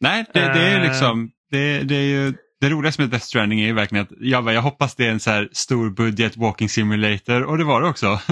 nej, 0.00 0.24
det, 0.34 0.40
det 0.40 0.60
är 0.62 0.76
Eh. 0.80 0.82
liksom 0.88 1.30
det, 1.50 1.80
det 1.82 1.94
är 1.94 2.06
ju 2.06 2.34
det 2.60 2.68
roligaste 2.70 3.02
med 3.02 3.10
Death 3.10 3.24
Stranding 3.24 3.60
är 3.60 3.66
ju 3.66 3.72
verkligen 3.72 4.02
att 4.04 4.12
jag, 4.20 4.44
bara, 4.44 4.54
jag 4.54 4.62
hoppas 4.62 4.94
det 4.94 5.06
är 5.06 5.10
en 5.10 5.20
så 5.20 5.30
här 5.30 5.48
stor 5.52 5.90
budget 5.90 6.36
walking 6.36 6.68
simulator 6.68 7.42
och 7.42 7.58
det 7.58 7.64
var 7.64 7.82
det 7.82 7.88
också. 7.88 8.18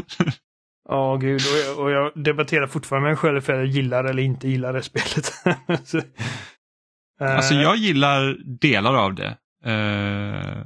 Ja, 0.90 1.16
gud. 1.16 1.40
Och 1.40 1.58
jag, 1.66 1.78
och 1.84 1.90
jag 1.90 2.24
debatterar 2.24 2.66
fortfarande 2.66 3.04
med 3.04 3.10
mig 3.10 3.16
själv 3.16 3.40
för 3.40 3.54
jag 3.54 3.66
gillar 3.66 4.04
eller 4.04 4.22
inte 4.22 4.48
gillar 4.48 4.72
det 4.72 4.82
spelet. 4.82 5.24
Så, 5.88 5.98
eh, 5.98 7.36
alltså 7.36 7.54
jag 7.54 7.76
gillar 7.76 8.36
delar 8.60 8.94
av 8.94 9.14
det. 9.14 9.36
Eh, 9.64 10.64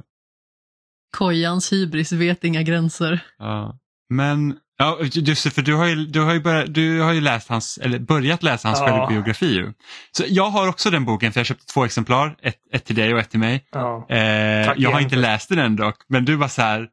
Kojans 1.17 1.73
hybris 1.73 2.11
vet 2.11 2.43
inga 2.43 2.61
gränser. 2.63 3.19
Ja. 3.37 3.79
Men 4.09 4.57
Ja, 4.77 4.97
just 5.01 5.43
det, 5.43 5.49
för 5.51 5.61
du 5.61 5.75
har 5.75 5.85
ju, 5.85 5.95
du 5.95 6.19
har 6.21 6.33
ju, 6.33 6.39
börjat, 6.41 6.73
du 6.73 7.01
har 7.01 7.13
ju 7.13 7.21
läst 7.21 7.49
hans, 7.49 7.77
eller 7.77 7.99
börjat 7.99 8.43
läsa 8.43 8.67
hans 8.67 8.79
Ja. 8.79 8.87
självbiografi. 8.87 9.73
Så 10.11 10.23
jag 10.27 10.49
har 10.49 10.67
också 10.69 10.89
den 10.89 11.05
boken 11.05 11.33
för 11.33 11.39
jag 11.39 11.47
köpte 11.47 11.65
två 11.65 11.85
exemplar, 11.85 12.35
ett, 12.41 12.55
ett 12.73 12.85
till 12.85 12.95
dig 12.95 13.13
och 13.13 13.19
ett 13.19 13.29
till 13.29 13.39
mig. 13.39 13.65
Ja. 13.71 14.05
Eh, 14.09 14.17
jag 14.19 14.65
har 14.67 14.75
igen 14.77 14.99
inte 14.99 15.15
för- 15.15 15.21
läst 15.21 15.49
den 15.49 15.75
dock, 15.75 15.95
men 16.07 16.25
du 16.25 16.35
var 16.35 16.47
så 16.47 16.61
här, 16.61 16.89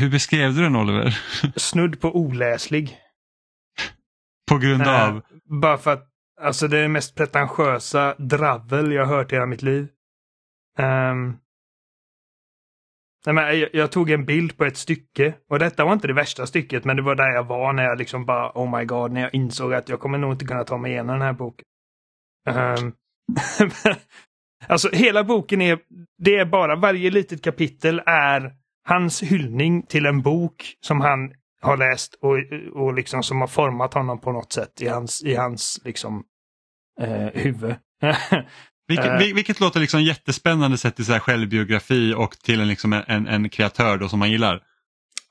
hur 0.00 0.10
beskrev 0.10 0.54
du 0.54 0.62
den 0.62 0.76
Oliver? 0.76 1.18
Snudd 1.56 2.00
på 2.00 2.16
oläslig. 2.16 2.96
På 4.50 4.58
grund 4.58 4.82
Eh, 4.82 5.02
av? 5.08 5.22
Bara 5.60 5.78
för 5.78 5.92
att 5.92 6.04
alltså 6.42 6.68
det 6.68 6.78
är 6.78 6.82
det 6.82 6.88
mest 6.88 7.14
pretentiösa 7.14 8.14
dravel 8.18 8.92
jag 8.92 9.06
har 9.06 9.16
hört 9.16 9.32
i 9.32 9.34
hela 9.34 9.46
mitt 9.46 9.62
liv. 9.62 9.88
Ehm, 10.78 11.36
nej, 13.26 13.34
men 13.34 13.60
jag, 13.60 13.68
jag 13.72 13.92
tog 13.92 14.10
en 14.10 14.24
bild 14.24 14.56
på 14.56 14.64
ett 14.64 14.76
stycke 14.76 15.34
och 15.50 15.58
detta 15.58 15.84
var 15.84 15.92
inte 15.92 16.06
det 16.06 16.14
värsta 16.14 16.46
stycket 16.46 16.84
men 16.84 16.96
det 16.96 17.02
var 17.02 17.14
där 17.14 17.30
jag 17.30 17.44
var 17.44 17.72
när 17.72 17.82
jag 17.82 17.98
liksom 17.98 18.24
bara 18.26 18.52
oh 18.54 18.78
my 18.78 18.84
god 18.84 19.12
när 19.12 19.20
jag 19.20 19.34
insåg 19.34 19.74
att 19.74 19.88
jag 19.88 20.00
kommer 20.00 20.18
nog 20.18 20.32
inte 20.32 20.44
kunna 20.44 20.64
ta 20.64 20.78
mig 20.78 20.92
igenom 20.92 21.18
den 21.18 21.26
här 21.26 21.32
boken. 21.32 21.64
Um, 22.48 22.92
alltså 24.68 24.88
hela 24.92 25.24
boken 25.24 25.62
är, 25.62 25.78
det 26.18 26.36
är 26.36 26.44
bara 26.44 26.76
varje 26.76 27.10
litet 27.10 27.42
kapitel 27.42 28.02
är 28.06 28.52
hans 28.88 29.22
hyllning 29.22 29.82
till 29.82 30.06
en 30.06 30.22
bok 30.22 30.76
som 30.80 31.00
han 31.00 31.32
har 31.60 31.76
läst 31.76 32.14
och, 32.14 32.36
och 32.82 32.94
liksom 32.94 33.22
som 33.22 33.40
har 33.40 33.48
format 33.48 33.94
honom 33.94 34.20
på 34.20 34.32
något 34.32 34.52
sätt 34.52 34.82
i 34.82 34.88
hans, 34.88 35.22
i 35.24 35.34
hans 35.34 35.80
liksom 35.84 36.24
eh, 37.00 37.28
huvud. 37.34 37.76
Vilket, 38.88 39.06
eh. 39.06 39.18
vil- 39.18 39.34
vilket 39.34 39.60
låter 39.60 39.80
liksom 39.80 40.02
jättespännande 40.02 40.78
sett 40.78 40.96
till 40.96 41.04
så 41.06 41.12
här 41.12 41.20
självbiografi 41.20 42.14
och 42.14 42.38
till 42.38 42.60
en, 42.60 42.68
liksom 42.68 42.92
en, 42.92 43.26
en, 43.26 43.48
kreatör 43.48 43.96
då 43.98 44.08
som 44.08 44.18
man 44.18 44.30
gillar. 44.30 44.60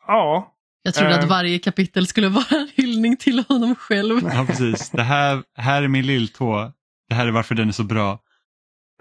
ja, 0.08 0.52
Jag 0.84 0.94
trodde 0.94 1.14
Eh. 1.14 1.20
att 1.20 1.30
varje 1.30 1.60
kapitel 1.60 2.08
skulle 2.08 2.30
vara 2.40 2.46
en 2.50 2.70
hyllning 2.76 3.18
till 3.18 3.44
honom 3.50 3.76
själv. 3.76 4.20
Ja, 4.34 4.46
precis. 4.48 4.90
Det 4.90 5.04
här, 5.04 5.44
här 5.58 5.84
är 5.84 5.88
min 5.88 6.06
lilltå. 6.06 6.72
Det 7.10 7.16
här 7.16 7.28
är 7.28 7.32
varför 7.32 7.56
den 7.56 7.68
är 7.68 7.72
så 7.74 7.84
bra. 7.84 8.20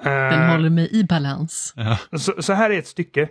Den 0.03 0.33
eh, 0.43 0.51
håller 0.51 0.71
mig 0.71 0.89
i 0.93 1.05
balans. 1.05 1.73
Ja. 1.77 1.99
så, 2.19 2.43
så 2.43 2.53
här 2.53 2.71
är 2.71 2.79
ett 2.79 2.87
stycke. 2.89 3.29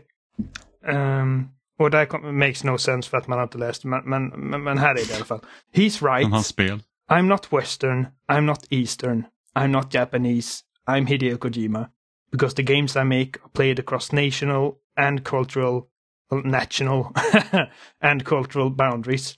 Ehm, 0.88 1.48
och 1.80 1.91
det 1.91 1.98
här 1.98 2.06
kom, 2.06 2.40
makes 2.40 2.64
no 2.64 2.78
sense 2.78 3.10
för 3.10 3.18
att 3.18 3.28
man 3.28 3.44
inte 3.44 3.58
läst 3.58 3.84
men, 3.84 4.02
men, 4.10 4.28
men, 4.28 4.64
men 4.64 4.78
här 4.78 4.90
är 4.90 4.95
det 4.95 5.12
i 5.12 5.16
alla 5.16 5.26
fall. 5.26 5.40
He's 5.76 6.14
right. 6.14 6.24
Som 6.24 6.32
hans 6.32 6.48
spel. 6.48 6.80
I'm 7.12 7.22
not 7.22 7.48
Western, 7.54 8.06
I'm 8.32 8.41
not 8.41 8.60
Eastern, 8.70 9.24
I'm 9.60 9.68
not 9.68 9.94
Japanese, 9.94 10.60
I'm 10.85 11.05
Hideo 11.07 11.38
Kojima. 11.38 11.91
Because 12.30 12.55
the 12.55 12.64
games 12.64 12.95
I 12.95 13.03
make 13.03 13.38
are 13.45 13.49
played 13.49 13.80
across 13.80 14.11
national 14.11 14.80
and 14.97 15.23
cultural, 15.23 15.89
national 16.31 17.14
and 18.01 18.26
cultural 18.26 18.69
boundaries. 18.69 19.38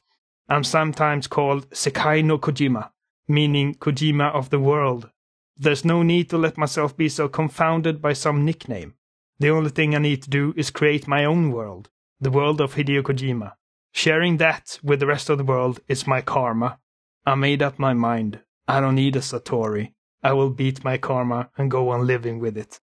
I'm 0.50 0.64
sometimes 0.64 1.28
called 1.28 1.70
Sekai 1.70 2.24
no 2.24 2.38
Kojima, 2.38 2.90
meaning 3.28 3.76
Kojima 3.76 4.34
of 4.34 4.50
the 4.50 4.60
world. 4.60 5.10
There's 5.58 5.86
no 5.86 6.04
need 6.04 6.30
to 6.32 6.38
let 6.38 6.58
myself 6.58 6.98
be 6.98 7.10
so 7.10 7.28
confounded 7.28 8.02
by 8.02 8.14
some 8.14 8.44
nickname. 8.44 8.96
The 9.40 9.50
only 9.50 9.70
thing 9.70 9.94
I 9.94 10.00
need 10.00 10.24
to 10.24 10.30
do 10.30 10.54
is 10.58 10.72
create 10.72 11.08
my 11.08 11.26
own 11.26 11.52
world, 11.52 11.90
the 12.20 12.32
world 12.32 12.60
of 12.60 12.76
Hideo 12.76 13.04
Kojima. 13.04 13.54
Sharing 13.92 14.38
that 14.38 14.80
with 14.84 15.00
the 15.00 15.08
rest 15.08 15.30
of 15.30 15.38
the 15.38 15.44
world 15.44 15.80
is 15.88 16.08
my 16.08 16.22
karma. 16.22 16.80
I 17.26 17.36
made 17.36 17.62
up 17.62 17.78
my 17.78 17.94
mind. 17.94 18.42
I 18.68 18.80
don't 18.80 18.96
need 18.96 19.16
a 19.16 19.20
Satori. 19.20 19.94
I 20.26 20.34
will 20.34 20.50
beat 20.50 20.84
my 20.84 20.98
karma 20.98 21.50
and 21.56 21.72
go 21.72 21.90
on 21.90 22.08
living 22.08 22.44
with 22.44 22.58
it. 22.58 22.82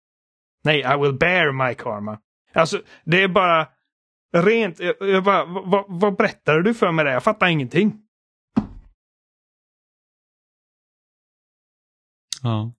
Nej, 0.63 0.79
I 0.79 0.97
will 0.97 1.13
bear 1.13 1.51
my 1.51 1.75
karma. 1.75 2.19
Alltså, 2.53 2.81
det 3.05 3.23
är 3.23 3.27
bara 3.27 3.67
rent... 4.33 4.79
Jag, 4.79 4.95
jag 4.99 5.23
bara, 5.23 5.45
vad, 5.45 5.85
vad 5.87 6.15
berättar 6.15 6.59
du 6.59 6.73
för 6.73 6.91
mig 6.91 7.05
där? 7.05 7.11
Jag 7.11 7.23
fattar 7.23 7.47
ingenting. 7.47 8.01
Ja. 12.41 12.73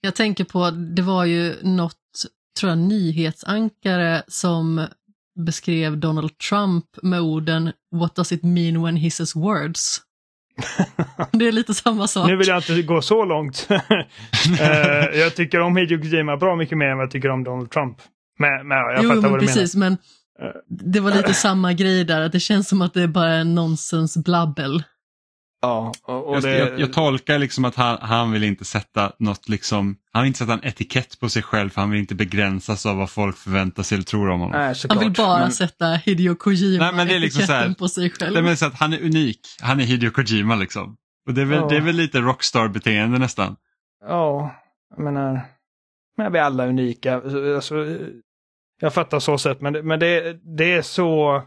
Jag 0.00 0.14
tänker 0.14 0.44
på, 0.44 0.70
det 0.70 1.02
var 1.02 1.24
ju 1.24 1.62
något, 1.62 1.96
tror 2.60 2.70
jag, 2.70 2.78
nyhetsankare 2.78 4.22
som 4.28 4.86
beskrev 5.36 5.98
Donald 5.98 6.38
Trump 6.38 6.84
med 7.02 7.20
orden 7.20 7.72
What 7.90 8.14
does 8.14 8.32
it 8.32 8.42
mean 8.42 8.82
when 8.82 8.96
he 8.96 9.10
says 9.10 9.36
words? 9.36 10.05
Det 11.32 11.48
är 11.48 11.52
lite 11.52 11.74
samma 11.74 12.06
sak. 12.06 12.28
Nu 12.28 12.36
vill 12.36 12.48
jag 12.48 12.58
inte 12.58 12.82
gå 12.82 13.02
så 13.02 13.24
långt. 13.24 13.68
Eh, 14.60 15.20
jag 15.20 15.36
tycker 15.36 15.60
om 15.60 15.76
Hideo 15.76 16.00
Kojima 16.00 16.36
bra 16.36 16.56
mycket 16.56 16.78
mer 16.78 16.86
än 16.86 16.96
vad 16.96 17.04
jag 17.04 17.10
tycker 17.10 17.30
om 17.30 17.44
Donald 17.44 17.70
Trump. 17.70 17.96
Men, 18.38 18.68
men 18.68 18.78
jag 18.78 19.02
jo, 19.02 19.08
fattar 19.08 19.22
men 19.22 19.30
vad 19.30 19.40
du 19.40 19.46
precis, 19.46 19.74
men 19.74 19.96
Eh. 20.42 20.48
det 20.68 21.00
var 21.00 21.10
lite 21.10 21.34
samma 21.34 21.72
grej 21.72 22.04
där, 22.04 22.20
att 22.20 22.32
det 22.32 22.40
känns 22.40 22.68
som 22.68 22.82
att 22.82 22.94
det 22.94 23.02
är 23.02 23.08
bara 23.08 23.34
en 23.34 23.54
nonsensblabbel. 23.54 24.70
menar. 24.70 24.84
Ja, 25.62 25.92
och, 26.04 26.42
det... 26.42 26.58
jag, 26.58 26.80
jag 26.80 26.92
tolkar 26.92 27.38
liksom 27.38 27.64
att 27.64 27.74
han, 27.74 27.98
han 28.00 28.32
vill 28.32 28.44
inte 28.44 28.64
sätta 28.64 29.12
något 29.18 29.48
liksom, 29.48 29.96
han 30.12 30.22
vill 30.22 30.26
inte 30.28 30.38
sätta 30.38 30.52
en 30.52 30.64
etikett 30.64 31.20
på 31.20 31.28
sig 31.28 31.42
själv 31.42 31.70
för 31.70 31.80
han 31.80 31.90
vill 31.90 32.00
inte 32.00 32.14
begränsas 32.14 32.86
av 32.86 32.96
vad 32.96 33.10
folk 33.10 33.36
förväntar 33.36 33.82
sig 33.82 33.96
eller 33.96 34.04
tror 34.04 34.28
om 34.30 34.40
honom. 34.40 34.60
Nej. 34.60 34.74
Han 34.88 34.98
vill 34.98 35.12
bara 35.12 35.38
Men- 35.38 35.52
sätta 35.52 35.86
Hideo 35.86 36.34
Kojima 36.34 36.84
Nej, 36.84 36.94
men 36.94 37.06
det 37.06 37.14
är 37.14 37.18
liksom 37.18 37.44
här- 37.48 37.74
på 37.74 37.88
sig 37.88 38.10
själv. 38.10 38.44
Det 38.44 38.50
är 38.50 38.54
så 38.54 38.66
att 38.66 38.74
han 38.80 38.92
är 38.92 39.00
unik, 39.02 39.40
han 39.62 39.80
är 39.80 39.84
Hideo 39.84 40.10
Kojima 40.10 40.54
liksom. 40.56 40.96
Och 41.28 41.34
det 41.34 41.40
är 41.40 41.44
väl, 41.46 41.58
Ja. 41.58 41.68
det 41.68 41.76
är 41.76 41.80
väl 41.80 41.96
lite 41.96 42.18
rockstar-beteende 42.20 43.18
nästan. 43.18 43.56
Ja, 44.06 44.54
jag 44.96 45.04
menar... 45.04 45.40
Men 46.16 46.32
vi 46.32 46.38
är 46.38 46.42
alla 46.42 46.66
unika. 46.66 47.14
Alltså, 47.54 47.74
jag 48.80 48.94
fattar 48.94 49.20
så 49.20 49.38
sätt, 49.38 49.60
men, 49.60 49.86
men 49.86 50.00
det, 50.00 50.36
det 50.56 50.72
är 50.72 50.82
så... 50.82 51.42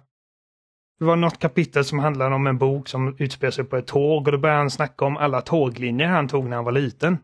Det 0.99 1.05
var 1.05 1.15
något 1.15 1.39
kapitel 1.39 1.85
som 1.85 1.99
handlade 1.99 2.35
om 2.35 2.47
en 2.47 2.57
bok 2.57 2.87
som 2.87 3.15
utspelar 3.19 3.51
sig 3.51 3.63
på 3.63 3.77
ett 3.77 3.87
tåg 3.87 4.27
och 4.27 4.31
då 4.31 4.37
började 4.37 4.59
han 4.59 4.69
snacka 4.69 5.05
om 5.05 5.17
alla 5.17 5.41
tåglinjer 5.41 6.07
han 6.07 6.27
tog 6.27 6.49
när 6.49 6.55
han 6.55 6.65
var 6.65 6.71
liten. 6.71 7.17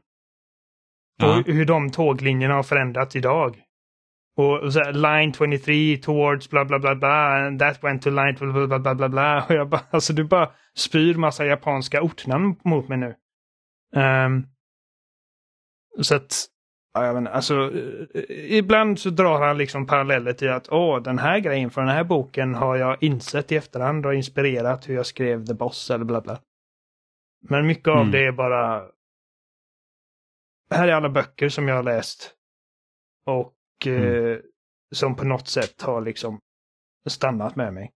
Ja. 1.18 1.40
Och 1.40 1.46
hur 1.46 1.66
de 1.66 1.92
tåglinjerna 1.92 2.54
har 2.54 2.64
förändrats 2.64 3.16
idag. 3.16 3.62
Och 4.38 4.74
så 4.74 4.80
här, 4.80 4.94
line 4.94 5.34
23 5.34 5.98
towards 5.98 6.50
bla 6.50 6.66
bla 6.66 6.80
bla 6.80 6.96
bla 6.96 7.46
and 7.46 7.60
that 7.60 7.84
went 7.84 8.02
to 8.02 8.10
line 8.10 8.36
bla 8.40 8.68
bla 8.68 8.80
bla 8.80 8.96
bla 8.96 9.10
bla. 9.10 9.46
Och 9.46 9.56
jag 9.56 9.70
bara, 9.70 9.82
alltså 9.90 10.14
du 10.14 10.24
bara 10.24 10.52
spyr 10.76 11.16
massa 11.16 11.46
japanska 11.46 12.02
ortnamn 12.02 12.56
mot 12.64 12.88
mig 12.88 12.98
nu. 12.98 13.16
Ehm, 13.96 14.44
så 16.02 16.16
att, 16.16 16.46
ja, 16.96 17.18
inte, 17.18 17.32
alltså 17.32 17.72
eh, 18.14 18.58
ibland 18.58 19.00
så 19.00 19.10
drar 19.10 19.42
han 19.48 19.58
liksom 19.58 19.88
paralleller 19.88 20.34
till 20.34 20.50
att 20.50 20.70
åh, 20.72 21.02
den 21.02 21.20
här 21.20 21.40
grejen 21.40 21.70
från 21.70 21.86
den 21.86 21.96
här 21.96 22.04
boken 22.04 22.56
har 22.56 22.76
jag 22.76 23.04
insett 23.04 23.52
i 23.52 23.56
efterhand 23.56 24.06
och 24.06 24.16
inspirerat 24.16 24.90
hur 24.90 24.96
jag 24.96 25.06
skrev 25.06 25.46
The 25.46 25.54
Boss 25.54 25.92
eller 25.92 26.06
bla 26.06 26.22
bla. 26.22 26.40
Men 27.50 27.68
mycket 27.68 27.88
av 27.88 27.98
Mm. 28.00 28.12
det 28.12 28.26
är 28.26 28.32
bara 28.32 28.88
här 30.72 30.88
är 30.88 30.94
alla 30.94 31.10
böcker 31.10 31.50
som 31.50 31.68
jag 31.68 31.76
har 31.76 31.84
läst. 31.84 32.32
Och 33.26 33.88
eh, 33.88 34.38
som 34.96 35.16
på 35.16 35.26
något 35.26 35.48
sätt 35.48 35.82
har 35.82 36.02
liksom 36.02 36.40
stannat 37.10 37.56
med 37.56 37.74
mig. 37.74 37.92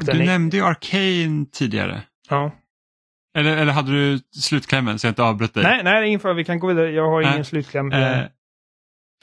Du 0.00 0.10
är, 0.12 0.26
nämnde 0.26 0.56
ju 0.56 0.62
Arcane 0.62 1.46
tidigare. 1.52 2.02
ja. 2.28 2.50
Eller, 3.34 3.56
eller 3.56 3.72
hade 3.72 3.90
du 3.92 4.18
slutklämmen 4.18 4.98
så 4.98 5.06
jag 5.06 5.10
inte 5.10 5.22
avbröt 5.22 5.54
dig? 5.54 5.62
Nej, 5.62 5.84
nej, 5.84 6.18
fara. 6.18 6.34
Vi 6.34 6.44
kan 6.44 6.58
gå 6.58 6.66
vidare. 6.66 6.90
Jag 6.90 7.10
har 7.10 7.22
ingen 7.22 7.44
slutkläm. 7.44 7.92
Eh, 7.92 8.22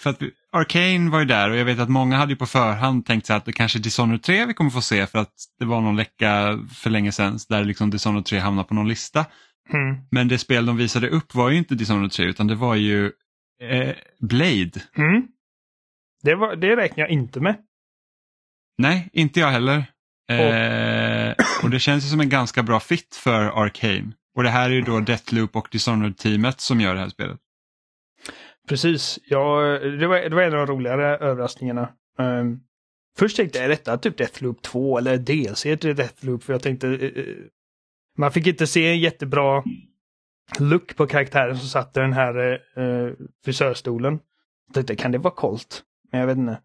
för 0.01 0.09
att 0.09 0.21
vi- 0.21 0.31
Arcane 0.51 1.09
var 1.11 1.19
ju 1.19 1.25
där 1.25 1.49
och 1.49 1.55
jag 1.57 1.65
vet 1.65 1.79
att 1.79 1.89
många 1.89 2.17
hade 2.17 2.31
ju 2.31 2.35
på 2.35 2.45
förhand 2.45 3.05
tänkt 3.05 3.25
sig 3.25 3.35
att 3.35 3.45
det 3.45 3.53
kanske 3.53 3.79
är 3.79 3.81
Dishonored 3.81 4.23
3 4.23 4.45
vi 4.45 4.53
kommer 4.53 4.71
få 4.71 4.81
se 4.81 5.07
för 5.07 5.19
att 5.19 5.33
det 5.59 5.65
var 5.65 5.81
någon 5.81 5.95
läcka 5.95 6.59
för 6.75 6.89
länge 6.89 7.11
sedan 7.11 7.37
där 7.49 7.63
liksom 7.63 7.89
Dishonored 7.89 8.25
3 8.25 8.39
hamnade 8.39 8.67
på 8.67 8.73
någon 8.73 8.87
lista. 8.87 9.25
Mm. 9.73 9.97
Men 10.11 10.27
det 10.27 10.37
spel 10.37 10.65
de 10.65 10.77
visade 10.77 11.09
upp 11.09 11.35
var 11.35 11.49
ju 11.49 11.57
inte 11.57 11.75
Dishonored 11.75 12.11
3 12.11 12.25
utan 12.25 12.47
det 12.47 12.55
var 12.55 12.75
ju 12.75 13.05
eh, 13.61 13.95
Blade. 14.19 14.71
Mm. 14.97 15.27
Det, 16.23 16.35
var, 16.35 16.55
det 16.55 16.75
räknar 16.75 17.03
jag 17.03 17.09
inte 17.11 17.39
med. 17.39 17.55
Nej, 18.77 19.09
inte 19.13 19.39
jag 19.39 19.47
heller. 19.51 19.85
Eh, 20.31 20.37
och 21.63 21.69
det 21.69 21.79
känns 21.79 22.05
ju 22.05 22.09
som 22.09 22.19
en 22.19 22.29
ganska 22.29 22.63
bra 22.63 22.79
fit 22.79 23.15
för 23.15 23.63
Arcane. 23.63 24.11
Och 24.35 24.43
det 24.43 24.49
här 24.49 24.69
är 24.69 24.73
ju 24.73 24.81
då 24.81 24.99
Deathloop 24.99 25.55
och 25.55 25.67
Dishonored-teamet 25.71 26.59
som 26.59 26.81
gör 26.81 26.93
det 26.93 26.99
här 26.99 27.09
spelet. 27.09 27.39
Precis. 28.67 29.19
Ja, 29.25 29.61
det, 29.99 30.07
var, 30.07 30.29
det 30.29 30.35
var 30.35 30.41
en 30.41 30.53
av 30.53 30.67
de 30.67 30.73
roligare 30.73 31.17
överraskningarna. 31.17 31.89
Um, 32.17 32.59
först 33.17 33.37
tänkte 33.37 33.57
jag, 33.57 33.65
är 33.65 33.69
detta 33.69 33.97
typ 33.97 34.17
Deathloop 34.17 34.61
2 34.61 34.97
eller 34.97 35.17
DLC 35.17 35.61
till 35.61 35.95
Deathloop? 35.95 36.43
För 36.43 36.53
jag 36.53 36.61
tänkte, 36.61 36.87
uh, 36.87 37.35
man 38.17 38.31
fick 38.31 38.47
inte 38.47 38.67
se 38.67 38.87
en 38.87 38.99
jättebra 38.99 39.63
look 40.59 40.95
på 40.95 41.07
karaktären 41.07 41.57
som 41.57 41.67
satt 41.67 41.97
i 41.97 41.99
den 41.99 42.13
här 42.13 42.61
uh, 42.77 43.13
frisörstolen. 43.45 44.19
Jag 44.67 44.73
tänkte, 44.73 44.95
kan 44.95 45.11
det 45.11 45.17
vara 45.17 45.33
Colt? 45.33 45.83
Men 46.11 46.19
jag 46.19 46.27
vet 46.27 46.37
inte. 46.37 46.61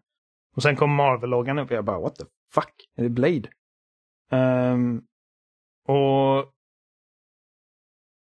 Och 0.55 0.63
sen 0.63 0.75
kom 0.75 0.91
Marvel-loggan 0.91 1.59
upp 1.59 1.71
och 1.71 1.77
jag 1.77 1.85
bara, 1.85 1.99
what 1.99 2.15
the 2.15 2.23
fuck? 2.53 2.73
Är 2.97 3.03
det 3.03 3.09
Blade? 3.09 3.49
Um, 4.31 5.03
och 5.87 6.53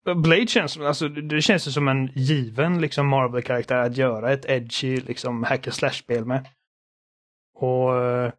Blade 0.04 0.46
känns, 0.46 0.78
alltså, 0.78 1.08
det 1.08 1.42
känns 1.42 1.68
ju 1.68 1.70
som 1.70 1.88
en 1.88 2.06
given 2.06 2.80
liksom 2.80 3.08
Marvel-karaktär 3.08 3.76
att 3.76 3.96
göra 3.96 4.32
ett 4.32 4.44
edgy 4.44 4.96
liksom 4.96 5.42
hack 5.42 5.66
and 5.66 5.74
slash-spel 5.74 6.24
med. 6.24 6.48
Och 7.54 8.02
eh, 8.02 8.32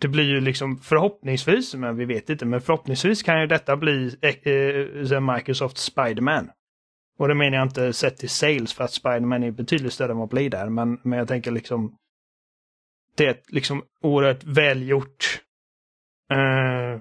det 0.00 0.08
blir 0.08 0.24
ju 0.24 0.40
liksom 0.40 0.78
förhoppningsvis, 0.78 1.74
men 1.74 1.96
vi 1.96 2.04
vet 2.04 2.30
inte, 2.30 2.46
men 2.46 2.60
förhoppningsvis 2.60 3.22
kan 3.22 3.40
ju 3.40 3.46
detta 3.46 3.76
bli 3.76 4.16
eh, 4.22 4.34
eh, 4.42 5.12
eh 5.12 5.34
Microsoft 5.34 5.78
Spiderman. 5.78 6.50
Och 7.18 7.28
det 7.28 7.34
menar 7.34 7.56
jag 7.56 7.66
inte 7.66 7.92
sett 7.92 8.16
till 8.16 8.30
sales 8.30 8.74
för 8.74 8.84
att 8.84 8.92
Spiderman 8.92 9.42
är 9.42 9.50
betydligt 9.50 9.92
större 9.92 10.12
än 10.12 10.18
vad 10.18 10.28
Blade 10.28 10.56
är, 10.56 10.68
men, 10.68 11.00
men 11.02 11.18
jag 11.18 11.28
tänker 11.28 11.50
liksom 11.50 11.96
det 13.16 13.26
är 13.26 13.30
ett 13.30 13.52
liksom 13.52 13.82
oerhört 14.00 14.44
välgjort 14.44 15.42
eh, 16.32 17.00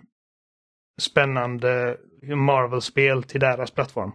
spännande 1.01 1.97
Marvel-spel 2.35 3.23
till 3.23 3.39
deras 3.39 3.71
plattform. 3.71 4.11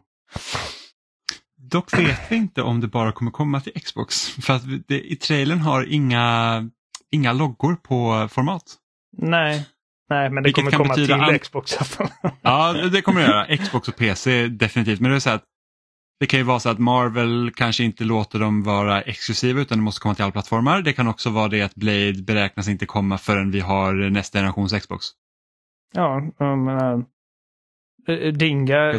Dock 1.56 1.98
vet 1.98 2.20
vi 2.32 2.36
inte 2.36 2.62
om 2.62 2.80
det 2.80 2.88
bara 2.88 3.12
kommer 3.12 3.30
komma 3.30 3.60
till 3.60 3.72
Xbox. 3.72 4.28
För 4.30 4.52
att 4.52 4.62
det, 4.88 5.12
i 5.12 5.16
trailern 5.16 5.58
har 5.58 5.84
inga, 5.84 6.70
inga 7.10 7.32
loggor 7.32 7.74
på 7.74 8.28
format. 8.32 8.62
Nej, 9.16 9.66
Nej 10.10 10.30
men 10.30 10.42
det 10.42 10.48
Vilket 10.48 10.64
kommer 10.64 10.76
komma 10.76 10.94
till 10.94 11.12
an... 11.12 11.38
Xbox. 11.38 11.78
ja, 12.42 12.72
det 12.72 13.02
kommer 13.02 13.20
det 13.20 13.26
göra. 13.26 13.56
Xbox 13.56 13.88
och 13.88 13.96
PC 13.96 14.48
definitivt. 14.48 15.00
Men 15.00 15.10
det 15.10 15.16
är 15.16 15.20
så 15.20 15.30
att 15.30 15.44
det 16.20 16.26
kan 16.26 16.40
ju 16.40 16.44
vara 16.44 16.60
så 16.60 16.68
att 16.68 16.78
Marvel 16.78 17.50
kanske 17.54 17.84
inte 17.84 18.04
låter 18.04 18.38
dem 18.38 18.62
vara 18.62 19.02
exklusiva 19.02 19.60
utan 19.60 19.78
det 19.78 19.84
måste 19.84 20.00
komma 20.00 20.14
till 20.14 20.24
alla 20.24 20.32
plattformar. 20.32 20.82
Det 20.82 20.92
kan 20.92 21.08
också 21.08 21.30
vara 21.30 21.48
det 21.48 21.62
att 21.62 21.74
Blade 21.74 22.22
beräknas 22.22 22.68
inte 22.68 22.86
komma 22.86 23.18
förrän 23.18 23.50
vi 23.50 23.60
har 23.60 23.92
nästa 23.92 24.38
generations 24.38 24.72
Xbox. 24.72 25.06
Ja, 25.92 26.22
jag 26.38 26.58
menar, 26.58 27.04
Dinga 28.32 28.92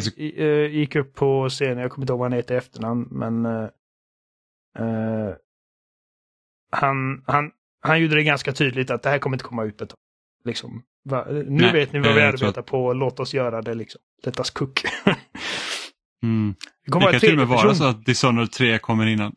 gick 0.68 0.96
upp 0.96 1.14
på 1.14 1.48
scenen, 1.48 1.78
jag 1.78 1.90
kommer 1.90 2.04
inte 2.04 2.12
ihåg 2.12 2.18
vad 2.18 2.30
han 2.30 2.36
heter 2.36 2.54
i 2.54 2.58
efternamn, 2.58 3.08
men 3.10 3.46
uh, 3.46 5.34
han, 6.72 7.24
han, 7.26 7.50
han 7.80 8.00
gjorde 8.00 8.14
det 8.14 8.22
ganska 8.22 8.52
tydligt 8.52 8.90
att 8.90 9.02
det 9.02 9.10
här 9.10 9.18
kommer 9.18 9.36
inte 9.36 9.44
komma 9.44 9.64
ut 9.64 9.80
ett 9.80 9.88
tag. 9.88 9.98
Liksom, 10.44 10.82
va, 11.04 11.26
nu 11.30 11.44
Nej, 11.48 11.72
vet 11.72 11.92
ni 11.92 11.98
vad 11.98 12.14
vi 12.14 12.22
arbetar 12.22 12.62
på, 12.62 12.92
låt 12.92 13.20
oss 13.20 13.34
göra 13.34 13.62
det 13.62 13.74
liksom. 13.74 14.00
Detta 14.22 14.44
skuck. 14.44 14.82
mm. 16.22 16.54
Det, 16.84 16.90
kommer 16.90 17.06
det 17.06 17.12
kan 17.12 17.20
till 17.20 17.32
och 17.32 17.38
med 17.38 17.46
vara 17.46 17.74
så 17.74 17.84
att 17.84 18.04
Dishonored 18.04 18.52
3 18.52 18.78
kommer 18.78 19.06
innan. 19.06 19.36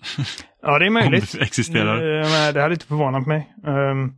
Ja, 0.62 0.80
det 0.80 0.86
är 0.86 0.90
möjligt. 1.02 1.34
Om 1.34 1.40
det 1.40 1.46
existerar. 1.46 2.24
Men 2.24 2.54
det 2.54 2.62
hade 2.62 2.74
inte 2.74 2.86
förvånat 2.86 3.28
mig. 3.28 3.56
Um, 3.64 4.14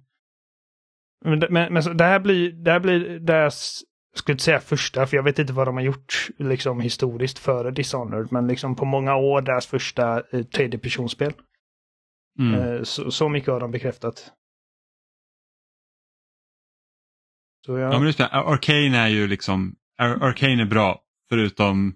men, 1.26 1.40
men, 1.50 1.74
men 1.74 1.98
det 1.98 2.04
här 2.04 2.20
blir, 2.20 2.52
det 2.52 2.72
här 2.72 2.80
blir 2.80 3.20
deras 3.20 3.84
jag 4.18 4.20
skulle 4.20 4.34
inte 4.34 4.44
säga 4.44 4.60
första, 4.60 5.08
för 5.08 5.18
jag 5.18 5.24
vet 5.24 5.40
inte 5.40 5.54
vad 5.54 5.68
de 5.68 5.76
har 5.76 5.84
gjort 5.84 6.28
liksom 6.38 6.82
historiskt 6.82 7.40
före 7.40 7.72
Dishonored, 7.72 8.32
men 8.32 8.48
liksom 8.48 8.76
på 8.76 8.86
många 8.86 9.16
år 9.16 9.42
deras 9.42 9.68
första 9.68 10.24
eh, 10.32 10.44
tredjepersonsspel. 10.44 11.34
Mm. 12.40 12.54
Eh, 12.54 12.84
så, 12.84 13.12
så, 13.12 13.30
mycket 13.30 13.50
har 13.50 13.60
de 13.60 13.72
bekräftat. 13.72 14.32
Så 17.66 17.78
ja. 17.78 17.94
ja 17.94 18.00
men 18.00 18.14
det 18.18 18.28
Arcane 18.28 18.98
är 18.98 19.08
ju 19.08 19.28
liksom, 19.28 19.76
Ar 19.98 20.24
Arcane 20.24 20.62
är 20.62 20.66
bra, 20.66 21.02
förutom 21.30 21.96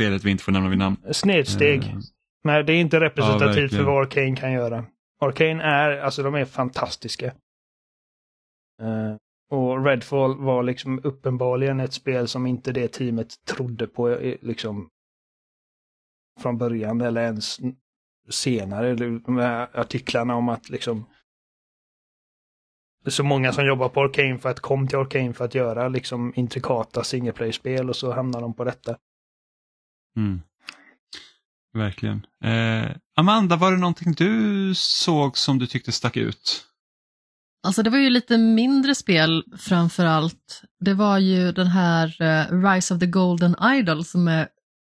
spelet 0.00 0.24
vi 0.24 0.30
inte 0.30 0.44
får 0.44 0.52
nämna 0.52 0.68
vid 0.68 0.78
namn. 0.78 0.96
Snedsteg. 1.10 1.82
Eh. 1.82 1.98
Men 2.44 2.66
det 2.66 2.72
är 2.72 2.80
inte 2.80 3.00
representativt 3.00 3.72
ja, 3.72 3.78
för 3.78 3.84
vad 3.84 4.02
Arcane 4.02 4.36
kan 4.36 4.52
göra. 4.52 4.84
Arcane 5.20 5.62
är, 5.62 5.98
alltså 5.98 6.22
de 6.22 6.34
är 6.34 6.44
fantastiska. 6.44 7.26
Uh, 8.82 9.16
och 9.50 9.84
Redfall 9.84 10.38
var 10.38 10.62
liksom 10.62 11.00
uppenbarligen 11.04 11.80
ett 11.80 11.92
spel 11.92 12.28
som 12.28 12.46
inte 12.46 12.72
det 12.72 12.88
teamet 12.88 13.44
trodde 13.44 13.86
på 13.86 14.18
liksom 14.40 14.88
från 16.40 16.58
början 16.58 17.00
eller 17.00 17.22
ens 17.22 17.58
senare. 18.28 18.94
De 18.94 19.36
här 19.36 19.68
artiklarna 19.72 20.34
om 20.34 20.48
att 20.48 20.68
liksom 20.68 21.06
så 23.06 23.24
många 23.24 23.52
som 23.52 23.66
jobbar 23.66 23.88
på 23.88 24.00
Arcane 24.00 24.38
för 24.38 24.48
att 24.48 24.60
kom 24.60 24.88
till 24.88 24.98
Arcane 24.98 25.32
för 25.32 25.44
att 25.44 25.54
göra 25.54 25.88
liksom 25.88 26.32
intrikata 26.36 27.04
singleplayer-spel 27.04 27.88
och 27.88 27.96
så 27.96 28.12
hamnar 28.12 28.40
de 28.40 28.54
på 28.54 28.64
detta. 28.64 28.96
Mm. 30.16 30.40
Verkligen. 31.74 32.26
Eh, 32.44 32.90
Amanda, 33.16 33.56
var 33.56 33.72
det 33.72 33.78
någonting 33.78 34.12
du 34.12 34.72
såg 34.74 35.38
som 35.38 35.58
du 35.58 35.66
tyckte 35.66 35.92
stack 35.92 36.16
ut? 36.16 36.66
Alltså 37.62 37.82
det 37.82 37.90
var 37.90 37.98
ju 37.98 38.10
lite 38.10 38.38
mindre 38.38 38.94
spel 38.94 39.44
framför 39.58 40.04
allt. 40.04 40.62
Det 40.80 40.94
var 40.94 41.18
ju 41.18 41.52
den 41.52 41.66
här 41.66 42.06
uh, 42.22 42.62
Rise 42.62 42.94
of 42.94 43.00
the 43.00 43.06
Golden 43.06 43.56
Idol 43.62 44.04
som 44.04 44.28
är 44.28 44.48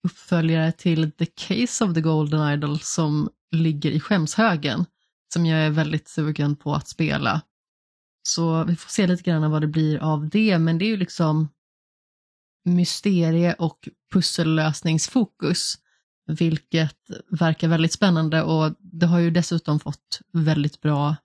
uppföljare 0.09 0.73
till 0.73 1.13
The 1.13 1.27
Case 1.27 1.85
of 1.85 1.95
the 1.95 2.01
Golden 2.01 2.53
Idol 2.53 2.81
som 2.81 3.31
ligger 3.53 3.91
i 3.91 4.01
skämshögen. 4.01 4.85
Som 5.33 5.47
jag 5.47 5.61
är 5.61 5.71
väldigt 5.71 6.09
sugen 6.09 6.57
på 6.57 6.75
att 6.75 6.89
spela. 6.89 7.41
Så 8.29 8.65
vi 8.65 8.77
får 8.77 8.91
se 8.91 9.07
lite 9.07 9.23
grann 9.23 9.51
vad 9.51 9.63
det 9.63 9.67
blir 9.67 9.99
av 9.99 10.29
det, 10.29 10.59
men 10.59 10.79
det 10.79 10.85
är 10.85 10.91
ju 10.91 10.97
liksom 10.97 11.49
mysterie 12.77 13.55
och 13.55 13.89
pussellösningsfokus, 14.13 15.75
vilket 16.27 16.99
verkar 17.31 17.69
väldigt 17.69 17.93
spännande 17.93 18.43
och 18.43 18.75
det 18.79 19.07
har 19.07 19.19
ju 19.19 19.31
dessutom 19.31 19.81
fått 19.81 20.21
väldigt 20.33 20.81
bra 20.81 21.17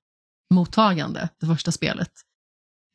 mottagande, 0.54 1.30
det 1.40 1.46
första 1.46 1.72
spelet. 1.72 2.12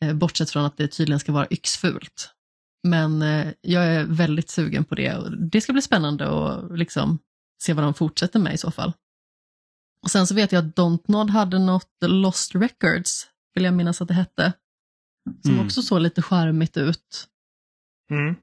Eh, 0.04 0.14
bortsett 0.14 0.50
från 0.50 0.64
att 0.64 0.76
det 0.76 0.88
tydligen 0.88 1.20
ska 1.20 1.32
vara 1.32 1.46
yxfult. 1.50 2.34
Men 2.82 3.22
eh, 3.22 3.52
jag 3.60 3.84
är 3.84 4.04
väldigt 4.04 4.50
sugen 4.50 4.84
på 4.84 4.94
det 4.94 5.16
och 5.16 5.38
det 5.38 5.60
ska 5.60 5.72
bli 5.72 5.82
spännande 5.82 6.28
att 6.28 6.78
liksom 6.78 7.18
se 7.62 7.72
vad 7.72 7.84
de 7.84 7.94
fortsätter 7.94 8.38
med 8.38 8.54
i 8.54 8.58
så 8.58 8.70
fall. 8.70 8.92
Och 10.02 10.10
Sen 10.10 10.26
så 10.26 10.34
vet 10.34 10.52
jag 10.52 10.64
att 10.66 10.76
Dontnod 10.76 11.30
hade 11.30 11.58
något 11.58 11.92
Lost 12.00 12.54
Records, 12.54 13.26
vill 13.54 13.64
jag 13.64 13.74
minnas 13.74 14.02
att 14.02 14.08
det 14.08 14.14
hette, 14.14 14.52
som 15.42 15.54
mm. 15.54 15.66
också 15.66 15.82
såg 15.82 16.00
lite 16.00 16.22
charmigt 16.22 16.76
ut. 16.76 17.28
Mm. 18.10 18.34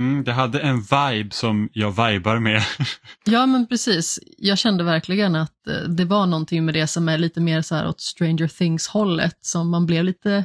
Mm, 0.00 0.24
det 0.24 0.32
hade 0.32 0.60
en 0.60 0.80
vibe 0.80 1.30
som 1.30 1.68
jag 1.72 1.90
vibar 1.90 2.38
med. 2.38 2.62
ja 3.24 3.46
men 3.46 3.66
precis, 3.66 4.18
jag 4.38 4.58
kände 4.58 4.84
verkligen 4.84 5.34
att 5.36 5.66
eh, 5.66 5.88
det 5.88 6.04
var 6.04 6.26
någonting 6.26 6.64
med 6.64 6.74
det 6.74 6.86
som 6.86 7.08
är 7.08 7.18
lite 7.18 7.40
mer 7.40 7.62
så 7.62 7.74
här 7.74 7.88
åt 7.88 8.00
Stranger 8.00 8.48
Things 8.48 8.88
hållet 8.88 9.38
som 9.40 9.70
man 9.70 9.86
blev 9.86 10.04
lite 10.04 10.44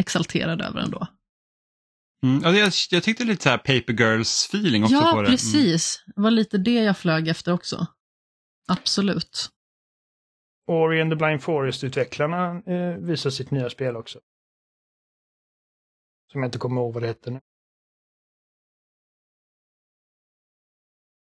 exalterad 0.00 0.60
över 0.60 0.80
ändå. 0.80 1.06
Mm, 2.22 2.56
jag, 2.56 2.72
jag 2.90 3.02
tyckte 3.02 3.24
lite 3.24 3.42
så 3.42 3.48
här 3.48 3.58
Paper 3.58 3.92
Girls 3.92 4.46
feeling 4.48 4.84
också 4.84 4.96
ja, 4.96 5.12
på 5.12 5.22
det. 5.22 5.28
Ja 5.28 5.30
precis, 5.30 6.02
det 6.16 6.20
var 6.20 6.30
lite 6.30 6.58
det 6.58 6.84
jag 6.84 6.98
flög 6.98 7.28
efter 7.28 7.52
också. 7.52 7.86
Absolut. 8.68 9.48
Ori 10.70 11.00
and 11.00 11.10
the 11.10 11.16
Blind 11.16 11.42
Forest-utvecklarna 11.42 12.62
eh, 12.66 12.96
visar 12.98 13.30
sitt 13.30 13.50
nya 13.50 13.70
spel 13.70 13.96
också. 13.96 14.18
Som 16.32 16.42
jag 16.42 16.48
inte 16.48 16.58
kommer 16.58 16.80
ihåg 16.80 16.94
vad 16.94 17.02
det 17.02 17.06
heter 17.06 17.30
nu. 17.30 17.40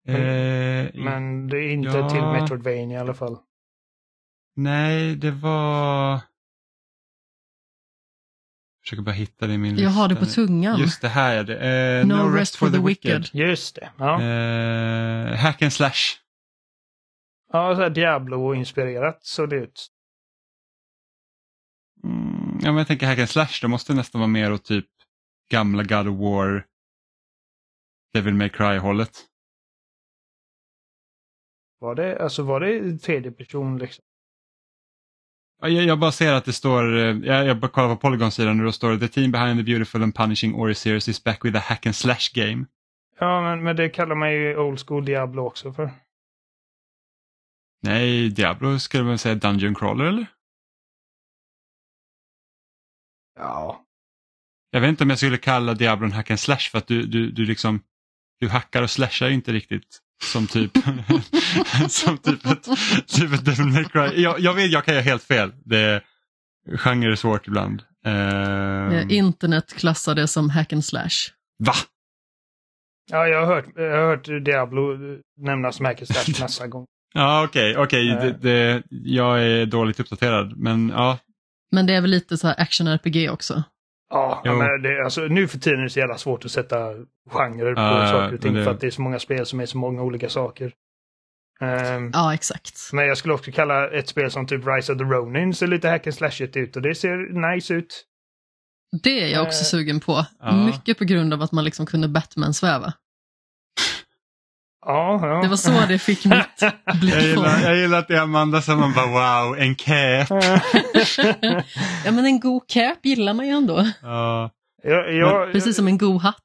Men, 0.04 0.16
eh, 0.16 0.94
men 0.94 1.48
det 1.48 1.56
är 1.56 1.72
inte 1.72 1.98
ja, 1.98 2.08
till 2.08 2.22
Metroidvania 2.22 2.98
i 2.98 3.00
alla 3.00 3.14
fall. 3.14 3.38
Nej, 4.56 5.16
det 5.16 5.30
var... 5.30 6.12
Jag 6.12 6.22
försöker 8.84 9.02
bara 9.02 9.12
hitta 9.12 9.46
det 9.46 9.52
i 9.54 9.58
min 9.58 9.70
lista. 9.70 9.82
Jag 9.82 9.90
har 9.90 10.08
det 10.08 10.16
på 10.16 10.26
tungan. 10.26 10.80
Just 10.80 11.02
det 11.02 11.08
här 11.08 11.36
är 11.36 11.44
det. 11.44 12.00
Uh, 12.00 12.06
no, 12.06 12.14
no, 12.14 12.36
rest 12.36 12.56
for, 12.56 12.66
for 12.66 12.72
the, 12.72 12.78
the 12.78 12.86
wicked. 12.86 13.20
wicked. 13.20 13.40
Just 13.48 13.74
det. 13.74 13.90
Ja. 13.96 14.20
Uh, 14.20 15.36
hack 15.36 15.62
and 15.62 15.72
slash. 15.72 16.18
Ja, 17.52 17.74
så 17.74 17.82
här 17.82 17.90
Diablo-inspirerat 17.90 19.18
såg 19.22 19.50
det 19.50 19.56
ut. 19.56 19.88
Ja, 22.62 22.66
men 22.66 22.76
jag 22.76 22.86
tänker 22.86 23.06
hack 23.06 23.18
and 23.18 23.28
slash, 23.28 23.58
det 23.60 23.68
måste 23.68 23.94
nästan 23.94 24.20
vara 24.20 24.28
mer 24.28 24.52
åt 24.52 24.64
typ 24.64 24.86
gamla 25.50 25.82
God 25.82 26.08
of 26.08 26.18
War, 26.18 26.66
Devil 28.14 28.34
May 28.34 28.48
Cry-hållet. 28.48 29.26
Var 31.78 31.94
det, 31.94 32.22
alltså 32.22 32.42
var 32.42 32.60
det 32.60 32.98
tredje 32.98 33.32
person 33.32 33.78
liksom? 33.78 34.04
Jag, 35.62 35.70
jag 35.72 35.98
bara 35.98 36.12
ser 36.12 36.32
att 36.32 36.44
det 36.44 36.52
står, 36.52 36.96
eh, 36.96 37.02
jag, 37.02 37.46
jag 37.46 37.60
bara 37.60 37.70
kollar 37.70 37.88
på 37.88 37.96
Polygon-sidan 37.96 38.60
och 38.60 38.66
då 38.66 38.72
står 38.72 38.90
det 38.90 38.98
The 38.98 39.08
team 39.08 39.32
behind 39.32 39.58
the 39.58 39.64
beautiful 39.64 40.02
and 40.02 40.14
punishing 40.14 40.54
Ori 40.54 40.74
series 40.74 41.08
is 41.08 41.24
back 41.24 41.44
with 41.44 41.56
a 41.56 41.62
hack 41.64 41.86
and 41.86 41.96
slash 41.96 42.32
game. 42.34 42.66
Ja, 43.18 43.42
men, 43.42 43.62
men 43.62 43.76
det 43.76 43.88
kallar 43.88 44.14
man 44.14 44.32
ju 44.32 44.56
old 44.56 44.80
school 44.80 45.04
Diablo 45.04 45.42
också 45.42 45.72
för. 45.72 45.90
Nej, 47.82 48.28
Diablo 48.28 48.78
skulle 48.78 49.04
man 49.04 49.18
säga 49.18 49.34
Dungeon 49.34 49.74
Crawler 49.74 50.04
eller? 50.04 50.26
Ja. 53.40 53.84
Jag 54.70 54.80
vet 54.80 54.88
inte 54.88 55.04
om 55.04 55.10
jag 55.10 55.18
skulle 55.18 55.38
kalla 55.38 55.74
Diablo 55.74 56.06
en 56.06 56.12
hack 56.12 56.30
and 56.30 56.40
slash 56.40 56.70
för 56.70 56.78
att 56.78 56.86
du, 56.86 57.02
du, 57.02 57.30
du 57.30 57.44
liksom, 57.44 57.82
du 58.40 58.48
hackar 58.48 58.82
och 58.82 58.90
slashar 58.90 59.28
inte 59.28 59.52
riktigt. 59.52 60.00
Som 60.22 60.46
typ, 60.46 60.70
som 61.88 62.18
typ 62.18 62.46
ett, 62.46 62.64
typ 63.06 63.32
ett 63.32 63.44
Devil 63.44 63.66
May 63.66 63.84
Cry. 63.84 64.22
Jag, 64.22 64.40
jag 64.40 64.54
vet, 64.54 64.72
jag 64.72 64.84
kan 64.84 64.94
göra 64.94 65.04
helt 65.04 65.22
fel. 65.22 65.52
Det, 65.64 66.02
genre 66.76 67.12
är 67.12 67.16
svårt 67.16 67.46
ibland. 67.46 67.82
Uh... 68.06 69.12
Internet 69.12 69.72
klassar 69.72 70.14
det 70.14 70.28
som 70.28 70.50
hack 70.50 70.72
and 70.72 70.84
slash. 70.84 71.32
Va? 71.58 71.72
Ja, 73.10 73.26
jag 73.26 73.46
har 73.46 73.54
hört, 73.54 73.66
jag 73.74 73.96
har 73.96 74.06
hört 74.06 74.44
Diablo 74.44 74.96
nämnas 75.36 75.76
som 75.76 75.86
hack 75.86 75.98
and 75.98 76.08
slash 76.08 76.40
nästa 76.44 76.66
gång. 76.66 76.86
Ja, 77.14 77.44
okej, 77.44 77.76
okay, 77.78 78.12
okej. 78.12 78.30
Okay. 78.30 78.76
Uh... 78.76 78.82
jag 78.90 79.42
är 79.42 79.66
dåligt 79.66 80.00
uppdaterad. 80.00 80.56
Men 80.56 80.88
ja, 80.88 81.18
Men 81.72 81.86
det 81.86 81.94
är 81.94 82.00
väl 82.00 82.10
lite 82.10 82.38
så 82.38 82.46
här 82.46 82.54
action-RPG 82.58 83.30
också. 83.30 83.62
Ja, 84.10 84.42
Jo. 84.44 84.56
men 84.58 84.82
det, 84.82 85.04
alltså, 85.04 85.20
nu 85.20 85.48
för 85.48 85.58
tiden 85.58 85.78
är 85.80 85.84
det 85.84 85.90
så 85.90 85.98
jävla 85.98 86.18
svårt 86.18 86.44
att 86.44 86.50
sätta 86.50 86.76
genrer 87.30 87.74
på 87.74 87.80
Ja, 87.80 88.08
saker 88.10 88.34
och 88.34 88.40
ting 88.40 88.54
det- 88.54 88.64
för 88.64 88.70
att 88.70 88.80
det 88.80 88.86
är 88.86 88.90
så 88.90 89.02
många 89.02 89.18
spel 89.18 89.46
som 89.46 89.60
är 89.60 89.66
så 89.66 89.78
många 89.78 90.02
olika 90.02 90.28
saker. 90.28 90.72
Ehm, 91.60 92.10
Ja, 92.14 92.34
exakt. 92.34 92.78
Men 92.92 93.06
jag 93.06 93.18
skulle 93.18 93.34
också 93.34 93.50
kalla 93.52 93.90
ett 93.90 94.08
spel 94.08 94.30
som 94.30 94.46
typ 94.46 94.66
Rise 94.66 94.92
of 94.92 94.98
the 94.98 95.04
Ronin 95.04 95.54
ser 95.54 95.66
lite 95.66 95.88
hack 95.88 96.06
and 96.06 96.14
slashigt 96.14 96.56
ut 96.56 96.76
och 96.76 96.82
det 96.82 96.94
ser 96.94 97.50
nice 97.54 97.74
ut. 97.74 98.06
Det 99.02 99.20
är 99.24 99.28
jag 99.28 99.42
också 99.42 99.60
Eh, 99.60 99.64
sugen 99.64 100.00
på. 100.00 100.26
ja. 100.40 100.52
Mycket 100.66 100.98
på 100.98 101.04
grund 101.04 101.34
av 101.34 101.42
att 101.42 101.52
man 101.52 101.64
liksom 101.64 101.86
kunde 101.86 102.08
Batman-sväva. 102.08 102.92
Ja, 104.86 105.18
ja. 105.22 105.42
Det 105.42 105.48
var 105.48 105.56
så 105.56 105.86
det 105.88 105.98
fick 105.98 106.24
mitt 106.24 106.36
Jag 106.84 106.96
blick 107.00 107.14
gillar, 107.22 107.60
på. 107.60 107.66
jag 107.66 107.76
gillar 107.76 107.98
att 107.98 108.08
det 108.08 108.16
är 108.16 108.20
Amanda 108.20 108.62
som 108.62 108.80
man 108.80 108.92
bara 108.92 109.06
wow, 109.46 109.58
en 109.58 109.74
cap. 109.74 110.28
Ja, 112.04 112.12
men 112.12 112.24
en 112.26 112.40
god 112.40 112.62
cap 112.68 112.98
gillar 113.02 113.34
man 113.34 113.46
ju 113.46 113.52
ändå. 113.52 113.86
Ja. 114.02 114.50
jag, 114.82 115.14
jag, 115.14 115.52
Precis 115.52 115.76
som 115.76 115.86
en 115.88 115.98
god 115.98 116.20
hatt. 116.22 116.44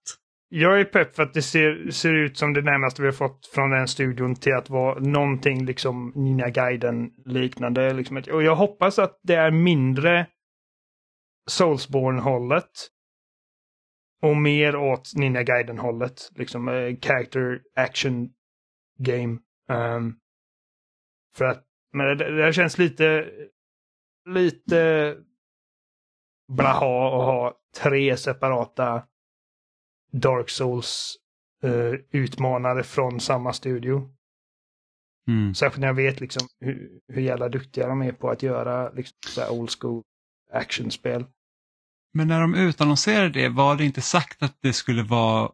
jag 0.49 0.79
är 0.79 0.83
pepp 0.83 1.15
för 1.15 1.23
att 1.23 1.33
det 1.33 1.41
ser, 1.41 1.91
ser 1.91 2.13
ut 2.13 2.37
som 2.37 2.53
det 2.53 2.61
närmaste 2.61 3.01
vi 3.01 3.07
har 3.07 3.13
fått 3.13 3.49
från 3.53 3.69
den 3.71 3.87
studion 3.87 4.35
till 4.35 4.53
att 4.53 4.69
vara 4.69 4.99
någonting 4.99 5.65
liksom 5.65 6.11
Ninja 6.15 6.49
Gaiden 6.49 7.09
liknande. 7.25 7.93
Liksom. 7.93 8.23
Och 8.31 8.43
jag 8.43 8.55
hoppas 8.55 8.99
att 8.99 9.19
det 9.23 9.35
är 9.35 9.51
mindre 9.51 10.25
Soulsborne-hållet. 11.49 12.71
Och 14.21 14.37
mer 14.37 14.75
åt 14.75 15.11
Ninja 15.15 15.43
Gaiden-hållet. 15.43 16.31
Liksom 16.35 16.67
eh, 16.67 16.97
character 17.01 17.61
action 17.75 18.29
game. 18.99 19.39
Ehm, 19.69 20.13
för 21.35 21.45
att, 21.45 21.63
men 21.93 22.17
det, 22.17 22.45
det 22.45 22.53
känns 22.53 22.77
lite, 22.77 23.31
lite 24.29 25.15
blaha 26.47 27.07
att 27.07 27.25
ha 27.25 27.59
tre 27.81 28.17
separata 28.17 29.07
Dark 30.11 30.49
Souls 30.49 31.15
eh, 31.63 31.93
utmanare 32.11 32.83
från 32.83 33.19
samma 33.19 33.53
studio. 33.53 34.15
Mm. 35.27 35.53
Särskilt 35.55 35.81
när 35.81 35.87
jag 35.87 35.95
vet 35.95 36.19
liksom 36.19 36.47
hur, 36.59 37.01
hur 37.07 37.21
jävla 37.21 37.49
duktiga 37.49 37.87
de 37.87 38.01
är 38.01 38.11
på 38.11 38.29
att 38.29 38.43
göra 38.43 38.91
liksom, 38.91 39.17
så 39.27 39.41
här 39.41 39.51
old 39.51 39.69
school 39.79 40.03
actionspel. 40.51 41.25
Men 42.17 42.27
när 42.27 42.41
de 42.41 42.55
utannonserade 42.55 43.29
det 43.29 43.49
var 43.49 43.75
det 43.75 43.85
inte 43.85 44.01
sagt 44.01 44.43
att 44.43 44.57
det 44.61 44.73
skulle 44.73 45.03
vara 45.03 45.51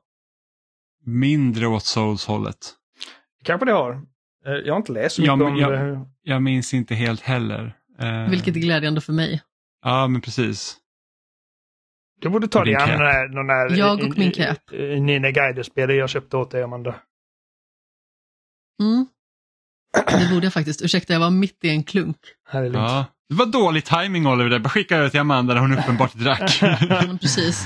mindre 1.05 1.67
åt 1.67 1.85
Souls-hållet. 1.85 2.57
Kanske 3.43 3.65
det 3.65 3.71
har. 3.71 3.91
Eh, 4.45 4.51
Jag 4.53 4.73
har 4.73 4.77
inte 4.77 4.91
läst 4.91 5.15
så 5.15 5.21
mycket 5.21 5.37
men 5.37 5.47
om 5.47 5.57
jag- 5.57 5.71
det. 5.71 6.05
Jag 6.21 6.43
minns 6.43 6.73
inte 6.73 6.95
helt 6.95 7.21
heller. 7.21 7.77
Eh, 7.99 8.29
Vilket 8.29 8.55
är 8.55 8.59
glädjande 8.59 9.01
för 9.01 9.13
mig. 9.13 9.41
Ja, 9.81 10.07
men 10.07 10.21
precis. 10.21 10.77
Du 12.21 12.29
borde 12.29 12.47
ta 12.47 12.63
dig 12.63 12.75
an 12.75 12.89
den 12.89 12.99
där, 12.99 13.27
den 13.27 13.47
där 13.47 13.77
Jag 13.77 14.03
och 14.03 14.17
min 14.17 14.31
cap. 14.31 14.57
Nina 14.99 15.31
Gaider-spelet 15.31 15.95
jag 15.97 16.09
köpte 16.09 16.37
åt 16.37 16.51
dig, 16.51 16.63
Amanda. 16.63 16.95
Mm. 18.81 19.05
Det 19.93 20.29
borde 20.33 20.45
jag 20.45 20.53
faktiskt. 20.53 20.81
Ursäkta, 20.81 21.13
jag 21.13 21.19
var 21.19 21.29
mitt 21.31 21.63
i 21.63 21.69
en 21.69 21.83
klunk. 21.83 22.17
Här 22.49 22.59
är 22.63 22.69
lugnt. 22.69 22.75
Ja. 22.89 23.05
Det 23.31 23.37
var 23.37 23.45
dålig 23.45 23.85
timing 23.85 24.27
Oliver, 24.27 24.49
där. 24.49 24.59
bara 24.59 24.69
skicka 24.69 24.97
över 24.97 25.09
till 25.09 25.19
Amanda 25.19 25.53
när 25.53 25.61
hon 25.61 25.77
uppenbart 25.79 26.13
drack. 26.13 26.59
Ja, 26.61 27.17
precis. 27.21 27.65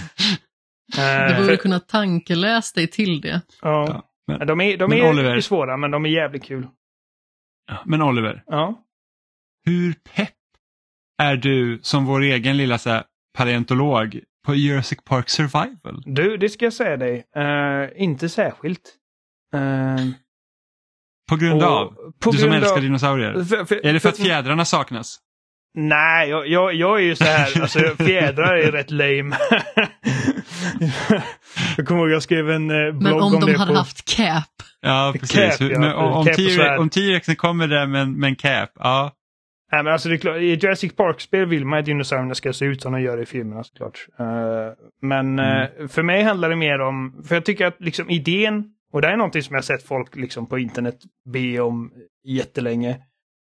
Eh, 0.98 1.28
Du 1.28 1.36
borde 1.36 1.48
för- 1.48 1.56
kunna 1.56 1.80
tankeläsa 1.80 2.72
dig 2.80 2.88
till 2.88 3.22
det. 3.22 3.42
ja. 3.62 3.86
Ja, 4.28 4.38
men- 4.38 4.48
De 4.48 4.62
är, 4.62 4.78
de 4.78 4.90
men 4.90 5.00
är 5.00 5.10
Oliver- 5.10 5.42
svåra, 5.42 5.78
men 5.78 5.92
de 5.92 6.06
är 6.06 6.10
jävligt 6.10 6.44
kul. 6.44 6.68
men 7.86 8.02
Oliver, 8.02 8.44
Ja. 8.48 8.84
hur 9.66 9.94
pepp 10.16 10.30
är 11.24 11.36
du 11.36 11.80
som 11.82 12.06
vår 12.06 12.22
egen 12.22 12.58
lilla 12.58 12.78
så 12.78 12.90
här, 12.90 13.04
paleontolog 13.38 14.20
på 14.48 14.56
Jurassic 14.56 15.00
Park 15.04 15.30
Survival? 15.30 16.04
Du, 16.06 16.38
det 16.38 16.50
ska 16.50 16.66
jag 16.66 16.74
säga 16.74 16.98
dig. 16.98 17.24
Eh, 17.36 18.04
inte 18.04 18.30
särskilt. 18.30 18.82
Eh, 19.56 20.06
På 21.30 21.36
grund 21.36 21.64
och 21.64 21.70
av? 21.70 21.96
på 22.20 22.32
du 22.32 22.38
som 22.38 22.50
grund 22.50 22.56
älskar 22.56 22.76
av- 22.76 22.82
dinosaurier? 22.82 23.44
för- 23.44 23.66
för- 23.66 23.86
Är 23.86 23.94
det 23.94 24.00
för 24.00 24.10
att 24.10 24.18
fjädrarna 24.18 24.66
saknas? 24.66 25.20
Nej, 25.76 26.30
jag, 26.30 26.48
jag, 26.48 26.74
jag 26.74 26.98
är 27.00 27.04
ju 27.04 27.16
så 27.16 27.24
här, 27.24 27.62
alltså 27.62 27.80
fjädrar 27.80 28.56
är 28.58 28.72
rätt 28.72 28.92
lame. 28.92 29.36
jag 31.78 31.88
kommer 31.88 32.02
ihåg 32.02 32.10
jag 32.12 32.24
skrev 32.24 32.50
en 32.52 32.70
eh, 32.72 32.92
blogg 32.92 33.04
Men 33.04 33.14
om 33.14 33.32
de 33.40 33.46
det 33.52 33.58
hade 33.58 33.72
på... 33.72 33.78
haft 33.78 34.16
cap. 34.18 34.44
Ja, 34.82 35.12
Cap, 35.14 35.22
precis. 35.22 35.62
ja. 35.62 35.80
Men 35.80 35.94
om, 35.94 36.12
om 36.14 36.26
Cap 36.26 36.32
och 36.32 36.38
T- 36.38 36.50
svärd. 36.50 36.80
om 36.80 36.90
T-rexen 36.90 37.36
kommer 37.36 37.68
där 37.68 37.88
med, 37.88 38.08
med 38.10 38.28
en 38.28 38.36
cap, 38.36 38.70
ja. 38.76 39.12
Nej, 39.72 39.84
men 39.84 39.94
alltså 39.94 40.10
det 40.10 40.16
är 40.16 40.18
klart, 40.18 40.38
i 40.38 40.54
Jurassic 40.56 40.96
Park-spel 40.96 41.46
vill 41.46 41.66
man 41.66 41.80
att 41.80 41.86
dinosaurierna 41.86 42.36
ska 42.36 42.54
se 42.54 42.66
ut 42.66 42.82
som 42.82 42.94
de 42.94 43.02
gör 43.02 43.22
i 43.22 43.26
filmerna 43.26 43.64
såklart. 43.64 44.08
Eh, 44.20 44.26
men 45.02 45.40
Mm. 45.40 45.62
eh, 45.82 45.88
för 45.88 46.04
mig 46.04 46.24
handlar 46.24 46.50
det 46.50 46.56
mer 46.56 46.80
om, 46.82 47.24
för 47.28 47.36
jag 47.36 47.46
tycker 47.46 47.66
att 47.66 47.76
liksom 47.80 48.10
idén, 48.10 48.64
och 48.94 49.02
det 49.02 49.08
är 49.08 49.18
någonting 49.18 49.44
som 49.44 49.56
jag 49.56 49.64
sett 49.64 49.84
folk 49.88 50.16
liksom 50.16 50.46
på 50.50 50.60
internet 50.60 50.96
be 51.34 51.60
om 51.60 51.92
jättelänge, 52.28 52.98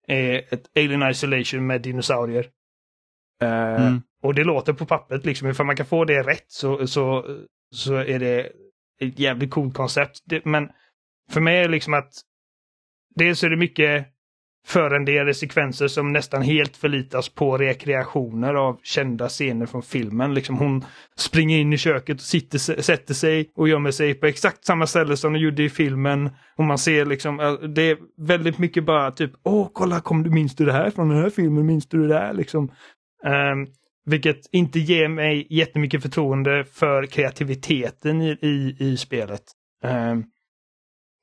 är 0.08 0.54
ett 0.54 0.78
Alien 0.78 1.10
Isolation 1.10 1.68
med 1.68 1.82
dinosaurier. 1.82 2.50
Eh, 3.42 3.86
Mm. 3.86 4.02
Och 4.24 4.36
det 4.36 4.44
låter 4.44 4.74
på 4.74 4.86
pappret 4.86 5.26
liksom, 5.26 5.50
ifall 5.50 5.66
man 5.66 5.76
kan 5.76 5.86
få 5.86 6.06
det 6.06 6.24
rätt 6.24 6.46
så, 6.48 6.88
så, 6.88 7.26
så 7.76 7.96
är 7.96 8.20
det 8.20 8.52
ett 9.02 9.20
jävligt 9.20 9.52
coolt 9.52 9.74
koncept. 9.74 10.20
Det, 10.26 10.46
men 10.46 10.70
för 11.32 11.42
mig 11.42 11.58
är 11.58 11.62
det 11.62 11.68
liksom 11.72 11.94
att 11.94 12.14
dels 13.16 13.44
är 13.44 13.50
det 13.50 13.56
mycket 13.58 14.08
förrenderade 14.66 15.34
sekvenser 15.34 15.88
som 15.88 16.14
nästan 16.14 16.42
helt 16.42 16.78
förlitas 16.78 17.30
på 17.30 17.58
rekreationer 17.58 18.54
av 18.54 18.80
kända 18.84 19.30
scener 19.30 19.66
från 19.66 19.84
filmen. 19.84 20.34
Liksom 20.34 20.58
hon 20.58 20.86
springer 21.18 21.58
in 21.58 21.74
i 21.74 21.78
köket 21.78 22.18
och 22.18 22.22
sitter, 22.22 22.82
sätter 22.82 23.14
sig 23.14 23.52
och 23.56 23.70
gömmer 23.70 23.92
sig 23.92 24.14
på 24.14 24.26
exakt 24.26 24.66
samma 24.66 24.88
ställe 24.88 25.18
som 25.18 25.34
de 25.34 25.40
gjorde 25.40 25.64
i 25.64 25.70
filmen. 25.70 26.30
Och 26.56 26.64
man 26.64 26.78
ser 26.78 27.06
liksom, 27.06 27.40
äh, 27.40 27.54
det 27.54 27.82
är 27.82 27.98
väldigt 28.18 28.58
mycket 28.58 28.86
bara 28.86 29.12
typ, 29.12 29.32
åh 29.44 29.70
kolla, 29.74 30.00
kom 30.00 30.24
du, 30.24 30.30
minns 30.30 30.56
du 30.56 30.66
det 30.66 30.74
här 30.74 30.90
från 30.90 31.10
den 31.10 31.18
här 31.18 31.30
filmen, 31.30 31.66
minns 31.66 31.88
du 31.88 32.08
det 32.08 32.14
där 32.14 32.34
liksom? 32.34 32.72
Um, 33.26 33.68
vilket 34.06 34.40
inte 34.52 34.80
ger 34.80 35.08
mig 35.08 35.48
jättemycket 35.50 36.02
förtroende 36.02 36.66
för 36.66 37.06
kreativiteten 37.06 38.22
i, 38.22 38.38
i, 38.42 38.76
i 38.80 38.98
spelet. 38.98 39.44
Um, 39.84 40.26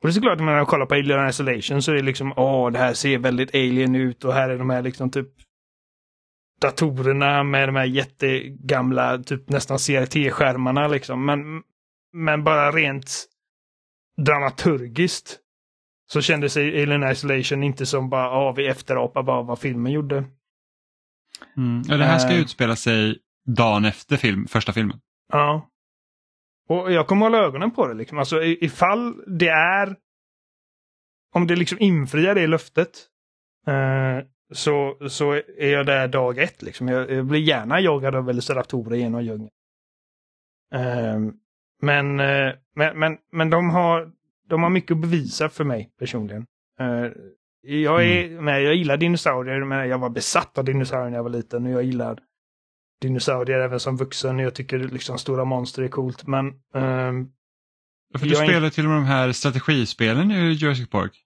och 0.02 0.06
det 0.06 0.10
är 0.10 0.12
såklart 0.12 0.38
när 0.38 0.44
man 0.44 0.66
kollar 0.66 0.86
på 0.86 0.94
Alien 0.94 1.28
Isolation 1.28 1.82
så 1.82 1.90
är 1.92 1.96
det 1.96 2.02
liksom, 2.02 2.32
åh, 2.36 2.70
det 2.70 2.78
här 2.78 2.94
ser 2.94 3.18
väldigt 3.18 3.54
alien 3.54 3.94
ut 3.94 4.24
och 4.24 4.34
här 4.34 4.50
är 4.50 4.58
de 4.58 4.70
här 4.70 4.82
liksom 4.82 5.10
typ 5.10 5.28
datorerna 6.60 7.42
med 7.42 7.68
de 7.68 7.76
här 7.76 7.84
jättegamla, 7.84 9.18
typ 9.18 9.48
nästan 9.48 9.78
CRT-skärmarna 9.78 10.88
liksom. 10.88 11.24
Men, 11.26 11.62
men 12.12 12.44
bara 12.44 12.70
rent 12.70 13.26
dramaturgiskt 14.26 15.38
så 16.12 16.20
kände 16.20 16.48
sig 16.48 16.82
Alien 16.82 17.10
Isolation 17.10 17.62
inte 17.62 17.86
som 17.86 18.10
bara, 18.10 18.24
ja, 18.24 18.52
vi 18.52 18.66
efterapar 18.66 19.22
bara 19.22 19.42
vad 19.42 19.58
filmen 19.58 19.92
gjorde. 19.92 20.16
Mm. 21.56 21.82
Ja, 21.88 21.96
det 21.96 22.04
här 22.04 22.18
ska 22.18 22.30
Eh. 22.32 22.40
utspela 22.40 22.76
sig 22.76 23.18
dagen 23.56 23.84
efter 23.84 24.16
film, 24.16 24.46
första 24.46 24.72
filmen. 24.72 25.00
Ja. 25.32 25.69
Och 26.70 26.92
jag 26.92 27.06
kommer 27.06 27.26
hålla 27.26 27.38
ögonen 27.38 27.70
på 27.70 27.86
det 27.86 27.94
liksom. 27.94 28.18
Alltså 28.18 28.42
ifall 28.42 29.38
det 29.38 29.48
är... 29.48 29.96
Om 31.34 31.46
det 31.46 31.56
liksom 31.56 31.78
infriar 31.80 32.34
det 32.34 32.46
löftet. 32.46 33.06
Eh, 33.66 34.26
så, 34.52 34.96
så 35.08 35.32
är 35.32 35.72
jag 35.72 35.86
där 35.86 36.08
dag 36.08 36.38
ett 36.38 36.62
liksom. 36.62 36.88
Jag, 36.88 37.10
jag 37.10 37.26
blir 37.26 37.40
gärna 37.40 37.80
jagad 37.80 38.14
av 38.14 38.24
velociraptorer 38.24 38.96
genom 38.96 39.24
djungeln. 39.24 39.50
Eh, 40.74 41.18
men, 41.82 42.16
men, 42.16 42.98
men, 42.98 43.18
men 43.32 43.50
de 43.50 43.70
har, 43.70 44.12
de 44.48 44.62
har 44.62 44.70
mycket 44.70 44.94
att 44.94 45.00
bevisa 45.00 45.48
för 45.48 45.64
mig 45.64 45.90
personligen. 45.98 46.46
Eh, 46.80 47.06
jag, 47.62 48.06
är, 48.06 48.40
med, 48.40 48.62
jag 48.62 48.74
gillar 48.74 48.96
dinosaurier, 48.96 49.64
men 49.64 49.88
jag 49.88 49.98
var 49.98 50.10
besatt 50.10 50.58
av 50.58 50.64
dinosaurier 50.64 51.10
när 51.10 51.18
jag 51.18 51.22
var 51.22 51.30
liten. 51.30 51.66
Och 51.66 51.72
jag 51.72 51.82
gillar 51.82 52.18
dinosaurier 53.00 53.58
även 53.58 53.80
som 53.80 53.96
vuxen. 53.96 54.38
Jag 54.38 54.54
tycker 54.54 54.78
liksom 54.78 55.18
stora 55.18 55.44
monster 55.44 55.82
är 55.82 55.88
coolt. 55.88 56.26
Men 56.26 56.46
ehm, 56.74 57.28
För 58.18 58.26
du 58.26 58.34
spelar 58.34 58.70
till 58.70 58.84
och 58.84 58.90
med 58.90 58.98
de 58.98 59.04
här 59.04 59.32
strategispelen 59.32 60.30
i 60.30 60.52
Jurassic 60.52 60.90
Park. 60.90 61.24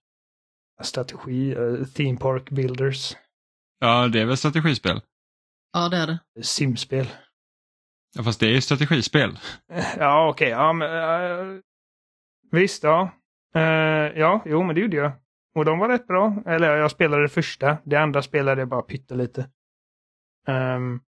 strategi, 0.83 1.55
uh, 1.57 1.85
Theme 1.87 2.19
Park 2.19 2.51
Builders, 2.51 3.17
Ja, 3.81 4.09
det 4.09 4.21
är 4.21 4.25
väl 4.25 4.37
strategispel? 4.37 5.01
Ja, 5.73 5.89
det 5.89 5.97
är 5.97 6.07
det. 6.07 6.43
simspel. 6.45 7.07
Ja, 8.15 8.23
fast 8.23 8.41
det 8.41 8.47
är 8.47 8.51
ju 8.51 8.61
strategispel. 8.61 9.39
Ja, 9.99 10.29
okej. 10.29 10.49
ja, 10.49 10.73
men, 10.73 10.91
eh, 11.55 11.61
visst, 12.51 12.83
ja. 12.83 13.11
Eh, 13.55 13.63
ja, 14.19 14.43
jo, 14.47 14.63
men 14.63 14.75
det 14.75 14.81
gjorde 14.81 14.97
jag. 14.97 15.13
Och 15.55 15.65
de 15.65 15.79
var 15.79 15.89
rätt 15.89 16.07
bra. 16.07 16.37
Eller 16.47 16.77
jag 16.77 16.91
spelade 16.91 17.23
det 17.23 17.29
första. 17.29 17.79
Det 17.85 17.97
andra 17.97 18.23
spelade 18.23 18.61
jag 18.61 18.69
bara 18.69 18.83
pyttelite. 18.83 19.49
Um, 20.49 21.01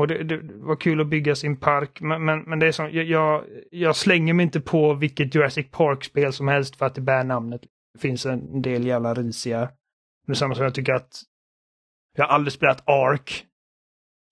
och 0.00 0.08
det, 0.08 0.24
det 0.24 0.40
var 0.54 0.76
kul 0.76 1.00
att 1.00 1.06
bygga 1.06 1.34
sin 1.34 1.56
park. 1.56 2.00
Men, 2.00 2.24
men, 2.24 2.40
men 2.40 2.58
det 2.58 2.66
är 2.66 2.72
som, 2.72 2.90
jag, 2.92 3.44
jag, 3.70 3.96
slänger 3.96 4.34
mig 4.34 4.44
inte 4.44 4.60
på 4.60 4.94
vilket 4.94 5.34
Jurassic 5.34 5.70
Park-spel 5.70 6.32
som 6.32 6.48
helst 6.48 6.76
för 6.76 6.86
att 6.86 6.94
det 6.94 7.00
bär 7.00 7.24
namnet. 7.24 7.60
Det 7.94 8.00
finns 8.00 8.26
en 8.26 8.62
del 8.62 8.86
jävla 8.86 9.14
risiga. 9.14 9.70
Det 10.26 10.32
är 10.32 10.34
samma 10.34 10.54
som 10.54 10.64
jag 10.64 10.74
tycker 10.74 10.94
att 10.94 11.22
jag 12.16 12.24
har 12.24 12.34
aldrig 12.34 12.52
spelat 12.52 12.88
Ark. 12.88 13.46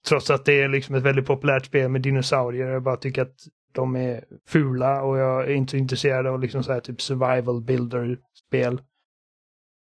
Trots 0.08 0.30
att 0.30 0.44
det 0.44 0.62
är 0.62 0.68
liksom 0.68 0.94
ett 0.94 1.02
väldigt 1.02 1.26
populärt 1.26 1.66
spel 1.66 1.88
med 1.90 2.02
dinosaurier. 2.02 2.66
Jag 2.66 2.82
bara 2.82 2.96
tycker 2.96 3.22
att 3.22 3.36
de 3.72 3.96
är 3.96 4.24
fula 4.46 5.02
och 5.02 5.18
jag 5.18 5.44
är 5.44 5.54
inte 5.54 5.78
intresserad 5.78 6.26
av 6.26 6.40
liksom 6.40 6.64
så 6.64 6.72
här 6.72 6.80
typ 6.80 7.00
survival 7.00 7.60
builder-spel. 7.60 8.80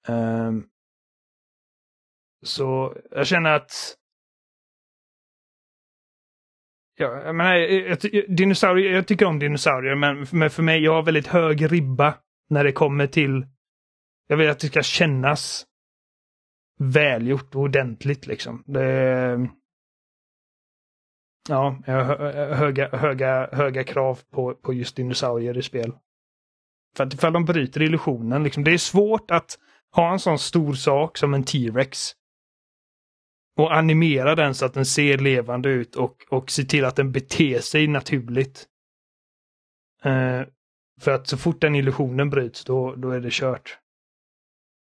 Um, 0.08 0.68
så 2.44 2.98
jag 3.12 3.28
känner 3.28 3.50
att 3.50 3.72
Ja, 7.02 7.22
jag 7.26 7.36
menar, 7.36 7.56
jag, 7.56 7.98
dinosaurier, 8.28 8.94
jag 8.94 9.08
tycker 9.08 9.26
om 9.26 9.40
dinosaurier, 9.40 9.96
men, 9.96 10.28
men 10.32 10.50
för 10.50 10.64
mig, 10.64 10.84
jag 10.84 10.94
har 10.94 11.04
väldigt 11.04 11.28
hög 11.28 11.72
ribba 11.72 12.14
när 12.50 12.64
det 12.64 12.72
kommer 12.72 13.08
till... 13.08 13.46
Jag 14.28 14.38
vill 14.38 14.50
att 14.50 14.60
det 14.60 14.68
ska 14.68 14.82
kännas 14.82 15.66
välgjort 16.80 17.56
och 17.56 17.62
ordentligt 17.62 18.28
liksom. 18.28 18.64
Det, 18.68 19.50
ja, 21.50 21.78
jag 21.86 22.04
har 22.04 22.16
höga, 22.54 22.90
höga, 22.90 23.50
höga 23.52 23.84
krav 23.84 24.20
på, 24.32 24.54
på 24.54 24.74
just 24.74 24.96
dinosaurier 24.96 25.58
i 25.58 25.62
spel. 25.62 25.94
För 26.98 27.04
att 27.04 27.14
ifall 27.14 27.34
de 27.34 27.46
bryter 27.46 27.82
illusionen, 27.82 28.44
liksom, 28.44 28.64
det 28.64 28.72
är 28.72 28.78
svårt 28.78 29.32
att 29.32 29.58
ha 29.96 30.12
en 30.12 30.20
sån 30.20 30.40
stor 30.40 30.74
sak 30.74 31.18
som 31.18 31.34
en 31.34 31.44
T-Rex 31.44 32.16
och 33.58 33.76
animera 33.76 34.36
den 34.36 34.56
så 34.56 34.66
att 34.66 34.74
den 34.74 34.86
ser 34.86 35.18
levande 35.18 35.70
ut 35.70 35.96
och, 35.96 36.16
och 36.30 36.52
se 36.52 36.64
till 36.64 36.86
att 36.86 36.96
den 36.96 37.12
beter 37.12 37.60
sig 37.60 37.88
naturligt. 37.88 38.66
Uh, 40.06 40.42
för 41.02 41.12
att 41.12 41.28
så 41.28 41.38
fort 41.38 41.62
den 41.62 41.76
illusionen 41.76 42.30
bryts 42.30 42.66
då, 42.66 42.96
då 42.96 43.10
är 43.10 43.20
det 43.20 43.32
kört. 43.32 43.78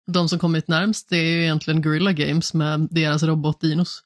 De 0.06 0.28
som 0.28 0.38
kommit 0.38 0.68
närmst 0.68 1.08
det 1.10 1.16
är 1.16 1.36
ju 1.36 1.42
egentligen 1.42 1.82
Guerrilla 1.82 2.12
Games 2.12 2.54
med 2.54 2.88
deras 2.90 3.22
robot-dinos. 3.22 4.02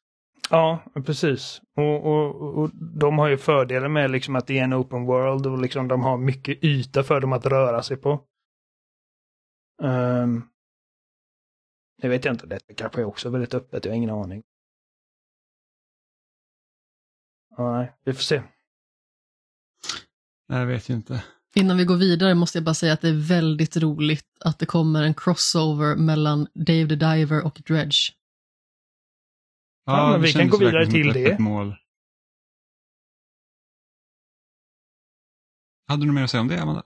Ja, 0.51 0.83
precis. 1.07 1.61
Och, 1.77 2.07
och, 2.07 2.59
och 2.59 2.71
de 3.01 3.19
har 3.19 3.29
ju 3.29 3.37
fördelen 3.37 3.93
med 3.93 4.11
liksom 4.11 4.37
att 4.37 4.47
det 4.47 4.59
är 4.59 4.65
en 4.65 4.75
open 4.75 5.05
world 5.05 5.47
och 5.47 5.59
liksom 5.59 5.89
de 5.89 6.03
har 6.03 6.19
mycket 6.19 6.65
yta 6.65 7.03
för 7.03 7.21
dem 7.21 7.33
att 7.33 7.47
röra 7.47 7.83
sig 7.83 7.97
på. 7.97 8.21
Um, 9.83 10.43
det 12.01 12.09
vet 12.09 12.25
jag 12.25 12.35
inte, 12.35 12.47
det 12.47 12.75
kanske 12.75 13.01
är 13.01 13.05
också 13.05 13.31
väldigt 13.31 13.55
öppet, 13.55 13.85
jag 13.85 13.93
har 13.93 13.97
ingen 13.97 14.11
aning. 14.11 14.43
Nej, 17.59 17.93
vi 18.05 18.13
får 18.13 18.23
se. 18.23 18.43
Jag 20.47 20.67
vet 20.67 20.89
inte. 20.89 21.25
Innan 21.55 21.77
vi 21.77 21.85
går 21.85 21.97
vidare 21.97 22.35
måste 22.35 22.59
jag 22.59 22.65
bara 22.65 22.75
säga 22.75 22.93
att 22.93 23.01
det 23.01 23.09
är 23.09 23.29
väldigt 23.29 23.77
roligt 23.77 24.27
att 24.41 24.59
det 24.59 24.67
kommer 24.67 25.03
en 25.03 25.15
crossover 25.15 25.97
mellan 25.97 26.47
Dave 26.55 26.89
the 26.89 26.95
Diver 26.95 27.45
och 27.45 27.63
Dredge. 27.67 28.15
Ja, 29.85 29.97
ja 29.97 30.13
men 30.13 30.23
vi 30.23 30.33
kan 30.33 30.49
gå 30.49 30.59
vidare 30.59 30.87
till 30.87 31.13
det. 31.13 31.39
Mål. 31.39 31.77
Hade 35.87 36.07
du 36.07 36.13
mer 36.13 36.25
att 36.25 36.31
säga 36.31 36.41
om 36.41 36.49
det, 36.49 36.63
Amanda? 36.63 36.83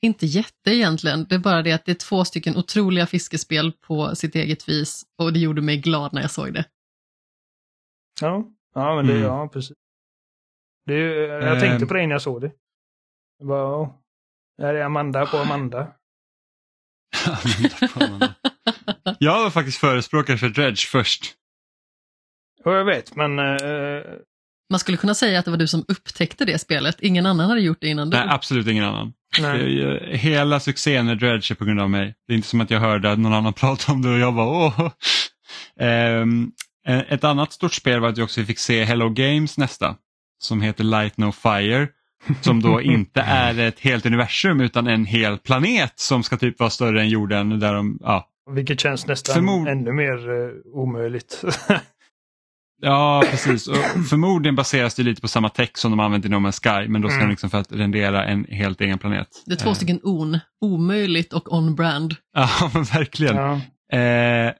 Inte 0.00 0.26
jätte 0.26 0.70
egentligen, 0.70 1.24
det 1.24 1.34
är 1.34 1.38
bara 1.38 1.62
det 1.62 1.72
att 1.72 1.84
det 1.84 1.92
är 1.92 2.08
två 2.08 2.24
stycken 2.24 2.56
otroliga 2.56 3.06
fiskespel 3.06 3.72
på 3.72 4.14
sitt 4.16 4.34
eget 4.34 4.68
vis 4.68 5.04
och 5.18 5.32
det 5.32 5.38
gjorde 5.38 5.62
mig 5.62 5.76
glad 5.76 6.12
när 6.12 6.20
jag 6.20 6.30
såg 6.30 6.54
det. 6.54 6.64
Ja, 8.20 8.44
ja 8.74 8.96
men 8.96 9.06
det, 9.06 9.12
mm. 9.12 9.24
ja 9.24 9.48
precis. 9.48 9.76
Det, 10.86 10.94
jag 10.94 11.52
um, 11.52 11.60
tänkte 11.60 11.86
på 11.86 11.94
det 11.94 12.06
när 12.06 12.14
jag 12.14 12.22
såg 12.22 12.40
det. 12.40 12.52
det 13.38 13.44
bara, 13.44 13.90
där 14.58 14.74
är 14.74 14.80
Amanda 14.84 15.26
på 15.26 15.36
Amanda. 15.36 15.94
jag 19.18 19.42
var 19.42 19.50
faktiskt 19.50 19.78
förespråkare 19.78 20.36
för 20.36 20.48
Dredge 20.48 20.86
först. 20.86 21.34
Ja, 22.64 22.76
jag 22.76 22.84
vet, 22.84 23.16
men... 23.16 23.38
Uh, 23.38 24.18
Man 24.70 24.80
skulle 24.80 24.96
kunna 24.96 25.14
säga 25.14 25.38
att 25.38 25.44
det 25.44 25.50
var 25.50 25.58
du 25.58 25.66
som 25.66 25.84
upptäckte 25.88 26.44
det 26.44 26.58
spelet. 26.58 26.96
Ingen 27.00 27.26
annan 27.26 27.48
hade 27.48 27.60
gjort 27.60 27.78
det 27.80 27.88
innan 27.88 28.10
du. 28.10 28.16
Nej, 28.16 28.26
absolut 28.30 28.66
ingen 28.66 28.84
annan. 28.84 29.12
Nej. 29.40 30.16
Hela 30.16 30.60
succén 30.60 31.06
med 31.06 31.18
Dredge 31.18 31.52
är 31.52 31.54
på 31.54 31.64
grund 31.64 31.80
av 31.80 31.90
mig. 31.90 32.14
Det 32.26 32.32
är 32.32 32.36
inte 32.36 32.48
som 32.48 32.60
att 32.60 32.70
jag 32.70 32.80
hörde 32.80 33.16
någon 33.16 33.32
annan 33.32 33.52
prata 33.52 33.92
om 33.92 34.02
det 34.02 34.10
och 34.10 34.18
jag 34.18 34.34
bara 34.34 34.48
åh. 34.48 34.90
Um, 36.20 36.52
ett 37.08 37.24
annat 37.24 37.52
stort 37.52 37.74
spel 37.74 38.00
var 38.00 38.08
att 38.08 38.18
vi 38.18 38.22
också 38.22 38.44
fick 38.44 38.58
se 38.58 38.84
Hello 38.84 39.08
Games 39.08 39.58
nästa 39.58 39.96
som 40.38 40.62
heter 40.62 40.84
Light 40.84 41.16
No 41.16 41.32
Fire. 41.32 41.88
Som 42.40 42.62
då 42.62 42.82
inte 42.82 43.20
är 43.20 43.58
ett 43.58 43.80
helt 43.80 44.06
universum 44.06 44.60
utan 44.60 44.86
en 44.86 45.04
hel 45.04 45.38
planet 45.38 45.92
som 45.96 46.22
ska 46.22 46.36
typ 46.36 46.58
vara 46.58 46.70
större 46.70 47.00
än 47.00 47.08
jorden. 47.08 47.60
Där 47.60 47.74
de, 47.74 47.98
ja. 48.00 48.28
Vilket 48.50 48.80
känns 48.80 49.06
nästan 49.06 49.34
Förmod 49.34 49.68
ännu 49.68 49.92
mer 49.92 50.30
uh, 50.30 50.50
omöjligt. 50.72 51.44
ja, 52.80 53.22
precis. 53.30 53.68
Och 53.68 53.76
förmodligen 54.08 54.56
baseras 54.56 54.94
det 54.94 55.02
lite 55.02 55.20
på 55.20 55.28
samma 55.28 55.48
text 55.48 55.76
som 55.76 55.90
de 55.90 56.00
använt 56.00 56.24
i 56.24 56.28
No 56.28 56.36
Man's 56.36 56.82
Sky 56.82 56.88
men 56.88 57.02
då 57.02 57.08
ska 57.08 57.16
mm. 57.16 57.28
de 57.28 57.30
liksom 57.30 57.50
för 57.50 57.58
att 57.58 57.72
rendera 57.72 58.24
en 58.24 58.44
helt 58.44 58.80
egen 58.80 58.98
planet. 58.98 59.28
Det 59.46 59.52
är 59.52 59.56
två 59.56 59.68
uh. 59.68 59.74
stycken 59.74 60.00
on, 60.02 60.38
omöjligt 60.60 61.32
och 61.32 61.52
on-brand. 61.52 62.14
Ja, 62.34 62.48
men 62.74 62.82
verkligen. 62.82 63.36
Ja. 63.36 63.60
Uh, 63.94 64.52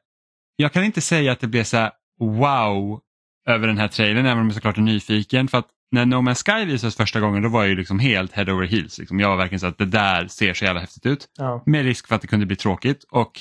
jag 0.57 0.73
kan 0.73 0.85
inte 0.85 1.01
säga 1.01 1.33
att 1.33 1.41
det 1.41 1.47
blev 1.47 1.65
så 1.65 1.77
här 1.77 1.91
wow 2.21 3.01
över 3.49 3.67
den 3.67 3.79
här 3.79 3.89
trailern 3.89 4.27
även 4.27 4.39
om 4.39 4.47
jag 4.47 4.55
såklart 4.55 4.77
är 4.77 4.83
nyfiken. 4.83 5.49
För 5.49 5.59
att 5.59 5.69
när 5.91 6.07
No 6.07 6.15
Man's 6.15 6.45
Sky 6.45 6.65
visades 6.73 6.97
första 6.97 7.21
gången 7.21 7.43
då 7.43 7.49
var 7.49 7.61
jag 7.61 7.69
ju 7.69 7.77
liksom 7.77 7.99
helt 7.99 8.33
head 8.33 8.53
over 8.53 8.67
heels. 8.67 8.99
Liksom. 8.99 9.21
Jag 9.21 9.29
var 9.29 9.37
verkligen 9.37 9.61
så 9.61 9.67
att 9.67 9.79
det 9.79 9.87
där 9.87 10.29
ser 10.29 10.55
så 10.55 10.65
jävla 10.65 10.81
häftigt 10.81 11.07
ut. 11.07 11.27
Ja. 11.39 11.63
Med 11.67 11.85
risk 11.85 12.09
för 12.09 12.15
att 12.15 12.21
det 12.21 12.27
kunde 12.29 12.47
bli 12.47 12.57
tråkigt 12.57 13.05
och 13.11 13.41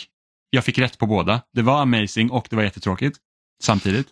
jag 0.50 0.64
fick 0.64 0.80
rätt 0.80 0.98
på 0.98 1.06
båda. 1.06 1.42
Det 1.54 1.62
var 1.62 1.82
amazing 1.82 2.32
och 2.32 2.48
det 2.50 2.56
var 2.56 2.64
jättetråkigt 2.64 3.18
samtidigt. 3.64 4.08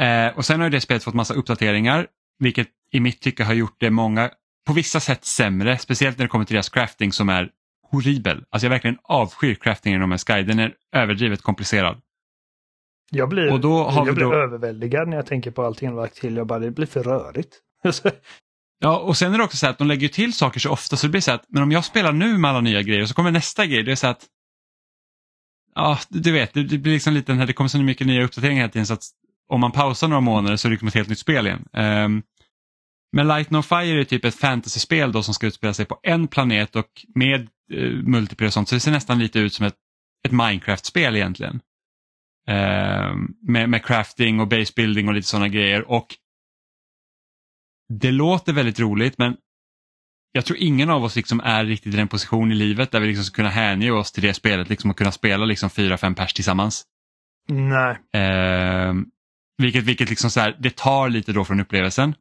Eh, 0.00 0.36
och 0.36 0.44
sen 0.44 0.60
har 0.60 0.70
det 0.70 0.80
spelet 0.80 1.04
fått 1.04 1.14
massa 1.14 1.34
uppdateringar 1.34 2.06
vilket 2.38 2.68
i 2.90 3.00
mitt 3.00 3.20
tycke 3.20 3.44
har 3.44 3.54
gjort 3.54 3.76
det 3.78 3.90
många, 3.90 4.30
på 4.66 4.72
vissa 4.72 5.00
sätt 5.00 5.24
sämre, 5.24 5.78
speciellt 5.78 6.18
när 6.18 6.24
det 6.24 6.28
kommer 6.28 6.44
till 6.44 6.54
deras 6.54 6.68
crafting 6.68 7.12
som 7.12 7.28
är 7.28 7.50
horribel. 7.90 8.44
Alltså 8.50 8.66
jag 8.66 8.70
verkligen 8.70 8.98
avskyr 9.02 9.54
craftingen 9.54 10.02
i 10.02 10.06
No 10.06 10.14
Man's 10.14 10.26
Sky, 10.26 10.42
den 10.42 10.58
är 10.58 10.74
överdrivet 10.92 11.42
komplicerad. 11.42 12.00
Jag 13.10 13.28
blir, 13.28 13.52
och 13.52 13.60
då 13.60 13.84
har 13.84 14.06
jag 14.06 14.14
blir 14.14 14.24
då... 14.24 14.34
överväldigad 14.34 15.08
när 15.08 15.16
jag 15.16 15.26
tänker 15.26 15.50
på 15.50 15.62
allting 15.62 15.96
lagt 15.96 16.14
till. 16.14 16.36
Jag 16.36 16.46
bara, 16.46 16.58
det 16.58 16.70
blir 16.70 16.86
för 16.86 17.02
rörigt. 17.02 17.60
ja, 18.78 18.98
och 18.98 19.16
sen 19.16 19.34
är 19.34 19.38
det 19.38 19.44
också 19.44 19.56
så 19.56 19.66
att 19.66 19.78
de 19.78 19.86
lägger 19.86 20.08
till 20.08 20.32
saker 20.32 20.60
så 20.60 20.70
ofta 20.70 20.96
så 20.96 21.06
det 21.06 21.10
blir 21.10 21.20
så 21.20 21.32
att, 21.32 21.44
men 21.48 21.62
om 21.62 21.72
jag 21.72 21.84
spelar 21.84 22.12
nu 22.12 22.38
med 22.38 22.50
alla 22.50 22.60
nya 22.60 22.82
grejer 22.82 23.06
så 23.06 23.14
kommer 23.14 23.30
nästa 23.30 23.66
grej, 23.66 23.82
det 23.82 23.92
är 23.92 23.96
så 23.96 24.06
att 24.06 24.26
Ja, 25.74 25.98
du 26.08 26.32
vet, 26.32 26.54
det, 26.54 26.62
det 26.62 26.78
blir 26.78 26.92
liksom 26.92 27.14
lite, 27.14 27.32
det 27.32 27.52
kommer 27.52 27.68
så 27.68 27.78
mycket 27.78 28.06
nya 28.06 28.24
uppdateringar 28.24 28.62
hela 28.62 28.72
tiden 28.72 28.86
så 28.86 28.94
att 28.94 29.04
om 29.48 29.60
man 29.60 29.72
pausar 29.72 30.08
några 30.08 30.20
månader 30.20 30.56
så 30.56 30.68
är 30.68 30.70
det 30.70 30.74
liksom 30.74 30.88
ett 30.88 30.94
helt 30.94 31.08
nytt 31.08 31.18
spel 31.18 31.46
igen. 31.46 31.64
Um, 31.72 32.22
men 33.12 33.28
Light 33.28 33.50
No 33.50 33.62
Fire 33.62 34.00
är 34.00 34.04
typ 34.04 34.24
ett 34.24 34.34
fantasyspel 34.34 35.12
då 35.12 35.22
som 35.22 35.34
ska 35.34 35.46
utspela 35.46 35.74
sig 35.74 35.86
på 35.86 36.00
en 36.02 36.28
planet 36.28 36.76
och 36.76 36.88
med 37.14 37.48
uh, 37.72 38.02
multiplayer 38.02 38.48
och 38.48 38.52
sånt 38.52 38.68
så 38.68 38.74
det 38.74 38.80
ser 38.80 38.90
nästan 38.90 39.18
lite 39.18 39.38
ut 39.38 39.54
som 39.54 39.66
ett, 39.66 39.76
ett 40.26 40.32
Minecraft-spel 40.32 41.16
egentligen. 41.16 41.60
Eh, 42.48 43.14
med, 43.48 43.68
med 43.68 43.84
crafting 43.84 44.40
och 44.40 44.48
basebuilding 44.48 45.08
och 45.08 45.14
lite 45.14 45.28
sådana 45.28 45.48
grejer. 45.48 45.90
Och 45.90 46.06
Det 47.92 48.10
låter 48.10 48.52
väldigt 48.52 48.80
roligt 48.80 49.18
men 49.18 49.36
jag 50.32 50.44
tror 50.44 50.58
ingen 50.58 50.90
av 50.90 51.04
oss 51.04 51.16
liksom 51.16 51.40
är 51.40 51.64
riktigt 51.64 51.94
i 51.94 51.96
den 51.96 52.08
position 52.08 52.52
i 52.52 52.54
livet 52.54 52.90
där 52.90 53.00
vi 53.00 53.06
liksom 53.06 53.24
ska 53.24 53.36
kunna 53.36 53.48
hänge 53.48 53.90
oss 53.90 54.12
till 54.12 54.22
det 54.22 54.34
spelet 54.34 54.68
liksom 54.68 54.90
och 54.90 54.98
kunna 54.98 55.12
spela 55.12 55.44
liksom 55.44 55.70
fyra, 55.70 55.96
fem 55.96 56.14
pers 56.14 56.32
tillsammans. 56.34 56.84
Nej. 57.48 57.96
Eh, 58.12 58.94
vilket 59.58 59.84
vilket 59.84 60.10
liksom 60.10 60.30
så 60.30 60.40
här, 60.40 60.56
det 60.60 60.76
tar 60.76 61.08
lite 61.08 61.32
då 61.32 61.44
från 61.44 61.60
upplevelsen. 61.60 62.14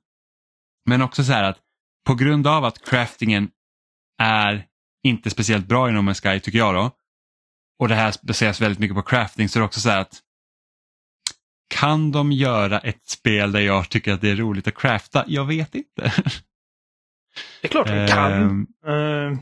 Men 0.86 1.02
också 1.02 1.24
så 1.24 1.32
här 1.32 1.44
att 1.44 1.60
på 2.08 2.16
grund 2.16 2.48
av 2.48 2.66
att 2.66 2.90
craftingen 2.90 3.50
är 4.22 4.66
inte 5.04 5.30
speciellt 5.30 5.68
bra 5.68 5.90
inom 5.90 6.08
en 6.08 6.16
Sky 6.16 6.40
tycker 6.40 6.58
jag 6.58 6.76
då, 6.76 6.92
och 7.80 7.88
det 7.88 7.96
här 7.96 8.14
baseras 8.22 8.62
väldigt 8.62 8.80
mycket 8.80 8.96
på 8.96 9.02
crafting 9.02 9.50
så 9.50 9.60
det 9.60 9.64
är 9.64 9.66
också 9.66 9.80
så 9.80 9.90
här 9.90 10.02
att 10.02 10.20
kan 11.76 12.12
de 12.12 12.32
göra 12.32 12.80
ett 12.80 13.06
spel 13.06 13.52
där 13.52 13.60
jag 13.60 13.90
tycker 13.90 14.14
att 14.14 14.22
det 14.22 14.30
är 14.30 14.36
roligt 14.36 14.68
att 14.68 14.76
crafta? 14.76 15.24
Jag 15.28 15.46
vet 15.46 15.76
inte. 15.76 16.14
Det 17.62 17.68
är 17.68 17.72
klart 17.72 17.88
de 17.88 18.08
kan. 18.08 18.68
Uh... 18.88 19.38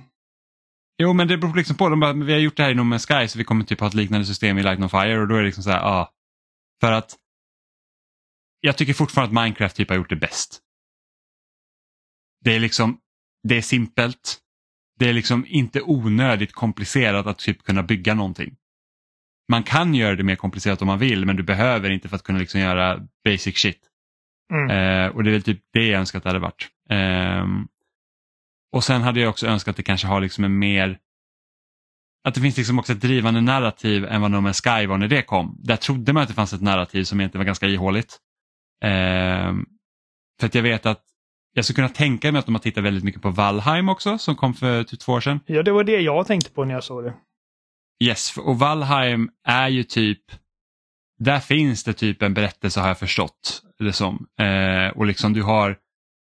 Jo 0.98 1.14
men 1.14 1.28
det 1.28 1.38
beror 1.38 1.56
liksom 1.56 1.76
på, 1.76 1.90
de 1.90 2.00
bara, 2.00 2.14
vi 2.14 2.34
har 2.34 2.40
gjort 2.40 2.58
det 2.58 2.64
här 2.64 2.72
i 2.72 2.76
No 2.76 2.82
Man's 2.82 3.08
Sky 3.08 3.28
så 3.28 3.38
vi 3.38 3.44
kommer 3.44 3.66
typ 3.66 3.80
ha 3.80 3.88
ett 3.88 3.94
liknande 3.94 4.26
system 4.26 4.58
i 4.58 4.64
Light 4.64 4.80
on 4.80 4.90
Fire 4.90 5.20
och 5.20 5.28
då 5.28 5.36
är 5.36 5.40
det 5.40 5.46
liksom 5.46 5.64
så 5.64 5.70
här, 5.70 5.80
ja. 5.80 5.86
Ah, 5.86 6.12
för 6.82 6.92
att 6.92 7.16
jag 8.62 8.78
tycker 8.78 8.94
fortfarande 8.94 9.40
att 9.40 9.44
Minecraft 9.44 9.76
typ 9.76 9.90
har 9.90 9.96
gjort 9.96 10.10
det 10.10 10.16
bäst. 10.16 10.60
Det 12.44 12.56
är 12.56 12.60
liksom, 12.60 13.00
det 13.44 13.58
är 13.58 13.62
simpelt, 13.62 14.40
det 15.00 15.10
är 15.10 15.14
liksom 15.14 15.46
inte 15.48 15.82
onödigt 15.82 16.54
komplicerat 16.54 17.28
att 17.28 17.40
typ 17.40 17.64
kunna 17.64 17.84
bygga 17.84 18.14
någonting. 18.14 18.56
Man 19.52 19.64
kan 19.64 19.96
göra 19.96 20.16
det 20.16 20.24
mer 20.24 20.36
komplicerat 20.36 20.82
om 20.82 20.88
man 20.88 21.00
vill 21.00 21.26
men 21.26 21.36
du 21.36 21.44
behöver 21.44 21.90
inte 21.90 22.10
för 22.10 22.16
att 22.16 22.24
kunna 22.24 22.40
liksom 22.40 22.60
göra 22.60 23.08
basic 23.26 23.58
shit. 23.58 23.82
Mm. 24.54 24.70
Eh, 24.70 25.16
och 25.16 25.24
det 25.24 25.30
är 25.30 25.32
väl 25.32 25.44
typ 25.44 25.62
det 25.74 25.88
jag 25.88 26.00
önskar 26.00 26.18
att 26.18 26.24
det 26.24 26.30
hade 26.30 26.40
varit. 26.40 26.70
Eh, 26.90 27.46
och 28.72 28.84
sen 28.84 29.02
hade 29.02 29.20
jag 29.20 29.30
också 29.30 29.48
önskat 29.48 29.74
att 29.74 29.78
det 29.78 29.84
kanske 29.84 30.08
har 30.08 30.22
liksom 30.22 30.44
en 30.44 30.60
mer 30.60 31.00
att 32.24 32.36
det 32.36 32.42
finns 32.42 32.58
liksom 32.58 32.80
också 32.80 32.94
ett 32.94 33.02
drivande 33.02 33.42
narrativ 33.42 34.06
än 34.06 34.22
vad 34.22 34.32
No 34.32 34.36
Man's 34.36 34.80
Sky 34.80 34.88
var 34.88 34.98
när 34.98 35.08
det 35.08 35.22
kom. 35.22 35.58
Där 35.64 35.76
trodde 35.76 36.14
man 36.14 36.24
att 36.24 36.30
det 36.30 36.36
fanns 36.36 36.54
ett 36.54 36.62
narrativ 36.62 37.04
som 37.04 37.20
egentligen 37.20 37.40
var 37.40 37.46
ganska 37.46 37.68
ihåligt. 37.68 38.20
Eh, 38.84 39.54
för 40.40 40.48
att 40.48 40.56
jag 40.56 40.64
vet 40.64 40.86
att 40.86 41.04
jag 41.54 41.66
skulle 41.66 41.76
kunna 41.76 41.90
tänka 41.90 42.32
mig 42.32 42.40
att 42.40 42.46
de 42.46 42.56
har 42.56 42.60
tittat 42.60 42.84
väldigt 42.84 43.04
mycket 43.04 43.22
på 43.22 43.30
Valheim 43.30 43.90
också 43.90 44.18
som 44.18 44.36
kom 44.36 44.54
för 44.54 44.84
typ 44.84 45.00
två 45.00 45.12
år 45.12 45.22
sedan. 45.22 45.40
Ja, 45.46 45.64
det 45.64 45.72
var 45.72 45.84
det 45.84 46.02
jag 46.02 46.28
tänkte 46.28 46.52
på 46.52 46.66
när 46.66 46.74
jag 46.74 46.84
såg 46.84 47.04
det. 47.04 47.14
Yes, 48.04 48.38
och 48.38 48.60
Valheim 48.60 49.30
är 49.48 49.70
ju 49.70 49.84
typ, 49.84 50.22
där 51.20 51.40
finns 51.40 51.84
det 51.84 51.94
typ 51.94 52.22
en 52.22 52.34
berättelse 52.34 52.80
har 52.80 52.88
jag 52.88 53.00
förstått 53.00 53.62
det 53.80 53.94
som. 53.94 54.28
Eh, 54.40 54.98
och 54.98 55.06
liksom 55.06 55.34
du 55.34 55.44
har, 55.44 55.78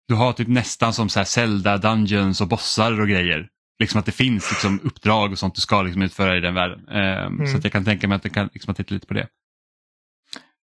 du 0.08 0.14
har 0.14 0.32
typ 0.32 0.48
nästan 0.48 0.92
som 0.92 1.08
så 1.08 1.20
här 1.20 1.24
Zelda, 1.24 1.78
Dungeons 1.78 2.40
och 2.40 2.48
bossar 2.48 3.00
och 3.00 3.08
grejer. 3.08 3.48
Liksom 3.78 4.00
att 4.00 4.06
det 4.06 4.12
finns 4.12 4.50
liksom 4.50 4.80
uppdrag 4.84 5.32
och 5.32 5.38
sånt 5.38 5.54
du 5.54 5.60
ska 5.60 5.82
liksom 5.82 6.02
utföra 6.02 6.36
i 6.36 6.40
den 6.40 6.54
världen. 6.54 6.88
Eh, 6.88 7.24
mm. 7.26 7.46
Så 7.46 7.56
att 7.56 7.64
jag 7.64 7.72
kan 7.72 7.84
tänka 7.84 8.08
mig 8.08 8.16
att 8.16 8.22
du 8.22 8.28
kan 8.28 8.50
liksom 8.52 8.74
titta 8.74 8.94
lite 8.94 9.06
på 9.06 9.14
det. 9.14 9.28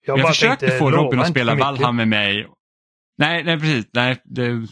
Jag, 0.07 0.19
jag 0.19 0.27
försökte 0.27 0.71
få 0.71 0.91
Robin 0.91 1.19
att 1.19 1.27
spela 1.27 1.55
Valheim 1.55 1.95
med 1.95 2.07
mig. 2.07 2.47
Nej, 3.17 3.43
nej 3.43 3.59
precis. 3.59 3.85
Nej, 3.93 4.21
det, 4.25 4.67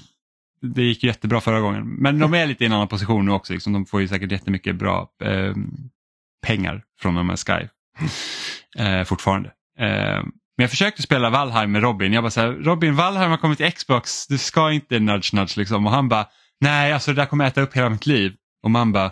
det 0.62 0.82
gick 0.82 1.04
jättebra 1.04 1.42
förra 1.42 1.60
gången. 1.60 1.88
Men 1.88 2.20
de 2.20 2.34
är 2.34 2.46
lite 2.48 2.64
i 2.64 2.68
en 2.68 2.74
annan 2.74 2.88
position 2.88 3.26
nu 3.26 3.32
också. 3.32 3.54
Liksom. 3.54 3.74
De 3.74 3.86
får 3.86 4.02
ju 4.02 4.08
säkert 4.08 4.32
jättemycket 4.32 4.76
bra 4.76 5.10
eh, 5.24 5.54
pengar 6.48 6.84
från 7.00 7.16
de 7.16 7.30
här 7.30 7.36
Sky 7.36 7.68
eh, 8.78 9.04
fortfarande. 9.04 9.50
Eh, 9.80 10.24
men 10.58 10.64
jag 10.64 10.70
försökte 10.70 11.02
spela 11.02 11.30
Valheim 11.30 11.72
med 11.72 11.82
Robin. 11.82 12.14
Jag 12.14 12.24
bara 12.24 12.32
så 12.32 12.42
här, 12.42 12.48
Robin, 12.52 12.96
Valheim 12.96 13.32
har 13.32 13.38
kommit 13.38 13.58
till 13.58 13.72
Xbox, 13.72 14.28
du 14.28 14.38
ska 14.38 14.72
inte 14.72 15.00
nudge 15.00 15.34
nudge 15.34 15.58
liksom. 15.58 15.86
Och 15.86 15.92
han 15.92 16.10
bara, 16.10 16.26
nej 16.60 16.94
alltså 16.94 17.12
det 17.14 17.22
där 17.22 17.26
kommer 17.26 17.46
äta 17.48 17.62
upp 17.62 17.74
hela 17.74 17.90
mitt 17.90 18.06
liv. 18.06 18.34
Och 18.64 18.72
man 18.72 18.92
bara, 18.92 19.12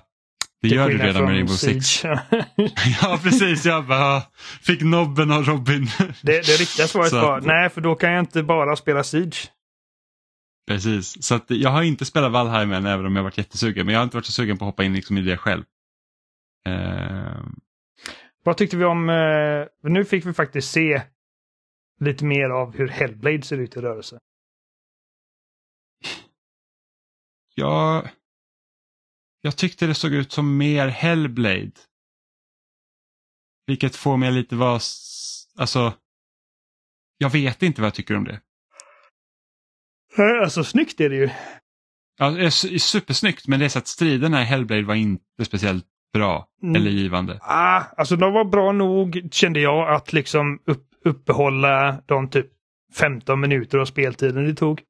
det 0.69 0.75
gör 0.75 0.89
du 0.89 0.97
redan 0.97 1.23
med 1.23 1.33
Rainbow 1.33 1.55
Six. 1.55 2.03
ja 3.01 3.19
precis, 3.23 3.65
jag 3.65 3.87
bara, 3.87 4.21
fick 4.61 4.81
nobben 4.81 5.31
av 5.31 5.43
Robin. 5.43 5.87
det, 6.21 6.45
det 6.45 6.61
riktiga 6.61 6.87
svaret 6.87 7.11
var, 7.11 7.41
nej 7.41 7.69
för 7.69 7.81
då 7.81 7.95
kan 7.95 8.11
jag 8.11 8.19
inte 8.19 8.43
bara 8.43 8.75
spela 8.75 9.03
Siege. 9.03 9.49
Precis, 10.67 11.23
så 11.23 11.35
att 11.35 11.45
jag 11.47 11.69
har 11.69 11.83
inte 11.83 12.05
spelat 12.05 12.31
Valheim 12.31 12.71
än 12.71 12.85
även 12.85 13.05
om 13.05 13.15
jag 13.15 13.23
varit 13.23 13.37
jättesugen. 13.37 13.85
Men 13.85 13.93
jag 13.93 13.99
har 13.99 14.03
inte 14.03 14.17
varit 14.17 14.25
så 14.25 14.31
sugen 14.31 14.57
på 14.57 14.65
att 14.65 14.71
hoppa 14.71 14.83
in 14.83 14.93
liksom 14.93 15.17
i 15.17 15.21
det 15.21 15.37
själv. 15.37 15.63
Uh... 16.69 17.45
Vad 18.43 18.57
tyckte 18.57 18.77
vi 18.77 18.85
om, 18.85 19.09
uh, 19.09 19.67
nu 19.83 20.05
fick 20.05 20.25
vi 20.25 20.33
faktiskt 20.33 20.71
se 20.71 21.01
lite 21.99 22.25
mer 22.25 22.49
av 22.49 22.75
hur 22.75 22.87
Hellblade 22.87 23.41
ser 23.41 23.57
ut 23.57 23.77
i 23.77 23.79
rörelse. 23.79 24.19
Ja, 27.55 28.03
jag 29.45 29.57
tyckte 29.57 29.87
det 29.87 29.93
såg 29.93 30.13
ut 30.13 30.31
som 30.31 30.57
mer 30.57 30.87
Hellblade. 30.87 31.71
Vilket 33.67 33.95
får 33.95 34.17
mig 34.17 34.31
lite 34.31 34.55
vara, 34.55 34.79
alltså, 35.57 35.93
jag 37.17 37.29
vet 37.29 37.63
inte 37.63 37.81
vad 37.81 37.85
jag 37.85 37.93
tycker 37.93 38.15
om 38.15 38.23
det. 38.23 38.41
Alltså 40.43 40.63
snyggt 40.63 41.01
är 41.01 41.09
det 41.09 41.15
ju. 41.15 41.29
Ja, 42.17 42.29
det 42.29 42.45
är 42.45 42.77
supersnyggt 42.77 43.47
men 43.47 43.59
det 43.59 43.65
är 43.65 43.69
så 43.69 43.79
att 43.79 43.87
striderna 43.87 44.41
i 44.41 44.45
Hellblade 44.45 44.83
var 44.83 44.95
inte 44.95 45.45
speciellt 45.45 45.85
bra 46.13 46.47
mm. 46.63 46.75
eller 46.75 46.91
givande. 46.91 47.39
Ah, 47.41 47.83
alltså 47.97 48.15
de 48.15 48.33
var 48.33 48.45
bra 48.45 48.71
nog 48.71 49.29
kände 49.31 49.59
jag 49.59 49.93
att 49.93 50.13
liksom 50.13 50.59
upp, 50.65 50.89
uppehålla 51.05 52.01
de 52.05 52.29
typ 52.29 52.47
15 52.93 53.39
minuter 53.39 53.77
av 53.77 53.85
speltiden 53.85 54.45
det 54.45 54.55
tog. 54.55 54.81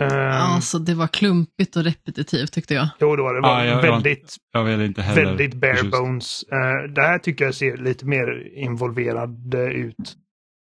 Um, 0.00 0.08
alltså 0.10 0.78
det 0.78 0.94
var 0.94 1.06
klumpigt 1.06 1.76
och 1.76 1.84
repetitivt 1.84 2.52
tyckte 2.52 2.74
jag. 2.74 2.88
Jo, 3.00 3.16
det 3.16 3.22
var 3.22 3.34
det. 3.34 3.40
var 3.40 3.48
ah, 3.48 3.64
jag, 3.64 3.82
väldigt, 3.82 4.36
jag, 4.52 4.64
vill 4.64 4.80
inte 4.80 5.02
heller. 5.02 5.24
väldigt 5.24 5.54
bare 5.54 5.70
just. 5.70 5.90
bones. 5.90 6.44
Uh, 6.52 6.92
det 6.92 7.02
här 7.02 7.18
tycker 7.18 7.44
jag 7.44 7.54
ser 7.54 7.76
lite 7.76 8.06
mer 8.06 8.52
involverad 8.54 9.54
ut. 9.54 10.16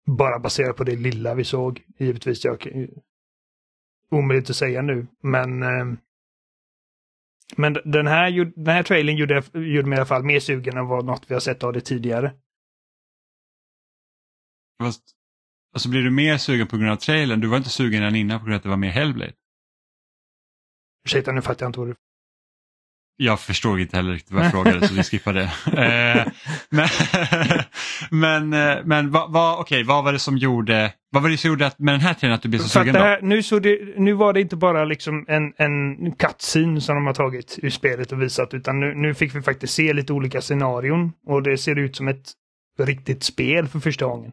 Bara 0.06 0.38
baserat 0.38 0.76
på 0.76 0.84
det 0.84 0.96
lilla 0.96 1.34
vi 1.34 1.44
såg. 1.44 1.82
Givetvis, 1.98 2.44
jag, 2.44 2.88
omöjligt 4.10 4.50
att 4.50 4.56
säga 4.56 4.82
nu, 4.82 5.06
men 5.22 5.62
uh, 5.62 5.94
men 7.56 7.72
den 7.84 8.06
här, 8.06 8.52
den 8.64 8.74
här 8.74 8.82
trailern 8.82 9.16
gjorde, 9.16 9.42
gjorde 9.54 9.88
mig 9.88 9.96
i 9.96 10.00
alla 10.00 10.06
fall 10.06 10.22
mer 10.22 10.40
sugen 10.40 10.76
än 10.76 10.86
vad 10.86 11.04
något 11.04 11.24
vi 11.26 11.34
har 11.34 11.40
sett 11.40 11.64
av 11.64 11.72
det 11.72 11.80
tidigare. 11.80 12.32
Fast, 14.82 15.02
alltså 15.72 15.88
blir 15.88 16.02
du 16.02 16.10
mer 16.10 16.38
sugen 16.38 16.66
på 16.66 16.76
grund 16.76 16.90
av 16.90 16.96
trailern? 16.96 17.40
Du 17.40 17.48
var 17.48 17.56
inte 17.56 17.70
sugen 17.70 18.02
än 18.02 18.14
innan 18.14 18.38
på 18.38 18.44
grund 18.44 18.54
av 18.54 18.56
att 18.56 18.62
det 18.62 18.68
var 18.68 18.76
mer 18.76 18.90
Hellblade? 18.90 19.32
Ursäkta, 21.04 21.32
nu 21.32 21.42
fattar 21.42 21.66
jag 21.66 21.68
inte 21.68 21.78
vad 21.78 21.88
du... 21.88 21.94
Jag 23.16 23.40
förstod 23.40 23.80
inte 23.80 23.96
heller 23.96 24.12
riktigt 24.12 24.32
vad 24.32 24.44
jag 24.44 24.50
frågade 24.50 24.88
så 24.88 24.94
vi 24.94 25.02
skippar 25.02 25.32
det. 25.32 25.52
Eh, 25.66 26.26
men 26.70 26.88
men, 28.10 28.52
eh, 28.52 28.84
men 28.84 29.10
vad, 29.10 29.32
vad, 29.32 29.60
okay, 29.60 29.84
vad 29.84 30.04
var 30.04 30.12
det 30.12 30.18
som 30.18 30.36
gjorde 30.36 30.92
vad 31.10 31.22
var 31.22 31.30
det 31.30 31.36
som 31.36 31.50
gjorde 31.50 31.66
att, 31.66 31.78
med 31.78 31.94
den 31.94 32.00
här 32.00 32.14
trailern 32.14 32.34
att 32.34 32.42
du 32.42 32.48
blev 32.48 32.58
så 32.58 32.68
sugen 32.68 32.94
här, 32.94 33.20
nu, 33.22 33.42
så 33.42 33.58
det, 33.58 33.98
nu 33.98 34.12
var 34.12 34.32
det 34.32 34.40
inte 34.40 34.56
bara 34.56 34.84
liksom 34.84 35.24
en, 35.28 35.52
en 35.56 36.12
cutscene 36.12 36.80
som 36.80 36.94
de 36.94 37.06
har 37.06 37.14
tagit 37.14 37.58
ur 37.62 37.70
spelet 37.70 38.12
och 38.12 38.22
visat 38.22 38.54
utan 38.54 38.80
nu, 38.80 38.94
nu 38.94 39.14
fick 39.14 39.34
vi 39.34 39.42
faktiskt 39.42 39.74
se 39.74 39.92
lite 39.92 40.12
olika 40.12 40.40
scenarion 40.40 41.12
och 41.26 41.42
det 41.42 41.58
ser 41.58 41.78
ut 41.78 41.96
som 41.96 42.08
ett 42.08 42.32
riktigt 42.78 43.22
spel 43.22 43.68
för 43.68 43.80
första 43.80 44.04
gången. 44.04 44.32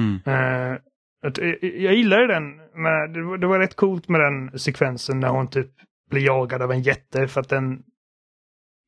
Mm. 0.00 0.20
Uh, 0.26 0.78
jag 1.62 1.94
gillade 1.94 2.26
den, 2.26 2.56
men 2.56 3.12
det 3.12 3.22
var, 3.22 3.38
det 3.38 3.46
var 3.46 3.58
rätt 3.58 3.76
coolt 3.76 4.08
med 4.08 4.20
den 4.20 4.58
sekvensen 4.58 5.20
när 5.20 5.28
hon 5.28 5.50
typ 5.50 5.70
blir 6.10 6.26
jagad 6.26 6.62
av 6.62 6.72
en 6.72 6.82
jätte 6.82 7.28
för 7.28 7.40
att 7.40 7.48
den 7.48 7.82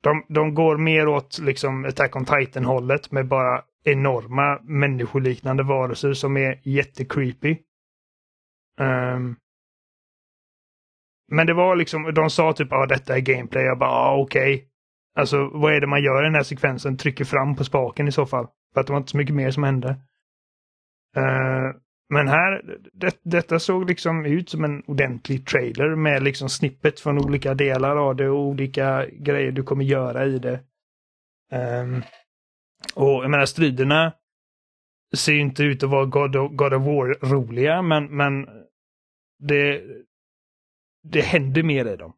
de, 0.02 0.24
de 0.28 0.54
går 0.54 0.76
mer 0.76 1.08
åt 1.08 1.38
liksom 1.38 1.84
Attack 1.84 2.16
on 2.16 2.24
Titan-hållet 2.24 3.12
med 3.12 3.28
bara 3.28 3.62
enorma 3.84 4.58
människoliknande 4.62 5.62
varelser 5.62 6.12
som 6.12 6.36
är 6.36 6.60
jättecreepy. 6.64 7.56
Um, 8.80 9.36
men 11.30 11.46
det 11.46 11.54
var 11.54 11.76
liksom, 11.76 12.14
de 12.14 12.30
sa 12.30 12.52
typ 12.52 12.72
att 12.72 12.78
ah, 12.78 12.86
detta 12.86 13.16
är 13.16 13.20
gameplay. 13.20 13.64
Jag 13.64 13.78
bara 13.78 13.90
ah, 13.90 14.16
okej. 14.16 14.54
Okay. 14.54 14.66
Alltså 15.18 15.50
vad 15.52 15.74
är 15.74 15.80
det 15.80 15.86
man 15.86 16.02
gör 16.02 16.22
i 16.22 16.24
den 16.24 16.34
här 16.34 16.42
sekvensen? 16.42 16.96
Trycker 16.96 17.24
fram 17.24 17.56
på 17.56 17.64
spaken 17.64 18.08
i 18.08 18.12
så 18.12 18.26
fall. 18.26 18.46
För 18.74 18.80
att 18.80 18.86
det 18.86 18.92
var 18.92 19.00
inte 19.00 19.10
så 19.10 19.16
mycket 19.16 19.34
mer 19.34 19.50
som 19.50 19.62
hände. 19.62 19.96
Uh, 21.16 21.76
men 22.12 22.28
här, 22.28 22.78
det, 22.92 23.20
detta 23.22 23.58
såg 23.58 23.88
liksom 23.88 24.26
ut 24.26 24.50
som 24.50 24.64
en 24.64 24.82
ordentlig 24.86 25.46
trailer 25.46 25.96
med 25.96 26.22
liksom 26.22 26.48
snippet 26.48 27.00
från 27.00 27.18
olika 27.18 27.54
delar 27.54 27.96
av 27.96 28.16
det 28.16 28.28
och 28.28 28.40
olika 28.40 29.06
grejer 29.06 29.52
du 29.52 29.62
kommer 29.62 29.84
göra 29.84 30.24
i 30.26 30.38
det. 30.38 30.60
Um, 31.52 32.02
och 32.94 33.24
jag 33.24 33.30
menar 33.30 33.46
striderna 33.46 34.12
ser 35.16 35.34
inte 35.34 35.62
ut 35.62 35.82
att 35.82 35.90
vara 35.90 36.04
God 36.04 36.36
of, 36.36 36.52
God 36.52 36.74
of 36.74 36.82
War 36.82 37.30
roliga 37.30 37.82
men, 37.82 38.16
men 38.16 38.48
det, 39.38 39.82
det 41.02 41.20
händer 41.20 41.62
mer 41.62 41.86
i 41.86 41.96
dem. 41.96 42.12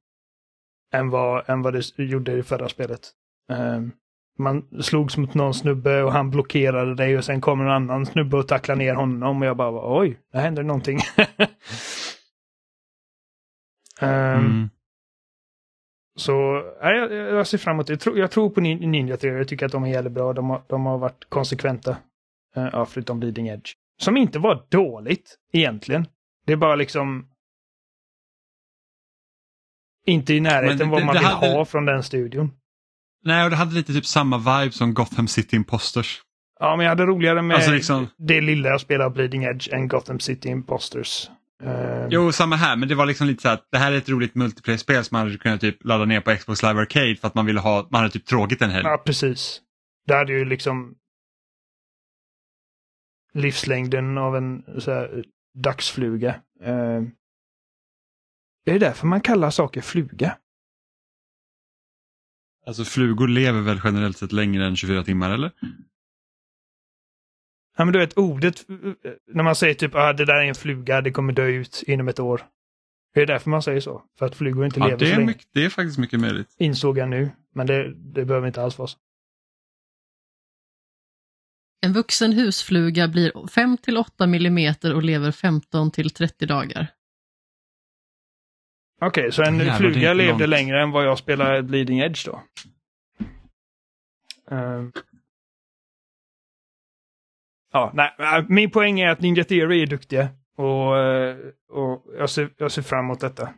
Än 0.93 1.11
vad, 1.11 1.51
än 1.51 1.63
vad 1.63 1.73
det 1.73 1.99
gjorde 1.99 2.33
i 2.33 2.43
förra 2.43 2.69
spelet. 2.69 3.13
Um, 3.53 3.93
man 4.39 4.83
slogs 4.83 5.17
mot 5.17 5.35
någon 5.35 5.55
snubbe 5.55 6.03
och 6.03 6.13
han 6.13 6.31
blockerade 6.31 6.95
dig 6.95 7.19
och 7.19 7.25
sen 7.25 7.41
kommer 7.41 7.65
en 7.65 7.71
annan 7.71 8.07
snubbe 8.07 8.37
och 8.37 8.49
tacklar 8.49 8.77
ner 8.77 8.95
honom 8.95 9.43
och 9.43 9.49
jag 9.49 9.57
bara 9.57 9.99
oj, 9.99 10.19
det 10.33 10.39
händer 10.39 10.63
någonting. 10.63 10.99
um, 14.01 14.09
mm. 14.09 14.71
Så 16.17 16.33
jag, 16.81 17.13
jag 17.13 17.47
ser 17.47 17.59
fram 17.59 17.77
emot 17.77 17.87
det. 17.87 17.93
Jag 17.93 18.01
tror, 18.01 18.19
jag 18.19 18.31
tror 18.31 18.51
på 18.51 18.61
Ninja 18.61 19.17
3. 19.17 19.31
Jag 19.31 19.49
tycker 19.49 19.67
att 19.67 19.73
de 19.73 19.85
är 19.85 19.89
jävligt 19.89 20.13
bra. 20.13 20.33
De 20.33 20.51
har, 20.51 20.63
de 20.69 20.87
har 20.87 20.99
varit 20.99 21.25
konsekventa. 21.29 21.91
Uh, 22.57 22.69
ja, 22.73 22.87
förutom 22.87 23.21
Bleeding 23.21 23.49
Edge. 23.49 23.73
Som 24.01 24.17
inte 24.17 24.39
var 24.39 24.67
dåligt 24.69 25.39
egentligen. 25.53 26.07
Det 26.47 26.53
är 26.53 26.57
bara 26.57 26.77
liksom 26.77 27.29
inte 30.07 30.35
i 30.35 30.41
närheten 30.41 30.79
det, 30.79 30.85
vad 30.85 31.05
man 31.05 31.15
vill 31.15 31.25
hade... 31.25 31.53
ha 31.53 31.65
från 31.65 31.85
den 31.85 32.03
studion. 32.03 32.51
Nej, 33.25 33.45
och 33.45 33.51
det 33.51 33.57
hade 33.57 33.75
lite 33.75 33.93
typ 33.93 34.07
samma 34.07 34.39
vibe 34.39 34.73
som 34.73 34.95
Gotham 34.95 35.29
City 35.29 35.57
Imposters. 35.57 36.23
Ja, 36.61 36.77
men 36.77 36.85
jag 36.85 36.91
hade 36.91 37.07
roligare 37.07 37.43
med 37.43 37.55
alltså 37.55 37.71
liksom... 37.71 38.09
det 38.19 38.41
lilla 38.41 38.69
jag 38.69 38.81
spelade 38.81 39.11
Bleeding 39.11 39.45
Edge 39.45 39.73
än 39.73 39.89
Gotham 39.89 40.21
City 40.21 40.49
Imposters. 40.49 41.31
Uh... 41.63 42.07
Jo, 42.11 42.33
samma 42.33 42.57
här, 42.57 42.77
men 42.77 42.89
det 42.89 42.95
var 42.95 43.07
liksom 43.07 43.27
lite 43.27 43.43
så 43.43 43.49
att 43.49 43.69
det 43.73 43.79
här 43.79 43.93
är 43.93 43.97
ett 43.97 44.09
roligt 44.09 44.35
multiplayer-spel 44.35 45.05
som 45.05 45.17
man 45.17 45.27
hade 45.27 45.39
kunnat 45.39 45.61
typ 45.61 45.85
ladda 45.85 46.05
ner 46.05 46.21
på 46.21 46.37
Xbox 46.37 46.63
Live 46.63 46.81
Arcade 46.81 47.17
för 47.17 47.29
att 47.29 47.35
man 47.35 47.47
ville 47.47 47.61
ha, 47.61 47.89
man 47.91 48.01
hade 48.01 48.13
typ 48.13 48.27
tråkigt 48.27 48.63
en 48.63 48.71
helg. 48.71 48.87
Ja, 48.87 49.03
precis. 49.07 49.61
Det 50.07 50.15
hade 50.15 50.33
ju 50.33 50.45
liksom 50.45 50.95
livslängden 53.35 54.19
av 54.19 54.37
en 54.37 54.63
så 54.79 54.91
här, 54.91 55.25
dagsfluga. 55.55 56.35
Uh... 56.67 57.03
Är 58.67 58.73
det 58.73 58.79
därför 58.79 59.07
man 59.07 59.21
kallar 59.21 59.51
saker 59.51 59.81
fluga? 59.81 60.37
Alltså 62.67 62.85
flugor 62.85 63.29
lever 63.29 63.61
väl 63.61 63.81
generellt 63.85 64.19
sett 64.19 64.33
längre 64.33 64.67
än 64.67 64.77
24 64.77 65.05
timmar 65.05 65.31
eller? 65.31 65.51
Ja 67.77 67.85
men 67.85 67.93
du 67.93 67.99
vet 67.99 68.19
ordet, 68.19 68.65
när 69.33 69.43
man 69.43 69.55
säger 69.55 69.75
typ 69.75 69.95
att 69.95 70.01
ah, 70.01 70.13
det 70.13 70.25
där 70.25 70.35
är 70.35 70.45
en 70.45 70.55
fluga, 70.55 71.01
det 71.01 71.11
kommer 71.11 71.33
dö 71.33 71.47
ut 71.47 71.83
inom 71.87 72.09
ett 72.09 72.21
år. 72.21 72.43
Det 73.15 73.21
är 73.21 73.27
därför 73.27 73.51
man 73.51 73.63
säger 73.63 73.81
så. 73.81 74.03
För 74.19 74.27
att 74.27 74.37
flugor 74.37 74.65
inte 74.65 74.81
ja, 74.81 74.87
lever 74.87 74.99
det 74.99 75.07
så 75.07 75.17
länge. 75.17 75.27
Mycket, 75.27 75.49
det 75.53 75.65
är 75.65 75.69
faktiskt 75.69 75.99
mycket 75.99 76.21
möjligt. 76.21 76.55
Insåg 76.59 76.99
jag 76.99 77.09
nu, 77.09 77.31
men 77.55 77.67
det, 77.67 77.95
det 77.95 78.25
behöver 78.25 78.47
inte 78.47 78.63
alls 78.63 78.79
vara 78.79 78.89
så. 78.89 78.99
En 81.81 81.93
vuxen 81.93 82.33
husfluga 82.33 83.09
blir 83.09 83.49
5 83.49 83.77
till 83.77 83.97
8 83.97 84.27
millimeter 84.27 84.95
och 84.95 85.03
lever 85.03 85.33
15 85.33 85.91
till 85.91 86.11
30 86.11 86.47
dagar. 86.47 86.94
Okej, 89.07 89.33
så 89.33 89.43
en 89.43 89.59
Jävlar, 89.59 89.77
fluga 89.77 90.13
levde 90.13 90.33
långt. 90.39 90.49
längre 90.49 90.83
än 90.83 90.91
vad 90.91 91.07
jag 91.07 91.19
spelar 91.19 91.63
Bleeding 91.63 91.99
Edge 91.99 92.27
då. 92.27 92.43
Ehm. 94.51 94.93
ja, 97.73 97.91
nej, 97.95 98.15
äh, 98.19 98.45
min 98.49 98.71
poäng 98.71 99.01
är 99.01 99.11
att 99.11 99.21
Ninja 99.21 99.45
Theory 99.45 99.83
är 99.83 99.87
duktiga. 99.87 100.29
Och, 100.57 100.99
eh, 100.99 101.37
och 101.69 102.05
jag, 102.19 102.31
ser, 102.31 102.51
jag 102.57 102.73
ser 102.73 102.83
fram 102.83 103.05
emot 103.05 103.21
detta. 103.21 103.43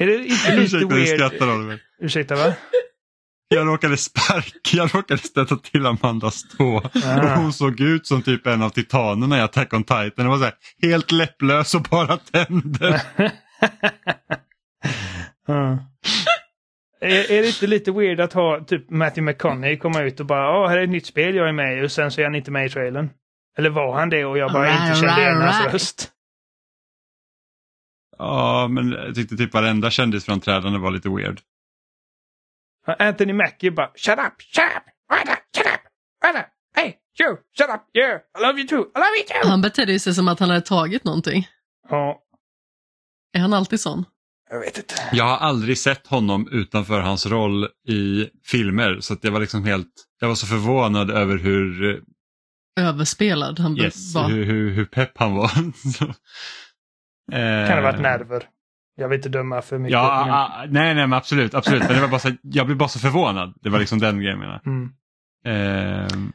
är 0.00 0.06
det 0.06 0.14
inte 0.24 0.56
lite 0.56 0.62
Ursäkta, 0.62 0.78
jag 0.80 0.88
weird? 0.94 1.08
skrattar 1.08 1.54
Oliver. 1.56 1.82
Ursäkta, 1.98 2.34
va? 2.34 2.54
Jag 3.54 3.66
råkade 3.66 3.96
sparka, 3.96 4.76
jag 4.76 4.94
råkade 4.94 5.20
stöta 5.22 5.56
till 5.56 5.86
Amandas 5.86 6.42
tå. 6.58 6.76
Och 6.76 6.96
Ah. 7.04 7.34
hon 7.36 7.52
såg 7.52 7.80
ut 7.80 8.06
som 8.06 8.22
typ 8.22 8.46
en 8.46 8.62
av 8.62 8.70
titanerna 8.70 9.38
i 9.38 9.40
Attack 9.40 9.72
on 9.74 9.84
Titan. 9.84 10.12
Det 10.16 10.28
var 10.28 10.38
så 10.38 10.44
här, 10.44 10.54
helt 10.82 11.12
läpplös 11.12 11.74
och 11.74 11.82
bara 11.82 12.16
tänder. 12.16 13.00
Ja. 15.46 15.78
är, 17.00 17.30
är 17.32 17.42
det 17.42 17.46
inte 17.46 17.66
lite 17.66 17.92
weird 17.92 18.20
att 18.20 18.32
ha 18.32 18.64
typ 18.64 18.90
Matthew 18.90 19.32
McConaughey 19.32 19.76
komma 19.76 20.02
ut 20.02 20.20
och 20.20 20.26
bara 20.26 20.42
ja, 20.42 20.66
här 20.68 20.78
är 20.78 20.82
ett 20.84 20.90
nytt 20.90 21.06
spel 21.06 21.34
jag 21.34 21.48
är 21.48 21.52
med 21.52 21.78
i 21.82 21.86
och 21.86 21.92
sen 21.92 22.10
så 22.10 22.20
är 22.20 22.24
han 22.24 22.34
inte 22.34 22.50
med 22.50 22.66
i 22.66 22.68
trailern. 22.68 23.10
Eller 23.58 23.70
var 23.70 23.98
han 23.98 24.10
det 24.10 24.24
och 24.24 24.38
jag 24.38 24.52
bara 24.52 24.64
Right, 24.64 24.82
inte 24.88 25.00
kände 25.00 25.20
igen 25.22 25.38
right, 25.38 25.44
hans 25.52 25.60
right. 25.60 25.74
röst. 25.74 26.08
Ja, 28.18 28.68
men 28.70 28.92
jag 28.92 29.14
tyckte 29.14 29.36
typ 29.36 29.54
varenda 29.54 29.90
kändisframträdande 29.90 30.78
var 30.78 30.90
lite 30.90 31.08
weird. 31.08 31.40
Anthony 32.98 33.32
Mackie 33.32 33.70
bara 33.70 33.90
shut 33.94 34.18
up, 34.18 34.40
shut 34.40 34.64
up, 34.64 34.82
shut 35.12 35.28
up, 35.28 35.38
shut 35.56 35.66
up, 35.66 35.80
shut 36.24 36.36
up, 36.36 36.46
hey, 36.76 36.94
you, 37.20 37.36
shut 37.58 37.70
up, 37.70 37.82
yeah, 37.94 38.20
I 38.38 38.42
love 38.46 38.58
you 38.58 38.68
too, 38.68 38.80
I 38.80 38.98
love 38.98 39.16
you 39.18 39.26
too. 39.42 39.48
Han 39.50 39.60
betedde 39.62 39.98
sig 40.00 40.14
som 40.14 40.28
att 40.28 40.40
han 40.40 40.48
hade 40.50 40.60
tagit 40.60 41.04
någonting. 41.04 41.48
Ja, 41.88 42.18
Är 43.36 43.40
han 43.40 43.52
alltid 43.52 43.80
sån? 43.80 44.04
jag 44.50 44.60
vet 44.60 44.78
inte. 44.78 44.94
Jag 45.12 45.24
har 45.24 45.36
aldrig 45.36 45.78
sett 45.78 46.06
honom 46.06 46.48
utanför 46.52 47.00
hans 47.00 47.26
roll 47.26 47.68
i 47.88 48.28
filmer 48.44 49.00
så 49.00 49.12
att 49.14 49.24
jag 49.24 49.32
var 49.32 49.40
liksom 49.40 49.64
helt, 49.64 49.88
jag 50.20 50.28
var 50.28 50.34
så 50.34 50.46
förvånad 50.46 51.10
över 51.10 51.38
hur, 51.38 51.90
eh, 51.90 52.00
Överspelad 52.88 53.58
han 53.58 53.78
yes, 53.78 54.14
var. 54.14 54.28
hur, 54.28 54.44
hur, 54.44 54.70
hur 54.70 54.84
pepp 54.84 55.18
han 55.18 55.34
var. 55.34 55.48
Så, 55.98 56.04
eh, 56.04 57.68
Kan 57.68 57.76
det 57.76 57.82
varit 57.82 58.00
nerver? 58.00 58.48
Jag 58.94 59.08
vill 59.08 59.16
inte 59.16 59.28
döma 59.28 59.62
för 59.62 59.78
mycket. 59.78 59.92
Ja, 59.92 60.22
men- 60.26 60.34
ah, 60.34 60.58
nej, 60.58 60.94
nej, 60.94 61.06
men 61.06 61.12
absolut, 61.12 61.54
absolut. 61.54 61.82
Men 61.82 61.92
det 61.94 62.00
var 62.00 62.08
bara 62.08 62.18
så, 62.20 62.30
jag 62.42 62.66
blev 62.66 62.78
bara 62.78 62.88
så 62.88 62.98
förvånad. 62.98 63.54
Det 63.60 63.70
var 63.70 63.78
liksom 63.78 63.98
den 63.98 64.20
grejen 64.20 64.40
jag. 64.40 64.66
Mm. 64.66 64.92
Ehm, 65.44 66.32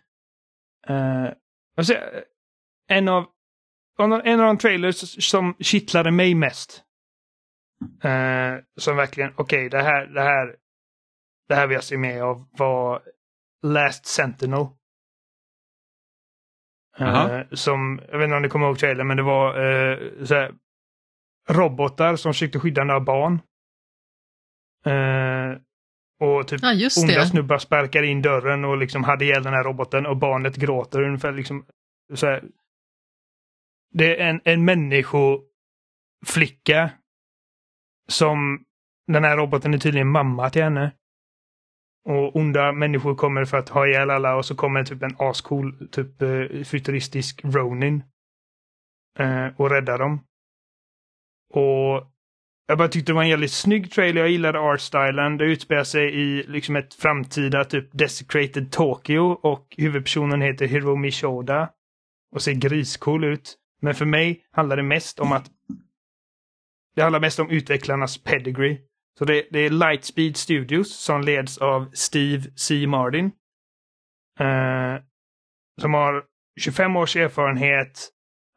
Eh, 0.89 1.29
alltså, 1.77 1.93
en, 2.87 3.07
av, 3.07 3.25
en 3.99 4.13
av 4.13 4.21
en 4.25 4.39
av 4.39 4.45
de 4.45 4.57
trailers 4.57 5.25
som 5.29 5.55
kittlade 5.59 6.11
mig 6.11 6.35
mest. 6.35 6.83
eh, 8.03 8.53
som 8.77 8.95
verkligen, 8.97 9.33
okej, 9.35 9.69
det 9.69 9.81
här, 9.81 10.05
det 10.07 10.21
här, 10.21 10.55
det 11.47 11.55
här 11.55 11.67
vill 11.67 11.75
jag 11.75 11.83
se 11.83 11.97
mer 11.97 12.21
av 12.21 12.47
var 12.51 13.01
Last 13.63 14.05
Sentinel. 14.05 14.59
Eh, 14.61 14.67
Jaha. 17.07 17.45
som, 17.51 18.01
jag 18.11 18.17
vet 18.17 18.25
inte 18.25 18.35
om 18.35 18.41
ni 18.41 18.49
kommer 18.49 18.65
ihåg 18.67 18.79
trailern, 18.79 19.07
men 19.07 19.17
det 19.17 19.23
var 19.23 19.47
eh, 19.49 20.25
så 20.25 20.35
här, 20.35 20.51
robotar 21.47 22.15
som 22.15 22.33
försökte 22.33 22.59
skydda 22.59 22.83
några 22.83 22.99
barn. 22.99 23.39
Eh, 24.85 25.57
och 26.19 26.47
typ 26.47 26.61
Ja, 26.61 26.73
just 26.73 26.97
onda 26.97 27.25
snubbar 27.25 27.57
sparkar 27.57 28.03
in 28.03 28.21
dörren 28.21 28.65
och 28.65 28.77
liksom 28.77 29.03
hade 29.03 29.25
ihjäl 29.25 29.43
den 29.43 29.53
här 29.53 29.63
roboten 29.63 30.05
och 30.05 30.17
barnet 30.17 30.55
gråter 30.55 31.01
ungefär 31.01 31.31
liksom. 31.31 31.65
Så 32.13 32.27
här. 32.27 32.43
Det 33.93 34.21
är 34.21 34.29
en, 34.29 34.41
en 34.43 34.65
människoflicka 34.65 36.91
som 38.09 38.63
den 39.07 39.23
här 39.23 39.37
roboten 39.37 39.73
är 39.73 39.77
tydligen 39.77 40.07
mamma 40.07 40.49
till 40.49 40.63
henne. 40.63 40.91
Och 42.05 42.35
onda 42.35 42.71
människor 42.71 43.15
kommer 43.15 43.45
för 43.45 43.57
att 43.57 43.69
ha 43.69 43.87
ihjäl 43.87 44.09
alla 44.09 44.35
och 44.35 44.45
så 44.45 44.55
kommer 44.55 44.83
typ 44.83 45.03
en 45.03 45.15
ascool, 45.19 45.87
typ 45.91 46.21
eh, 46.21 46.63
futuristisk 46.63 47.41
Ronin. 47.43 48.03
Eh, 49.19 49.47
och 49.57 49.69
räddar 49.69 49.97
dem. 49.97 50.26
Och 51.53 52.07
jag 52.67 52.77
bara 52.77 52.87
tyckte 52.87 53.11
det 53.11 53.15
var 53.15 53.23
en 53.23 53.29
jävligt 53.29 53.51
snygg 53.51 53.91
trailer. 53.91 54.21
Jag 54.21 54.29
gillade 54.29 54.59
artstylen. 54.59 55.37
Det 55.37 55.45
utspelar 55.45 55.83
sig 55.83 56.15
i 56.15 56.43
liksom 56.47 56.75
ett 56.75 56.93
framtida 56.93 57.63
typ 57.63 57.89
Desecrated 57.91 58.71
Tokyo 58.71 59.21
och 59.23 59.75
huvudpersonen 59.77 60.41
heter 60.41 60.67
Hiromi 60.67 61.11
Shoda. 61.11 61.69
Och 62.31 62.41
ser 62.41 62.53
griscool 62.53 63.23
ut. 63.23 63.57
Men 63.81 63.95
för 63.95 64.05
mig 64.05 64.45
handlar 64.51 64.77
det 64.77 64.83
mest 64.83 65.19
om 65.19 65.31
att 65.31 65.45
det 66.95 67.01
handlar 67.01 67.19
mest 67.19 67.39
om 67.39 67.49
utvecklarnas 67.49 68.17
pedigree. 68.23 68.77
Så 69.17 69.25
det, 69.25 69.47
det 69.51 69.59
är 69.59 69.69
Lightspeed 69.69 70.37
Studios 70.37 70.95
som 71.03 71.21
leds 71.21 71.57
av 71.57 71.91
Steve 71.93 72.43
C. 72.55 72.87
Martin. 72.87 73.31
Eh, 74.39 74.95
som 75.81 75.93
har 75.93 76.23
25 76.59 76.95
års 76.95 77.15
erfarenhet, 77.15 78.09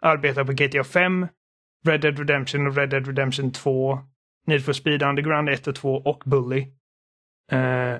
arbetar 0.03 0.45
på 0.45 0.53
GTA 0.53 0.85
5, 0.85 1.27
Red 1.87 2.01
Dead 2.01 2.19
Redemption 2.19 2.67
och 2.67 2.77
Red 2.77 2.91
Dead 2.91 3.07
Redemption 3.07 3.53
2, 3.53 3.99
Need 4.47 4.65
for 4.65 4.73
Speed 4.73 5.03
Underground 5.03 5.49
1 5.49 5.67
och 5.67 5.75
2 5.75 5.95
och 5.95 6.23
Bully. 6.27 6.61
Eh, 7.53 7.97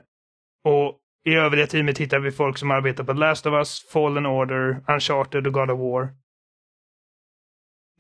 och 0.65 0.99
i 1.25 1.35
övriga 1.35 1.67
teamet 1.67 1.99
hittar 1.99 2.19
vi 2.19 2.31
folk 2.31 2.59
som 2.59 2.71
arbetar 2.71 3.05
på 3.05 3.13
Last 3.13 3.47
of 3.47 3.53
Us, 3.53 3.87
Fallen 3.93 4.27
Order, 4.27 4.85
Uncharted 4.89 5.47
och 5.47 5.53
God 5.53 5.71
of 5.71 5.79
War. 5.79 6.09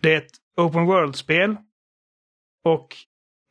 Det 0.01 0.15
är 0.15 0.19
ett 0.19 0.33
Open 0.57 0.87
World-spel. 0.87 1.57
Och 2.65 2.97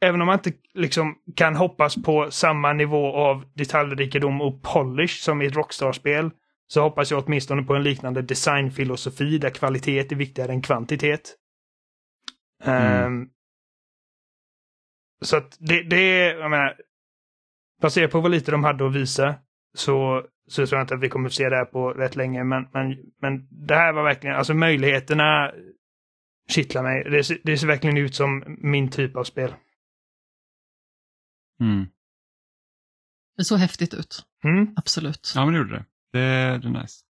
även 0.02 0.22
om 0.22 0.28
man 0.28 0.40
inte 0.46 0.52
liksom 0.74 1.16
kan 1.36 1.56
hoppas 1.56 1.96
på 2.04 2.32
samma 2.32 2.74
nivå 2.74 3.16
av 3.16 3.46
detaljrikedom 3.54 4.42
och 4.42 4.64
polish 4.64 5.24
som 5.24 5.42
i 5.42 5.46
ett 5.46 5.56
Rockstar-spel 5.56 6.32
så 6.68 6.82
hoppas 6.82 7.12
jag 7.12 7.24
åtminstone 7.26 7.64
på 7.64 7.76
en 7.76 7.84
liknande 7.84 8.22
designfilosofi 8.22 9.38
där 9.38 9.50
kvalitet 9.50 10.12
är 10.12 10.16
viktigare 10.16 10.52
än 10.52 10.62
kvantitet. 10.62 11.36
Mm. 12.64 13.06
Ehm, 13.06 13.30
så 15.22 15.38
att 15.38 15.58
det, 15.60 15.84
det 15.84 15.96
är, 15.98 16.38
jag 16.40 16.52
menar, 16.52 16.82
baserat 17.82 18.12
på 18.12 18.22
vad 18.22 18.32
lite 18.32 18.52
de 18.52 18.64
hade 18.64 18.88
att 18.88 18.96
visa 18.96 19.36
så, 19.74 20.26
så 20.48 20.68
tror 20.68 20.78
jag 20.78 20.84
inte 20.84 20.94
att 20.96 21.02
vi 21.02 21.10
kommer 21.10 21.30
att 21.30 21.34
se 21.34 21.50
det 21.50 21.56
här 21.56 21.66
på 21.66 21.90
rätt 21.94 22.16
länge. 22.16 22.44
Men, 22.44 22.68
men, 22.74 22.98
men 23.22 23.48
det 23.68 23.76
här 23.76 23.94
var 23.94 24.04
verkligen, 24.04 24.36
alltså 24.36 24.54
möjligheterna 24.54 25.52
kittlar 26.50 26.84
mig. 26.84 27.04
Det, 27.04 27.24
ser- 27.24 27.42
det 27.44 27.58
ser 27.58 27.68
verkligen 27.68 27.98
ut 27.98 28.16
som 28.16 28.58
min 28.62 28.92
typ 28.92 29.16
av 29.16 29.24
spel. 29.24 29.54
mm. 31.62 31.86
Det 33.38 33.44
såg 33.44 33.60
häftigt 33.60 33.94
ut. 33.94 34.26
Mm. 34.44 34.74
Absolut. 34.76 35.34
Ja, 35.36 35.46
men 35.46 35.54
det 35.54 35.58
gjorde 35.58 35.74
det. 35.76 35.86
Det, 36.12 36.58
det 36.58 36.68
är 36.68 36.82
nice. 36.82 37.06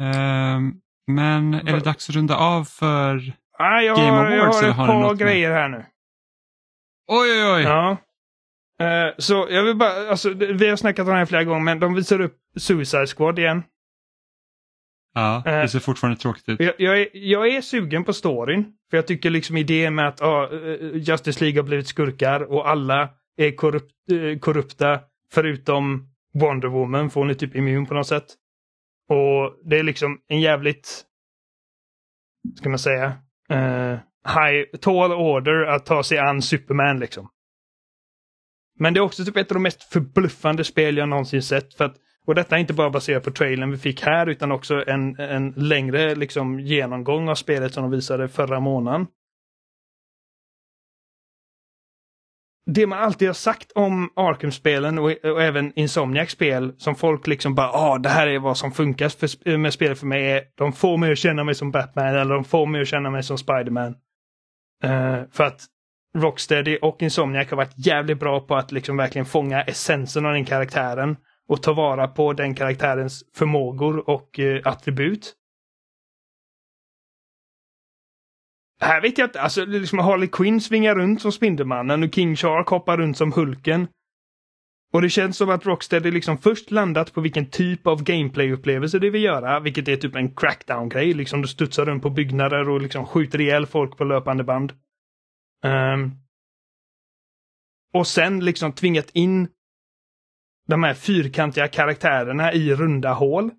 Ehm, 0.00 0.80
men 1.06 1.54
är 1.54 1.72
det 1.72 1.80
dags 1.84 2.08
att 2.10 2.16
runda 2.16 2.36
av 2.36 2.64
för... 2.64 3.32
Ah, 3.58 3.80
jag, 3.80 3.96
Game 3.96 4.10
har, 4.10 4.30
jag 4.30 4.40
Awards, 4.40 4.60
har 4.60 4.70
ett 4.70 4.76
par 4.76 5.14
grejer 5.14 5.50
här 5.50 5.68
nu. 5.68 5.84
Oj, 7.08 7.30
oj, 7.30 7.52
oj! 7.54 7.62
Ja. 7.62 7.96
Eh, 8.80 9.14
så 9.18 9.46
jag 9.50 9.62
vill 9.62 9.76
bara, 9.76 10.10
alltså 10.10 10.30
vi 10.30 10.68
har 10.68 10.76
snackat 10.76 11.06
om 11.06 11.12
det 11.12 11.18
här 11.18 11.26
flera 11.26 11.44
gånger, 11.44 11.60
men 11.64 11.80
de 11.80 11.94
visar 11.94 12.20
upp 12.20 12.36
Suicide 12.56 13.06
Squad 13.06 13.38
igen. 13.38 13.62
Ja, 15.14 15.42
Eh, 15.46 15.60
det 15.60 15.68
ser 15.68 15.78
fortfarande 15.78 16.20
tråkigt 16.20 16.48
ut. 16.48 16.60
Jag, 16.60 16.74
jag, 16.78 17.00
är, 17.00 17.08
jag 17.12 17.48
är 17.48 17.60
sugen 17.60 18.04
på 18.04 18.12
storyn. 18.12 18.72
För 18.90 18.96
jag 18.96 19.06
tycker 19.06 19.30
liksom 19.30 19.56
idén 19.56 19.94
med 19.94 20.08
att 20.08 20.20
eh, 20.20 20.28
Justice 20.94 21.44
League 21.44 21.58
har 21.60 21.66
blivit 21.66 21.86
skurkar 21.88 22.40
och 22.52 22.68
alla 22.68 23.08
är 23.36 23.56
korrupt, 23.56 23.92
korrupta 24.40 25.00
förutom 25.32 26.08
Wonder 26.34 26.68
Woman, 26.68 27.10
för 27.10 27.20
hon 27.20 27.30
är 27.30 27.34
typ 27.34 27.56
immun 27.56 27.86
på 27.86 27.94
något 27.94 28.06
sätt. 28.06 28.26
Och 29.08 29.60
det 29.64 29.78
är 29.78 29.82
liksom 29.82 30.20
en 30.28 30.40
jävligt, 30.40 31.04
ska 32.56 32.68
man 32.68 32.78
säga, 32.78 33.12
eh, 33.48 33.98
high, 34.26 34.64
tall 34.80 35.12
order 35.12 35.64
att 35.66 35.86
ta 35.86 36.02
sig 36.02 36.18
an 36.18 36.42
Superman 36.42 36.98
liksom. 37.00 37.28
Men 38.78 38.94
det 38.94 39.00
är 39.00 39.02
också 39.02 39.24
typ 39.24 39.36
ett 39.36 39.50
av 39.50 39.54
de 39.54 39.62
mest 39.62 39.82
förbluffande 39.82 40.64
spel 40.64 40.96
jag 40.96 41.08
någonsin 41.08 41.42
sett. 41.42 41.74
För 41.74 41.84
att, 41.84 41.96
och 42.26 42.34
detta 42.34 42.56
är 42.56 42.60
inte 42.60 42.74
bara 42.74 42.90
baserat 42.90 43.24
på 43.24 43.30
trailern 43.30 43.70
vi 43.70 43.78
fick 43.78 44.02
här 44.02 44.26
utan 44.26 44.52
också 44.52 44.84
en, 44.86 45.20
en 45.20 45.50
längre 45.56 46.14
liksom, 46.14 46.60
genomgång 46.60 47.28
av 47.28 47.34
spelet 47.34 47.74
som 47.74 47.82
de 47.82 47.90
visade 47.90 48.28
förra 48.28 48.60
månaden. 48.60 49.06
Det 52.70 52.86
man 52.86 52.98
alltid 52.98 53.28
har 53.28 53.34
sagt 53.34 53.72
om 53.72 54.10
Arkham-spelen 54.16 54.98
och, 54.98 55.10
och 55.24 55.42
även 55.42 55.72
Insomniac-spel 55.76 56.74
som 56.78 56.94
folk 56.94 57.26
liksom 57.26 57.54
bara 57.54 57.70
ah 57.72 57.98
det 57.98 58.08
här 58.08 58.26
är 58.26 58.38
vad 58.38 58.58
som 58.58 58.72
funkar 58.72 59.08
för, 59.08 59.56
med 59.56 59.72
spelet 59.72 59.98
för 59.98 60.06
mig. 60.06 60.32
Är, 60.32 60.42
de 60.54 60.72
får 60.72 60.96
mig 60.96 61.12
att 61.12 61.18
känna 61.18 61.44
mig 61.44 61.54
som 61.54 61.70
Batman 61.70 62.06
eller 62.06 62.34
de 62.34 62.44
får 62.44 62.66
mig 62.66 62.80
att 62.80 62.88
känna 62.88 63.10
mig 63.10 63.22
som 63.22 63.38
Spiderman. 63.38 63.94
Uh, 64.84 65.22
för 65.32 65.44
att 65.44 65.60
Rocksteady 66.18 66.78
och 66.82 67.02
Insomniac 67.02 67.50
har 67.50 67.56
varit 67.56 67.86
jävligt 67.86 68.20
bra 68.20 68.40
på 68.40 68.56
att 68.56 68.72
liksom 68.72 68.96
verkligen 68.96 69.26
fånga 69.26 69.62
essensen 69.62 70.26
av 70.26 70.32
den 70.32 70.44
karaktären 70.44 71.16
och 71.48 71.62
ta 71.62 71.72
vara 71.72 72.08
på 72.08 72.32
den 72.32 72.54
karaktärens 72.54 73.22
förmågor 73.36 74.10
och 74.10 74.38
uh, 74.38 74.60
attribut. 74.64 75.34
Här 78.80 79.00
vet 79.00 79.18
jag 79.18 79.26
inte, 79.26 79.40
alltså 79.40 79.64
liksom 79.64 79.98
Harley 79.98 80.28
Quinn 80.28 80.60
svingar 80.60 80.94
runt 80.94 81.22
som 81.22 81.32
Spindelmannen 81.32 82.02
och 82.02 82.14
King 82.14 82.36
Shark 82.36 82.68
hoppar 82.68 82.96
runt 82.96 83.16
som 83.16 83.32
Hulken. 83.32 83.88
Och 84.92 85.02
det 85.02 85.10
känns 85.10 85.36
som 85.36 85.50
att 85.50 85.66
Rocksteady 85.66 86.10
liksom 86.10 86.38
först 86.38 86.70
landat 86.70 87.12
på 87.12 87.20
vilken 87.20 87.50
typ 87.50 87.86
av 87.86 88.02
gameplay-upplevelse 88.02 88.98
det 88.98 89.10
vill 89.10 89.22
göra, 89.22 89.60
vilket 89.60 89.88
är 89.88 89.96
typ 89.96 90.16
en 90.16 90.34
crackdown-grej. 90.34 91.14
Liksom 91.14 91.42
du 91.42 91.48
studsar 91.48 91.84
runt 91.84 92.02
på 92.02 92.10
byggnader 92.10 92.68
och 92.68 92.80
liksom 92.80 93.06
skjuter 93.06 93.40
ihjäl 93.40 93.66
folk 93.66 93.96
på 93.96 94.04
löpande 94.04 94.44
band. 94.44 94.72
Um, 95.64 96.12
och 97.94 98.06
sen 98.06 98.44
liksom 98.44 98.72
tvingat 98.72 99.10
in 99.10 99.48
de 100.66 100.82
här 100.82 100.94
fyrkantiga 100.94 101.68
karaktärerna 101.68 102.52
i 102.52 102.74
runda 102.74 103.12
hål. 103.12 103.50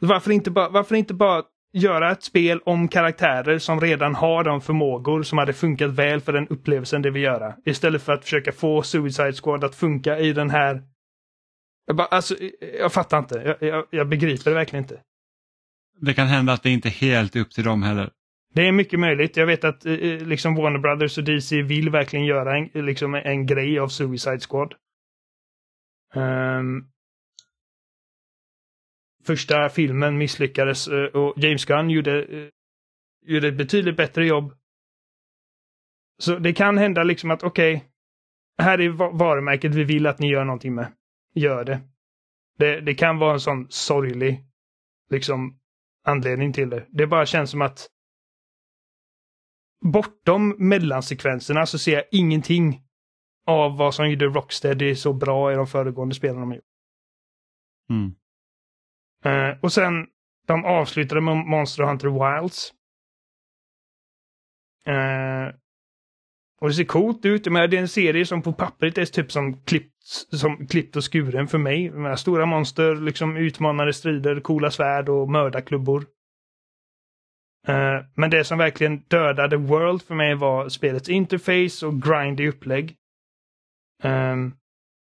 Varför 0.00 0.30
inte 0.30 0.50
bara, 0.50 0.68
varför 0.68 0.94
inte 0.96 1.14
bara 1.14 1.42
göra 1.72 2.12
ett 2.12 2.22
spel 2.22 2.60
om 2.64 2.88
karaktärer 2.88 3.58
som 3.58 3.80
redan 3.80 4.14
har 4.14 4.44
de 4.44 4.60
förmågor 4.60 5.22
som 5.22 5.38
hade 5.38 5.52
funkat 5.52 5.90
väl 5.90 6.20
för 6.20 6.32
den 6.32 6.48
upplevelsen 6.48 7.02
det 7.02 7.10
vill 7.10 7.22
göra. 7.22 7.54
Istället 7.64 8.02
för 8.02 8.12
att 8.12 8.24
försöka 8.24 8.52
få 8.52 8.82
Suicide 8.82 9.32
Squad 9.32 9.64
att 9.64 9.74
funka 9.74 10.18
i 10.18 10.32
den 10.32 10.50
här... 10.50 10.82
Jag, 11.86 11.96
bara, 11.96 12.06
alltså, 12.06 12.34
jag 12.78 12.92
fattar 12.92 13.18
inte. 13.18 13.56
Jag, 13.60 13.68
jag, 13.68 13.84
jag 13.90 14.08
begriper 14.08 14.50
det 14.50 14.56
verkligen 14.56 14.84
inte. 14.84 15.00
Det 16.00 16.14
kan 16.14 16.26
hända 16.26 16.52
att 16.52 16.62
det 16.62 16.70
inte 16.70 16.88
är 16.88 16.90
helt 16.90 17.36
upp 17.36 17.50
till 17.50 17.64
dem 17.64 17.82
heller. 17.82 18.10
Det 18.54 18.68
är 18.68 18.72
mycket 18.72 19.00
möjligt. 19.00 19.36
Jag 19.36 19.46
vet 19.46 19.64
att 19.64 19.86
eh, 19.86 19.92
eh, 19.92 20.26
liksom 20.26 20.54
Warner 20.54 20.78
Brothers 20.78 21.18
och 21.18 21.24
DC 21.24 21.62
vill 21.62 21.90
verkligen 21.90 22.26
göra 22.26 22.56
en, 22.56 22.86
liksom 22.86 23.14
en 23.14 23.46
grej 23.46 23.78
av 23.78 23.88
Suicide 23.88 24.40
Squad. 24.40 24.74
Um, 26.14 26.88
första 29.24 29.68
filmen 29.68 30.18
misslyckades 30.18 30.88
eh, 30.88 31.04
och 31.04 31.34
James 31.36 31.64
Gunn 31.64 31.90
gjorde, 31.90 32.22
eh, 32.24 32.48
gjorde 33.26 33.48
ett 33.48 33.58
betydligt 33.58 33.96
bättre 33.96 34.26
jobb. 34.26 34.54
Så 36.18 36.38
det 36.38 36.52
kan 36.52 36.78
hända 36.78 37.02
liksom 37.02 37.30
att 37.30 37.42
okej, 37.42 37.76
okay, 37.76 37.88
här 38.58 38.80
är 38.80 38.88
varumärket 39.18 39.74
vi 39.74 39.84
vill 39.84 40.06
att 40.06 40.18
ni 40.18 40.30
gör 40.30 40.44
någonting 40.44 40.74
med. 40.74 40.92
Gör 41.34 41.64
det. 41.64 41.80
Det, 42.58 42.80
det 42.80 42.94
kan 42.94 43.18
vara 43.18 43.32
en 43.32 43.40
sån 43.40 43.66
sorglig 43.70 44.44
liksom 45.10 45.58
anledning 46.04 46.52
till 46.52 46.70
det. 46.70 46.86
Det 46.88 47.06
bara 47.06 47.26
känns 47.26 47.50
som 47.50 47.62
att 47.62 47.88
bortom 49.84 50.56
mellansekvenserna 50.58 51.66
så 51.66 51.78
ser 51.78 51.92
jag 51.92 52.04
ingenting 52.10 52.82
av 53.46 53.76
vad 53.76 53.94
som 53.94 54.10
gjorde 54.10 54.26
Rocksteady 54.26 54.94
så 54.94 55.12
bra 55.12 55.52
i 55.52 55.54
de 55.54 55.66
föregående 55.66 56.14
spelen 56.14 56.40
de 56.40 56.52
gjort. 56.52 56.64
Mm. 57.90 58.14
Eh, 59.24 59.58
och 59.60 59.72
sen, 59.72 60.06
de 60.46 60.64
avslutade 60.64 61.20
med 61.20 61.36
Monster 61.36 61.84
Hunter 61.84 62.08
Wilds. 62.08 62.72
Eh, 64.86 65.54
och 66.60 66.68
det 66.68 66.74
ser 66.74 66.84
coolt 66.84 67.24
ut. 67.24 67.46
Men 67.46 67.70
det 67.70 67.76
är 67.76 67.80
en 67.80 67.88
serie 67.88 68.26
som 68.26 68.42
på 68.42 68.52
pappret 68.52 68.98
är 68.98 69.04
typ 69.04 69.32
som 69.32 69.62
klippt, 69.64 70.04
som 70.32 70.66
klippt 70.66 70.96
och 70.96 71.12
skuren 71.12 71.48
för 71.48 71.58
mig. 71.58 71.90
Med 71.90 72.18
stora 72.18 72.46
monster, 72.46 72.94
liksom 72.94 73.36
utmanande 73.36 73.92
strider, 73.92 74.40
coola 74.40 74.70
svärd 74.70 75.08
och 75.08 75.30
mördarklubbor. 75.30 76.06
Uh, 77.68 78.04
men 78.14 78.30
det 78.30 78.44
som 78.44 78.58
verkligen 78.58 78.98
dödade 78.98 79.56
World 79.56 80.02
för 80.02 80.14
mig 80.14 80.34
var 80.34 80.68
spelets 80.68 81.08
interface 81.08 81.86
och 81.86 82.02
grindy 82.02 82.48
upplägg. 82.48 82.96
Um, 84.02 84.56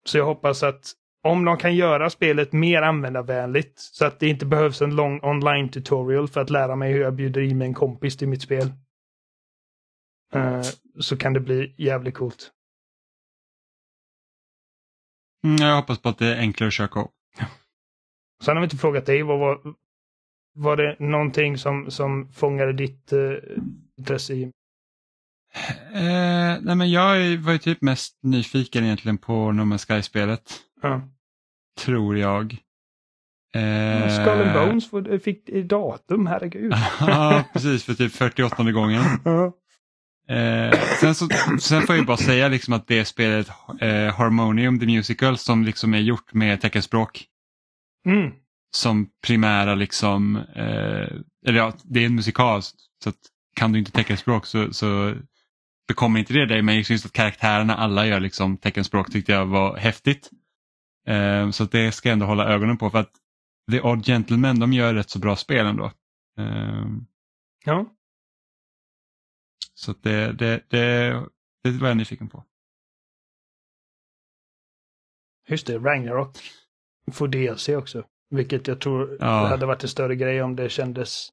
så 0.04 0.18
jag 0.18 0.24
hoppas 0.24 0.62
att 0.62 0.92
om 1.22 1.44
de 1.44 1.56
kan 1.56 1.76
göra 1.76 2.10
spelet 2.10 2.52
mer 2.52 2.82
användarvänligt 2.82 3.78
så 3.78 4.04
att 4.04 4.20
det 4.20 4.28
inte 4.28 4.46
behövs 4.46 4.82
en 4.82 4.96
lång 4.96 5.20
online 5.22 5.68
tutorial 5.68 6.28
för 6.28 6.40
att 6.40 6.50
lära 6.50 6.76
mig 6.76 6.92
hur 6.92 7.00
jag 7.00 7.14
bjuder 7.14 7.40
in 7.40 7.58
mig 7.58 7.68
en 7.68 7.74
kompis 7.74 8.16
till 8.16 8.28
mitt 8.28 8.42
spel. 8.42 8.72
Uh, 10.34 10.62
så 11.00 11.16
kan 11.16 11.32
det 11.32 11.40
bli 11.40 11.74
jävligt 11.78 12.14
coolt. 12.14 12.50
Mm, 15.44 15.56
jag 15.56 15.76
hoppas 15.76 15.98
på 15.98 16.08
att 16.08 16.18
det 16.18 16.26
är 16.26 16.38
enklare 16.38 16.68
att 16.68 16.74
köra 16.74 16.88
co 16.88 17.08
Sen 18.44 18.56
har 18.56 18.60
vi 18.60 18.64
inte 18.64 18.76
frågat 18.76 19.06
dig, 19.06 19.22
vad 19.22 19.38
var, 19.38 19.74
var 20.54 20.76
det 20.76 20.96
någonting 20.98 21.58
som, 21.58 21.90
som 21.90 22.32
fångade 22.32 22.72
ditt 22.72 23.12
uh, 23.12 23.38
intresse 23.98 24.34
i? 24.34 24.52
Eh, 25.92 26.58
nej 26.62 26.76
men 26.76 26.90
jag 26.90 27.38
var 27.38 27.52
ju 27.52 27.58
typ 27.58 27.82
mest 27.82 28.18
nyfiken 28.22 28.84
egentligen 28.84 29.18
på 29.18 29.52
No 29.52 29.62
Man's 29.62 29.86
Sky-spelet. 29.86 30.60
Ja. 30.80 31.02
Tror 31.80 32.18
jag. 32.18 32.56
Eh... 33.54 34.08
Skull 34.08 34.28
and 34.28 34.52
Bones 34.52 34.90
fick 35.24 35.50
datum, 35.64 36.26
herregud. 36.26 36.72
ja, 37.00 37.44
precis, 37.52 37.84
för 37.84 37.94
typ 37.94 38.12
48 38.12 38.72
gången. 38.72 39.02
Ja. 39.24 39.52
Eh, 40.30 40.78
sen, 41.00 41.14
så, 41.14 41.28
sen 41.60 41.82
får 41.82 41.96
jag 41.96 42.06
bara 42.06 42.16
säga 42.16 42.48
liksom 42.48 42.74
att 42.74 42.86
det 42.86 43.04
spelet 43.04 43.48
eh, 43.80 44.14
Harmonium 44.14 44.80
the 44.80 44.86
Musical 44.86 45.38
som 45.38 45.64
liksom 45.64 45.94
är 45.94 45.98
gjort 45.98 46.34
med 46.34 46.60
teckenspråk. 46.60 47.24
Mm. 48.06 48.32
Som 48.76 49.08
primära 49.26 49.74
liksom, 49.74 50.36
eh, 50.36 51.08
eller 51.46 51.58
ja, 51.58 51.72
det 51.84 52.00
är 52.00 52.06
en 52.06 52.14
musikal 52.14 52.62
så 53.04 53.12
kan 53.56 53.72
du 53.72 53.78
inte 53.78 53.92
teckenspråk 53.92 54.46
så, 54.46 54.72
så 54.72 55.14
bekommer 55.88 56.20
inte 56.20 56.32
det 56.32 56.46
dig 56.46 56.62
men 56.62 56.76
just 56.76 57.06
att 57.06 57.12
karaktärerna 57.12 57.76
alla 57.76 58.06
gör 58.06 58.20
liksom 58.20 58.56
teckenspråk 58.56 59.12
tyckte 59.12 59.32
jag 59.32 59.46
var 59.46 59.76
häftigt. 59.76 60.30
Eh, 61.06 61.50
så 61.50 61.64
det 61.64 61.92
ska 61.92 62.08
jag 62.08 62.12
ändå 62.12 62.26
hålla 62.26 62.48
ögonen 62.48 62.78
på 62.78 62.90
för 62.90 62.98
att 62.98 63.12
The 63.70 63.80
Odd 63.80 64.04
Gentlemen 64.04 64.60
de 64.60 64.72
gör 64.72 64.94
rätt 64.94 65.10
så 65.10 65.18
bra 65.18 65.36
spel 65.36 65.66
ändå. 65.66 65.92
Eh, 66.38 66.86
ja. 67.64 67.86
Så 69.74 69.92
det, 69.92 70.32
det, 70.32 70.64
det, 70.68 71.10
det 71.62 71.70
var 71.70 71.88
jag 71.88 71.96
nyfiken 71.96 72.28
på. 72.28 72.44
Just 75.48 75.66
det, 75.66 75.78
Ragnarok 75.78 76.38
får 77.12 77.28
DLC 77.28 77.68
också. 77.68 78.04
Vilket 78.30 78.66
jag 78.66 78.80
tror 78.80 79.16
ja. 79.20 79.46
hade 79.46 79.66
varit 79.66 79.82
en 79.82 79.88
större 79.88 80.16
grej 80.16 80.42
om 80.42 80.56
det 80.56 80.68
kändes 80.68 81.28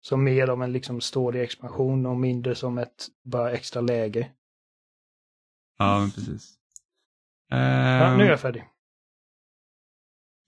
som 0.00 0.24
mer 0.24 0.48
av 0.48 0.62
en 0.62 0.72
liksom 0.72 1.00
story-expansion 1.00 2.06
och 2.06 2.16
mindre 2.16 2.54
som 2.54 2.78
ett 2.78 3.06
bara 3.24 3.52
extra 3.52 3.80
läge. 3.80 4.32
Ja, 5.78 6.10
precis. 6.14 6.57
Ja, 7.48 7.56
nu 8.16 8.22
är 8.22 8.26
jag 8.26 8.30
ehm, 8.30 8.38
färdig. 8.38 8.64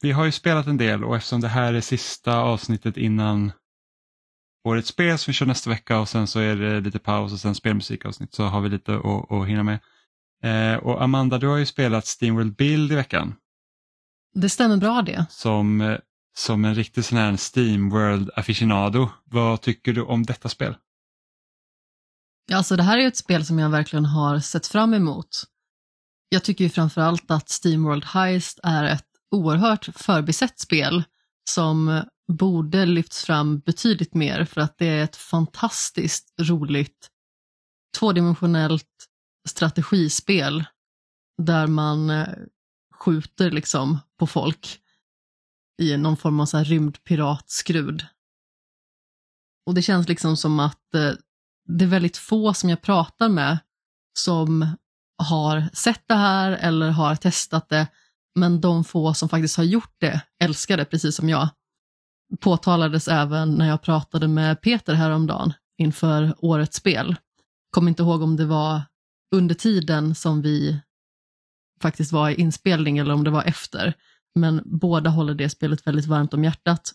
Vi 0.02 0.12
har 0.12 0.24
ju 0.24 0.32
spelat 0.32 0.66
en 0.66 0.76
del 0.76 1.04
och 1.04 1.16
eftersom 1.16 1.40
det 1.40 1.48
här 1.48 1.74
är 1.74 1.80
sista 1.80 2.38
avsnittet 2.38 2.96
innan 2.96 3.52
årets 4.64 4.88
spel 4.88 5.18
som 5.18 5.30
vi 5.30 5.34
kör 5.34 5.46
nästa 5.46 5.70
vecka 5.70 6.00
och 6.00 6.08
sen 6.08 6.26
så 6.26 6.40
är 6.40 6.56
det 6.56 6.80
lite 6.80 6.98
paus 6.98 7.32
och 7.32 7.40
sen 7.40 7.54
spelmusikavsnitt 7.54 8.34
så 8.34 8.44
har 8.44 8.60
vi 8.60 8.68
lite 8.68 8.94
att, 8.94 9.32
att 9.32 9.48
hinna 9.48 9.62
med. 9.62 9.78
Eh, 10.42 10.78
och 10.78 11.02
Amanda, 11.02 11.38
du 11.38 11.46
har 11.46 11.56
ju 11.56 11.66
spelat 11.66 12.06
Steamworld 12.06 12.56
Build 12.56 12.92
i 12.92 12.94
veckan. 12.94 13.34
Det 14.34 14.48
stämmer 14.48 14.76
bra 14.76 15.02
det. 15.02 15.26
Som, 15.30 15.96
som 16.36 16.64
en 16.64 16.74
riktig 16.74 17.04
sån 17.04 17.18
här 17.18 17.36
Steamworld 17.36 18.30
aficionado. 18.36 19.08
Vad 19.24 19.60
tycker 19.60 19.92
du 19.92 20.02
om 20.02 20.22
detta 20.22 20.48
spel? 20.48 20.76
Alltså 22.52 22.76
det 22.76 22.82
här 22.82 22.98
är 22.98 23.06
ett 23.06 23.16
spel 23.16 23.44
som 23.44 23.58
jag 23.58 23.70
verkligen 23.70 24.04
har 24.04 24.38
sett 24.38 24.66
fram 24.66 24.94
emot. 24.94 25.44
Jag 26.32 26.44
tycker 26.44 26.64
ju 26.64 26.70
framförallt 26.70 27.30
att 27.30 27.48
Steamworld 27.48 28.04
Heist 28.04 28.60
är 28.62 28.84
ett 28.84 29.06
oerhört 29.30 29.84
förbisett 29.94 30.60
spel 30.60 31.02
som 31.50 32.02
borde 32.32 32.86
lyfts 32.86 33.24
fram 33.24 33.58
betydligt 33.58 34.14
mer 34.14 34.44
för 34.44 34.60
att 34.60 34.78
det 34.78 34.86
är 34.86 35.04
ett 35.04 35.16
fantastiskt 35.16 36.34
roligt 36.40 37.10
tvådimensionellt 37.98 39.06
strategispel 39.48 40.64
där 41.42 41.66
man 41.66 42.10
eh, 42.10 42.28
skjuter 42.94 43.50
liksom 43.50 43.98
på 44.18 44.26
folk 44.26 44.80
i 45.82 45.96
någon 45.96 46.16
form 46.16 46.40
av 46.40 46.46
så 46.46 46.56
här 46.56 46.64
rymdpiratskrud. 46.64 48.06
Och 49.66 49.74
det 49.74 49.82
känns 49.82 50.08
liksom 50.08 50.36
som 50.36 50.60
att 50.60 50.94
eh, 50.94 51.12
det 51.68 51.84
är 51.84 51.88
väldigt 51.88 52.16
få 52.16 52.54
som 52.54 52.70
jag 52.70 52.82
pratar 52.82 53.28
med 53.28 53.58
som 54.18 54.76
har 55.20 55.68
sett 55.72 56.02
det 56.06 56.14
här 56.14 56.52
eller 56.52 56.90
har 56.90 57.16
testat 57.16 57.68
det, 57.68 57.86
men 58.34 58.60
de 58.60 58.84
få 58.84 59.14
som 59.14 59.28
faktiskt 59.28 59.56
har 59.56 59.64
gjort 59.64 59.94
det 59.98 60.20
älskar 60.44 60.76
det, 60.76 60.84
precis 60.84 61.16
som 61.16 61.28
jag. 61.28 61.48
Påtalades 62.40 63.08
även 63.08 63.54
när 63.54 63.68
jag 63.68 63.82
pratade 63.82 64.28
med 64.28 64.60
Peter 64.60 64.94
häromdagen 64.94 65.52
inför 65.78 66.34
årets 66.38 66.76
spel. 66.76 67.16
Kommer 67.70 67.88
inte 67.88 68.02
ihåg 68.02 68.22
om 68.22 68.36
det 68.36 68.46
var 68.46 68.82
under 69.34 69.54
tiden 69.54 70.14
som 70.14 70.42
vi 70.42 70.80
faktiskt 71.82 72.12
var 72.12 72.30
i 72.30 72.34
inspelning 72.34 72.98
eller 72.98 73.14
om 73.14 73.24
det 73.24 73.30
var 73.30 73.42
efter, 73.42 73.94
men 74.34 74.62
båda 74.64 75.10
håller 75.10 75.34
det 75.34 75.48
spelet 75.48 75.86
väldigt 75.86 76.06
varmt 76.06 76.34
om 76.34 76.44
hjärtat. 76.44 76.92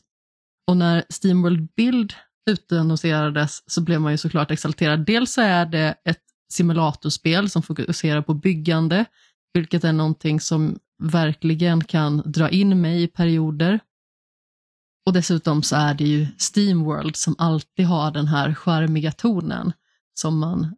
Och 0.68 0.78
när 0.78 1.04
Steamworld 1.10 1.68
Build 1.76 2.14
utannonserades 2.50 3.72
så 3.72 3.82
blev 3.82 4.02
man 4.02 4.12
ju 4.12 4.18
såklart 4.18 4.52
exalterad. 4.52 5.06
Dels 5.06 5.34
så 5.34 5.42
är 5.42 5.66
det 5.66 5.96
ett 6.06 6.25
simulatorspel 6.56 7.50
som 7.50 7.62
fokuserar 7.62 8.22
på 8.22 8.34
byggande, 8.34 9.06
vilket 9.54 9.84
är 9.84 9.94
någonting 9.94 10.40
som 10.40 10.80
verkligen 11.04 11.84
kan 11.84 12.22
dra 12.26 12.50
in 12.50 12.82
mig 12.82 13.04
i 13.04 13.08
perioder. 13.08 13.80
Och 15.06 15.14
dessutom 15.14 15.64
så 15.64 15.76
är 15.76 15.94
det 15.94 16.04
ju 16.04 16.28
Steamworld 16.38 17.16
som 17.16 17.36
alltid 17.38 17.86
har 17.86 18.12
den 18.12 18.28
här 18.28 18.54
charmiga 18.54 19.12
tonen 19.12 19.74
som 20.14 20.40
man 20.40 20.76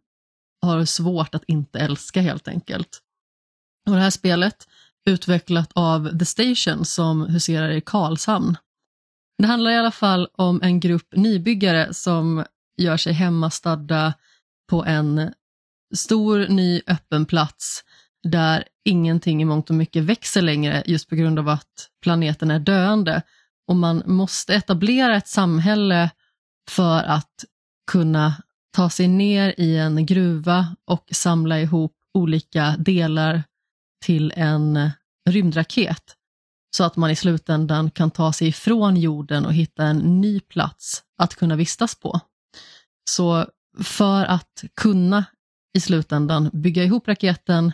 har 0.62 0.84
svårt 0.84 1.34
att 1.34 1.44
inte 1.46 1.78
älska 1.78 2.20
helt 2.20 2.48
enkelt. 2.48 3.02
Och 3.88 3.94
det 3.94 4.00
här 4.00 4.10
spelet, 4.10 4.68
utvecklat 5.08 5.72
av 5.74 6.18
The 6.18 6.24
Station 6.24 6.84
som 6.84 7.22
huserar 7.22 7.70
i 7.70 7.80
Karlshamn. 7.80 8.56
Det 9.38 9.46
handlar 9.46 9.70
i 9.70 9.76
alla 9.76 9.90
fall 9.90 10.28
om 10.32 10.62
en 10.62 10.80
grupp 10.80 11.16
nybyggare 11.16 11.94
som 11.94 12.44
gör 12.76 12.96
sig 12.96 13.12
hemmastadda 13.12 14.14
på 14.70 14.84
en 14.84 15.32
stor 15.94 16.48
ny 16.48 16.82
öppen 16.86 17.26
plats 17.26 17.84
där 18.22 18.64
ingenting 18.84 19.42
i 19.42 19.44
mångt 19.44 19.70
och 19.70 19.76
mycket 19.76 20.02
växer 20.02 20.42
längre 20.42 20.82
just 20.86 21.08
på 21.08 21.14
grund 21.14 21.38
av 21.38 21.48
att 21.48 21.88
planeten 22.02 22.50
är 22.50 22.58
döende 22.58 23.22
och 23.68 23.76
man 23.76 24.02
måste 24.06 24.54
etablera 24.54 25.16
ett 25.16 25.28
samhälle 25.28 26.10
för 26.70 27.02
att 27.02 27.44
kunna 27.90 28.42
ta 28.76 28.90
sig 28.90 29.08
ner 29.08 29.54
i 29.58 29.76
en 29.76 30.06
gruva 30.06 30.76
och 30.84 31.08
samla 31.12 31.60
ihop 31.60 31.94
olika 32.14 32.76
delar 32.78 33.42
till 34.04 34.32
en 34.36 34.90
rymdraket 35.30 36.14
så 36.76 36.84
att 36.84 36.96
man 36.96 37.10
i 37.10 37.16
slutändan 37.16 37.90
kan 37.90 38.10
ta 38.10 38.32
sig 38.32 38.48
ifrån 38.48 38.96
jorden 38.96 39.46
och 39.46 39.54
hitta 39.54 39.84
en 39.84 40.20
ny 40.20 40.40
plats 40.40 41.02
att 41.18 41.34
kunna 41.34 41.56
vistas 41.56 41.94
på. 41.94 42.20
Så 43.10 43.46
för 43.82 44.24
att 44.24 44.64
kunna 44.76 45.24
i 45.78 45.80
slutändan 45.80 46.50
bygga 46.52 46.84
ihop 46.84 47.08
raketen 47.08 47.72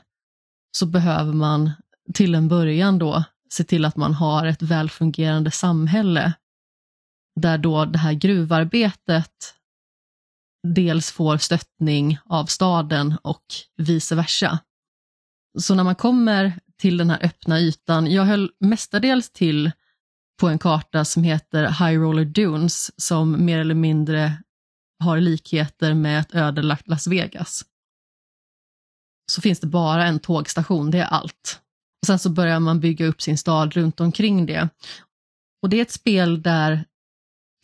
så 0.76 0.86
behöver 0.86 1.32
man 1.32 1.70
till 2.14 2.34
en 2.34 2.48
början 2.48 2.98
då 2.98 3.24
se 3.50 3.64
till 3.64 3.84
att 3.84 3.96
man 3.96 4.14
har 4.14 4.46
ett 4.46 4.62
välfungerande 4.62 5.50
samhälle 5.50 6.32
där 7.40 7.58
då 7.58 7.84
det 7.84 7.98
här 7.98 8.12
gruvarbetet 8.12 9.54
dels 10.66 11.12
får 11.12 11.38
stöttning 11.38 12.18
av 12.24 12.46
staden 12.46 13.14
och 13.22 13.44
vice 13.76 14.14
versa. 14.14 14.58
Så 15.58 15.74
när 15.74 15.84
man 15.84 15.94
kommer 15.94 16.60
till 16.78 16.96
den 16.96 17.10
här 17.10 17.24
öppna 17.24 17.60
ytan, 17.60 18.12
jag 18.12 18.24
höll 18.24 18.50
mestadels 18.60 19.30
till 19.30 19.70
på 20.40 20.48
en 20.48 20.58
karta 20.58 21.04
som 21.04 21.22
heter 21.22 21.62
High 21.64 22.00
Roller 22.00 22.24
Dunes 22.24 23.00
som 23.00 23.44
mer 23.44 23.58
eller 23.58 23.74
mindre 23.74 24.42
har 25.04 25.20
likheter 25.20 25.94
med 25.94 26.20
ett 26.20 26.34
ödelagt 26.34 26.88
Las 26.88 27.06
Vegas. 27.06 27.64
Så 29.34 29.40
finns 29.40 29.60
det 29.60 29.66
bara 29.66 30.06
en 30.06 30.18
tågstation, 30.18 30.90
det 30.90 30.98
är 30.98 31.04
allt. 31.04 31.60
Och 32.02 32.06
sen 32.06 32.18
så 32.18 32.30
börjar 32.30 32.60
man 32.60 32.80
bygga 32.80 33.06
upp 33.06 33.22
sin 33.22 33.38
stad 33.38 33.72
runt 33.72 34.00
omkring 34.00 34.46
det. 34.46 34.68
Och 35.62 35.68
det 35.68 35.76
är 35.76 35.82
ett 35.82 35.90
spel 35.90 36.42
där 36.42 36.84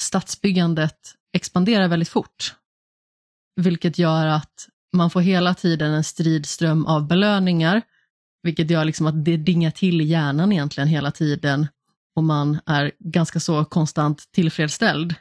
stadsbyggandet 0.03 1.15
expanderar 1.33 1.89
väldigt 1.89 2.09
fort. 2.09 2.55
Vilket 3.57 3.99
gör 3.99 4.27
att 4.27 4.69
man 4.93 5.11
får 5.11 5.21
hela 5.21 5.55
tiden 5.55 5.93
en 5.93 6.05
stridström 6.05 6.87
av 6.87 7.07
belöningar, 7.07 7.83
vilket 8.43 8.71
gör 8.71 8.85
liksom 8.85 9.07
att 9.07 9.25
det 9.25 9.37
dingar 9.37 9.71
till 9.71 10.01
i 10.01 10.05
hjärnan 10.05 10.53
egentligen 10.53 10.89
hela 10.89 11.11
tiden 11.11 11.67
och 12.17 12.25
man 12.25 12.61
är 12.67 12.93
ganska 12.99 13.41
så 13.41 13.65
konstant 13.65 14.25
tillfredsställd. 14.33 15.15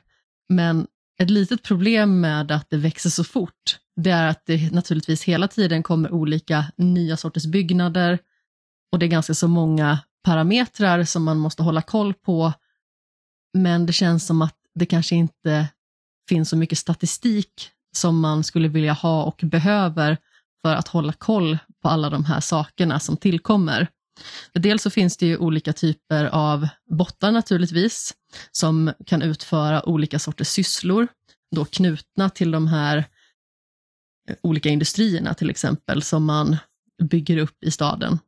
Men 0.49 0.87
ett 1.21 1.29
litet 1.29 1.63
problem 1.63 2.21
med 2.21 2.51
att 2.51 2.69
det 2.69 2.77
växer 2.77 3.09
så 3.09 3.23
fort, 3.23 3.79
det 4.03 4.11
är 4.11 4.27
att 4.27 4.45
det 4.45 4.71
naturligtvis 4.71 5.23
hela 5.23 5.47
tiden 5.47 5.83
kommer 5.83 6.11
olika 6.11 6.65
nya 6.77 7.17
sorters 7.17 7.45
byggnader 7.45 8.19
och 8.91 8.99
det 8.99 9.05
är 9.05 9.07
ganska 9.07 9.33
så 9.33 9.47
många 9.47 9.99
parametrar 10.23 11.03
som 11.03 11.23
man 11.23 11.37
måste 11.37 11.63
hålla 11.63 11.81
koll 11.81 12.13
på. 12.13 12.53
Men 13.53 13.85
det 13.85 13.93
känns 13.93 14.25
som 14.27 14.41
att 14.41 14.55
det 14.75 14.85
kanske 14.85 15.15
inte 15.15 15.67
finns 16.29 16.49
så 16.49 16.57
mycket 16.57 16.77
statistik 16.77 17.69
som 17.95 18.19
man 18.19 18.43
skulle 18.43 18.67
vilja 18.67 18.93
ha 18.93 19.23
och 19.23 19.39
behöver 19.43 20.17
för 20.61 20.75
att 20.75 20.87
hålla 20.87 21.13
koll 21.13 21.57
på 21.81 21.89
alla 21.89 22.09
de 22.09 22.25
här 22.25 22.39
sakerna 22.39 22.99
som 22.99 23.17
tillkommer. 23.17 23.87
Dels 24.53 24.83
så 24.83 24.89
finns 24.89 25.17
det 25.17 25.25
ju 25.25 25.37
olika 25.37 25.73
typer 25.73 26.25
av 26.25 26.67
bottar 26.89 27.31
naturligtvis, 27.31 28.13
som 28.51 28.93
kan 29.05 29.21
utföra 29.21 29.89
olika 29.89 30.19
sorters 30.19 30.47
sysslor, 30.47 31.07
då 31.55 31.65
knutna 31.65 32.29
till 32.29 32.51
de 32.51 32.67
här 32.67 32.97
eh, 32.97 33.03
olika 34.41 34.69
industrierna 34.69 35.33
till 35.33 35.49
exempel, 35.49 36.01
som 36.01 36.25
man 36.25 36.57
bygger 37.03 37.37
upp 37.37 37.63
i 37.63 37.71
staden. 37.71 38.19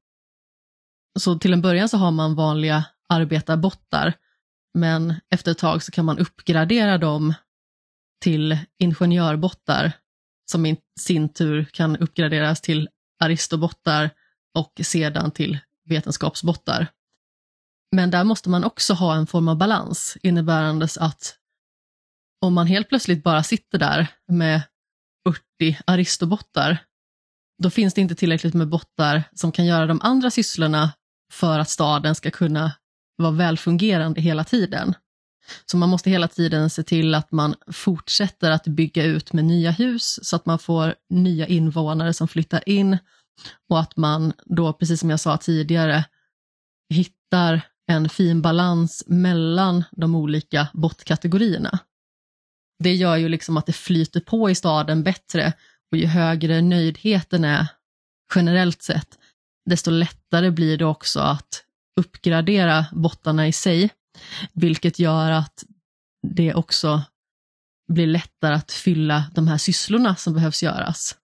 Så 1.20 1.40
till 1.40 1.54
en 1.54 1.62
början 1.62 1.90
så 1.90 1.98
har 1.98 2.12
man 2.12 2.36
vanliga 2.36 2.86
arbetarbottar, 3.10 4.14
men 4.74 5.14
efter 5.30 5.52
ett 5.52 5.58
tag 5.58 5.84
så 5.84 5.92
kan 5.92 6.06
man 6.06 6.20
uppgradera 6.20 6.98
dem 6.98 7.34
till 8.22 8.58
ingenjörbottar 8.78 9.92
som 10.52 10.66
i 10.66 10.78
sin 11.00 11.30
tur 11.30 11.66
kan 11.66 11.98
uppgraderas 11.98 12.62
till 12.62 12.90
aristobottar 13.20 14.10
och 14.54 14.82
sedan 14.84 15.32
till 15.32 15.60
vetenskapsbottar. 15.86 16.88
Men 17.92 18.12
där 18.12 18.24
måste 18.24 18.50
man 18.50 18.64
också 18.64 18.94
ha 18.94 19.16
en 19.16 19.28
form 19.28 19.48
av 19.48 19.58
balans 19.58 20.18
innebärandes 20.24 20.98
att 20.98 21.38
om 22.42 22.54
man 22.54 22.68
helt 22.68 22.90
plötsligt 22.90 23.24
bara 23.24 23.44
sitter 23.44 23.78
där 23.78 24.08
med 24.28 24.62
40 25.28 25.78
aristobottar, 25.88 26.78
då 27.64 27.70
finns 27.70 27.94
det 27.94 28.02
inte 28.02 28.16
tillräckligt 28.16 28.54
med 28.54 28.70
bottar 28.70 29.24
som 29.34 29.52
kan 29.52 29.66
göra 29.66 29.86
de 29.86 30.02
andra 30.02 30.32
sysslorna 30.32 30.94
för 31.32 31.60
att 31.60 31.70
staden 31.70 32.16
ska 32.16 32.32
kunna 32.32 32.72
vara 33.18 33.32
välfungerande 33.32 34.22
hela 34.22 34.44
tiden. 34.44 34.94
Så 35.66 35.78
man 35.78 35.90
måste 35.90 36.10
hela 36.10 36.28
tiden 36.28 36.70
se 36.70 36.84
till 36.84 37.16
att 37.16 37.32
man 37.32 37.56
fortsätter 37.68 38.52
att 38.52 38.68
bygga 38.68 39.04
ut 39.04 39.34
med 39.34 39.46
nya 39.46 39.72
hus 39.72 40.20
så 40.24 40.36
att 40.36 40.46
man 40.46 40.60
får 40.60 40.96
nya 41.10 41.48
invånare 41.48 42.14
som 42.14 42.28
flyttar 42.28 42.70
in 42.70 42.98
och 43.70 43.80
att 43.80 43.98
man 43.98 44.34
då, 44.46 44.74
precis 44.74 45.00
som 45.00 45.10
jag 45.10 45.20
sa 45.20 45.38
tidigare, 45.38 46.06
hittar 46.90 47.62
en 47.88 48.10
fin 48.10 48.42
balans 48.42 49.04
mellan 49.08 49.84
de 49.92 50.16
olika 50.16 50.68
bottkategorierna. 50.74 51.80
Det 52.82 52.94
gör 52.94 53.18
ju 53.18 53.30
liksom 53.30 53.58
att 53.58 53.66
det 53.66 53.74
flyter 53.74 54.20
på 54.20 54.50
i 54.50 54.56
staden 54.56 55.04
bättre 55.04 55.54
och 55.92 55.98
ju 55.98 56.06
högre 56.06 56.62
nöjdheten 56.62 57.44
är 57.44 57.68
generellt 58.36 58.82
sett, 58.82 59.08
desto 59.66 59.92
lättare 59.92 60.52
blir 60.52 60.78
det 60.78 60.86
också 60.86 61.20
att 61.20 61.64
uppgradera 62.00 62.86
bottarna 62.92 63.48
i 63.48 63.52
sig 63.52 63.90
vilket 64.54 65.00
gör 65.00 65.32
att 65.32 65.64
det 66.28 66.54
också 66.54 67.02
blir 67.88 68.08
lättare 68.08 68.56
att 68.56 68.72
fylla 68.72 69.24
de 69.36 69.48
här 69.48 69.58
sysslorna 69.58 70.16
som 70.16 70.34
behövs 70.34 70.64
göras. 70.64 71.16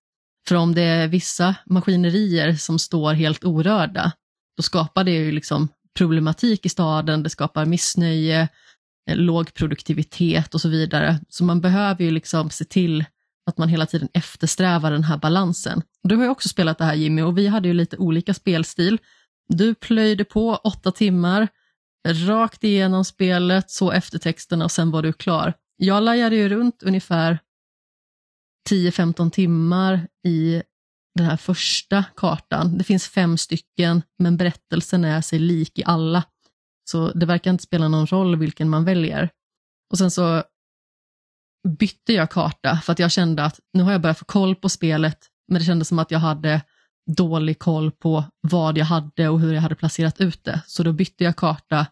För 0.47 0.55
om 0.55 0.75
det 0.75 0.81
är 0.81 1.07
vissa 1.07 1.55
maskinerier 1.65 2.53
som 2.53 2.79
står 2.79 3.13
helt 3.13 3.43
orörda, 3.43 4.11
då 4.57 4.63
skapar 4.63 5.03
det 5.03 5.11
ju 5.11 5.31
liksom 5.31 5.67
problematik 5.97 6.65
i 6.65 6.69
staden, 6.69 7.23
det 7.23 7.29
skapar 7.29 7.65
missnöje, 7.65 8.47
Eh, 9.07 9.15
låg 9.15 9.53
produktivitet 9.53 10.53
och 10.53 10.61
så 10.61 10.69
vidare. 10.69 11.19
Så 11.29 11.43
man 11.43 11.61
behöver 11.61 12.03
ju 12.03 12.11
liksom 12.11 12.49
se 12.49 12.65
till 12.65 13.05
att 13.45 13.57
man 13.57 13.69
hela 13.69 13.85
tiden 13.85 14.09
eftersträvar 14.13 14.91
den 14.91 15.03
här 15.03 15.17
balansen. 15.17 15.81
Du 16.03 16.15
har 16.15 16.23
ju 16.23 16.29
också 16.29 16.49
spelat 16.49 16.77
det 16.77 16.85
här 16.85 16.95
Jimmy 16.95 17.21
och 17.21 17.37
vi 17.37 17.47
hade 17.47 17.67
ju 17.67 17.73
lite 17.73 17.97
olika 17.97 18.33
spelstil. 18.33 18.99
Du 19.47 19.75
plöjde 19.75 20.23
på 20.23 20.55
åtta 20.55 20.91
timmar, 20.91 21.47
rakt 22.07 22.63
igenom 22.63 23.05
spelet, 23.05 23.71
så 23.71 23.91
eftertexterna 23.91 24.65
och 24.65 24.71
sen 24.71 24.91
var 24.91 25.01
du 25.01 25.13
klar. 25.13 25.53
Jag 25.77 26.03
lajade 26.03 26.35
ju 26.35 26.49
runt 26.49 26.83
ungefär 26.83 27.39
10-15 28.69 29.29
timmar 29.29 30.07
i 30.25 30.63
den 31.15 31.25
här 31.25 31.37
första 31.37 32.03
kartan. 32.15 32.77
Det 32.77 32.83
finns 32.83 33.07
fem 33.07 33.37
stycken, 33.37 34.01
men 34.19 34.37
berättelsen 34.37 35.05
är 35.05 35.21
sig 35.21 35.39
lik 35.39 35.79
i 35.79 35.83
alla. 35.85 36.23
Så 36.89 37.11
det 37.11 37.25
verkar 37.25 37.51
inte 37.51 37.63
spela 37.63 37.87
någon 37.87 38.07
roll 38.07 38.35
vilken 38.35 38.69
man 38.69 38.85
väljer. 38.85 39.29
Och 39.91 39.97
sen 39.97 40.11
så 40.11 40.43
bytte 41.67 42.13
jag 42.13 42.29
karta 42.29 42.79
för 42.83 42.91
att 42.93 42.99
jag 42.99 43.11
kände 43.11 43.43
att 43.43 43.59
nu 43.73 43.83
har 43.83 43.91
jag 43.91 44.01
börjat 44.01 44.19
få 44.19 44.25
koll 44.25 44.55
på 44.55 44.69
spelet, 44.69 45.17
men 45.47 45.59
det 45.59 45.65
kändes 45.65 45.87
som 45.87 45.99
att 45.99 46.11
jag 46.11 46.19
hade 46.19 46.61
dålig 47.07 47.59
koll 47.59 47.91
på 47.91 48.23
vad 48.41 48.77
jag 48.77 48.85
hade 48.85 49.29
och 49.29 49.39
hur 49.39 49.53
jag 49.53 49.61
hade 49.61 49.75
placerat 49.75 50.21
ut 50.21 50.43
det. 50.43 50.61
Så 50.67 50.83
då 50.83 50.93
bytte 50.93 51.23
jag 51.23 51.35
karta 51.35 51.87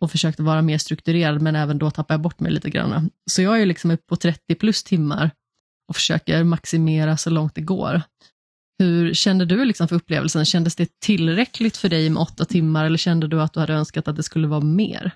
och 0.00 0.10
försökte 0.10 0.42
vara 0.42 0.62
mer 0.62 0.78
strukturerad 0.78 1.42
men 1.42 1.56
även 1.56 1.78
då 1.78 1.90
tappade 1.90 2.14
jag 2.14 2.20
bort 2.20 2.40
mig 2.40 2.52
lite 2.52 2.70
grann. 2.70 3.10
Så 3.30 3.42
jag 3.42 3.62
är 3.62 3.66
liksom 3.66 3.90
uppe 3.90 4.06
på 4.06 4.16
30 4.16 4.54
plus 4.54 4.84
timmar 4.84 5.30
och 5.88 5.96
försöker 5.96 6.44
maximera 6.44 7.16
så 7.16 7.30
långt 7.30 7.54
det 7.54 7.60
går. 7.60 8.02
Hur 8.78 9.14
kände 9.14 9.44
du 9.44 9.64
liksom 9.64 9.88
för 9.88 9.96
upplevelsen? 9.96 10.44
Kändes 10.44 10.76
det 10.76 11.00
tillräckligt 11.00 11.76
för 11.76 11.88
dig 11.88 12.10
med 12.10 12.20
åtta 12.22 12.44
timmar 12.44 12.84
eller 12.84 12.98
kände 12.98 13.28
du 13.28 13.42
att 13.42 13.52
du 13.52 13.60
hade 13.60 13.72
önskat 13.72 14.08
att 14.08 14.16
det 14.16 14.22
skulle 14.22 14.48
vara 14.48 14.60
mer? 14.60 15.12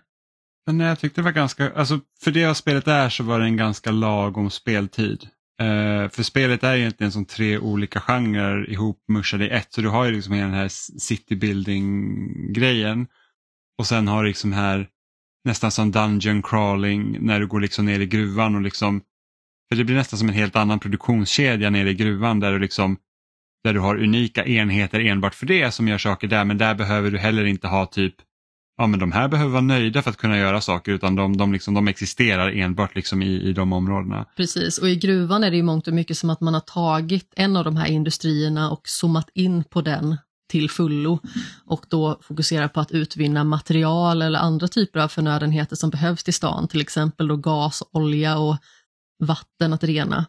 Nej, 0.70 0.87
jag 0.87 0.99
tyckte 0.99 1.20
det 1.20 1.24
var 1.24 1.32
ganska, 1.32 1.73
alltså 1.73 2.01
för 2.23 2.31
det 2.31 2.55
spelet 2.55 2.89
är 2.89 3.09
så 3.09 3.24
var 3.24 3.41
det 3.41 3.45
en 3.45 3.57
ganska 3.57 3.91
lagom 3.91 4.51
speltid. 4.51 5.28
Uh, 5.62 6.09
för 6.09 6.23
spelet 6.23 6.65
är 6.65 6.77
egentligen 6.77 7.12
som 7.12 7.24
tre 7.24 7.59
olika 7.59 8.01
genrer 8.01 8.70
ihopmushade 8.70 9.47
i 9.47 9.51
ett. 9.51 9.73
Så 9.73 9.81
du 9.81 9.89
har 9.89 10.05
ju 10.05 10.12
liksom 10.12 10.35
hela 10.35 10.47
den 10.47 10.57
här 10.57 10.69
city 10.99 11.37
building 11.37 12.53
grejen. 12.53 13.07
Och 13.78 13.87
sen 13.87 14.09
har 14.09 14.23
du 14.23 14.28
liksom 14.28 14.53
här 14.53 14.89
nästan 15.45 15.70
som 15.70 15.91
dungeon 15.91 16.43
crawling 16.43 17.16
när 17.20 17.41
du 17.41 17.47
går 17.47 17.61
liksom 17.61 17.85
ner 17.85 18.01
i 18.01 18.07
gruvan 18.07 18.55
och 18.55 18.62
liksom 18.62 19.03
för 19.69 19.77
det 19.77 19.85
blir 19.85 19.97
nästan 19.97 20.19
som 20.19 20.28
en 20.28 20.35
helt 20.35 20.57
annan 20.57 20.78
produktionskedja 20.78 21.70
nere 21.70 21.91
i 21.91 21.95
gruvan 21.95 22.41
där 22.41 22.53
du 22.53 22.59
liksom 22.59 22.97
där 23.65 23.74
du 23.74 23.81
har 23.81 24.03
unika 24.03 24.45
enheter 24.45 25.01
enbart 25.01 25.35
för 25.35 25.47
det 25.47 25.70
som 25.70 25.89
gör 25.89 25.99
saker 25.99 26.28
där 26.28 26.45
men 26.45 26.59
där 26.59 26.74
behöver 26.74 27.11
du 27.11 27.19
heller 27.19 27.45
inte 27.45 27.66
ha 27.66 27.87
typ 27.87 28.15
ja 28.81 28.87
men 28.87 29.01
de 29.01 29.12
här 29.12 29.28
behöver 29.28 29.51
vara 29.51 29.61
nöjda 29.61 30.03
för 30.03 30.11
att 30.11 30.16
kunna 30.16 30.39
göra 30.39 30.61
saker 30.61 30.93
utan 30.93 31.15
de, 31.15 31.37
de, 31.37 31.53
liksom, 31.53 31.74
de 31.74 31.89
existerar 31.89 32.51
enbart 32.51 32.95
liksom 32.95 33.23
i, 33.23 33.41
i 33.41 33.53
de 33.53 33.73
områdena. 33.73 34.27
Precis, 34.37 34.78
och 34.78 34.89
i 34.89 34.97
gruvan 34.97 35.45
är 35.45 35.51
det 35.51 35.57
ju 35.57 35.62
mångt 35.62 35.89
och 35.89 35.95
mycket 35.95 36.16
som 36.16 36.31
att 36.31 36.41
man 36.41 36.55
har 36.55 36.61
tagit 36.61 37.32
en 37.37 37.57
av 37.57 37.65
de 37.65 37.77
här 37.77 37.87
industrierna 37.87 38.70
och 38.70 38.89
zoomat 38.89 39.28
in 39.35 39.65
på 39.65 39.81
den 39.81 40.16
till 40.51 40.70
fullo 40.70 41.19
och 41.66 41.85
då 41.89 42.20
fokusera 42.23 42.69
på 42.69 42.81
att 42.81 42.93
utvinna 42.93 43.45
material 43.45 44.23
eller 44.23 44.39
andra 44.39 44.69
typer 44.69 45.01
av 45.01 45.09
förnödenheter 45.09 45.77
som 45.77 45.91
behövs 45.91 46.24
till 46.24 46.35
stan, 46.35 46.69
till 46.69 46.81
exempel 46.81 47.28
då 47.28 47.37
gas, 47.37 47.82
olja 47.93 48.39
och 48.39 48.57
vatten 49.24 49.73
att 49.73 49.85
rena. 49.85 50.27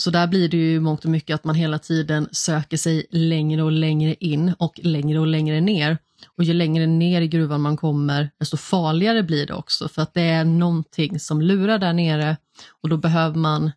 Så 0.00 0.10
där 0.10 0.26
blir 0.26 0.48
det 0.48 0.56
ju 0.56 0.80
mångt 0.80 1.04
och 1.04 1.10
mycket 1.10 1.34
att 1.34 1.44
man 1.44 1.54
hela 1.54 1.78
tiden 1.78 2.28
söker 2.32 2.76
sig 2.76 3.06
längre 3.10 3.62
och 3.62 3.72
längre 3.72 4.14
in 4.14 4.54
och 4.58 4.80
längre 4.82 5.18
och 5.18 5.26
längre 5.26 5.60
ner. 5.60 5.98
Och 6.36 6.44
ju 6.44 6.52
längre 6.52 6.86
ner 6.86 7.20
i 7.20 7.28
gruvan 7.28 7.60
man 7.60 7.76
kommer, 7.76 8.30
desto 8.38 8.56
farligare 8.56 9.22
blir 9.22 9.46
det 9.46 9.54
också 9.54 9.88
för 9.88 10.02
att 10.02 10.14
det 10.14 10.22
är 10.22 10.44
någonting 10.44 11.20
som 11.20 11.40
lurar 11.42 11.78
där 11.78 11.92
nere 11.92 12.36
och 12.82 12.88
då 12.88 12.96
behöver 12.96 13.36
man, 13.36 13.70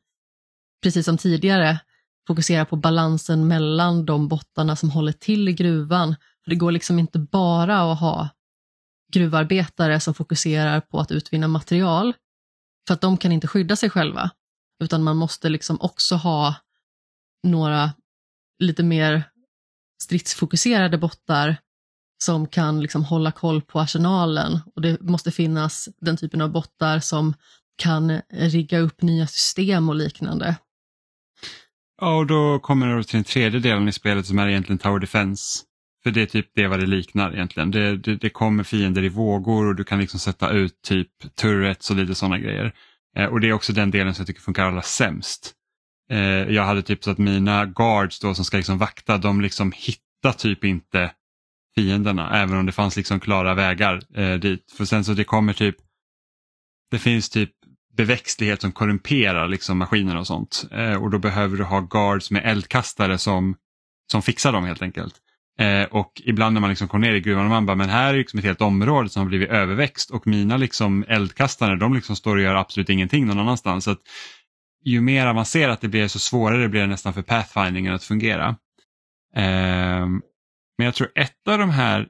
precis 0.83 1.05
som 1.05 1.17
tidigare, 1.17 1.79
fokusera 2.27 2.65
på 2.65 2.75
balansen 2.75 3.47
mellan 3.47 4.05
de 4.05 4.27
bottarna 4.27 4.75
som 4.75 4.89
håller 4.89 5.11
till 5.11 5.49
i 5.49 5.53
gruvan. 5.53 6.15
För 6.43 6.49
Det 6.49 6.55
går 6.55 6.71
liksom 6.71 6.99
inte 6.99 7.19
bara 7.19 7.91
att 7.91 7.99
ha 7.99 8.29
gruvarbetare 9.13 9.99
som 9.99 10.13
fokuserar 10.13 10.81
på 10.81 10.99
att 10.99 11.11
utvinna 11.11 11.47
material, 11.47 12.13
för 12.87 12.93
att 12.93 13.01
de 13.01 13.17
kan 13.17 13.31
inte 13.31 13.47
skydda 13.47 13.75
sig 13.75 13.89
själva, 13.89 14.29
utan 14.83 15.03
man 15.03 15.17
måste 15.17 15.49
liksom 15.49 15.77
också 15.81 16.15
ha 16.15 16.55
några 17.43 17.91
lite 18.59 18.83
mer 18.83 19.23
stridsfokuserade 20.03 20.97
bottar 20.97 21.57
som 22.23 22.47
kan 22.47 22.81
liksom 22.81 23.03
hålla 23.03 23.31
koll 23.31 23.61
på 23.61 23.79
arsenalen 23.79 24.59
och 24.75 24.81
det 24.81 25.01
måste 25.01 25.31
finnas 25.31 25.89
den 26.01 26.17
typen 26.17 26.41
av 26.41 26.51
bottar 26.51 26.99
som 26.99 27.33
kan 27.77 28.21
rigga 28.29 28.79
upp 28.79 29.01
nya 29.01 29.27
system 29.27 29.89
och 29.89 29.95
liknande. 29.95 30.55
Ja, 32.01 32.15
och 32.15 32.27
då 32.27 32.59
kommer 32.59 32.97
det 32.97 33.03
till 33.03 33.17
den 33.17 33.23
tredje 33.23 33.59
delen 33.59 33.87
i 33.87 33.91
spelet 33.91 34.25
som 34.25 34.39
är 34.39 34.47
egentligen 34.47 34.79
Tower 34.79 34.99
Defense. 34.99 35.63
För 36.03 36.11
det 36.11 36.21
är 36.21 36.25
typ 36.25 36.51
det 36.55 36.67
vad 36.67 36.79
det 36.79 36.85
liknar 36.85 37.33
egentligen. 37.33 37.71
Det, 37.71 37.97
det, 37.97 38.15
det 38.15 38.29
kommer 38.29 38.63
fiender 38.63 39.03
i 39.03 39.09
vågor 39.09 39.67
och 39.67 39.75
du 39.75 39.83
kan 39.83 39.99
liksom 39.99 40.19
sätta 40.19 40.51
ut 40.51 40.81
typ 40.81 41.35
turrets 41.35 41.89
och 41.89 41.95
lite 41.95 42.15
sådana 42.15 42.39
grejer. 42.39 42.73
Eh, 43.17 43.25
och 43.25 43.41
det 43.41 43.49
är 43.49 43.53
också 43.53 43.73
den 43.73 43.91
delen 43.91 44.13
som 44.13 44.21
jag 44.21 44.27
tycker 44.27 44.41
funkar 44.41 44.65
allra 44.65 44.81
sämst. 44.81 45.53
Eh, 46.09 46.19
jag 46.53 46.63
hade 46.63 46.81
typ 46.81 47.03
så 47.03 47.11
att 47.11 47.17
mina 47.17 47.65
guards 47.65 48.19
då 48.19 48.33
som 48.33 48.45
ska 48.45 48.57
liksom 48.57 48.77
vakta, 48.77 49.17
de 49.17 49.41
liksom 49.41 49.71
hittar 49.75 50.31
typ 50.37 50.63
inte 50.63 51.11
fienderna 51.75 52.41
även 52.41 52.57
om 52.57 52.65
det 52.65 52.71
fanns 52.71 52.95
liksom 52.95 53.19
klara 53.19 53.53
vägar 53.53 54.01
eh, 54.15 54.33
dit. 54.33 54.71
För 54.77 54.85
sen 54.85 55.03
så 55.03 55.13
det 55.13 55.23
kommer 55.23 55.53
typ, 55.53 55.75
det 56.91 56.99
finns 56.99 57.29
typ 57.29 57.51
beväxtlighet 57.97 58.61
som 58.61 58.71
korrumperar 58.71 59.47
liksom 59.47 59.77
maskiner 59.77 60.17
och 60.17 60.27
sånt. 60.27 60.65
Eh, 60.71 61.03
och 61.03 61.09
då 61.09 61.19
behöver 61.19 61.57
du 61.57 61.63
ha 61.63 61.79
guards 61.79 62.31
med 62.31 62.45
eldkastare 62.45 63.17
som, 63.17 63.55
som 64.11 64.21
fixar 64.21 64.51
dem 64.51 64.65
helt 64.65 64.81
enkelt. 64.81 65.15
Eh, 65.59 65.83
och 65.83 66.21
ibland 66.25 66.53
när 66.53 66.61
man 66.61 66.69
liksom 66.69 66.87
kom 66.87 67.01
ner 67.01 67.13
i 67.13 67.19
gruvan 67.19 67.43
och 67.43 67.49
man 67.49 67.65
bara, 67.65 67.75
men 67.75 67.89
här 67.89 68.13
är 68.13 68.17
liksom 68.17 68.39
ett 68.39 68.45
helt 68.45 68.61
område 68.61 69.09
som 69.09 69.19
har 69.19 69.27
blivit 69.27 69.49
överväxt 69.49 70.11
och 70.11 70.27
mina 70.27 70.57
liksom 70.57 71.05
eldkastare 71.07 71.75
de 71.75 71.93
liksom 71.93 72.15
står 72.15 72.35
och 72.35 72.41
gör 72.41 72.55
absolut 72.55 72.89
ingenting 72.89 73.25
någon 73.25 73.39
annanstans. 73.39 73.83
Så 73.83 73.91
att 73.91 74.01
ju 74.85 75.01
mer 75.01 75.27
avancerat 75.27 75.81
det 75.81 75.87
blir 75.87 76.07
så 76.07 76.19
svårare 76.19 76.69
blir 76.69 76.81
det 76.81 76.87
nästan 76.87 77.13
för 77.13 77.21
pathfindingen 77.21 77.93
att 77.93 78.03
fungera. 78.03 78.47
Eh, 79.35 80.07
men 80.77 80.85
jag 80.85 80.95
tror 80.95 81.11
ett 81.15 81.47
av 81.47 81.57
de 81.57 81.69
här 81.69 82.07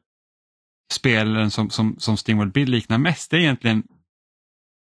spelen 0.92 1.52
som, 1.52 1.70
som, 1.70 1.96
som 2.00 2.18
Steamworld 2.18 2.54
Build 2.54 2.70
liknar 2.70 2.98
mest 2.98 3.32
det 3.32 3.38
är 3.38 3.42
egentligen 3.42 3.84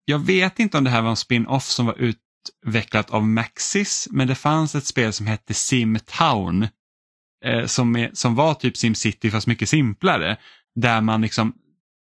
jag 0.10 0.19
vet 0.19 0.60
inte 0.60 0.77
om 0.77 0.84
det 0.84 0.90
här 0.90 1.02
var 1.02 1.10
en 1.10 1.15
spin-off 1.15 1.64
som 1.64 1.86
var 1.86 1.95
utvecklat 1.99 3.10
av 3.10 3.27
Maxis, 3.27 4.07
men 4.11 4.27
det 4.27 4.36
fanns 4.36 4.76
ett 4.76 4.86
spel 4.86 5.14
som 5.14 5.27
hette 5.27 5.53
Simtown 5.53 6.68
eh, 7.45 7.66
som, 7.66 7.95
är, 7.95 8.10
som 8.14 8.36
var 8.36 8.53
typ 8.53 8.78
SimCity 8.78 9.32
fast 9.32 9.48
mycket 9.48 9.70
simplare. 9.70 10.38
Där 10.76 11.02
man 11.02 11.22
liksom, 11.22 11.53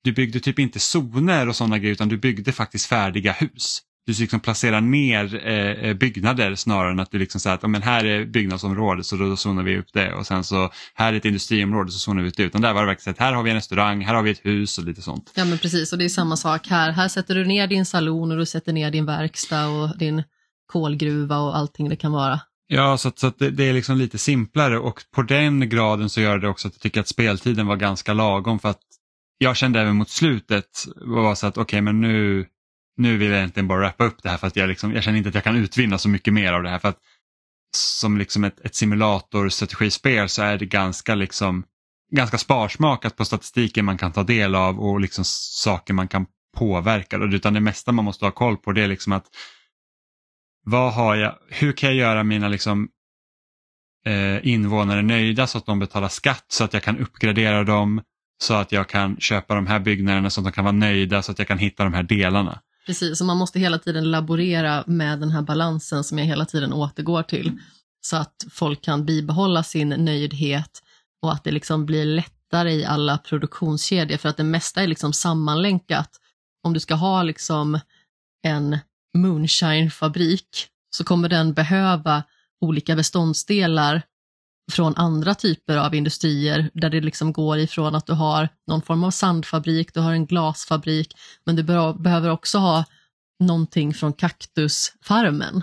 du 0.05 0.13
byggde 0.13 0.41
typ 0.41 0.59
inte 0.59 0.79
zoner 0.79 1.49
och 1.49 1.57
sådana 1.57 1.79
grejer 1.79 1.93
utan 1.93 2.09
du 2.09 2.17
byggde 2.17 2.53
faktiskt 2.53 2.87
färdiga 2.87 3.33
hus 3.33 3.83
du 4.07 4.13
liksom 4.13 4.41
placerar 4.41 4.81
ner 4.81 5.47
eh, 5.47 5.89
eh, 5.89 5.95
byggnader 5.95 6.55
snarare 6.55 6.91
än 6.91 7.01
att 7.01 7.11
du 7.11 7.19
liksom 7.19 7.41
säger 7.41 7.57
att 7.57 7.71
men 7.71 7.83
här 7.83 8.05
är 8.05 8.25
byggnadsområdet 8.25 9.07
så 9.07 9.17
då, 9.17 9.29
då 9.29 9.37
zonar 9.37 9.63
vi 9.63 9.79
upp 9.79 9.93
det 9.93 10.15
och 10.15 10.27
sen 10.27 10.45
så 10.45 10.71
här 10.95 11.13
är 11.13 11.17
ett 11.17 11.25
industriområde 11.25 11.93
så 11.93 11.99
zonar 11.99 12.23
vi 12.23 12.29
ut 12.29 12.37
det. 12.37 12.43
Utan 12.43 12.61
där 12.61 12.73
var 12.73 12.81
det 12.81 12.87
verkligen 12.87 13.05
så 13.05 13.11
att 13.11 13.27
här 13.27 13.33
har 13.33 13.43
vi 13.43 13.51
en 13.51 13.57
restaurang, 13.57 14.05
här 14.05 14.15
har 14.15 14.23
vi 14.23 14.31
ett 14.31 14.47
hus 14.47 14.79
och 14.79 14.85
lite 14.85 15.03
sånt. 15.03 15.33
Ja 15.35 15.45
men 15.45 15.59
precis 15.59 15.93
och 15.93 15.99
det 15.99 16.05
är 16.05 16.09
samma 16.09 16.37
sak 16.37 16.67
här. 16.69 16.91
Här 16.93 17.09
sätter 17.09 17.35
du 17.35 17.45
ner 17.45 17.67
din 17.67 17.87
salon 17.87 18.33
och 18.33 18.39
du 18.39 18.47
sätter 18.47 18.73
ner 18.73 18.91
din 18.91 19.07
verkstad 19.07 19.69
och 19.69 19.99
din 19.99 20.23
kolgruva 20.67 21.39
och 21.39 21.57
allting 21.57 21.89
det 21.89 21.97
kan 21.97 22.13
vara. 22.13 22.41
Ja, 22.75 22.99
så, 22.99 23.09
att, 23.09 23.19
så 23.19 23.27
att 23.27 23.39
det, 23.39 23.51
det, 23.51 23.65
är 23.65 23.73
liksom 23.73 23.97
lite 23.97 24.19
simplare 24.19 24.79
och 24.79 25.05
på 25.15 25.23
den 25.23 25.69
graden 25.69 26.11
så 26.11 26.21
gör 26.21 26.39
det 26.39 26.49
också 26.49 26.69
att 26.69 26.75
jag 26.75 26.81
tycker 26.81 27.01
att 27.01 27.09
speltiden 27.09 27.67
var 27.67 27.77
ganska 27.77 28.13
lagom 28.13 28.59
för 28.59 28.69
att 28.69 28.81
jag 29.39 29.57
kände 29.57 29.81
även 29.81 29.97
mot 29.97 30.09
slutet 30.09 30.85
var 30.97 31.35
så 31.35 31.47
att 31.47 31.57
okej 31.57 31.63
okay, 31.63 31.81
men 31.81 32.01
nu, 32.01 32.47
nu 32.97 33.17
vill 33.17 33.31
jag 33.31 33.39
egentligen 33.39 33.69
bara 33.69 33.83
rappa 33.83 34.05
upp 34.05 34.23
det 34.23 34.29
här 34.29 34.37
för 34.37 34.47
att 34.47 34.57
jag, 34.57 34.69
liksom, 34.69 34.93
jag 34.93 35.03
känner 35.03 35.19
inte 35.19 35.29
att 35.29 35.35
jag 35.35 35.45
kan 35.45 35.57
utvinna 35.57 35.99
så 35.99 36.09
mycket 36.09 36.35
mer 36.35 36.53
av 36.53 36.63
det 36.63 36.69
här. 36.69 36.79
för 36.79 36.89
att 36.89 36.99
Som 37.77 38.19
liksom 38.19 38.45
ett, 38.45 38.61
ett 38.61 38.75
simulatorstrategispel 38.75 40.29
så 40.29 40.43
är 40.43 40.59
det 40.59 40.67
ganska, 40.67 41.15
liksom, 41.15 41.65
ganska 42.13 42.39
sparsmakat 42.39 43.17
på 43.17 43.25
statistiken 43.25 43.85
man 43.85 43.99
kan 43.99 44.13
ta 44.13 44.23
del 44.23 44.55
av 44.55 44.81
och 44.81 45.01
liksom 45.01 45.25
saker 45.65 45.95
man 45.95 46.09
kan 46.09 46.27
påverka. 46.57 47.17
Utan 47.17 47.55
det 47.55 47.61
mesta 47.61 47.93
man 47.93 48.05
måste 48.05 48.25
ha 48.25 48.33
koll 48.33 48.57
på 48.57 48.73
det 48.73 48.83
är 48.83 48.89
liksom 48.89 49.13
att 49.13 49.27
vad 50.65 50.93
har 50.93 51.17
jag, 51.17 51.35
hur 51.49 51.73
kan 51.73 51.89
jag 51.89 51.97
göra 51.97 52.25
mina 52.25 52.49
liksom, 52.49 52.89
eh, 54.07 54.47
invånare 54.47 55.03
nöjda 55.03 55.47
så 55.47 55.59
att 55.59 55.67
de 55.67 55.79
betalar 55.79 56.09
skatt 56.09 56.45
så 56.49 56.65
att 56.65 56.73
jag 56.73 56.83
kan 56.83 56.99
uppgradera 56.99 57.65
dem 57.65 58.03
så 58.43 58.55
att 58.55 58.73
jag 58.73 58.89
kan 58.89 59.17
köpa 59.17 59.55
de 59.55 59.67
här 59.67 59.81
byggnaderna 59.81 60.31
så 60.31 60.41
att 60.41 60.45
de 60.45 60.53
kan 60.53 60.65
vara 60.65 60.73
nöjda 60.73 61.23
så 61.23 61.33
att 61.33 61.39
jag 61.39 61.49
kan 61.49 61.59
hitta 61.59 61.85
de 61.85 61.95
här 61.95 62.03
delarna. 62.03 62.61
Precis, 62.87 63.21
och 63.21 63.27
man 63.27 63.37
måste 63.37 63.59
hela 63.59 63.79
tiden 63.79 64.11
laborera 64.11 64.85
med 64.87 65.21
den 65.21 65.31
här 65.31 65.43
balansen 65.43 66.05
som 66.05 66.19
jag 66.19 66.27
hela 66.27 66.45
tiden 66.45 66.73
återgår 66.73 67.23
till. 67.23 67.59
Så 68.01 68.17
att 68.17 68.35
folk 68.51 68.83
kan 68.83 69.05
bibehålla 69.05 69.63
sin 69.63 69.89
nöjdhet 69.89 70.83
och 71.23 71.33
att 71.33 71.45
det 71.45 71.51
liksom 71.51 71.87
blir 71.87 72.05
lättare 72.05 72.73
i 72.73 72.85
alla 72.85 73.19
produktionskedjor 73.19 74.17
för 74.17 74.29
att 74.29 74.37
det 74.37 74.45
mesta 74.45 74.83
är 74.83 74.87
liksom 74.87 75.13
sammanlänkat. 75.13 76.11
Om 76.63 76.73
du 76.73 76.81
ska 76.81 76.95
ha 76.95 77.23
liksom 77.23 77.81
en 78.43 78.79
moonshine-fabrik 79.19 80.67
så 80.91 81.05
kommer 81.05 81.29
den 81.29 81.53
behöva 81.53 82.23
olika 82.61 82.97
beståndsdelar 82.97 84.03
från 84.73 84.97
andra 84.97 85.35
typer 85.35 85.77
av 85.77 85.95
industrier 85.95 86.71
där 86.75 86.91
det 86.91 87.01
liksom 87.01 87.33
går 87.33 87.59
ifrån 87.59 87.95
att 87.95 88.07
du 88.07 88.13
har 88.13 88.49
någon 88.67 88.83
form 88.83 89.05
av 89.05 89.11
sandfabrik, 89.11 89.95
du 89.95 90.01
har 90.01 90.13
en 90.13 90.27
glasfabrik, 90.27 91.17
men 91.45 91.57
du 91.57 91.63
behöver 91.63 92.29
också 92.29 92.59
ha 92.59 92.85
någonting 93.41 93.95
från 93.95 94.13
kaktusfarmen. 94.13 95.63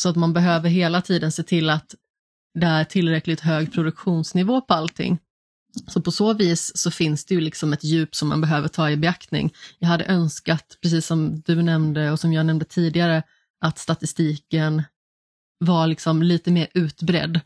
Så 0.00 0.08
att 0.08 0.16
man 0.16 0.32
behöver 0.32 0.68
hela 0.68 1.02
tiden 1.02 1.32
se 1.32 1.42
till 1.42 1.70
att 1.70 1.94
det 2.54 2.66
är 2.66 2.84
tillräckligt 2.84 3.40
hög 3.40 3.72
produktionsnivå 3.72 4.60
på 4.60 4.74
allting. 4.74 5.18
Så 5.88 6.00
på 6.00 6.10
så 6.10 6.34
vis 6.34 6.72
så 6.74 6.90
finns 6.90 7.24
det 7.24 7.34
ju 7.34 7.40
liksom 7.40 7.72
ett 7.72 7.84
djup 7.84 8.14
som 8.14 8.28
man 8.28 8.40
behöver 8.40 8.68
ta 8.68 8.90
i 8.90 8.96
beaktning. 8.96 9.54
Jag 9.78 9.88
hade 9.88 10.04
önskat, 10.04 10.78
precis 10.82 11.06
som 11.06 11.40
du 11.40 11.62
nämnde 11.62 12.10
och 12.10 12.20
som 12.20 12.32
jag 12.32 12.46
nämnde 12.46 12.64
tidigare, 12.64 13.22
att 13.60 13.78
statistiken 13.78 14.82
var 15.58 15.86
liksom 15.86 16.22
lite 16.22 16.50
mer 16.50 16.68
utbredd 16.74 17.40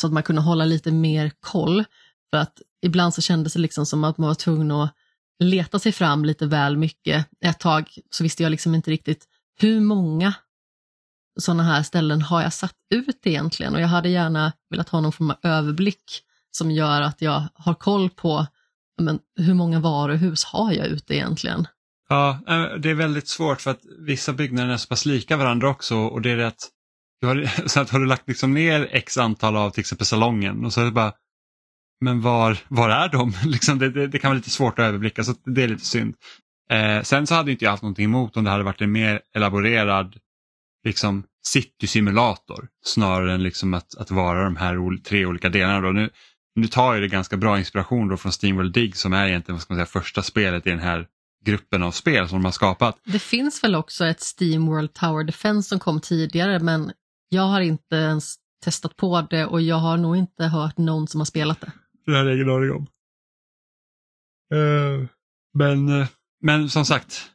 så 0.00 0.06
att 0.06 0.12
man 0.12 0.22
kunde 0.22 0.42
hålla 0.42 0.64
lite 0.64 0.92
mer 0.92 1.32
koll. 1.40 1.84
För 2.30 2.38
att 2.38 2.62
ibland 2.82 3.14
så 3.14 3.22
kändes 3.22 3.52
det 3.52 3.58
liksom 3.58 3.86
som 3.86 4.04
att 4.04 4.18
man 4.18 4.28
var 4.28 4.34
tvungen 4.34 4.70
att 4.70 4.94
leta 5.38 5.78
sig 5.78 5.92
fram 5.92 6.24
lite 6.24 6.46
väl 6.46 6.76
mycket. 6.76 7.26
Ett 7.40 7.58
tag 7.58 7.98
så 8.10 8.22
visste 8.22 8.42
jag 8.42 8.50
liksom 8.50 8.74
inte 8.74 8.90
riktigt 8.90 9.24
hur 9.60 9.80
många 9.80 10.34
sådana 11.40 11.62
här 11.62 11.82
ställen 11.82 12.22
har 12.22 12.42
jag 12.42 12.52
satt 12.52 12.76
ut 12.94 13.26
egentligen 13.26 13.74
och 13.74 13.80
jag 13.80 13.88
hade 13.88 14.08
gärna 14.08 14.52
velat 14.70 14.88
ha 14.88 15.00
någon 15.00 15.12
form 15.12 15.30
av 15.30 15.36
överblick 15.42 16.22
som 16.56 16.70
gör 16.70 17.00
att 17.00 17.22
jag 17.22 17.42
har 17.54 17.74
koll 17.74 18.10
på 18.10 18.46
men 19.02 19.18
hur 19.36 19.54
många 19.54 19.80
varuhus 19.80 20.44
har 20.44 20.72
jag 20.72 20.86
ute 20.86 21.14
egentligen? 21.14 21.66
Ja, 22.08 22.38
eh, 22.48 22.62
det 22.78 22.90
är 22.90 22.94
väldigt 22.94 23.28
svårt 23.28 23.60
för 23.60 23.70
att 23.70 23.80
vissa 23.98 24.32
byggnader 24.32 24.72
är 24.72 24.76
så 24.76 24.88
pass 24.88 25.06
lika 25.06 25.36
varandra 25.36 25.68
också 25.68 25.96
och 25.96 26.22
det 26.22 26.30
är 26.30 26.36
det 26.36 26.46
att 26.46 26.70
du 27.20 27.26
har, 27.26 27.50
så 27.68 27.80
att 27.80 27.90
har 27.90 27.98
du 27.98 28.06
lagt 28.06 28.28
liksom 28.28 28.54
ner 28.54 28.88
x 28.92 29.18
antal 29.18 29.56
av 29.56 29.70
till 29.70 29.80
exempel 29.80 30.06
salongen 30.06 30.64
och 30.64 30.72
så 30.72 30.80
är 30.80 30.84
det 30.84 30.90
bara 30.90 31.12
men 32.00 32.20
var, 32.20 32.58
var 32.68 32.90
är 32.90 33.08
de? 33.08 33.32
liksom 33.44 33.78
det, 33.78 33.90
det, 33.90 34.06
det, 34.06 34.18
kan 34.18 34.28
vara 34.28 34.36
lite 34.36 34.50
svårt 34.50 34.78
att 34.78 34.84
överblicka 34.84 35.24
så 35.24 35.34
det 35.44 35.62
är 35.62 35.68
lite 35.68 35.84
synd. 35.84 36.14
Eh, 36.70 37.02
sen 37.02 37.26
så 37.26 37.34
hade 37.34 37.52
inte 37.52 37.64
jag 37.64 37.70
haft 37.70 37.82
någonting 37.82 38.04
emot 38.04 38.36
om 38.36 38.44
det 38.44 38.50
hade 38.50 38.64
varit 38.64 38.80
en 38.80 38.92
mer 38.92 39.20
elaborerad 39.34 40.16
liksom 40.84 41.24
city-simulator 41.46 42.68
snarare 42.84 43.34
än 43.34 43.42
liksom 43.42 43.74
att, 43.74 43.94
att 43.94 44.10
vara 44.10 44.44
de 44.44 44.56
här 44.56 45.02
tre 45.02 45.26
olika 45.26 45.48
delarna. 45.48 45.80
Då. 45.80 45.92
Nu, 45.92 46.10
nu 46.54 46.66
tar 46.66 46.94
jag 46.94 47.02
det 47.02 47.08
ganska 47.08 47.36
bra 47.36 47.58
inspiration 47.58 48.08
då 48.08 48.16
från 48.16 48.32
Steamworld 48.32 48.72
Dig 48.72 48.92
som 48.92 49.12
är 49.12 49.26
egentligen 49.26 49.54
vad 49.54 49.62
ska 49.62 49.74
man 49.74 49.78
säga, 49.78 50.02
första 50.02 50.22
spelet 50.22 50.66
i 50.66 50.70
den 50.70 50.78
här 50.78 51.06
gruppen 51.44 51.82
av 51.82 51.90
spel 51.90 52.28
som 52.28 52.38
de 52.38 52.44
har 52.44 52.52
skapat. 52.52 52.98
Det 53.04 53.18
finns 53.18 53.64
väl 53.64 53.74
också 53.74 54.06
ett 54.06 54.20
Steamworld 54.20 54.92
Tower 54.92 55.24
Defense 55.24 55.68
som 55.68 55.78
kom 55.78 56.00
tidigare 56.00 56.58
men 56.58 56.92
jag 57.28 57.42
har 57.42 57.60
inte 57.60 57.96
ens 57.96 58.34
testat 58.64 58.96
på 58.96 59.26
det 59.30 59.46
och 59.46 59.62
jag 59.62 59.76
har 59.76 59.96
nog 59.96 60.16
inte 60.16 60.44
hört 60.44 60.78
någon 60.78 61.08
som 61.08 61.20
har 61.20 61.24
spelat 61.24 61.60
det. 61.60 61.72
Det 62.06 62.12
har 62.12 62.24
jag 62.24 62.34
ingen 62.34 62.50
aning 62.50 62.70
om. 62.70 62.86
Uh, 64.54 65.06
men, 65.54 65.88
uh, 65.88 66.06
men 66.40 66.70
som 66.70 66.84
sagt, 66.84 67.30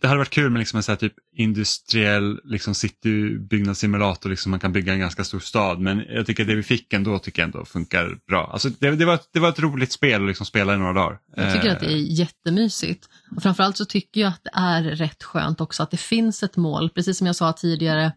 det 0.00 0.08
hade 0.08 0.18
varit 0.18 0.30
kul 0.30 0.50
med 0.50 0.58
liksom 0.58 0.76
en 0.76 0.82
så 0.82 0.96
typ 0.96 1.14
industriell 1.36 2.40
liksom 2.44 2.74
citybyggnadssimulator, 2.74 4.30
liksom 4.30 4.50
man 4.50 4.60
kan 4.60 4.72
bygga 4.72 4.92
en 4.92 4.98
ganska 4.98 5.24
stor 5.24 5.40
stad. 5.40 5.80
Men 5.80 6.04
jag 6.08 6.26
tycker 6.26 6.42
att 6.42 6.48
det 6.48 6.54
vi 6.54 6.62
fick 6.62 6.92
ändå 6.92 7.18
tycker 7.18 7.42
jag 7.42 7.46
ändå 7.46 7.64
funkar 7.64 8.18
bra. 8.28 8.50
Alltså 8.52 8.68
det, 8.68 8.90
det, 8.90 9.04
var, 9.04 9.18
det 9.32 9.40
var 9.40 9.48
ett 9.48 9.58
roligt 9.58 9.92
spel 9.92 10.22
att 10.22 10.28
liksom 10.28 10.46
spela 10.46 10.74
i 10.74 10.78
några 10.78 10.92
dagar. 10.92 11.18
Jag 11.36 11.54
tycker 11.54 11.70
att 11.70 11.80
det 11.80 11.86
är 11.86 11.96
eh. 11.96 12.12
jättemysigt. 12.12 13.08
Och 13.36 13.42
framförallt 13.42 13.76
så 13.76 13.84
tycker 13.84 14.20
jag 14.20 14.28
att 14.28 14.44
det 14.44 14.50
är 14.54 14.82
rätt 14.82 15.22
skönt 15.22 15.60
också 15.60 15.82
att 15.82 15.90
det 15.90 16.00
finns 16.00 16.42
ett 16.42 16.56
mål. 16.56 16.90
Precis 16.90 17.18
som 17.18 17.26
jag 17.26 17.36
sa 17.36 17.52
tidigare, 17.52 18.12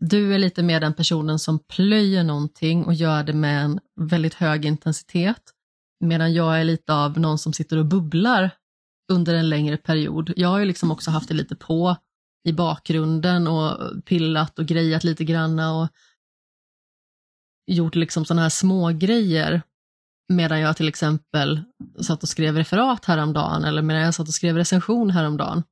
du 0.00 0.34
är 0.34 0.38
lite 0.38 0.62
mer 0.62 0.80
den 0.80 0.94
personen 0.94 1.38
som 1.38 1.58
plöjer 1.58 2.24
någonting 2.24 2.84
och 2.84 2.94
gör 2.94 3.22
det 3.22 3.32
med 3.32 3.64
en 3.64 3.80
väldigt 4.00 4.34
hög 4.34 4.64
intensitet. 4.64 5.42
Medan 6.00 6.34
jag 6.34 6.60
är 6.60 6.64
lite 6.64 6.94
av 6.94 7.20
någon 7.20 7.38
som 7.38 7.52
sitter 7.52 7.76
och 7.76 7.86
bubblar 7.86 8.50
under 9.12 9.34
en 9.34 9.48
längre 9.48 9.76
period. 9.76 10.32
Jag 10.36 10.48
har 10.48 10.58
ju 10.58 10.64
liksom 10.64 10.90
också 10.90 11.10
haft 11.10 11.28
det 11.28 11.34
lite 11.34 11.56
på 11.56 11.96
i 12.48 12.52
bakgrunden 12.52 13.46
och 13.46 14.04
pillat 14.04 14.58
och 14.58 14.66
grejat 14.66 15.04
lite 15.04 15.24
granna 15.24 15.74
och 15.74 15.88
gjort 17.66 17.94
liksom 17.94 18.24
sådana 18.24 18.42
här 18.42 18.48
små 18.48 18.88
grejer 18.88 19.62
medan 20.28 20.60
jag 20.60 20.76
till 20.76 20.88
exempel 20.88 21.62
satt 22.00 22.22
och 22.22 22.28
skrev 22.28 22.56
referat 22.56 23.04
häromdagen 23.04 23.64
eller 23.64 23.82
medan 23.82 24.02
jag 24.02 24.14
satt 24.14 24.28
och 24.28 24.34
skrev 24.34 24.56
recension 24.56 25.10
häromdagen. 25.10 25.62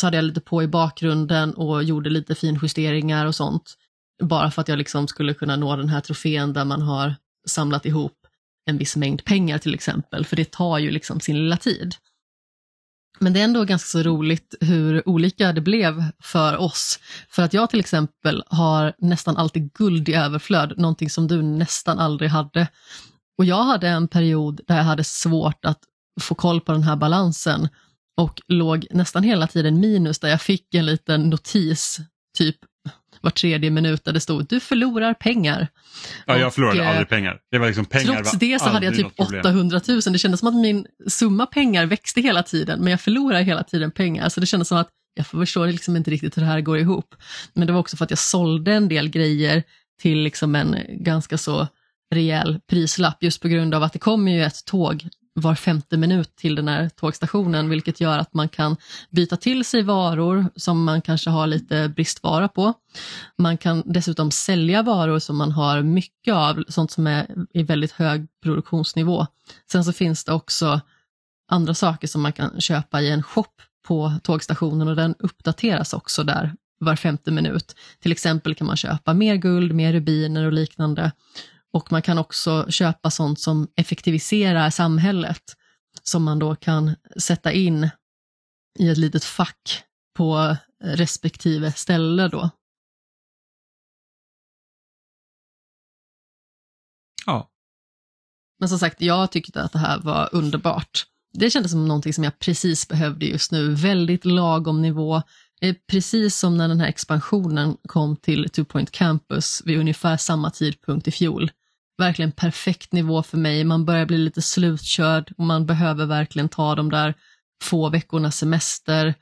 Så 0.00 0.06
hade 0.06 0.16
jag 0.16 0.24
lite 0.24 0.40
på 0.40 0.62
i 0.62 0.68
bakgrunden 0.68 1.54
och 1.54 1.84
gjorde 1.84 2.10
lite 2.10 2.34
finjusteringar 2.34 3.26
och 3.26 3.34
sånt. 3.34 3.74
Bara 4.22 4.50
för 4.50 4.60
att 4.60 4.68
jag 4.68 4.78
liksom 4.78 5.08
skulle 5.08 5.34
kunna 5.34 5.56
nå 5.56 5.76
den 5.76 5.88
här 5.88 6.00
trofén 6.00 6.52
där 6.52 6.64
man 6.64 6.82
har 6.82 7.14
samlat 7.46 7.86
ihop 7.86 8.26
en 8.64 8.78
viss 8.78 8.96
mängd 8.96 9.24
pengar 9.24 9.58
till 9.58 9.74
exempel, 9.74 10.24
för 10.24 10.36
det 10.36 10.50
tar 10.50 10.78
ju 10.78 10.90
liksom 10.90 11.20
sin 11.20 11.36
lilla 11.36 11.56
tid. 11.56 11.94
Men 13.18 13.32
det 13.32 13.40
är 13.40 13.44
ändå 13.44 13.64
ganska 13.64 13.88
så 13.88 14.02
roligt 14.02 14.54
hur 14.60 15.08
olika 15.08 15.52
det 15.52 15.60
blev 15.60 16.04
för 16.22 16.56
oss. 16.56 16.98
För 17.28 17.42
att 17.42 17.54
jag 17.54 17.70
till 17.70 17.80
exempel 17.80 18.42
har 18.46 18.94
nästan 18.98 19.36
alltid 19.36 19.72
guld 19.72 20.08
i 20.08 20.14
överflöd, 20.14 20.78
någonting 20.78 21.10
som 21.10 21.28
du 21.28 21.42
nästan 21.42 21.98
aldrig 21.98 22.30
hade. 22.30 22.68
Och 23.38 23.44
jag 23.44 23.64
hade 23.64 23.88
en 23.88 24.08
period 24.08 24.60
där 24.66 24.76
jag 24.76 24.84
hade 24.84 25.04
svårt 25.04 25.64
att 25.64 25.78
få 26.20 26.34
koll 26.34 26.60
på 26.60 26.72
den 26.72 26.82
här 26.82 26.96
balansen 26.96 27.68
och 28.16 28.40
låg 28.48 28.86
nästan 28.90 29.22
hela 29.22 29.46
tiden 29.46 29.80
minus 29.80 30.18
där 30.18 30.28
jag 30.28 30.42
fick 30.42 30.74
en 30.74 30.86
liten 30.86 31.30
notis, 31.30 32.00
typ 32.38 32.56
var 33.20 33.30
tredje 33.30 33.70
minut 33.70 34.04
där 34.04 34.12
det 34.12 34.20
stod 34.20 34.46
du 34.46 34.60
förlorar 34.60 35.14
pengar. 35.14 35.68
Ja, 36.26 36.38
jag 36.38 36.54
förlorade 36.54 36.80
och, 36.80 36.86
aldrig 36.86 37.08
pengar. 37.08 37.38
Det 37.50 37.58
var 37.58 37.66
liksom 37.66 37.84
pengar 37.84 38.14
Trots 38.14 38.32
det 38.32 38.60
så 38.60 38.68
hade 38.68 38.86
jag 38.86 38.94
typ 38.94 39.12
800 39.16 39.80
000. 39.88 40.00
Det 40.00 40.18
kändes 40.18 40.40
som 40.40 40.48
att 40.48 40.54
min 40.54 40.86
summa 41.08 41.46
pengar 41.46 41.86
växte 41.86 42.20
hela 42.20 42.42
tiden, 42.42 42.80
men 42.80 42.90
jag 42.90 43.00
förlorar 43.00 43.40
hela 43.42 43.62
tiden 43.62 43.90
pengar. 43.90 44.28
Så 44.28 44.40
det 44.40 44.46
kändes 44.46 44.68
som 44.68 44.78
att 44.78 44.88
jag 45.14 45.26
förstår 45.26 45.66
liksom 45.66 45.96
inte 45.96 46.10
riktigt 46.10 46.36
hur 46.36 46.42
det 46.42 46.48
här 46.48 46.60
går 46.60 46.78
ihop. 46.78 47.14
Men 47.52 47.66
det 47.66 47.72
var 47.72 47.80
också 47.80 47.96
för 47.96 48.04
att 48.04 48.10
jag 48.10 48.18
sålde 48.18 48.72
en 48.72 48.88
del 48.88 49.08
grejer 49.08 49.62
till 50.02 50.18
liksom 50.18 50.54
en 50.54 50.76
ganska 50.88 51.38
så 51.38 51.68
rejäl 52.14 52.60
prislapp 52.70 53.22
just 53.22 53.42
på 53.42 53.48
grund 53.48 53.74
av 53.74 53.82
att 53.82 53.92
det 53.92 53.98
kommer 53.98 54.32
ju 54.32 54.42
ett 54.42 54.64
tåg 54.64 55.08
var 55.32 55.54
femte 55.54 55.96
minut 55.96 56.36
till 56.36 56.54
den 56.54 56.68
här 56.68 56.88
tågstationen, 56.88 57.68
vilket 57.68 58.00
gör 58.00 58.18
att 58.18 58.34
man 58.34 58.48
kan 58.48 58.76
byta 59.10 59.36
till 59.36 59.64
sig 59.64 59.82
varor 59.82 60.46
som 60.56 60.84
man 60.84 61.02
kanske 61.02 61.30
har 61.30 61.46
lite 61.46 61.88
bristvara 61.88 62.48
på. 62.48 62.74
Man 63.38 63.58
kan 63.58 63.82
dessutom 63.86 64.30
sälja 64.30 64.82
varor 64.82 65.18
som 65.18 65.36
man 65.36 65.52
har 65.52 65.82
mycket 65.82 66.34
av, 66.34 66.64
sånt 66.68 66.90
som 66.90 67.06
är 67.06 67.26
i 67.52 67.62
väldigt 67.62 67.92
hög 67.92 68.26
produktionsnivå. 68.42 69.26
Sen 69.72 69.84
så 69.84 69.92
finns 69.92 70.24
det 70.24 70.32
också 70.32 70.80
andra 71.50 71.74
saker 71.74 72.08
som 72.08 72.22
man 72.22 72.32
kan 72.32 72.60
köpa 72.60 73.00
i 73.00 73.10
en 73.10 73.22
shop 73.22 73.44
på 73.86 74.12
tågstationen 74.22 74.88
och 74.88 74.96
den 74.96 75.14
uppdateras 75.18 75.92
också 75.92 76.24
där 76.24 76.54
var 76.78 76.96
femte 76.96 77.30
minut. 77.30 77.76
Till 78.00 78.12
exempel 78.12 78.54
kan 78.54 78.66
man 78.66 78.76
köpa 78.76 79.14
mer 79.14 79.36
guld, 79.36 79.74
mer 79.74 79.92
rubiner 79.92 80.44
och 80.44 80.52
liknande. 80.52 81.12
Och 81.72 81.92
man 81.92 82.02
kan 82.02 82.18
också 82.18 82.66
köpa 82.70 83.10
sånt 83.10 83.40
som 83.40 83.68
effektiviserar 83.76 84.70
samhället 84.70 85.42
som 86.02 86.24
man 86.24 86.38
då 86.38 86.56
kan 86.56 86.96
sätta 87.16 87.52
in 87.52 87.90
i 88.78 88.88
ett 88.88 88.98
litet 88.98 89.24
fack 89.24 89.84
på 90.16 90.56
respektive 90.84 91.72
ställe 91.72 92.28
då. 92.28 92.50
Ja. 97.26 97.50
Men 98.58 98.68
som 98.68 98.78
sagt, 98.78 99.00
jag 99.00 99.32
tyckte 99.32 99.62
att 99.62 99.72
det 99.72 99.78
här 99.78 100.00
var 100.00 100.28
underbart. 100.32 101.06
Det 101.32 101.50
kändes 101.50 101.72
som 101.72 101.88
någonting 101.88 102.14
som 102.14 102.24
jag 102.24 102.38
precis 102.38 102.88
behövde 102.88 103.26
just 103.26 103.52
nu. 103.52 103.74
Väldigt 103.74 104.24
lagom 104.24 104.82
nivå. 104.82 105.22
Precis 105.86 106.38
som 106.38 106.56
när 106.56 106.68
den 106.68 106.80
här 106.80 106.88
expansionen 106.88 107.76
kom 107.88 108.16
till 108.16 108.50
Two 108.50 108.64
Point 108.64 108.90
Campus 108.90 109.62
vid 109.64 109.78
ungefär 109.78 110.16
samma 110.16 110.50
tidpunkt 110.50 111.08
i 111.08 111.10
fjol 111.10 111.50
verkligen 112.00 112.32
perfekt 112.32 112.92
nivå 112.92 113.22
för 113.22 113.38
mig. 113.38 113.64
Man 113.64 113.84
börjar 113.84 114.06
bli 114.06 114.18
lite 114.18 114.42
slutkörd 114.42 115.32
och 115.38 115.44
man 115.44 115.66
behöver 115.66 116.06
verkligen 116.06 116.48
ta 116.48 116.74
de 116.74 116.90
där 116.90 117.14
få 117.62 117.88
veckornas 117.88 118.36
semester. 118.36 119.14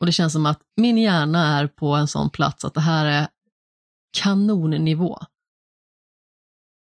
Och 0.00 0.06
det 0.06 0.12
känns 0.12 0.32
som 0.32 0.46
att 0.46 0.60
min 0.76 0.98
hjärna 0.98 1.58
är 1.58 1.66
på 1.66 1.94
en 1.94 2.08
sån 2.08 2.30
plats 2.30 2.64
att 2.64 2.74
det 2.74 2.80
här 2.80 3.06
är 3.06 3.28
kanonnivå. 4.16 5.18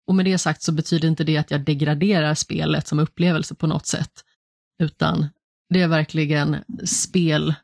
Och 0.08 0.16
med 0.16 0.26
det 0.26 0.38
sagt 0.38 0.62
så 0.62 0.72
betyder 0.72 1.08
inte 1.08 1.24
det 1.24 1.38
att 1.38 1.52
jag 1.52 1.62
degraderar 1.62 2.34
spelet 2.34 2.88
som 2.88 3.00
upplevelse 3.00 3.56
på 3.56 3.68
något 3.68 3.86
sätt, 3.86 4.24
utan 4.84 5.28
det 5.70 5.82
är 5.82 5.88
verkligen 5.88 6.58
spelmys 6.86 7.56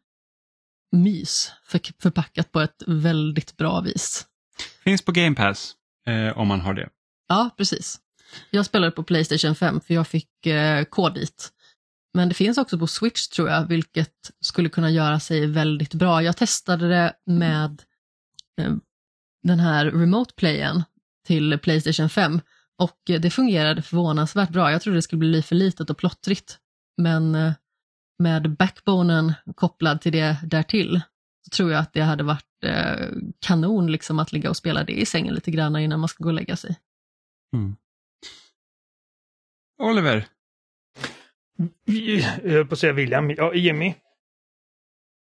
förpackat 1.99 2.51
på 2.51 2.59
ett 2.59 2.83
väldigt 2.87 3.57
bra 3.57 3.81
vis. 3.81 4.27
Finns 4.83 5.01
på 5.01 5.11
Game 5.11 5.35
Pass 5.35 5.75
eh, 6.07 6.37
om 6.37 6.47
man 6.47 6.61
har 6.61 6.73
det. 6.73 6.89
Ja, 7.31 7.49
precis. 7.57 7.99
Jag 8.49 8.65
spelade 8.65 8.91
på 8.91 9.03
Playstation 9.03 9.55
5 9.55 9.81
för 9.81 9.93
jag 9.93 10.07
fick 10.07 10.45
eh, 10.45 10.83
kod 10.83 11.13
dit. 11.13 11.49
Men 12.13 12.29
det 12.29 12.35
finns 12.35 12.57
också 12.57 12.79
på 12.79 12.87
Switch 12.87 13.27
tror 13.27 13.49
jag, 13.49 13.67
vilket 13.67 14.31
skulle 14.41 14.69
kunna 14.69 14.89
göra 14.89 15.19
sig 15.19 15.47
väldigt 15.47 15.93
bra. 15.93 16.23
Jag 16.23 16.37
testade 16.37 16.89
det 16.89 17.13
med 17.25 17.81
eh, 18.61 18.73
den 19.43 19.59
här 19.59 19.85
remote 19.85 20.33
playen 20.35 20.83
till 21.27 21.59
Playstation 21.59 22.09
5 22.09 22.41
och 22.77 22.99
det 23.05 23.29
fungerade 23.29 23.81
förvånansvärt 23.81 24.49
bra. 24.49 24.71
Jag 24.71 24.81
trodde 24.81 24.97
det 24.97 25.01
skulle 25.01 25.19
bli 25.19 25.41
för 25.41 25.55
litet 25.55 25.89
och 25.89 25.97
plottrigt, 25.97 26.57
men 26.97 27.35
eh, 27.35 27.53
med 28.19 28.55
backbonen 28.55 29.33
kopplad 29.55 30.01
till 30.01 30.11
det 30.11 30.37
därtill 30.43 31.01
så 31.43 31.49
tror 31.49 31.71
jag 31.71 31.79
att 31.79 31.93
det 31.93 32.01
hade 32.01 32.23
varit 32.23 32.63
eh, 32.63 33.07
kanon 33.39 33.91
liksom 33.91 34.19
att 34.19 34.31
ligga 34.31 34.49
och 34.49 34.57
spela 34.57 34.83
det 34.83 34.93
i 34.93 35.05
sängen 35.05 35.33
lite 35.33 35.51
grann 35.51 35.75
innan 35.75 35.99
man 35.99 36.09
ska 36.09 36.23
gå 36.23 36.29
och 36.29 36.33
lägga 36.33 36.55
sig. 36.55 36.77
Mm. 37.53 37.75
Oliver? 39.79 40.27
Jag 41.85 42.51
höll 42.51 42.65
på 42.65 42.73
att 42.73 42.79
säga 42.79 42.93
William. 42.93 43.31
Ja, 43.31 43.53
Jimmy? 43.53 43.93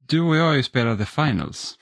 Du 0.07 0.21
och 0.21 0.35
jag 0.35 0.45
har 0.45 0.53
ju 0.53 0.63
spelat 0.63 0.99
The 0.99 1.05
Finals. 1.05 1.77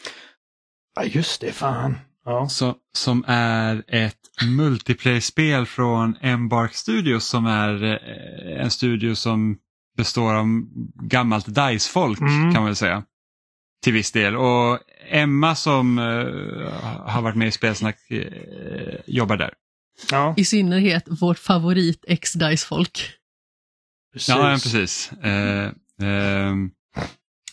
Ja, 0.96 1.04
just 1.04 1.42
det. 1.42 1.52
Fan. 1.52 1.98
Ja. 2.26 2.50
Så, 2.50 2.76
som 2.94 3.24
är 3.28 3.84
ett 3.88 4.16
multiplayer-spel 4.46 5.66
från 5.66 6.18
Embark 6.22 6.74
Studios 6.74 7.26
som 7.26 7.46
är 7.46 7.84
eh, 7.84 8.62
en 8.62 8.72
studio 8.72 9.16
som 9.16 9.58
består 9.98 10.34
av 10.34 10.46
gammalt 10.96 11.46
DICE-folk 11.46 12.20
mm. 12.20 12.42
kan 12.42 12.54
man 12.54 12.66
väl 12.66 12.76
säga. 12.76 13.04
Till 13.84 13.94
viss 13.94 14.12
del. 14.12 14.36
Och 14.36 14.80
Emma 15.08 15.56
som 15.56 16.00
uh, 16.00 16.70
har 17.06 17.22
varit 17.22 17.36
med 17.36 17.48
i 17.48 17.52
Spelsnack 17.52 17.98
uh, 18.12 18.26
jobbar 19.06 19.38
där. 19.38 19.54
Ja. 20.12 20.34
I 20.38 20.46
synnerhet 20.46 21.04
vårt 21.08 21.40
favorit 21.40 22.06
X-Dice-folk. 22.08 23.12
Precis. 24.14 24.30
Ja, 24.30 24.52
precis. 24.64 25.12
Eh, 25.12 25.72
eh, 26.02 26.56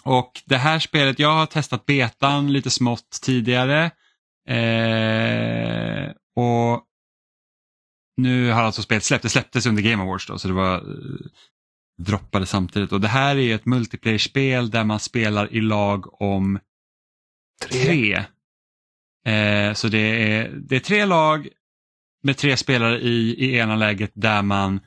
och 0.02 0.42
det 0.44 0.56
här 0.56 0.78
spelet, 0.78 1.18
jag 1.18 1.34
har 1.34 1.46
testat 1.46 1.86
betan 1.86 2.52
lite 2.52 2.70
smått 2.70 3.18
tidigare. 3.22 3.90
Eh, 4.48 6.12
och 6.36 6.82
nu 8.16 8.50
har 8.50 8.62
alltså 8.62 8.82
spelet 8.82 9.04
släppt, 9.04 9.22
det 9.22 9.28
släpptes 9.28 9.66
under 9.66 9.82
Game 9.82 10.02
Awards 10.02 10.26
då 10.26 10.38
så 10.38 10.48
det 10.48 10.54
var 10.54 10.76
eh, 10.76 11.26
droppade 11.98 12.46
samtidigt. 12.46 12.92
Och 12.92 13.00
det 13.00 13.08
här 13.08 13.36
är 13.36 13.54
ett 13.54 13.66
multiplayer-spel 13.66 14.70
där 14.70 14.84
man 14.84 15.00
spelar 15.00 15.52
i 15.52 15.60
lag 15.60 16.22
om 16.22 16.58
tre. 17.62 17.84
tre. 17.84 18.14
Eh, 19.34 19.74
så 19.74 19.88
det 19.88 20.32
är, 20.32 20.48
det 20.48 20.76
är 20.76 20.80
tre 20.80 21.04
lag 21.04 21.48
med 22.26 22.36
tre 22.36 22.56
spelare 22.56 23.00
i, 23.00 23.34
i 23.38 23.56
ena 23.56 23.76
läget 23.76 24.10
där 24.14 24.42
man 24.42 24.80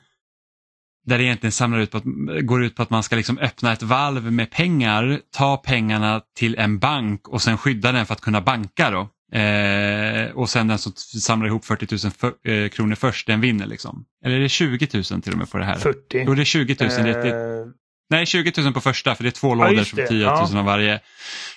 där 1.06 1.18
det 1.18 1.24
egentligen 1.24 1.52
samlar 1.52 1.78
ut 1.78 1.90
på 1.90 1.96
att, 1.96 2.04
går 2.42 2.64
ut 2.64 2.76
på 2.76 2.82
att 2.82 2.90
man 2.90 3.02
ska 3.02 3.16
liksom 3.16 3.38
öppna 3.38 3.72
ett 3.72 3.82
valv 3.82 4.32
med 4.32 4.50
pengar, 4.50 5.20
ta 5.30 5.56
pengarna 5.56 6.22
till 6.36 6.58
en 6.58 6.78
bank 6.78 7.28
och 7.28 7.42
sen 7.42 7.58
skydda 7.58 7.92
den 7.92 8.06
för 8.06 8.14
att 8.14 8.20
kunna 8.20 8.40
banka. 8.40 8.90
Då. 8.90 9.08
Eh, 9.38 10.30
och 10.30 10.50
sen 10.50 10.68
den 10.68 10.78
som 10.78 10.92
samlar 10.96 11.46
ihop 11.46 11.64
40 11.64 12.06
000 12.06 12.12
för, 12.12 12.52
eh, 12.52 12.68
kronor 12.68 12.94
först, 12.94 13.26
den 13.26 13.40
vinner. 13.40 13.66
Liksom. 13.66 14.04
Eller 14.24 14.36
är 14.36 14.40
det 14.40 14.48
20 14.48 14.88
000 14.94 15.22
till 15.22 15.32
och 15.32 15.38
med 15.38 15.50
på 15.50 15.58
det 15.58 15.64
här? 15.64 15.74
40. 15.74 16.24
Jo, 16.26 16.34
det 16.34 16.42
är 16.42 16.44
20 16.44 16.76
000. 16.80 16.90
Eh... 16.90 17.04
Det, 17.04 17.12
det, 17.22 17.66
nej, 18.10 18.26
20 18.26 18.62
000 18.62 18.72
på 18.72 18.80
första 18.80 19.14
för 19.14 19.22
det 19.22 19.28
är 19.28 19.30
två 19.30 19.54
lådor 19.54 19.74
ja, 19.74 19.84
som 19.84 19.96
10 19.96 20.10
000 20.10 20.20
ja. 20.20 20.58
av 20.58 20.64
varje. 20.64 21.00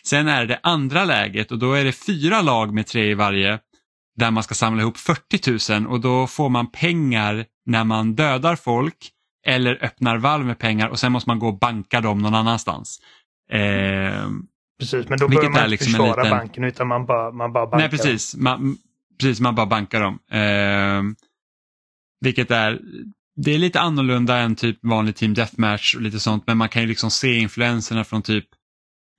Sen 0.05 0.27
är 0.27 0.45
det 0.45 0.59
andra 0.63 1.05
läget 1.05 1.51
och 1.51 1.59
då 1.59 1.73
är 1.73 1.83
det 1.83 1.91
fyra 1.91 2.41
lag 2.41 2.73
med 2.73 2.87
tre 2.87 3.11
i 3.11 3.13
varje 3.13 3.59
där 4.15 4.31
man 4.31 4.43
ska 4.43 4.55
samla 4.55 4.81
ihop 4.81 4.97
40 4.97 5.79
000 5.79 5.87
och 5.87 5.99
då 5.99 6.27
får 6.27 6.49
man 6.49 6.71
pengar 6.71 7.45
när 7.65 7.83
man 7.83 8.15
dödar 8.15 8.55
folk 8.55 9.11
eller 9.45 9.83
öppnar 9.83 10.17
valv 10.17 10.45
med 10.45 10.59
pengar 10.59 10.89
och 10.89 10.99
sen 10.99 11.11
måste 11.11 11.29
man 11.29 11.39
gå 11.39 11.47
och 11.47 11.59
banka 11.59 12.01
dem 12.01 12.21
någon 12.21 12.35
annanstans. 12.35 12.99
Eh, 13.51 14.29
precis, 14.79 15.09
men 15.09 15.19
då 15.19 15.27
behöver 15.27 15.49
man 15.49 15.59
inte 15.59 15.67
liksom 15.67 15.91
försvara 15.91 16.23
liten... 16.23 16.37
banken 16.37 16.63
utan 16.63 16.87
man 16.87 17.05
bara, 17.05 17.31
man 17.31 17.53
bara 17.53 17.65
bankar 17.65 17.77
Nej, 17.77 17.89
precis. 17.89 18.35
Man, 18.35 18.77
precis, 19.19 19.39
man 19.39 19.55
bara 19.55 19.65
bankar 19.65 20.01
dem. 20.01 20.19
Eh, 20.31 21.15
vilket 22.21 22.51
är, 22.51 22.79
det 23.35 23.51
är 23.51 23.57
lite 23.57 23.79
annorlunda 23.79 24.37
än 24.37 24.55
typ 24.55 24.79
vanlig 24.81 25.15
team 25.15 25.33
deathmatch 25.33 25.95
och 25.95 26.01
lite 26.01 26.19
sånt 26.19 26.43
men 26.47 26.57
man 26.57 26.69
kan 26.69 26.81
ju 26.81 26.87
liksom 26.87 27.11
se 27.11 27.33
influenserna 27.33 28.03
från 28.03 28.21
typ 28.21 28.45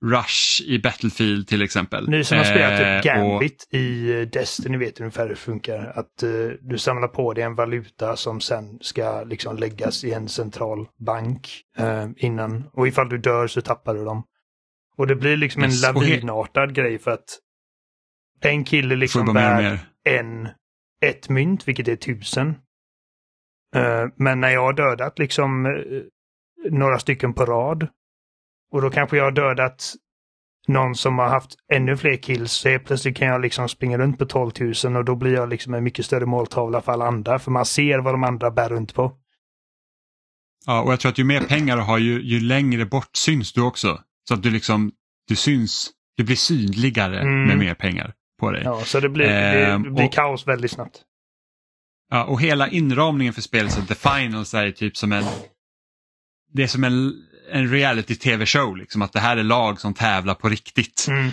Rush 0.03 0.61
i 0.65 0.79
Battlefield 0.79 1.47
till 1.47 1.61
exempel. 1.61 2.09
Ni 2.09 2.23
som 2.23 2.37
har 2.37 2.45
spelat 2.45 2.77
typ 2.77 3.13
Gambit 3.13 3.63
och... 3.63 3.73
i 3.73 4.25
Destiny 4.25 4.77
vet 4.77 4.99
ungefär 4.99 5.23
hur 5.23 5.29
det 5.29 5.35
funkar. 5.35 5.93
Att 5.95 6.23
uh, 6.23 6.51
du 6.61 6.77
samlar 6.77 7.07
på 7.07 7.33
dig 7.33 7.43
en 7.43 7.55
valuta 7.55 8.15
som 8.15 8.41
sen 8.41 8.79
ska 8.81 9.23
liksom 9.23 9.57
läggas 9.57 10.03
i 10.03 10.13
en 10.13 10.29
central 10.29 10.87
bank 10.97 11.61
uh, 11.79 12.07
innan. 12.17 12.69
Och 12.73 12.87
ifall 12.87 13.09
du 13.09 13.17
dör 13.17 13.47
så 13.47 13.61
tappar 13.61 13.93
du 13.93 14.05
dem. 14.05 14.23
Och 14.97 15.07
det 15.07 15.15
blir 15.15 15.37
liksom 15.37 15.63
yes. 15.63 15.85
en 15.85 15.93
lavinartad 15.93 16.75
grej 16.75 16.99
för 16.99 17.11
att 17.11 17.39
en 18.41 18.63
kille 18.63 18.95
liksom 18.95 19.33
bär 19.33 19.79
en, 20.03 20.49
ett 21.01 21.29
mynt, 21.29 21.67
vilket 21.67 21.87
är 21.87 21.95
tusen. 21.95 22.49
Uh, 23.75 24.07
men 24.15 24.39
när 24.39 24.49
jag 24.49 24.61
har 24.61 24.73
dödat 24.73 25.19
liksom 25.19 25.67
några 26.69 26.99
stycken 26.99 27.33
på 27.33 27.45
rad 27.45 27.87
och 28.71 28.81
då 28.81 28.89
kanske 28.89 29.17
jag 29.17 29.23
har 29.23 29.31
dödat 29.31 29.95
någon 30.67 30.95
som 30.95 31.19
har 31.19 31.27
haft 31.27 31.51
ännu 31.73 31.97
fler 31.97 32.15
kills. 32.15 32.51
Så 32.51 32.69
helt 32.69 32.85
plötsligt 32.85 33.17
kan 33.17 33.27
jag 33.27 33.41
liksom 33.41 33.69
springa 33.69 33.97
runt 33.97 34.19
på 34.19 34.25
12 34.25 34.51
000 34.83 34.95
och 34.95 35.05
då 35.05 35.15
blir 35.15 35.33
jag 35.33 35.49
liksom 35.49 35.73
en 35.73 35.83
mycket 35.83 36.05
större 36.05 36.25
måltavla 36.25 36.81
för 36.81 36.91
alla 36.91 37.07
andra. 37.07 37.39
För 37.39 37.51
man 37.51 37.65
ser 37.65 37.99
vad 37.99 38.13
de 38.13 38.23
andra 38.23 38.51
bär 38.51 38.69
runt 38.69 38.93
på. 38.93 39.17
Ja, 40.65 40.81
och 40.81 40.91
jag 40.91 40.99
tror 40.99 41.11
att 41.11 41.17
ju 41.17 41.23
mer 41.23 41.41
pengar 41.41 41.77
du 41.77 41.83
har 41.83 41.97
ju, 41.97 42.21
ju 42.21 42.39
längre 42.39 42.85
bort 42.85 43.15
syns 43.15 43.53
du 43.53 43.61
också. 43.61 44.01
Så 44.27 44.33
att 44.33 44.43
du 44.43 44.51
liksom, 44.51 44.91
du 45.27 45.35
syns, 45.35 45.91
du 46.17 46.23
blir 46.23 46.35
synligare 46.35 47.21
mm. 47.21 47.47
med 47.47 47.57
mer 47.57 47.73
pengar 47.73 48.13
på 48.39 48.51
dig. 48.51 48.61
Ja, 48.63 48.81
så 48.85 48.99
det 48.99 49.09
blir, 49.09 49.27
det, 49.27 49.77
det 49.83 49.89
blir 49.89 50.05
och, 50.05 50.13
kaos 50.13 50.47
väldigt 50.47 50.71
snabbt. 50.71 51.01
Ja, 52.09 52.23
och 52.23 52.41
hela 52.41 52.67
inramningen 52.67 53.33
för 53.33 53.41
spelet, 53.41 53.71
så 53.71 53.81
The 53.81 53.95
Finals 53.95 54.53
är 54.53 54.71
typ 54.71 54.97
som 54.97 55.11
en, 55.11 55.23
det 56.53 56.63
är 56.63 56.67
som 56.67 56.83
en 56.83 57.13
en 57.51 57.69
reality-tv-show, 57.71 58.77
liksom, 58.77 59.01
att 59.01 59.13
det 59.13 59.19
här 59.19 59.37
är 59.37 59.43
lag 59.43 59.81
som 59.81 59.93
tävlar 59.93 60.33
på 60.33 60.49
riktigt. 60.49 61.07
Mm. 61.09 61.27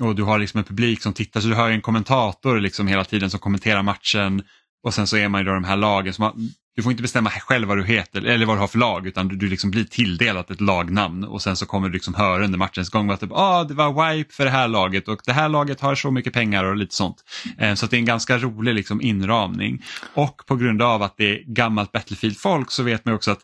Eh, 0.00 0.06
och 0.06 0.14
du 0.14 0.22
har 0.22 0.38
liksom 0.38 0.58
en 0.58 0.64
publik 0.64 1.02
som 1.02 1.12
tittar, 1.12 1.40
så 1.40 1.48
du 1.48 1.54
har 1.54 1.70
en 1.70 1.80
kommentator 1.80 2.60
liksom 2.60 2.86
hela 2.86 3.04
tiden 3.04 3.30
som 3.30 3.40
kommenterar 3.40 3.82
matchen 3.82 4.42
och 4.86 4.94
sen 4.94 5.06
så 5.06 5.16
är 5.16 5.28
man 5.28 5.40
ju 5.40 5.44
då 5.44 5.52
de 5.52 5.64
här 5.64 5.76
lagen 5.76 6.14
som 6.14 6.24
har, 6.24 6.32
du 6.76 6.82
får 6.82 6.92
inte 6.92 7.02
bestämma 7.02 7.30
själv 7.30 7.68
vad 7.68 7.78
du 7.78 7.84
heter 7.84 8.24
eller 8.24 8.46
vad 8.46 8.56
du 8.56 8.60
har 8.60 8.68
för 8.68 8.78
lag 8.78 9.06
utan 9.06 9.28
du, 9.28 9.36
du 9.36 9.48
liksom 9.48 9.70
blir 9.70 9.84
tilldelat 9.84 10.50
ett 10.50 10.60
lagnamn 10.60 11.24
och 11.24 11.42
sen 11.42 11.56
så 11.56 11.66
kommer 11.66 11.88
du 11.88 11.94
liksom 11.94 12.14
höra 12.14 12.44
under 12.44 12.58
matchens 12.58 12.90
gång 12.90 13.10
att 13.10 13.20
typ, 13.20 13.32
ah, 13.32 13.64
det 13.64 13.74
var 13.74 14.14
wipe 14.14 14.34
för 14.34 14.44
det 14.44 14.50
här 14.50 14.68
laget 14.68 15.08
och 15.08 15.20
det 15.26 15.32
här 15.32 15.48
laget 15.48 15.80
har 15.80 15.94
så 15.94 16.10
mycket 16.10 16.32
pengar 16.32 16.64
och 16.64 16.76
lite 16.76 16.94
sånt. 16.94 17.16
Eh, 17.58 17.74
så 17.74 17.86
det 17.86 17.96
är 17.96 17.98
en 17.98 18.04
ganska 18.04 18.38
rolig 18.38 18.74
liksom 18.74 19.00
inramning. 19.00 19.82
Och 20.14 20.42
på 20.46 20.56
grund 20.56 20.82
av 20.82 21.02
att 21.02 21.14
det 21.16 21.30
är 21.30 21.54
gammalt 21.54 21.92
Battlefield-folk 21.92 22.70
så 22.70 22.82
vet 22.82 23.04
man 23.04 23.14
också 23.14 23.30
att 23.30 23.40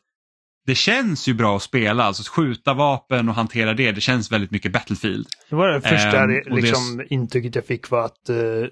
det 0.66 0.74
känns 0.74 1.28
ju 1.28 1.34
bra 1.34 1.56
att 1.56 1.62
spela, 1.62 2.05
alltså 2.05 2.22
skjuta 2.32 2.74
vapen 2.74 3.28
och 3.28 3.34
hantera 3.34 3.74
det, 3.74 3.93
det 3.93 4.01
känns 4.01 4.32
väldigt 4.32 4.51
mycket 4.51 4.72
Battlefield. 4.72 5.26
Det 5.51 5.56
var 5.56 5.68
det 5.68 5.80
första 5.80 6.24
um, 6.24 6.43
liksom, 6.47 6.97
det... 6.97 7.14
intrycket 7.14 7.55
jag 7.55 7.66
fick 7.66 7.90
var 7.90 8.05
att 8.05 8.30
uh, 8.30 8.66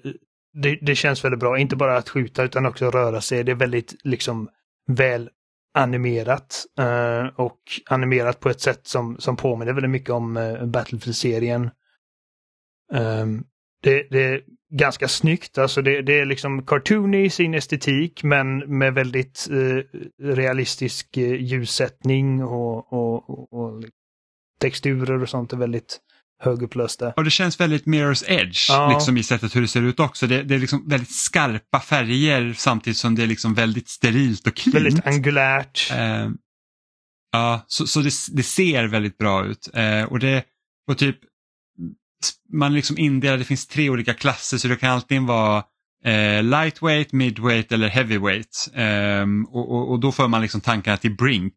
det, 0.53 0.79
det, 0.81 0.95
känns 0.95 1.23
väldigt 1.23 1.39
bra, 1.39 1.57
inte 1.57 1.75
bara 1.75 1.97
att 1.97 2.09
skjuta 2.09 2.43
utan 2.43 2.65
också 2.65 2.91
röra 2.91 3.21
sig. 3.21 3.43
Det 3.43 3.51
är 3.51 3.55
väldigt 3.55 3.95
liksom 4.03 4.49
väl 4.87 5.29
animerat 5.73 6.65
uh, 6.79 7.39
och 7.39 7.59
animerat 7.89 8.39
på 8.39 8.49
ett 8.49 8.61
sätt 8.61 8.87
som, 8.87 9.17
som 9.19 9.37
påminner 9.37 9.73
väldigt 9.73 9.91
mycket 9.91 10.09
om 10.09 10.37
uh, 10.37 10.65
Battlefield-serien. 10.65 11.69
Um, 12.93 13.43
det, 13.83 14.07
det, 14.09 14.41
ganska 14.71 15.07
snyggt, 15.07 15.57
alltså 15.57 15.81
det, 15.81 16.01
det 16.01 16.19
är 16.19 16.25
liksom 16.25 16.65
cartoony 16.65 17.25
i 17.25 17.29
sin 17.29 17.53
estetik 17.53 18.23
men 18.23 18.57
med 18.57 18.93
väldigt 18.93 19.47
eh, 19.51 19.99
realistisk 20.25 21.17
eh, 21.17 21.33
ljussättning 21.33 22.43
och, 22.43 22.93
och, 22.93 23.29
och, 23.29 23.53
och, 23.53 23.83
texturer 24.61 25.21
och 25.21 25.29
sånt 25.29 25.53
är 25.53 25.57
väldigt 25.57 25.99
högupplösta. 26.43 27.13
Och 27.15 27.23
det 27.23 27.29
känns 27.29 27.59
väldigt 27.59 27.85
Mirror's 27.85 28.23
Edge 28.27 28.69
ja. 28.69 28.93
liksom 28.93 29.17
i 29.17 29.23
sättet 29.23 29.55
hur 29.55 29.61
det 29.61 29.67
ser 29.67 29.81
ut 29.81 29.99
också. 29.99 30.27
Det, 30.27 30.43
det, 30.43 30.55
är 30.55 30.59
liksom 30.59 30.89
väldigt 30.89 31.15
skarpa 31.15 31.79
färger 31.79 32.53
samtidigt 32.57 32.97
som 32.97 33.15
det 33.15 33.23
är 33.23 33.27
liksom 33.27 33.53
väldigt 33.53 33.89
sterilt 33.89 34.47
och 34.47 34.55
cleant. 34.55 34.75
Väldigt 34.75 35.07
angulärt. 35.07 35.91
Eh, 35.91 36.29
ja, 37.31 37.65
så, 37.67 37.87
så 37.87 37.99
det, 37.99 38.13
det, 38.31 38.43
ser 38.43 38.87
väldigt 38.87 39.17
bra 39.17 39.45
ut. 39.45 39.69
Eh, 39.73 40.03
och 40.03 40.19
det 40.19 40.43
och 40.91 40.97
typ 40.97 41.17
man 42.53 42.73
liksom 42.73 42.97
indelar, 42.97 43.37
det 43.37 43.43
finns 43.43 43.67
tre 43.67 43.89
olika 43.89 44.13
klasser 44.13 44.57
så 44.57 44.67
det 44.67 44.75
kan 44.75 44.91
alltid 44.91 45.21
vara 45.21 45.63
eh, 46.05 46.43
lightweight, 46.43 47.13
midweight 47.13 47.71
eller 47.71 47.87
heavyweight. 47.87 48.69
Eh, 48.73 49.25
och, 49.51 49.71
och, 49.71 49.91
och, 49.91 49.99
då 49.99 50.11
får 50.11 50.27
man 50.27 50.41
liksom 50.41 50.61
tankarna 50.61 50.97
till 50.97 51.15
Brink, 51.15 51.53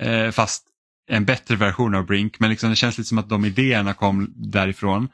eh, 0.00 0.30
fast 0.30 0.66
en 1.10 1.24
bättre 1.24 1.56
version 1.56 1.94
av 1.94 2.06
Brink. 2.06 2.40
Men 2.40 2.50
liksom 2.50 2.70
det 2.70 2.76
känns 2.76 2.98
lite 2.98 3.08
som 3.08 3.18
att 3.18 3.28
de 3.28 3.44
idéerna 3.44 3.94
kom 3.94 4.34
därifrån. 4.36 5.08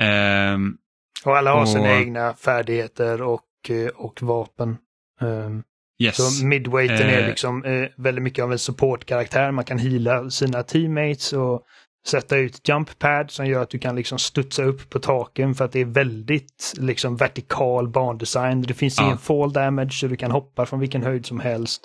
Ehm, 0.00 0.76
och 1.24 1.36
alla 1.36 1.52
har 1.52 1.60
och, 1.60 1.68
sina 1.68 1.98
egna 1.98 2.34
färdigheter 2.34 3.22
och, 3.22 3.42
eh, 3.68 3.88
och 3.88 4.22
vapen. 4.22 4.76
Um, 5.20 5.62
yes. 5.98 6.16
Så 6.16 6.46
midweighten 6.46 7.08
är 7.08 7.22
eh. 7.22 7.26
liksom 7.26 7.64
eh, 7.64 7.88
väldigt 7.96 8.24
mycket 8.24 8.44
av 8.44 8.52
en 8.52 8.58
supportkaraktär. 8.58 9.50
Man 9.50 9.64
kan 9.64 9.78
hila 9.78 10.30
sina 10.30 10.62
teammates 10.62 11.32
och 11.32 11.62
sätta 12.06 12.36
ut 12.36 12.68
jump 12.68 12.98
pad 12.98 13.30
som 13.30 13.46
gör 13.46 13.62
att 13.62 13.70
du 13.70 13.78
kan 13.78 13.96
liksom 13.96 14.18
studsa 14.18 14.62
upp 14.62 14.90
på 14.90 14.98
taken 14.98 15.54
för 15.54 15.64
att 15.64 15.72
det 15.72 15.80
är 15.80 15.84
väldigt 15.84 16.74
liksom 16.76 17.16
vertikal 17.16 17.88
bandesign. 17.88 18.62
Det 18.62 18.74
finns 18.74 18.98
ja. 18.98 19.04
ingen 19.04 19.18
fall 19.18 19.52
damage 19.52 19.92
så 19.92 20.06
du 20.06 20.16
kan 20.16 20.30
hoppa 20.30 20.66
från 20.66 20.80
vilken 20.80 21.02
höjd 21.02 21.26
som 21.26 21.40
helst. 21.40 21.80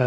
Uh, 0.00 0.06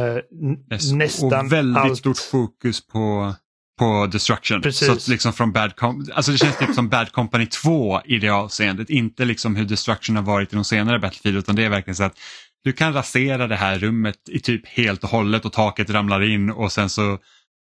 yes. 0.71 0.91
Nästan 0.91 1.45
Och 1.45 1.53
väldigt 1.53 1.83
allt... 1.83 1.97
stort 1.97 2.17
fokus 2.17 2.87
på, 2.87 3.33
på 3.79 4.07
destruction. 4.11 4.61
Precis. 4.61 4.87
Så 4.87 4.93
att 4.93 5.07
liksom 5.07 5.33
från 5.33 5.51
Bad 5.51 5.75
Com 5.75 6.05
alltså 6.13 6.31
det 6.31 6.37
känns 6.37 6.57
typ 6.57 6.73
som 6.73 6.89
Bad 6.89 7.11
Company 7.11 7.45
2 7.45 8.01
i 8.05 8.19
det 8.19 8.29
avseendet. 8.29 8.89
Inte 8.89 9.25
liksom 9.25 9.55
hur 9.55 9.65
destruction 9.65 10.15
har 10.15 10.23
varit 10.23 10.53
i 10.53 10.55
de 10.55 10.65
senare 10.65 10.99
Battlefield 10.99 11.37
utan 11.37 11.55
det 11.55 11.63
är 11.63 11.69
verkligen 11.69 11.95
så 11.95 12.03
att 12.03 12.17
du 12.63 12.73
kan 12.73 12.93
rasera 12.93 13.47
det 13.47 13.55
här 13.55 13.79
rummet 13.79 14.29
i 14.29 14.39
typ 14.39 14.67
helt 14.67 15.03
och 15.03 15.09
hållet 15.09 15.45
och 15.45 15.53
taket 15.53 15.89
ramlar 15.89 16.21
in 16.21 16.51
och 16.51 16.71
sen 16.71 16.89
så 16.89 17.17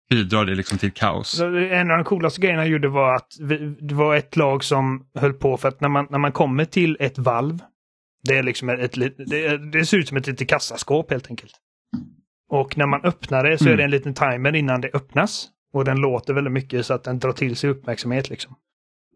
bidrar 0.10 0.46
det 0.46 0.56
liksom 0.56 0.78
till 0.78 0.92
kaos. 0.92 1.40
En 1.40 1.92
av 1.92 1.98
de 1.98 2.04
coolaste 2.04 2.42
grejerna 2.42 2.62
jag 2.62 2.72
gjorde 2.72 2.88
var 2.88 3.16
att 3.16 3.34
vi, 3.40 3.76
det 3.80 3.96
var 3.96 4.16
ett 4.16 4.36
lag 4.36 4.64
som 4.64 5.06
höll 5.16 5.34
på 5.34 5.58
för 5.58 5.68
att 5.68 5.82
när 5.82 5.90
man, 5.90 6.08
när 6.10 6.20
man 6.20 6.32
kommer 6.32 6.66
till 6.66 6.98
ett 7.00 7.18
valv, 7.18 7.60
det, 8.24 8.38
är 8.38 8.44
liksom 8.44 8.70
ett, 8.70 8.94
det, 9.18 9.72
det 9.72 9.86
ser 9.86 9.98
ut 9.98 10.08
som 10.08 10.18
ett 10.18 10.28
litet 10.28 10.50
kassaskåp 10.50 11.12
helt 11.12 11.30
enkelt. 11.30 11.54
Och 12.50 12.78
när 12.78 12.86
man 12.86 13.02
öppnar 13.04 13.44
det 13.44 13.58
så 13.58 13.64
mm. 13.64 13.74
är 13.74 13.78
det 13.78 13.84
en 13.84 13.92
liten 13.92 14.14
timer 14.14 14.56
innan 14.56 14.82
det 14.82 14.90
öppnas. 14.94 15.48
Och 15.74 15.86
den 15.86 15.98
låter 15.98 16.34
väldigt 16.34 16.54
mycket 16.54 16.86
så 16.86 16.94
att 16.94 17.04
den 17.04 17.20
drar 17.20 17.32
till 17.32 17.56
sig 17.56 17.70
uppmärksamhet. 17.70 18.30
Liksom. 18.30 18.56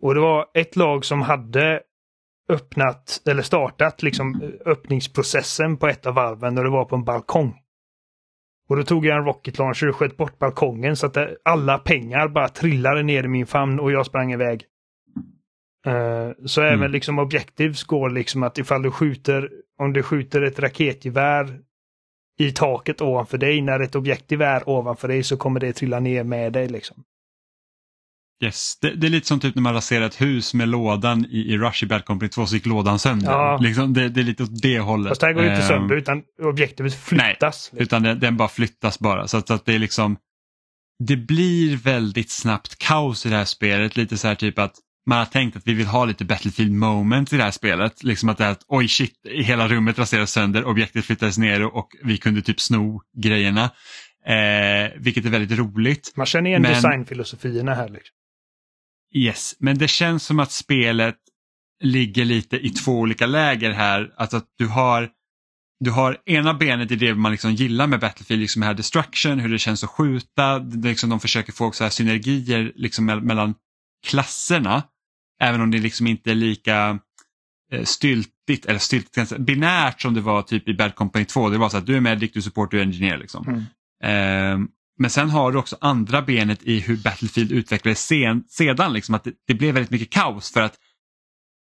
Och 0.02 0.14
det 0.14 0.20
var 0.20 0.46
ett 0.54 0.76
lag 0.76 1.06
som 1.06 1.22
hade 1.22 1.82
öppnat 2.50 3.22
eller 3.26 3.42
startat 3.42 4.04
liksom 4.04 4.54
öppningsprocessen 4.66 5.78
på 5.78 5.88
ett 5.88 6.06
av 6.06 6.14
valven 6.14 6.58
och 6.58 6.64
det 6.64 6.70
var 6.70 6.86
på 6.86 6.96
en 6.96 7.04
balkong. 7.04 7.63
Och 8.70 8.76
då 8.76 8.84
tog 8.84 9.06
jag 9.06 9.18
en 9.18 9.26
rocket 9.26 9.58
launcher 9.58 9.90
och 9.90 9.96
sköt 9.96 10.18
bort 10.18 10.40
balkongen 10.40 10.96
så 10.96 11.06
att 11.06 11.18
alla 11.44 11.78
pengar 11.78 12.28
bara 12.28 12.50
trillade 12.50 13.04
ner 13.04 13.24
i 13.24 13.28
min 13.28 13.48
famn 13.48 13.80
och 13.80 13.92
jag 13.92 14.06
sprang 14.06 14.34
iväg. 14.34 14.66
Uh, 15.88 16.46
så 16.46 16.62
mm. 16.62 16.74
även 16.74 16.92
liksom 16.92 17.20
objectives 17.20 17.84
går 17.84 18.10
liksom 18.10 18.44
att 18.44 18.58
ifall 18.58 18.82
du 18.82 18.92
skjuter, 18.92 19.52
om 19.80 19.94
du 19.94 20.04
skjuter 20.04 20.42
ett 20.42 20.60
raketgevär 20.60 21.60
i 22.40 22.52
taket 22.52 23.02
ovanför 23.02 23.38
dig, 23.38 23.62
när 23.62 23.80
ett 23.80 23.96
objektiv 23.96 24.42
är 24.42 24.70
ovanför 24.70 25.08
dig 25.08 25.24
så 25.24 25.38
kommer 25.38 25.60
det 25.60 25.74
trilla 25.74 26.00
ner 26.00 26.24
med 26.24 26.54
dig 26.54 26.68
liksom. 26.68 27.04
Yes. 28.44 28.78
Det, 28.82 28.96
det, 28.96 29.08
är 29.08 29.12
lite 29.12 29.28
som 29.28 29.40
typ 29.40 29.56
när 29.56 29.62
man 29.62 29.74
raserar 29.74 30.06
ett 30.06 30.22
hus 30.22 30.54
med 30.54 30.68
lådan 30.68 31.26
i, 31.26 31.54
i 31.54 31.58
Rush 31.58 31.84
i 31.84 31.88
Bad 31.88 32.06
Company 32.06 32.30
2 32.30 32.46
så 32.46 32.56
gick 32.56 32.66
lådan 32.66 33.00
sönder. 33.00 33.32
Ja. 33.32 33.58
Liksom, 33.62 33.94
det, 33.94 34.10
det, 34.10 34.22
är 34.22 34.24
lite 34.24 34.44
åt 34.44 34.62
det 34.62 34.80
hållet. 34.80 35.10
Fast 35.10 35.22
här 35.22 35.34
går 35.34 35.42
det 35.42 35.48
inte 35.48 35.62
ehm, 35.62 35.68
sönder 35.68 35.96
utan 35.96 36.22
objektivet 36.44 36.96
flyttas. 36.96 37.70
Nej, 37.74 37.82
liksom. 37.82 38.04
utan 38.04 38.20
den, 38.20 38.38
bara 38.38 38.48
flyttas 38.48 39.00
bara. 39.00 39.28
Så 39.28 39.38
att, 39.38 39.48
så 39.48 39.54
att, 39.54 39.66
det 39.66 39.74
är 39.74 39.80
liksom 39.80 40.18
det 41.00 41.18
blir 41.18 41.78
väldigt 41.78 42.32
snabbt 42.32 42.78
kaos 42.78 43.26
i 43.26 43.30
det 43.30 43.36
här 43.36 43.46
spelet. 43.46 43.98
Lite 43.98 44.18
så 44.18 44.28
här 44.28 44.36
typ 44.36 44.60
att 44.60 44.76
man 45.06 45.18
har 45.18 45.26
tänkt 45.26 45.58
att 45.58 45.68
vi 45.68 45.74
vill 45.74 45.88
ha 45.88 46.06
lite 46.06 46.26
Battlefield 46.26 46.72
moment 46.72 47.34
i 47.34 47.38
det 47.38 47.44
här 47.44 47.52
spelet. 47.52 48.04
Liksom 48.04 48.30
att 48.30 48.38
det 48.38 48.46
är 48.46 48.52
att 48.52 48.66
oj 48.68 48.88
shit, 48.88 49.14
hela 49.30 49.68
rummet 49.68 50.00
raseras 50.00 50.32
sönder, 50.32 50.66
objektet 50.66 51.06
flyttades 51.06 51.38
ner 51.38 51.64
och 51.64 51.90
vi 52.04 52.18
kunde 52.18 52.42
typ 52.42 52.60
sno 52.60 53.02
grejerna. 53.18 53.64
Eh, 54.26 54.92
vilket 54.96 55.26
är 55.26 55.30
väldigt 55.30 55.60
roligt. 55.60 56.14
Man 56.16 56.26
känner 56.26 56.50
igen 56.50 56.62
Men... 56.62 56.74
designfilosofierna 56.74 57.74
här. 57.74 57.90
Liksom. 57.90 58.16
Yes, 59.14 59.56
men 59.60 59.78
det 59.78 59.88
känns 59.88 60.26
som 60.26 60.40
att 60.40 60.52
spelet 60.52 61.18
ligger 61.84 62.26
lite 62.26 62.58
i 62.58 62.70
två 62.70 63.00
olika 63.00 63.26
läger 63.26 63.72
här. 63.72 64.14
Alltså 64.18 64.38
att 64.38 64.48
du 64.58 64.68
har, 64.68 65.10
du 65.80 65.92
har 65.92 66.18
ena 66.26 66.54
benet 66.54 66.92
i 66.92 66.96
det 66.96 67.16
man 67.16 67.32
liksom 67.32 67.54
gillar 67.54 67.88
med 67.88 68.00
Battlefield, 68.00 68.42
liksom 68.42 68.62
här 68.62 68.74
destruction, 68.74 69.40
hur 69.40 69.50
det 69.50 69.60
känns 69.60 69.84
att 69.84 69.90
skjuta. 69.90 70.60
Det 70.60 70.90
liksom 70.90 71.10
de 71.10 71.20
försöker 71.20 71.54
få 71.54 71.72
så 71.72 71.84
här 71.84 71.92
synergier 71.92 72.72
liksom 72.76 73.06
mellan 73.06 73.56
klasserna. 74.08 74.84
Även 75.42 75.62
om 75.62 75.72
det 75.72 75.80
liksom 75.80 76.08
inte 76.08 76.32
är 76.32 76.36
lika 76.36 77.00
eh, 77.72 77.84
styltigt, 77.84 78.66
eller 78.66 78.80
styltigt, 78.80 79.38
binärt 79.38 80.02
som 80.02 80.14
det 80.14 80.22
var 80.22 80.42
typ 80.42 80.68
i 80.68 80.74
Bad 80.74 80.96
Company 80.96 81.26
2. 81.26 81.50
Det 81.50 81.58
var 81.58 81.70
så 81.70 81.78
att 81.78 81.86
du 81.86 81.96
är 81.96 82.02
medic, 82.02 82.32
du 82.32 82.42
support, 82.42 82.72
du 82.72 82.80
är 82.80 82.84
engineer. 82.84 83.18
Liksom. 83.18 83.48
Mm. 83.48 84.64
Eh, 84.64 84.68
men 85.00 85.10
sen 85.10 85.30
har 85.30 85.52
du 85.52 85.58
också 85.58 85.78
andra 85.82 86.22
benet 86.22 86.64
i 86.64 86.80
hur 86.80 86.98
Battlefield 86.98 87.52
utvecklades 87.52 88.06
sen, 88.06 88.44
sedan. 88.50 88.94
Liksom, 88.94 89.16
att 89.16 89.24
det, 89.24 89.34
det, 89.48 89.54
blev 89.54 89.74
väldigt 89.74 89.92
mycket 89.92 90.10
kaos 90.10 90.52
för 90.52 90.62
att 90.62 90.78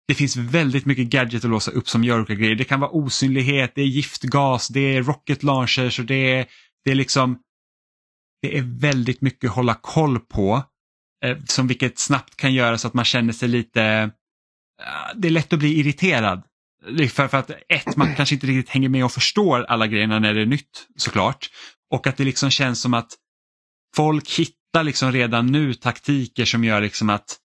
det 0.07 0.13
finns 0.13 0.35
väldigt 0.35 0.85
mycket 0.85 1.07
gadget 1.07 1.43
att 1.43 1.49
låsa 1.49 1.71
upp 1.71 1.89
som 1.89 2.03
gör 2.03 2.17
olika 2.17 2.33
grejer. 2.33 2.55
Det 2.55 2.63
kan 2.63 2.79
vara 2.79 2.91
osynlighet, 2.91 3.71
det 3.75 3.81
är 3.81 3.85
giftgas, 3.85 4.67
det 4.67 4.79
är 4.79 5.03
rocket 5.03 5.43
launchers 5.43 5.99
och 5.99 6.05
det 6.05 6.33
är, 6.33 6.45
det 6.85 6.91
är 6.91 6.95
liksom 6.95 7.39
det 8.41 8.57
är 8.57 8.61
väldigt 8.61 9.21
mycket 9.21 9.49
att 9.49 9.55
hålla 9.55 9.73
koll 9.73 10.19
på. 10.19 10.63
Eh, 11.25 11.37
som 11.45 11.67
vilket 11.67 11.99
snabbt 11.99 12.35
kan 12.35 12.53
göra 12.53 12.77
så 12.77 12.87
att 12.87 12.93
man 12.93 13.05
känner 13.05 13.33
sig 13.33 13.49
lite, 13.49 14.11
ah, 14.83 15.13
det 15.15 15.27
är 15.27 15.31
lätt 15.31 15.53
att 15.53 15.59
bli 15.59 15.79
irriterad. 15.79 16.43
För, 17.09 17.27
för 17.27 17.37
att 17.37 17.51
ett, 17.69 17.95
man 17.95 18.15
kanske 18.15 18.35
inte 18.35 18.47
riktigt 18.47 18.69
hänger 18.69 18.89
med 18.89 19.05
och 19.05 19.11
förstår 19.11 19.63
alla 19.63 19.87
grejerna 19.87 20.19
när 20.19 20.33
det 20.33 20.41
är 20.41 20.45
nytt 20.45 20.87
såklart. 20.97 21.49
Och 21.93 22.07
att 22.07 22.17
det 22.17 22.23
liksom 22.23 22.49
känns 22.49 22.81
som 22.81 22.93
att 22.93 23.11
folk 23.95 24.39
hittar 24.39 24.83
liksom 24.83 25.11
redan 25.11 25.47
nu 25.47 25.73
taktiker 25.73 26.45
som 26.45 26.63
gör 26.63 26.81
liksom 26.81 27.09
att 27.09 27.37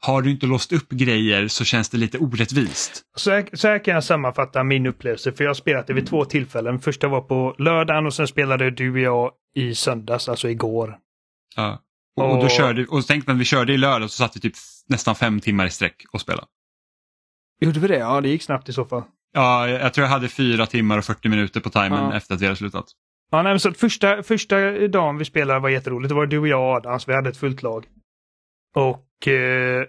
har 0.00 0.22
du 0.22 0.30
inte 0.30 0.46
låst 0.46 0.72
upp 0.72 0.88
grejer 0.88 1.48
så 1.48 1.64
känns 1.64 1.88
det 1.88 1.98
lite 1.98 2.18
orättvist. 2.18 3.02
Så 3.16 3.30
här, 3.30 3.48
så 3.52 3.68
här 3.68 3.84
kan 3.84 3.94
jag 3.94 4.04
sammanfatta 4.04 4.64
min 4.64 4.86
upplevelse, 4.86 5.32
för 5.32 5.44
jag 5.44 5.48
har 5.48 5.54
spelat 5.54 5.86
det 5.86 5.92
vid 5.92 6.06
två 6.06 6.24
tillfällen. 6.24 6.80
Första 6.80 7.08
var 7.08 7.20
på 7.20 7.54
lördagen 7.58 8.06
och 8.06 8.14
sen 8.14 8.28
spelade 8.28 8.70
du 8.70 8.90
och 8.92 8.98
jag 8.98 9.32
i 9.54 9.74
söndags, 9.74 10.28
alltså 10.28 10.48
igår. 10.48 10.98
Ja. 11.56 11.82
Och, 12.16 12.30
och 12.30 12.42
då 12.42 12.48
körde, 12.48 12.86
och 12.86 13.06
tänk 13.06 13.26
när 13.26 13.34
vi 13.34 13.44
körde 13.44 13.72
i 13.72 13.78
lördag 13.78 14.10
så 14.10 14.16
satt 14.16 14.36
vi 14.36 14.40
typ 14.40 14.54
nästan 14.86 15.14
fem 15.14 15.40
timmar 15.40 15.66
i 15.66 15.70
sträck 15.70 16.04
och 16.12 16.20
spelade. 16.20 16.46
Gjorde 17.60 17.80
vi 17.80 17.88
det? 17.88 17.98
Ja, 17.98 18.20
det 18.20 18.28
gick 18.28 18.42
snabbt 18.42 18.68
i 18.68 18.72
så 18.72 18.84
fall. 18.84 19.02
Ja, 19.32 19.68
jag 19.68 19.94
tror 19.94 20.04
jag 20.04 20.12
hade 20.12 20.28
fyra 20.28 20.66
timmar 20.66 20.98
och 20.98 21.04
40 21.04 21.28
minuter 21.28 21.60
på 21.60 21.70
timern 21.70 22.10
ja. 22.10 22.16
efter 22.16 22.34
att 22.34 22.40
vi 22.40 22.46
hade 22.46 22.56
slutat. 22.56 22.86
Ja, 23.30 23.42
nej, 23.42 23.60
så 23.60 23.72
första, 23.72 24.22
första 24.22 24.70
dagen 24.88 25.18
vi 25.18 25.24
spelade 25.24 25.60
var 25.60 25.68
jätteroligt. 25.68 26.08
Det 26.08 26.14
var 26.14 26.26
du 26.26 26.38
och 26.38 26.48
jag 26.48 26.60
och 26.60 26.76
Adams. 26.76 27.08
Vi 27.08 27.14
hade 27.14 27.28
ett 27.28 27.36
fullt 27.36 27.62
lag. 27.62 27.86
Och 28.74 29.28
eh, 29.28 29.84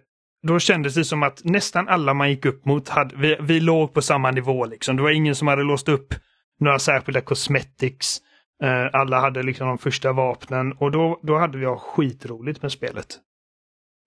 då 0.47 0.59
kändes 0.59 0.95
det 0.95 1.05
som 1.05 1.23
att 1.23 1.43
nästan 1.43 1.87
alla 1.87 2.13
man 2.13 2.29
gick 2.29 2.45
upp 2.45 2.65
mot, 2.65 2.89
hade, 2.89 3.15
vi, 3.15 3.37
vi 3.41 3.59
låg 3.59 3.93
på 3.93 4.01
samma 4.01 4.31
nivå. 4.31 4.65
Liksom. 4.65 4.95
Det 4.95 5.03
var 5.03 5.11
ingen 5.11 5.35
som 5.35 5.47
hade 5.47 5.63
låst 5.63 5.89
upp 5.89 6.13
några 6.59 6.79
särskilda 6.79 7.21
cosmetics. 7.21 8.17
Eh, 8.63 8.85
alla 8.93 9.19
hade 9.19 9.43
liksom 9.43 9.67
de 9.67 9.77
första 9.77 10.13
vapnen 10.13 10.73
och 10.73 10.91
då, 10.91 11.19
då 11.23 11.37
hade 11.37 11.57
vi 11.57 11.65
skitroligt 11.65 12.61
med 12.61 12.71
spelet. 12.71 13.19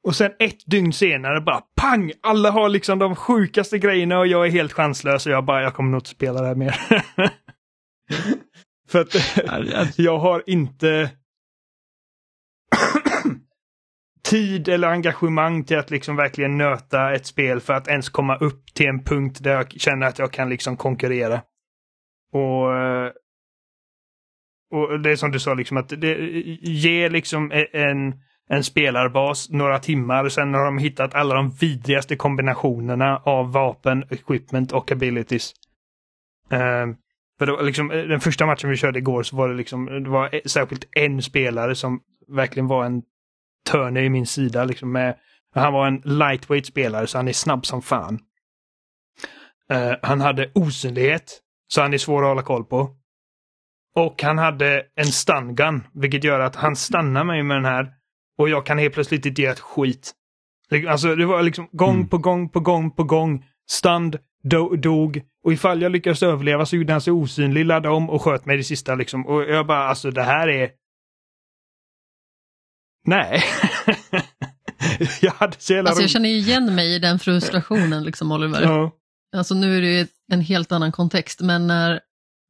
Och 0.05 0.17
sen 0.17 0.33
ett 0.39 0.67
dygn 0.67 0.93
senare 0.93 1.41
bara 1.41 1.61
pang! 1.77 2.13
Alla 2.21 2.51
har 2.51 2.69
liksom 2.69 2.99
de 2.99 3.17
sjukaste 3.17 3.79
grejerna 3.79 4.19
och 4.19 4.27
jag 4.27 4.47
är 4.47 4.51
helt 4.51 4.73
chanslös 4.73 5.27
och 5.27 5.33
jag 5.33 5.45
bara, 5.45 5.63
jag 5.63 5.75
kommer 5.75 5.91
nog 5.91 5.99
inte 5.99 6.11
spela 6.11 6.41
det 6.41 6.47
här 6.47 6.55
mer. 6.55 6.77
För 8.93 9.01
att 9.01 9.99
jag 9.99 10.19
har 10.19 10.43
inte 10.47 11.11
tid 14.23 14.69
eller 14.69 14.89
engagemang 14.89 15.65
till 15.65 15.79
att 15.79 15.91
liksom 15.91 16.17
verkligen 16.17 16.59
nöta 16.59 17.15
ett 17.15 17.27
spel 17.27 17.61
för 17.61 17.73
att 17.73 17.89
ens 17.89 18.09
komma 18.09 18.37
upp 18.37 18.75
till 18.75 18.87
en 18.87 19.05
punkt 19.05 19.39
där 19.43 19.53
jag 19.53 19.71
känner 19.71 20.07
att 20.07 20.19
jag 20.19 20.33
kan 20.33 20.49
liksom 20.49 20.77
konkurrera. 20.77 21.43
Och, 22.33 22.67
och 24.73 25.01
det 25.01 25.11
är 25.11 25.17
som 25.17 25.31
du 25.31 25.41
sa, 25.41 25.55
liksom 25.55 25.77
att 25.77 25.89
det 25.89 26.19
ger 26.63 27.11
liksom 27.11 27.53
e- 27.53 27.69
en, 27.73 28.15
en 28.49 28.65
spelarbas 28.65 29.51
några 29.51 29.79
timmar. 29.79 30.29
Sen 30.29 30.55
har 30.55 30.65
de 30.65 30.79
hittat 30.79 31.15
alla 31.15 31.35
de 31.35 31.51
vidrigaste 31.51 32.17
kombinationerna 32.17 33.17
av 33.17 33.53
vapen, 33.53 34.05
equipment 34.11 34.73
och 34.73 34.93
abilities. 34.93 35.55
Uh, 36.53 36.95
för 37.43 37.47
det 37.47 37.53
var 37.53 37.63
liksom, 37.63 37.91
eh, 37.91 38.03
den 38.03 38.21
första 38.21 38.47
matchen 38.47 38.71
vi 38.71 38.77
körde 38.77 38.99
igår 38.99 39.23
så 39.23 39.37
var 39.37 39.49
det 39.49 39.55
liksom, 39.55 40.03
det 40.05 40.11
var 40.11 40.49
särskilt 40.49 40.89
en 40.97 41.23
spelare 41.23 41.75
som 41.75 42.01
verkligen 42.29 42.67
var 42.67 42.85
en 42.85 43.03
törne 43.71 44.01
i 44.01 44.11
min 44.11 44.27
sida. 44.27 44.65
Liksom 44.65 44.93
med, 44.93 45.17
han 45.55 45.73
var 45.73 45.87
en 45.87 46.03
lightweight 46.05 46.67
spelare 46.67 47.07
så 47.07 47.19
han 47.19 47.29
är 47.29 47.33
snabb 47.33 47.67
som 47.67 47.83
fan. 47.83 48.19
Uh, 49.73 49.95
han 50.03 50.21
hade 50.21 50.51
osynlighet, 50.55 51.41
så 51.69 51.83
han 51.83 51.95
är 51.95 51.99
svår 51.99 52.23
att 52.23 52.29
hålla 52.29 52.43
koll 52.43 52.65
på. 52.65 52.97
Och 53.95 54.23
han 54.23 54.39
hade 54.39 54.83
en 54.95 55.13
stungun, 55.13 55.83
vilket 55.95 56.25
gör 56.25 56.41
att 56.41 56.57
han 56.57 56.77
stannar 56.77 57.25
mig 57.25 57.43
med 57.43 57.57
den 57.57 57.65
här 57.65 57.93
och 58.39 58.49
jag 58.49 58.67
kan 58.67 58.79
helt 58.79 58.95
plötsligt 58.95 59.27
inte 59.27 59.43
göra 59.43 59.53
ett 59.53 59.61
skit. 59.61 60.13
Alltså 60.89 61.15
det 61.15 61.27
var 61.27 61.43
liksom 61.43 61.69
gång 61.73 61.95
mm. 61.95 62.09
på 62.09 62.19
gång 62.19 62.49
på 62.49 62.61
gång 62.61 62.91
på 62.91 63.05
gång. 63.05 63.45
Stund, 63.71 64.19
do, 64.43 64.77
dog 64.77 65.23
och 65.45 65.53
ifall 65.53 65.83
jag 65.83 65.93
lyckades 65.93 66.23
överleva 66.23 66.67
så 66.67 66.77
gjorde 66.77 66.93
han 66.93 67.01
sig 67.01 67.13
osynlig, 67.13 67.67
laddade 67.67 67.95
om 67.95 68.11
och 68.11 68.23
sköt 68.23 68.47
mig 68.47 68.57
det 68.57 68.65
sista 68.65 68.95
liksom. 68.95 69.27
Och 69.27 69.43
jag 69.43 69.67
bara, 69.67 69.89
alltså 69.89 70.11
det 70.11 70.23
här 70.23 70.49
är... 70.49 70.71
Nej. 73.07 73.43
jag 75.21 75.33
hade 75.33 75.57
så 75.59 75.73
jävla 75.73 75.91
Alltså 75.91 76.03
jag 76.03 76.11
känner 76.11 76.29
igen 76.29 76.75
mig 76.75 76.95
i 76.95 76.99
den 76.99 77.19
frustrationen 77.19 78.05
liksom 78.05 78.33
Oliver. 78.33 78.63
Ja. 78.63 78.93
Alltså 79.37 79.55
nu 79.55 79.77
är 79.77 79.81
det 79.81 79.99
ju 79.99 80.07
en 80.33 80.41
helt 80.41 80.73
annan 80.73 80.93
kontext, 80.93 81.41
men 81.41 81.67
när 81.67 82.01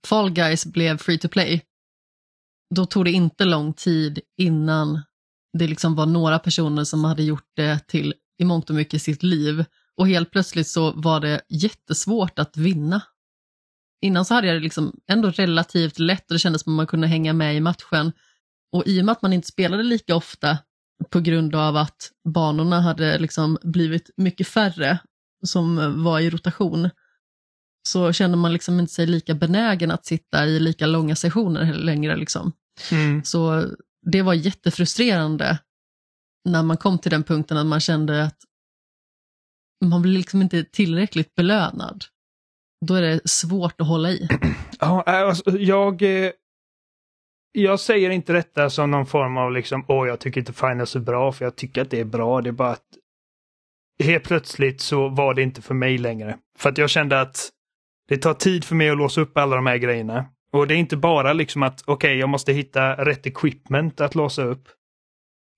Fall 0.06 0.30
Guys 0.30 0.66
blev 0.66 0.98
free 0.98 1.18
to 1.18 1.28
play, 1.28 1.62
då 2.74 2.86
tog 2.86 3.04
det 3.04 3.12
inte 3.12 3.44
lång 3.44 3.72
tid 3.72 4.20
innan 4.38 5.02
det 5.58 5.66
liksom 5.66 5.94
var 5.94 6.06
några 6.06 6.38
personer 6.38 6.84
som 6.84 7.04
hade 7.04 7.22
gjort 7.22 7.48
det 7.56 7.88
till 7.88 8.14
i 8.38 8.44
mångt 8.44 8.70
och 8.70 8.76
mycket 8.76 9.02
sitt 9.02 9.22
liv 9.22 9.64
och 9.96 10.08
helt 10.08 10.30
plötsligt 10.30 10.68
så 10.68 10.92
var 10.92 11.20
det 11.20 11.40
jättesvårt 11.48 12.38
att 12.38 12.56
vinna. 12.56 13.02
Innan 14.02 14.24
så 14.24 14.34
hade 14.34 14.46
jag 14.46 14.56
det 14.56 14.60
liksom 14.60 15.00
ändå 15.10 15.30
relativt 15.30 15.98
lätt 15.98 16.30
och 16.30 16.34
det 16.34 16.38
kändes 16.38 16.62
som 16.62 16.72
att 16.72 16.76
man 16.76 16.86
kunde 16.86 17.06
hänga 17.06 17.32
med 17.32 17.56
i 17.56 17.60
matchen. 17.60 18.12
Och 18.72 18.86
i 18.86 19.00
och 19.00 19.04
med 19.04 19.12
att 19.12 19.22
man 19.22 19.32
inte 19.32 19.48
spelade 19.48 19.82
lika 19.82 20.16
ofta 20.16 20.58
på 21.10 21.20
grund 21.20 21.54
av 21.54 21.76
att 21.76 22.10
banorna 22.28 22.80
hade 22.80 23.18
liksom 23.18 23.58
blivit 23.62 24.10
mycket 24.16 24.48
färre 24.48 24.98
som 25.46 26.02
var 26.04 26.20
i 26.20 26.30
rotation 26.30 26.90
så 27.88 28.12
kände 28.12 28.36
man 28.36 28.52
liksom 28.52 28.80
inte 28.80 28.92
sig 28.92 29.06
lika 29.06 29.34
benägen 29.34 29.90
att 29.90 30.06
sitta 30.06 30.46
i 30.46 30.60
lika 30.60 30.86
långa 30.86 31.16
sessioner 31.16 31.74
längre. 31.74 32.16
Liksom. 32.16 32.52
Mm. 32.90 33.24
Så 33.24 33.66
det 34.06 34.22
var 34.22 34.34
jättefrustrerande 34.34 35.58
när 36.44 36.62
man 36.62 36.76
kom 36.76 36.98
till 36.98 37.10
den 37.10 37.22
punkten 37.22 37.56
att 37.56 37.66
man 37.66 37.80
kände 37.80 38.24
att 38.24 38.38
man 39.82 40.02
blir 40.02 40.12
liksom 40.12 40.42
inte 40.42 40.64
tillräckligt 40.64 41.34
belönad. 41.34 42.04
Då 42.86 42.94
är 42.94 43.02
det 43.02 43.28
svårt 43.28 43.80
att 43.80 43.86
hålla 43.86 44.10
i. 44.10 44.28
Ja, 44.80 45.04
äh, 45.06 45.14
alltså, 45.14 45.58
jag, 45.58 46.02
eh, 46.02 46.30
jag 47.52 47.80
säger 47.80 48.10
inte 48.10 48.32
detta 48.32 48.70
som 48.70 48.90
någon 48.90 49.06
form 49.06 49.36
av 49.36 49.52
liksom, 49.52 49.84
åh, 49.88 50.08
jag 50.08 50.20
tycker 50.20 50.40
inte 50.40 50.52
Finals 50.52 50.96
är 50.96 51.00
bra, 51.00 51.32
för 51.32 51.44
jag 51.44 51.56
tycker 51.56 51.82
att 51.82 51.90
det 51.90 52.00
är 52.00 52.04
bra. 52.04 52.40
Det 52.40 52.50
är 52.50 52.52
bara 52.52 52.70
att 52.70 52.86
helt 54.04 54.24
plötsligt 54.24 54.80
så 54.80 55.08
var 55.08 55.34
det 55.34 55.42
inte 55.42 55.62
för 55.62 55.74
mig 55.74 55.98
längre. 55.98 56.38
För 56.58 56.68
att 56.70 56.78
jag 56.78 56.90
kände 56.90 57.20
att 57.20 57.50
det 58.08 58.16
tar 58.16 58.34
tid 58.34 58.64
för 58.64 58.74
mig 58.74 58.90
att 58.90 58.96
låsa 58.96 59.20
upp 59.20 59.36
alla 59.36 59.56
de 59.56 59.66
här 59.66 59.76
grejerna. 59.76 60.26
Och 60.52 60.66
det 60.66 60.74
är 60.74 60.78
inte 60.78 60.96
bara 60.96 61.32
liksom 61.32 61.62
att 61.62 61.82
okej, 61.82 61.92
okay, 61.94 62.18
jag 62.18 62.28
måste 62.28 62.52
hitta 62.52 63.04
rätt 63.04 63.26
equipment 63.26 64.00
att 64.00 64.14
låsa 64.14 64.42
upp. 64.42 64.68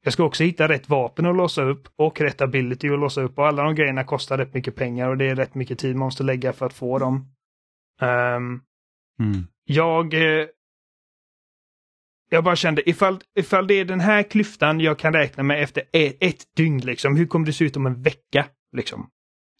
Jag 0.04 0.12
ska 0.12 0.24
också 0.24 0.44
hitta 0.44 0.68
rätt 0.68 0.88
vapen 0.88 1.26
att 1.26 1.36
låsa 1.36 1.62
upp 1.62 1.88
och 1.96 2.20
rätt 2.20 2.40
ability 2.40 2.88
att 2.88 2.98
låsa 2.98 3.22
upp 3.22 3.38
och 3.38 3.46
alla 3.46 3.62
de 3.62 3.74
grejerna 3.74 4.04
kostar 4.04 4.38
rätt 4.38 4.54
mycket 4.54 4.76
pengar 4.76 5.08
och 5.08 5.16
det 5.16 5.24
är 5.24 5.36
rätt 5.36 5.54
mycket 5.54 5.78
tid 5.78 5.96
man 5.96 6.06
måste 6.06 6.22
lägga 6.22 6.52
för 6.52 6.66
att 6.66 6.74
få 6.74 6.98
dem. 6.98 7.14
Um, 8.02 8.62
mm. 9.20 9.46
Jag 9.64 10.14
eh, 10.14 10.46
jag 12.30 12.44
bara 12.44 12.56
kände 12.56 12.90
ifall, 12.90 13.20
ifall 13.38 13.66
det 13.66 13.74
är 13.74 13.84
den 13.84 14.00
här 14.00 14.22
klyftan 14.22 14.80
jag 14.80 14.98
kan 14.98 15.12
räkna 15.12 15.42
med 15.42 15.62
efter 15.62 15.82
ett, 15.92 16.16
ett 16.20 16.56
dygn, 16.56 16.78
liksom, 16.78 17.16
hur 17.16 17.26
kommer 17.26 17.46
det 17.46 17.52
se 17.52 17.64
ut 17.64 17.76
om 17.76 17.86
en 17.86 18.02
vecka? 18.02 18.46
Liksom? 18.76 19.10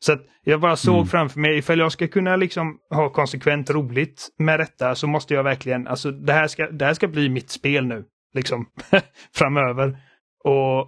Så 0.04 0.12
att 0.12 0.26
jag 0.44 0.60
bara 0.60 0.76
såg 0.76 0.94
mm. 0.94 1.06
framför 1.06 1.40
mig, 1.40 1.58
ifall 1.58 1.78
jag 1.78 1.92
ska 1.92 2.08
kunna 2.08 2.36
liksom 2.36 2.78
ha 2.90 3.10
konsekvent 3.10 3.70
roligt 3.70 4.28
med 4.38 4.60
detta 4.60 4.94
så 4.94 5.06
måste 5.06 5.34
jag 5.34 5.44
verkligen, 5.44 5.86
alltså 5.86 6.10
det 6.10 6.32
här 6.32 6.48
ska, 6.48 6.70
det 6.70 6.84
här 6.84 6.94
ska 6.94 7.08
bli 7.08 7.28
mitt 7.28 7.50
spel 7.50 7.86
nu, 7.86 8.04
liksom 8.34 8.66
framöver. 9.34 9.98
Och, 10.44 10.80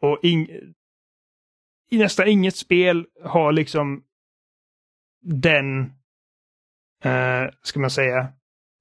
och 0.00 0.18
in, 0.22 0.74
i 1.90 1.98
nästan 1.98 2.28
inget 2.28 2.56
spel 2.56 3.06
har 3.24 3.52
liksom 3.52 4.04
den, 5.22 5.80
eh, 7.04 7.44
ska 7.62 7.80
man 7.80 7.90
säga, 7.90 8.32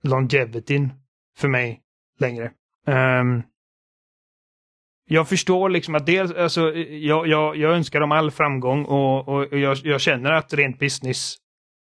longevityn 0.04 0.94
för 1.38 1.48
mig 1.48 1.82
längre. 2.20 2.52
Um, 2.88 3.44
jag 5.06 5.30
förstår 5.30 5.70
liksom 5.70 5.96
att 5.96 6.06
dels, 6.06 6.32
alltså, 6.32 6.74
jag, 6.76 7.28
jag, 7.28 7.58
jag 7.58 7.76
önskar 7.76 8.00
dem 8.00 8.12
all 8.12 8.32
framgång 8.32 8.86
och, 8.86 9.28
och 9.28 9.58
jag, 9.60 9.78
jag, 9.78 10.02
känner 10.02 10.32
att 10.32 10.54
rent 10.54 10.80
business 10.80 11.36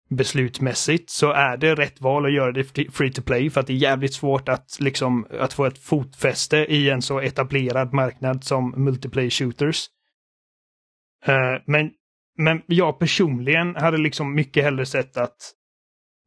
beslutmässigt 0.09 1.09
så 1.09 1.31
är 1.31 1.57
det 1.57 1.75
rätt 1.75 2.01
val 2.01 2.25
att 2.25 2.33
göra 2.33 2.51
det 2.51 2.63
free 2.93 3.11
to 3.11 3.21
play 3.21 3.49
för 3.49 3.61
att 3.61 3.67
det 3.67 3.73
är 3.73 3.77
jävligt 3.77 4.13
svårt 4.13 4.49
att 4.49 4.77
liksom 4.79 5.27
att 5.39 5.53
få 5.53 5.65
ett 5.65 5.77
fotfäste 5.77 6.57
i 6.57 6.89
en 6.89 7.01
så 7.01 7.19
etablerad 7.19 7.93
marknad 7.93 8.43
som 8.43 8.73
multiplayer 8.77 9.29
shooters. 9.29 9.85
Uh, 11.27 11.61
men, 11.65 11.91
men 12.37 12.61
jag 12.65 12.99
personligen 12.99 13.75
hade 13.75 13.97
liksom 13.97 14.35
mycket 14.35 14.63
hellre 14.63 14.85
sett 14.85 15.17
att 15.17 15.37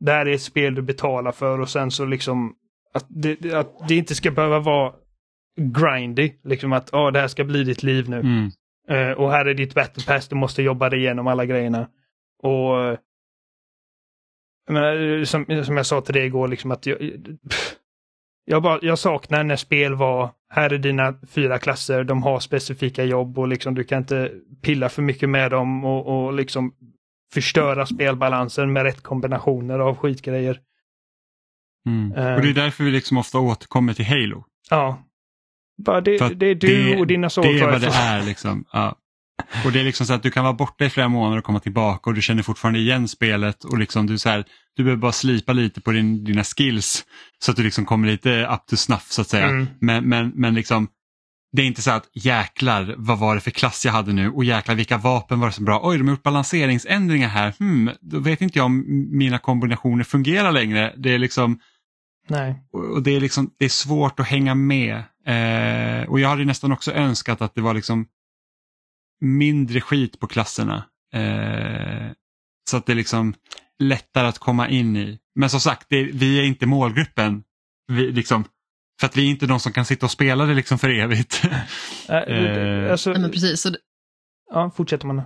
det 0.01 0.13
här 0.13 0.27
är 0.27 0.35
ett 0.35 0.43
spel 0.43 0.75
du 0.75 0.83
betalar 0.83 1.33
för 1.33 1.61
och 1.61 1.69
sen 1.69 1.91
så 1.91 2.05
liksom 2.05 2.55
att 2.95 3.07
det, 3.09 3.55
att 3.55 3.89
det 3.89 3.97
inte 3.97 4.15
ska 4.15 4.31
behöva 4.31 4.59
vara 4.59 4.93
grindy. 5.59 6.33
Liksom 6.45 6.73
att 6.73 6.95
oh, 6.95 7.13
det 7.13 7.21
här 7.21 7.29
ska 7.29 7.45
bli 7.45 7.65
ditt 7.65 7.83
liv 7.83 8.09
nu. 8.09 8.21
Mm. 8.21 8.51
Uh, 8.91 9.19
och 9.19 9.31
här 9.31 9.47
är 9.47 9.55
ditt 9.55 9.75
battle 9.75 10.05
pass, 10.07 10.29
du 10.29 10.37
måste 10.37 10.63
jobba 10.63 10.89
dig 10.89 10.99
igenom 10.99 11.27
alla 11.27 11.47
grejerna. 11.47 11.89
Och 12.43 12.99
men, 14.69 15.27
som, 15.27 15.65
som 15.65 15.77
jag 15.77 15.87
sa 15.87 16.01
till 16.01 16.15
dig 16.15 16.27
igår, 16.27 16.49
liksom 16.49 16.71
att 16.71 16.87
jag, 16.87 16.99
jag, 18.45 18.63
bara, 18.63 18.79
jag 18.83 18.99
saknar 18.99 19.45
när 19.45 19.57
spel 19.57 19.95
var, 19.95 20.31
här 20.51 20.73
är 20.73 20.79
dina 20.79 21.15
fyra 21.29 21.59
klasser, 21.59 22.05
de 22.05 22.23
har 22.23 22.41
specifika 22.41 23.05
jobb 23.05 23.39
och 23.39 23.49
liksom 23.49 23.75
du 23.75 23.85
kan 23.85 23.99
inte 23.99 24.33
pilla 24.63 24.89
för 24.89 25.03
mycket 25.03 25.29
med 25.29 25.51
dem 25.51 25.85
och, 25.85 26.27
och 26.27 26.33
liksom 26.33 26.75
förstöra 27.35 27.87
spelbalansen 27.87 28.73
med 28.73 28.83
rätt 28.83 29.03
kombinationer 29.03 29.79
av 29.79 29.97
skitgrejer. 29.97 30.61
Mm. 31.87 32.13
Uh, 32.13 32.35
och 32.35 32.43
det 32.43 32.49
är 32.49 32.55
därför 32.55 32.85
vi 32.85 32.91
liksom 32.91 33.17
ofta 33.17 33.39
återkommer 33.39 33.95
till 33.95 34.05
Halo. 34.05 34.45
Ja. 34.71 35.03
Bara 35.85 36.01
det, 36.01 36.19
det 36.35 36.47
är 36.47 36.55
du 36.55 36.85
det, 36.85 37.01
och 37.01 37.07
dina 37.07 37.31
soul 37.31 37.47
Det 37.47 37.61
är 37.61 37.71
vad 37.71 37.81
det 37.81 37.87
är 37.95 38.23
liksom. 38.23 38.65
Ja. 38.73 38.97
Och 39.65 39.73
det 39.73 39.81
är 39.81 39.85
liksom 39.85 40.07
så 40.07 40.13
att 40.13 40.23
du 40.23 40.31
kan 40.31 40.45
vara 40.45 40.55
borta 40.55 40.85
i 40.85 40.91
flera 40.91 41.09
månader 41.09 41.39
och 41.39 41.45
komma 41.45 41.61
tillbaka 41.61 42.11
och 42.11 42.15
du 42.15 42.23
känner 42.23 42.43
fortfarande 42.43 42.79
igen 42.79 43.09
spelet 43.09 43.65
och 43.65 43.79
liksom 43.79 44.07
du, 44.07 44.19
så 44.19 44.29
här, 44.29 44.45
du 44.77 44.85
behöver 44.85 45.01
bara 45.01 45.13
slipa 45.13 45.53
lite 45.53 45.81
på 45.81 45.93
din, 45.93 46.25
dina 46.25 46.45
skills 46.45 47.05
så 47.39 47.51
att 47.51 47.57
du 47.57 47.63
liksom 47.63 47.85
kommer 47.85 48.09
lite 48.09 48.47
up 48.47 48.67
to 48.67 48.77
snuff 48.77 49.07
så 49.11 49.21
att 49.21 49.29
säga. 49.29 49.47
Mm. 49.47 49.67
Men, 49.81 50.09
men, 50.09 50.33
men 50.35 50.55
liksom 50.55 50.89
det 51.53 51.63
är 51.63 51.67
inte 51.67 51.83
så 51.83 51.91
att 51.91 52.11
jäklar 52.15 52.95
vad 52.99 53.19
var 53.19 53.35
det 53.35 53.41
för 53.41 53.51
klass 53.51 53.85
jag 53.85 53.93
hade 53.93 54.13
nu 54.13 54.31
och 54.31 54.45
jäklar 54.45 54.75
vilka 54.75 54.99
vapen 54.99 55.41
var 55.41 55.47
det 55.47 55.53
som 55.53 55.65
bra. 55.65 55.81
Oj, 55.83 55.99
de 55.99 56.09
har 56.09 56.15
gjort 56.15 56.23
balanseringsändringar 56.23 57.29
här. 57.29 57.55
Hmm, 57.59 57.91
då 58.01 58.19
vet 58.19 58.41
inte 58.41 58.59
jag 58.59 58.67
om 58.67 58.85
mina 59.19 59.39
kombinationer 59.39 60.05
fungerar 60.05 60.53
längre. 60.53 60.95
Det 60.97 61.15
är 61.15 61.19
liksom 61.19 61.61
Nej. 62.29 62.55
Och 62.73 63.03
det 63.03 63.17
är, 63.17 63.21
liksom, 63.21 63.51
det 63.59 63.65
är 63.65 63.69
svårt 63.69 64.21
att 64.21 64.27
hänga 64.27 64.55
med. 64.55 64.97
Eh, 65.27 66.09
och 66.09 66.21
jag 66.21 66.29
hade 66.29 66.45
nästan 66.45 66.73
också 66.73 66.93
önskat 66.93 67.43
att 67.43 67.55
det 67.55 67.61
var 67.61 67.75
liksom 67.75 68.07
mindre 69.21 69.81
skit 69.81 70.21
på 70.21 70.27
klasserna. 70.27 70.85
Eh, 71.15 72.13
så 72.71 72.77
att 72.77 72.87
det 72.87 72.93
är 72.93 72.97
liksom 72.97 73.35
lättare 73.79 74.27
att 74.27 74.39
komma 74.39 74.69
in 74.69 74.97
i. 74.97 75.19
Men 75.35 75.51
som 75.51 75.61
sagt, 75.61 75.87
det, 75.91 76.05
vi 76.05 76.39
är 76.39 76.45
inte 76.45 76.67
målgruppen. 76.67 77.43
Vi, 77.87 78.13
liksom, 78.13 78.45
för 79.01 79.07
att 79.07 79.17
vi 79.17 79.27
är 79.27 79.31
inte 79.31 79.47
de 79.47 79.61
som 79.61 79.73
kan 79.73 79.85
sitta 79.85 80.07
och 80.07 80.13
spela 80.13 80.47
det 80.47 80.55
liksom 80.55 80.79
för 80.79 80.89
evigt. 80.89 81.45
äh, 82.09 82.91
alltså, 82.93 83.11
Nej, 83.11 83.21
men 83.21 83.31
precis. 83.31 83.61
Så 83.61 83.71
det... 83.71 83.79
Ja, 84.51 84.71
fortsätter 84.77 85.07
man. 85.07 85.23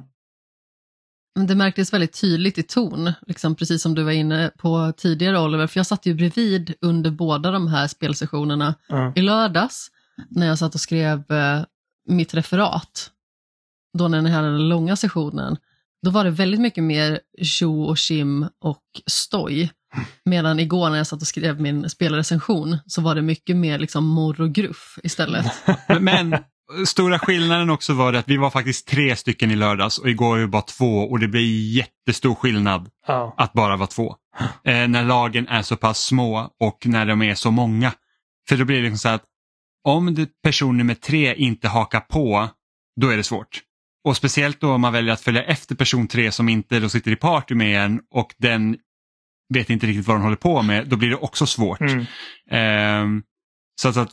Det 1.35 1.55
märktes 1.55 1.93
väldigt 1.93 2.21
tydligt 2.21 2.59
i 2.59 2.63
ton, 2.63 3.13
liksom 3.27 3.55
precis 3.55 3.83
som 3.83 3.95
du 3.95 4.03
var 4.03 4.13
inne 4.13 4.51
på 4.59 4.93
tidigare 4.97 5.41
Oliver, 5.41 5.67
för 5.67 5.79
jag 5.79 5.87
satt 5.87 6.07
ju 6.07 6.15
bredvid 6.15 6.75
under 6.81 7.11
båda 7.11 7.51
de 7.51 7.69
här 7.69 7.87
spelsessionerna 7.87 8.75
mm. 8.91 9.13
i 9.17 9.23
lördags 9.23 9.91
när 10.29 10.47
jag 10.47 10.59
satt 10.59 10.75
och 10.75 10.81
skrev 10.81 11.33
eh, 11.33 11.65
mitt 12.09 12.35
referat. 12.35 13.11
Då 13.99 14.09
när 14.09 14.23
ni 14.23 14.31
hade 14.31 14.51
den 14.51 14.69
långa 14.69 14.97
sessionen, 14.97 15.57
då 16.03 16.11
var 16.11 16.25
det 16.25 16.31
väldigt 16.31 16.61
mycket 16.61 16.85
mer 16.85 17.21
tjo 17.43 17.83
och 17.83 17.97
kim 17.97 18.47
och 18.65 18.83
stoj. 19.07 19.71
Medan 20.25 20.61
igår 20.61 20.91
när 20.91 20.97
jag 20.97 21.07
satt 21.07 21.23
och 21.23 21.29
skrev 21.29 21.61
min 21.61 21.91
spelrecension 21.91 22.79
så 22.87 23.03
var 23.03 23.15
det 23.15 23.23
mycket 23.23 23.57
mer 23.57 23.79
liksom 23.79 24.07
morr 24.07 24.41
och 24.41 24.53
gruff 24.53 24.99
istället. 25.03 25.47
Men 26.01 26.37
stora 26.87 27.19
skillnaden 27.19 27.71
också 27.71 27.95
var 27.95 28.13
det 28.13 28.19
att 28.19 28.29
vi 28.29 28.37
var 28.37 28.51
faktiskt 28.51 28.89
tre 28.89 29.17
stycken 29.17 29.51
i 29.51 29.57
lördags 29.57 29.99
och 29.99 30.09
igår 30.09 30.29
var 30.29 30.39
vi 30.39 30.47
bara 30.47 30.63
två 30.63 30.99
och 30.99 31.19
det 31.19 31.29
blir 31.29 31.77
jättestor 31.77 32.35
skillnad 32.35 32.89
oh. 33.09 33.35
att 33.37 33.53
bara 33.53 33.77
vara 33.77 33.87
två. 33.87 34.17
Eh, 34.65 34.89
när 34.89 35.05
lagen 35.05 35.49
är 35.49 35.63
så 35.63 35.77
pass 35.77 36.05
små 36.05 36.51
och 36.61 36.87
när 36.87 37.07
de 37.07 37.23
är 37.23 37.35
så 37.35 37.51
många. 37.51 37.93
För 38.49 38.57
då 38.57 38.65
blir 38.65 38.77
det 38.77 38.83
liksom 38.83 38.99
så 38.99 39.09
att 39.09 39.25
om 39.85 40.27
person 40.43 40.77
nummer 40.77 40.95
tre 40.95 41.35
inte 41.35 41.69
hakar 41.69 42.01
på, 42.01 42.49
då 43.01 43.09
är 43.09 43.17
det 43.17 43.23
svårt. 43.23 43.63
Och 44.05 44.17
speciellt 44.17 44.61
då 44.61 44.73
om 44.73 44.81
man 44.81 44.93
väljer 44.93 45.13
att 45.13 45.21
följa 45.21 45.43
efter 45.43 45.75
person 45.75 46.09
tre 46.09 46.33
som 46.33 46.49
inte 46.49 46.81
då 46.81 46.89
sitter 46.89 47.11
i 47.11 47.17
party 47.17 47.55
med 47.55 47.85
en 47.85 48.01
och 48.11 48.35
den 48.39 48.77
vet 49.55 49.71
inte 49.71 49.87
riktigt 49.87 50.07
vad 50.07 50.17
de 50.17 50.23
håller 50.23 50.37
på 50.37 50.63
med, 50.63 50.89
då 50.89 50.97
blir 50.97 51.11
det 51.11 51.17
också 51.17 51.47
svårt. 51.47 51.81
Mm. 51.81 52.07
Eh, 52.51 53.23
så 53.81 53.89
att, 53.89 53.97
att 53.97 54.11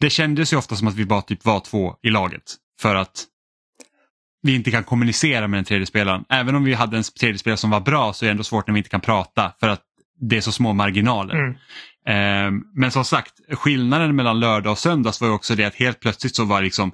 det 0.00 0.10
kändes 0.10 0.52
ju 0.52 0.56
ofta 0.56 0.76
som 0.76 0.88
att 0.88 0.94
vi 0.94 1.04
bara 1.04 1.22
typ 1.22 1.44
var 1.44 1.60
två 1.60 1.96
i 2.02 2.10
laget 2.10 2.54
för 2.80 2.94
att 2.94 3.26
vi 4.42 4.54
inte 4.54 4.70
kan 4.70 4.84
kommunicera 4.84 5.48
med 5.48 5.58
den 5.58 5.64
tredje 5.64 5.86
spelaren. 5.86 6.24
Även 6.28 6.54
om 6.54 6.64
vi 6.64 6.74
hade 6.74 6.96
en 6.96 7.02
tredje 7.02 7.38
spelare 7.38 7.56
som 7.56 7.70
var 7.70 7.80
bra 7.80 8.12
så 8.12 8.24
är 8.24 8.26
det 8.26 8.30
ändå 8.30 8.44
svårt 8.44 8.66
när 8.66 8.74
vi 8.74 8.78
inte 8.78 8.90
kan 8.90 9.00
prata 9.00 9.52
för 9.60 9.68
att 9.68 9.82
det 10.20 10.36
är 10.36 10.40
så 10.40 10.52
små 10.52 10.72
marginaler. 10.72 11.34
Mm. 11.34 11.56
Eh, 12.06 12.62
men 12.74 12.90
som 12.90 13.04
sagt, 13.04 13.32
skillnaden 13.50 14.16
mellan 14.16 14.40
lördag 14.40 14.70
och 14.70 14.78
söndags 14.78 15.20
var 15.20 15.28
ju 15.28 15.34
också 15.34 15.54
det 15.54 15.64
att 15.64 15.74
helt 15.74 16.00
plötsligt 16.00 16.36
så 16.36 16.44
var 16.44 16.62
liksom, 16.62 16.92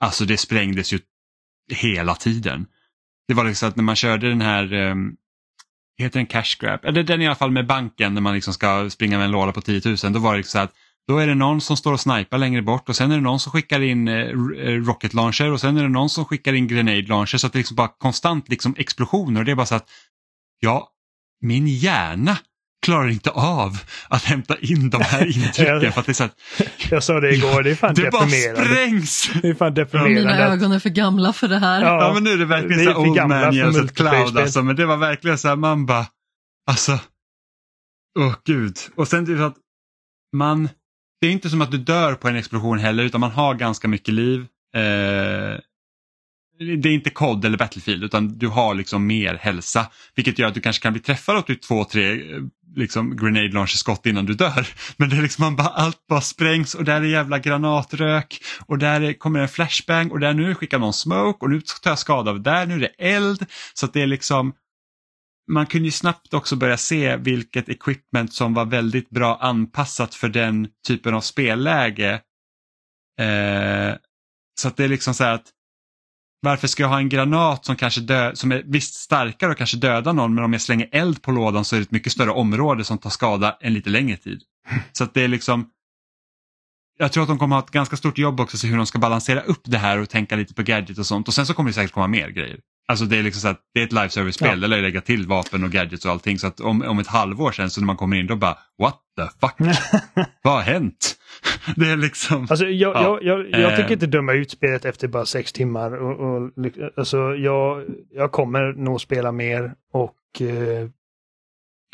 alltså 0.00 0.24
det 0.24 0.36
sprängdes 0.36 0.92
ju 0.92 0.98
hela 1.72 2.14
tiden. 2.14 2.66
Det 3.28 3.34
var 3.34 3.44
liksom 3.44 3.68
att 3.68 3.76
när 3.76 3.84
man 3.84 3.96
körde 3.96 4.28
den 4.28 4.40
här, 4.40 4.72
um, 4.72 5.16
heter 5.98 6.18
den 6.18 6.26
cash 6.26 6.56
grab, 6.60 6.84
eller 6.84 7.02
den 7.02 7.22
i 7.22 7.26
alla 7.26 7.34
fall 7.34 7.50
med 7.50 7.66
banken 7.66 8.14
när 8.14 8.20
man 8.20 8.34
liksom 8.34 8.54
ska 8.54 8.90
springa 8.90 9.18
med 9.18 9.24
en 9.24 9.30
låda 9.30 9.52
på 9.52 9.60
10 9.60 9.80
000, 9.84 10.12
då 10.12 10.18
var 10.18 10.32
det 10.32 10.36
liksom 10.36 10.58
så 10.58 10.64
att 10.64 10.74
då 11.10 11.18
är 11.18 11.26
det 11.26 11.34
någon 11.34 11.60
som 11.60 11.76
står 11.76 11.92
och 11.92 12.00
snipar 12.00 12.38
längre 12.38 12.62
bort 12.62 12.88
och 12.88 12.96
sen 12.96 13.10
är 13.10 13.14
det 13.14 13.22
någon 13.22 13.40
som 13.40 13.52
skickar 13.52 13.80
in 13.80 14.08
eh, 14.08 14.14
eh, 14.14 14.84
rocket 14.86 15.14
launcher 15.14 15.52
och 15.52 15.60
sen 15.60 15.76
är 15.76 15.82
det 15.82 15.88
någon 15.88 16.10
som 16.10 16.24
skickar 16.24 16.52
in 16.52 16.68
grenade 16.68 17.02
launcher. 17.02 17.36
Så 17.38 17.46
att 17.46 17.52
det 17.52 17.58
liksom 17.58 17.76
bara 17.76 17.88
konstant 17.88 18.48
liksom 18.48 18.74
explosioner. 18.78 19.40
Och 19.40 19.44
det 19.44 19.52
är 19.52 19.56
bara 19.56 19.66
så 19.66 19.74
att 19.74 19.90
ja, 20.60 20.88
min 21.40 21.66
hjärna 21.66 22.38
klarar 22.82 23.08
inte 23.08 23.30
av 23.30 23.78
att 24.08 24.24
hämta 24.24 24.56
in 24.58 24.90
de 24.90 25.02
här 25.02 25.26
intrycken. 25.36 25.92
för 25.92 26.00
att 26.00 26.06
det 26.06 26.12
är 26.12 26.14
så 26.14 26.24
att, 26.24 26.40
jag 26.90 27.02
sa 27.02 27.20
det 27.20 27.34
igår, 27.34 27.62
det 27.62 27.70
är 27.70 27.74
fan 27.74 27.94
det 27.94 28.02
deprimerande. 28.02 28.54
bara 28.56 28.64
sprängs! 28.64 29.30
Det 29.42 29.48
är 29.48 29.54
fan 29.54 29.74
deprimerande. 29.74 30.20
Mina 30.20 30.38
ögon 30.38 30.72
är 30.72 30.78
för 30.78 30.90
gamla 30.90 31.32
för 31.32 31.48
det 31.48 31.58
här. 31.58 31.82
Ja, 31.82 32.00
ja 32.00 32.12
men 32.14 32.24
nu 32.24 32.30
är 32.30 32.36
det 32.36 32.44
verkligen 32.44 32.78
det 32.84 32.90
är 32.90 32.94
så 32.94 33.00
old 33.00 33.28
man 33.28 33.54
years 33.54 33.76
ett 33.76 33.94
cloud 33.94 34.38
alltså, 34.38 34.62
men 34.62 34.76
det 34.76 34.86
var 34.86 34.96
verkligen 34.96 35.38
så 35.38 35.48
här 35.48 35.56
man 35.56 35.86
bara, 35.86 36.06
alltså, 36.70 36.98
åh 38.18 38.26
oh, 38.28 38.34
gud. 38.46 38.76
Och 38.96 39.08
sen 39.08 39.26
typ 39.26 39.40
att 39.40 39.56
man, 40.36 40.68
det 41.20 41.26
är 41.26 41.30
inte 41.30 41.50
som 41.50 41.62
att 41.62 41.70
du 41.70 41.78
dör 41.78 42.14
på 42.14 42.28
en 42.28 42.36
explosion 42.36 42.78
heller 42.78 43.04
utan 43.04 43.20
man 43.20 43.30
har 43.30 43.54
ganska 43.54 43.88
mycket 43.88 44.14
liv. 44.14 44.46
Eh, 44.76 45.58
det 46.60 46.88
är 46.88 46.92
inte 46.92 47.10
COD 47.10 47.44
eller 47.44 47.58
Battlefield 47.58 48.04
utan 48.04 48.38
du 48.38 48.48
har 48.48 48.74
liksom 48.74 49.06
mer 49.06 49.34
hälsa. 49.34 49.90
Vilket 50.14 50.38
gör 50.38 50.48
att 50.48 50.54
du 50.54 50.60
kanske 50.60 50.82
kan 50.82 50.92
bli 50.92 51.02
träffad 51.02 51.36
av 51.36 51.42
typ 51.42 51.62
två, 51.62 51.84
tre 51.84 52.34
eh, 52.34 52.42
liksom 52.76 53.16
grenade 53.16 53.48
launcher 53.48 53.76
skott 53.76 54.06
innan 54.06 54.26
du 54.26 54.34
dör. 54.34 54.68
Men 54.96 55.08
det 55.08 55.16
är 55.16 55.22
liksom 55.22 55.44
man 55.44 55.56
bara, 55.56 55.68
allt 55.68 56.06
bara 56.08 56.20
sprängs 56.20 56.74
och 56.74 56.84
där 56.84 57.00
är 57.00 57.04
jävla 57.04 57.38
granatrök 57.38 58.42
och 58.66 58.78
där 58.78 59.00
är, 59.00 59.12
kommer 59.12 59.40
en 59.40 59.48
flashbang 59.48 60.10
och 60.10 60.20
där 60.20 60.34
nu 60.34 60.54
skickar 60.54 60.78
någon 60.78 60.92
smoke 60.92 61.44
och 61.44 61.50
nu 61.50 61.60
tar 61.60 61.90
jag 61.90 61.98
skada 61.98 62.30
av 62.30 62.42
där, 62.42 62.66
nu 62.66 62.74
är 62.74 62.80
det 62.80 62.94
eld. 62.98 63.46
Så 63.74 63.86
att 63.86 63.92
det 63.92 64.02
är 64.02 64.06
liksom 64.06 64.52
man 65.50 65.66
kunde 65.66 65.84
ju 65.84 65.92
snabbt 65.92 66.34
också 66.34 66.56
börja 66.56 66.76
se 66.76 67.16
vilket 67.16 67.68
equipment 67.68 68.32
som 68.32 68.54
var 68.54 68.64
väldigt 68.64 69.10
bra 69.10 69.38
anpassat 69.40 70.14
för 70.14 70.28
den 70.28 70.68
typen 70.86 71.14
av 71.14 71.20
spelläge. 71.20 72.20
Eh, 73.20 73.94
så 74.60 74.68
att 74.68 74.76
det 74.76 74.84
är 74.84 74.88
liksom 74.88 75.14
så 75.14 75.24
här 75.24 75.34
att 75.34 75.52
varför 76.40 76.68
ska 76.68 76.82
jag 76.82 76.88
ha 76.88 76.98
en 76.98 77.08
granat 77.08 77.64
som 77.64 77.76
kanske 77.76 78.00
dö, 78.00 78.34
som 78.34 78.52
är 78.52 78.62
visst 78.66 78.94
starkare 78.94 79.50
och 79.50 79.58
kanske 79.58 79.76
dödar 79.76 80.12
någon 80.12 80.34
men 80.34 80.44
om 80.44 80.52
jag 80.52 80.62
slänger 80.62 80.88
eld 80.92 81.22
på 81.22 81.30
lådan 81.30 81.64
så 81.64 81.76
är 81.76 81.80
det 81.80 81.84
ett 81.84 81.90
mycket 81.90 82.12
större 82.12 82.30
område 82.30 82.84
som 82.84 82.98
tar 82.98 83.10
skada 83.10 83.56
en 83.60 83.74
lite 83.74 83.90
längre 83.90 84.16
tid. 84.16 84.42
Så 84.92 85.04
att 85.04 85.14
det 85.14 85.22
är 85.22 85.28
liksom 85.28 85.70
jag 86.98 87.12
tror 87.12 87.22
att 87.22 87.28
de 87.28 87.38
kommer 87.38 87.56
ha 87.56 87.62
ett 87.62 87.70
ganska 87.70 87.96
stort 87.96 88.18
jobb 88.18 88.40
också, 88.40 88.58
så 88.58 88.66
hur 88.66 88.76
de 88.76 88.86
ska 88.86 88.98
balansera 88.98 89.40
upp 89.40 89.60
det 89.64 89.78
här 89.78 89.98
och 89.98 90.08
tänka 90.08 90.36
lite 90.36 90.54
på 90.54 90.62
gadget 90.62 90.98
och 90.98 91.06
sånt. 91.06 91.28
Och 91.28 91.34
sen 91.34 91.46
så 91.46 91.54
kommer 91.54 91.70
det 91.70 91.74
säkert 91.74 91.92
komma 91.92 92.06
mer 92.06 92.28
grejer. 92.28 92.60
Alltså 92.88 93.04
det 93.04 93.18
är 93.18 93.22
liksom 93.22 93.40
så 93.40 93.48
att 93.48 93.60
det 93.74 93.80
är 93.80 93.84
ett 93.84 93.92
live 93.92 94.08
service-spel, 94.08 94.62
ja. 94.62 94.68
där 94.68 94.82
lägga 94.82 95.00
till 95.00 95.26
vapen 95.26 95.64
och 95.64 95.70
gadgets 95.70 96.04
och 96.04 96.10
allting. 96.10 96.38
Så 96.38 96.46
att 96.46 96.60
om, 96.60 96.82
om 96.82 96.98
ett 96.98 97.06
halvår 97.06 97.52
sen 97.52 97.70
så 97.70 97.80
när 97.80 97.86
man 97.86 97.96
kommer 97.96 98.16
in 98.16 98.26
då 98.26 98.36
bara 98.36 98.58
what 98.78 98.98
the 99.16 99.46
fuck, 99.46 99.54
vad 100.42 100.54
har 100.54 100.60
hänt? 100.60 101.16
det 101.76 101.90
är 101.90 101.96
liksom... 101.96 102.46
Alltså 102.50 102.66
jag, 102.66 102.96
ja. 102.96 103.18
jag, 103.22 103.50
jag, 103.50 103.60
jag 103.60 103.76
tycker 103.76 103.92
inte 103.92 104.06
döma 104.06 104.32
ut 104.32 104.50
spelet 104.50 104.84
efter 104.84 105.08
bara 105.08 105.26
sex 105.26 105.52
timmar. 105.52 105.92
Och, 105.92 106.20
och, 106.20 106.50
alltså 106.96 107.34
jag, 107.34 107.84
jag 108.10 108.32
kommer 108.32 108.72
nog 108.72 109.00
spela 109.00 109.32
mer 109.32 109.74
och... 109.92 110.40
Eh... 110.40 110.88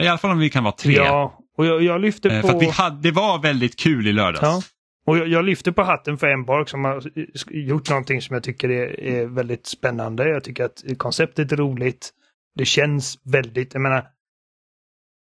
I 0.02 0.08
alla 0.08 0.18
fall 0.18 0.30
om 0.30 0.38
vi 0.38 0.50
kan 0.50 0.64
vara 0.64 0.74
tre. 0.74 0.94
Ja, 0.94 1.38
och 1.56 1.66
jag, 1.66 1.82
jag 1.82 2.00
lyfter 2.00 2.42
på... 2.42 2.48
För 2.48 2.60
vi 2.60 2.70
hade, 2.70 3.00
det 3.02 3.10
var 3.10 3.42
väldigt 3.42 3.76
kul 3.76 4.06
i 4.06 4.12
lördags. 4.12 4.42
Ja. 4.42 4.62
Och 5.06 5.18
jag, 5.18 5.28
jag, 5.28 5.44
lyfter 5.44 5.72
på 5.72 5.82
hatten 5.82 6.18
för 6.18 6.26
Embark 6.26 6.68
som 6.68 6.84
har 6.84 7.02
gjort 7.50 7.90
någonting 7.90 8.22
som 8.22 8.34
jag 8.34 8.42
tycker 8.42 8.70
är, 8.70 9.00
är, 9.00 9.26
väldigt 9.26 9.66
spännande. 9.66 10.28
Jag 10.28 10.44
tycker 10.44 10.64
att 10.64 10.84
konceptet 10.96 11.52
är 11.52 11.56
roligt. 11.56 12.10
Det 12.54 12.64
känns 12.64 13.18
väldigt, 13.24 13.74
jag 13.74 13.80
menar, 13.80 14.08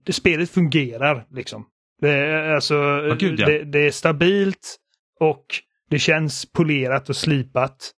det 0.03 0.13
spelet 0.13 0.49
fungerar 0.49 1.27
liksom. 1.29 1.65
Det 2.01 2.09
är, 2.09 2.49
alltså, 2.49 2.75
oh, 2.75 3.15
Gud, 3.15 3.39
ja. 3.39 3.47
det, 3.47 3.63
det, 3.63 3.79
är 3.79 3.91
stabilt 3.91 4.77
och 5.19 5.45
det 5.89 5.99
känns 5.99 6.51
polerat 6.51 7.09
och 7.09 7.15
slipat. 7.15 7.91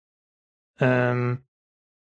Um, 0.80 1.38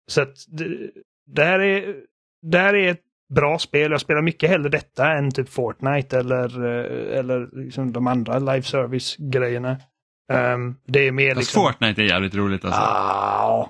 så 0.07 0.21
att 0.21 0.35
det, 0.47 0.91
det, 1.25 1.43
här 1.43 1.59
är, 1.59 1.95
det 2.41 2.57
här 2.57 2.73
är 2.73 2.91
ett 2.91 3.03
bra 3.35 3.59
spel. 3.59 3.91
Jag 3.91 4.01
spelar 4.01 4.21
mycket 4.21 4.49
hellre 4.49 4.69
detta 4.69 5.11
än 5.11 5.31
typ 5.31 5.49
Fortnite 5.49 6.19
eller, 6.19 6.65
eh, 6.65 7.19
eller 7.19 7.63
liksom 7.63 7.91
de 7.91 8.07
andra 8.07 8.39
live 8.39 8.63
service-grejerna. 8.63 9.77
Um, 10.33 10.77
det 10.87 11.07
är 11.07 11.11
mer 11.11 11.35
liksom... 11.35 11.63
Fortnite 11.63 12.01
är 12.01 12.05
jävligt 12.05 12.35
roligt 12.35 12.65
alltså. 12.65 12.81
Ah, 12.81 13.69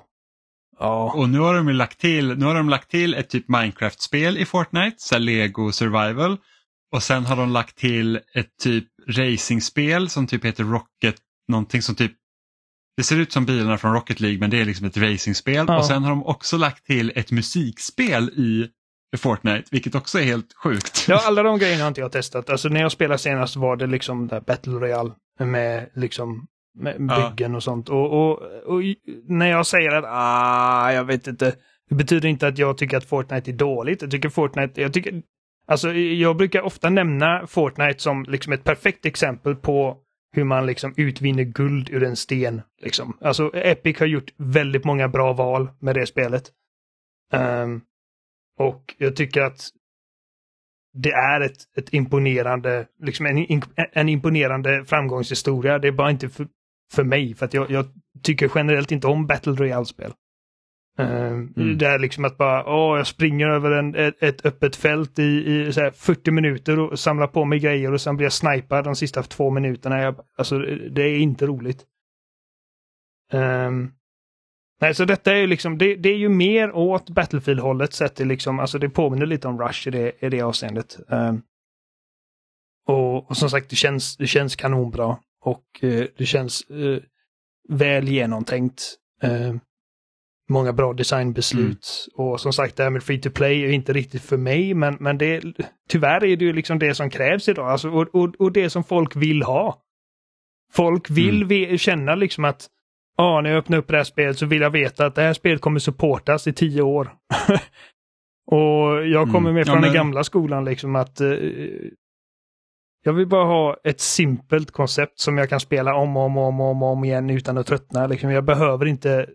ah. 0.77 1.13
Och 1.15 1.29
nu 1.29 1.39
har 1.39 1.55
de 1.55 1.69
lagt 1.69 1.99
till, 1.99 2.37
nu 2.37 2.45
har 2.45 2.55
de 2.55 2.69
lagt 2.69 2.91
till 2.91 3.13
ett 3.13 3.29
typ 3.29 3.47
Minecraft-spel 3.47 4.37
i 4.37 4.45
Fortnite, 4.45 4.95
så 4.99 5.17
Lego 5.17 5.71
Survival. 5.71 6.37
Och 6.91 7.03
sen 7.03 7.25
har 7.25 7.35
de 7.35 7.49
lagt 7.49 7.77
till 7.77 8.19
ett 8.33 8.57
typ 8.63 8.87
racingspel 9.07 10.09
som 10.09 10.27
typ 10.27 10.45
heter 10.45 10.63
Rocket, 10.63 11.15
någonting 11.47 11.81
som 11.81 11.95
typ 11.95 12.11
det 12.97 13.03
ser 13.03 13.19
ut 13.19 13.31
som 13.31 13.45
bilarna 13.45 13.77
från 13.77 13.93
Rocket 13.93 14.19
League 14.19 14.39
men 14.39 14.49
det 14.49 14.61
är 14.61 14.65
liksom 14.65 14.87
ett 14.87 14.97
racingspel. 14.97 15.65
Ja. 15.67 15.77
Och 15.77 15.85
sen 15.85 16.03
har 16.03 16.09
de 16.09 16.25
också 16.25 16.57
lagt 16.57 16.85
till 16.85 17.11
ett 17.15 17.31
musikspel 17.31 18.29
i 18.29 18.67
Fortnite, 19.17 19.63
vilket 19.71 19.95
också 19.95 20.19
är 20.19 20.23
helt 20.23 20.53
sjukt. 20.53 21.05
Ja, 21.07 21.21
alla 21.27 21.43
de 21.43 21.59
grejerna 21.59 21.83
har 21.83 21.87
inte 21.87 22.01
jag 22.01 22.11
testat. 22.11 22.49
Alltså 22.49 22.69
när 22.69 22.81
jag 22.81 22.91
spelade 22.91 23.17
senast 23.17 23.55
var 23.55 23.75
det 23.75 23.87
liksom 23.87 24.27
där 24.27 24.41
Battle 24.41 24.73
Royale 24.73 25.11
med 25.39 25.89
liksom 25.93 26.47
med 26.73 26.95
byggen 26.97 27.51
ja. 27.51 27.55
och 27.57 27.63
sånt. 27.63 27.89
Och, 27.89 28.05
och, 28.05 28.41
och, 28.65 28.81
när 29.27 29.49
jag 29.49 29.65
säger 29.65 29.91
att 29.91 30.05
ah, 30.07 30.91
jag 30.91 31.03
vet 31.03 31.27
inte. 31.27 31.55
Det 31.89 31.95
betyder 31.95 32.29
inte 32.29 32.47
att 32.47 32.57
jag 32.57 32.77
tycker 32.77 32.97
att 32.97 33.05
Fortnite 33.05 33.51
är 33.51 33.55
dåligt. 33.55 34.01
Jag 34.01 34.11
tycker 34.11 34.29
Fortnite, 34.29 34.81
jag 34.81 34.93
tycker, 34.93 35.21
alltså 35.67 35.93
jag 35.93 36.37
brukar 36.37 36.61
ofta 36.61 36.89
nämna 36.89 37.47
Fortnite 37.47 37.99
som 37.99 38.23
liksom 38.23 38.53
ett 38.53 38.63
perfekt 38.63 39.05
exempel 39.05 39.55
på 39.55 39.97
hur 40.33 40.43
man 40.43 40.65
liksom 40.65 40.93
utvinner 40.97 41.43
guld 41.43 41.89
ur 41.89 42.03
en 42.03 42.15
sten. 42.15 42.61
Liksom. 42.81 43.17
Alltså 43.21 43.51
Epic 43.53 43.99
har 43.99 44.05
gjort 44.05 44.33
väldigt 44.37 44.83
många 44.83 45.07
bra 45.07 45.33
val 45.33 45.69
med 45.79 45.95
det 45.95 46.07
spelet. 46.07 46.51
Um, 47.33 47.81
och 48.59 48.95
jag 48.97 49.15
tycker 49.15 49.41
att 49.41 49.69
det 50.93 51.11
är 51.11 51.41
ett, 51.41 51.57
ett 51.77 51.93
imponerande, 51.93 52.87
liksom 52.99 53.25
en, 53.25 53.61
en 53.75 54.09
imponerande 54.09 54.85
framgångshistoria. 54.85 55.79
Det 55.79 55.87
är 55.87 55.91
bara 55.91 56.11
inte 56.11 56.29
för, 56.29 56.47
för 56.93 57.03
mig, 57.03 57.35
för 57.35 57.45
att 57.45 57.53
jag, 57.53 57.71
jag 57.71 57.85
tycker 58.23 58.51
generellt 58.55 58.91
inte 58.91 59.07
om 59.07 59.27
Battle 59.27 59.53
Royale-spel. 59.53 60.13
Uh, 60.99 61.07
mm. 61.07 61.77
Det 61.77 61.87
är 61.87 61.99
liksom 61.99 62.25
att 62.25 62.37
bara, 62.37 62.65
åh, 62.65 62.97
jag 62.97 63.07
springer 63.07 63.47
över 63.47 63.71
en, 63.71 63.95
ett, 63.95 64.23
ett 64.23 64.45
öppet 64.45 64.75
fält 64.75 65.19
i, 65.19 65.23
i 65.23 65.71
40 65.93 66.31
minuter 66.31 66.79
och 66.79 66.99
samlar 66.99 67.27
på 67.27 67.45
mig 67.45 67.59
grejer 67.59 67.93
och 67.93 68.01
sen 68.01 68.17
blir 68.17 68.25
jag 68.25 68.33
snipad 68.33 68.83
de 68.83 68.95
sista 68.95 69.23
två 69.23 69.49
minuterna. 69.49 70.01
Jag, 70.01 70.15
alltså, 70.37 70.57
det 70.91 71.01
är 71.01 71.17
inte 71.17 71.45
roligt. 71.45 71.85
Um, 73.33 73.93
Nej, 74.81 74.95
så 74.95 75.05
detta 75.05 75.31
är 75.31 75.35
ju 75.35 75.47
liksom, 75.47 75.77
det, 75.77 75.95
det 75.95 76.09
är 76.09 76.17
ju 76.17 76.29
mer 76.29 76.71
åt 76.71 77.09
Battlefield-hållet 77.09 77.93
sett 77.93 78.15
till 78.15 78.27
liksom, 78.27 78.59
alltså 78.59 78.79
det 78.79 78.89
påminner 78.89 79.25
lite 79.25 79.47
om 79.47 79.61
Rush 79.61 79.87
i 79.87 79.91
det, 79.91 80.11
i 80.19 80.29
det 80.29 80.41
avseendet. 80.41 80.99
Um, 81.07 81.41
och, 82.87 83.29
och, 83.29 83.37
som 83.37 83.49
sagt, 83.49 83.69
det 83.69 83.75
känns, 83.75 84.17
det 84.17 84.27
känns 84.27 84.55
kanonbra 84.55 85.17
och 85.41 85.63
uh, 85.83 86.05
det 86.17 86.25
känns 86.25 86.71
uh, 86.71 86.99
väl 87.69 88.07
genomtänkt. 88.07 88.95
Uh, 89.23 89.55
många 90.49 90.73
bra 90.73 90.93
designbeslut 90.93 92.07
mm. 92.17 92.27
och 92.27 92.41
som 92.41 92.53
sagt 92.53 92.77
det 92.77 92.83
här 92.83 92.89
med 92.89 93.03
free 93.03 93.21
to 93.21 93.29
play 93.29 93.63
är 93.63 93.71
inte 93.71 93.93
riktigt 93.93 94.21
för 94.21 94.37
mig 94.37 94.73
men, 94.73 94.97
men 94.99 95.17
det, 95.17 95.41
tyvärr 95.89 96.23
är 96.23 96.35
det 96.37 96.45
ju 96.45 96.53
liksom 96.53 96.79
det 96.79 96.95
som 96.95 97.09
krävs 97.09 97.49
idag 97.49 97.69
alltså, 97.69 97.89
och, 97.89 98.15
och, 98.15 98.35
och 98.39 98.51
det 98.51 98.69
som 98.69 98.83
folk 98.83 99.15
vill 99.15 99.43
ha. 99.43 99.81
Folk 100.73 101.09
vill 101.09 101.43
mm. 101.43 101.77
känna 101.77 102.15
liksom 102.15 102.45
att 102.45 102.69
ja, 103.21 103.41
när 103.41 103.49
jag 103.49 103.59
öppnar 103.59 103.77
upp 103.77 103.87
det 103.87 103.97
här 103.97 104.03
spelet 104.03 104.37
så 104.37 104.45
vill 104.45 104.61
jag 104.61 104.69
veta 104.69 105.05
att 105.05 105.15
det 105.15 105.21
här 105.21 105.33
spelet 105.33 105.61
kommer 105.61 105.79
supportas 105.79 106.47
i 106.47 106.53
tio 106.53 106.81
år. 106.81 107.15
och 108.51 109.07
jag 109.07 109.31
kommer 109.31 109.49
mm. 109.49 109.53
med 109.53 109.65
från 109.65 109.75
ja, 109.75 109.81
men... 109.81 109.89
den 109.89 109.93
gamla 109.93 110.23
skolan 110.23 110.65
liksom 110.65 110.95
att 110.95 111.21
eh, 111.21 111.37
jag 113.03 113.13
vill 113.13 113.27
bara 113.27 113.45
ha 113.45 113.77
ett 113.83 113.99
simpelt 113.99 114.71
koncept 114.71 115.19
som 115.19 115.37
jag 115.37 115.49
kan 115.49 115.59
spela 115.59 115.95
om 115.95 116.17
och 116.17 116.23
om 116.23 116.37
och 116.37 116.43
om, 116.47 116.61
om, 116.61 116.83
om 116.83 117.03
igen 117.03 117.29
utan 117.29 117.57
att 117.57 117.67
tröttna. 117.67 118.07
Liksom, 118.07 118.31
jag 118.31 118.45
behöver 118.45 118.85
inte 118.85 119.29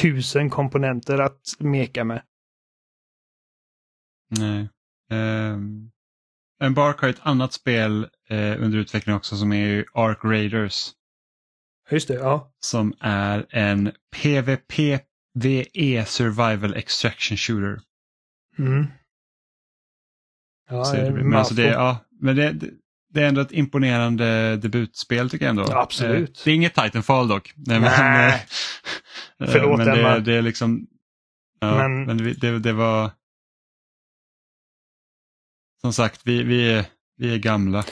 tusen 0.00 0.50
komponenter 0.50 1.18
att 1.18 1.40
meka 1.58 2.04
med. 2.04 2.22
Nej. 4.38 4.68
Um, 5.10 5.90
Embark 6.62 7.00
har 7.00 7.08
ett 7.08 7.20
annat 7.22 7.52
spel 7.52 8.08
eh, 8.28 8.62
under 8.62 8.78
utveckling 8.78 9.16
också 9.16 9.36
som 9.36 9.52
är 9.52 9.84
Ark 9.94 10.18
Raiders. 10.24 10.90
Just 11.90 12.08
det, 12.08 12.14
ja. 12.14 12.52
Som 12.60 12.94
är 13.00 13.46
en 13.50 13.92
PVP-VE 14.16 16.04
Survival 16.06 16.74
Extraction 16.74 17.36
Shooter. 17.36 17.80
Mm. 18.58 18.86
Ja, 20.70 20.92
det, 20.92 21.10
men 21.10 21.34
alltså 21.34 21.54
det, 21.54 21.62
ja, 21.62 21.98
men 22.20 22.36
det, 22.36 22.52
det 23.14 23.22
är 23.22 23.28
ändå 23.28 23.40
ett 23.40 23.52
imponerande 23.52 24.56
debutspel 24.56 25.30
tycker 25.30 25.44
jag 25.44 25.50
ändå. 25.50 25.64
Ja, 25.68 25.82
absolut. 25.82 26.38
Eh, 26.38 26.44
det 26.44 26.50
är 26.50 26.54
inget 26.54 26.74
Titanfall 26.74 27.28
dock. 27.28 27.52
Nej. 27.56 27.80
Men, 27.80 28.30
eh, 28.30 28.40
Förlåt 29.52 29.78
men 29.78 29.86
det, 29.86 30.20
det 30.20 30.32
är 30.32 30.42
liksom, 30.42 30.86
ja, 31.60 31.78
men, 31.78 32.04
men 32.04 32.16
det, 32.16 32.58
det, 32.58 32.72
var 32.72 33.10
som 35.80 35.92
sagt, 35.92 36.20
vi, 36.24 36.42
vi, 36.42 36.72
är, 36.72 36.84
vi 37.16 37.34
är 37.34 37.38
gamla. 37.38 37.84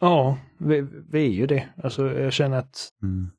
Ja, 0.00 0.38
vi, 0.58 0.86
vi 1.10 1.26
är 1.26 1.32
ju 1.32 1.46
det. 1.46 1.68
Alltså 1.82 2.18
jag 2.18 2.32
känner 2.32 2.58
att 2.58 2.88
mm. 3.02 3.30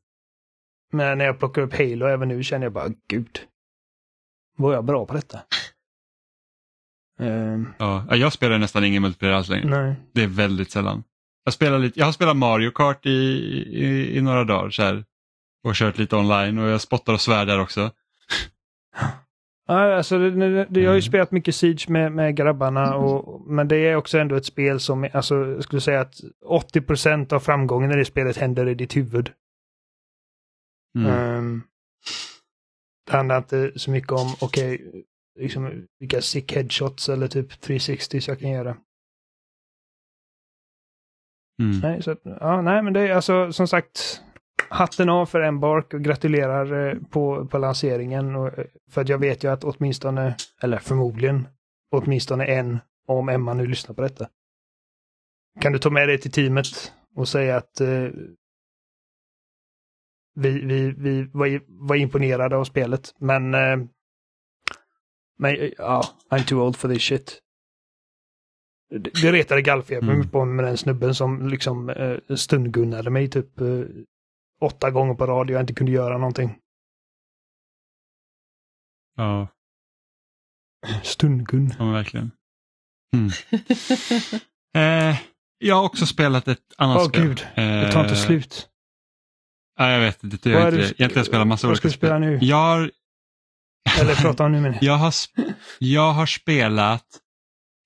Men 0.91 1.17
när 1.17 1.25
jag 1.25 1.39
plockar 1.39 1.61
upp 1.61 1.73
Halo 1.73 2.05
även 2.05 2.27
nu 2.27 2.43
känner 2.43 2.65
jag 2.65 2.73
bara 2.73 2.89
gud. 3.07 3.39
Var 4.57 4.73
jag 4.73 4.85
bra 4.85 5.05
på 5.05 5.13
detta? 5.13 5.39
um, 7.19 7.73
ja, 7.79 8.15
jag 8.15 8.33
spelar 8.33 8.57
nästan 8.57 8.83
ingen 8.83 9.01
multiplayer 9.01 9.33
alls 9.33 9.49
längre. 9.49 9.69
Nej. 9.69 9.95
Det 10.13 10.23
är 10.23 10.27
väldigt 10.27 10.71
sällan. 10.71 11.03
Jag, 11.43 11.53
spelar 11.53 11.79
lite, 11.79 11.99
jag 11.99 12.05
har 12.05 12.13
spelat 12.13 12.37
Mario 12.37 12.71
Kart 12.71 13.05
i, 13.05 13.09
i, 13.09 14.17
i 14.17 14.21
några 14.21 14.43
dagar 14.43 14.69
så 14.69 14.83
här, 14.83 15.05
och 15.63 15.75
kört 15.75 15.97
lite 15.97 16.15
online 16.15 16.57
och 16.57 16.69
jag 16.69 16.81
spottar 16.81 17.13
och 17.13 17.21
svär 17.21 17.45
där 17.45 17.59
också. 17.59 17.91
Alltså, 19.69 20.17
det, 20.17 20.29
det, 20.29 20.81
jag 20.81 20.89
har 20.89 20.95
ju 20.95 20.99
mm. 20.99 21.01
spelat 21.01 21.31
mycket 21.31 21.55
Siege 21.55 21.85
med, 21.89 22.11
med 22.11 22.35
grabbarna, 22.35 22.95
och, 22.95 23.41
men 23.51 23.67
det 23.67 23.77
är 23.77 23.95
också 23.95 24.17
ändå 24.17 24.35
ett 24.35 24.45
spel 24.45 24.79
som, 24.79 25.09
alltså, 25.13 25.35
jag 25.35 25.63
skulle 25.63 25.81
säga 25.81 26.01
att 26.01 26.15
80% 26.45 27.33
av 27.33 27.39
framgången 27.39 27.91
i 27.91 27.95
det 27.95 28.05
spelet 28.05 28.37
händer 28.37 28.67
i 28.67 28.75
ditt 28.75 28.97
huvud. 28.97 29.31
Mm. 30.97 31.37
Um, 31.37 31.63
det 33.05 33.17
handlar 33.17 33.37
inte 33.37 33.71
så 33.75 33.91
mycket 33.91 34.11
om, 34.11 34.35
okej, 34.41 34.75
okay, 34.75 35.03
liksom, 35.39 35.87
vilka 35.99 36.21
sick 36.21 36.55
headshots 36.55 37.09
eller 37.09 37.27
typ 37.27 37.61
360 37.61 38.19
jag 38.27 38.39
kan 38.39 38.49
göra. 38.49 38.77
Mm. 41.61 41.79
Nej, 41.81 42.03
så, 42.03 42.15
ja, 42.23 42.61
nej, 42.61 42.83
men 42.83 42.93
det 42.93 43.01
är 43.01 43.15
alltså 43.15 43.51
som 43.51 43.67
sagt, 43.67 44.21
hatten 44.69 45.09
av 45.09 45.25
för 45.25 45.41
Embark 45.41 45.93
och 45.93 46.01
gratulerar 46.03 46.87
eh, 46.87 46.95
på, 47.09 47.45
på 47.45 47.57
lanseringen. 47.57 48.35
Och, 48.35 48.59
eh, 48.59 48.65
för 48.89 49.01
att 49.01 49.09
jag 49.09 49.17
vet 49.17 49.43
ju 49.43 49.51
att 49.51 49.63
åtminstone, 49.63 50.35
eller 50.61 50.77
förmodligen, 50.77 51.47
åtminstone 51.91 52.45
en, 52.45 52.79
om 53.07 53.29
Emma 53.29 53.53
nu 53.53 53.67
lyssnar 53.67 53.95
på 53.95 54.01
detta. 54.01 54.27
Kan 55.59 55.73
du 55.73 55.79
ta 55.79 55.89
med 55.89 56.07
dig 56.07 56.17
till 56.17 56.31
teamet 56.31 56.93
och 57.15 57.27
säga 57.27 57.57
att 57.57 57.81
eh, 57.81 58.07
vi, 60.35 60.65
vi, 60.65 60.91
vi 60.97 61.23
var, 61.33 61.61
var 61.67 61.95
imponerade 61.95 62.55
av 62.57 62.63
spelet, 62.63 63.15
men 63.19 63.53
eh, 63.53 63.77
men 65.41 65.71
ja, 65.77 66.03
I'm 66.29 66.43
too 66.47 66.61
old 66.61 66.75
for 66.75 66.89
this 66.89 67.03
shit. 67.03 67.41
Det, 68.89 69.31
retade 69.31 69.61
gallfeber 69.61 70.13
Mm. 70.13 70.29
på 70.29 70.45
med 70.45 70.65
den 70.65 70.77
snubben 70.77 71.15
som 71.15 71.47
liksom 71.47 71.89
eh, 71.89 72.35
stundgunnade 72.35 73.09
mig 73.09 73.29
typ 73.29 73.61
eh, 73.61 73.81
åtta 74.61 74.91
gånger 74.91 75.13
på 75.13 75.25
rad 75.27 75.49
och 75.49 75.55
jag 75.55 75.61
inte 75.61 75.73
kunde 75.73 75.91
göra 75.91 76.17
någonting. 76.17 76.55
Ja, 79.17 79.47
Stundgun. 81.03 81.73
ja 81.79 81.83
men 81.85 81.93
verkligen. 81.93 82.31
Mm. 83.15 83.29
Eh, 84.75 85.17
jag 85.57 85.75
har 85.75 85.83
också 85.83 86.05
spelat 86.05 86.47
ett 86.47 86.59
annat 86.77 86.97
Åh 86.97 87.07
spel. 87.09 87.21
gud, 87.27 87.47
det 87.55 87.91
tar 87.91 88.01
inte 88.01 88.13
Eh, 88.13 88.19
slut. 88.25 88.69
Ja, 89.79 89.91
jag 89.91 89.99
vet, 89.99 90.23
Vad 90.23 90.31
jag 90.33 90.39
inte, 90.39 90.77
egentligen 90.77 91.09
har 91.11 91.15
jag 91.17 91.25
spelat 91.25 91.47
massa 91.47 91.67
vad 91.67 91.71
olika 91.71 91.79
ska 91.79 91.87
du 91.87 91.93
spela 91.93 92.15
spel. 92.19 92.29
nu? 92.29 92.39
Jag 92.41 92.55
har, 92.57 92.91
Eller 94.01 94.15
prata 94.15 94.45
om 94.45 94.51
nu 94.51 94.61
men. 94.61 94.73
jag, 94.81 94.93
har, 94.97 95.13
jag 95.79 96.13
har 96.13 96.25
spelat 96.25 97.05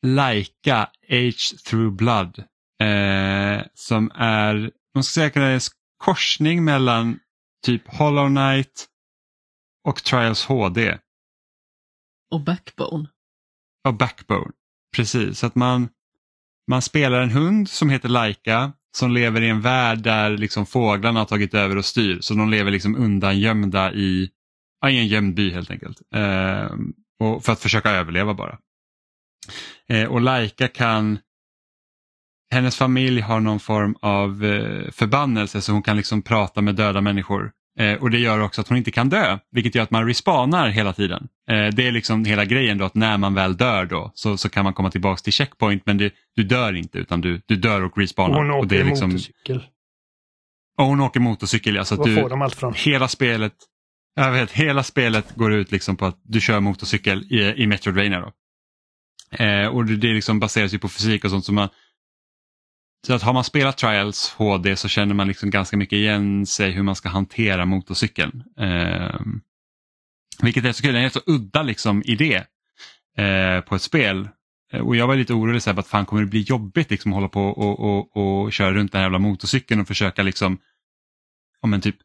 Laika 0.05 0.89
Age 1.09 1.55
Through 1.65 1.95
Blood. 1.95 2.39
Eh, 2.81 3.61
som 3.73 4.11
är, 4.15 4.71
man 4.95 5.03
ska 5.03 5.13
säga 5.13 5.27
att 5.27 5.33
det 5.33 5.41
är 5.41 5.59
korsning 6.05 6.63
mellan 6.63 7.19
typ 7.65 7.87
Hollow 7.87 8.27
Knight 8.27 8.87
och 9.87 10.03
Trials 10.03 10.45
HD. 10.45 10.97
Och 12.31 12.41
Backbone. 12.41 13.09
Och 13.87 13.93
Backbone. 13.93 14.51
Precis, 14.95 15.39
så 15.39 15.45
att 15.45 15.55
man, 15.55 15.89
man 16.67 16.81
spelar 16.81 17.21
en 17.21 17.31
hund 17.31 17.69
som 17.69 17.89
heter 17.89 18.09
Laika 18.09 18.73
som 18.97 19.11
lever 19.11 19.41
i 19.41 19.49
en 19.49 19.61
värld 19.61 19.99
där 19.99 20.37
liksom 20.37 20.65
fåglarna 20.65 21.19
har 21.19 21.25
tagit 21.25 21.53
över 21.53 21.77
och 21.77 21.85
styr. 21.85 22.19
Så 22.21 22.33
de 22.33 22.49
lever 22.49 22.71
liksom 22.71 22.95
undangömda 22.95 23.93
i, 23.93 24.29
ja, 24.81 24.89
i 24.89 24.97
en 24.97 25.07
gömd 25.07 25.35
by 25.35 25.51
helt 25.51 25.71
enkelt. 25.71 26.01
Eh, 26.15 26.69
och 27.19 27.45
för 27.45 27.53
att 27.53 27.59
försöka 27.59 27.91
överleva 27.91 28.33
bara. 28.33 28.57
Eh, 29.87 30.05
och 30.05 30.21
Laika 30.21 30.67
kan, 30.67 31.19
hennes 32.53 32.75
familj 32.75 33.21
har 33.21 33.39
någon 33.39 33.59
form 33.59 33.95
av 34.01 34.45
eh, 34.45 34.91
förbannelse 34.91 35.61
så 35.61 35.71
hon 35.71 35.83
kan 35.83 35.97
liksom 35.97 36.21
prata 36.21 36.61
med 36.61 36.75
döda 36.75 37.01
människor. 37.01 37.51
Eh, 37.79 37.93
och 37.93 38.11
det 38.11 38.19
gör 38.19 38.39
också 38.39 38.61
att 38.61 38.67
hon 38.67 38.77
inte 38.77 38.91
kan 38.91 39.09
dö, 39.09 39.37
vilket 39.51 39.75
gör 39.75 39.83
att 39.83 39.91
man 39.91 40.07
respawnar 40.07 40.69
hela 40.69 40.93
tiden. 40.93 41.27
Eh, 41.49 41.67
det 41.67 41.87
är 41.87 41.91
liksom 41.91 42.25
hela 42.25 42.45
grejen 42.45 42.77
då 42.77 42.85
att 42.85 42.95
när 42.95 43.17
man 43.17 43.33
väl 43.33 43.57
dör 43.57 43.85
då 43.85 44.11
så, 44.13 44.37
så 44.37 44.49
kan 44.49 44.63
man 44.63 44.73
komma 44.73 44.91
tillbaks 44.91 45.21
till 45.21 45.33
checkpoint 45.33 45.85
men 45.85 45.97
det, 45.97 46.13
du 46.35 46.43
dör 46.43 46.73
inte 46.73 46.97
utan 46.97 47.21
du, 47.21 47.41
du 47.45 47.55
dör 47.55 47.83
och 47.83 47.97
respawnar. 47.97 48.37
Hon 48.37 48.51
och 48.51 48.57
åker 48.57 48.69
det 48.69 48.79
är 48.79 48.85
liksom, 48.85 49.09
motorcykel. 49.09 49.63
och 50.77 50.85
hon 50.85 51.01
åker 51.01 51.19
motorcykel 51.19 51.75
ja. 51.75 51.85
Så 51.85 51.95
att 51.95 52.03
du, 52.03 52.15
får 52.15 52.29
de 52.29 52.41
allt 52.41 52.55
från? 52.55 52.73
hela 52.75 53.07
spelet 53.07 53.53
jag 54.15 54.31
vet, 54.31 54.51
hela 54.51 54.83
spelet 54.83 55.35
går 55.35 55.53
ut 55.53 55.71
liksom 55.71 55.95
på 55.95 56.05
att 56.05 56.19
du 56.23 56.41
kör 56.41 56.59
motorcykel 56.59 57.23
i, 57.29 57.63
i 57.63 57.67
Metroidvania. 57.67 58.19
Då. 58.19 58.31
Eh, 59.43 59.67
och 59.67 59.85
det, 59.85 59.95
det 59.95 60.13
liksom 60.13 60.39
baseras 60.39 60.73
ju 60.73 60.79
på 60.79 60.89
fysik 60.89 61.23
och 61.25 61.29
sånt. 61.31 61.45
Så, 61.45 61.53
man, 61.53 61.69
så 63.07 63.13
att 63.13 63.21
har 63.21 63.33
man 63.33 63.43
spelat 63.43 63.77
Trials 63.77 64.29
HD 64.37 64.75
så 64.75 64.87
känner 64.87 65.15
man 65.15 65.27
liksom 65.27 65.49
ganska 65.49 65.77
mycket 65.77 65.97
igen 65.97 66.45
sig 66.45 66.71
hur 66.71 66.83
man 66.83 66.95
ska 66.95 67.09
hantera 67.09 67.65
motorcykeln. 67.65 68.43
Eh, 68.59 69.19
vilket 70.41 70.65
är 70.65 70.71
så 70.71 70.83
kul, 70.83 70.93
den 70.93 71.01
är 71.01 71.05
en 71.05 71.11
så 71.11 71.21
udda 71.25 71.63
liksom 71.63 72.03
idé 72.05 72.43
eh, 73.17 73.61
på 73.61 73.75
ett 73.75 73.81
spel. 73.81 74.29
Eh, 74.73 74.79
och 74.79 74.95
jag 74.95 75.07
var 75.07 75.15
lite 75.15 75.33
orolig 75.33 75.61
så 75.61 75.71
här, 75.71 75.79
att 75.79 75.87
fan 75.87 76.05
kommer 76.05 76.21
det 76.21 76.27
bli 76.27 76.41
jobbigt 76.41 76.91
liksom, 76.91 77.11
att 77.11 77.15
hålla 77.15 77.27
på 77.27 77.43
och, 77.43 77.79
och, 77.79 78.17
och 78.17 78.53
köra 78.53 78.73
runt 78.73 78.91
den 78.91 78.99
här 78.99 79.05
jävla 79.05 79.19
motorcykeln 79.19 79.81
och 79.81 79.87
försöka 79.87 80.23
liksom, 80.23 80.57
ja, 81.61 81.67
men 81.67 81.81
typ 81.81 81.97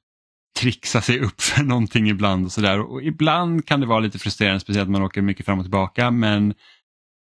trixa 0.60 1.00
sig 1.00 1.20
upp 1.20 1.40
för 1.40 1.62
någonting 1.62 2.08
ibland 2.08 2.46
och 2.46 2.52
sådär. 2.52 2.80
Och 2.80 3.02
ibland 3.02 3.66
kan 3.66 3.80
det 3.80 3.86
vara 3.86 4.00
lite 4.00 4.18
frustrerande, 4.18 4.60
speciellt 4.60 4.88
när 4.88 4.98
man 4.98 5.06
åker 5.06 5.22
mycket 5.22 5.46
fram 5.46 5.58
och 5.58 5.64
tillbaka. 5.64 6.10
Men 6.10 6.54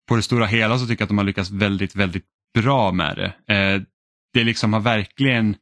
på 0.08 0.16
det 0.16 0.22
stora 0.22 0.46
hela 0.46 0.80
så 0.80 0.88
tycker 0.88 1.02
jag 1.02 1.06
att 1.06 1.10
de 1.10 1.18
har 1.18 1.26
lyckats 1.26 1.52
väldigt, 1.52 1.96
väldigt 1.96 2.26
bra 2.56 2.92
med 2.92 3.16
det. 3.16 3.54
Eh, 3.54 3.82
det 4.34 4.44
liksom 4.44 4.74
har 4.74 4.80
verkligen 4.80 5.56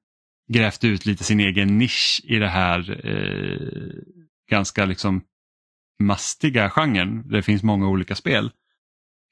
grävt 0.53 0.83
ut 0.83 1.05
lite 1.05 1.23
sin 1.23 1.39
egen 1.39 1.77
nisch 1.77 2.22
i 2.23 2.39
det 2.39 2.47
här 2.47 3.07
eh, 3.07 4.03
ganska 4.49 4.85
liksom 4.85 5.23
mastiga 6.03 6.69
genren. 6.69 7.30
Det 7.30 7.41
finns 7.41 7.63
många 7.63 7.88
olika 7.88 8.15
spel. 8.15 8.45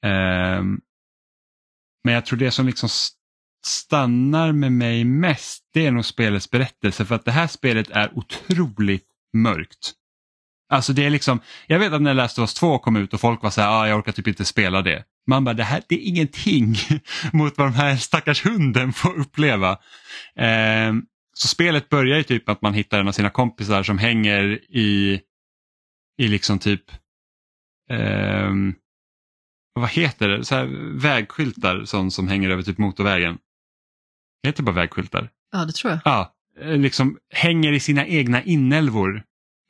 Eh, 0.04 0.62
men 2.04 2.14
jag 2.14 2.26
tror 2.26 2.38
det 2.38 2.50
som 2.50 2.66
liksom 2.66 2.88
stannar 3.66 4.52
med 4.52 4.72
mig 4.72 5.04
mest 5.04 5.64
det 5.72 5.86
är 5.86 5.90
nog 5.90 6.04
spelets 6.04 6.50
berättelse 6.50 7.04
för 7.04 7.14
att 7.14 7.24
det 7.24 7.32
här 7.32 7.46
spelet 7.46 7.90
är 7.90 8.18
otroligt 8.18 9.06
mörkt. 9.32 9.94
Alltså 10.72 10.92
det 10.92 11.04
är 11.06 11.10
liksom, 11.10 11.40
jag 11.66 11.78
vet 11.78 11.92
att 11.92 12.02
när 12.02 12.14
Last 12.14 12.38
of 12.38 12.42
Us 12.42 12.54
2 12.54 12.78
kom 12.78 12.96
ut 12.96 13.14
och 13.14 13.20
folk 13.20 13.42
var 13.42 13.50
så 13.50 13.60
här, 13.60 13.68
ah, 13.68 13.88
jag 13.88 13.98
orkar 13.98 14.12
typ 14.12 14.26
inte 14.26 14.44
spela 14.44 14.82
det. 14.82 15.04
Man 15.26 15.44
bara, 15.44 15.54
det 15.54 15.64
här 15.64 15.82
det 15.88 15.94
är 15.94 16.08
ingenting 16.08 16.74
mot 17.32 17.58
vad 17.58 17.66
de 17.66 17.74
här 17.74 17.96
stackars 17.96 18.44
hunden 18.44 18.92
får 18.92 19.18
uppleva. 19.18 19.70
Eh, 20.36 20.92
så 21.34 21.48
spelet 21.48 21.88
börjar 21.88 22.16
ju 22.16 22.22
typ 22.22 22.48
att 22.48 22.62
man 22.62 22.74
hittar 22.74 23.00
en 23.00 23.08
av 23.08 23.12
sina 23.12 23.30
kompisar 23.30 23.82
som 23.82 23.98
hänger 23.98 24.60
i, 24.70 25.20
i 26.18 26.28
liksom 26.28 26.58
typ, 26.58 26.84
ehm, 27.90 28.74
vad 29.74 29.90
heter 29.90 30.28
det, 30.28 30.44
så 30.44 30.54
här 30.54 30.96
vägskyltar 31.00 31.84
som, 31.84 32.10
som 32.10 32.28
hänger 32.28 32.50
över 32.50 32.62
typ 32.62 32.78
motorvägen. 32.78 33.38
Det 34.42 34.48
heter 34.48 34.62
bara 34.62 34.76
vägskyltar. 34.76 35.30
Ja, 35.52 35.64
det 35.64 35.72
tror 35.72 35.90
jag. 35.90 36.00
Ja, 36.04 36.34
eh, 36.60 36.76
liksom 36.76 37.18
hänger 37.34 37.72
i 37.72 37.80
sina 37.80 38.06
egna 38.06 38.42
inälvor 38.42 39.22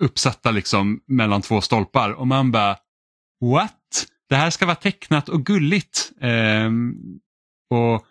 uppsatta 0.02 0.50
liksom 0.50 1.00
mellan 1.06 1.42
två 1.42 1.60
stolpar 1.60 2.10
och 2.10 2.26
man 2.26 2.52
bara 2.52 2.76
what? 3.40 4.06
Det 4.28 4.36
här 4.36 4.50
ska 4.50 4.66
vara 4.66 4.76
tecknat 4.76 5.28
och 5.28 5.46
gulligt. 5.46 6.12
Ehm, 6.20 6.94
och, 7.70 8.06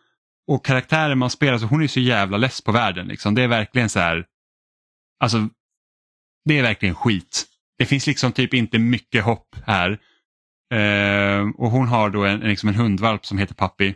och 0.47 0.65
karaktären 0.65 1.17
man 1.17 1.29
spelar, 1.29 1.57
så 1.57 1.65
hon 1.65 1.83
är 1.83 1.87
så 1.87 1.99
jävla 1.99 2.37
less 2.37 2.61
på 2.61 2.71
världen. 2.71 3.07
Liksom. 3.07 3.35
Det 3.35 3.43
är 3.43 3.47
verkligen 3.47 3.89
så 3.89 3.99
här, 3.99 4.25
alltså 5.19 5.49
det 6.45 6.59
är 6.59 6.63
verkligen 6.63 6.95
skit. 6.95 7.45
Det 7.77 7.85
finns 7.85 8.07
liksom 8.07 8.31
typ 8.31 8.53
inte 8.53 8.79
mycket 8.79 9.23
hopp 9.23 9.55
här. 9.65 9.99
Ehm, 10.73 11.51
och 11.51 11.71
hon 11.71 11.87
har 11.87 12.09
då 12.09 12.25
en, 12.25 12.41
en, 12.41 12.49
liksom 12.49 12.69
en 12.69 12.75
hundvalp 12.75 13.25
som 13.25 13.37
heter 13.37 13.55
Pappi. 13.55 13.95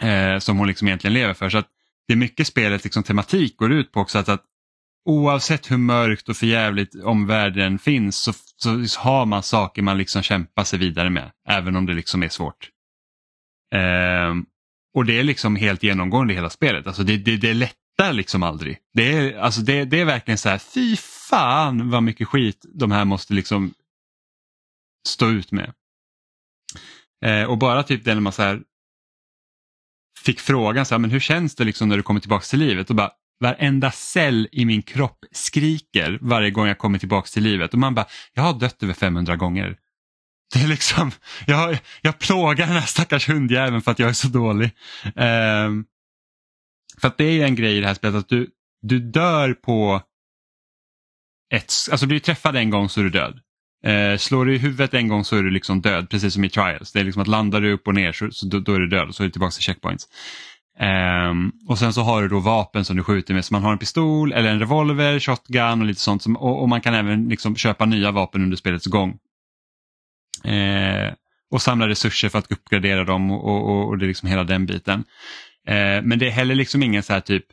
Eh, 0.00 0.38
som 0.38 0.58
hon 0.58 0.68
liksom 0.68 0.88
egentligen 0.88 1.14
lever 1.14 1.34
för. 1.34 1.50
Så 1.50 1.58
att 1.58 1.68
det 2.06 2.12
är 2.12 2.16
mycket 2.16 2.46
spelets 2.46 2.84
liksom, 2.84 3.02
tematik 3.02 3.56
går 3.56 3.72
ut 3.72 3.92
på 3.92 4.00
också. 4.00 4.18
Att, 4.18 4.28
att 4.28 4.44
oavsett 5.06 5.70
hur 5.70 5.76
mörkt 5.76 6.28
och 6.28 6.36
förjävligt 6.36 6.94
omvärlden 6.94 7.78
finns 7.78 8.22
så, 8.22 8.32
så 8.86 9.00
har 9.00 9.26
man 9.26 9.42
saker 9.42 9.82
man 9.82 9.98
liksom 9.98 10.22
kämpar 10.22 10.64
sig 10.64 10.78
vidare 10.78 11.10
med. 11.10 11.30
Även 11.48 11.76
om 11.76 11.86
det 11.86 11.94
liksom 11.94 12.22
är 12.22 12.28
svårt. 12.28 12.70
Ehm, 13.74 14.46
och 14.94 15.04
det 15.04 15.18
är 15.18 15.24
liksom 15.24 15.56
helt 15.56 15.82
genomgående 15.82 16.32
i 16.32 16.36
hela 16.36 16.50
spelet. 16.50 16.86
Alltså 16.86 17.02
det, 17.02 17.16
det, 17.16 17.36
det 17.36 17.54
lättar 17.54 18.12
liksom 18.12 18.42
aldrig. 18.42 18.78
Det 18.94 19.12
är, 19.12 19.38
alltså 19.38 19.60
det, 19.60 19.84
det 19.84 20.00
är 20.00 20.04
verkligen 20.04 20.38
så 20.38 20.48
här, 20.48 20.58
fy 20.58 20.96
fan 21.28 21.90
vad 21.90 22.02
mycket 22.02 22.28
skit 22.28 22.66
de 22.74 22.90
här 22.90 23.04
måste 23.04 23.34
liksom 23.34 23.74
stå 25.08 25.30
ut 25.30 25.52
med. 25.52 25.72
Ehm, 27.24 27.48
och 27.50 27.58
bara 27.58 27.82
typ 27.82 28.04
det 28.04 28.14
när 28.14 28.20
man 28.20 28.32
så 28.32 28.42
här 28.42 28.62
fick 30.24 30.40
frågan 30.40 30.86
så 30.86 30.94
här, 30.94 30.98
men 30.98 31.10
hur 31.10 31.20
känns 31.20 31.54
det 31.54 31.64
liksom 31.64 31.88
när 31.88 31.96
du 31.96 32.02
kommer 32.02 32.20
tillbaka 32.20 32.44
till 32.44 32.58
livet? 32.58 32.90
Och 32.90 32.96
bara, 32.96 33.12
varenda 33.40 33.90
cell 33.90 34.48
i 34.52 34.64
min 34.64 34.82
kropp 34.82 35.24
skriker 35.32 36.18
varje 36.20 36.50
gång 36.50 36.66
jag 36.66 36.78
kommer 36.78 36.98
tillbaka 36.98 37.26
till 37.26 37.42
livet. 37.42 37.72
Och 37.72 37.78
man 37.78 37.94
bara, 37.94 38.06
jag 38.34 38.42
har 38.42 38.58
dött 38.58 38.82
över 38.82 38.94
500 38.94 39.36
gånger. 39.36 39.76
Det 40.54 40.60
är 40.60 40.68
liksom, 40.68 41.10
jag, 41.46 41.78
jag 42.00 42.18
plågar 42.18 42.66
den 42.66 42.76
här 42.76 42.86
stackars 42.86 43.28
hundjäveln 43.28 43.82
för 43.82 43.90
att 43.90 43.98
jag 43.98 44.08
är 44.08 44.12
så 44.12 44.28
dålig. 44.28 44.70
Um, 45.04 45.84
för 47.00 47.08
att 47.08 47.18
det 47.18 47.24
är 47.24 47.32
ju 47.32 47.42
en 47.42 47.54
grej 47.54 47.76
i 47.76 47.80
det 47.80 47.86
här 47.86 47.94
spelet 47.94 48.16
att 48.16 48.28
du, 48.28 48.50
du 48.82 48.98
dör 49.00 49.54
på 49.54 50.02
ett, 51.54 51.72
alltså 51.90 52.06
blir 52.06 52.16
du 52.16 52.20
träffad 52.20 52.56
en 52.56 52.70
gång 52.70 52.88
så 52.88 53.00
är 53.00 53.04
du 53.04 53.10
död. 53.10 53.40
Eh, 53.84 54.18
slår 54.18 54.44
du 54.44 54.54
i 54.54 54.58
huvudet 54.58 54.94
en 54.94 55.08
gång 55.08 55.24
så 55.24 55.36
är 55.36 55.42
du 55.42 55.50
liksom 55.50 55.80
död, 55.80 56.10
precis 56.10 56.34
som 56.34 56.44
i 56.44 56.50
trials. 56.50 56.92
Det 56.92 57.00
är 57.00 57.04
liksom 57.04 57.22
att 57.22 57.28
landar 57.28 57.60
du 57.60 57.72
upp 57.72 57.88
och 57.88 57.94
ner 57.94 58.12
så, 58.12 58.30
så 58.30 58.46
då, 58.46 58.60
då 58.60 58.74
är 58.74 58.80
du 58.80 58.86
död 58.88 59.08
och 59.08 59.14
så 59.14 59.22
är 59.22 59.26
du 59.26 59.30
tillbaka 59.30 59.50
till 59.50 59.62
checkpoints. 59.62 60.08
Um, 60.80 61.52
och 61.68 61.78
sen 61.78 61.92
så 61.92 62.02
har 62.02 62.22
du 62.22 62.28
då 62.28 62.38
vapen 62.38 62.84
som 62.84 62.96
du 62.96 63.02
skjuter 63.02 63.34
med, 63.34 63.44
så 63.44 63.54
man 63.54 63.62
har 63.62 63.72
en 63.72 63.78
pistol 63.78 64.32
eller 64.32 64.50
en 64.50 64.58
revolver, 64.58 65.20
shotgun 65.20 65.80
och 65.80 65.86
lite 65.86 66.00
sånt. 66.00 66.22
Som, 66.22 66.36
och, 66.36 66.62
och 66.62 66.68
man 66.68 66.80
kan 66.80 66.94
även 66.94 67.28
liksom 67.28 67.56
köpa 67.56 67.86
nya 67.86 68.10
vapen 68.10 68.42
under 68.42 68.56
spelets 68.56 68.86
gång. 68.86 69.18
Uh, 70.46 71.12
och 71.50 71.62
samla 71.62 71.88
resurser 71.88 72.28
för 72.28 72.38
att 72.38 72.52
uppgradera 72.52 73.04
dem 73.04 73.30
och, 73.30 73.44
och, 73.44 73.88
och, 73.88 73.98
det 73.98 74.04
är 74.04 74.08
liksom 74.08 74.28
hela 74.28 74.44
den 74.44 74.66
biten. 74.66 74.98
Uh, 75.68 76.02
men 76.02 76.18
det 76.18 76.26
är 76.26 76.30
heller 76.30 76.54
liksom 76.54 76.82
ingen 76.82 77.02
så 77.02 77.12
här 77.12 77.20
typ 77.20 77.44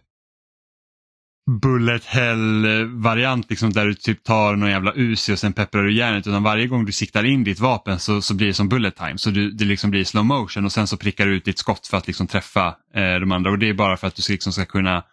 bullet 1.45 2.05
hell-variant 2.05 3.49
liksom, 3.49 3.73
där 3.73 3.85
du 3.85 3.93
typ 3.93 4.23
tar 4.23 4.55
någon 4.55 4.69
jävla 4.69 4.93
Uzi 4.95 5.33
och 5.33 5.39
sen 5.39 5.53
pepprar 5.53 5.83
du 5.83 5.93
järnet 5.93 6.27
utan 6.27 6.43
varje 6.43 6.67
gång 6.67 6.85
du 6.85 6.91
siktar 6.91 7.23
in 7.23 7.43
ditt 7.43 7.59
vapen 7.59 7.99
så, 7.99 8.21
så 8.21 8.33
blir 8.33 8.47
det 8.47 8.53
som 8.53 8.69
bullet 8.69 8.95
time. 8.95 9.17
Så 9.17 9.29
du, 9.29 9.51
det 9.51 9.65
liksom 9.65 9.91
blir 9.91 10.03
slow 10.03 10.25
motion 10.25 10.65
och 10.65 10.71
sen 10.71 10.87
så 10.87 10.97
prickar 10.97 11.25
du 11.25 11.35
ut 11.35 11.45
ditt 11.45 11.57
skott 11.57 11.87
för 11.87 11.97
att 11.97 12.07
liksom 12.07 12.27
träffa 12.27 12.67
eh, 12.93 13.15
de 13.19 13.31
andra 13.31 13.51
och 13.51 13.59
det 13.59 13.69
är 13.69 13.73
bara 13.73 13.97
för 13.97 14.07
att 14.07 14.15
du 14.15 14.33
liksom 14.33 14.53
ska 14.53 14.65
kunna 14.65 15.03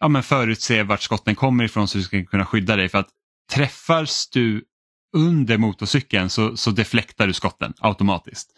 ja, 0.00 0.08
men 0.08 0.22
förutse 0.22 0.82
vart 0.82 1.02
skotten 1.02 1.34
kommer 1.34 1.64
ifrån 1.64 1.88
så 1.88 1.98
du 1.98 2.04
ska 2.04 2.24
kunna 2.24 2.46
skydda 2.46 2.76
dig. 2.76 2.88
För 2.88 2.98
att 2.98 3.08
träffas 3.52 4.30
du 4.32 4.64
under 5.16 5.58
motorcykeln 5.58 6.30
så, 6.30 6.56
så 6.56 6.70
deflektar 6.70 7.26
du 7.26 7.32
skotten 7.32 7.72
automatiskt. 7.78 8.48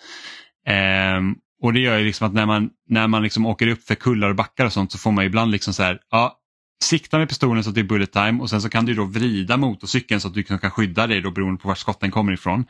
Ehm, 0.66 1.34
och 1.62 1.72
det 1.72 1.80
gör 1.80 1.98
ju 1.98 2.04
liksom 2.04 2.26
att 2.26 2.34
när 2.34 2.46
man, 2.46 2.70
när 2.88 3.06
man 3.06 3.22
liksom 3.22 3.46
åker 3.46 3.66
upp 3.66 3.82
för 3.82 3.94
kullar 3.94 4.28
och 4.28 4.36
backar 4.36 4.66
och 4.66 4.72
sånt 4.72 4.92
så 4.92 4.98
får 4.98 5.12
man 5.12 5.24
ibland 5.24 5.50
liksom 5.50 5.74
så 5.74 5.82
här, 5.82 6.00
ja, 6.10 6.40
sikta 6.82 7.18
med 7.18 7.28
pistolen 7.28 7.64
så 7.64 7.68
att 7.68 7.74
det 7.74 7.80
är 7.80 7.84
bullet 7.84 8.12
time 8.12 8.42
och 8.42 8.50
sen 8.50 8.62
så 8.62 8.68
kan 8.68 8.84
du 8.84 8.94
då 8.94 9.04
vrida 9.04 9.56
motorcykeln 9.56 10.20
så 10.20 10.28
att 10.28 10.34
du 10.34 10.42
kan 10.42 10.70
skydda 10.70 11.06
dig 11.06 11.20
då 11.20 11.30
beroende 11.30 11.60
på 11.60 11.68
var 11.68 11.74
skotten 11.74 12.10
kommer 12.10 12.32
ifrån. 12.32 12.64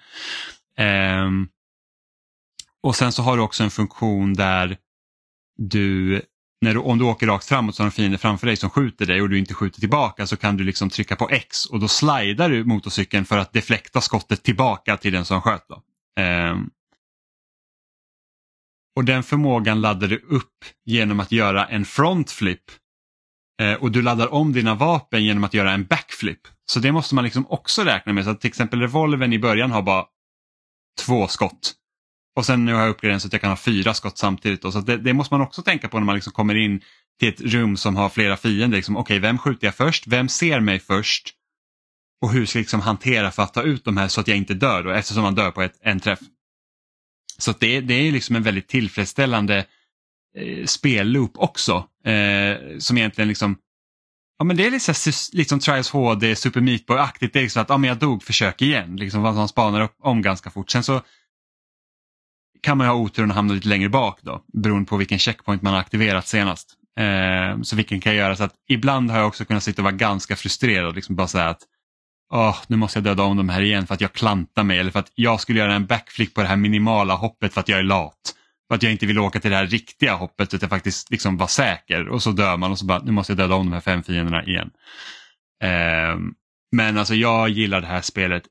Um, 0.78 1.48
och 2.82 2.96
sen 2.96 3.12
så 3.12 3.22
har 3.22 3.36
du 3.36 3.42
också 3.42 3.62
en 3.62 3.70
funktion 3.70 4.34
där 4.34 4.76
du, 5.56 6.22
när 6.60 6.74
du, 6.74 6.80
om 6.80 6.98
du 6.98 7.04
åker 7.04 7.26
rakt 7.26 7.44
framåt 7.44 7.74
så 7.74 7.82
har 7.82 7.86
en 7.86 7.92
fiende 7.92 8.18
framför 8.18 8.46
dig 8.46 8.56
som 8.56 8.70
skjuter 8.70 9.06
dig 9.06 9.22
och 9.22 9.28
du 9.28 9.38
inte 9.38 9.54
skjuter 9.54 9.80
tillbaka 9.80 10.26
så 10.26 10.36
kan 10.36 10.56
du 10.56 10.64
liksom 10.64 10.90
trycka 10.90 11.16
på 11.16 11.28
X 11.30 11.66
och 11.66 11.80
då 11.80 11.88
slidar 11.88 12.48
du 12.48 12.64
motorcykeln 12.64 13.24
för 13.24 13.38
att 13.38 13.52
deflekta 13.52 14.00
skottet 14.00 14.42
tillbaka 14.42 14.96
till 14.96 15.12
den 15.12 15.24
som 15.24 15.42
sköt. 15.42 15.68
Då. 15.68 15.82
Ehm, 16.22 16.70
och 18.96 19.04
den 19.04 19.22
förmågan 19.22 19.80
laddar 19.80 20.08
du 20.08 20.16
upp 20.16 20.64
genom 20.84 21.20
att 21.20 21.32
göra 21.32 21.66
en 21.66 21.84
frontflip 21.84 22.62
Eh, 23.62 23.74
och 23.74 23.92
du 23.92 24.02
laddar 24.02 24.34
om 24.34 24.52
dina 24.52 24.74
vapen 24.74 25.24
genom 25.24 25.44
att 25.44 25.54
göra 25.54 25.72
en 25.72 25.84
backflip. 25.84 26.40
Så 26.66 26.80
det 26.80 26.92
måste 26.92 27.14
man 27.14 27.24
liksom 27.24 27.46
också 27.46 27.82
räkna 27.82 28.12
med. 28.12 28.24
Så 28.24 28.30
att 28.30 28.40
till 28.40 28.48
exempel 28.48 28.80
revolvern 28.80 29.32
i 29.32 29.38
början 29.38 29.70
har 29.70 29.82
bara 29.82 30.04
två 31.00 31.28
skott. 31.28 31.74
Och 32.36 32.46
sen 32.46 32.64
nu 32.64 32.74
har 32.74 32.80
jag 32.80 32.90
uppgraderat 32.90 33.22
så 33.22 33.26
att 33.28 33.32
jag 33.32 33.42
kan 33.42 33.50
ha 33.50 33.56
fyra 33.56 33.94
skott 33.94 34.18
samtidigt. 34.18 34.62
Då. 34.62 34.72
Så 34.72 34.80
det, 34.80 34.96
det, 34.96 35.12
måste 35.12 35.34
man 35.34 35.40
också 35.40 35.62
tänka 35.62 35.88
på 35.88 35.98
när 35.98 36.06
man 36.06 36.14
liksom 36.14 36.32
kommer 36.32 36.54
in 36.54 36.80
till 37.20 37.28
ett 37.28 37.40
rum 37.40 37.76
som 37.76 37.96
har 37.96 38.08
flera 38.08 38.36
fiender. 38.36 38.76
Liksom, 38.76 38.96
Okej, 38.96 39.18
okay, 39.18 39.28
vem 39.28 39.38
skjuter 39.38 39.66
jag 39.66 39.74
först? 39.74 40.06
Vem 40.06 40.28
ser 40.28 40.60
mig 40.60 40.78
först? 40.80 41.34
Och 42.22 42.32
hur 42.32 42.46
ska 42.46 42.58
jag 42.58 42.62
liksom 42.62 42.80
hantera 42.80 43.30
för 43.30 43.42
att 43.42 43.54
ta 43.54 43.62
ut 43.62 43.84
de 43.84 43.96
här 43.96 44.08
så 44.08 44.20
att 44.20 44.28
jag 44.28 44.36
inte 44.36 44.54
dör 44.54 44.82
då, 44.82 44.90
eftersom 44.90 45.22
man 45.22 45.34
dör 45.34 45.50
på 45.50 45.62
ett, 45.62 45.78
en 45.80 46.00
träff. 46.00 46.20
Så 47.38 47.52
det, 47.52 47.80
det 47.80 47.94
är 47.94 48.12
liksom 48.12 48.36
en 48.36 48.42
väldigt 48.42 48.68
tillfredsställande 48.68 49.66
eh, 50.38 50.66
spelloop 50.66 51.32
också. 51.38 51.88
Eh, 52.04 52.78
som 52.78 52.98
egentligen 52.98 53.28
liksom, 53.28 53.56
ja 54.38 54.44
men 54.44 54.56
det 54.56 54.66
är 54.66 54.70
lite 54.70 54.92
liksom, 54.92 55.12
liksom 55.32 55.58
Trials 55.60 55.90
HD, 55.90 56.36
Super 56.36 56.60
Meat 56.60 56.86
Boy-aktigt. 56.86 57.32
Det 57.32 57.38
är 57.38 57.42
liksom 57.42 57.62
att, 57.62 57.68
ja 57.68 57.78
men 57.78 57.88
jag 57.88 57.98
dog, 57.98 58.22
försök 58.22 58.62
igen. 58.62 58.96
Liksom 58.96 59.22
man 59.22 59.48
spanar 59.48 59.80
upp 59.80 59.96
om 60.00 60.22
ganska 60.22 60.50
fort. 60.50 60.70
Sen 60.70 60.82
så 60.82 61.02
kan 62.62 62.78
man 62.78 62.86
ju 62.86 62.92
ha 62.92 62.98
oturen 62.98 63.30
att 63.30 63.36
hamna 63.36 63.54
lite 63.54 63.68
längre 63.68 63.88
bak 63.88 64.18
då, 64.22 64.44
beroende 64.52 64.88
på 64.88 64.96
vilken 64.96 65.18
checkpoint 65.18 65.62
man 65.62 65.72
har 65.72 65.80
aktiverat 65.80 66.26
senast. 66.26 66.74
Eh, 66.98 67.62
så 67.62 67.76
vilken 67.76 68.00
kan 68.00 68.14
jag 68.14 68.24
göra 68.24 68.36
så 68.36 68.44
att 68.44 68.54
ibland 68.68 69.10
har 69.10 69.18
jag 69.18 69.26
också 69.26 69.44
kunnat 69.44 69.62
sitta 69.62 69.82
och 69.82 69.84
vara 69.84 69.94
ganska 69.94 70.36
frustrerad. 70.36 70.94
Liksom 70.94 71.16
bara 71.16 71.28
säga 71.28 71.48
att 71.48 71.62
oh, 72.30 72.58
nu 72.66 72.76
måste 72.76 72.98
jag 72.98 73.04
döda 73.04 73.22
om 73.22 73.36
de 73.36 73.48
här 73.48 73.60
igen 73.60 73.86
för 73.86 73.94
att 73.94 74.00
jag 74.00 74.12
klantar 74.12 74.62
mig 74.62 74.78
eller 74.78 74.90
för 74.90 74.98
att 74.98 75.12
jag 75.14 75.40
skulle 75.40 75.58
göra 75.58 75.74
en 75.74 75.86
backflip 75.86 76.34
på 76.34 76.42
det 76.42 76.48
här 76.48 76.56
minimala 76.56 77.14
hoppet 77.14 77.54
för 77.54 77.60
att 77.60 77.68
jag 77.68 77.78
är 77.78 77.82
lat. 77.82 78.34
För 78.68 78.74
att 78.74 78.82
jag 78.82 78.92
inte 78.92 79.06
vill 79.06 79.18
åka 79.18 79.40
till 79.40 79.50
det 79.50 79.56
här 79.56 79.66
riktiga 79.66 80.14
hoppet 80.14 80.54
utan 80.54 80.68
faktiskt 80.68 81.10
liksom 81.10 81.36
vara 81.36 81.48
säker 81.48 82.08
och 82.08 82.22
så 82.22 82.30
dör 82.32 82.56
man 82.56 82.70
och 82.70 82.78
så 82.78 82.84
bara 82.84 83.02
nu 83.02 83.12
måste 83.12 83.32
jag 83.32 83.38
döda 83.38 83.54
om 83.54 83.66
de 83.66 83.72
här 83.72 83.80
fem 83.80 84.02
fienderna 84.02 84.44
igen. 84.44 84.70
Eh, 85.62 86.18
men 86.72 86.98
alltså 86.98 87.14
jag 87.14 87.48
gillar 87.48 87.80
det 87.80 87.86
här 87.86 88.00
spelet 88.00 88.42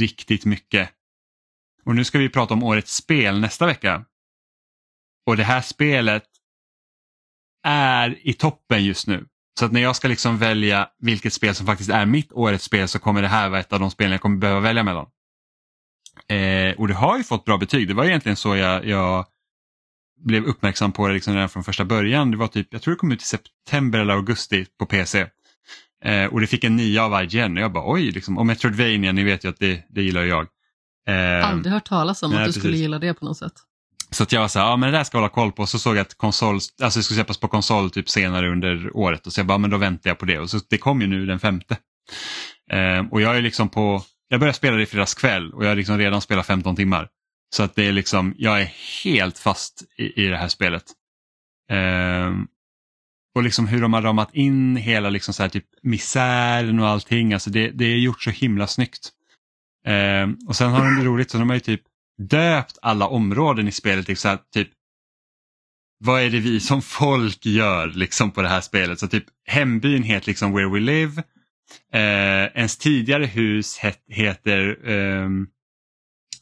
riktigt 0.00 0.44
mycket. 0.44 0.90
Och 1.84 1.94
nu 1.94 2.04
ska 2.04 2.18
vi 2.18 2.28
prata 2.28 2.54
om 2.54 2.62
årets 2.62 2.94
spel 2.94 3.40
nästa 3.40 3.66
vecka. 3.66 4.04
Och 5.26 5.36
det 5.36 5.44
här 5.44 5.60
spelet 5.60 6.24
är 7.66 8.28
i 8.28 8.32
toppen 8.32 8.84
just 8.84 9.06
nu. 9.06 9.26
Så 9.58 9.66
att 9.66 9.72
när 9.72 9.80
jag 9.80 9.96
ska 9.96 10.08
liksom 10.08 10.38
välja 10.38 10.88
vilket 10.98 11.32
spel 11.32 11.54
som 11.54 11.66
faktiskt 11.66 11.90
är 11.90 12.06
mitt 12.06 12.32
årets 12.32 12.64
spel 12.64 12.88
så 12.88 12.98
kommer 12.98 13.22
det 13.22 13.28
här 13.28 13.48
vara 13.48 13.60
ett 13.60 13.72
av 13.72 13.80
de 13.80 13.90
spelen 13.90 14.12
jag 14.12 14.20
kommer 14.20 14.36
behöva 14.36 14.60
välja 14.60 14.82
mellan. 14.82 15.06
Eh, 16.30 16.74
och 16.78 16.88
det 16.88 16.94
har 16.94 17.18
ju 17.18 17.24
fått 17.24 17.44
bra 17.44 17.58
betyg. 17.58 17.88
Det 17.88 17.94
var 17.94 18.04
egentligen 18.04 18.36
så 18.36 18.56
jag, 18.56 18.86
jag 18.86 19.26
blev 20.24 20.44
uppmärksam 20.44 20.92
på 20.92 21.08
det 21.08 21.14
liksom 21.14 21.34
redan 21.34 21.48
från 21.48 21.64
första 21.64 21.84
början. 21.84 22.30
Det 22.30 22.36
var 22.36 22.46
typ, 22.46 22.68
jag 22.70 22.82
tror 22.82 22.94
det 22.94 22.98
kom 22.98 23.12
ut 23.12 23.22
i 23.22 23.24
september 23.24 23.98
eller 23.98 24.14
augusti 24.14 24.66
på 24.78 24.86
PC. 24.86 25.26
Eh, 26.04 26.24
och 26.24 26.40
det 26.40 26.46
fick 26.46 26.64
en 26.64 26.76
9 26.76 27.00
av 27.00 27.22
IGN 27.22 27.56
och 27.56 27.62
jag 27.62 27.72
bara 27.72 27.92
oj, 27.92 28.10
liksom, 28.10 28.38
och 28.38 28.46
Metroidvania, 28.46 29.12
ni 29.12 29.24
vet 29.24 29.44
ju 29.44 29.48
att 29.48 29.58
det, 29.58 29.82
det 29.88 30.02
gillar 30.02 30.24
jag. 30.24 30.46
Eh, 31.08 31.48
Aldrig 31.48 31.72
hört 31.72 31.88
talas 31.88 32.22
om 32.22 32.30
nej, 32.30 32.38
att 32.38 32.42
du 32.44 32.48
precis. 32.48 32.62
skulle 32.62 32.76
gilla 32.76 32.98
det 32.98 33.14
på 33.14 33.24
något 33.24 33.38
sätt. 33.38 33.52
Så 34.10 34.22
att 34.22 34.32
jag 34.32 34.40
var 34.40 34.48
så 34.48 34.58
här, 34.58 34.66
ja 34.66 34.76
men 34.76 34.92
det 34.92 34.98
där 34.98 35.04
ska 35.04 35.16
jag 35.16 35.22
hålla 35.22 35.32
koll 35.32 35.52
på. 35.52 35.66
Så 35.66 35.78
såg 35.78 35.96
jag 35.96 36.00
att 36.00 36.14
konsol, 36.14 36.54
alltså 36.54 36.98
det 36.98 37.02
skulle 37.02 37.16
släppas 37.16 37.38
på 37.38 37.48
konsol 37.48 37.90
typ 37.90 38.08
senare 38.08 38.50
under 38.50 38.96
året. 38.96 39.26
Och 39.26 39.32
så 39.32 39.40
jag 39.40 39.46
bara, 39.46 39.58
men 39.58 39.70
då 39.70 39.76
väntar 39.76 40.10
jag 40.10 40.18
på 40.18 40.24
det. 40.24 40.38
Och 40.38 40.50
så 40.50 40.60
det 40.70 40.78
kom 40.78 41.00
ju 41.00 41.06
nu 41.06 41.26
den 41.26 41.40
femte. 41.40 41.76
Eh, 42.70 43.06
och 43.10 43.20
jag 43.20 43.36
är 43.36 43.42
liksom 43.42 43.68
på, 43.68 44.02
jag 44.30 44.40
började 44.40 44.56
spela 44.56 44.76
det 44.76 44.82
i 44.82 44.86
fredags 44.86 45.14
kväll 45.14 45.52
och 45.52 45.64
jag 45.64 45.68
har 45.68 45.76
liksom 45.76 45.98
redan 45.98 46.20
spelat 46.20 46.46
15 46.46 46.76
timmar. 46.76 47.08
Så 47.54 47.62
att 47.62 47.74
det 47.74 47.86
är 47.86 47.92
liksom, 47.92 48.34
jag 48.38 48.60
är 48.60 48.72
helt 49.04 49.38
fast 49.38 49.82
i, 49.98 50.24
i 50.24 50.28
det 50.28 50.36
här 50.36 50.48
spelet. 50.48 50.84
Eh, 51.70 52.30
och 53.34 53.42
liksom 53.42 53.66
hur 53.66 53.82
de 53.82 53.92
har 53.92 54.02
ramat 54.02 54.34
in 54.34 54.76
hela 54.76 55.10
liksom 55.10 55.34
så 55.34 55.42
här 55.42 55.50
typ 55.50 55.66
misären 55.82 56.80
och 56.80 56.88
allting. 56.88 57.32
Alltså 57.32 57.50
det, 57.50 57.70
det 57.70 57.84
är 57.84 57.96
gjort 57.96 58.22
så 58.22 58.30
himla 58.30 58.66
snyggt. 58.66 59.10
Eh, 59.86 60.28
och 60.48 60.56
sen 60.56 60.70
har 60.70 60.84
de 60.84 60.98
det 60.98 61.04
roligt, 61.04 61.30
så 61.30 61.38
de 61.38 61.48
har 61.48 61.56
ju 61.56 61.60
typ 61.60 61.82
döpt 62.22 62.78
alla 62.82 63.06
områden 63.06 63.68
i 63.68 63.72
spelet 63.72 64.06
till 64.06 64.16
så 64.16 64.28
här, 64.28 64.38
typ 64.54 64.68
vad 66.04 66.22
är 66.22 66.30
det 66.30 66.40
vi 66.40 66.60
som 66.60 66.82
folk 67.00 67.46
gör 67.46 67.88
liksom 67.88 68.30
på 68.30 68.42
det 68.42 68.48
här 68.48 68.60
spelet? 68.60 68.98
Så 68.98 69.08
typ 69.08 69.24
hembyn 69.46 70.02
heter 70.02 70.28
liksom 70.28 70.52
Where 70.52 70.68
We 70.68 70.80
Live. 70.80 71.22
Eh, 71.92 72.44
ens 72.54 72.76
tidigare 72.76 73.26
hus 73.26 73.78
het, 73.78 74.04
heter 74.08 74.88
eh, 74.90 75.28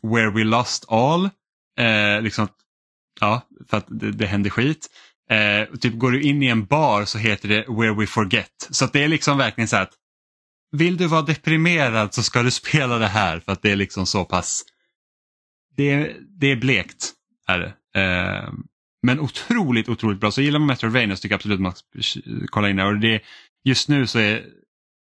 Where 0.02 0.30
We 0.30 0.44
Lost 0.44 0.84
All. 0.88 1.30
Eh, 1.78 2.22
liksom, 2.22 2.48
ja, 3.20 3.42
för 3.70 3.76
att 3.76 3.86
det, 3.88 4.12
det 4.12 4.26
händer 4.26 4.50
skit. 4.50 4.86
Eh, 5.30 5.76
typ 5.78 5.94
går 5.94 6.10
du 6.10 6.22
in 6.22 6.42
i 6.42 6.46
en 6.46 6.64
bar 6.64 7.04
så 7.04 7.18
heter 7.18 7.48
det 7.48 7.64
Where 7.68 7.94
We 7.94 8.06
Forget. 8.06 8.68
Så 8.70 8.86
det 8.86 9.04
är 9.04 9.08
liksom 9.08 9.38
verkligen 9.38 9.68
så 9.68 9.76
att 9.76 9.92
vill 10.70 10.96
du 10.96 11.06
vara 11.06 11.22
deprimerad 11.22 12.14
så 12.14 12.22
ska 12.22 12.42
du 12.42 12.50
spela 12.64 12.98
det 12.98 13.06
här 13.06 13.40
för 13.40 13.52
att 13.52 13.62
det 13.62 13.70
är 13.70 13.76
liksom 13.76 14.06
så 14.06 14.24
pass 14.24 14.64
det 15.78 15.90
är, 15.90 16.16
det 16.38 16.46
är 16.46 16.56
blekt. 16.56 17.12
Är 17.46 17.58
det. 17.58 18.00
Eh, 18.00 18.52
men 19.02 19.20
otroligt, 19.20 19.88
otroligt 19.88 20.20
bra. 20.20 20.30
Så 20.30 20.42
gillar 20.42 20.58
man 20.58 20.66
Metroidvania 20.66 21.16
så 21.16 21.22
tycker 21.22 21.32
jag 21.32 21.38
absolut 21.38 21.60
man 21.60 21.72
ska 22.00 22.20
kolla 22.46 22.70
in 22.70 22.76
det. 22.76 22.84
Och 22.84 22.98
det. 22.98 23.22
Just 23.64 23.88
nu 23.88 24.06
så 24.06 24.18
är 24.18 24.46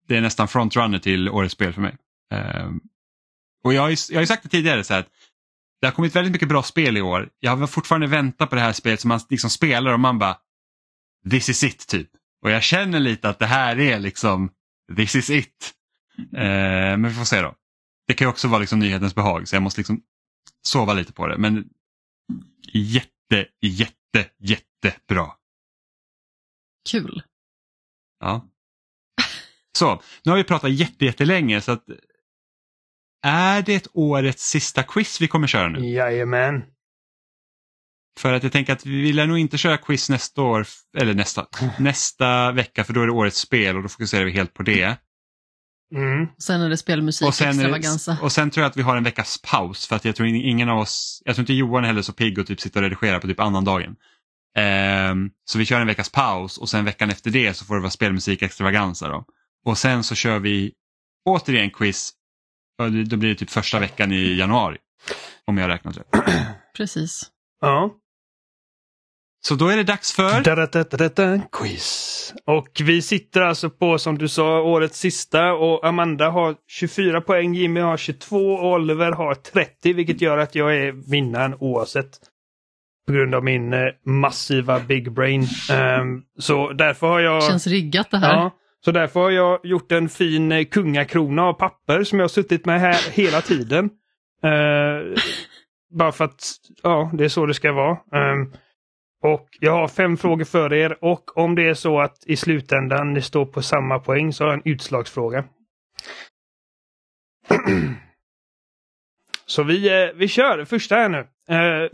det 0.06 0.16
är 0.16 0.20
nästan 0.20 0.48
frontrunner 0.48 0.98
till 0.98 1.28
årets 1.28 1.54
spel 1.54 1.72
för 1.72 1.80
mig. 1.80 1.96
Eh, 2.32 2.70
och 3.64 3.74
jag 3.74 3.82
har, 3.82 3.88
ju, 3.88 3.96
jag 4.08 4.16
har 4.16 4.22
ju 4.22 4.26
sagt 4.26 4.42
det 4.42 4.48
tidigare 4.48 4.84
så 4.84 4.94
att 4.94 5.08
det 5.80 5.86
har 5.86 5.92
kommit 5.92 6.16
väldigt 6.16 6.32
mycket 6.32 6.48
bra 6.48 6.62
spel 6.62 6.96
i 6.96 7.00
år. 7.00 7.28
Jag 7.40 7.56
har 7.56 7.66
fortfarande 7.66 8.06
väntat 8.06 8.50
på 8.50 8.56
det 8.56 8.62
här 8.62 8.72
spelet 8.72 9.00
som 9.00 9.08
man 9.08 9.20
liksom 9.28 9.50
spelar 9.50 9.92
och 9.92 10.00
man 10.00 10.18
bara 10.18 10.38
This 11.30 11.48
is 11.48 11.64
it 11.64 11.86
typ. 11.86 12.10
Och 12.42 12.50
jag 12.50 12.62
känner 12.62 13.00
lite 13.00 13.28
att 13.28 13.38
det 13.38 13.46
här 13.46 13.80
är 13.80 13.98
liksom 13.98 14.50
This 14.96 15.16
is 15.16 15.30
it. 15.30 15.74
Eh, 16.18 16.96
men 16.96 17.08
vi 17.08 17.14
får 17.14 17.24
se 17.24 17.40
då. 17.40 17.54
Det 18.06 18.14
kan 18.14 18.24
ju 18.24 18.30
också 18.30 18.48
vara 18.48 18.60
liksom 18.60 18.78
nyhetens 18.78 19.14
behag 19.14 19.48
så 19.48 19.56
jag 19.56 19.62
måste 19.62 19.80
liksom 19.80 20.02
sova 20.62 20.92
lite 20.92 21.12
på 21.12 21.26
det. 21.26 21.38
Men 21.38 21.68
jätte, 22.72 23.46
jätte, 23.60 24.30
jättebra. 24.38 25.32
Kul. 26.90 27.22
Ja. 28.20 28.48
Så, 29.76 30.02
nu 30.24 30.30
har 30.30 30.36
vi 30.36 30.44
pratat 30.44 30.70
jättelänge 31.00 31.60
så 31.60 31.72
att 31.72 31.84
är 33.22 33.62
det 33.62 33.86
årets 33.92 34.48
sista 34.48 34.82
quiz 34.82 35.20
vi 35.20 35.28
kommer 35.28 35.46
köra 35.46 35.68
nu? 35.68 35.88
Jajamän. 35.90 36.62
För 38.18 38.32
att 38.32 38.42
jag 38.42 38.52
tänker 38.52 38.72
att 38.72 38.86
vi 38.86 39.12
lär 39.12 39.26
nog 39.26 39.38
inte 39.38 39.58
köra 39.58 39.76
quiz 39.78 40.10
nästa 40.10 40.42
år, 40.42 40.66
eller 40.98 41.14
nästa, 41.14 41.46
nästa 41.78 42.52
vecka 42.52 42.84
för 42.84 42.92
då 42.92 43.02
är 43.02 43.06
det 43.06 43.12
årets 43.12 43.38
spel 43.38 43.76
och 43.76 43.82
då 43.82 43.88
fokuserar 43.88 44.24
vi 44.24 44.30
helt 44.30 44.54
på 44.54 44.62
det. 44.62 44.96
Mm. 45.94 46.28
Sen 46.38 46.60
är 46.60 46.68
det 46.68 46.76
spelmusik 46.76 47.28
och 47.28 47.34
sen, 47.34 47.48
extravaganza. 47.48 48.18
Och 48.22 48.32
sen 48.32 48.50
tror 48.50 48.62
jag 48.62 48.70
att 48.70 48.76
vi 48.76 48.82
har 48.82 48.96
en 48.96 49.04
veckas 49.04 49.40
paus 49.42 49.86
för 49.86 49.96
att 49.96 50.04
jag 50.04 50.16
tror 50.16 50.28
ingen 50.28 50.68
av 50.68 50.78
oss, 50.78 51.22
jag 51.24 51.34
tror 51.34 51.42
inte 51.42 51.52
Johan 51.52 51.84
är 51.84 51.88
heller 51.88 52.02
så 52.02 52.12
pigg 52.12 52.38
och 52.38 52.46
typ 52.46 52.60
sitter 52.60 52.80
och 52.80 52.84
redigerar 52.84 53.18
på 53.18 53.26
typ 53.26 53.40
annan 53.40 53.64
dagen. 53.64 53.96
Um, 54.58 55.30
så 55.44 55.58
vi 55.58 55.64
kör 55.64 55.80
en 55.80 55.86
veckas 55.86 56.08
paus 56.08 56.58
och 56.58 56.68
sen 56.68 56.84
veckan 56.84 57.10
efter 57.10 57.30
det 57.30 57.54
så 57.54 57.64
får 57.64 57.74
det 57.74 57.80
vara 57.80 57.90
spelmusik 57.90 58.42
extravaganza 58.42 59.08
då. 59.08 59.24
Och 59.66 59.78
sen 59.78 60.04
så 60.04 60.14
kör 60.14 60.38
vi 60.38 60.72
återigen 61.24 61.70
quiz, 61.70 62.12
då 63.06 63.16
blir 63.16 63.28
det 63.28 63.34
typ 63.34 63.50
första 63.50 63.78
veckan 63.78 64.12
i 64.12 64.36
januari. 64.36 64.76
Om 65.44 65.58
jag 65.58 65.68
räknar 65.68 65.92
rätt. 65.92 66.06
Precis. 66.76 67.30
Ja. 67.60 67.94
Så 69.46 69.54
då 69.54 69.68
är 69.68 69.76
det 69.76 69.82
dags 69.82 70.12
för... 70.12 70.42
Da-da-da-da-da, 70.42 71.40
quiz. 71.52 72.34
Och 72.44 72.80
vi 72.84 73.02
sitter 73.02 73.40
alltså 73.40 73.70
på, 73.70 73.98
som 73.98 74.18
du 74.18 74.28
sa, 74.28 74.60
årets 74.60 74.98
sista 74.98 75.52
och 75.52 75.86
Amanda 75.86 76.30
har 76.30 76.56
24 76.66 77.20
poäng, 77.20 77.54
Jimmy 77.54 77.80
har 77.80 77.96
22 77.96 78.36
och 78.36 78.72
Oliver 78.72 79.12
har 79.12 79.34
30 79.34 79.92
vilket 79.92 80.20
gör 80.20 80.38
att 80.38 80.54
jag 80.54 80.76
är 80.76 80.92
vinnaren 81.10 81.54
oavsett. 81.60 82.10
På 83.06 83.12
grund 83.12 83.34
av 83.34 83.44
min 83.44 83.72
eh, 83.72 83.80
massiva 84.04 84.80
big 84.80 85.12
brain. 85.12 85.46
Ehm, 85.70 86.22
så 86.38 86.72
därför 86.72 87.06
har 87.06 87.20
jag... 87.20 87.42
Känns 87.42 87.66
riggat 87.66 88.10
det 88.10 88.18
här. 88.18 88.32
Ja, 88.32 88.50
så 88.84 88.92
därför 88.92 89.20
har 89.20 89.30
jag 89.30 89.60
gjort 89.66 89.92
en 89.92 90.08
fin 90.08 90.52
eh, 90.52 90.64
kungakrona 90.64 91.42
av 91.42 91.52
papper 91.52 92.04
som 92.04 92.18
jag 92.18 92.24
har 92.24 92.28
suttit 92.28 92.66
med 92.66 92.80
här 92.80 93.10
hela 93.12 93.40
tiden. 93.40 93.90
Uh, 94.44 95.16
bara 95.90 96.12
för 96.12 96.24
att 96.24 96.42
ja, 96.82 97.10
det 97.14 97.24
är 97.24 97.28
så 97.28 97.46
det 97.46 97.54
ska 97.54 97.72
vara. 97.72 97.98
Um, 98.12 98.52
och 99.22 99.48
jag 99.60 99.72
har 99.72 99.88
fem 99.88 100.16
frågor 100.16 100.44
för 100.44 100.72
er 100.72 101.04
och 101.04 101.38
om 101.38 101.54
det 101.54 101.68
är 101.68 101.74
så 101.74 102.00
att 102.00 102.24
i 102.26 102.36
slutändan 102.36 103.12
ni 103.12 103.22
står 103.22 103.46
på 103.46 103.62
samma 103.62 103.98
poäng 103.98 104.32
så 104.32 104.44
har 104.44 104.48
jag 104.50 104.66
en 104.66 104.72
utslagsfråga. 104.72 105.44
så 109.46 109.62
vi, 109.62 110.02
eh, 110.02 110.14
vi 110.14 110.28
kör 110.28 110.64
första 110.64 110.94
här 110.94 111.08
nu. 111.08 111.18
Eh, 111.54 111.90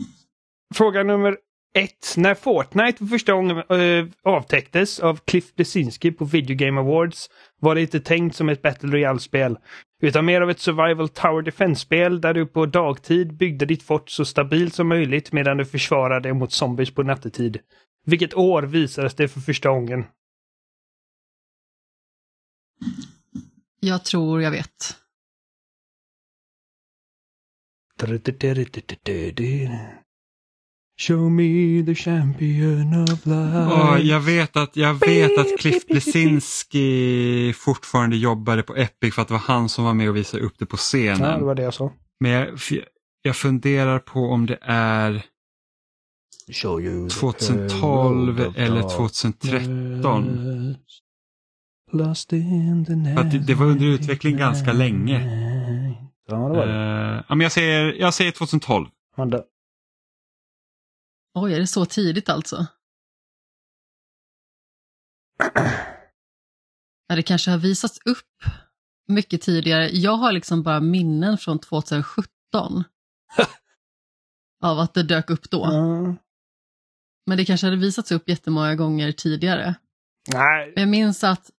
fråga 0.75 1.03
nummer 1.03 1.37
ett. 1.73 2.13
När 2.17 2.35
Fortnite 2.35 2.97
för 2.97 3.05
första 3.05 3.33
gången 3.33 3.57
eh, 3.57 4.05
avtäcktes 4.23 4.99
av 4.99 5.19
Cliff 5.25 5.55
Blesinski 5.55 6.11
på 6.11 6.25
Video 6.25 6.55
Game 6.55 6.81
Awards 6.81 7.29
var 7.59 7.75
det 7.75 7.81
inte 7.81 7.99
tänkt 7.99 8.35
som 8.35 8.49
ett 8.49 8.61
Battle 8.61 8.91
Royale-spel. 8.91 9.57
Utan 10.01 10.25
mer 10.25 10.41
av 10.41 10.49
ett 10.49 10.59
Survival 10.59 11.09
Tower 11.09 11.41
Defense-spel 11.41 12.21
där 12.21 12.33
du 12.33 12.45
på 12.45 12.65
dagtid 12.65 13.33
byggde 13.33 13.65
ditt 13.65 13.83
fort 13.83 14.09
så 14.09 14.25
stabilt 14.25 14.73
som 14.73 14.87
möjligt 14.87 15.31
medan 15.31 15.57
du 15.57 15.65
försvarade 15.65 16.33
mot 16.33 16.51
zombies 16.51 16.91
på 16.91 17.03
nattetid. 17.03 17.59
Vilket 18.05 18.33
år 18.33 18.63
visades 18.63 19.15
det 19.15 19.27
för 19.27 19.39
första 19.39 19.69
gången? 19.69 20.05
Jag 23.79 24.05
tror 24.05 24.41
jag 24.41 24.51
vet. 24.51 24.97
Show 31.07 31.29
me 31.29 31.83
the 31.85 31.95
champion 31.95 33.03
of 33.03 33.25
life. 33.25 33.57
Åh, 33.71 33.97
jag 34.01 34.19
vet 34.19 34.57
att, 34.57 34.75
jag 34.75 34.93
vet 34.93 35.37
att 35.39 35.59
Cliff 35.59 35.87
Blesinski 35.87 37.53
fortfarande 37.57 38.17
jobbade 38.17 38.63
på 38.63 38.75
Epic 38.75 39.15
för 39.15 39.21
att 39.21 39.27
det 39.27 39.33
var 39.33 39.41
han 39.41 39.69
som 39.69 39.85
var 39.85 39.93
med 39.93 40.09
och 40.09 40.15
visade 40.15 40.43
upp 40.43 40.53
det 40.59 40.65
på 40.65 40.73
Ja, 40.73 40.77
scenen. 40.77 41.39
det 41.39 41.45
var 41.45 41.55
det 41.55 41.61
jag 41.63 41.73
sa. 41.73 41.91
Men 42.19 42.31
jag, 42.31 42.47
jag 43.21 43.35
funderar 43.35 43.99
på 43.99 44.19
om 44.19 44.45
det 44.45 44.57
är 44.61 45.25
Show 46.51 46.81
you 46.81 47.09
the 47.09 47.15
2012 47.15 47.81
world 47.81 48.39
of 48.47 48.57
eller 48.57 48.81
darkness. 48.81 49.21
2013. 49.21 50.75
Lost 51.91 52.33
in 52.33 52.85
the 52.85 53.13
För 53.15 53.21
att 53.21 53.31
det- 53.31 53.39
det 53.39 53.53
var 53.55 53.65
under 53.65 53.85
utveckling 53.85 54.37
ganska 54.37 54.73
länge. 54.73 55.19
Ja, 56.27 56.35
det 56.35 56.57
var 56.57 56.67
det. 56.67 57.23
Ja, 57.29 57.35
men 57.35 57.41
jag, 57.41 57.51
säger, 57.51 57.93
jag 57.99 58.13
säger 58.13 58.31
2012. 58.31 58.87
Amanda. 59.17 59.41
Oj, 61.33 61.53
är 61.53 61.59
det 61.59 61.67
så 61.67 61.85
tidigt 61.85 62.29
alltså? 62.29 62.67
Ja, 67.07 67.15
det 67.15 67.23
kanske 67.23 67.51
har 67.51 67.57
visats 67.57 67.99
upp 68.05 68.43
mycket 69.07 69.41
tidigare. 69.41 69.89
Jag 69.89 70.15
har 70.15 70.31
liksom 70.31 70.63
bara 70.63 70.79
minnen 70.79 71.37
från 71.37 71.59
2017. 71.59 72.83
av 74.63 74.79
att 74.79 74.93
det 74.93 75.03
dök 75.03 75.29
upp 75.29 75.49
då. 75.49 75.59
Ja. 75.71 76.15
Men 77.25 77.37
det 77.37 77.45
kanske 77.45 77.67
hade 77.67 77.77
visats 77.77 78.11
upp 78.11 78.29
jättemånga 78.29 78.75
gånger 78.75 79.11
tidigare. 79.11 79.75
Nej, 80.33 80.73
jag 80.75 80.87
minns 80.87 81.23
att 81.23 81.51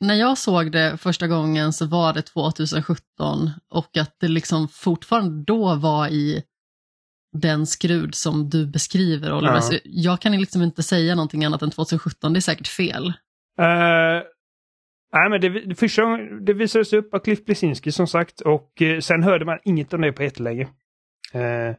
när 0.00 0.14
jag 0.14 0.38
såg 0.38 0.72
det 0.72 0.96
första 0.96 1.28
gången 1.28 1.72
så 1.72 1.86
var 1.86 2.12
det 2.12 2.22
2017 2.22 3.50
och 3.68 3.96
att 3.96 4.20
det 4.20 4.28
liksom 4.28 4.68
fortfarande 4.68 5.44
då 5.44 5.74
var 5.74 6.08
i 6.08 6.42
den 7.32 7.66
skrud 7.66 8.14
som 8.14 8.50
du 8.50 8.66
beskriver 8.66 9.32
Oliver. 9.32 9.54
Ja. 9.54 9.60
Så 9.60 9.74
jag 9.84 10.20
kan 10.20 10.32
liksom 10.40 10.62
inte 10.62 10.82
säga 10.82 11.14
någonting 11.14 11.44
annat 11.44 11.62
än 11.62 11.70
2017, 11.70 12.32
det 12.32 12.38
är 12.38 12.40
säkert 12.40 12.68
fel. 12.68 13.06
Eh, 13.58 14.22
nej, 15.12 15.30
men 15.30 15.40
det, 15.40 15.48
det, 15.48 15.74
första, 15.74 16.02
det 16.46 16.52
visades 16.52 16.92
upp 16.92 17.14
av 17.14 17.18
Cliff 17.18 17.44
Blesinski 17.44 17.92
som 17.92 18.06
sagt 18.06 18.40
och 18.40 18.82
eh, 18.82 19.00
sen 19.00 19.22
hörde 19.22 19.44
man 19.44 19.58
inget 19.64 19.92
om 19.92 20.00
det 20.00 20.12
på 20.12 20.22
jättelänge. 20.22 20.68
Uh, 21.34 21.74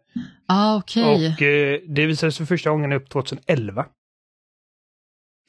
Ah, 0.48 0.78
okej. 0.78 1.04
Och 1.36 1.42
eh, 1.42 1.80
det 1.88 2.06
visades 2.06 2.38
för 2.38 2.46
första 2.46 2.70
gången 2.70 2.92
upp 2.92 3.10
2011. 3.10 3.86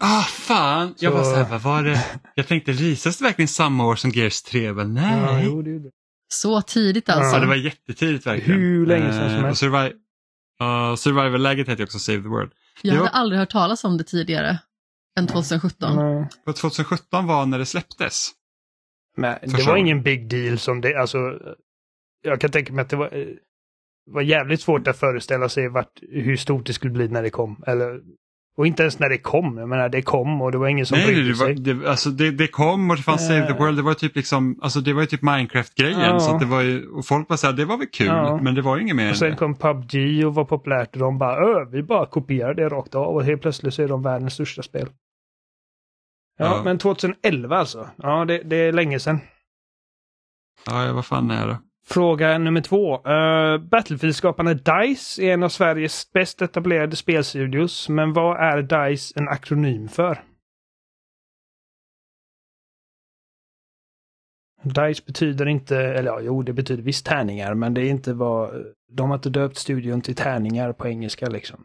Ah, 0.04 0.22
fan! 0.22 0.94
Jag 0.98 1.12
Så- 1.12 1.18
var 1.18 1.24
så 1.24 1.34
här, 1.34 1.50
vad 1.50 1.60
var 1.62 1.82
det? 1.82 2.04
Jag 2.34 2.46
tänkte, 2.48 2.72
visas 2.72 3.18
det 3.18 3.24
verkligen 3.24 3.48
samma 3.48 3.86
år 3.86 3.96
som 3.96 4.10
Gears 4.10 4.42
3? 4.42 4.72
Men 4.72 4.94
nej. 4.94 5.18
Ja, 5.20 5.42
jo, 5.44 5.62
det 5.62 5.78
det. 5.78 5.90
Så 6.32 6.62
tidigt 6.62 7.08
alltså. 7.08 7.36
Ja, 7.36 7.40
det 7.40 7.46
var 7.46 7.54
jättetidigt 7.54 8.26
verkligen. 8.26 8.60
Hur 8.60 8.86
länge 8.86 9.12
sedan 9.12 9.28
som 9.30 9.38
Eh, 9.38 9.44
helst. 9.44 9.62
och 9.62 9.68
survi- 9.68 9.92
uh, 10.62 10.94
Survival-läget 10.96 11.68
hette 11.68 11.82
också 11.82 11.98
Save 11.98 12.22
the 12.22 12.28
World. 12.28 12.50
jag 12.82 12.94
det 12.94 12.98
hade 12.98 13.10
var- 13.10 13.18
aldrig 13.20 13.38
hört 13.40 13.50
talas 13.50 13.84
om 13.84 13.98
det 13.98 14.04
tidigare 14.04 14.58
än 15.18 15.26
2017. 15.26 15.96
Nej. 15.96 16.28
Och 16.46 16.56
2017 16.56 17.26
var 17.26 17.46
när 17.46 17.58
det 17.58 17.66
släpptes. 17.66 18.30
Men 19.16 19.38
det 19.42 19.50
Första 19.50 19.70
var 19.70 19.76
ingen 19.76 20.02
big 20.02 20.28
deal 20.30 20.58
som 20.58 20.80
det, 20.80 20.94
alltså. 20.96 21.18
Jag 22.22 22.40
kan 22.40 22.50
tänka 22.50 22.72
mig 22.72 22.82
att 22.82 22.88
det 22.88 22.96
var, 22.96 23.26
var 24.10 24.22
jävligt 24.22 24.60
svårt 24.60 24.88
att 24.88 24.98
föreställa 24.98 25.48
sig 25.48 25.68
vart, 25.68 25.92
hur 26.10 26.36
stort 26.36 26.66
det 26.66 26.72
skulle 26.72 26.92
bli 26.92 27.08
när 27.08 27.22
det 27.22 27.30
kom. 27.30 27.64
Eller, 27.66 28.00
och 28.56 28.66
inte 28.66 28.82
ens 28.82 28.98
när 28.98 29.08
det 29.08 29.18
kom. 29.18 29.58
Jag 29.58 29.68
menar, 29.68 29.88
det 29.88 30.02
kom 30.02 30.42
och 30.42 30.52
det 30.52 30.58
var 30.58 30.68
ingen 30.68 30.86
som 30.86 30.98
Nej, 30.98 31.06
brydde 31.06 31.28
det, 31.28 31.34
var, 31.34 31.46
sig. 31.46 31.54
det, 31.54 31.90
alltså 31.90 32.10
det, 32.10 32.30
det 32.30 32.48
kom 32.48 32.90
och 32.90 32.96
det 32.96 33.02
fanns 33.02 33.26
Save 33.28 33.46
the 33.46 33.52
Eh. 33.52 33.58
World. 33.58 33.78
Det 33.78 33.82
var 33.82 33.94
typ 33.94 34.16
liksom, 34.16 34.58
alltså 34.62 34.80
det 34.80 34.92
var 34.92 35.04
typ 35.06 35.22
Minecraft-grejen. 35.22 36.00
Ja. 36.00 36.20
Så 36.20 36.30
att 36.34 36.40
det 36.40 36.46
var 36.46 36.60
ju, 36.60 36.88
och 36.88 37.06
folk 37.06 37.28
var 37.28 37.36
så 37.36 37.46
här, 37.46 37.54
det 37.54 37.64
var 37.64 37.76
väl 37.76 37.86
kul, 37.86 38.06
Ja. 38.06 38.40
men 38.42 38.54
det 38.54 38.62
var 38.62 38.78
inget 38.78 38.96
mer 38.96 39.10
Och 39.10 39.16
sen 39.16 39.36
kom 39.36 39.54
PubG 39.54 40.24
och 40.26 40.34
var 40.34 40.44
populärt 40.44 40.92
och 40.92 40.98
de 41.00 41.18
bara 41.18 41.36
Ö, 41.36 41.64
vi 41.64 41.82
bara 41.82 42.06
kopierar 42.06 42.54
det 42.54 42.68
rakt 42.68 42.94
av 42.94 43.06
och 43.14 43.24
helt 43.24 43.42
plötsligt 43.42 43.74
så 43.74 43.82
är 43.82 43.88
de 43.88 44.02
världens 44.02 44.34
största 44.34 44.62
spel. 44.62 44.88
Ja, 46.38 46.44
Ja. 46.56 46.62
men 46.64 46.78
2011 46.78 47.56
alltså. 47.58 47.88
Ja, 47.96 48.24
det, 48.24 48.38
det 48.38 48.56
är 48.56 48.72
länge 48.72 48.98
sedan. 48.98 49.20
Ja, 50.66 50.92
vad 50.92 51.06
fan 51.06 51.30
är 51.30 51.46
det? 51.46 51.58
Fråga 51.84 52.38
nummer 52.38 52.60
två. 52.60 52.94
Eh, 52.94 53.54
uh, 53.54 53.58
Battlefield-skaparna 53.58 54.54
DICE 54.54 55.22
är 55.22 55.34
en 55.34 55.42
av 55.42 55.48
Sveriges 55.48 56.12
bäst 56.12 56.42
etablerade 56.42 56.96
spelstudios, 56.96 57.88
men 57.88 58.12
vad 58.12 58.40
är 58.40 58.62
DICE 58.62 59.20
en 59.20 59.28
akronym 59.28 59.88
för? 59.88 60.24
DICE 64.62 65.02
betyder 65.06 65.46
inte, 65.46 65.76
eller 65.76 66.10
ja, 66.10 66.20
jo, 66.20 66.42
det 66.42 66.52
betyder 66.52 66.82
visst 66.82 67.06
tärningar, 67.06 67.54
men 67.54 67.74
det 67.74 67.80
är 67.80 67.90
inte 67.90 68.12
vad... 68.12 68.66
De 68.92 69.10
har 69.10 69.16
inte 69.16 69.30
döpt 69.30 69.56
studion 69.56 70.00
till 70.00 70.14
tärningar 70.14 70.72
på 70.72 70.88
engelska 70.88 71.26
liksom. 71.26 71.64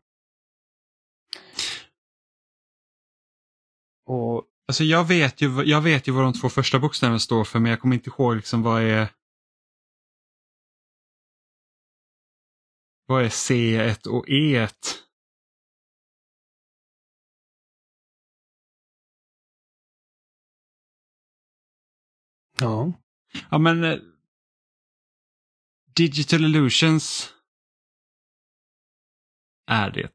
Och 4.05 4.43
Alltså 4.69 4.83
jag 4.83 5.07
vet, 5.07 5.41
ju, 5.41 5.63
jag 5.63 5.81
vet 5.81 6.07
ju 6.07 6.11
vad 6.11 6.23
de 6.23 6.33
två 6.33 6.49
första 6.49 6.79
bokstäverna 6.79 7.19
står 7.19 7.43
för, 7.43 7.59
men 7.59 7.69
jag 7.69 7.79
kommer 7.79 7.95
inte 7.95 8.09
ihåg 8.09 8.35
liksom 8.35 8.63
vad 8.63 8.81
är... 8.81 9.07
Vad 13.09 13.23
är 13.25 13.29
C1 13.29 14.07
och 14.07 14.29
E 14.29 14.33
E1? 14.33 14.73
ja, 22.59 22.93
Ja 23.51 23.57
men... 23.57 23.83
eh, 23.83 23.97
Digital 25.95 26.45
Illusions 26.45 27.33
är 29.67 29.91
det. 29.91 30.11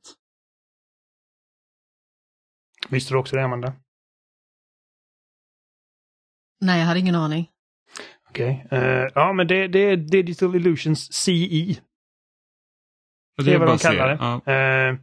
visste 2.88 3.14
du 3.14 3.18
också 3.18 3.36
det 3.36 3.44
Amanda? 3.44 3.72
Nej, 6.60 6.78
jag 6.80 6.86
hade 6.86 7.00
ingen 7.00 7.14
aning. 7.14 7.50
Okej. 8.28 8.66
Eh, 8.70 9.08
ja, 9.14 9.32
men 9.32 9.46
det, 9.46 9.68
det 9.68 9.78
är 9.78 9.96
Digital 9.96 10.56
Illusions 10.56 11.12
CE. 11.12 11.76
Och 13.38 13.44
Det 13.44 13.54
är 13.54 13.58
vad 13.58 13.68
de 13.68 13.78
kallar 13.78 14.08
det. 14.08 14.18
Ja. 14.20 14.52
Eh, 14.52 14.96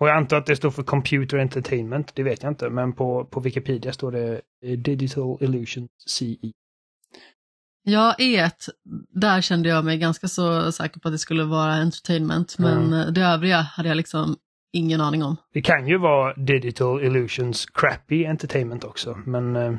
och 0.00 0.08
jag 0.08 0.16
antar 0.16 0.36
att 0.36 0.46
det 0.46 0.56
står 0.56 0.70
för 0.70 0.82
Computer 0.82 1.38
Entertainment, 1.38 2.14
det 2.14 2.22
vet 2.22 2.42
jag 2.42 2.52
inte, 2.52 2.70
men 2.70 2.92
på, 2.92 3.24
på 3.24 3.40
Wikipedia 3.40 3.92
står 3.92 4.12
det 4.12 4.40
eh, 4.64 4.78
Digital 4.78 5.38
Illusions 5.40 5.90
E. 5.90 6.08
CE. 6.08 6.52
Ja, 7.84 8.14
E1, 8.18 8.50
där 9.08 9.40
kände 9.40 9.68
jag 9.68 9.84
mig 9.84 9.98
ganska 9.98 10.28
så 10.28 10.72
säker 10.72 11.00
på 11.00 11.08
att 11.08 11.14
det 11.14 11.18
skulle 11.18 11.44
vara 11.44 11.72
entertainment, 11.72 12.58
men 12.58 12.92
eh, 12.92 13.06
det 13.06 13.20
övriga 13.20 13.56
hade 13.56 13.88
jag 13.88 13.96
liksom 13.96 14.36
ingen 14.72 15.00
aning 15.00 15.22
om. 15.22 15.36
Det 15.52 15.62
kan 15.62 15.86
ju 15.86 15.98
vara 15.98 16.34
Digital 16.34 17.04
Illusions 17.04 17.66
Crappy 17.66 18.24
Entertainment 18.24 18.84
också, 18.84 19.18
men 19.26 19.56
eh, 19.56 19.74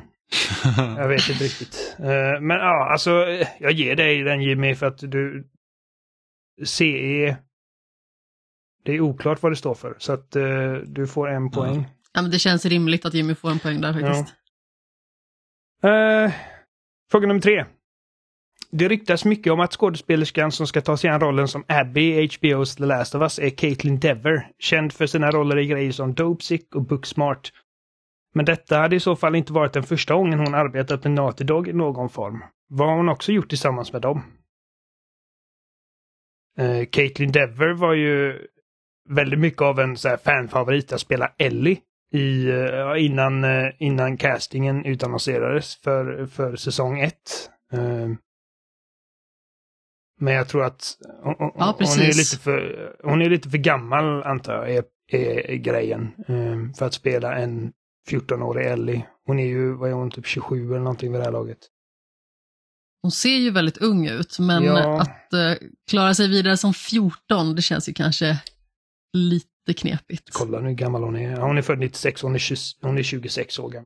jag 0.98 1.08
vet 1.08 1.30
inte 1.30 1.44
riktigt. 1.44 1.96
Eh, 2.00 2.42
men 2.42 2.58
ja, 2.58 2.92
alltså 2.92 3.12
jag 3.60 3.72
ger 3.72 3.96
dig 3.96 4.24
den 4.24 4.42
Jimmy 4.42 4.76
för 4.76 4.86
att 4.86 4.98
du 4.98 5.48
CE 6.66 7.38
Det 8.86 8.92
är 8.92 9.02
oklart 9.02 9.42
vad 9.42 9.52
det 9.52 9.56
står 9.56 9.74
för, 9.74 9.96
så 9.98 10.14
att 10.14 10.36
uh, 10.36 10.74
du 10.74 11.08
får 11.08 11.30
en 11.30 11.52
poäng. 11.52 11.88
Ja, 12.14 12.22
men 12.22 12.32
det 12.32 12.40
känns 12.40 12.66
rimligt 12.66 13.06
att 13.06 13.14
Jimmy 13.14 13.36
får 13.36 13.52
en 13.52 13.60
poäng 13.60 13.82
där 13.82 13.94
faktiskt. 13.94 14.36
Ja. 15.82 16.26
Uh, 16.26 16.32
fråga 17.12 17.28
nummer 17.28 17.42
tre. 17.42 17.66
Det 18.72 18.88
ryktas 18.88 19.26
mycket 19.26 19.54
om 19.54 19.60
att 19.60 19.74
skådespelerskan 19.74 20.52
som 20.52 20.68
ska 20.68 20.82
ta 20.82 20.98
sig 20.98 21.10
an 21.10 21.20
rollen 21.20 21.48
som 21.48 21.66
Abby 21.68 22.02
i 22.02 22.28
HBO's 22.28 22.78
The 22.78 22.86
Last 22.86 23.16
of 23.16 23.22
Us 23.22 23.40
är 23.40 23.50
Caitlin 23.50 24.00
Dever, 24.00 24.48
känd 24.60 24.94
för 24.94 25.06
sina 25.06 25.32
roller 25.32 25.58
i 25.58 25.68
grejer 25.68 25.92
som 25.92 26.14
Dopesick 26.14 26.76
och 26.76 26.82
Booksmart. 26.82 27.52
Men 28.36 28.46
detta 28.46 28.78
hade 28.78 28.96
i 28.96 29.00
så 29.00 29.16
fall 29.16 29.36
inte 29.36 29.54
varit 29.54 29.74
den 29.74 29.84
första 29.84 30.14
gången 30.14 30.40
hon 30.40 30.56
arbetat 30.56 31.04
med 31.04 31.12
Naughty 31.12 31.44
Dog 31.44 31.68
i 31.68 31.74
någon 31.74 32.10
form. 32.10 32.44
Vad 32.70 32.88
har 32.88 32.98
hon 32.98 33.10
också 33.10 33.32
gjort 33.32 33.50
tillsammans 33.50 33.94
med 33.94 34.02
dem? 34.02 34.24
Uh, 36.60 36.86
Caitlin 36.86 37.32
Dever 37.32 37.74
var 37.74 37.94
ju 37.94 38.48
väldigt 39.10 39.40
mycket 39.40 39.62
av 39.62 39.80
en 39.80 39.98
så 39.98 40.10
här, 40.10 40.18
fanfavorit 40.18 40.94
att 40.94 41.02
spela 41.02 41.32
Ellie 41.38 41.80
i, 42.14 42.48
uh, 42.52 43.06
innan, 43.06 43.44
uh, 43.44 43.72
innan 43.80 44.18
castingen 44.18 44.86
utannonserades 44.86 45.76
för, 45.76 46.26
för 46.26 46.56
säsong 46.56 47.00
1. 47.00 47.16
Men 50.20 50.34
jag 50.34 50.48
tror 50.48 50.64
att 50.64 50.98
hon, 51.24 51.36
ja, 51.40 51.76
hon, 51.80 52.02
är 52.02 52.18
lite 52.18 52.38
för, 52.38 52.92
hon 53.04 53.22
är 53.22 53.30
lite 53.30 53.50
för 53.50 53.58
gammal 53.58 54.24
antar 54.24 54.54
jag, 54.54 54.70
är, 54.70 54.84
är, 55.50 55.56
grejen. 55.56 56.12
För 56.78 56.86
att 56.86 56.94
spela 56.94 57.36
en 57.36 57.72
14-årig 58.10 58.66
Ellie. 58.68 59.06
Hon 59.26 59.40
är 59.40 59.46
ju, 59.46 59.74
vad 59.74 59.90
är 59.90 59.94
hon, 59.94 60.12
typ 60.12 60.26
27 60.26 60.70
eller 60.70 60.80
någonting 60.80 61.12
vid 61.12 61.22
det 61.22 61.26
här 61.26 61.32
laget. 61.32 61.58
Hon 63.02 63.12
ser 63.12 63.38
ju 63.38 63.52
väldigt 63.52 63.78
ung 63.78 64.08
ut, 64.08 64.40
men 64.40 64.64
ja. 64.64 65.02
att 65.02 65.34
uh, 65.34 65.68
klara 65.90 66.14
sig 66.14 66.28
vidare 66.28 66.58
som 66.58 66.74
14, 66.74 67.56
det 67.56 67.62
känns 67.62 67.90
ju 67.90 67.94
kanske 67.94 68.42
lite 69.14 69.74
knepigt. 69.78 70.30
Kolla 70.32 70.60
nu 70.60 70.68
hur 70.68 70.76
gammal 70.76 71.04
hon 71.04 71.16
är. 71.16 71.36
Hon 71.36 71.58
är 71.58 71.62
född 71.62 71.80
96, 71.80 72.22
hon 72.22 72.36
är, 72.36 72.40
20, 72.40 72.56
hon 72.82 72.98
är 72.98 73.04
26 73.04 73.60
år 73.60 73.70
gammal. 73.70 73.86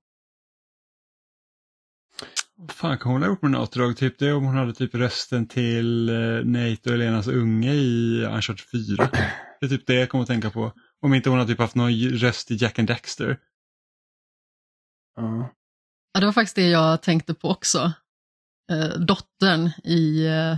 Fan 2.69 2.97
kan 2.97 3.11
hon 3.11 3.21
ha 3.21 3.29
gjort 3.29 3.41
med 3.41 3.51
något 3.51 3.71
drag? 3.71 3.97
Typ 3.97 4.19
det 4.19 4.33
om 4.33 4.45
hon 4.45 4.55
hade 4.55 4.73
typ 4.73 4.95
rösten 4.95 5.47
till 5.47 6.09
uh, 6.09 6.45
Nate 6.45 6.89
och 6.89 6.95
Elenas 6.95 7.27
unge 7.27 7.73
i 7.73 8.23
Uncharted 8.25 8.59
4. 8.59 9.09
Det 9.59 9.65
är 9.65 9.69
typ 9.69 9.87
det 9.87 9.93
jag 9.93 10.09
kommer 10.09 10.21
att 10.21 10.27
tänka 10.27 10.49
på. 10.49 10.73
Om 11.01 11.13
inte 11.13 11.29
hon 11.29 11.39
har 11.39 11.45
typ 11.45 11.59
haft 11.59 11.75
någon 11.75 11.93
röst 11.93 12.51
i 12.51 12.55
Jack 12.55 12.79
and 12.79 12.87
Dexter. 12.87 13.39
Ja. 15.15 15.53
ja, 16.13 16.19
det 16.19 16.25
var 16.25 16.33
faktiskt 16.33 16.55
det 16.55 16.67
jag 16.67 17.01
tänkte 17.01 17.33
på 17.33 17.49
också. 17.49 17.93
Eh, 18.71 18.99
dottern 18.99 19.69
i 19.83 20.25
eh, 20.25 20.57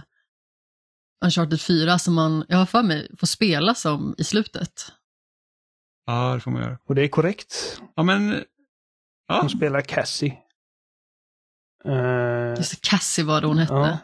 Uncharted 1.25 1.61
4 1.61 1.99
som 1.99 2.13
man, 2.13 2.45
jag 2.47 2.57
har 2.57 2.65
för 2.65 2.83
mig, 2.83 3.07
får 3.17 3.27
spela 3.27 3.75
som 3.75 4.15
i 4.17 4.23
slutet. 4.23 4.91
Ja, 6.05 6.33
det 6.33 6.39
får 6.39 6.51
man 6.51 6.61
göra. 6.61 6.77
Och 6.85 6.95
det 6.95 7.01
är 7.01 7.07
korrekt. 7.07 7.81
Ja, 7.95 8.03
men... 8.03 8.43
Ja. 9.27 9.41
Hon 9.41 9.49
spelar 9.49 9.81
Cassie. 9.81 10.37
Uh... 11.85 12.55
Just 12.57 12.71
det, 12.71 12.89
Cassie 12.89 13.25
var 13.25 13.41
det 13.41 13.47
hon 13.47 13.57
hette. 13.57 13.73
Ja. 13.73 13.97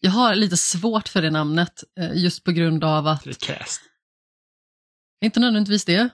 Jag 0.00 0.10
har 0.10 0.34
lite 0.34 0.56
svårt 0.56 1.08
för 1.08 1.22
det 1.22 1.30
namnet, 1.30 1.84
eh, 2.00 2.14
just 2.14 2.44
på 2.44 2.52
grund 2.52 2.84
av 2.84 3.06
att... 3.06 3.24
Det 3.24 3.30
är 3.30 3.56
cast. 3.58 3.82
Inte 5.24 5.40
nödvändigtvis 5.40 5.84
det, 5.84 6.08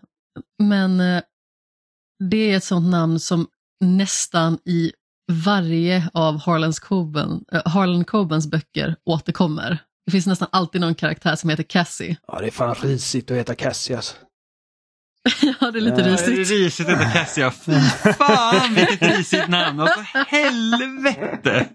men 0.59 1.01
eh, 1.01 1.23
det 2.31 2.37
är 2.37 2.57
ett 2.57 2.65
sånt 2.65 2.91
namn 2.91 3.21
som 3.21 3.49
nästan 3.81 4.59
i 4.65 4.93
varje 5.33 6.11
av 6.15 6.39
Harlan, 6.39 6.73
Coben, 6.73 7.45
Harlan 7.65 8.05
Cobens 8.05 8.51
böcker 8.51 8.97
återkommer. 9.05 9.79
Det 10.07 10.11
finns 10.13 10.27
nästan 10.27 10.49
alltid 10.53 10.81
någon 10.81 10.95
karaktär 10.95 11.37
som 11.37 11.51
heter 11.51 11.63
Cassie. 11.63 12.17
Ja, 12.27 12.39
det 12.41 12.47
är 12.47 12.51
fan 12.51 12.75
risigt 12.75 13.31
att 13.31 13.37
heta 13.37 13.55
Cassie 13.55 13.97
alltså. 13.97 14.17
ja, 15.61 15.71
det 15.71 15.79
är 15.79 15.81
lite 15.81 16.01
ja, 16.01 16.07
risigt. 16.07 16.37
Det 16.37 16.55
är 16.55 16.59
risigt 16.59 16.89
att 16.89 16.99
heta 16.99 17.11
Cassie, 17.11 17.51
fy 17.51 17.73
fan 18.13 18.75
vilket 18.75 19.17
risigt 19.17 19.49
namn. 19.49 19.81
Alltså 19.81 20.01
helvete! 20.27 21.69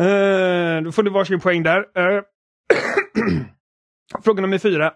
Uh, 0.00 0.84
då 0.84 0.92
får 0.92 1.02
du 1.02 1.10
varsin 1.10 1.40
poäng 1.40 1.62
där. 1.62 1.78
Uh, 1.78 2.22
Fråga 4.24 4.42
nummer 4.42 4.58
fyra. 4.58 4.92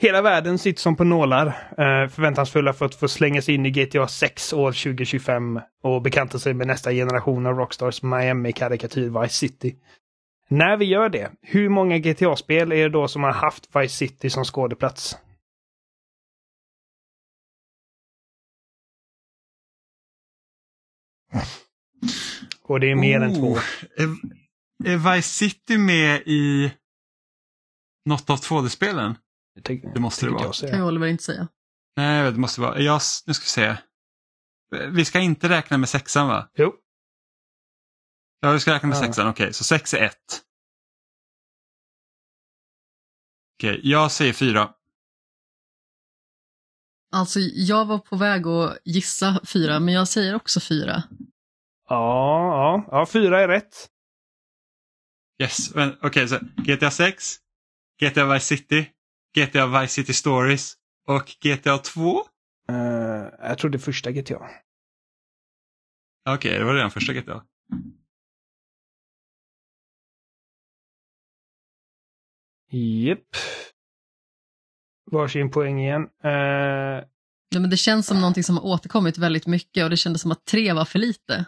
Hela 0.00 0.22
världen 0.22 0.58
sitter 0.58 0.80
som 0.80 0.96
på 0.96 1.04
nålar, 1.04 1.46
eh, 1.46 2.08
förväntansfulla 2.08 2.72
för 2.72 2.86
att 2.86 2.94
få 2.94 3.08
slänga 3.08 3.42
sig 3.42 3.54
in 3.54 3.66
i 3.66 3.70
GTA 3.70 4.08
6 4.08 4.52
år 4.52 4.72
2025 4.72 5.60
och 5.82 6.02
bekanta 6.02 6.38
sig 6.38 6.54
med 6.54 6.66
nästa 6.66 6.92
generation 6.92 7.46
av 7.46 7.54
Rockstars 7.54 8.02
Miami-karikatyr 8.02 9.20
Vice 9.20 9.34
City. 9.34 9.76
När 10.48 10.76
vi 10.76 10.84
gör 10.84 11.08
det, 11.08 11.32
hur 11.40 11.68
många 11.68 11.98
GTA-spel 11.98 12.72
är 12.72 12.82
det 12.82 12.88
då 12.88 13.08
som 13.08 13.22
har 13.22 13.32
haft 13.32 13.76
Vice 13.76 13.94
City 13.94 14.30
som 14.30 14.44
skådeplats? 14.44 15.16
Och 22.62 22.80
det 22.80 22.90
är 22.90 22.94
mer 22.94 23.20
oh, 23.20 23.24
än 23.24 23.34
två. 23.34 23.56
Är, 23.96 24.08
är 24.84 25.14
Vice 25.14 25.28
City 25.28 25.78
med 25.78 26.22
i 26.26 26.72
något 28.04 28.30
av 28.30 28.36
2D-spelen? 28.36 29.14
Det, 29.62 29.74
det 29.94 30.00
måste 30.00 30.26
det 30.26 30.32
vara. 30.32 30.44
Jag 30.44 30.70
kan 30.70 30.78
jag 30.78 30.88
Oliver 30.88 31.06
inte 31.06 31.24
säga. 31.24 31.48
Nej, 31.96 32.32
det 32.32 32.38
måste 32.38 32.60
vara. 32.60 32.80
Jag, 32.80 33.00
nu 33.26 33.34
ska 33.34 33.42
vi 33.44 33.48
se. 33.48 33.76
Vi 34.92 35.04
ska 35.04 35.20
inte 35.20 35.48
räkna 35.48 35.78
med 35.78 35.88
sexan 35.88 36.28
va? 36.28 36.48
Jo. 36.54 36.74
Ja, 38.40 38.52
vi 38.52 38.60
ska 38.60 38.74
räkna 38.74 38.88
med 38.88 38.96
ja. 38.96 39.02
sexan. 39.02 39.28
Okej, 39.28 39.44
okay, 39.44 39.52
så 39.52 39.64
sex 39.64 39.94
är 39.94 40.02
ett. 40.02 40.42
Okej, 43.56 43.78
okay, 43.78 43.90
jag 43.90 44.12
säger 44.12 44.32
fyra. 44.32 44.74
Alltså, 47.12 47.40
jag 47.40 47.84
var 47.84 47.98
på 47.98 48.16
väg 48.16 48.46
att 48.46 48.78
gissa 48.84 49.40
fyra, 49.44 49.80
men 49.80 49.94
jag 49.94 50.08
säger 50.08 50.34
också 50.34 50.60
fyra. 50.60 51.02
Ja, 51.88 52.84
ja, 52.88 52.88
ja 52.90 53.06
fyra 53.06 53.42
är 53.42 53.48
rätt. 53.48 53.88
Yes, 55.42 55.70
okej, 55.70 55.96
okay, 56.02 56.28
så 56.28 56.38
GTA 56.56 56.90
6, 56.90 57.36
GTA 58.00 58.34
Vice 58.34 58.46
City, 58.46 58.90
GTA 59.36 59.80
Vice 59.80 59.94
City 59.94 60.12
Stories 60.12 60.74
och 61.06 61.36
GTA 61.40 61.78
2? 61.78 62.24
Uh, 62.70 62.76
eh, 62.76 63.28
jag 63.42 63.58
tror 63.58 63.70
det 63.70 63.78
första 63.78 64.10
GTA. 64.10 64.34
Okej, 64.34 64.64
okay, 66.34 66.58
det 66.58 66.64
var 66.64 66.74
redan 66.74 66.90
första 66.90 67.12
GTA. 67.12 67.42
Japp. 72.70 73.36
Varsin 75.10 75.50
poäng 75.50 75.80
igen. 75.80 76.02
Uh... 76.24 77.04
Ja, 77.50 77.60
men 77.60 77.70
det 77.70 77.76
känns 77.76 78.06
som 78.06 78.20
någonting 78.20 78.44
som 78.44 78.56
har 78.56 78.64
återkommit 78.64 79.18
väldigt 79.18 79.46
mycket 79.46 79.84
och 79.84 79.90
det 79.90 79.96
kändes 79.96 80.22
som 80.22 80.32
att 80.32 80.44
tre 80.44 80.72
var 80.72 80.84
för 80.84 80.98
lite. 80.98 81.44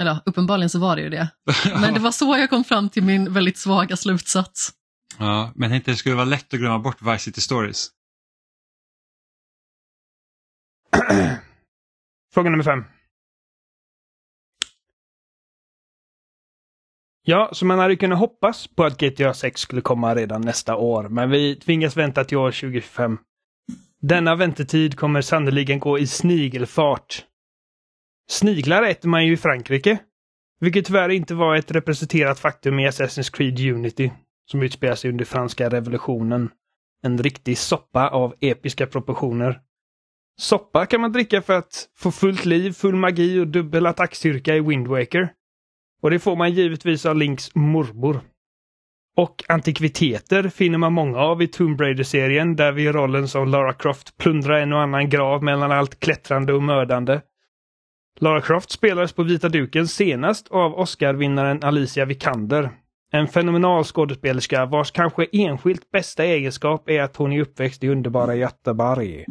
Eller 0.00 0.20
uppenbarligen 0.26 0.70
så 0.70 0.78
var 0.78 0.96
det 0.96 1.02
ju 1.02 1.10
det. 1.10 1.28
Men 1.80 1.94
det 1.94 2.00
var 2.00 2.10
så 2.10 2.36
jag 2.36 2.50
kom 2.50 2.64
fram 2.64 2.88
till 2.88 3.02
min 3.02 3.32
väldigt 3.32 3.58
svaga 3.58 3.96
slutsats. 3.96 4.72
Ja, 5.18 5.52
men 5.54 5.62
jag 5.62 5.74
tänkte 5.74 5.90
det 5.90 5.96
skulle 5.96 6.14
vara 6.14 6.24
lätt 6.24 6.54
att 6.54 6.60
glömma 6.60 6.78
bort 6.78 7.02
Vice 7.02 7.18
City 7.18 7.40
Stories. 7.40 7.90
Fråga 12.34 12.50
nummer 12.50 12.64
fem. 12.64 12.84
Ja, 17.26 17.50
så 17.52 17.66
man 17.66 17.78
hade 17.78 17.96
kunnat 17.96 18.18
hoppas 18.18 18.66
på 18.66 18.84
att 18.84 19.00
GTA 19.00 19.34
6 19.34 19.60
skulle 19.60 19.80
komma 19.80 20.14
redan 20.14 20.40
nästa 20.40 20.76
år, 20.76 21.08
men 21.08 21.30
vi 21.30 21.56
tvingas 21.56 21.96
vänta 21.96 22.24
till 22.24 22.38
år 22.38 22.50
2025. 22.50 23.18
Denna 24.02 24.34
väntetid 24.34 24.98
kommer 24.98 25.20
sannoliken 25.20 25.78
gå 25.78 25.98
i 25.98 26.06
snigelfart. 26.06 27.24
Sniglar 28.30 28.82
äter 28.82 29.08
man 29.08 29.26
ju 29.26 29.32
i 29.32 29.36
Frankrike, 29.36 29.98
vilket 30.60 30.86
tyvärr 30.86 31.08
inte 31.08 31.34
var 31.34 31.56
ett 31.56 31.70
representerat 31.70 32.38
faktum 32.38 32.78
i 32.78 32.88
Assassin's 32.88 33.36
Creed 33.36 33.60
Unity 33.60 34.10
som 34.50 34.62
utspelar 34.62 34.94
sig 34.94 35.10
under 35.10 35.24
franska 35.24 35.68
revolutionen. 35.68 36.50
En 37.02 37.18
riktig 37.18 37.58
soppa 37.58 38.08
av 38.08 38.34
episka 38.40 38.86
proportioner. 38.86 39.60
Soppa 40.40 40.86
kan 40.86 41.00
man 41.00 41.12
dricka 41.12 41.42
för 41.42 41.52
att 41.52 41.88
få 41.96 42.10
fullt 42.10 42.44
liv, 42.44 42.72
full 42.72 42.96
magi 42.96 43.40
och 43.40 43.48
dubbel 43.48 43.86
attackstyrka 43.86 44.56
i 44.56 44.60
Wind 44.60 44.86
Waker. 44.86 45.32
Och 46.04 46.10
det 46.10 46.18
får 46.18 46.36
man 46.36 46.52
givetvis 46.52 47.06
av 47.06 47.16
Links 47.16 47.54
mormor. 47.54 48.20
Och 49.16 49.44
antikviteter 49.48 50.48
finner 50.48 50.78
man 50.78 50.92
många 50.92 51.18
av 51.18 51.42
i 51.42 51.46
Tomb 51.46 51.80
Raider-serien 51.80 52.56
där 52.56 52.72
vi 52.72 52.82
i 52.82 52.92
rollen 52.92 53.28
som 53.28 53.48
Lara 53.48 53.72
Croft 53.72 54.16
plundrar 54.16 54.60
en 54.60 54.72
och 54.72 54.80
annan 54.80 55.08
grav 55.08 55.42
mellan 55.42 55.72
allt 55.72 56.00
klättrande 56.00 56.52
och 56.52 56.62
mördande. 56.62 57.20
Lara 58.20 58.40
Croft 58.40 58.70
spelades 58.70 59.12
på 59.12 59.22
vita 59.22 59.48
duken 59.48 59.88
senast 59.88 60.48
av 60.48 60.74
Oscar-vinnaren 60.74 61.62
Alicia 61.62 62.04
Vikander 62.04 62.70
en 63.14 63.28
fenomenal 63.28 63.84
skådespelerska 63.84 64.66
vars 64.66 64.90
kanske 64.90 65.26
enskilt 65.32 65.90
bästa 65.90 66.24
egenskap 66.24 66.88
är 66.90 67.02
att 67.02 67.16
hon 67.16 67.32
är 67.32 67.40
uppväxt 67.40 67.84
i 67.84 67.88
underbara 67.88 68.34
Göteborg. 68.34 69.24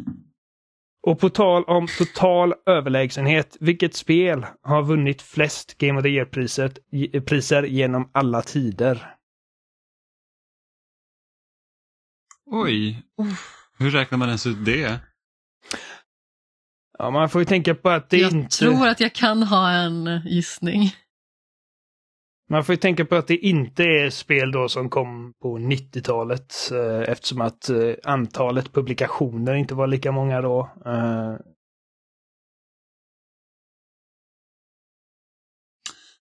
Och 1.06 1.18
på 1.18 1.30
tal 1.30 1.64
om 1.64 1.86
total 1.98 2.54
överlägsenhet, 2.66 3.56
vilket 3.60 3.94
spel 3.94 4.46
har 4.62 4.82
vunnit 4.82 5.22
flest 5.22 5.78
Game 5.78 5.98
of 5.98 6.02
the 6.02 6.08
Year-priser 6.08 7.62
genom 7.62 8.10
alla 8.12 8.42
tider? 8.42 9.14
Oj, 12.46 13.02
hur 13.78 13.90
räknar 13.90 14.18
man 14.18 14.28
ens 14.28 14.46
ut 14.46 14.64
det? 14.64 15.00
Ja, 16.98 17.10
man 17.10 17.30
får 17.30 17.40
ju 17.40 17.44
tänka 17.44 17.74
på 17.74 17.90
att 17.90 18.10
det 18.10 18.16
jag 18.16 18.32
inte... 18.32 18.56
tror 18.56 18.88
att 18.88 19.00
jag 19.00 19.12
kan 19.12 19.42
ha 19.42 19.70
en 19.70 20.20
gissning. 20.24 20.92
Man 22.50 22.64
får 22.64 22.72
ju 22.72 22.76
tänka 22.76 23.04
på 23.04 23.14
att 23.14 23.26
det 23.26 23.36
inte 23.36 23.84
är 23.84 24.10
spel 24.10 24.52
då 24.52 24.68
som 24.68 24.90
kom 24.90 25.34
på 25.42 25.58
90-talet 25.58 26.54
eh, 26.72 27.00
eftersom 27.12 27.40
att 27.40 27.68
eh, 27.68 27.94
antalet 28.04 28.72
publikationer 28.72 29.54
inte 29.54 29.74
var 29.74 29.86
lika 29.86 30.12
många 30.12 30.40
då. 30.40 30.70
Eh, 30.86 31.36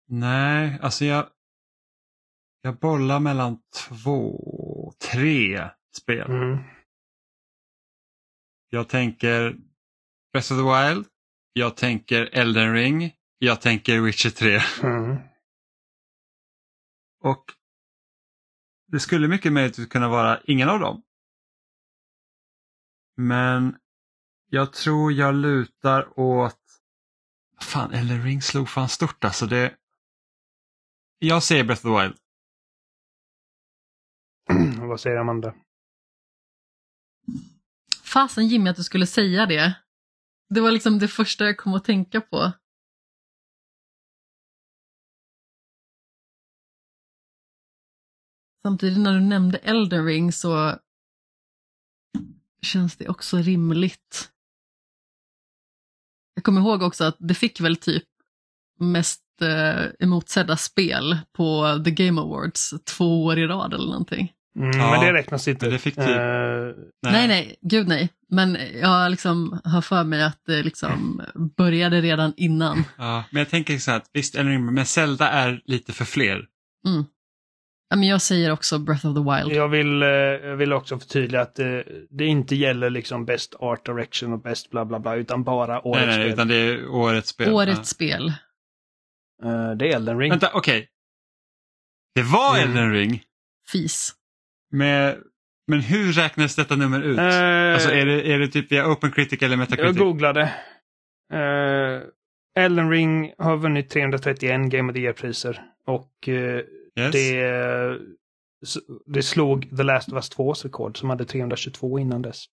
Nej, 0.06 0.78
alltså 0.82 1.04
jag, 1.04 1.26
jag 2.62 2.78
bollar 2.78 3.20
mellan 3.20 3.58
två, 3.88 4.42
tre 5.12 5.68
spel. 5.96 6.30
mm. 6.30 6.58
Jag 8.70 8.88
tänker 8.88 9.56
Breath 10.32 10.52
of 10.52 10.58
the 10.58 10.94
Wild, 10.94 11.06
jag 11.52 11.76
tänker 11.76 12.28
Elden 12.32 12.72
Ring, 12.72 13.12
jag 13.38 13.60
tänker 13.60 14.00
Witcher 14.00 14.30
3. 14.30 14.60
Mm. 14.88 15.16
Och 17.24 17.44
det 18.86 19.00
skulle 19.00 19.28
mycket 19.28 19.52
möjligt 19.52 19.90
kunna 19.90 20.08
vara 20.08 20.40
ingen 20.44 20.68
av 20.68 20.80
dem. 20.80 21.02
Men 23.16 23.76
jag 24.50 24.72
tror 24.72 25.12
jag 25.12 25.34
lutar 25.34 26.18
åt... 26.20 26.60
Fan, 27.60 27.92
Elden 27.92 28.22
Ring 28.22 28.42
slog 28.42 28.68
fan 28.68 28.88
stort 28.88 29.24
alltså. 29.24 29.46
Det... 29.46 29.76
Jag 31.18 31.42
säger 31.42 31.64
Breath 31.64 31.86
of 31.86 31.92
the 31.92 32.02
Wild. 32.02 32.16
Vad 34.88 35.00
säger 35.00 35.16
Amanda? 35.16 35.54
Fasen 38.02 38.48
Jimmy 38.48 38.70
att 38.70 38.76
du 38.76 38.82
skulle 38.82 39.06
säga 39.06 39.46
det. 39.46 39.74
Det 40.48 40.60
var 40.60 40.70
liksom 40.70 40.98
det 40.98 41.08
första 41.08 41.44
jag 41.44 41.56
kom 41.56 41.74
att 41.74 41.84
tänka 41.84 42.20
på. 42.20 42.52
Samtidigt 48.66 48.98
när 48.98 49.12
du 49.14 49.20
nämnde 49.20 49.58
Elden 49.58 50.06
Ring 50.06 50.32
så 50.32 50.78
känns 52.62 52.96
det 52.96 53.08
också 53.08 53.36
rimligt. 53.36 54.30
Jag 56.34 56.44
kommer 56.44 56.60
ihåg 56.60 56.82
också 56.82 57.04
att 57.04 57.16
det 57.18 57.34
fick 57.34 57.60
väl 57.60 57.76
typ 57.76 58.04
mest 58.80 59.22
eh, 59.42 59.84
emotsedda 60.00 60.56
spel 60.56 61.18
på 61.32 61.82
The 61.84 61.90
Game 61.90 62.20
Awards 62.20 62.74
två 62.84 63.24
år 63.24 63.38
i 63.38 63.46
rad 63.46 63.74
eller 63.74 63.86
någonting. 63.86 64.32
Mm, 64.58 64.78
Ja, 64.80 64.90
men 64.90 65.00
det 65.00 65.12
räknas 65.12 65.48
inte. 65.48 65.70
det 65.70 65.78
fick 65.78 65.94
typ- 65.94 66.08
Eh, 66.08 66.84
Nej. 67.02 67.28
nej, 67.28 67.56
gud 67.60 67.88
nej. 67.88 68.08
Men 68.28 68.58
jag 68.80 69.10
liksom 69.10 69.60
har 69.64 69.82
för 69.82 70.04
mig 70.04 70.22
att 70.24 70.40
det 70.46 70.62
liksom 70.62 71.22
började 71.56 72.00
redan 72.00 72.32
innan. 72.36 72.84
Ja, 72.98 73.24
men 73.30 73.38
jag 73.40 73.48
tänker 73.50 73.78
så 73.78 73.90
här 73.90 73.98
att 73.98 74.10
visst, 74.12 74.34
Elden 74.34 74.52
Ring, 74.52 74.74
men 74.74 74.86
Zelda 74.86 75.28
är 75.28 75.62
lite 75.64 75.92
för 75.92 76.04
fler. 76.04 76.46
Mm. 76.86 77.04
Ja, 77.94 77.98
men 77.98 78.08
jag 78.08 78.22
säger 78.22 78.52
också 78.52 78.78
Breath 78.78 79.06
of 79.06 79.14
the 79.16 79.20
Wild. 79.20 79.56
Jag 79.56 79.68
vill, 79.68 80.02
eh, 80.02 80.08
jag 80.08 80.56
vill 80.56 80.72
också 80.72 80.98
förtydliga 80.98 81.40
att 81.40 81.58
eh, 81.58 81.78
det 82.10 82.24
inte 82.26 82.56
gäller 82.56 82.90
liksom 82.90 83.24
Best 83.24 83.54
Art 83.58 83.86
Direction 83.86 84.32
och 84.32 84.42
Best 84.42 84.70
bla 84.70 84.84
bla 84.84 84.98
bla, 85.00 85.14
utan 85.16 85.44
bara 85.44 85.86
årets 85.86 86.06
Nej, 86.06 86.06
nej, 86.06 86.16
spel. 86.24 86.32
utan 86.32 86.48
det 86.48 86.54
är 86.56 86.88
årets 86.88 87.28
spel. 87.28 87.52
Årets 87.52 87.88
spel. 87.88 88.28
Eh, 89.44 89.70
det 89.70 89.88
är 89.92 89.96
Elden 89.96 90.18
Ring. 90.18 90.30
Vänta, 90.30 90.50
okej. 90.54 90.88
Det 92.14 92.22
var 92.22 92.58
Mm. 92.58 92.68
Elden 92.70 92.92
Ring. 92.92 93.22
Fis. 93.72 94.12
Med, 94.72 95.18
men 95.66 95.80
hur 95.80 96.12
räknas 96.12 96.56
detta 96.56 96.76
nummer 96.76 97.02
ut? 97.02 97.18
Eh, 97.18 97.74
alltså 97.74 97.90
är 97.90 98.06
det, 98.06 98.32
är 98.32 98.38
det 98.38 98.48
typ 98.48 98.72
via 98.72 98.90
Open 98.92 99.12
Critic 99.12 99.42
eller 99.42 99.50
Jag 99.52 99.58
Metacritic? 99.58 99.98
googlade. 99.98 100.42
Uh, 101.34 102.02
Elden 102.58 102.90
Ring 102.90 103.32
har 103.38 103.56
vunnit 103.56 103.90
331 103.90 104.60
Game 104.70 104.90
of 104.92 104.94
the 104.94 105.00
Year-priser. 105.00 105.62
Och 105.86 106.28
eh, 106.28 106.60
yes. 106.98 107.12
det, 107.12 107.98
det 109.06 109.22
slog 109.22 109.76
The 109.76 109.82
Last 109.82 110.08
of 110.08 110.14
Us 110.14 110.30
2s 110.32 110.62
rekord 110.62 110.98
som 110.98 111.10
hade 111.10 111.24
322 111.24 111.98
innan 111.98 112.22
dess. 112.22 112.44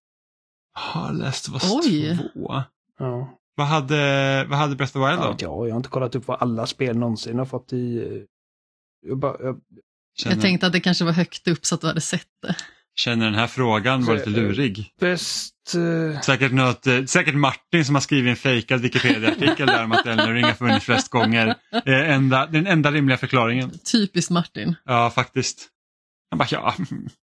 Har 0.74 1.12
läst 1.12 1.48
vad 1.48 1.62
Oj. 1.84 2.18
två. 2.34 2.62
Ja. 2.98 3.38
Vad 3.54 3.66
hade, 3.66 4.44
vad 4.48 4.58
hade 4.58 4.76
Breath 4.76 4.96
of 4.96 5.02
the 5.04 5.10
Wild 5.10 5.20
då? 5.20 5.36
Ja, 5.46 5.66
jag 5.66 5.72
har 5.74 5.76
inte 5.76 5.88
kollat 5.88 6.14
upp 6.14 6.26
vad 6.28 6.42
alla 6.42 6.66
spel 6.66 6.96
någonsin 6.98 7.38
har 7.38 7.46
fått 7.46 7.72
i... 7.72 7.96
eh, 7.98 8.22
Jag 9.08 9.18
bara, 9.18 9.36
jag, 9.42 9.60
Jag 10.24 10.40
tänkte 10.40 10.66
att 10.66 10.72
det 10.72 10.80
kanske 10.80 11.04
var 11.04 11.12
högt 11.12 11.48
upp 11.48 11.66
så 11.66 11.74
att 11.74 11.80
du 11.80 11.86
hade 11.86 12.00
sett 12.00 12.28
det. 12.42 12.56
Känner 12.94 13.24
den 13.24 13.34
här 13.34 13.46
frågan 13.46 14.04
var 14.04 14.14
lite 14.14 14.30
lurig. 14.30 14.92
bäst... 15.00 15.54
eh, 16.14 16.20
Säkert, 16.20 16.52
något, 16.52 16.86
eh, 16.86 17.04
säkert 17.04 17.34
Martin 17.34 17.84
som 17.84 17.94
har 17.94 18.00
skrivit 18.02 18.30
en 18.30 18.36
fejkad 18.36 18.80
Wikipedia-artikel 18.80 19.66
där 19.66 19.84
om 19.84 19.92
att 19.92 20.06
Elden 20.06 20.34
Ring 20.34 20.44
har 20.44 20.52
funnits 20.52 20.84
flest 20.86 21.08
gånger. 21.10 21.46
Eh, 21.86 22.10
enda, 22.10 22.46
den 22.46 22.66
enda 22.66 22.90
rimliga 22.92 23.16
förklaringen. 23.18 23.70
Typiskt 23.92 24.30
Martin. 24.30 24.74
Ja, 24.84 25.10
faktiskt. 25.10 25.68
Han 26.30 26.38
bara, 26.38 26.48
ja, 26.50 26.74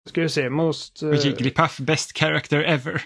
ska 0.09 0.21
vi 0.21 0.29
se, 0.29 0.51
most... 0.51 1.03
eh, 1.03 1.15
Jigglypuff, 1.27 1.79
best 1.79 2.19
character 2.19 2.63
ever. 2.63 3.03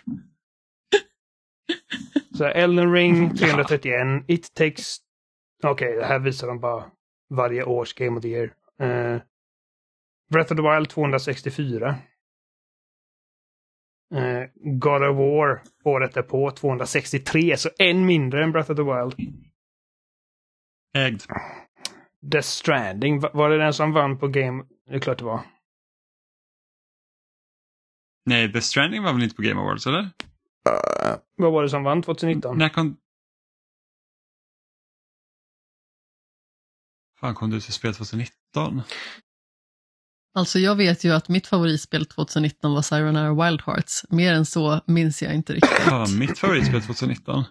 Så 2.37 2.45
här, 2.45 2.51
Elden 2.51 2.93
Ring 2.93 3.37
331, 3.37 4.25
It 4.29 4.55
takes... 4.55 4.97
Okej, 5.65 5.97
det 5.97 6.05
här 6.07 6.19
visar 6.19 6.47
de 6.47 6.61
bara 6.61 6.85
varje 7.35 7.65
års 7.65 7.95
Game 7.95 8.17
of 8.17 8.23
the 8.23 8.29
Year. 8.29 8.45
Eh, 8.83 9.21
Breath 10.33 10.53
of 10.53 10.57
the 10.57 10.63
Wild 10.75 10.89
264. 10.89 11.95
Uh, 14.15 14.45
God 14.79 15.03
of 15.03 15.17
War 15.17 15.63
året 15.85 16.15
därpå 16.15 16.51
263, 16.51 17.57
så 17.57 17.71
en 17.79 18.07
mindre 18.07 18.45
än 18.45 18.53
Breath 18.53 18.71
of 18.71 18.77
the 18.77 18.83
Wild. 18.83 19.37
Ägd. 20.97 21.23
Death 22.21 22.47
Stranding, 22.49 23.21
va- 23.21 23.31
var 23.35 23.51
det 23.51 23.59
den 23.59 23.75
som 23.75 23.93
vann 23.93 24.19
på 24.19 24.29
Game... 24.29 24.65
Det 24.89 24.95
är 24.95 24.99
klart 25.01 25.19
det 25.19 25.25
var. 25.25 25.41
Nej, 28.25 28.53
The 28.53 28.61
Stranding 28.61 29.03
var 29.03 29.13
väl 29.13 29.23
inte 29.23 29.37
på 29.37 29.43
Game 29.43 29.61
Awards, 29.61 29.87
eller? 29.87 30.11
Vad 31.37 31.53
var 31.53 31.63
det 31.63 31.69
som 31.69 31.83
vann 31.83 32.03
2019? 32.03 32.59
När 32.59 32.69
kom... 32.69 32.97
fan 37.21 37.35
kom 37.35 37.51
det 37.51 37.57
ut 37.57 37.65
för 37.65 37.73
spel 37.73 37.95
2019? 37.95 38.83
Alltså 40.37 40.59
jag 40.59 40.77
vet 40.77 41.05
ju 41.05 41.11
att 41.15 41.29
mitt 41.29 41.47
favoritspel 41.47 42.07
2019 42.07 42.73
var 42.75 42.83
Sayonara 42.83 43.45
Wild 43.45 43.63
Hearts. 43.63 44.05
Mer 44.11 44.33
än 44.33 44.47
så 44.47 44.81
minns 44.87 45.23
jag 45.23 45.35
inte 45.35 45.53
riktigt. 45.53 45.81
Ja, 45.87 46.07
mitt 46.19 46.39
favoritspel 46.39 46.83
2019. 46.83 47.45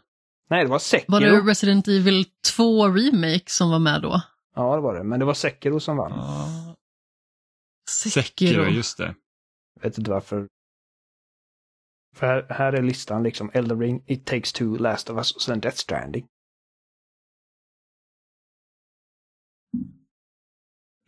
Nej, 0.50 0.64
det 0.64 0.70
var 0.70 0.80
Sekiro. 0.80 1.12
Var 1.12 1.22
det 1.22 1.40
Resident 1.52 1.88
Evil 1.88 2.26
2 2.56 2.88
Remake 2.88 3.44
som 3.48 3.70
var 3.70 3.80
med 3.80 4.02
då? 4.02 4.22
Ja, 4.56 4.76
det 4.76 4.82
var 4.82 4.96
det. 4.96 5.04
Men 5.04 5.20
det 5.20 5.26
var 5.26 5.34
Sekiro 5.34 5.80
som 5.80 5.98
vann. 5.98 6.12
Ja, 6.12 6.76
Sekiro. 7.90 8.22
Sekiro, 8.24 8.66
just 8.66 8.98
det. 8.98 9.16
Jag 9.76 9.84
vet 9.90 9.98
inte 9.98 10.12
varför. 10.12 10.48
För 12.16 12.28
här, 12.28 12.46
här 12.50 12.74
är 12.74 12.82
listan 12.84 13.24
liksom 13.24 13.52
Elden 13.54 13.80
Ring, 13.80 14.04
It 14.08 14.26
takes 14.26 14.54
two, 14.54 14.78
Last 14.80 15.10
of 15.10 15.18
Us 15.18 15.32
och 15.36 15.42
sen 15.42 15.60
Death 15.60 15.78
Stranding. 15.78 16.26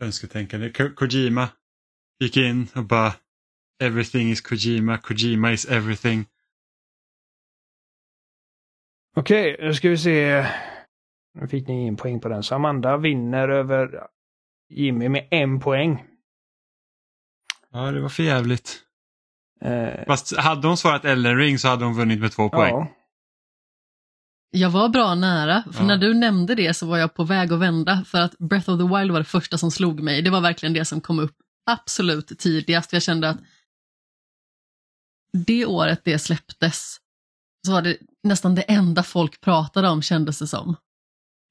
Önsketänkande. 0.02 0.72
Ko- 0.74 0.94
Kojima 0.96 1.50
gick 2.20 2.38
in 2.38 2.68
och 2.76 2.84
bara 2.84 3.14
Everything 3.84 4.30
is 4.32 4.42
Kojima, 4.42 4.98
Kojima 4.98 5.52
is 5.52 5.66
everything. 5.66 6.26
Okej, 9.16 9.58
nu 9.60 9.74
ska 9.74 9.90
vi 9.90 9.98
se. 9.98 10.46
Nu 11.40 11.48
fick 11.48 11.68
ni 11.68 11.82
ingen 11.82 11.96
poäng 11.98 12.20
på 12.20 12.30
den. 12.30 12.44
Så 12.44 12.56
Amanda 12.56 12.98
vinner 12.98 13.50
över 13.50 14.08
Jimmy 14.70 15.10
med 15.10 15.28
en 15.32 15.60
poäng. 15.60 16.04
Ja, 17.72 17.92
det 17.92 18.02
var 18.02 18.10
för 18.10 18.24
jävligt. 18.24 18.84
Eh, 19.62 20.06
Fast 20.08 20.38
hade 20.38 20.68
hon 20.68 20.78
svarat 20.78 21.06
Elden 21.06 21.38
Ring 21.38 21.60
så 21.60 21.68
hade 21.68 21.86
hon 21.86 21.94
vunnit 21.94 22.20
med 22.20 22.32
två 22.32 22.50
poäng. 22.50 22.74
ja. 22.74 22.94
Jag 24.50 24.70
var 24.70 24.90
bra 24.90 25.16
nära, 25.16 25.64
för 25.74 25.80
Ja. 25.82 25.88
när 25.88 25.98
du 25.98 26.14
nämnde 26.14 26.56
det 26.56 26.74
så 26.74 26.88
var 26.88 26.98
jag 26.98 27.14
på 27.14 27.24
väg 27.24 27.54
att 27.54 27.60
vända 27.60 28.04
för 28.08 28.22
att 28.22 28.38
Breath 28.38 28.70
of 28.70 28.80
the 28.80 28.96
Wild 28.98 29.12
var 29.12 29.20
det 29.20 29.26
första 29.26 29.58
som 29.58 29.72
slog 29.72 30.00
mig. 30.04 30.22
Det 30.22 30.30
var 30.30 30.42
verkligen 30.42 30.74
det 30.74 30.86
som 30.86 31.02
kom 31.02 31.20
upp 31.20 31.36
absolut 31.68 32.40
tidigast. 32.40 32.94
Jag 32.94 33.04
kände 33.04 33.30
att 33.30 33.38
det 35.34 35.66
året 35.66 36.02
det 36.04 36.20
släpptes 36.20 36.98
så 37.66 37.72
var 37.72 37.82
det 37.82 37.98
nästan 38.24 38.56
det 38.56 38.62
enda 38.62 39.04
folk 39.04 39.42
pratade 39.42 39.90
om 39.90 40.02
kändes 40.02 40.40
det 40.40 40.48
som. 40.48 40.76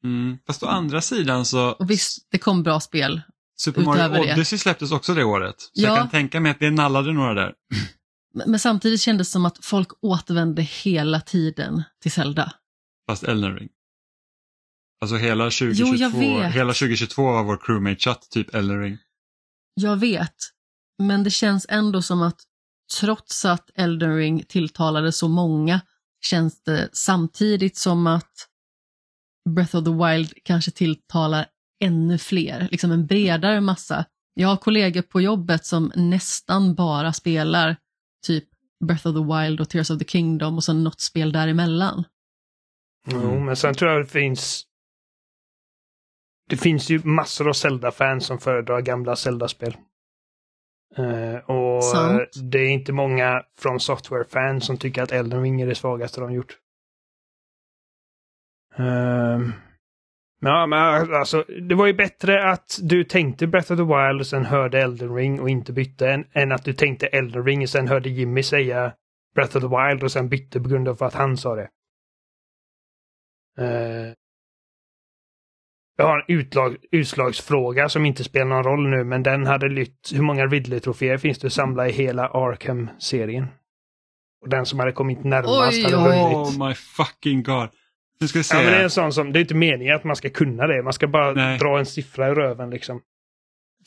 Mm. 0.05 0.39
Fast 0.47 0.62
å 0.62 0.67
andra 0.67 1.01
sidan 1.01 1.45
så 1.45 1.73
Och 1.73 1.91
visst, 1.91 2.27
det 2.31 2.39
kom 2.39 2.62
bra 2.62 2.81
spel. 2.81 3.23
Super 3.59 3.83
Mario 3.83 4.01
utöver 4.01 4.27
det. 4.27 4.33
Odyssey 4.33 4.59
släpptes 4.59 4.93
också 4.93 5.15
det 5.15 5.25
året. 5.25 5.61
Så 5.61 5.70
Ja. 5.73 5.89
jag 5.89 5.99
kan 5.99 6.11
tänka 6.11 6.41
mig 6.41 6.51
att 6.51 6.61
det 6.61 6.70
nallade 6.70 7.12
några 7.12 7.35
där. 7.35 7.55
Men 8.35 8.51
men 8.51 8.61
samtidigt 8.61 9.01
kändes 9.01 9.28
det 9.28 9.33
som 9.33 9.47
att 9.47 9.65
folk 9.65 9.89
återvände 10.01 10.62
hela 10.62 11.20
tiden 11.20 11.83
till 12.03 12.12
Zelda. 12.12 12.53
Fast 13.09 13.23
Elden 13.23 13.57
Ring. 13.57 13.69
Alltså 15.01 15.17
hela 15.17 15.45
2022, 15.45 16.19
Jo, 16.23 16.41
hela 16.41 16.73
2022 16.73 17.23
var 17.23 17.45
vår 17.45 17.57
crewmate-chatt 17.57 18.31
typ 18.31 18.55
Elden 18.55 18.81
Ring. 18.83 18.99
Jag 19.81 19.97
vet, 19.97 20.35
men 20.99 21.25
det 21.25 21.31
känns 21.31 21.67
ändå 21.69 22.03
som 22.03 22.23
att 22.23 22.41
trots 23.01 23.45
att 23.45 23.71
Elden 23.75 24.17
Ring 24.17 24.45
tilltalade 24.49 25.13
så 25.13 25.29
många 25.29 25.81
känns 26.21 26.63
det 26.63 26.89
samtidigt 26.93 27.77
som 27.77 28.07
att 28.07 28.49
Breath 29.55 29.77
of 29.77 29.85
the 29.85 29.91
Wild 29.91 30.33
kanske 30.43 30.71
tilltalar 30.71 31.47
ännu 31.81 32.19
fler, 32.19 32.69
liksom 32.71 32.91
en 32.91 33.07
bredare 33.07 33.61
massa. 33.61 34.05
Jag 34.35 34.49
har 34.49 34.57
kollegor 34.57 35.03
på 35.03 35.21
jobbet 35.21 35.67
som 35.67 35.93
nästan 35.95 36.75
bara 36.75 37.13
spelar 37.13 37.77
typ 38.27 38.45
Breath 38.85 39.07
of 39.07 39.15
the 39.15 39.35
Wild 39.35 39.61
och 39.61 39.69
Tears 39.69 39.91
of 39.91 39.99
the 39.99 40.05
Kingdom 40.05 40.57
och 40.57 40.65
sen 40.65 40.85
något 40.85 41.01
spel 41.01 41.33
däremellan. 41.33 42.05
Mm. 43.13 43.23
Jo, 43.23 43.41
men 43.41 43.57
sen 43.57 43.75
tror 43.75 43.91
jag 43.91 44.01
det 44.01 44.11
finns 44.11 44.65
det 46.49 46.57
finns 46.57 46.91
ju 46.91 47.00
massor 47.05 47.49
av 47.49 47.52
Zelda-fans 47.52 48.26
som 48.26 48.39
föredrar 48.39 48.81
gamla 48.81 49.16
Zelda-spel. 49.16 49.76
Uh, 50.99 51.50
och 51.50 51.84
Sant. 51.84 52.31
det 52.42 52.58
är 52.58 52.68
inte 52.68 52.92
många 52.92 53.42
från 53.58 53.81
Software-fans 53.81 54.66
som 54.66 54.76
tycker 54.76 55.02
att 55.02 55.12
Elden 55.12 55.42
Ring 55.42 55.60
är 55.60 55.66
det 55.66 55.75
svagaste 55.75 56.20
de 56.20 56.33
gjort. 56.33 56.58
Uh, 58.78 59.50
ja, 60.41 60.66
men 60.66 61.15
alltså, 61.15 61.44
det 61.68 61.75
var 61.75 61.86
ju 61.86 61.94
bättre 61.94 62.50
att 62.50 62.78
du 62.83 63.05
tänkte 63.05 63.47
Breath 63.47 63.73
of 63.73 63.78
the 63.78 63.84
Wild 63.84 64.20
och 64.20 64.26
sen 64.26 64.44
hörde 64.44 64.83
Elden 64.83 65.15
Ring 65.15 65.41
och 65.41 65.50
inte 65.50 65.73
bytte 65.73 66.10
än, 66.10 66.25
än 66.33 66.52
att 66.52 66.65
du 66.65 66.73
tänkte 66.73 67.07
Elden 67.07 67.44
Ring 67.44 67.62
och 67.62 67.68
sen 67.68 67.89
hörde 67.89 68.08
Jimmy 68.08 68.42
säga 68.42 68.92
Breath 69.34 69.57
of 69.57 69.62
the 69.62 69.68
Wild 69.68 70.02
och 70.02 70.12
sen 70.12 70.28
bytte 70.28 70.60
på 70.60 70.68
grund 70.68 70.89
av 70.89 71.02
att 71.02 71.15
han 71.15 71.36
sa 71.36 71.55
det. 71.55 71.68
Uh, 73.60 74.12
jag 75.97 76.07
har 76.07 76.18
en 76.18 76.25
utlag, 76.28 76.76
utslagsfråga 76.92 77.89
som 77.89 78.07
inte 78.07 78.25
spelar 78.25 78.47
någon 78.47 78.65
roll 78.65 78.89
nu, 78.89 79.05
men 79.05 79.23
den 79.23 79.47
hade 79.47 79.68
lytt. 79.68 80.10
Hur 80.15 80.23
många 80.23 80.47
Ridley-troféer 80.47 81.18
finns 81.18 81.39
det 81.39 81.47
att 81.47 81.52
samla 81.52 81.89
i 81.89 81.92
hela 81.92 82.28
Arkham-serien? 82.28 83.47
Och 84.42 84.49
den 84.49 84.66
som 84.66 84.78
hade 84.78 84.92
kommit 84.92 85.25
närmast 85.25 85.76
Oj, 85.76 85.83
hade 85.83 85.97
vunnit. 85.97 86.36
Oh 86.36 86.68
my 86.68 86.75
fucking 86.75 87.42
god. 87.42 87.68
Nu 88.20 88.28
ska 88.28 88.42
se. 88.42 88.57
Ja, 88.57 88.62
men 88.62 88.73
det 88.73 88.78
är 88.78 88.84
en 88.84 88.91
sån 88.91 89.12
som, 89.12 89.33
det 89.33 89.39
är 89.39 89.41
inte 89.41 89.55
meningen 89.55 89.97
att 89.97 90.05
man 90.05 90.16
ska 90.16 90.31
kunna 90.31 90.66
det. 90.66 90.83
Man 90.83 90.92
ska 90.92 91.08
bara 91.08 91.33
Nej. 91.33 91.58
dra 91.58 91.78
en 91.78 91.86
siffra 91.86 92.28
i 92.28 92.34
röven 92.34 92.70
liksom. 92.70 93.00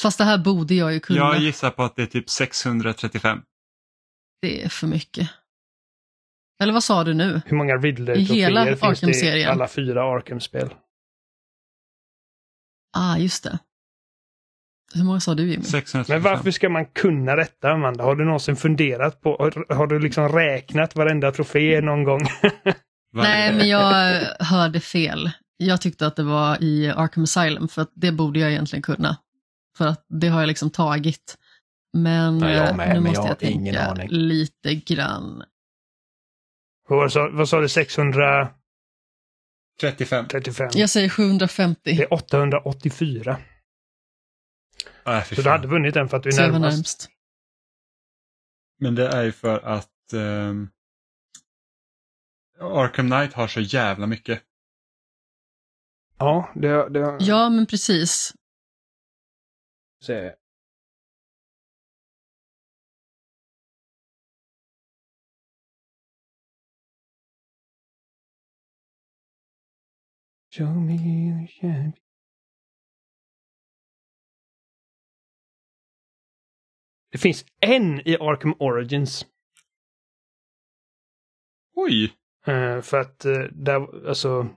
Fast 0.02 0.18
det 0.18 0.24
här 0.24 0.38
borde 0.38 0.74
jag 0.74 0.94
ju 0.94 1.00
kunna. 1.00 1.20
Jag 1.20 1.40
gissar 1.40 1.70
på 1.70 1.84
att 1.84 1.96
det 1.96 2.02
är 2.02 2.06
typ 2.06 2.30
635. 2.30 3.42
Det 4.42 4.64
är 4.64 4.70
för 4.70 4.88
mycket. 4.88 5.30
Eller 6.62 6.74
vad 6.74 6.84
sa 6.84 7.04
du 7.04 7.14
nu? 7.14 7.42
Hur 7.46 7.58
många 7.58 7.78
Ridley-troféer 7.78 8.76
finns 8.76 8.80
det 8.80 8.86
i 8.86 8.90
Arkham-serien. 8.90 9.52
alla 9.52 9.68
fyra 9.68 10.04
Arkham-spel? 10.04 10.70
Ah, 12.94 13.18
just 13.18 13.44
det. 13.44 13.60
Hur 14.94 15.04
många 15.04 15.20
sa 15.20 15.36
du 15.36 15.52
Jimmy? 15.52 15.64
635. 15.64 16.16
Men 16.16 16.32
varför 16.32 16.52
ska 16.52 16.70
man 16.70 16.86
kunna 16.86 17.36
detta, 17.36 17.72
Amanda? 17.72 18.04
Har 18.04 18.16
du 18.16 18.26
någonsin 18.26 18.56
funderat 18.56 19.22
på, 19.22 19.52
har, 19.70 19.88
du 19.88 20.00
liksom 20.00 20.30
räknat 20.30 20.96
varenda 20.96 21.32
trofé 21.32 21.82
någon 21.82 22.04
gång? 22.04 22.22
Nej, 23.14 23.54
men 23.54 23.68
jag 23.70 24.22
hörde 24.40 24.80
fel. 24.80 25.32
Jag 25.58 25.82
tyckte 25.82 26.08
att 26.08 26.16
det 26.16 26.24
var 26.24 26.64
i 26.64 26.90
Arkham 26.90 27.24
Asylum, 27.24 27.68
för 27.68 27.82
att 27.82 27.92
det 27.96 28.12
borde 28.12 28.40
jag 28.40 28.52
egentligen 28.52 28.84
kunna. 28.84 29.18
För 29.78 29.88
att 29.88 30.06
det 30.10 30.28
har 30.28 30.40
jag 30.40 30.48
liksom 30.48 30.70
tagit. 30.70 31.38
Men 31.94 32.40
jag 32.40 32.70
eh, 32.70 32.76
med, 32.76 32.88
nu 32.88 32.94
men 32.94 33.04
måste 33.04 33.20
jag 33.20 33.26
jag, 33.26 33.48
har 33.48 33.54
ingen 33.54 33.76
tänka 33.76 33.90
aning. 33.90 34.08
lite 34.10 34.76
grann. 34.76 35.44
vad, 36.88 37.12
sa, 37.12 37.30
vad 37.32 37.50
sa 37.50 37.60
du? 37.60 37.70
635? 37.70 38.59
35. 39.80 40.26
Jag 40.74 40.90
säger 40.90 41.10
750. 41.10 41.80
Det 41.84 42.04
är 42.04 42.14
884. 42.14 43.40
Ah, 45.04 45.22
fy 45.22 45.36
Så 45.36 45.42
du 45.42 45.50
hade 45.50 45.68
vunnit 45.68 45.94
den 45.94 46.10
för 46.10 46.18
att 46.18 46.24
du 46.24 46.30
är 46.30 46.34
Så 46.34 46.42
närmast. 46.42 46.62
närmst. 46.62 47.10
Men 48.80 48.96
det 48.96 49.08
är 49.08 49.24
ju 49.24 49.32
för 49.32 49.60
att 49.60 50.14
ehm, 50.14 50.70
Arkham 52.60 53.08
Knight 53.10 53.34
har 53.34 53.48
så 53.48 53.60
jävla 53.62 54.08
mycket. 54.08 54.44
Ja, 56.18 56.52
det... 56.56 56.90
det 56.90 57.18
Ja, 57.20 57.50
men 57.50 57.66
precis. 57.66 58.34
Se. 60.06 60.34
Show 70.52 70.76
me 70.76 70.98
the 70.98 71.48
champion. 71.48 71.94
Det 77.12 77.18
finns 77.18 77.46
en 77.60 78.08
i 78.08 78.18
Arkham 78.20 78.54
Origins. 78.60 79.26
Oj! 81.76 82.14
Eh, 82.46 82.82
för 82.82 83.00
att 83.00 83.26
eh, 83.26 83.44
där, 83.52 84.08
alltså. 84.08 84.50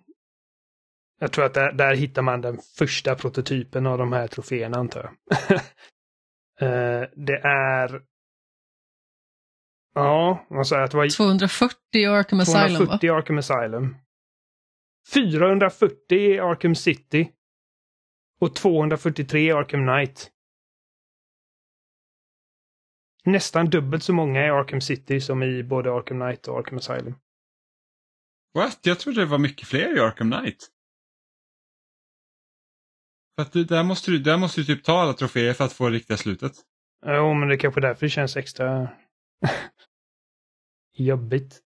Jag 1.21 1.33
tror 1.33 1.45
att 1.45 1.55
där, 1.55 1.73
där 1.73 1.95
hittar 1.95 2.23
man 2.23 2.41
den 2.41 2.59
första 2.79 3.15
prototypen 3.15 3.87
av 3.87 3.99
de 3.99 4.13
här 4.13 4.27
troféerna 4.27 4.79
antar 4.79 5.03
jag. 5.29 5.61
Eh, 6.61 7.09
det 7.17 7.39
är... 7.45 8.03
Ja, 9.95 10.47
sa 10.65 10.77
jag 10.77 10.85
att 10.85 10.91
det 10.91 10.97
var 10.97 11.09
240 11.09 11.77
i 11.95 12.07
Arkham 12.07 12.41
Asylum, 12.41 12.87
va? 12.87 12.99
240 12.99 13.07
i 13.07 13.11
Arkham 13.11 13.39
Asylum. 13.39 13.97
440 15.15 16.19
i 16.19 16.39
Arkham 16.39 16.75
City. 16.75 17.33
Och 18.41 18.57
243 18.57 19.41
i 19.41 19.53
Arkham 19.53 19.87
Knight. 19.87 20.31
Nästan 23.25 23.71
dubbelt 23.71 24.03
så 24.03 24.13
många 24.13 24.47
i 24.47 24.51
Arkham 24.51 24.81
City 24.81 25.21
som 25.21 25.43
i 25.43 25.63
både 25.63 25.93
Arkham 25.93 26.21
Knight 26.21 26.49
och 26.49 26.59
Arkham 26.59 26.79
Asylum. 26.79 27.15
What? 28.55 28.79
Jag 28.83 29.01
trodde 29.01 29.21
det 29.21 29.27
var 29.27 29.39
mycket 29.39 29.69
fler 29.69 29.97
i 29.97 30.01
Arkham 30.01 30.31
Knight. 30.31 30.69
För 33.35 33.43
att 33.43 33.53
du, 33.53 33.65
där, 33.65 33.85
måste 33.85 34.11
du, 34.11 34.19
där 34.19 34.39
måste 34.39 34.61
du 34.61 34.65
typ 34.65 34.85
ta 34.85 35.01
alla 35.01 35.13
troféer 35.13 35.53
för 35.53 35.65
att 35.65 35.73
få 35.73 35.89
det 35.89 35.95
riktiga 35.95 36.17
slutet. 36.17 36.53
Jo, 37.07 37.35
men 37.35 37.49
det 37.49 37.55
är 37.55 37.59
kanske 37.59 37.81
därför 37.81 38.07
det 38.07 38.11
känns 38.11 38.37
extra 38.37 38.89
jobbigt. 40.97 41.61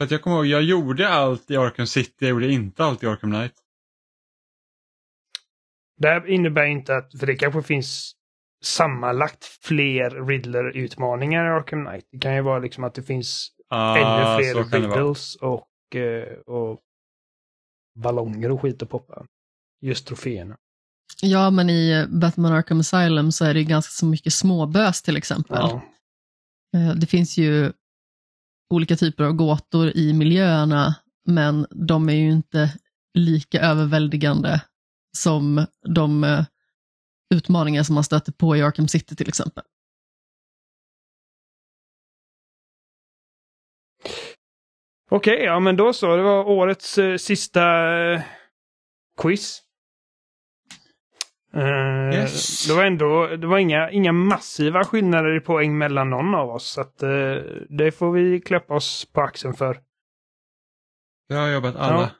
För 0.00 0.04
att 0.04 0.10
jag 0.10 0.22
kommer 0.22 0.36
ihåg, 0.36 0.46
jag 0.46 0.62
gjorde 0.62 1.08
allt 1.08 1.50
i 1.50 1.56
Arkham 1.56 1.86
City, 1.86 2.14
jag 2.18 2.28
gjorde 2.30 2.52
inte 2.52 2.84
allt 2.84 3.02
i 3.02 3.06
Arkham 3.06 3.30
Knight. 3.30 3.52
Det 5.98 6.08
här 6.08 6.26
innebär 6.26 6.64
inte 6.64 6.96
att, 6.96 7.18
för 7.18 7.26
det 7.26 7.34
kanske 7.34 7.62
finns 7.62 8.12
sammanlagt 8.64 9.44
fler 9.44 10.26
Riddler-utmaningar 10.26 11.44
i 11.44 11.48
Arkham 11.48 11.86
Knight. 11.86 12.04
Det 12.12 12.18
kan 12.18 12.34
ju 12.34 12.40
vara 12.40 12.58
liksom 12.58 12.84
att 12.84 12.94
det 12.94 13.02
finns 13.02 13.50
Ah, 13.68 13.96
ännu 13.96 14.44
fler. 14.44 14.80
Riddles 14.80 15.36
och, 15.36 15.96
eh, 15.96 16.32
och 16.46 16.80
ballonger 17.98 18.50
och 18.50 18.62
skit 18.62 18.82
att 18.82 18.88
poppa. 18.90 19.26
Just 19.80 20.06
troféerna. 20.06 20.56
Ja, 21.22 21.50
men 21.50 21.70
i 21.70 22.06
Batman 22.08 22.52
Arkham 22.52 22.80
Asylum 22.80 23.32
så 23.32 23.44
är 23.44 23.54
det 23.54 23.60
ju 23.60 23.66
ganska 23.66 23.90
så 23.90 24.06
mycket 24.06 24.32
småbös 24.32 25.02
till 25.02 25.16
exempel. 25.16 25.58
Ja. 25.60 25.82
Eh, 26.76 26.94
Det 26.96 27.06
finns 27.06 27.38
ju 27.38 27.72
olika 28.70 28.96
typer 28.96 29.24
av 29.24 29.32
gåtor 29.32 29.96
i 29.96 30.12
miljöerna, 30.12 30.94
men 31.26 31.66
de 31.70 32.08
är 32.08 32.14
ju 32.14 32.32
inte 32.32 32.74
lika 33.14 33.60
överväldigande 33.60 34.60
som 35.16 35.66
de 35.94 36.24
eh, 36.24 36.44
utmaningar 37.34 37.82
som 37.82 37.94
man 37.94 38.04
stöter 38.04 38.32
på 38.32 38.56
i 38.56 38.62
Arkham 38.62 38.88
City 38.88 39.16
till 39.16 39.28
exempel. 39.28 39.64
Okej, 45.10 45.42
ja 45.44 45.60
men 45.60 45.76
då 45.76 45.92
så. 45.92 46.16
Det 46.16 46.22
var 46.22 46.44
årets 46.44 46.98
eh, 46.98 47.16
sista 47.16 47.62
eh, 48.12 48.22
quiz. 49.22 49.62
Eh, 51.54 52.14
Yes. 52.20 52.66
Det 52.68 52.74
var 52.74 52.84
ändå 52.84 53.26
det 53.26 53.46
var 53.46 53.58
inga, 53.58 53.90
inga 53.90 54.12
massiva 54.12 54.84
skillnader 54.84 55.36
i 55.36 55.40
poäng 55.40 55.78
mellan 55.78 56.10
någon 56.10 56.34
av 56.34 56.50
oss. 56.50 56.70
Så 56.70 56.80
att, 56.80 57.02
eh, 57.02 57.34
det 57.68 57.92
får 57.92 58.12
vi 58.12 58.40
klappa 58.40 58.74
oss 58.74 59.04
på 59.12 59.20
axeln 59.20 59.54
för. 59.54 59.80
Jag 61.28 61.36
har 61.36 61.48
jobbat 61.48 61.76
alla. 61.76 62.00
Ja. 62.02 62.10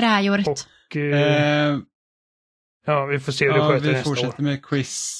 Bra 0.00 0.20
gjort. 0.20 0.48
Och, 0.48 0.96
eh, 0.96 1.70
Eh, 1.72 1.78
ja, 2.86 3.06
vi 3.06 3.18
får 3.18 3.32
se 3.32 3.44
hur 3.44 3.52
det 3.52 3.58
ja, 3.58 3.68
sköter 3.68 3.86
vi 3.86 3.92
nästa 3.92 4.10
år. 4.10 4.14
fortsätter 4.14 4.42
med 4.42 4.64
quiz. 4.64 5.16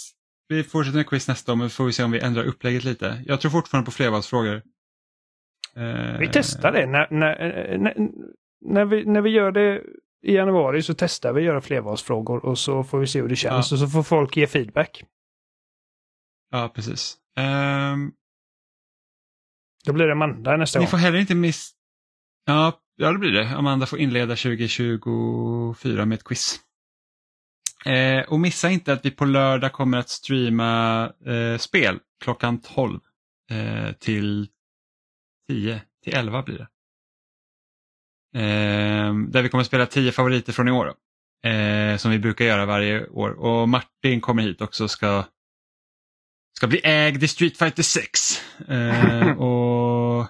Vi 0.49 0.65
fortsätter 0.65 0.97
med 0.97 1.07
quiz 1.09 1.29
nästa 1.29 1.53
år, 1.53 1.57
men 1.57 1.71
får 1.71 1.85
vi 1.85 1.93
se 1.93 2.03
om 2.05 2.11
vi 2.11 2.21
ändrar 2.21 2.45
upplägget 2.45 2.85
lite. 2.85 3.23
Jag 3.27 3.41
tror 3.41 3.51
fortfarande 3.51 3.85
på 3.87 3.93
flervalsfrågor. 3.93 4.63
Eh, 5.77 6.19
Vi 6.19 6.29
testar 6.33 6.73
det. 6.73 6.87
När, 6.87 7.07
när, 7.11 7.79
när, 7.79 7.95
när, 8.61 8.85
vi, 8.85 9.05
när 9.05 9.21
vi 9.21 9.31
gör 9.31 9.53
det 9.53 9.83
i 10.23 10.35
januari 10.35 10.83
så 10.83 10.95
testar 10.95 11.33
vi 11.33 11.41
att 11.41 11.47
göra 11.47 11.61
flervalsfrågor 11.61 12.45
och 12.45 12.59
så 12.59 12.85
får 12.85 12.99
vi 12.99 13.07
se 13.07 13.21
hur 13.21 13.29
det 13.29 13.37
känns 13.37 13.71
Ja. 13.71 13.75
och 13.77 13.81
så 13.81 13.89
får 13.89 14.03
folk 14.03 14.37
ge 14.37 14.47
feedback. 14.47 15.05
Ja, 16.51 16.69
precis. 16.75 17.17
Ehm, 17.37 18.13
Då 19.85 19.93
blir 19.93 20.07
det 20.07 20.13
Amanda 20.13 20.57
nästa 20.57 20.79
Ni 20.79 20.85
gång. 20.85 20.91
får 20.91 20.97
heller 20.99 21.19
inte 21.19 21.35
miss... 21.35 21.71
Ja, 22.47 22.81
ja, 22.97 23.13
det 23.13 23.19
blir 23.19 23.33
det. 23.33 23.49
Amanda 23.57 23.87
får 23.87 23.99
inleda 23.99 24.37
2024 24.37 26.07
med 26.07 26.17
ett 26.17 26.25
quiz. 26.25 26.61
Eh, 27.87 28.21
och 28.29 28.41
missa 28.41 28.71
inte 28.71 28.93
att 28.93 29.05
vi 29.05 29.11
på 29.11 29.25
lördag 29.25 29.73
kommer 29.73 29.99
att 29.99 30.09
streama 30.09 31.03
eh, 31.27 31.59
spel 31.59 31.99
klockan 32.25 32.61
12. 32.61 33.01
eh, 33.51 33.93
till 33.93 34.49
10, 35.49 35.83
till 36.05 36.15
11 36.15 36.43
blir 36.43 36.59
det. 36.59 36.69
Eh, 38.35 39.15
där 39.15 39.43
vi 39.43 39.49
kommer 39.49 39.65
spela 39.65 39.87
10 39.87 40.13
favoriter 40.13 40.53
från 40.53 40.69
i 40.69 40.71
år. 40.71 40.95
Eh, 41.45 41.97
som 41.97 42.11
vi 42.11 42.19
brukar 42.19 42.45
göra 42.45 42.67
varje 42.67 43.07
år. 43.07 43.31
Och 43.31 43.69
Martin 43.69 44.21
kommer 44.21 44.43
hit 44.43 44.61
också 44.61 44.85
och 44.85 44.91
ska, 44.91 45.25
ska 46.57 46.67
bli 46.67 46.81
ägd 46.85 47.23
i 47.23 47.29
Street 47.29 47.59
Fighter 47.59 47.83
6. 47.83 48.43
Eh, 48.69 49.31
och, 49.39 50.21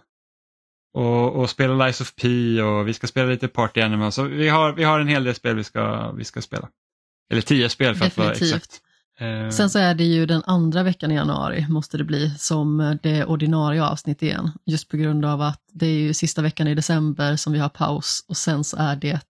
och, 0.95 1.37
och 1.37 1.51
spela 1.51 1.87
Lies 1.87 2.01
of 2.01 2.15
P 2.15 2.29
och 2.63 2.89
vi 2.89 2.95
ska 2.95 3.07
spela 3.07 3.31
lite 3.31 3.49
Party 3.49 3.81
Animal. 3.81 4.13
Så 4.13 4.23
vi 4.23 4.49
har, 4.49 4.73
vi 4.73 4.85
har 4.85 5.01
en 5.01 5.09
hel 5.09 5.25
del 5.25 5.35
spel 5.35 5.57
vi 5.57 5.65
ska, 5.65 6.13
vi 6.13 6.25
ska 6.25 6.43
spela. 6.43 6.69
Eller 7.33 7.43
10 7.43 7.69
spel 7.69 7.95
för 7.95 8.05
Definitivt. 8.05 8.19
att 8.19 8.41
vara 8.41 8.57
exakt. 8.57 8.83
Eh, 9.21 9.51
Sen 9.51 9.71
så 9.71 9.79
är 9.79 9.95
det 9.95 10.05
ju 10.05 10.27
den 10.27 10.43
andra 10.47 10.83
veckan 10.83 11.11
i 11.11 11.15
januari, 11.15 11.67
måste 11.69 11.99
det 11.99 12.05
bli, 12.05 12.31
som 12.39 12.99
det 13.03 13.25
ordinarie 13.25 13.83
avsnitt 13.85 14.23
igen. 14.23 14.53
Just 14.67 14.89
på 14.89 14.97
grund 14.97 15.25
av 15.25 15.43
att 15.43 15.63
det 15.73 15.87
är 15.87 15.99
ju 15.99 16.15
sista 16.15 16.43
veckan 16.43 16.69
i 16.69 16.75
december 16.75 17.37
som 17.37 17.53
vi 17.53 17.59
har 17.59 17.69
paus 17.69 18.25
och 18.29 18.37
sen 18.37 18.65
så 18.65 18.77
är 18.77 18.97
det 18.97 19.21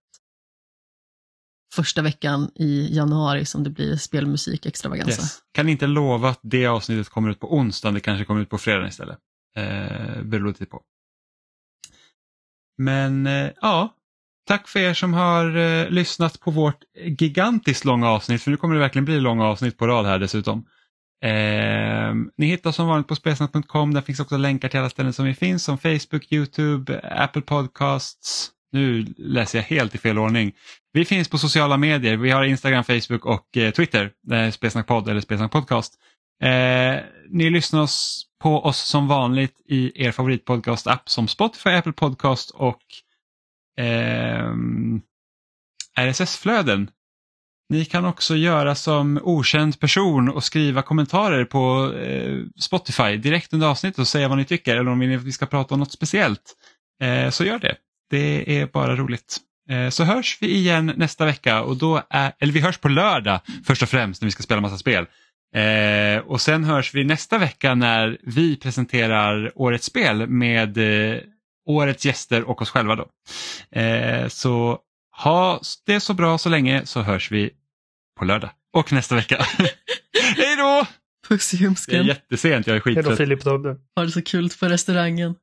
första 1.74 2.02
veckan 2.02 2.50
i 2.54 2.96
januari 2.96 3.44
som 3.44 3.64
det 3.64 3.70
blir 3.70 3.96
spelmusik 3.96 4.66
extravaganza. 4.66 5.22
Yes. 5.22 5.38
Kan 5.52 5.68
inte 5.68 5.86
lova 5.86 6.28
att 6.28 6.40
det 6.42 6.66
avsnittet 6.66 7.08
kommer 7.08 7.30
ut 7.30 7.40
på 7.40 7.54
onsdag, 7.54 7.90
det 7.90 8.00
kanske 8.00 8.24
kommer 8.24 8.40
ut 8.40 8.50
på 8.50 8.58
fredag 8.58 8.88
istället. 8.88 9.18
Eh, 9.56 10.22
beror 10.22 10.48
lite 10.48 10.66
på. 10.66 10.82
Men 12.78 13.26
eh, 13.26 13.50
ja, 13.60 13.94
tack 14.50 14.68
för 14.68 14.80
er 14.80 14.94
som 14.94 15.14
har 15.14 15.56
eh, 15.56 15.88
lyssnat 15.88 16.40
på 16.40 16.50
vårt 16.50 16.84
gigantiskt 17.18 17.84
långa 17.84 18.08
avsnitt, 18.08 18.42
för 18.42 18.50
nu 18.50 18.56
kommer 18.56 18.74
det 18.74 18.80
verkligen 18.80 19.04
bli 19.04 19.20
långa 19.20 19.46
avsnitt 19.46 19.78
på 19.78 19.86
rad 19.86 20.06
här 20.06 20.18
dessutom. 20.18 20.64
Eh, 21.24 22.14
ni 22.36 22.46
hittar 22.46 22.72
som 22.72 22.88
vanligt 22.88 23.08
på 23.08 23.16
spelsnack.com, 23.16 23.94
där 23.94 24.00
finns 24.00 24.20
också 24.20 24.36
länkar 24.36 24.68
till 24.68 24.80
alla 24.80 24.90
ställen 24.90 25.12
som 25.12 25.24
vi 25.24 25.34
finns 25.34 25.64
som 25.64 25.78
Facebook, 25.78 26.32
Youtube, 26.32 27.00
Apple 27.00 27.42
Podcasts. 27.42 28.50
Nu 28.72 29.06
läser 29.18 29.58
jag 29.58 29.64
helt 29.64 29.94
i 29.94 29.98
fel 29.98 30.18
ordning. 30.18 30.52
Vi 30.92 31.04
finns 31.04 31.28
på 31.28 31.38
sociala 31.38 31.76
medier. 31.76 32.16
Vi 32.16 32.30
har 32.30 32.44
Instagram, 32.44 32.84
Facebook 32.84 33.26
och 33.26 33.56
eh, 33.56 33.70
Twitter. 33.70 34.10
Eh, 34.32 34.50
Spelsnackpodd 34.50 35.08
eller 35.08 35.20
Spelsnack 35.20 35.52
Podcast. 35.52 35.94
Eh, 36.42 37.00
ni 37.28 37.50
lyssnar 37.50 37.80
oss, 37.80 38.26
på 38.42 38.64
oss 38.64 38.78
som 38.78 39.08
vanligt 39.08 39.54
i 39.68 40.04
er 40.06 40.12
favoritpodcast-app 40.12 41.08
som 41.08 41.28
Spotify, 41.28 41.70
Apple 41.70 41.92
Podcast 41.92 42.50
och 42.50 42.82
eh, 43.80 44.54
RSS-flöden. 45.98 46.90
Ni 47.68 47.84
kan 47.84 48.04
också 48.04 48.36
göra 48.36 48.74
som 48.74 49.20
okänd 49.22 49.80
person 49.80 50.28
och 50.28 50.44
skriva 50.44 50.82
kommentarer 50.82 51.44
på 51.44 51.92
eh, 51.94 52.38
Spotify 52.60 53.16
direkt 53.16 53.52
under 53.52 53.66
avsnittet 53.66 53.98
och 53.98 54.08
säga 54.08 54.28
vad 54.28 54.38
ni 54.38 54.44
tycker 54.44 54.76
eller 54.76 54.90
om 54.90 54.98
ni 54.98 55.06
vill 55.06 55.18
att 55.18 55.24
vi 55.24 55.32
ska 55.32 55.46
prata 55.46 55.74
om 55.74 55.80
något 55.80 55.92
speciellt. 55.92 56.56
Eh, 57.02 57.30
så 57.30 57.44
gör 57.44 57.58
det. 57.58 57.76
Det 58.10 58.58
är 58.60 58.66
bara 58.66 58.96
roligt. 58.96 59.38
Eh, 59.70 59.88
så 59.88 60.04
hörs 60.04 60.38
vi 60.40 60.54
igen 60.54 60.92
nästa 60.96 61.24
vecka 61.24 61.62
och 61.62 61.76
då 61.76 62.02
är, 62.10 62.32
eller 62.38 62.52
vi 62.52 62.60
hörs 62.60 62.78
på 62.78 62.88
lördag 62.88 63.40
först 63.64 63.82
och 63.82 63.88
främst 63.88 64.22
när 64.22 64.26
vi 64.26 64.32
ska 64.32 64.42
spela 64.42 64.60
massa 64.60 64.78
spel. 64.78 65.06
Eh, 65.54 66.18
och 66.26 66.40
sen 66.40 66.64
hörs 66.64 66.94
vi 66.94 67.04
nästa 67.04 67.38
vecka 67.38 67.74
när 67.74 68.18
vi 68.22 68.56
presenterar 68.56 69.52
årets 69.54 69.86
spel 69.86 70.26
med 70.26 70.78
eh, 70.78 71.20
årets 71.66 72.04
gäster 72.04 72.42
och 72.42 72.62
oss 72.62 72.70
själva 72.70 72.96
då. 72.96 73.08
Eh, 73.80 74.28
så 74.28 74.78
ha 75.22 75.60
det 75.86 76.00
så 76.00 76.14
bra 76.14 76.38
så 76.38 76.48
länge 76.48 76.86
så 76.86 77.00
hörs 77.02 77.32
vi 77.32 77.50
på 78.18 78.24
lördag 78.24 78.50
och 78.76 78.92
nästa 78.92 79.14
vecka. 79.14 79.36
Hej 80.36 80.56
då! 80.58 80.86
Puss 81.28 81.54
i 81.54 81.56
Det 81.56 81.60
är 81.62 81.64
ljumsken. 81.64 82.06
jättesent, 82.06 82.66
jag 82.66 82.76
är 82.76 82.80
Hej 82.84 82.94
då 82.94 83.00
skittrött. 83.02 83.18
Filip 83.18 83.42
Tobbe. 83.42 83.76
Ha 83.96 84.04
det 84.04 84.10
så 84.10 84.22
kul 84.22 84.48
på 84.60 84.66
restaurangen. 84.68 85.34